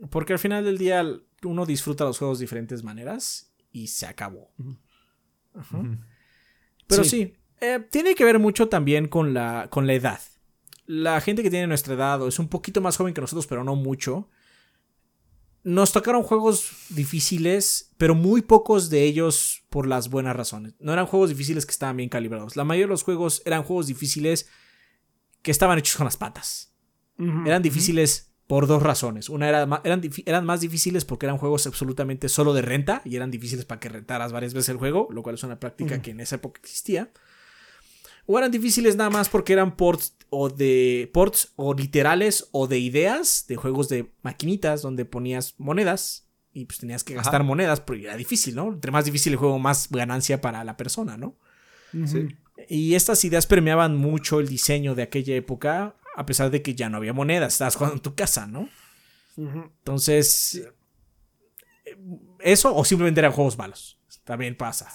Porque 0.09 0.33
al 0.33 0.39
final 0.39 0.63
del 0.63 0.77
día 0.77 1.03
uno 1.43 1.65
disfruta 1.65 2.03
los 2.05 2.17
juegos 2.19 2.39
de 2.39 2.43
diferentes 2.43 2.83
maneras 2.83 3.53
y 3.71 3.87
se 3.87 4.05
acabó. 4.05 4.51
Ajá. 5.55 5.81
Pero 6.87 7.03
Sí. 7.03 7.09
sí, 7.09 7.33
eh, 7.61 7.79
tiene 7.89 8.13
que 8.15 8.23
ver 8.23 8.37
mucho 8.39 8.69
también 8.69 9.07
con 9.07 9.33
la, 9.33 9.67
con 9.69 9.87
la 9.87 9.93
edad. 9.93 10.19
La 10.85 11.19
gente 11.19 11.43
que 11.43 11.49
tiene 11.49 11.67
nuestra 11.67 11.95
edad 11.95 12.21
o 12.21 12.27
es 12.27 12.37
un 12.39 12.47
poquito 12.47 12.79
más 12.79 12.95
joven 12.95 13.13
que 13.13 13.21
nosotros, 13.21 13.47
pero 13.47 13.63
no 13.63 13.75
mucho, 13.75 14.29
nos 15.67 15.91
tocaron 15.91 16.23
juegos 16.23 16.71
difíciles, 16.87 17.91
pero 17.97 18.15
muy 18.15 18.41
pocos 18.41 18.89
de 18.89 19.03
ellos 19.03 19.65
por 19.69 19.85
las 19.85 20.09
buenas 20.09 20.33
razones. 20.33 20.75
No 20.79 20.93
eran 20.93 21.07
juegos 21.07 21.27
difíciles 21.27 21.65
que 21.65 21.73
estaban 21.73 21.97
bien 21.97 22.07
calibrados. 22.07 22.55
La 22.55 22.63
mayoría 22.63 22.85
de 22.85 22.91
los 22.91 23.03
juegos 23.03 23.41
eran 23.43 23.63
juegos 23.63 23.87
difíciles 23.87 24.47
que 25.41 25.51
estaban 25.51 25.77
hechos 25.77 25.97
con 25.97 26.05
las 26.05 26.15
patas. 26.15 26.73
Eran 27.17 27.61
difíciles 27.61 28.33
por 28.47 28.65
dos 28.65 28.81
razones. 28.81 29.27
Una 29.27 29.49
era 29.49 29.81
eran, 29.83 30.01
eran 30.25 30.45
más 30.45 30.61
difíciles 30.61 31.03
porque 31.03 31.25
eran 31.25 31.37
juegos 31.37 31.67
absolutamente 31.67 32.29
solo 32.29 32.53
de 32.53 32.61
renta 32.61 33.01
y 33.03 33.17
eran 33.17 33.29
difíciles 33.29 33.65
para 33.65 33.81
que 33.81 33.89
rentaras 33.89 34.31
varias 34.31 34.53
veces 34.53 34.69
el 34.69 34.77
juego, 34.77 35.09
lo 35.11 35.21
cual 35.21 35.35
es 35.35 35.43
una 35.43 35.59
práctica 35.59 36.01
que 36.01 36.11
en 36.11 36.21
esa 36.21 36.37
época 36.37 36.61
existía. 36.63 37.11
O 38.27 38.37
eran 38.37 38.51
difíciles 38.51 38.95
nada 38.95 39.09
más 39.09 39.29
porque 39.29 39.53
eran 39.53 39.75
ports 39.75 40.15
o 40.29 40.49
de 40.49 41.09
ports 41.13 41.53
o 41.55 41.73
literales 41.73 42.49
o 42.51 42.67
de 42.67 42.77
ideas 42.77 43.45
de 43.47 43.55
juegos 43.55 43.87
de 43.87 44.11
maquinitas 44.21 44.81
donde 44.81 45.05
ponías 45.05 45.55
monedas 45.57 46.27
y 46.53 46.65
pues 46.65 46.79
tenías 46.79 47.03
que 47.03 47.13
Ajá. 47.13 47.23
gastar 47.23 47.43
monedas 47.43 47.79
porque 47.79 48.03
era 48.03 48.17
difícil, 48.17 48.55
¿no? 48.55 48.67
Entre 48.67 48.91
más 48.91 49.05
difícil 49.05 49.33
el 49.33 49.39
juego, 49.39 49.57
más 49.59 49.89
ganancia 49.89 50.41
para 50.41 50.63
la 50.63 50.75
persona, 50.75 51.15
¿no? 51.17 51.37
Sí. 52.05 52.27
Y 52.67 52.95
estas 52.95 53.23
ideas 53.23 53.45
permeaban 53.45 53.95
mucho 53.95 54.39
el 54.39 54.47
diseño 54.47 54.93
de 54.93 55.03
aquella 55.03 55.35
época, 55.35 55.95
a 56.15 56.25
pesar 56.25 56.51
de 56.51 56.61
que 56.61 56.75
ya 56.75 56.89
no 56.89 56.97
había 56.97 57.13
monedas, 57.13 57.53
estabas 57.53 57.75
jugando 57.75 57.95
en 57.95 58.01
tu 58.01 58.15
casa, 58.15 58.45
¿no? 58.47 58.67
Entonces, 59.37 60.55
eh, 61.85 61.95
eso 62.39 62.75
o 62.75 62.83
simplemente 62.83 63.19
eran 63.21 63.31
juegos 63.31 63.57
malos. 63.57 63.96
También 64.27 64.57
pasa. 64.57 64.89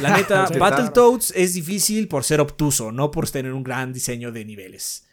La 0.00 0.16
neta, 0.16 0.46
Sí, 0.52 0.58
Battletoads 0.58 1.32
es 1.36 1.52
difícil 1.52 2.08
por 2.08 2.24
ser 2.24 2.40
obtuso, 2.40 2.90
no 2.90 3.10
por 3.10 3.28
tener 3.30 3.52
un 3.52 3.62
gran 3.62 3.92
diseño 3.92 4.32
de 4.32 4.44
niveles. 4.46 5.04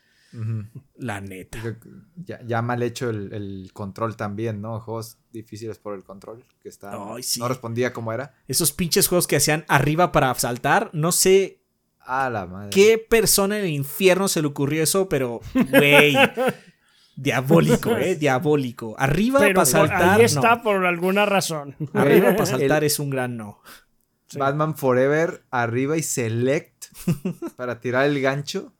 La 0.98 1.22
neta. 1.22 1.60
Ya, 2.26 2.42
ya 2.46 2.62
mal 2.62 2.82
hecho 2.84 3.10
el, 3.10 3.32
el 3.34 3.70
control 3.74 4.16
también, 4.18 4.62
¿no? 4.62 4.80
Juegos 4.82 5.18
difíciles 5.32 5.78
por 5.78 5.94
el 5.94 6.04
control, 6.04 6.44
que 6.62 6.68
está, 6.70 6.92
sí. 7.22 7.40
no 7.40 7.48
respondía 7.48 7.94
como 7.94 8.12
era. 8.12 8.34
Esos 8.48 8.72
pinches 8.74 9.08
juegos 9.08 9.28
que 9.28 9.36
hacían 9.38 9.64
arriba 9.68 10.12
para 10.12 10.34
saltar, 10.36 10.90
no 10.94 11.12
sé 11.12 11.62
Ah, 12.00 12.30
la 12.30 12.46
madre. 12.46 12.70
qué 12.70 12.98
persona 12.98 13.58
en 13.60 13.66
el 13.66 13.72
infierno 13.72 14.28
se 14.28 14.42
le 14.42 14.48
ocurrió 14.48 14.84
eso, 14.84 15.10
pero, 15.10 15.42
güey. 15.54 16.16
diabólico, 17.16 17.92
eh, 17.98 18.16
diabólico. 18.16 18.96
Arriba 18.98 19.40
Pero 19.40 19.56
para 19.56 19.66
saltar. 19.66 20.20
ahí 20.20 20.26
está 20.26 20.56
no. 20.58 20.64
por 20.64 20.86
alguna 20.86 21.26
razón. 21.26 21.76
Arriba 21.94 22.32
para 22.34 22.46
saltar 22.46 22.84
es 22.84 23.00
un 23.00 23.10
gran 23.10 23.38
no. 23.38 23.60
Sí. 24.28 24.40
Batman 24.40 24.76
Forever, 24.76 25.44
arriba 25.52 25.98
y 25.98 26.02
select 26.04 26.86
para 27.56 27.80
tirar 27.80 28.06
el 28.06 28.20
gancho. 28.22 28.74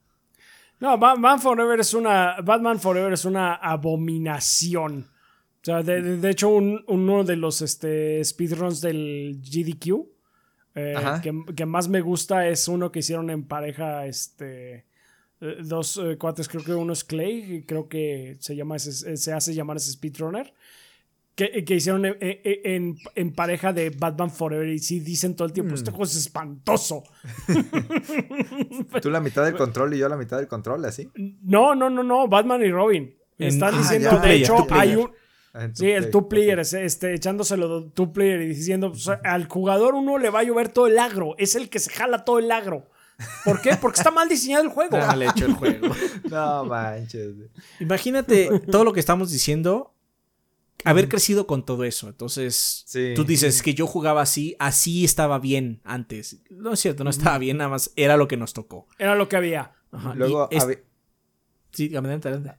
No, 0.80 0.98
Batman 0.98 1.40
Forever 1.40 1.80
es 1.80 1.94
una. 1.94 2.36
Batman 2.42 2.78
Forever 2.80 3.12
es 3.12 3.24
una 3.24 3.54
abominación. 3.54 5.06
O 5.08 5.64
sea, 5.66 5.82
de, 5.82 6.00
de- 6.18 6.30
hecho, 6.30 6.48
un- 6.50 6.84
uno 6.86 7.24
de 7.24 7.36
los 7.36 7.62
este, 7.62 8.22
speedruns 8.24 8.80
del 8.80 9.40
GDQ 9.42 10.06
eh, 10.74 10.94
que, 11.22 11.32
que 11.56 11.66
más 11.66 11.88
me 11.88 12.00
gusta 12.02 12.46
es 12.46 12.68
uno 12.68 12.92
que 12.92 12.98
hicieron 13.00 13.30
en 13.30 13.44
pareja. 13.46 14.06
Este. 14.06 14.84
Eh, 15.40 15.56
Dos 15.62 15.98
eh, 16.02 16.16
cuates, 16.18 16.48
creo 16.48 16.64
que 16.64 16.74
uno 16.74 16.92
es 16.92 17.04
Clay, 17.04 17.64
creo 17.66 17.88
que 17.88 18.36
se 18.40 18.54
llama 18.56 18.76
ese- 18.76 19.16
se 19.16 19.32
hace 19.32 19.54
llamar 19.54 19.76
ese 19.76 19.92
speedrunner. 19.92 20.52
que, 21.34 21.64
que 21.66 21.74
hicieron 21.74 22.06
en, 22.06 22.16
en- 22.20 22.96
en 23.14 23.32
pareja 23.34 23.70
de 23.74 23.90
Batman 23.90 24.30
Forever 24.30 24.66
y 24.70 24.78
sí 24.78 25.00
dicen 25.00 25.36
todo 25.36 25.46
el 25.46 25.52
tiempo, 25.52 25.74
este 25.74 25.90
juego 25.90 26.04
es 26.04 26.16
espantoso. 26.16 27.02
Tú 29.02 29.10
la 29.10 29.20
mitad 29.20 29.44
del 29.44 29.54
control 29.56 29.94
y 29.94 29.98
yo 29.98 30.08
la 30.08 30.16
mitad 30.16 30.38
del 30.38 30.48
control, 30.48 30.84
así. 30.86 31.08
No, 31.42 31.74
no, 31.74 31.90
no, 31.90 32.02
no, 32.02 32.28
Batman 32.28 32.62
y 32.64 32.70
Robin. 32.70 33.14
Están 33.38 33.74
ah, 33.74 33.78
diciendo, 33.78 34.08
ya, 34.10 34.16
de 34.16 34.20
player, 34.22 34.42
hecho, 34.42 34.66
hay 34.70 34.96
un... 34.96 35.10
Ah, 35.52 35.68
Sí, 35.72 35.90
el 35.90 36.10
two 36.10 36.28
player, 36.28 36.58
es- 36.58 36.72
este, 36.74 37.14
echándoselo 37.14 37.84
two 37.90 38.12
player 38.12 38.40
y 38.42 38.46
diciendo, 38.48 38.90
pues, 38.92 39.08
al 39.24 39.46
jugador 39.46 39.94
uno 39.94 40.18
le 40.18 40.28
va 40.30 40.40
a 40.40 40.42
llover 40.42 40.68
todo 40.70 40.86
el 40.86 40.98
agro, 40.98 41.34
es 41.38 41.54
el 41.54 41.68
que 41.70 41.78
se 41.78 41.90
jala 41.90 42.24
todo 42.24 42.38
el 42.38 42.50
agro. 42.50 42.88
¿Por 43.44 43.60
qué? 43.62 43.76
Porque 43.80 43.98
está 44.00 44.10
mal 44.10 44.28
diseñado 44.28 44.62
el 44.64 44.68
juego. 44.70 44.96
Mal 44.98 45.22
hecho 45.22 45.46
el 45.46 45.54
juego. 45.54 45.88
No 46.30 46.64
manches. 46.64 47.34
Imagínate 47.80 48.60
todo 48.70 48.84
lo 48.84 48.92
que 48.92 49.00
estamos 49.00 49.30
diciendo. 49.30 49.92
Haber 50.84 51.08
crecido 51.08 51.46
con 51.46 51.64
todo 51.64 51.84
eso. 51.84 52.08
Entonces, 52.08 52.84
Sí. 52.86 53.14
tú 53.16 53.24
dices 53.24 53.62
que 53.62 53.74
yo 53.74 53.86
jugaba 53.86 54.20
así, 54.22 54.54
así 54.58 55.04
estaba 55.04 55.38
bien 55.38 55.80
antes. 55.84 56.42
No 56.50 56.72
es 56.74 56.80
cierto, 56.80 57.02
no 57.02 57.10
estaba 57.10 57.38
bien, 57.38 57.56
nada 57.56 57.70
más 57.70 57.90
era 57.96 58.16
lo 58.16 58.28
que 58.28 58.36
nos 58.36 58.52
tocó. 58.52 58.86
Era 58.98 59.14
lo 59.16 59.28
que 59.28 59.36
había. 59.36 59.72
Ajá, 59.90 60.14
Luego, 60.14 60.48
es- 60.50 60.62
habe- 60.62 60.84
Sí, 61.72 61.94
adelante, 61.96 62.28
adelante. 62.28 62.58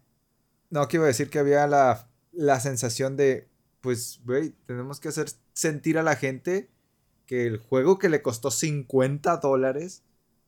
no, 0.72 0.88
que 0.88 0.98
iba 0.98 1.06
a 1.06 1.08
decir 1.08 1.30
que 1.30 1.40
había 1.40 1.68
la, 1.68 2.10
la 2.34 2.60
sensación 2.60 3.16
de, 3.16 3.48
pues, 3.82 4.20
güey, 4.26 4.56
tenemos 4.66 5.00
que 5.00 5.10
hacer 5.10 5.28
sentir 5.54 5.98
a 5.98 6.04
la 6.04 6.16
gente 6.16 6.70
que 7.28 7.46
el 7.46 7.58
juego 7.58 7.98
que 8.00 8.10
le 8.10 8.22
costó 8.22 8.52
50 8.52 9.38
dólares 9.38 10.04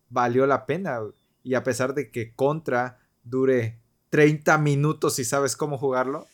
valió 0.09 0.45
la 0.45 0.65
pena. 0.65 0.99
Y 1.43 1.53
a 1.53 1.63
pesar 1.63 1.93
de 1.93 2.11
que 2.11 2.33
Contra 2.33 2.99
dure 3.23 3.79
30 4.09 4.57
minutos 4.57 5.19
y 5.19 5.25
sabes 5.25 5.55
cómo 5.55 5.77
jugarlo, 5.77 6.27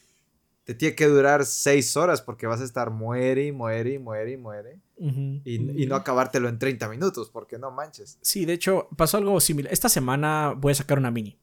te 0.64 0.74
tiene 0.74 0.96
que 0.96 1.08
durar 1.08 1.46
6 1.46 1.98
horas 1.98 2.22
porque 2.22 2.48
vas 2.48 2.62
a 2.62 2.66
estar 2.66 2.90
muere 2.90 3.46
y 3.46 3.52
muere 3.52 3.94
y 3.94 4.00
muere 4.00 4.32
y 4.32 4.38
muere. 4.38 4.80
Y, 4.98 5.84
y 5.84 5.86
no 5.86 5.96
acabártelo 5.96 6.48
en 6.48 6.58
30 6.58 6.88
minutos, 6.90 7.30
porque 7.30 7.60
no 7.60 7.70
manches. 7.70 8.18
Sí, 8.22 8.46
de 8.46 8.54
hecho, 8.54 8.88
pasó 8.96 9.18
algo 9.18 9.40
similar. 9.40 9.72
Esta 9.72 9.90
semana 9.90 10.54
voy 10.58 10.72
a 10.72 10.76
sacar 10.76 10.98
una 10.98 11.12
mini. 11.12 11.38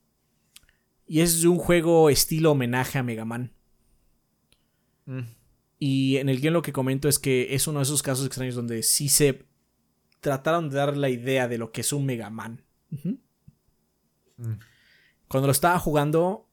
Y 1.05 1.21
es 1.21 1.43
un 1.45 1.57
juego 1.57 2.09
estilo 2.09 2.51
homenaje 2.51 2.97
a 2.97 3.03
Mega 3.03 3.25
Man. 3.25 3.53
Mm. 5.05 5.21
Y 5.79 6.17
en 6.17 6.29
el 6.29 6.39
guion 6.39 6.53
lo 6.53 6.61
que 6.61 6.73
comento 6.73 7.09
es 7.09 7.19
que 7.19 7.53
es 7.53 7.67
uno 7.67 7.79
de 7.79 7.83
esos 7.83 8.01
casos 8.01 8.25
extraños 8.25 8.55
donde 8.55 8.83
sí 8.83 9.09
se 9.09 9.45
trataron 10.23 10.69
de 10.69 10.77
dar 10.77 10.97
la 10.97 11.09
idea 11.09 11.47
de 11.47 11.59
lo 11.59 11.71
que 11.71 11.81
es 11.81 11.93
un 11.93 12.05
Mega 12.05 12.31
Man. 12.31 12.63
Mm. 12.89 14.53
Cuando 15.27 15.47
lo 15.47 15.51
estaba 15.51 15.77
jugando, 15.77 16.49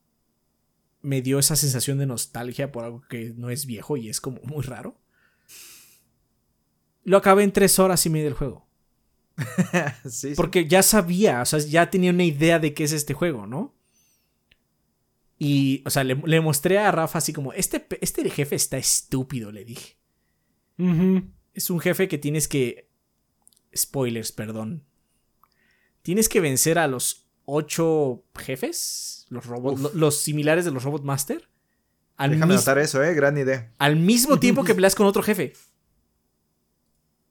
me 1.01 1.23
dio 1.23 1.39
esa 1.39 1.57
sensación 1.57 1.99
de 1.99 2.07
nostalgia 2.07 2.73
por 2.73 2.85
algo 2.85 3.03
que 3.09 3.33
no 3.37 3.49
es 3.49 3.65
viejo 3.65 3.97
y 3.97 4.11
es 4.11 4.21
como 4.21 4.43
muy 4.43 4.63
raro. 4.63 5.01
Lo 7.05 7.17
acabé 7.17 7.45
en 7.45 7.53
tres 7.53 7.79
horas 7.79 8.05
y 8.05 8.11
media 8.11 8.27
del 8.27 8.35
juego. 8.35 8.69
sí, 10.05 10.11
sí. 10.11 10.33
Porque 10.37 10.67
ya 10.67 10.83
sabía, 10.83 11.41
o 11.41 11.47
sea, 11.47 11.61
ya 11.61 11.89
tenía 11.89 12.11
una 12.11 12.25
idea 12.25 12.59
de 12.59 12.75
qué 12.75 12.85
es 12.85 12.93
este 12.93 13.15
juego, 13.15 13.47
¿no? 13.47 13.75
Y, 15.39 15.83
o 15.87 15.91
sea, 15.91 16.05
le, 16.05 16.17
le 16.17 16.41
mostré 16.43 16.79
a 16.79 16.93
Rafa 16.93 17.17
así 17.17 17.33
como, 17.33 17.55
este, 17.55 17.87
este 18.03 18.29
jefe 18.29 18.57
está 18.57 18.77
estúpido, 18.77 19.51
le 19.51 19.65
dije. 19.65 19.97
Es 21.55 21.71
un 21.71 21.81
jefe 21.81 22.09
que 22.09 22.19
tienes 22.19 22.47
que... 22.49 22.90
Spoilers, 23.75 24.33
perdón. 24.33 24.85
Tienes 26.03 26.29
que 26.29 26.41
vencer 26.41 26.79
a 26.79 26.87
los 26.89 27.27
ocho 27.45 28.25
jefes, 28.39 29.27
los 29.29 29.47
robots, 29.47 29.81
lo- 29.81 29.91
los 29.95 30.21
similares 30.21 30.65
de 30.65 30.71
los 30.71 30.83
Robot 30.85 31.03
Master, 31.05 31.49
al, 32.17 32.33
Déjame 32.33 32.55
notar 32.55 32.79
eso, 32.79 33.03
eh, 33.03 33.15
gran 33.15 33.37
idea. 33.39 33.73
al 33.79 33.97
mismo 33.97 34.39
tiempo 34.39 34.65
que 34.65 34.75
peleas 34.75 34.95
con 34.95 35.07
otro 35.07 35.23
jefe. 35.23 35.53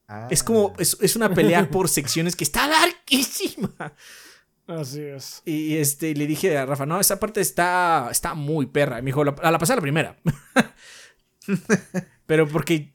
Ah. 0.08 0.28
Es 0.32 0.44
como, 0.44 0.74
es, 0.80 0.98
es 1.02 1.16
una 1.16 1.34
pelea 1.34 1.70
por 1.70 1.88
secciones 1.90 2.36
que 2.36 2.44
está 2.44 2.68
larguísima. 2.68 3.72
Así 4.66 5.02
es. 5.02 5.42
Y 5.46 5.78
este, 5.78 6.14
le 6.16 6.26
dije 6.28 6.58
a 6.58 6.66
Rafa, 6.66 6.86
no, 6.86 7.00
esa 7.00 7.20
parte 7.20 7.42
está, 7.42 8.08
está 8.12 8.34
muy 8.34 8.68
perra. 8.68 9.00
Y 9.00 9.02
me 9.02 9.08
dijo, 9.08 9.24
la, 9.24 9.32
a 9.42 9.52
la 9.52 9.60
pasada 9.60 9.78
la 9.78 9.82
primera. 9.82 10.18
Pero 12.26 12.48
porque 12.48 12.94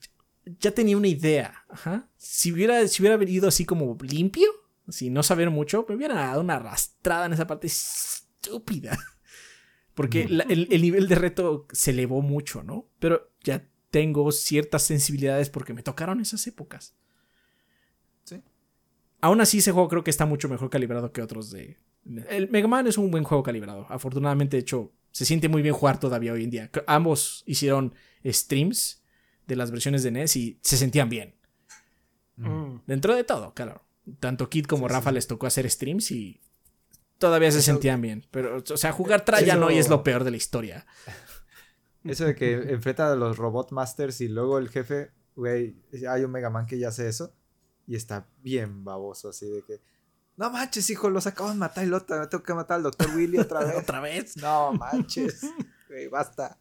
ya 0.61 0.71
tenía 0.73 0.97
una 0.97 1.09
idea. 1.09 1.65
Ajá. 1.69 2.09
Si 2.16 2.53
hubiera, 2.53 2.87
si 2.89 3.03
hubiera 3.03 3.16
venido 3.16 3.49
así 3.49 3.65
como 3.65 3.97
limpio, 4.03 4.49
sin 4.89 5.12
no 5.15 5.23
saber 5.23 5.51
mucho, 5.51 5.87
me 5.89 5.95
hubiera 5.97 6.15
dado 6.15 6.41
una 6.43 6.57
arrastrada 6.57 7.27
en 7.27 7.33
esa 7.33 7.47
parte 7.47 7.66
estúpida. 7.66 8.99
Porque 9.95 10.29
la- 10.29 10.45
el, 10.45 10.69
el 10.71 10.83
nivel 10.83 11.09
de 11.09 11.15
reto 11.15 11.66
se 11.73 11.93
elevó 11.93 12.21
mucho, 12.21 12.62
¿no? 12.62 12.89
Pero 12.99 13.31
ya 13.43 13.66
tengo 13.91 14.33
ciertas 14.33 14.83
sensibilidades 14.83 15.51
porque 15.51 15.73
me 15.73 15.85
tocaron 15.85 16.21
esas 16.21 16.45
épocas. 16.49 16.97
Sí. 18.25 18.43
Aún 19.21 19.41
así, 19.41 19.59
ese 19.59 19.71
juego 19.71 19.89
creo 19.89 20.03
que 20.03 20.11
está 20.11 20.27
mucho 20.27 20.49
mejor 20.49 20.69
calibrado 20.69 21.12
que 21.12 21.23
otros 21.23 21.53
de. 21.53 21.79
El 22.29 22.51
Mega 22.51 22.66
Man 22.66 22.89
es 22.89 22.99
un 22.99 23.11
buen 23.12 23.23
juego 23.23 23.45
calibrado. 23.45 23.87
Afortunadamente, 23.89 24.57
de 24.57 24.62
hecho, 24.62 24.93
se 25.12 25.25
siente 25.25 25.49
muy 25.49 25.62
bien 25.62 25.75
jugar 25.75 26.01
todavía 26.01 26.33
hoy 26.33 26.43
en 26.43 26.51
día. 26.51 26.71
Ambos 26.89 27.45
hicieron 27.47 27.95
streams 28.27 29.03
de 29.47 29.57
las 29.57 29.71
versiones 29.71 30.03
de 30.03 30.11
NES 30.11 30.37
y 30.37 30.59
se 30.62 30.77
sentían 30.77 31.09
bien. 31.09 31.35
Mm. 32.37 32.77
Dentro 32.87 33.15
de 33.15 33.25
todo, 33.25 33.55
claro. 33.55 33.83
Tanto 34.21 34.49
Kid 34.51 34.66
como 34.66 34.89
Sí, 34.89 34.93
Rafa 34.95 35.11
sí. 35.11 35.15
les 35.15 35.27
tocó 35.27 35.47
hacer 35.47 35.71
streams 35.71 36.11
y 36.11 36.41
todavía 37.19 37.51
se 37.51 37.59
Eso- 37.59 37.66
sentían 37.73 38.01
bien. 38.01 38.27
Pero, 38.31 38.62
o 38.69 38.77
sea, 38.77 38.93
jugar 38.93 39.25
Traian 39.25 39.59
Eso- 39.59 39.66
hoy 39.66 39.79
es 39.79 39.89
lo 39.89 40.03
peor 40.03 40.25
de 40.25 40.31
la 40.33 40.37
historia. 40.37 40.87
Eso 42.05 42.25
de 42.27 42.35
que 42.35 42.53
enfrenta 42.53 43.11
a 43.11 43.16
los 43.16 43.39
Robot 43.39 43.71
Masters 43.73 44.21
y 44.21 44.29
luego 44.29 44.59
el 44.59 44.69
jefe, 44.69 45.11
güey, 45.37 45.75
hay 46.09 46.23
un 46.25 46.31
Mega 46.33 46.51
Man 46.51 46.66
que 46.66 46.79
ya 46.79 46.89
hace 46.89 47.09
eso 47.09 47.35
y 47.87 47.97
está 47.97 48.27
bien 48.43 48.85
baboso, 48.85 49.31
así 49.31 49.47
de 49.47 49.62
que, 49.62 49.81
no 50.37 50.51
manches, 50.51 50.91
hijo, 50.91 51.09
los 51.09 51.27
acabo 51.27 51.49
de 51.49 51.57
matar 51.57 51.85
y 51.85 51.89
lo 51.89 52.03
tengo 52.03 52.43
que 52.43 52.53
matar 52.55 52.77
al 52.77 52.83
Dr. 52.83 53.15
Willy 53.16 53.39
otra 53.39 53.61
vez. 53.65 53.77
Otra 53.79 54.01
vez. 54.01 54.37
no 54.37 54.73
manches, 54.75 55.41
güey, 55.89 56.09
basta. 56.09 56.59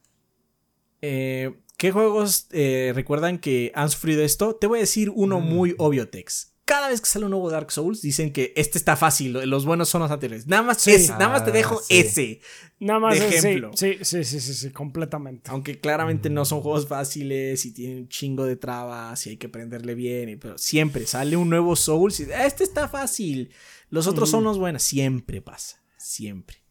Eh, 1.02 1.60
¿Qué 1.84 1.92
juegos 1.92 2.48
eh, 2.52 2.94
recuerdan 2.96 3.40
que 3.40 3.74
han 3.76 3.90
sufrido 3.90 4.24
esto? 4.24 4.56
Te 4.56 4.68
voy 4.68 4.78
a 4.78 4.82
decir 4.84 5.10
uno 5.14 5.42
Mm. 5.42 5.44
muy 5.54 5.76
obvio, 5.78 6.08
Tex. 6.08 6.54
Cada 6.64 6.88
vez 6.88 7.02
que 7.02 7.08
sale 7.08 7.26
un 7.26 7.32
nuevo 7.32 7.50
Dark 7.50 7.74
Souls, 7.74 8.02
dicen 8.02 8.32
que 8.32 8.54
este 8.56 8.78
está 8.78 8.96
fácil, 8.96 9.34
los 9.34 9.66
buenos 9.66 9.90
son 9.90 10.02
los 10.02 10.10
anteriores. 10.10 10.48
Nada 10.48 10.64
más, 10.64 10.80
Sí. 10.82 10.92
ese, 10.92 11.12
nada 11.12 11.28
más 11.28 11.44
te 11.44 11.50
Ah, 11.52 11.54
dejo 11.56 11.82
sí. 11.82 11.98
ese. 12.00 12.40
Nada 12.80 13.02
más 13.02 13.20
De 13.20 13.28
ejemplo. 13.28 13.72
Sí, 13.76 13.98
sí, 14.02 14.24
sí, 14.24 14.40
sí, 14.40 14.54
sí, 14.54 14.70
completamente. 14.72 15.52
Aunque 15.52 15.78
claramente 15.82 16.30
no 16.30 16.44
Mm. 16.44 16.46
son 16.46 16.62
juegos 16.62 16.88
fáciles 16.88 17.66
y 17.66 17.74
tienen 17.74 17.98
un 17.98 18.08
chingo 18.08 18.46
de 18.46 18.56
trabas 18.56 19.28
y 19.28 19.32
hay 19.32 19.36
que 19.38 19.48
aprenderle 19.48 19.94
bien. 19.94 20.30
y- 20.30 20.36
pero 20.38 20.58
siempre 20.58 21.06
sale 21.06 21.36
un 21.36 21.50
nuevo 21.50 21.76
Souls 21.76 22.18
y 22.22 22.32
"Ah, 22.32 22.46
este 22.46 22.64
está 22.64 22.88
fácil. 22.88 23.52
Los 23.90 24.08
otros 24.08 24.30
son 24.30 24.40
Ujú. 24.44 24.52
los 24.52 24.58
buenos. 24.58 24.84
Siempre 24.84 25.42
pasa. 25.42 25.84
Siempre. 25.98 26.63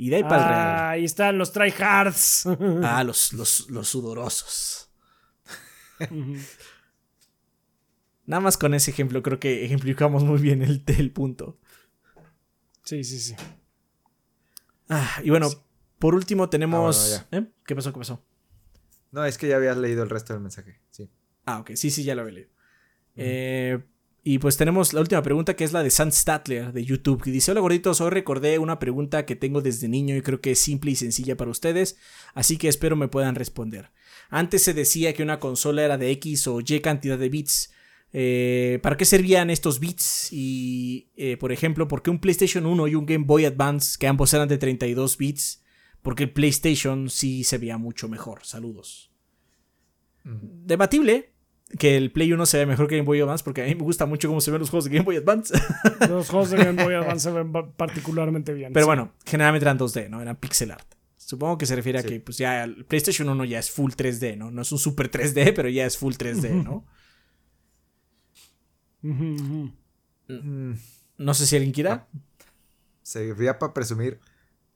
Y 0.00 0.10
de 0.10 0.16
ahí 0.16 0.22
para 0.22 0.36
el 0.36 0.42
Ah, 0.44 0.48
real. 0.48 0.88
ahí 0.92 1.04
están 1.04 1.36
los 1.38 1.52
tryhards. 1.52 2.44
Ah, 2.84 3.02
los, 3.04 3.32
los, 3.32 3.68
los 3.68 3.88
sudorosos. 3.88 4.90
Nada 8.26 8.40
más 8.40 8.56
con 8.58 8.74
ese 8.74 8.90
ejemplo 8.90 9.22
creo 9.22 9.40
que 9.40 9.64
ejemplificamos 9.64 10.22
muy 10.22 10.38
bien 10.40 10.62
el, 10.62 10.82
el 10.86 11.10
punto. 11.12 11.58
Sí, 12.84 13.02
sí, 13.04 13.18
sí. 13.18 13.34
Ah, 14.88 15.20
y 15.24 15.30
bueno, 15.30 15.48
por 15.98 16.14
último 16.14 16.48
tenemos... 16.48 17.20
Ah, 17.32 17.36
¿Eh? 17.38 17.46
¿Qué 17.66 17.74
pasó? 17.74 17.92
¿Qué 17.92 17.98
pasó? 17.98 18.22
No, 19.10 19.24
es 19.24 19.38
que 19.38 19.48
ya 19.48 19.56
habías 19.56 19.76
leído 19.78 20.02
el 20.02 20.10
resto 20.10 20.32
del 20.34 20.42
mensaje, 20.42 20.80
sí. 20.90 21.10
Ah, 21.46 21.60
ok, 21.60 21.72
sí, 21.74 21.90
sí, 21.90 22.04
ya 22.04 22.14
lo 22.14 22.22
había 22.22 22.34
leído. 22.34 22.50
Eh, 23.16 23.82
y 24.30 24.38
pues 24.40 24.58
tenemos 24.58 24.92
la 24.92 25.00
última 25.00 25.22
pregunta 25.22 25.56
que 25.56 25.64
es 25.64 25.72
la 25.72 25.82
de 25.82 25.88
Sam 25.88 26.12
Statler 26.12 26.74
de 26.74 26.84
YouTube, 26.84 27.22
que 27.22 27.30
dice, 27.30 27.50
hola 27.50 27.62
gorditos, 27.62 28.02
hoy 28.02 28.10
recordé 28.10 28.58
una 28.58 28.78
pregunta 28.78 29.24
que 29.24 29.36
tengo 29.36 29.62
desde 29.62 29.88
niño 29.88 30.14
y 30.14 30.20
creo 30.20 30.42
que 30.42 30.50
es 30.50 30.58
simple 30.58 30.90
y 30.90 30.96
sencilla 30.96 31.34
para 31.34 31.50
ustedes, 31.50 31.96
así 32.34 32.58
que 32.58 32.68
espero 32.68 32.94
me 32.94 33.08
puedan 33.08 33.36
responder. 33.36 33.90
Antes 34.28 34.62
se 34.62 34.74
decía 34.74 35.14
que 35.14 35.22
una 35.22 35.40
consola 35.40 35.82
era 35.82 35.96
de 35.96 36.10
X 36.10 36.46
o 36.46 36.60
Y 36.60 36.80
cantidad 36.80 37.16
de 37.16 37.30
bits. 37.30 37.72
Eh, 38.12 38.78
¿Para 38.82 38.98
qué 38.98 39.06
servían 39.06 39.48
estos 39.48 39.80
bits? 39.80 40.28
Y, 40.30 41.08
eh, 41.16 41.38
por 41.38 41.50
ejemplo, 41.50 41.88
¿por 41.88 42.02
qué 42.02 42.10
un 42.10 42.18
PlayStation 42.18 42.66
1 42.66 42.86
y 42.86 42.96
un 42.96 43.06
Game 43.06 43.24
Boy 43.24 43.46
Advance, 43.46 43.96
que 43.98 44.08
ambos 44.08 44.34
eran 44.34 44.48
de 44.48 44.58
32 44.58 45.16
bits? 45.16 45.64
Porque 46.02 46.24
el 46.24 46.32
PlayStation 46.34 47.08
sí 47.08 47.44
se 47.44 47.56
veía 47.56 47.78
mucho 47.78 48.10
mejor. 48.10 48.40
Saludos 48.44 49.08
Mm. 50.24 50.66
debatible 50.66 51.32
que 51.78 51.96
el 51.96 52.10
Play 52.12 52.32
1 52.32 52.46
se 52.46 52.58
ve 52.58 52.66
mejor 52.66 52.86
que 52.88 52.96
Game 52.96 53.06
Boy 53.06 53.20
Advance, 53.20 53.44
porque 53.44 53.62
a 53.62 53.66
mí 53.66 53.74
me 53.74 53.82
gusta 53.82 54.06
mucho 54.06 54.28
cómo 54.28 54.40
se 54.40 54.50
ven 54.50 54.60
los 54.60 54.70
juegos 54.70 54.84
de 54.86 54.90
Game 54.90 55.04
Boy 55.04 55.16
Advance. 55.16 55.52
Los 56.08 56.30
juegos 56.30 56.50
de 56.50 56.56
Game 56.56 56.82
Boy 56.82 56.94
Advance 56.96 57.20
se 57.28 57.30
ven 57.30 57.52
pa- 57.52 57.70
particularmente 57.72 58.54
bien. 58.54 58.72
Pero 58.72 58.84
sí. 58.84 58.86
bueno, 58.86 59.12
generalmente 59.26 59.64
eran 59.64 59.78
2D, 59.78 60.08
¿no? 60.08 60.22
Eran 60.22 60.36
pixel 60.36 60.70
art. 60.70 60.86
Supongo 61.16 61.58
que 61.58 61.66
se 61.66 61.76
refiere 61.76 61.98
a 61.98 62.02
que 62.02 62.20
pues 62.20 62.38
ya 62.38 62.64
el 62.64 62.86
PlayStation 62.86 63.28
1 63.28 63.44
ya 63.44 63.58
es 63.58 63.70
full 63.70 63.90
3D, 63.92 64.36
¿no? 64.38 64.50
No 64.50 64.62
es 64.62 64.72
un 64.72 64.78
super 64.78 65.10
3D, 65.10 65.52
pero 65.56 65.68
ya 65.68 65.84
es 65.84 65.98
full 65.98 66.14
3D, 66.14 66.64
¿no? 66.64 66.86
Mm, 69.02 70.72
No 71.18 71.34
sé 71.34 71.46
si 71.46 71.56
alguien 71.56 71.72
quiera. 71.72 72.08
Serviría 73.02 73.58
para 73.58 73.74
presumir. 73.74 74.20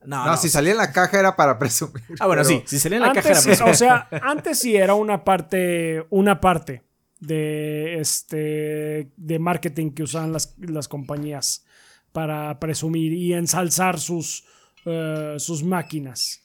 No, 0.05 0.25
No, 0.25 0.31
no, 0.33 0.37
si 0.37 0.49
salía 0.49 0.73
en 0.73 0.79
la 0.79 0.93
caja 0.93 1.19
era 1.21 1.37
para 1.37 1.59
presumir. 1.59 2.03
Ah, 2.21 2.27
bueno, 2.27 2.43
pero- 2.43 2.45
sí, 2.45 2.63
si 2.67 2.79
salía 2.79 2.97
en 2.99 3.03
la 3.03 3.09
antes, 3.09 3.23
caja 3.25 3.41
era 3.41 3.57
sí, 3.57 3.63
o 3.71 3.75
sea, 3.75 4.09
antes 4.23 4.59
sí 4.59 4.77
era 4.77 4.95
una 4.95 5.25
parte, 5.25 6.05
una 6.11 6.41
parte 6.41 6.83
de 7.21 8.01
este 8.01 9.13
de 9.17 9.39
marketing 9.39 9.93
que 9.93 10.03
usaban 10.03 10.33
las, 10.33 10.55
las 10.59 10.89
compañías 10.89 11.65
para 12.13 12.59
presumir 12.59 13.13
y 13.13 13.33
ensalzar 13.33 13.99
sus, 14.01 14.45
eh, 14.85 15.35
sus 15.39 15.63
máquinas. 15.63 16.41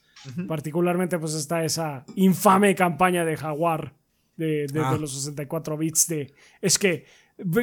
Particularmente, 0.46 1.18
pues 1.18 1.34
está 1.34 1.64
esa 1.64 2.04
infame 2.16 2.74
campaña 2.74 3.24
de 3.24 3.36
Jaguar 3.36 3.94
de, 4.36 4.66
de- 4.70 4.80
Ah. 4.84 4.92
de 4.92 4.98
los 4.98 5.12
64 5.14 5.76
bits 5.76 6.06
de. 6.08 6.32
Es 6.60 6.78
que, 6.78 7.06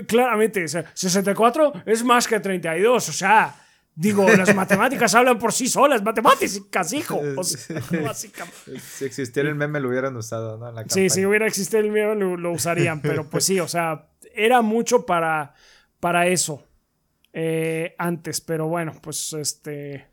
claramente, 0.07 0.63
o 0.63 0.67
sea, 0.67 0.85
64 0.93 1.73
es 1.85 2.03
más 2.03 2.27
que 2.27 2.39
32, 2.39 3.09
o 3.09 3.11
sea. 3.13 3.55
Digo, 3.97 4.27
las 4.29 4.53
matemáticas 4.53 5.15
hablan 5.15 5.39
por 5.39 5.53
sí 5.53 5.67
solas, 5.67 6.03
matemáticas, 6.03 6.91
hijo. 6.93 7.21
O 7.37 7.43
sea, 7.43 7.81
básicamente. 8.03 8.79
Si 8.79 9.05
existiera 9.05 9.47
el 9.47 9.55
meme 9.55 9.79
lo 9.79 9.87
hubieran 9.89 10.15
usado, 10.17 10.57
¿no? 10.57 10.67
En 10.69 10.75
la 10.75 10.83
Sí, 10.87 11.09
si 11.09 11.25
hubiera 11.25 11.47
existido 11.47 11.79
el 11.79 11.91
miedo 11.91 12.13
lo, 12.13 12.35
lo 12.35 12.51
usarían, 12.51 13.01
pero 13.01 13.29
pues 13.29 13.45
sí, 13.45 13.59
o 13.59 13.67
sea, 13.67 14.09
era 14.33 14.61
mucho 14.61 15.05
para, 15.05 15.53
para 16.01 16.27
eso 16.27 16.61
eh, 17.31 17.95
antes, 17.97 18.41
pero 18.41 18.67
bueno, 18.67 18.93
pues 19.01 19.31
este, 19.33 20.07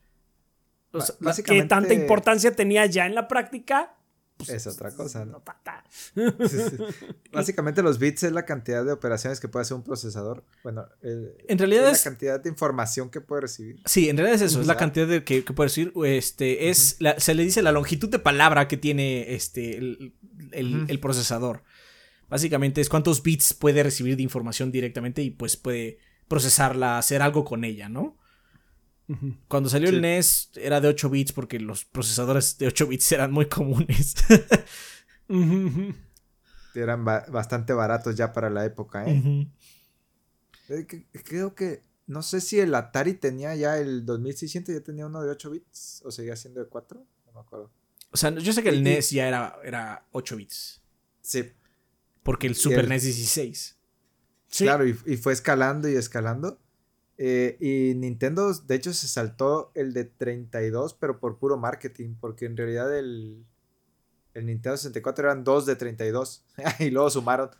O 0.92 1.00
sea, 1.00 1.14
la- 1.20 1.34
que 1.34 1.62
tanta 1.64 1.92
importancia 1.92 2.54
tenía 2.54 2.86
ya 2.86 3.06
en 3.06 3.14
la 3.16 3.26
práctica, 3.26 3.94
Es 4.48 4.66
otra 4.66 4.90
cosa, 4.94 5.24
no. 5.24 5.42
Básicamente 7.32 7.82
los 7.82 7.98
bits 7.98 8.24
es 8.24 8.32
la 8.32 8.44
cantidad 8.44 8.84
de 8.84 8.92
operaciones 8.92 9.40
que 9.40 9.48
puede 9.48 9.62
hacer 9.62 9.76
un 9.76 9.82
procesador. 9.82 10.44
Bueno, 10.62 10.86
el- 11.02 11.32
En 11.48 11.58
realidad 11.58 11.88
es 11.88 11.98
es- 11.98 12.04
la 12.04 12.10
cantidad 12.10 12.40
de 12.40 12.48
información 12.48 13.10
que 13.10 13.20
puede 13.20 13.42
recibir. 13.42 13.76
Sí, 13.86 14.08
en 14.08 14.16
realidad 14.16 14.36
es 14.36 14.50
eso, 14.50 14.60
es 14.60 14.66
la 14.66 14.76
cantidad 14.76 15.06
de 15.06 15.24
que, 15.24 15.44
que 15.44 15.52
puede 15.52 15.68
decir, 15.68 15.92
este, 16.04 16.70
es, 16.70 16.96
la- 16.98 17.18
se 17.18 17.34
le 17.34 17.42
dice 17.44 17.62
la 17.62 17.72
longitud 17.72 18.08
de 18.08 18.18
palabra 18.18 18.68
que 18.68 18.76
tiene 18.76 19.34
este, 19.34 19.76
el, 19.78 20.14
el 20.52 21.00
procesador. 21.00 21.62
Básicamente 22.28 22.80
es 22.80 22.88
cuántos 22.88 23.22
bits 23.22 23.52
puede 23.54 23.82
recibir 23.82 24.16
de 24.16 24.22
información 24.22 24.72
directamente 24.72 25.22
y 25.22 25.30
pues 25.30 25.56
puede 25.56 25.98
procesarla, 26.28 26.96
hacer 26.98 27.20
algo 27.20 27.44
con 27.44 27.64
ella, 27.64 27.88
¿no? 27.90 28.16
Cuando 29.48 29.68
salió 29.68 29.88
Sí. 29.88 29.96
el 29.96 30.00
NES 30.00 30.50
era 30.56 30.80
de 30.80 30.88
8 30.88 31.10
bits 31.10 31.32
porque 31.32 31.58
los 31.60 31.84
procesadores 31.84 32.56
de 32.58 32.68
8 32.68 32.86
bits 32.86 33.12
eran 33.12 33.30
muy 33.32 33.46
comunes. 33.48 34.14
Eran 36.74 37.04
ba- 37.04 37.26
bastante 37.30 37.72
baratos 37.74 38.16
ya 38.16 38.32
para 38.32 38.48
la 38.48 38.64
época, 38.64 39.04
¿eh? 39.06 39.46
Eh, 40.68 40.86
Creo 41.24 41.54
que, 41.54 41.84
no 42.06 42.22
sé 42.22 42.40
si 42.40 42.60
el 42.60 42.74
Atari 42.74 43.14
tenía 43.14 43.54
ya 43.54 43.76
el 43.78 44.06
2600, 44.06 44.74
ya 44.74 44.80
tenía 44.80 45.06
uno 45.06 45.22
de 45.22 45.30
8 45.30 45.50
bits, 45.50 46.02
o 46.04 46.10
seguía 46.10 46.34
siendo 46.36 46.60
de 46.60 46.68
4, 46.68 47.04
no 47.26 47.32
me 47.32 47.40
acuerdo. 47.40 47.70
O 48.10 48.16
sea, 48.16 48.30
yo 48.30 48.52
sé 48.52 48.62
que 48.62 48.70
el 48.70 48.82
NES 48.82 49.10
ya 49.10 49.28
era, 49.28 49.56
era 49.64 50.06
8 50.12 50.36
bits. 50.36 50.80
Sí, 51.20 51.50
Porque 52.22 52.46
el 52.46 52.54
Super 52.54 52.80
el- 52.84 52.88
NES 52.88 53.02
16. 53.04 53.78
Sí, 54.48 54.64
claro, 54.64 54.86
y, 54.86 54.96
y 55.06 55.16
fue 55.16 55.32
escalando 55.32 55.88
y 55.88 55.94
escalando. 55.96 56.58
Eh, 57.18 57.56
y 57.60 57.94
Nintendo, 57.94 58.52
de 58.52 58.74
hecho, 58.74 58.92
se 58.92 59.06
saltó 59.06 59.70
el 59.74 59.92
de 59.92 60.04
32, 60.04 60.94
pero 60.94 61.20
por 61.20 61.38
puro 61.38 61.56
marketing, 61.56 62.14
porque 62.20 62.46
en 62.46 62.56
realidad 62.56 62.96
el, 62.98 63.44
el 64.34 64.46
Nintendo 64.46 64.76
64 64.76 65.24
eran 65.28 65.44
dos 65.44 65.66
de 65.66 65.76
32, 65.76 66.44
y 66.80 66.90
luego 66.90 67.10
sumaron. 67.10 67.50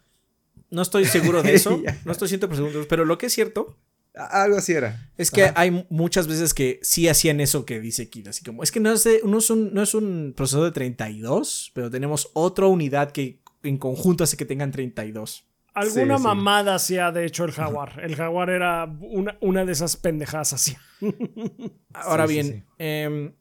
No 0.70 0.82
estoy 0.82 1.04
seguro 1.04 1.42
de 1.42 1.54
eso. 1.54 1.80
No 2.04 2.12
estoy 2.12 2.28
100% 2.28 2.54
seguro. 2.54 2.86
Pero 2.88 3.04
lo 3.04 3.18
que 3.18 3.26
es 3.26 3.32
cierto 3.32 3.76
Algo 4.14 4.56
así 4.56 4.72
era. 4.72 5.10
Es 5.16 5.30
que 5.30 5.44
Ajá. 5.44 5.54
hay 5.60 5.86
muchas 5.90 6.26
veces 6.26 6.54
que 6.54 6.80
sí 6.82 7.08
hacían 7.08 7.40
eso 7.40 7.64
que 7.64 7.80
dice 7.80 8.08
Kid, 8.10 8.28
así 8.28 8.42
como, 8.44 8.62
es 8.62 8.70
que 8.72 8.80
no 8.80 8.92
es, 8.92 9.04
de- 9.04 9.20
no 9.24 9.38
es, 9.38 9.50
un, 9.50 9.72
no 9.74 9.82
es 9.82 9.94
un 9.94 10.32
procesador 10.36 10.66
de 10.66 10.72
32, 10.72 11.72
pero 11.74 11.90
tenemos 11.90 12.30
otra 12.34 12.66
unidad 12.66 13.12
que 13.12 13.40
en 13.62 13.78
conjunto 13.78 14.24
hace 14.24 14.36
que 14.36 14.44
tengan 14.44 14.70
32. 14.72 15.46
Alguna 15.74 16.16
Sí, 16.16 16.22
sí. 16.22 16.28
mamada 16.28 16.74
hacía 16.74 17.12
de 17.12 17.24
hecho 17.26 17.44
el 17.44 17.52
Jaguar. 17.52 18.00
El 18.02 18.16
Jaguar 18.16 18.50
era 18.50 18.84
una, 19.00 19.36
una 19.40 19.64
de 19.64 19.72
esas 19.72 19.96
pendejadas 19.96 20.52
así. 20.52 20.76
Ahora 21.94 22.26
Sí, 22.26 22.34
sí, 22.34 22.42
bien, 22.42 22.66
em, 22.78 23.32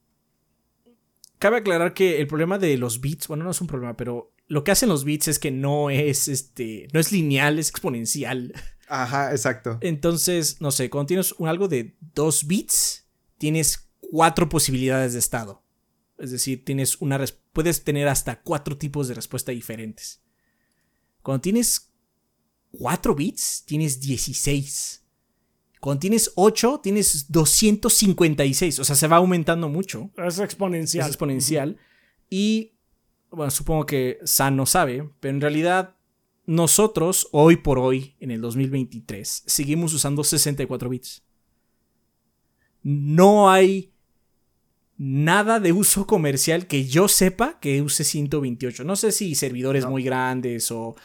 cabe 1.40 1.58
aclarar 1.58 1.94
que 1.94 2.20
el 2.22 2.28
problema 2.28 2.58
de 2.58 2.78
los 2.78 3.02
bits, 3.02 3.28
bueno, 3.28 3.44
no 3.44 3.52
es 3.52 3.62
un 3.62 3.68
problema, 3.68 3.96
pero 3.98 4.34
lo 4.48 4.64
que 4.64 4.72
hacen 4.72 4.90
los 4.90 5.04
bits 5.06 5.28
es 5.30 5.40
que 5.40 5.52
no 5.52 5.90
es, 5.90 6.28
este, 6.28 6.88
no 6.94 7.00
es 7.00 7.12
lineal, 7.12 7.60
es 7.60 7.70
exponencial. 7.70 8.54
Ajá, 8.88 9.32
exacto. 9.32 9.78
Entonces, 9.82 10.60
no 10.62 10.72
sé, 10.72 10.90
cuando 10.90 11.08
tienes 11.08 11.32
un- 11.34 11.48
algo 11.48 11.68
de 11.68 11.96
2 12.14 12.46
bits, 12.48 13.08
tienes 13.38 13.90
cuatro 14.00 14.50
posibilidades 14.50 15.14
de 15.14 15.20
estado. 15.20 15.64
Es 16.18 16.32
decir, 16.32 16.64
tienes 16.66 17.02
una 17.02 17.24
puedes 17.54 17.84
tener 17.84 18.08
hasta 18.08 18.42
cuatro 18.42 18.78
tipos 18.78 19.08
de 19.08 19.14
respuesta 19.16 19.52
diferentes. 19.52 20.22
Cuando 21.24 21.42
tienes 21.42 21.91
4 22.72 23.16
bits, 23.16 23.64
tienes 23.66 24.00
16. 24.00 25.04
Cuando 25.80 26.00
tienes 26.00 26.32
8, 26.36 26.80
tienes 26.84 27.32
256. 27.32 28.80
O 28.80 28.84
sea, 28.84 28.96
se 28.96 29.08
va 29.08 29.18
aumentando 29.18 29.68
mucho. 29.68 30.12
Es 30.18 30.40
exponencial. 30.40 31.02
Es 31.02 31.08
exponencial. 31.08 31.78
Y, 32.30 32.74
bueno, 33.32 33.52
supongo 33.52 33.86
que 33.86 34.20
San 34.24 34.56
no 34.56 34.66
sabe, 34.66 35.10
pero 35.20 35.34
en 35.34 35.42
realidad 35.42 35.96
nosotros, 36.46 37.28
hoy 37.32 37.58
por 37.58 37.80
hoy, 37.80 38.16
en 38.20 38.32
el 38.32 38.42
2023, 38.42 39.44
seguimos 39.46 39.94
usando 39.94 40.24
64 40.24 40.90
bits. 40.90 41.24
No 42.84 43.50
hay 43.50 43.92
nada 44.98 45.60
de 45.60 45.72
uso 45.72 46.06
comercial 46.06 46.68
que 46.68 46.86
yo 46.86 47.08
sepa 47.08 47.60
que 47.60 47.82
use 47.82 48.04
128. 48.04 48.84
No 48.84 48.96
sé 48.96 49.12
si 49.12 49.34
servidores 49.34 49.84
No. 49.84 49.92
muy 49.92 50.04
grandes 50.04 50.72
o 50.72 50.96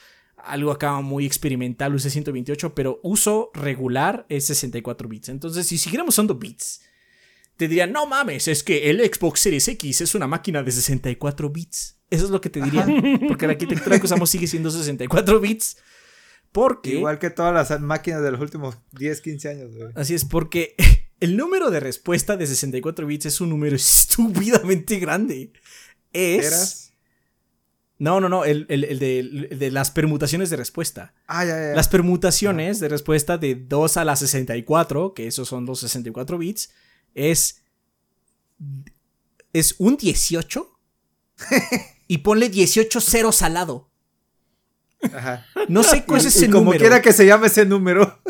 algo 0.47 0.71
acá 0.71 1.01
muy 1.01 1.27
experimental 1.27 1.95
use 1.95 2.11
128, 2.11 2.75
pero 2.75 3.01
uso 3.03 3.51
regular 3.55 4.27
es 4.29 4.47
64 4.47 5.09
bits. 5.09 5.29
Entonces, 5.29 5.67
si 5.67 5.79
siguiéramos 5.79 6.15
usando 6.15 6.37
bits, 6.37 6.83
te 7.57 7.69
dirían, 7.69 7.93
no 7.93 8.07
mames, 8.07 8.49
es 8.49 8.63
que 8.63 8.91
el 8.91 9.01
Xbox 9.01 9.41
Series 9.41 9.67
X 9.69 10.03
es 10.03 10.15
una 10.15 10.27
máquina 10.27 10.63
de 10.63 10.73
64 10.73 11.51
bits. 11.51 11.99
Eso 12.11 12.25
es 12.27 12.31
lo 12.31 12.41
que 12.41 12.51
te 12.51 12.61
dirían. 12.61 13.21
Porque 13.29 13.47
la 13.47 13.53
arquitectura 13.53 13.99
que 13.99 14.07
usamos 14.07 14.31
sigue 14.31 14.47
siendo 14.47 14.71
64 14.71 15.41
bits. 15.41 15.79
Porque... 16.53 16.95
Igual 16.95 17.19
que 17.19 17.31
todas 17.31 17.53
las 17.53 17.81
máquinas 17.81 18.23
de 18.23 18.31
los 18.31 18.41
últimos 18.41 18.79
10, 18.93 19.21
15 19.21 19.49
años, 19.49 19.75
güey. 19.75 19.91
Así 19.95 20.15
es, 20.15 20.25
porque 20.25 20.75
el 21.21 21.37
número 21.37 21.71
de 21.71 21.81
respuesta 21.81 22.37
de 22.37 22.47
64 22.47 23.07
bits 23.07 23.27
es 23.27 23.41
un 23.41 23.51
número 23.51 23.77
estúpidamente 23.77 24.99
grande. 24.99 25.53
Es... 26.13 26.47
¿Eras? 26.47 26.86
No, 27.99 28.21
no, 28.21 28.29
no, 28.29 28.45
el, 28.45 28.67
el- 28.69 28.85
el 28.85 28.99
de, 28.99 29.19
el 29.21 29.59
de 29.59 29.71
las 29.71 29.91
permutaciones 29.91 30.51
de 30.51 30.57
respuesta. 30.57 31.15
Ah, 31.27 31.45
ya, 31.47 31.57
ya. 31.57 31.75
Las 31.75 31.89
permutaciones 31.89 32.79
de 32.79 32.89
respuesta 32.89 33.39
de 33.39 33.55
2 33.55 33.97
a 33.97 34.05
la 34.05 34.17
64, 34.17 35.15
que 35.15 35.27
esos 35.27 35.49
son 35.49 35.65
los 35.65 35.81
64 35.81 36.37
bits, 36.39 36.71
es. 37.15 37.63
Es 39.53 39.75
un 39.79 39.97
18. 39.97 40.79
y 42.09 42.19
ponle 42.19 42.49
18 42.49 43.01
ceros 43.01 43.43
al 43.43 43.55
lado. 43.55 43.91
Ajá. 45.13 45.47
No 45.69 45.83
sé 45.83 46.05
cuál 46.05 46.21
es 46.21 46.25
Y- 46.27 46.29
ese 46.29 46.47
y 46.47 46.51
como 46.51 46.65
número. 46.65 46.81
quiera 46.81 47.03
que 47.03 47.13
se 47.13 47.27
llame 47.27 47.47
ese 47.49 47.65
número. 47.65 48.21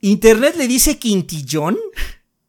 Internet 0.00 0.54
le 0.56 0.66
dice 0.68 0.98
quintillón. 0.98 1.76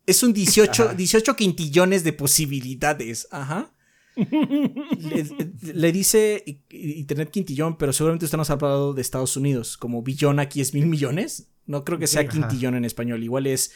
Es 0.06 0.24
un 0.24 0.34
18, 0.34 0.84
Ajá. 0.84 0.94
18 0.94 1.36
quintillones 1.36 2.04
de 2.04 2.14
posibilidades. 2.14 3.28
Ajá. 3.32 3.72
Le, 4.16 5.74
le 5.74 5.92
dice 5.92 6.44
Internet 6.70 7.30
quintillón, 7.32 7.78
pero 7.78 7.94
seguramente 7.94 8.26
usted 8.26 8.38
nos 8.38 8.50
ha 8.50 8.54
hablado 8.54 8.94
de 8.94 9.02
Estados 9.02 9.36
Unidos. 9.38 9.78
Como 9.78 10.02
billón 10.04 10.40
aquí 10.40 10.62
es 10.62 10.74
mil 10.74 10.86
millones. 10.88 11.50
No 11.66 11.84
creo 11.86 11.98
que 12.00 12.08
sea 12.08 12.28
quintillón 12.28 12.76
en 12.76 12.86
español. 12.86 13.24
Igual 13.24 13.48
es 13.48 13.72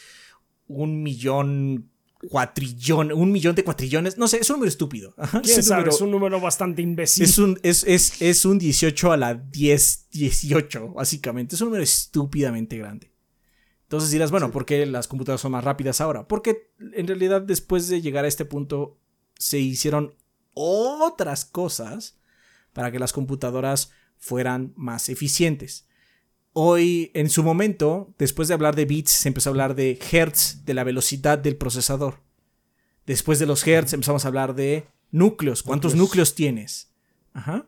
un 0.67 1.03
millón 1.03 1.89
cuatrillón. 2.29 3.11
Un 3.11 3.31
millón 3.31 3.55
de 3.55 3.63
cuatrillones. 3.63 4.17
No 4.17 4.27
sé, 4.27 4.37
es 4.37 4.49
un 4.49 4.55
número 4.55 4.69
estúpido. 4.69 5.13
Ajá, 5.17 5.41
¿Quién 5.41 5.51
es 5.59 5.65
un 5.65 5.69
sabe? 5.69 5.81
número- 5.81 5.95
Es 5.95 6.01
un 6.01 6.11
número 6.11 6.41
bastante 6.41 6.81
imbécil. 6.81 7.23
es 7.23 7.37
un, 7.37 7.59
es, 7.63 7.83
es, 7.85 8.21
es 8.21 8.45
un 8.45 8.57
18 8.57 9.11
a 9.11 9.17
la 9.17 9.35
10, 9.35 10.07
18, 10.11 10.93
básicamente. 10.93 11.55
Es 11.55 11.61
un 11.61 11.67
número 11.67 11.83
estúpidamente 11.83 12.77
grande. 12.77 13.11
Entonces 13.83 14.09
dirás, 14.09 14.31
bueno, 14.31 14.47
Sí. 14.47 14.51
¿por 14.53 14.65
qué 14.65 14.85
las 14.87 15.07
computadoras 15.07 15.41
son 15.41 15.51
más 15.51 15.63
rápidas 15.63 16.01
ahora? 16.01 16.27
Porque 16.27 16.71
en 16.93 17.05
realidad 17.07 17.41
después 17.41 17.87
de 17.87 18.01
llegar 18.01 18.25
a 18.25 18.27
este 18.27 18.43
punto 18.43 18.97
se 19.37 19.59
hicieron 19.59 20.15
otras 20.55 21.45
cosas 21.45 22.17
para 22.73 22.91
que 22.91 22.99
las 22.99 23.13
computadoras 23.13 23.91
fueran 24.17 24.73
más 24.75 25.09
eficientes. 25.09 25.87
Hoy, 26.53 27.11
en 27.13 27.29
su 27.29 27.43
momento, 27.43 28.13
después 28.17 28.47
de 28.47 28.53
hablar 28.53 28.75
de 28.75 28.85
bits, 28.85 29.11
se 29.11 29.27
empezó 29.27 29.49
a 29.49 29.51
hablar 29.51 29.75
de 29.75 29.99
hertz, 30.11 30.65
de 30.65 30.73
la 30.73 30.83
velocidad 30.83 31.37
del 31.37 31.57
procesador. 31.57 32.21
Después 33.05 33.39
de 33.39 33.45
los 33.45 33.67
hertz 33.67 33.93
empezamos 33.93 34.25
a 34.25 34.29
hablar 34.29 34.55
de 34.55 34.87
núcleos. 35.11 35.63
¿Cuántos 35.63 35.93
Núcleos. 35.93 36.09
núcleos 36.09 36.35
tienes? 36.35 36.91
Ajá. 37.33 37.67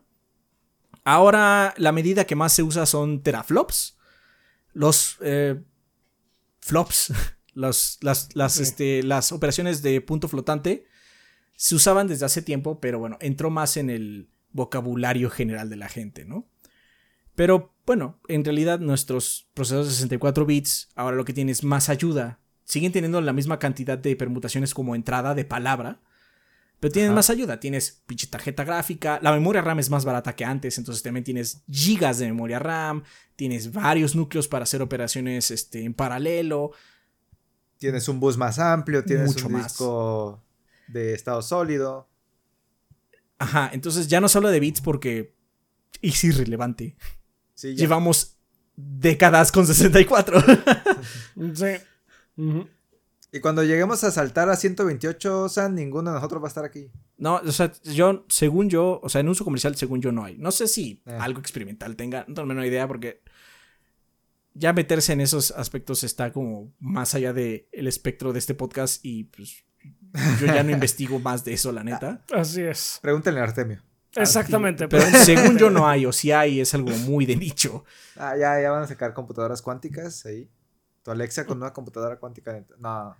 Ahora 1.04 1.74
la 1.76 1.92
medida 1.92 2.26
que 2.26 2.34
más 2.34 2.52
se 2.52 2.62
usa 2.62 2.86
son 2.86 3.22
teraflops. 3.22 3.98
Los 4.72 5.16
eh, 5.20 5.62
flops, 6.60 7.12
las, 7.54 7.98
las, 8.02 8.58
este, 8.58 9.02
las 9.02 9.32
operaciones 9.32 9.82
de 9.82 10.00
punto 10.00 10.28
flotante 10.28 10.87
se 11.60 11.74
usaban 11.74 12.06
desde 12.06 12.24
hace 12.24 12.40
tiempo, 12.40 12.78
pero 12.78 13.00
bueno, 13.00 13.18
entró 13.20 13.50
más 13.50 13.76
en 13.76 13.90
el 13.90 14.30
vocabulario 14.52 15.28
general 15.28 15.68
de 15.68 15.74
la 15.74 15.88
gente, 15.88 16.24
¿no? 16.24 16.46
Pero 17.34 17.74
bueno, 17.84 18.20
en 18.28 18.44
realidad 18.44 18.78
nuestros 18.78 19.48
procesadores 19.54 19.88
de 19.88 19.94
64 19.94 20.46
bits, 20.46 20.88
ahora 20.94 21.16
lo 21.16 21.24
que 21.24 21.32
tienen 21.32 21.50
es 21.50 21.64
más 21.64 21.88
ayuda. 21.88 22.38
Siguen 22.62 22.92
teniendo 22.92 23.20
la 23.20 23.32
misma 23.32 23.58
cantidad 23.58 23.98
de 23.98 24.14
permutaciones 24.14 24.72
como 24.72 24.94
entrada 24.94 25.34
de 25.34 25.44
palabra, 25.44 26.00
pero 26.78 26.92
tienes 26.92 27.10
más 27.10 27.28
ayuda. 27.28 27.58
Tienes 27.58 28.02
pinche 28.06 28.28
tarjeta 28.28 28.62
gráfica. 28.62 29.18
La 29.20 29.32
memoria 29.32 29.60
RAM 29.60 29.80
es 29.80 29.90
más 29.90 30.04
barata 30.04 30.36
que 30.36 30.44
antes. 30.44 30.78
Entonces 30.78 31.02
también 31.02 31.24
tienes 31.24 31.64
gigas 31.68 32.18
de 32.18 32.26
memoria 32.26 32.60
RAM. 32.60 33.02
Tienes 33.34 33.72
varios 33.72 34.14
núcleos 34.14 34.46
para 34.46 34.62
hacer 34.62 34.80
operaciones 34.80 35.50
este, 35.50 35.82
en 35.82 35.92
paralelo. 35.92 36.70
Tienes 37.78 38.08
un 38.08 38.20
bus 38.20 38.36
más 38.36 38.60
amplio. 38.60 39.02
Tienes 39.02 39.42
un 39.42 39.60
disco 39.60 40.44
de 40.88 41.14
estado 41.14 41.42
sólido. 41.42 42.08
Ajá, 43.38 43.70
entonces 43.72 44.08
ya 44.08 44.20
no 44.20 44.28
se 44.28 44.38
habla 44.38 44.50
de 44.50 44.60
bits 44.60 44.80
porque 44.80 45.34
es 46.02 46.24
irrelevante. 46.24 46.96
Llevamos 47.62 48.36
décadas 48.76 49.52
con 49.52 49.66
64. 49.66 50.40
sí. 51.54 52.64
Y 53.30 53.40
cuando 53.40 53.62
lleguemos 53.62 54.02
a 54.04 54.10
saltar 54.10 54.48
a 54.48 54.56
128, 54.56 55.42
o 55.42 55.48
sea, 55.48 55.68
ninguno 55.68 56.10
de 56.10 56.16
nosotros 56.16 56.42
va 56.42 56.46
a 56.46 56.48
estar 56.48 56.64
aquí. 56.64 56.90
No, 57.18 57.36
o 57.36 57.52
sea, 57.52 57.72
yo, 57.84 58.24
según 58.28 58.70
yo, 58.70 59.00
o 59.02 59.08
sea, 59.08 59.20
en 59.20 59.28
uso 59.28 59.44
comercial, 59.44 59.76
según 59.76 60.00
yo, 60.00 60.12
no 60.12 60.24
hay. 60.24 60.38
No 60.38 60.50
sé 60.50 60.66
si 60.66 61.02
eh. 61.04 61.18
algo 61.20 61.40
experimental 61.40 61.96
tenga, 61.96 62.24
no 62.28 62.34
tengo 62.34 62.64
idea, 62.64 62.88
porque 62.88 63.22
ya 64.54 64.72
meterse 64.72 65.12
en 65.12 65.20
esos 65.20 65.50
aspectos 65.50 66.04
está 66.04 66.32
como 66.32 66.72
más 66.80 67.14
allá 67.14 67.32
del 67.32 67.66
espectro 67.72 68.32
de 68.32 68.38
este 68.38 68.54
podcast 68.54 69.04
y 69.04 69.24
pues 69.24 69.64
yo 70.40 70.46
ya 70.46 70.62
no 70.62 70.70
investigo 70.70 71.18
más 71.18 71.44
de 71.44 71.54
eso, 71.54 71.72
la 71.72 71.84
neta. 71.84 72.22
Así 72.32 72.62
es. 72.62 72.98
Pregúntenle 73.02 73.40
a 73.40 73.44
Artemio. 73.44 73.82
Exactamente. 74.14 74.88
Pero 74.88 75.04
según 75.18 75.58
yo 75.58 75.70
no 75.70 75.86
hay, 75.86 76.06
o 76.06 76.12
si 76.12 76.32
hay, 76.32 76.60
es 76.60 76.74
algo 76.74 76.90
muy 76.90 77.26
de 77.26 77.36
nicho. 77.36 77.84
Ah, 78.16 78.34
ya, 78.38 78.60
ya 78.60 78.70
van 78.70 78.82
a 78.82 78.86
sacar 78.86 79.12
computadoras 79.14 79.62
cuánticas 79.62 80.24
ahí. 80.26 80.48
Tu 81.02 81.10
Alexa 81.10 81.46
con 81.46 81.58
una 81.58 81.72
computadora 81.72 82.18
cuántica. 82.18 82.64
No. 82.78 83.16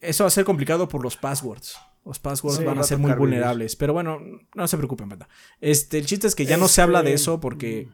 Eso 0.00 0.24
va 0.24 0.28
a 0.28 0.30
ser 0.30 0.44
complicado 0.44 0.88
por 0.88 1.02
los 1.02 1.16
passwords. 1.16 1.78
Los 2.04 2.18
passwords 2.18 2.64
van 2.64 2.78
a 2.78 2.82
ser 2.82 2.98
muy 2.98 3.12
vulnerables. 3.12 3.76
Pero 3.76 3.92
bueno, 3.92 4.20
no 4.54 4.68
se 4.68 4.76
preocupen, 4.76 5.08
¿verdad? 5.08 5.28
Este, 5.60 5.98
el 5.98 6.06
chiste 6.06 6.26
es 6.26 6.34
que 6.34 6.44
ya 6.44 6.56
no 6.56 6.66
se 6.66 6.82
habla 6.82 7.02
de 7.02 7.10
este, 7.10 7.22
eso 7.22 7.40
porque 7.40 7.86
mm. 7.88 7.92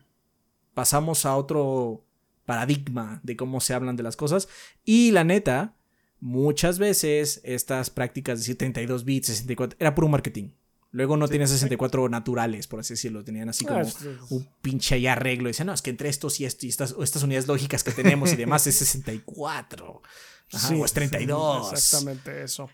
pasamos 0.74 1.26
a 1.26 1.36
otro 1.36 2.04
paradigma 2.46 3.20
de 3.22 3.36
cómo 3.36 3.60
se 3.60 3.74
hablan 3.74 3.96
de 3.96 4.02
las 4.02 4.16
cosas. 4.16 4.48
Y 4.84 5.10
la 5.10 5.24
neta, 5.24 5.74
muchas 6.20 6.78
veces 6.78 7.40
estas 7.44 7.90
prácticas 7.90 8.46
de 8.46 8.54
32 8.54 9.04
bits, 9.04 9.28
64, 9.28 9.76
era 9.80 9.94
puro 9.94 10.08
marketing. 10.08 10.50
Luego 10.90 11.18
no 11.18 11.28
tenían 11.28 11.48
64 11.48 12.08
naturales, 12.08 12.66
por 12.66 12.80
así 12.80 12.94
decirlo. 12.94 13.22
Tenían 13.22 13.48
así 13.50 13.66
como 13.66 13.80
ah, 13.80 14.26
un 14.30 14.48
pinche 14.62 15.06
arreglo. 15.08 15.48
Decían, 15.48 15.66
no, 15.66 15.74
es 15.74 15.82
que 15.82 15.90
entre 15.90 16.08
estos 16.08 16.40
y 16.40 16.46
esto 16.46 16.64
y 16.64 16.70
estas, 16.70 16.94
estas 17.02 17.22
unidades 17.22 17.46
lógicas 17.46 17.84
que 17.84 17.92
tenemos 17.92 18.32
y 18.32 18.36
demás 18.36 18.66
es 18.66 18.76
64. 18.76 20.02
Ajá, 20.50 20.74
o 20.74 20.84
es 20.84 20.92
32. 20.94 21.72
exactamente 21.72 22.42
eso. 22.42 22.70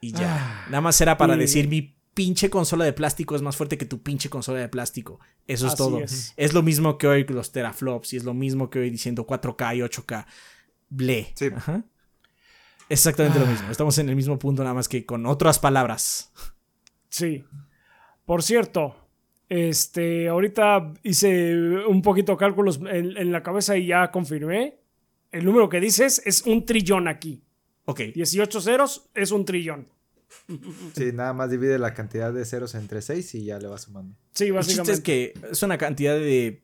Y 0.00 0.12
ya. 0.12 0.34
Ah, 0.34 0.66
Nada 0.70 0.80
más 0.80 0.98
era 1.02 1.18
para 1.18 1.36
decir 1.36 1.68
mi 1.68 1.94
pinche 2.14 2.48
consola 2.48 2.86
de 2.86 2.94
plástico 2.94 3.36
es 3.36 3.42
más 3.42 3.56
fuerte 3.56 3.76
que 3.76 3.84
tu 3.84 4.02
pinche 4.02 4.30
consola 4.30 4.60
de 4.60 4.68
plástico. 4.70 5.20
Eso 5.46 5.66
es 5.66 5.74
todo. 5.74 6.00
Es. 6.00 6.52
lo 6.54 6.62
mismo 6.62 6.96
que 6.96 7.06
hoy 7.06 7.24
los 7.24 7.52
teraflops 7.52 8.14
y 8.14 8.16
es 8.16 8.24
lo 8.24 8.32
mismo 8.32 8.70
que 8.70 8.78
hoy 8.78 8.88
diciendo 8.88 9.26
4K 9.26 9.76
y 9.76 9.80
8K. 9.80 10.26
Ble. 10.88 11.32
Sí. 11.36 11.50
Ajá. 11.54 11.84
Exactamente 12.90 13.38
lo 13.38 13.46
mismo. 13.46 13.70
Estamos 13.70 13.96
en 13.98 14.08
el 14.08 14.16
mismo 14.16 14.38
punto, 14.38 14.62
nada 14.62 14.74
más 14.74 14.88
que 14.88 15.06
con 15.06 15.24
otras 15.24 15.60
palabras. 15.60 16.32
Sí. 17.08 17.44
Por 18.26 18.42
cierto, 18.42 18.96
este, 19.48 20.28
ahorita 20.28 20.94
hice 21.04 21.54
un 21.86 22.02
poquito 22.02 22.32
de 22.32 22.38
cálculos 22.38 22.80
en, 22.90 23.32
la 23.32 23.42
cabeza 23.42 23.76
y 23.76 23.86
ya 23.86 24.10
confirmé. 24.10 24.80
El 25.30 25.44
número 25.44 25.68
que 25.68 25.80
dices 25.80 26.20
es 26.24 26.42
un 26.42 26.66
trillón 26.66 27.06
aquí. 27.06 27.44
Ok. 27.84 28.00
18 28.12 28.60
ceros 28.60 29.08
es 29.14 29.30
un 29.30 29.44
trillón. 29.44 29.88
Sí, 30.96 31.12
nada 31.12 31.32
más 31.32 31.50
divide 31.50 31.78
la 31.78 31.94
cantidad 31.94 32.32
de 32.32 32.44
ceros 32.44 32.74
entre 32.74 33.02
6 33.02 33.36
y 33.36 33.44
ya 33.44 33.58
le 33.60 33.68
va 33.68 33.78
sumando. 33.78 34.16
Sí, 34.32 34.50
básicamente. 34.50 34.92
es 34.92 35.00
que 35.00 35.34
es 35.50 35.62
una 35.62 35.78
cantidad 35.78 36.14
de 36.14 36.62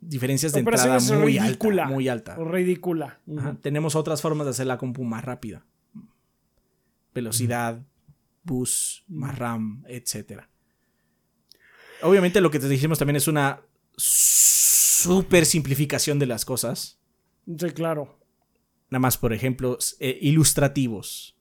diferencias 0.00 0.52
de 0.52 0.60
entrada 0.60 0.98
muy 1.00 1.38
alta. 1.38 1.86
Muy 1.86 2.08
alta. 2.08 2.36
Ridícula. 2.36 3.20
Tenemos 3.62 3.94
otras 3.94 4.22
formas 4.22 4.46
de 4.46 4.50
hacer 4.50 4.66
la 4.66 4.78
compu 4.78 5.04
más 5.04 5.24
rápida. 5.24 5.64
Velocidad, 7.14 7.82
bus, 8.44 9.04
más 9.08 9.38
RAM, 9.38 9.84
etc. 9.88 10.42
Obviamente 12.02 12.40
lo 12.40 12.50
que 12.50 12.58
te 12.58 12.68
dijimos 12.68 12.98
también 12.98 13.16
es 13.16 13.28
una 13.28 13.60
super 13.96 15.44
simplificación 15.44 16.18
de 16.18 16.26
las 16.26 16.44
cosas. 16.44 16.98
Sí, 17.46 17.70
claro. 17.70 18.18
Nada 18.90 19.00
más, 19.00 19.18
por 19.18 19.32
ejemplo, 19.32 19.78
eh, 19.98 20.18
ilustrativos. 20.20 21.36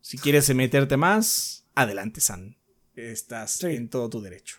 Si 0.00 0.18
quieres 0.18 0.52
meterte 0.54 0.96
más, 0.96 1.66
adelante, 1.74 2.20
San. 2.20 2.56
Estás 2.94 3.62
en 3.64 3.88
todo 3.88 4.10
tu 4.10 4.20
derecho. 4.20 4.58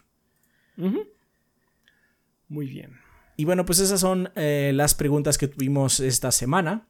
Muy 2.48 2.68
bien. 2.68 3.00
Y 3.42 3.46
bueno, 3.46 3.66
pues 3.66 3.80
esas 3.80 4.00
son 4.00 4.30
eh, 4.36 4.72
las 4.76 4.94
preguntas 4.94 5.40
que 5.40 5.48
tuvimos 5.48 6.00
esta 6.00 6.32
semana. 6.32 6.88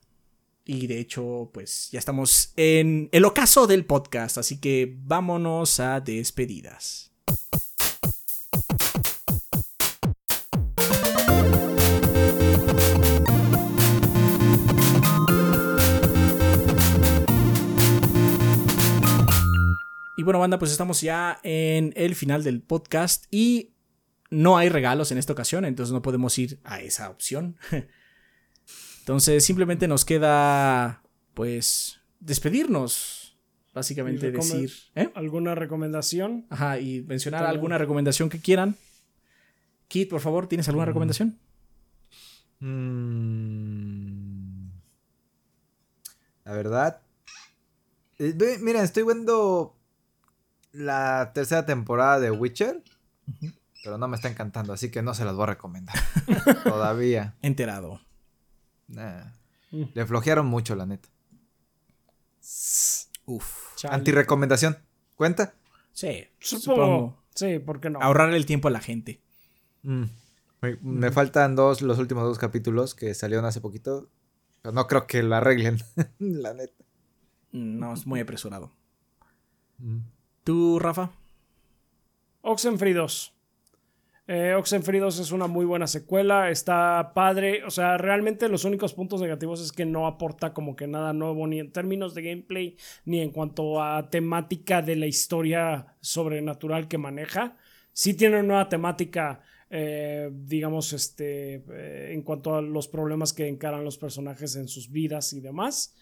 Y 0.65 0.85
de 0.87 0.99
hecho, 0.99 1.49
pues 1.53 1.87
ya 1.93 1.99
estamos 1.99 2.51
en 2.57 3.07
el 3.13 3.23
ocaso 3.23 3.67
del 3.67 3.85
podcast, 3.85 4.37
así 4.37 4.59
que 4.59 4.93
vámonos 5.05 5.79
a 5.79 6.01
despedidas. 6.01 7.13
Y 20.17 20.23
bueno, 20.23 20.39
banda, 20.39 20.59
pues 20.59 20.71
estamos 20.71 20.99
ya 20.99 21.39
en 21.43 21.93
el 21.95 22.13
final 22.13 22.43
del 22.43 22.61
podcast 22.61 23.25
y 23.31 23.70
no 24.31 24.57
hay 24.57 24.69
regalos 24.69 25.11
en 25.11 25.19
esta 25.19 25.33
ocasión, 25.33 25.65
entonces 25.65 25.93
no 25.93 26.01
podemos 26.01 26.39
ir 26.39 26.59
a 26.63 26.79
esa 26.81 27.09
opción. 27.09 27.57
Entonces 28.99 29.43
simplemente 29.43 29.87
nos 29.87 30.05
queda, 30.05 31.03
pues, 31.33 31.99
despedirnos. 32.19 33.37
Básicamente 33.73 34.31
decir. 34.31 34.71
¿eh? 34.95 35.09
¿Alguna 35.15 35.55
recomendación? 35.55 36.45
Ajá, 36.49 36.79
y 36.79 37.03
mencionar 37.03 37.45
alguna 37.45 37.77
recomendación 37.77 38.29
que 38.29 38.39
quieran. 38.39 38.75
Kit, 39.87 40.09
por 40.09 40.19
favor, 40.19 40.47
¿tienes 40.47 40.67
alguna 40.67 40.85
mm. 40.85 40.89
recomendación? 40.89 41.39
Mm. 42.59 43.91
La 46.43 46.53
verdad. 46.53 47.01
Eh, 48.19 48.57
mira, 48.61 48.83
estoy 48.83 49.03
viendo 49.03 49.77
la 50.73 51.31
tercera 51.33 51.65
temporada 51.65 52.19
de 52.19 52.29
Witcher. 52.31 52.83
Pero 53.83 53.97
no 53.97 54.07
me 54.07 54.15
está 54.15 54.29
encantando, 54.29 54.73
así 54.73 54.91
que 54.91 55.01
no 55.01 55.13
se 55.13 55.25
las 55.25 55.35
voy 55.35 55.43
a 55.43 55.47
recomendar. 55.47 55.95
Todavía. 56.63 57.35
Enterado. 57.41 58.01
Mm. 58.87 59.83
Le 59.93 60.05
flojearon 60.05 60.45
mucho, 60.45 60.75
la 60.75 60.85
neta. 60.85 61.09
Uf. 63.25 63.83
Antirecomendación. 63.89 64.77
¿Cuenta? 65.15 65.53
Sí, 65.93 66.27
supongo. 66.39 67.17
Sí, 67.33 67.59
¿por 67.59 67.79
qué 67.79 67.89
no? 67.89 67.99
Ahorrar 68.01 68.33
el 68.33 68.45
tiempo 68.45 68.67
a 68.67 68.71
la 68.71 68.81
gente. 68.81 69.21
Mm. 69.83 70.03
Me, 70.61 71.09
mm. 71.09 71.13
faltan 71.13 71.55
dos, 71.55 71.81
los 71.81 71.97
últimos 71.97 72.23
dos 72.23 72.37
capítulos 72.37 72.93
que 72.93 73.13
salieron 73.13 73.45
hace 73.45 73.61
poquito. 73.61 74.09
Pero 74.61 74.73
no 74.73 74.85
creo 74.85 75.07
que 75.07 75.23
lo 75.23 75.35
arreglen, 75.35 75.79
la 76.19 76.53
neta. 76.53 76.83
No, 77.51 77.93
es 77.93 78.05
muy 78.05 78.19
apresurado. 78.19 78.71
¿Tú, 80.43 80.77
Rafa? 80.79 81.11
Oxenfree 82.41 82.93
2. 82.93 83.33
Eh, 84.33 84.53
Oxenfree 84.55 85.01
2 85.01 85.19
es 85.19 85.33
una 85.33 85.47
muy 85.47 85.65
buena 85.65 85.87
secuela, 85.87 86.51
está 86.51 87.11
padre, 87.13 87.65
o 87.65 87.69
sea, 87.69 87.97
realmente 87.97 88.47
los 88.47 88.63
únicos 88.63 88.93
puntos 88.93 89.19
negativos 89.19 89.59
es 89.59 89.73
que 89.73 89.83
no 89.83 90.07
aporta 90.07 90.53
como 90.53 90.73
que 90.73 90.87
nada 90.87 91.11
nuevo 91.11 91.45
ni 91.47 91.59
en 91.59 91.73
términos 91.73 92.15
de 92.15 92.21
gameplay 92.21 92.77
ni 93.03 93.19
en 93.19 93.31
cuanto 93.31 93.83
a 93.83 94.09
temática 94.09 94.81
de 94.81 94.95
la 94.95 95.05
historia 95.05 95.97
sobrenatural 95.99 96.87
que 96.87 96.97
maneja. 96.97 97.57
Sí 97.91 98.13
tiene 98.13 98.35
una 98.35 98.47
nueva 98.47 98.69
temática, 98.69 99.41
eh, 99.69 100.29
digamos, 100.31 100.93
este, 100.93 101.55
eh, 101.69 102.13
en 102.13 102.21
cuanto 102.21 102.55
a 102.55 102.61
los 102.61 102.87
problemas 102.87 103.33
que 103.33 103.49
encaran 103.49 103.83
los 103.83 103.97
personajes 103.97 104.55
en 104.55 104.69
sus 104.69 104.89
vidas 104.89 105.33
y 105.33 105.41
demás. 105.41 105.93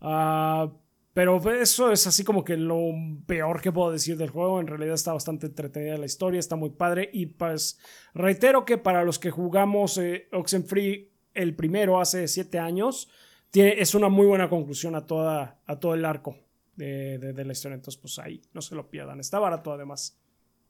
Uh, 0.00 0.72
pero 1.12 1.40
eso 1.52 1.90
es 1.90 2.06
así 2.06 2.22
como 2.24 2.44
que 2.44 2.56
lo 2.56 2.80
peor 3.26 3.60
que 3.60 3.72
puedo 3.72 3.90
decir 3.90 4.16
del 4.16 4.30
juego. 4.30 4.60
En 4.60 4.66
realidad 4.68 4.94
está 4.94 5.12
bastante 5.12 5.46
entretenida 5.46 5.96
la 5.98 6.06
historia, 6.06 6.38
está 6.38 6.56
muy 6.56 6.70
padre. 6.70 7.10
Y 7.12 7.26
pues 7.26 7.78
reitero 8.14 8.64
que 8.64 8.78
para 8.78 9.04
los 9.04 9.18
que 9.18 9.30
jugamos 9.30 9.98
eh, 9.98 10.28
Oxenfree 10.32 11.10
el 11.34 11.54
primero 11.56 12.00
hace 12.00 12.26
7 12.28 12.58
años, 12.58 13.08
tiene, 13.50 13.80
es 13.80 13.94
una 13.94 14.08
muy 14.08 14.26
buena 14.26 14.48
conclusión 14.48 14.94
a, 14.94 15.06
toda, 15.06 15.60
a 15.66 15.78
todo 15.80 15.94
el 15.94 16.04
arco 16.04 16.36
de, 16.76 17.18
de- 17.18 17.32
de 17.32 17.44
la 17.44 17.52
historia. 17.52 17.74
Entonces, 17.74 18.00
pues 18.00 18.18
ahí, 18.20 18.40
no 18.52 18.62
se 18.62 18.74
lo 18.76 18.88
pierdan. 18.88 19.18
Está 19.20 19.38
barato 19.38 19.72
además. 19.72 20.20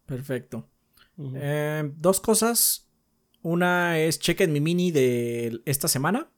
Perfecto. 0.07 0.69
Eh, 1.35 1.91
dos 1.97 2.21
cosas. 2.21 2.87
Una 3.43 3.99
es 3.99 4.19
chequen 4.19 4.53
mi 4.53 4.61
mini 4.61 4.91
de 4.91 5.61
esta 5.67 5.89
semana. 5.89 6.31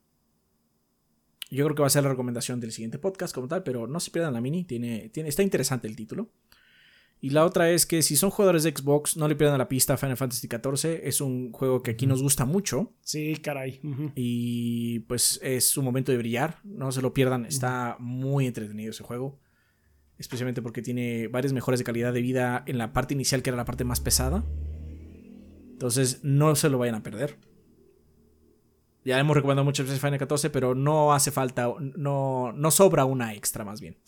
Yo 1.57 1.65
creo 1.65 1.75
que 1.75 1.83
va 1.83 1.87
a 1.87 1.91
ser 1.91 2.03
la 2.03 2.11
recomendación 2.11 2.61
del 2.61 2.73
siguiente 2.73 2.99
podcast 2.99 3.35
como 3.35 3.47
tal, 3.47 3.63
pero 3.63 3.87
no 3.87 4.01
se 4.01 4.11
pierdan 4.11 4.33
la 4.33 4.41
mini, 4.41 4.65
tiene, 4.65 5.11
tiene, 5.11 5.29
está 5.29 5.43
interesante 5.43 5.87
el 5.87 5.97
título. 5.97 6.31
Y 7.21 7.31
la 7.31 7.45
otra 7.45 7.71
es 7.71 7.87
que 7.87 8.03
si 8.03 8.17
son 8.17 8.31
jugadores 8.31 8.65
de 8.65 8.75
Xbox, 8.75 9.17
no 9.17 9.29
le 9.29 9.37
pierdan 9.37 9.59
la 9.59 9.69
pista 9.69 9.95
a 9.95 9.97
Final 9.97 10.17
Fantasy 10.17 10.49
XIV. 10.49 11.01
Es 11.05 11.21
un 11.21 11.53
juego 11.53 11.81
que 11.81 11.93
aquí 11.93 12.05
nos 12.07 12.21
gusta 12.21 12.47
mucho 12.47 12.95
Sí, 13.03 13.37
caray. 13.37 13.81
Y 14.17 15.01
pues 15.01 15.39
es 15.41 15.69
su 15.69 15.83
momento 15.85 16.11
de 16.11 16.19
brillar. 16.19 16.57
No 16.65 16.91
se 16.91 17.01
lo 17.01 17.15
pierdan, 17.15 17.47
está 17.47 17.97
muy 18.01 18.49
entretenido 18.49 18.91
ese 18.91 19.05
juego. 19.05 19.39
Especialmente 20.19 20.63
porque 20.63 20.83
tiene 20.83 21.29
varias 21.29 21.53
mejoras 21.53 21.79
de 21.79 21.85
calidad 21.85 22.13
de 22.13 22.23
vida 22.23 22.65
en 22.67 22.77
la 22.77 22.93
parte 22.93 23.15
inicial, 23.15 23.43
que 23.43 23.51
era 23.51 23.57
la 23.57 23.67
parte 23.67 23.85
más 23.85 24.01
pesada. 24.01 24.45
Entonces, 25.71 26.25
no 26.25 26.57
se 26.57 26.71
lo 26.71 26.79
vayan 26.79 26.97
a 26.97 27.03
perder. 27.05 27.39
Ya 29.05 29.19
hemos 29.19 29.37
recomendado 29.37 29.65
muchas 29.65 29.87
veces 29.87 30.01
Final 30.01 30.19
14, 30.19 30.51
pero 30.51 30.75
no 30.75 31.13
hace 31.13 31.31
falta, 31.31 31.73
no, 31.81 32.53
no 32.53 32.71
sobra 32.71 33.05
una 33.05 33.35
extra 33.35 33.65
más 33.65 33.81
bien. 33.81 33.99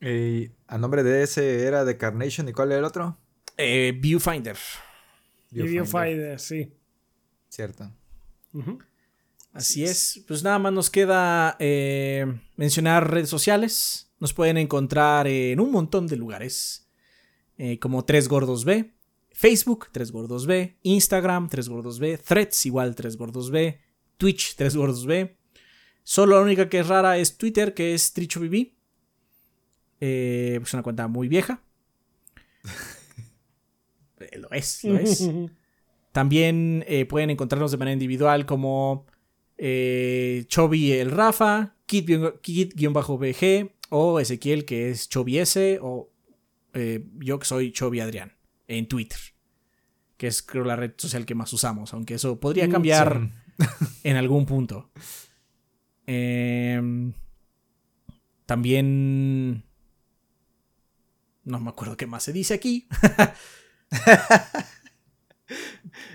Y 0.00 0.50
a 0.66 0.78
nombre 0.78 1.02
de 1.02 1.22
ese 1.22 1.64
era 1.66 1.84
de 1.84 1.96
Carnation. 1.96 2.48
¿Y 2.48 2.52
cuál 2.52 2.70
era 2.70 2.78
el 2.78 2.84
otro? 2.84 3.18
Eh, 3.56 3.92
Viewfinder. 4.00 4.56
Viewfinder, 5.50 6.38
sí. 6.40 6.72
Cierto. 7.48 7.90
Así 9.52 9.84
es. 9.84 10.24
Pues 10.26 10.42
nada 10.42 10.58
más 10.58 10.72
nos 10.72 10.90
queda 10.90 11.56
eh, 11.58 12.26
mencionar 12.56 13.10
redes 13.10 13.28
sociales. 13.28 14.10
Nos 14.20 14.32
pueden 14.32 14.56
encontrar 14.56 15.26
en 15.26 15.60
un 15.60 15.70
montón 15.70 16.06
de 16.06 16.16
lugares. 16.16 16.86
eh, 17.58 17.78
como 17.78 18.04
3 18.06 18.28
Gordos 18.28 18.64
B. 18.64 18.94
Facebook, 19.40 19.88
3 19.90 20.12
Gordos 20.12 20.44
B. 20.44 20.76
Instagram, 20.82 21.48
3 21.48 21.66
Gordos 21.70 21.98
B. 21.98 22.18
Threads, 22.18 22.66
igual 22.66 22.94
3 22.94 23.16
Gordos 23.16 23.50
B. 23.50 23.80
Twitch, 24.18 24.54
3 24.54 24.76
Gordos 24.76 25.06
B. 25.06 25.34
Solo 26.02 26.36
la 26.36 26.42
única 26.42 26.68
que 26.68 26.80
es 26.80 26.86
rara 26.86 27.16
es 27.16 27.38
Twitter, 27.38 27.72
que 27.72 27.94
es 27.94 28.12
TrichoBB. 28.12 28.74
Eh, 29.98 30.60
es 30.62 30.74
una 30.74 30.82
cuenta 30.82 31.08
muy 31.08 31.28
vieja. 31.28 31.62
Eh, 34.20 34.38
lo 34.38 34.50
es, 34.50 34.84
lo 34.84 34.98
es. 34.98 35.26
También 36.12 36.84
eh, 36.86 37.06
pueden 37.06 37.30
encontrarnos 37.30 37.70
de 37.70 37.78
manera 37.78 37.94
individual 37.94 38.44
como 38.44 39.06
eh, 39.56 40.44
Chobi 40.48 40.92
el 40.92 41.10
Rafa, 41.12 41.76
Kid-BG 41.86 43.70
o 43.88 44.20
Ezequiel 44.20 44.66
que 44.66 44.90
es 44.90 45.08
Chobi 45.08 45.38
S 45.38 45.78
o 45.80 46.10
eh, 46.74 47.06
yo 47.20 47.38
que 47.38 47.46
soy 47.46 47.72
Chobi 47.72 48.00
Adrián 48.00 48.34
en 48.78 48.88
Twitter, 48.88 49.18
que 50.16 50.28
es 50.28 50.42
creo 50.42 50.64
la 50.64 50.76
red 50.76 50.92
social 50.96 51.26
que 51.26 51.34
más 51.34 51.52
usamos, 51.52 51.92
aunque 51.92 52.14
eso 52.14 52.38
podría 52.40 52.68
Mm, 52.68 52.70
cambiar 52.70 53.30
en 54.04 54.16
algún 54.16 54.46
punto. 54.46 54.90
Em, 56.06 57.12
también... 58.46 59.64
No 61.44 61.58
me 61.58 61.70
acuerdo 61.70 61.96
qué 61.96 62.06
más 62.06 62.22
se 62.22 62.32
dice 62.32 62.54
aquí. 62.54 62.86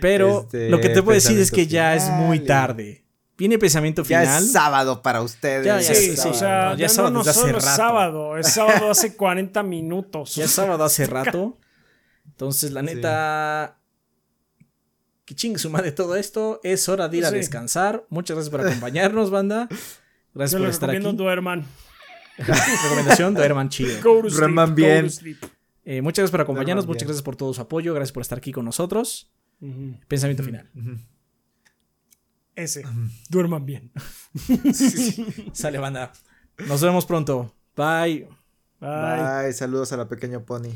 Pero 0.01 0.41
Este, 0.41 0.69
lo 0.69 0.79
que 0.79 0.89
te 0.89 1.01
puedo 1.03 1.15
decir 1.15 1.37
es 1.39 1.51
que 1.51 1.67
ya 1.67 1.95
es 1.95 2.09
muy 2.09 2.39
tarde. 2.39 3.03
Viene 3.37 3.57
pensamiento 3.59 4.01
Ya 4.03 4.21
final. 4.21 4.43
es 4.43 4.51
sábado 4.53 5.01
para 5.01 5.21
ustedes. 5.21 5.65
Ya, 5.65 5.81
ya 5.81 5.93
Sí, 5.93 6.11
es 6.11 6.19
o 6.25 6.33
sábado, 6.33 6.39
sea, 6.39 6.71
ya 6.71 6.77
ya 6.77 6.85
es 6.85 6.91
no, 6.93 6.95
sábado 6.95 7.13
no 7.13 7.19
hace 7.21 7.33
solo 7.33 7.57
es 7.57 7.65
rato. 7.65 7.75
sábado, 7.75 8.37
es 8.37 8.47
sábado 8.53 8.91
hace 8.91 9.15
40 9.17 9.63
minutos. 9.63 10.35
Ya 10.35 10.45
es 10.45 10.51
sábado 10.51 10.83
hace 10.85 11.05
rato. 11.05 11.57
Entonces, 12.35 12.71
la 12.71 12.81
neta. 12.81 13.79
Que 15.23 15.33
chingue 15.33 15.57
su 15.57 15.69
madre 15.69 15.91
todo 15.93 16.15
esto. 16.17 16.59
Es 16.63 16.87
hora 16.89 17.07
de 17.07 17.17
ir 17.17 17.25
a 17.25 17.29
Sí. 17.29 17.35
descansar. 17.37 18.05
Muchas 18.09 18.35
gracias 18.35 18.51
por 18.51 18.61
acompañarnos, 18.67 19.31
banda. 19.31 19.67
Gracias 20.33 20.59
Yo 20.59 20.65
por 20.65 20.69
estar 20.69 20.89
recomiendo 20.89 21.09
aquí. 21.11 21.17
duerman. 21.17 21.65
Recomendación: 22.83 23.33
duerman 23.33 23.69
chido. 23.69 24.01
Duerman 24.29 24.75
bien. 24.75 25.09
Eh, 25.85 26.01
muchas 26.01 26.17
gracias 26.23 26.31
por 26.31 26.41
acompañarnos. 26.41 26.83
Duerman 26.85 26.87
Muchas 26.95 27.03
bien. 27.03 27.07
gracias 27.07 27.23
por 27.23 27.35
todo 27.37 27.53
su 27.53 27.61
apoyo. 27.61 27.93
Gracias 27.93 28.11
por 28.11 28.21
estar 28.21 28.37
aquí 28.37 28.51
con 28.51 28.65
nosotros. 28.65 29.31
Pensamiento 30.09 30.43
final. 30.43 30.69
Ese. 32.55 32.83
Duerman 33.29 33.65
bien. 33.65 33.91
Sale, 35.53 35.77
banda. 35.79 36.11
Nos 36.67 36.81
vemos 36.81 37.05
pronto. 37.05 37.55
Bye. 37.75 38.27
Bye. 38.81 39.43
Bye. 39.43 39.53
Saludos 39.53 39.91
a 39.93 39.97
la 39.97 40.07
pequeña 40.09 40.41
Pony. 40.41 40.69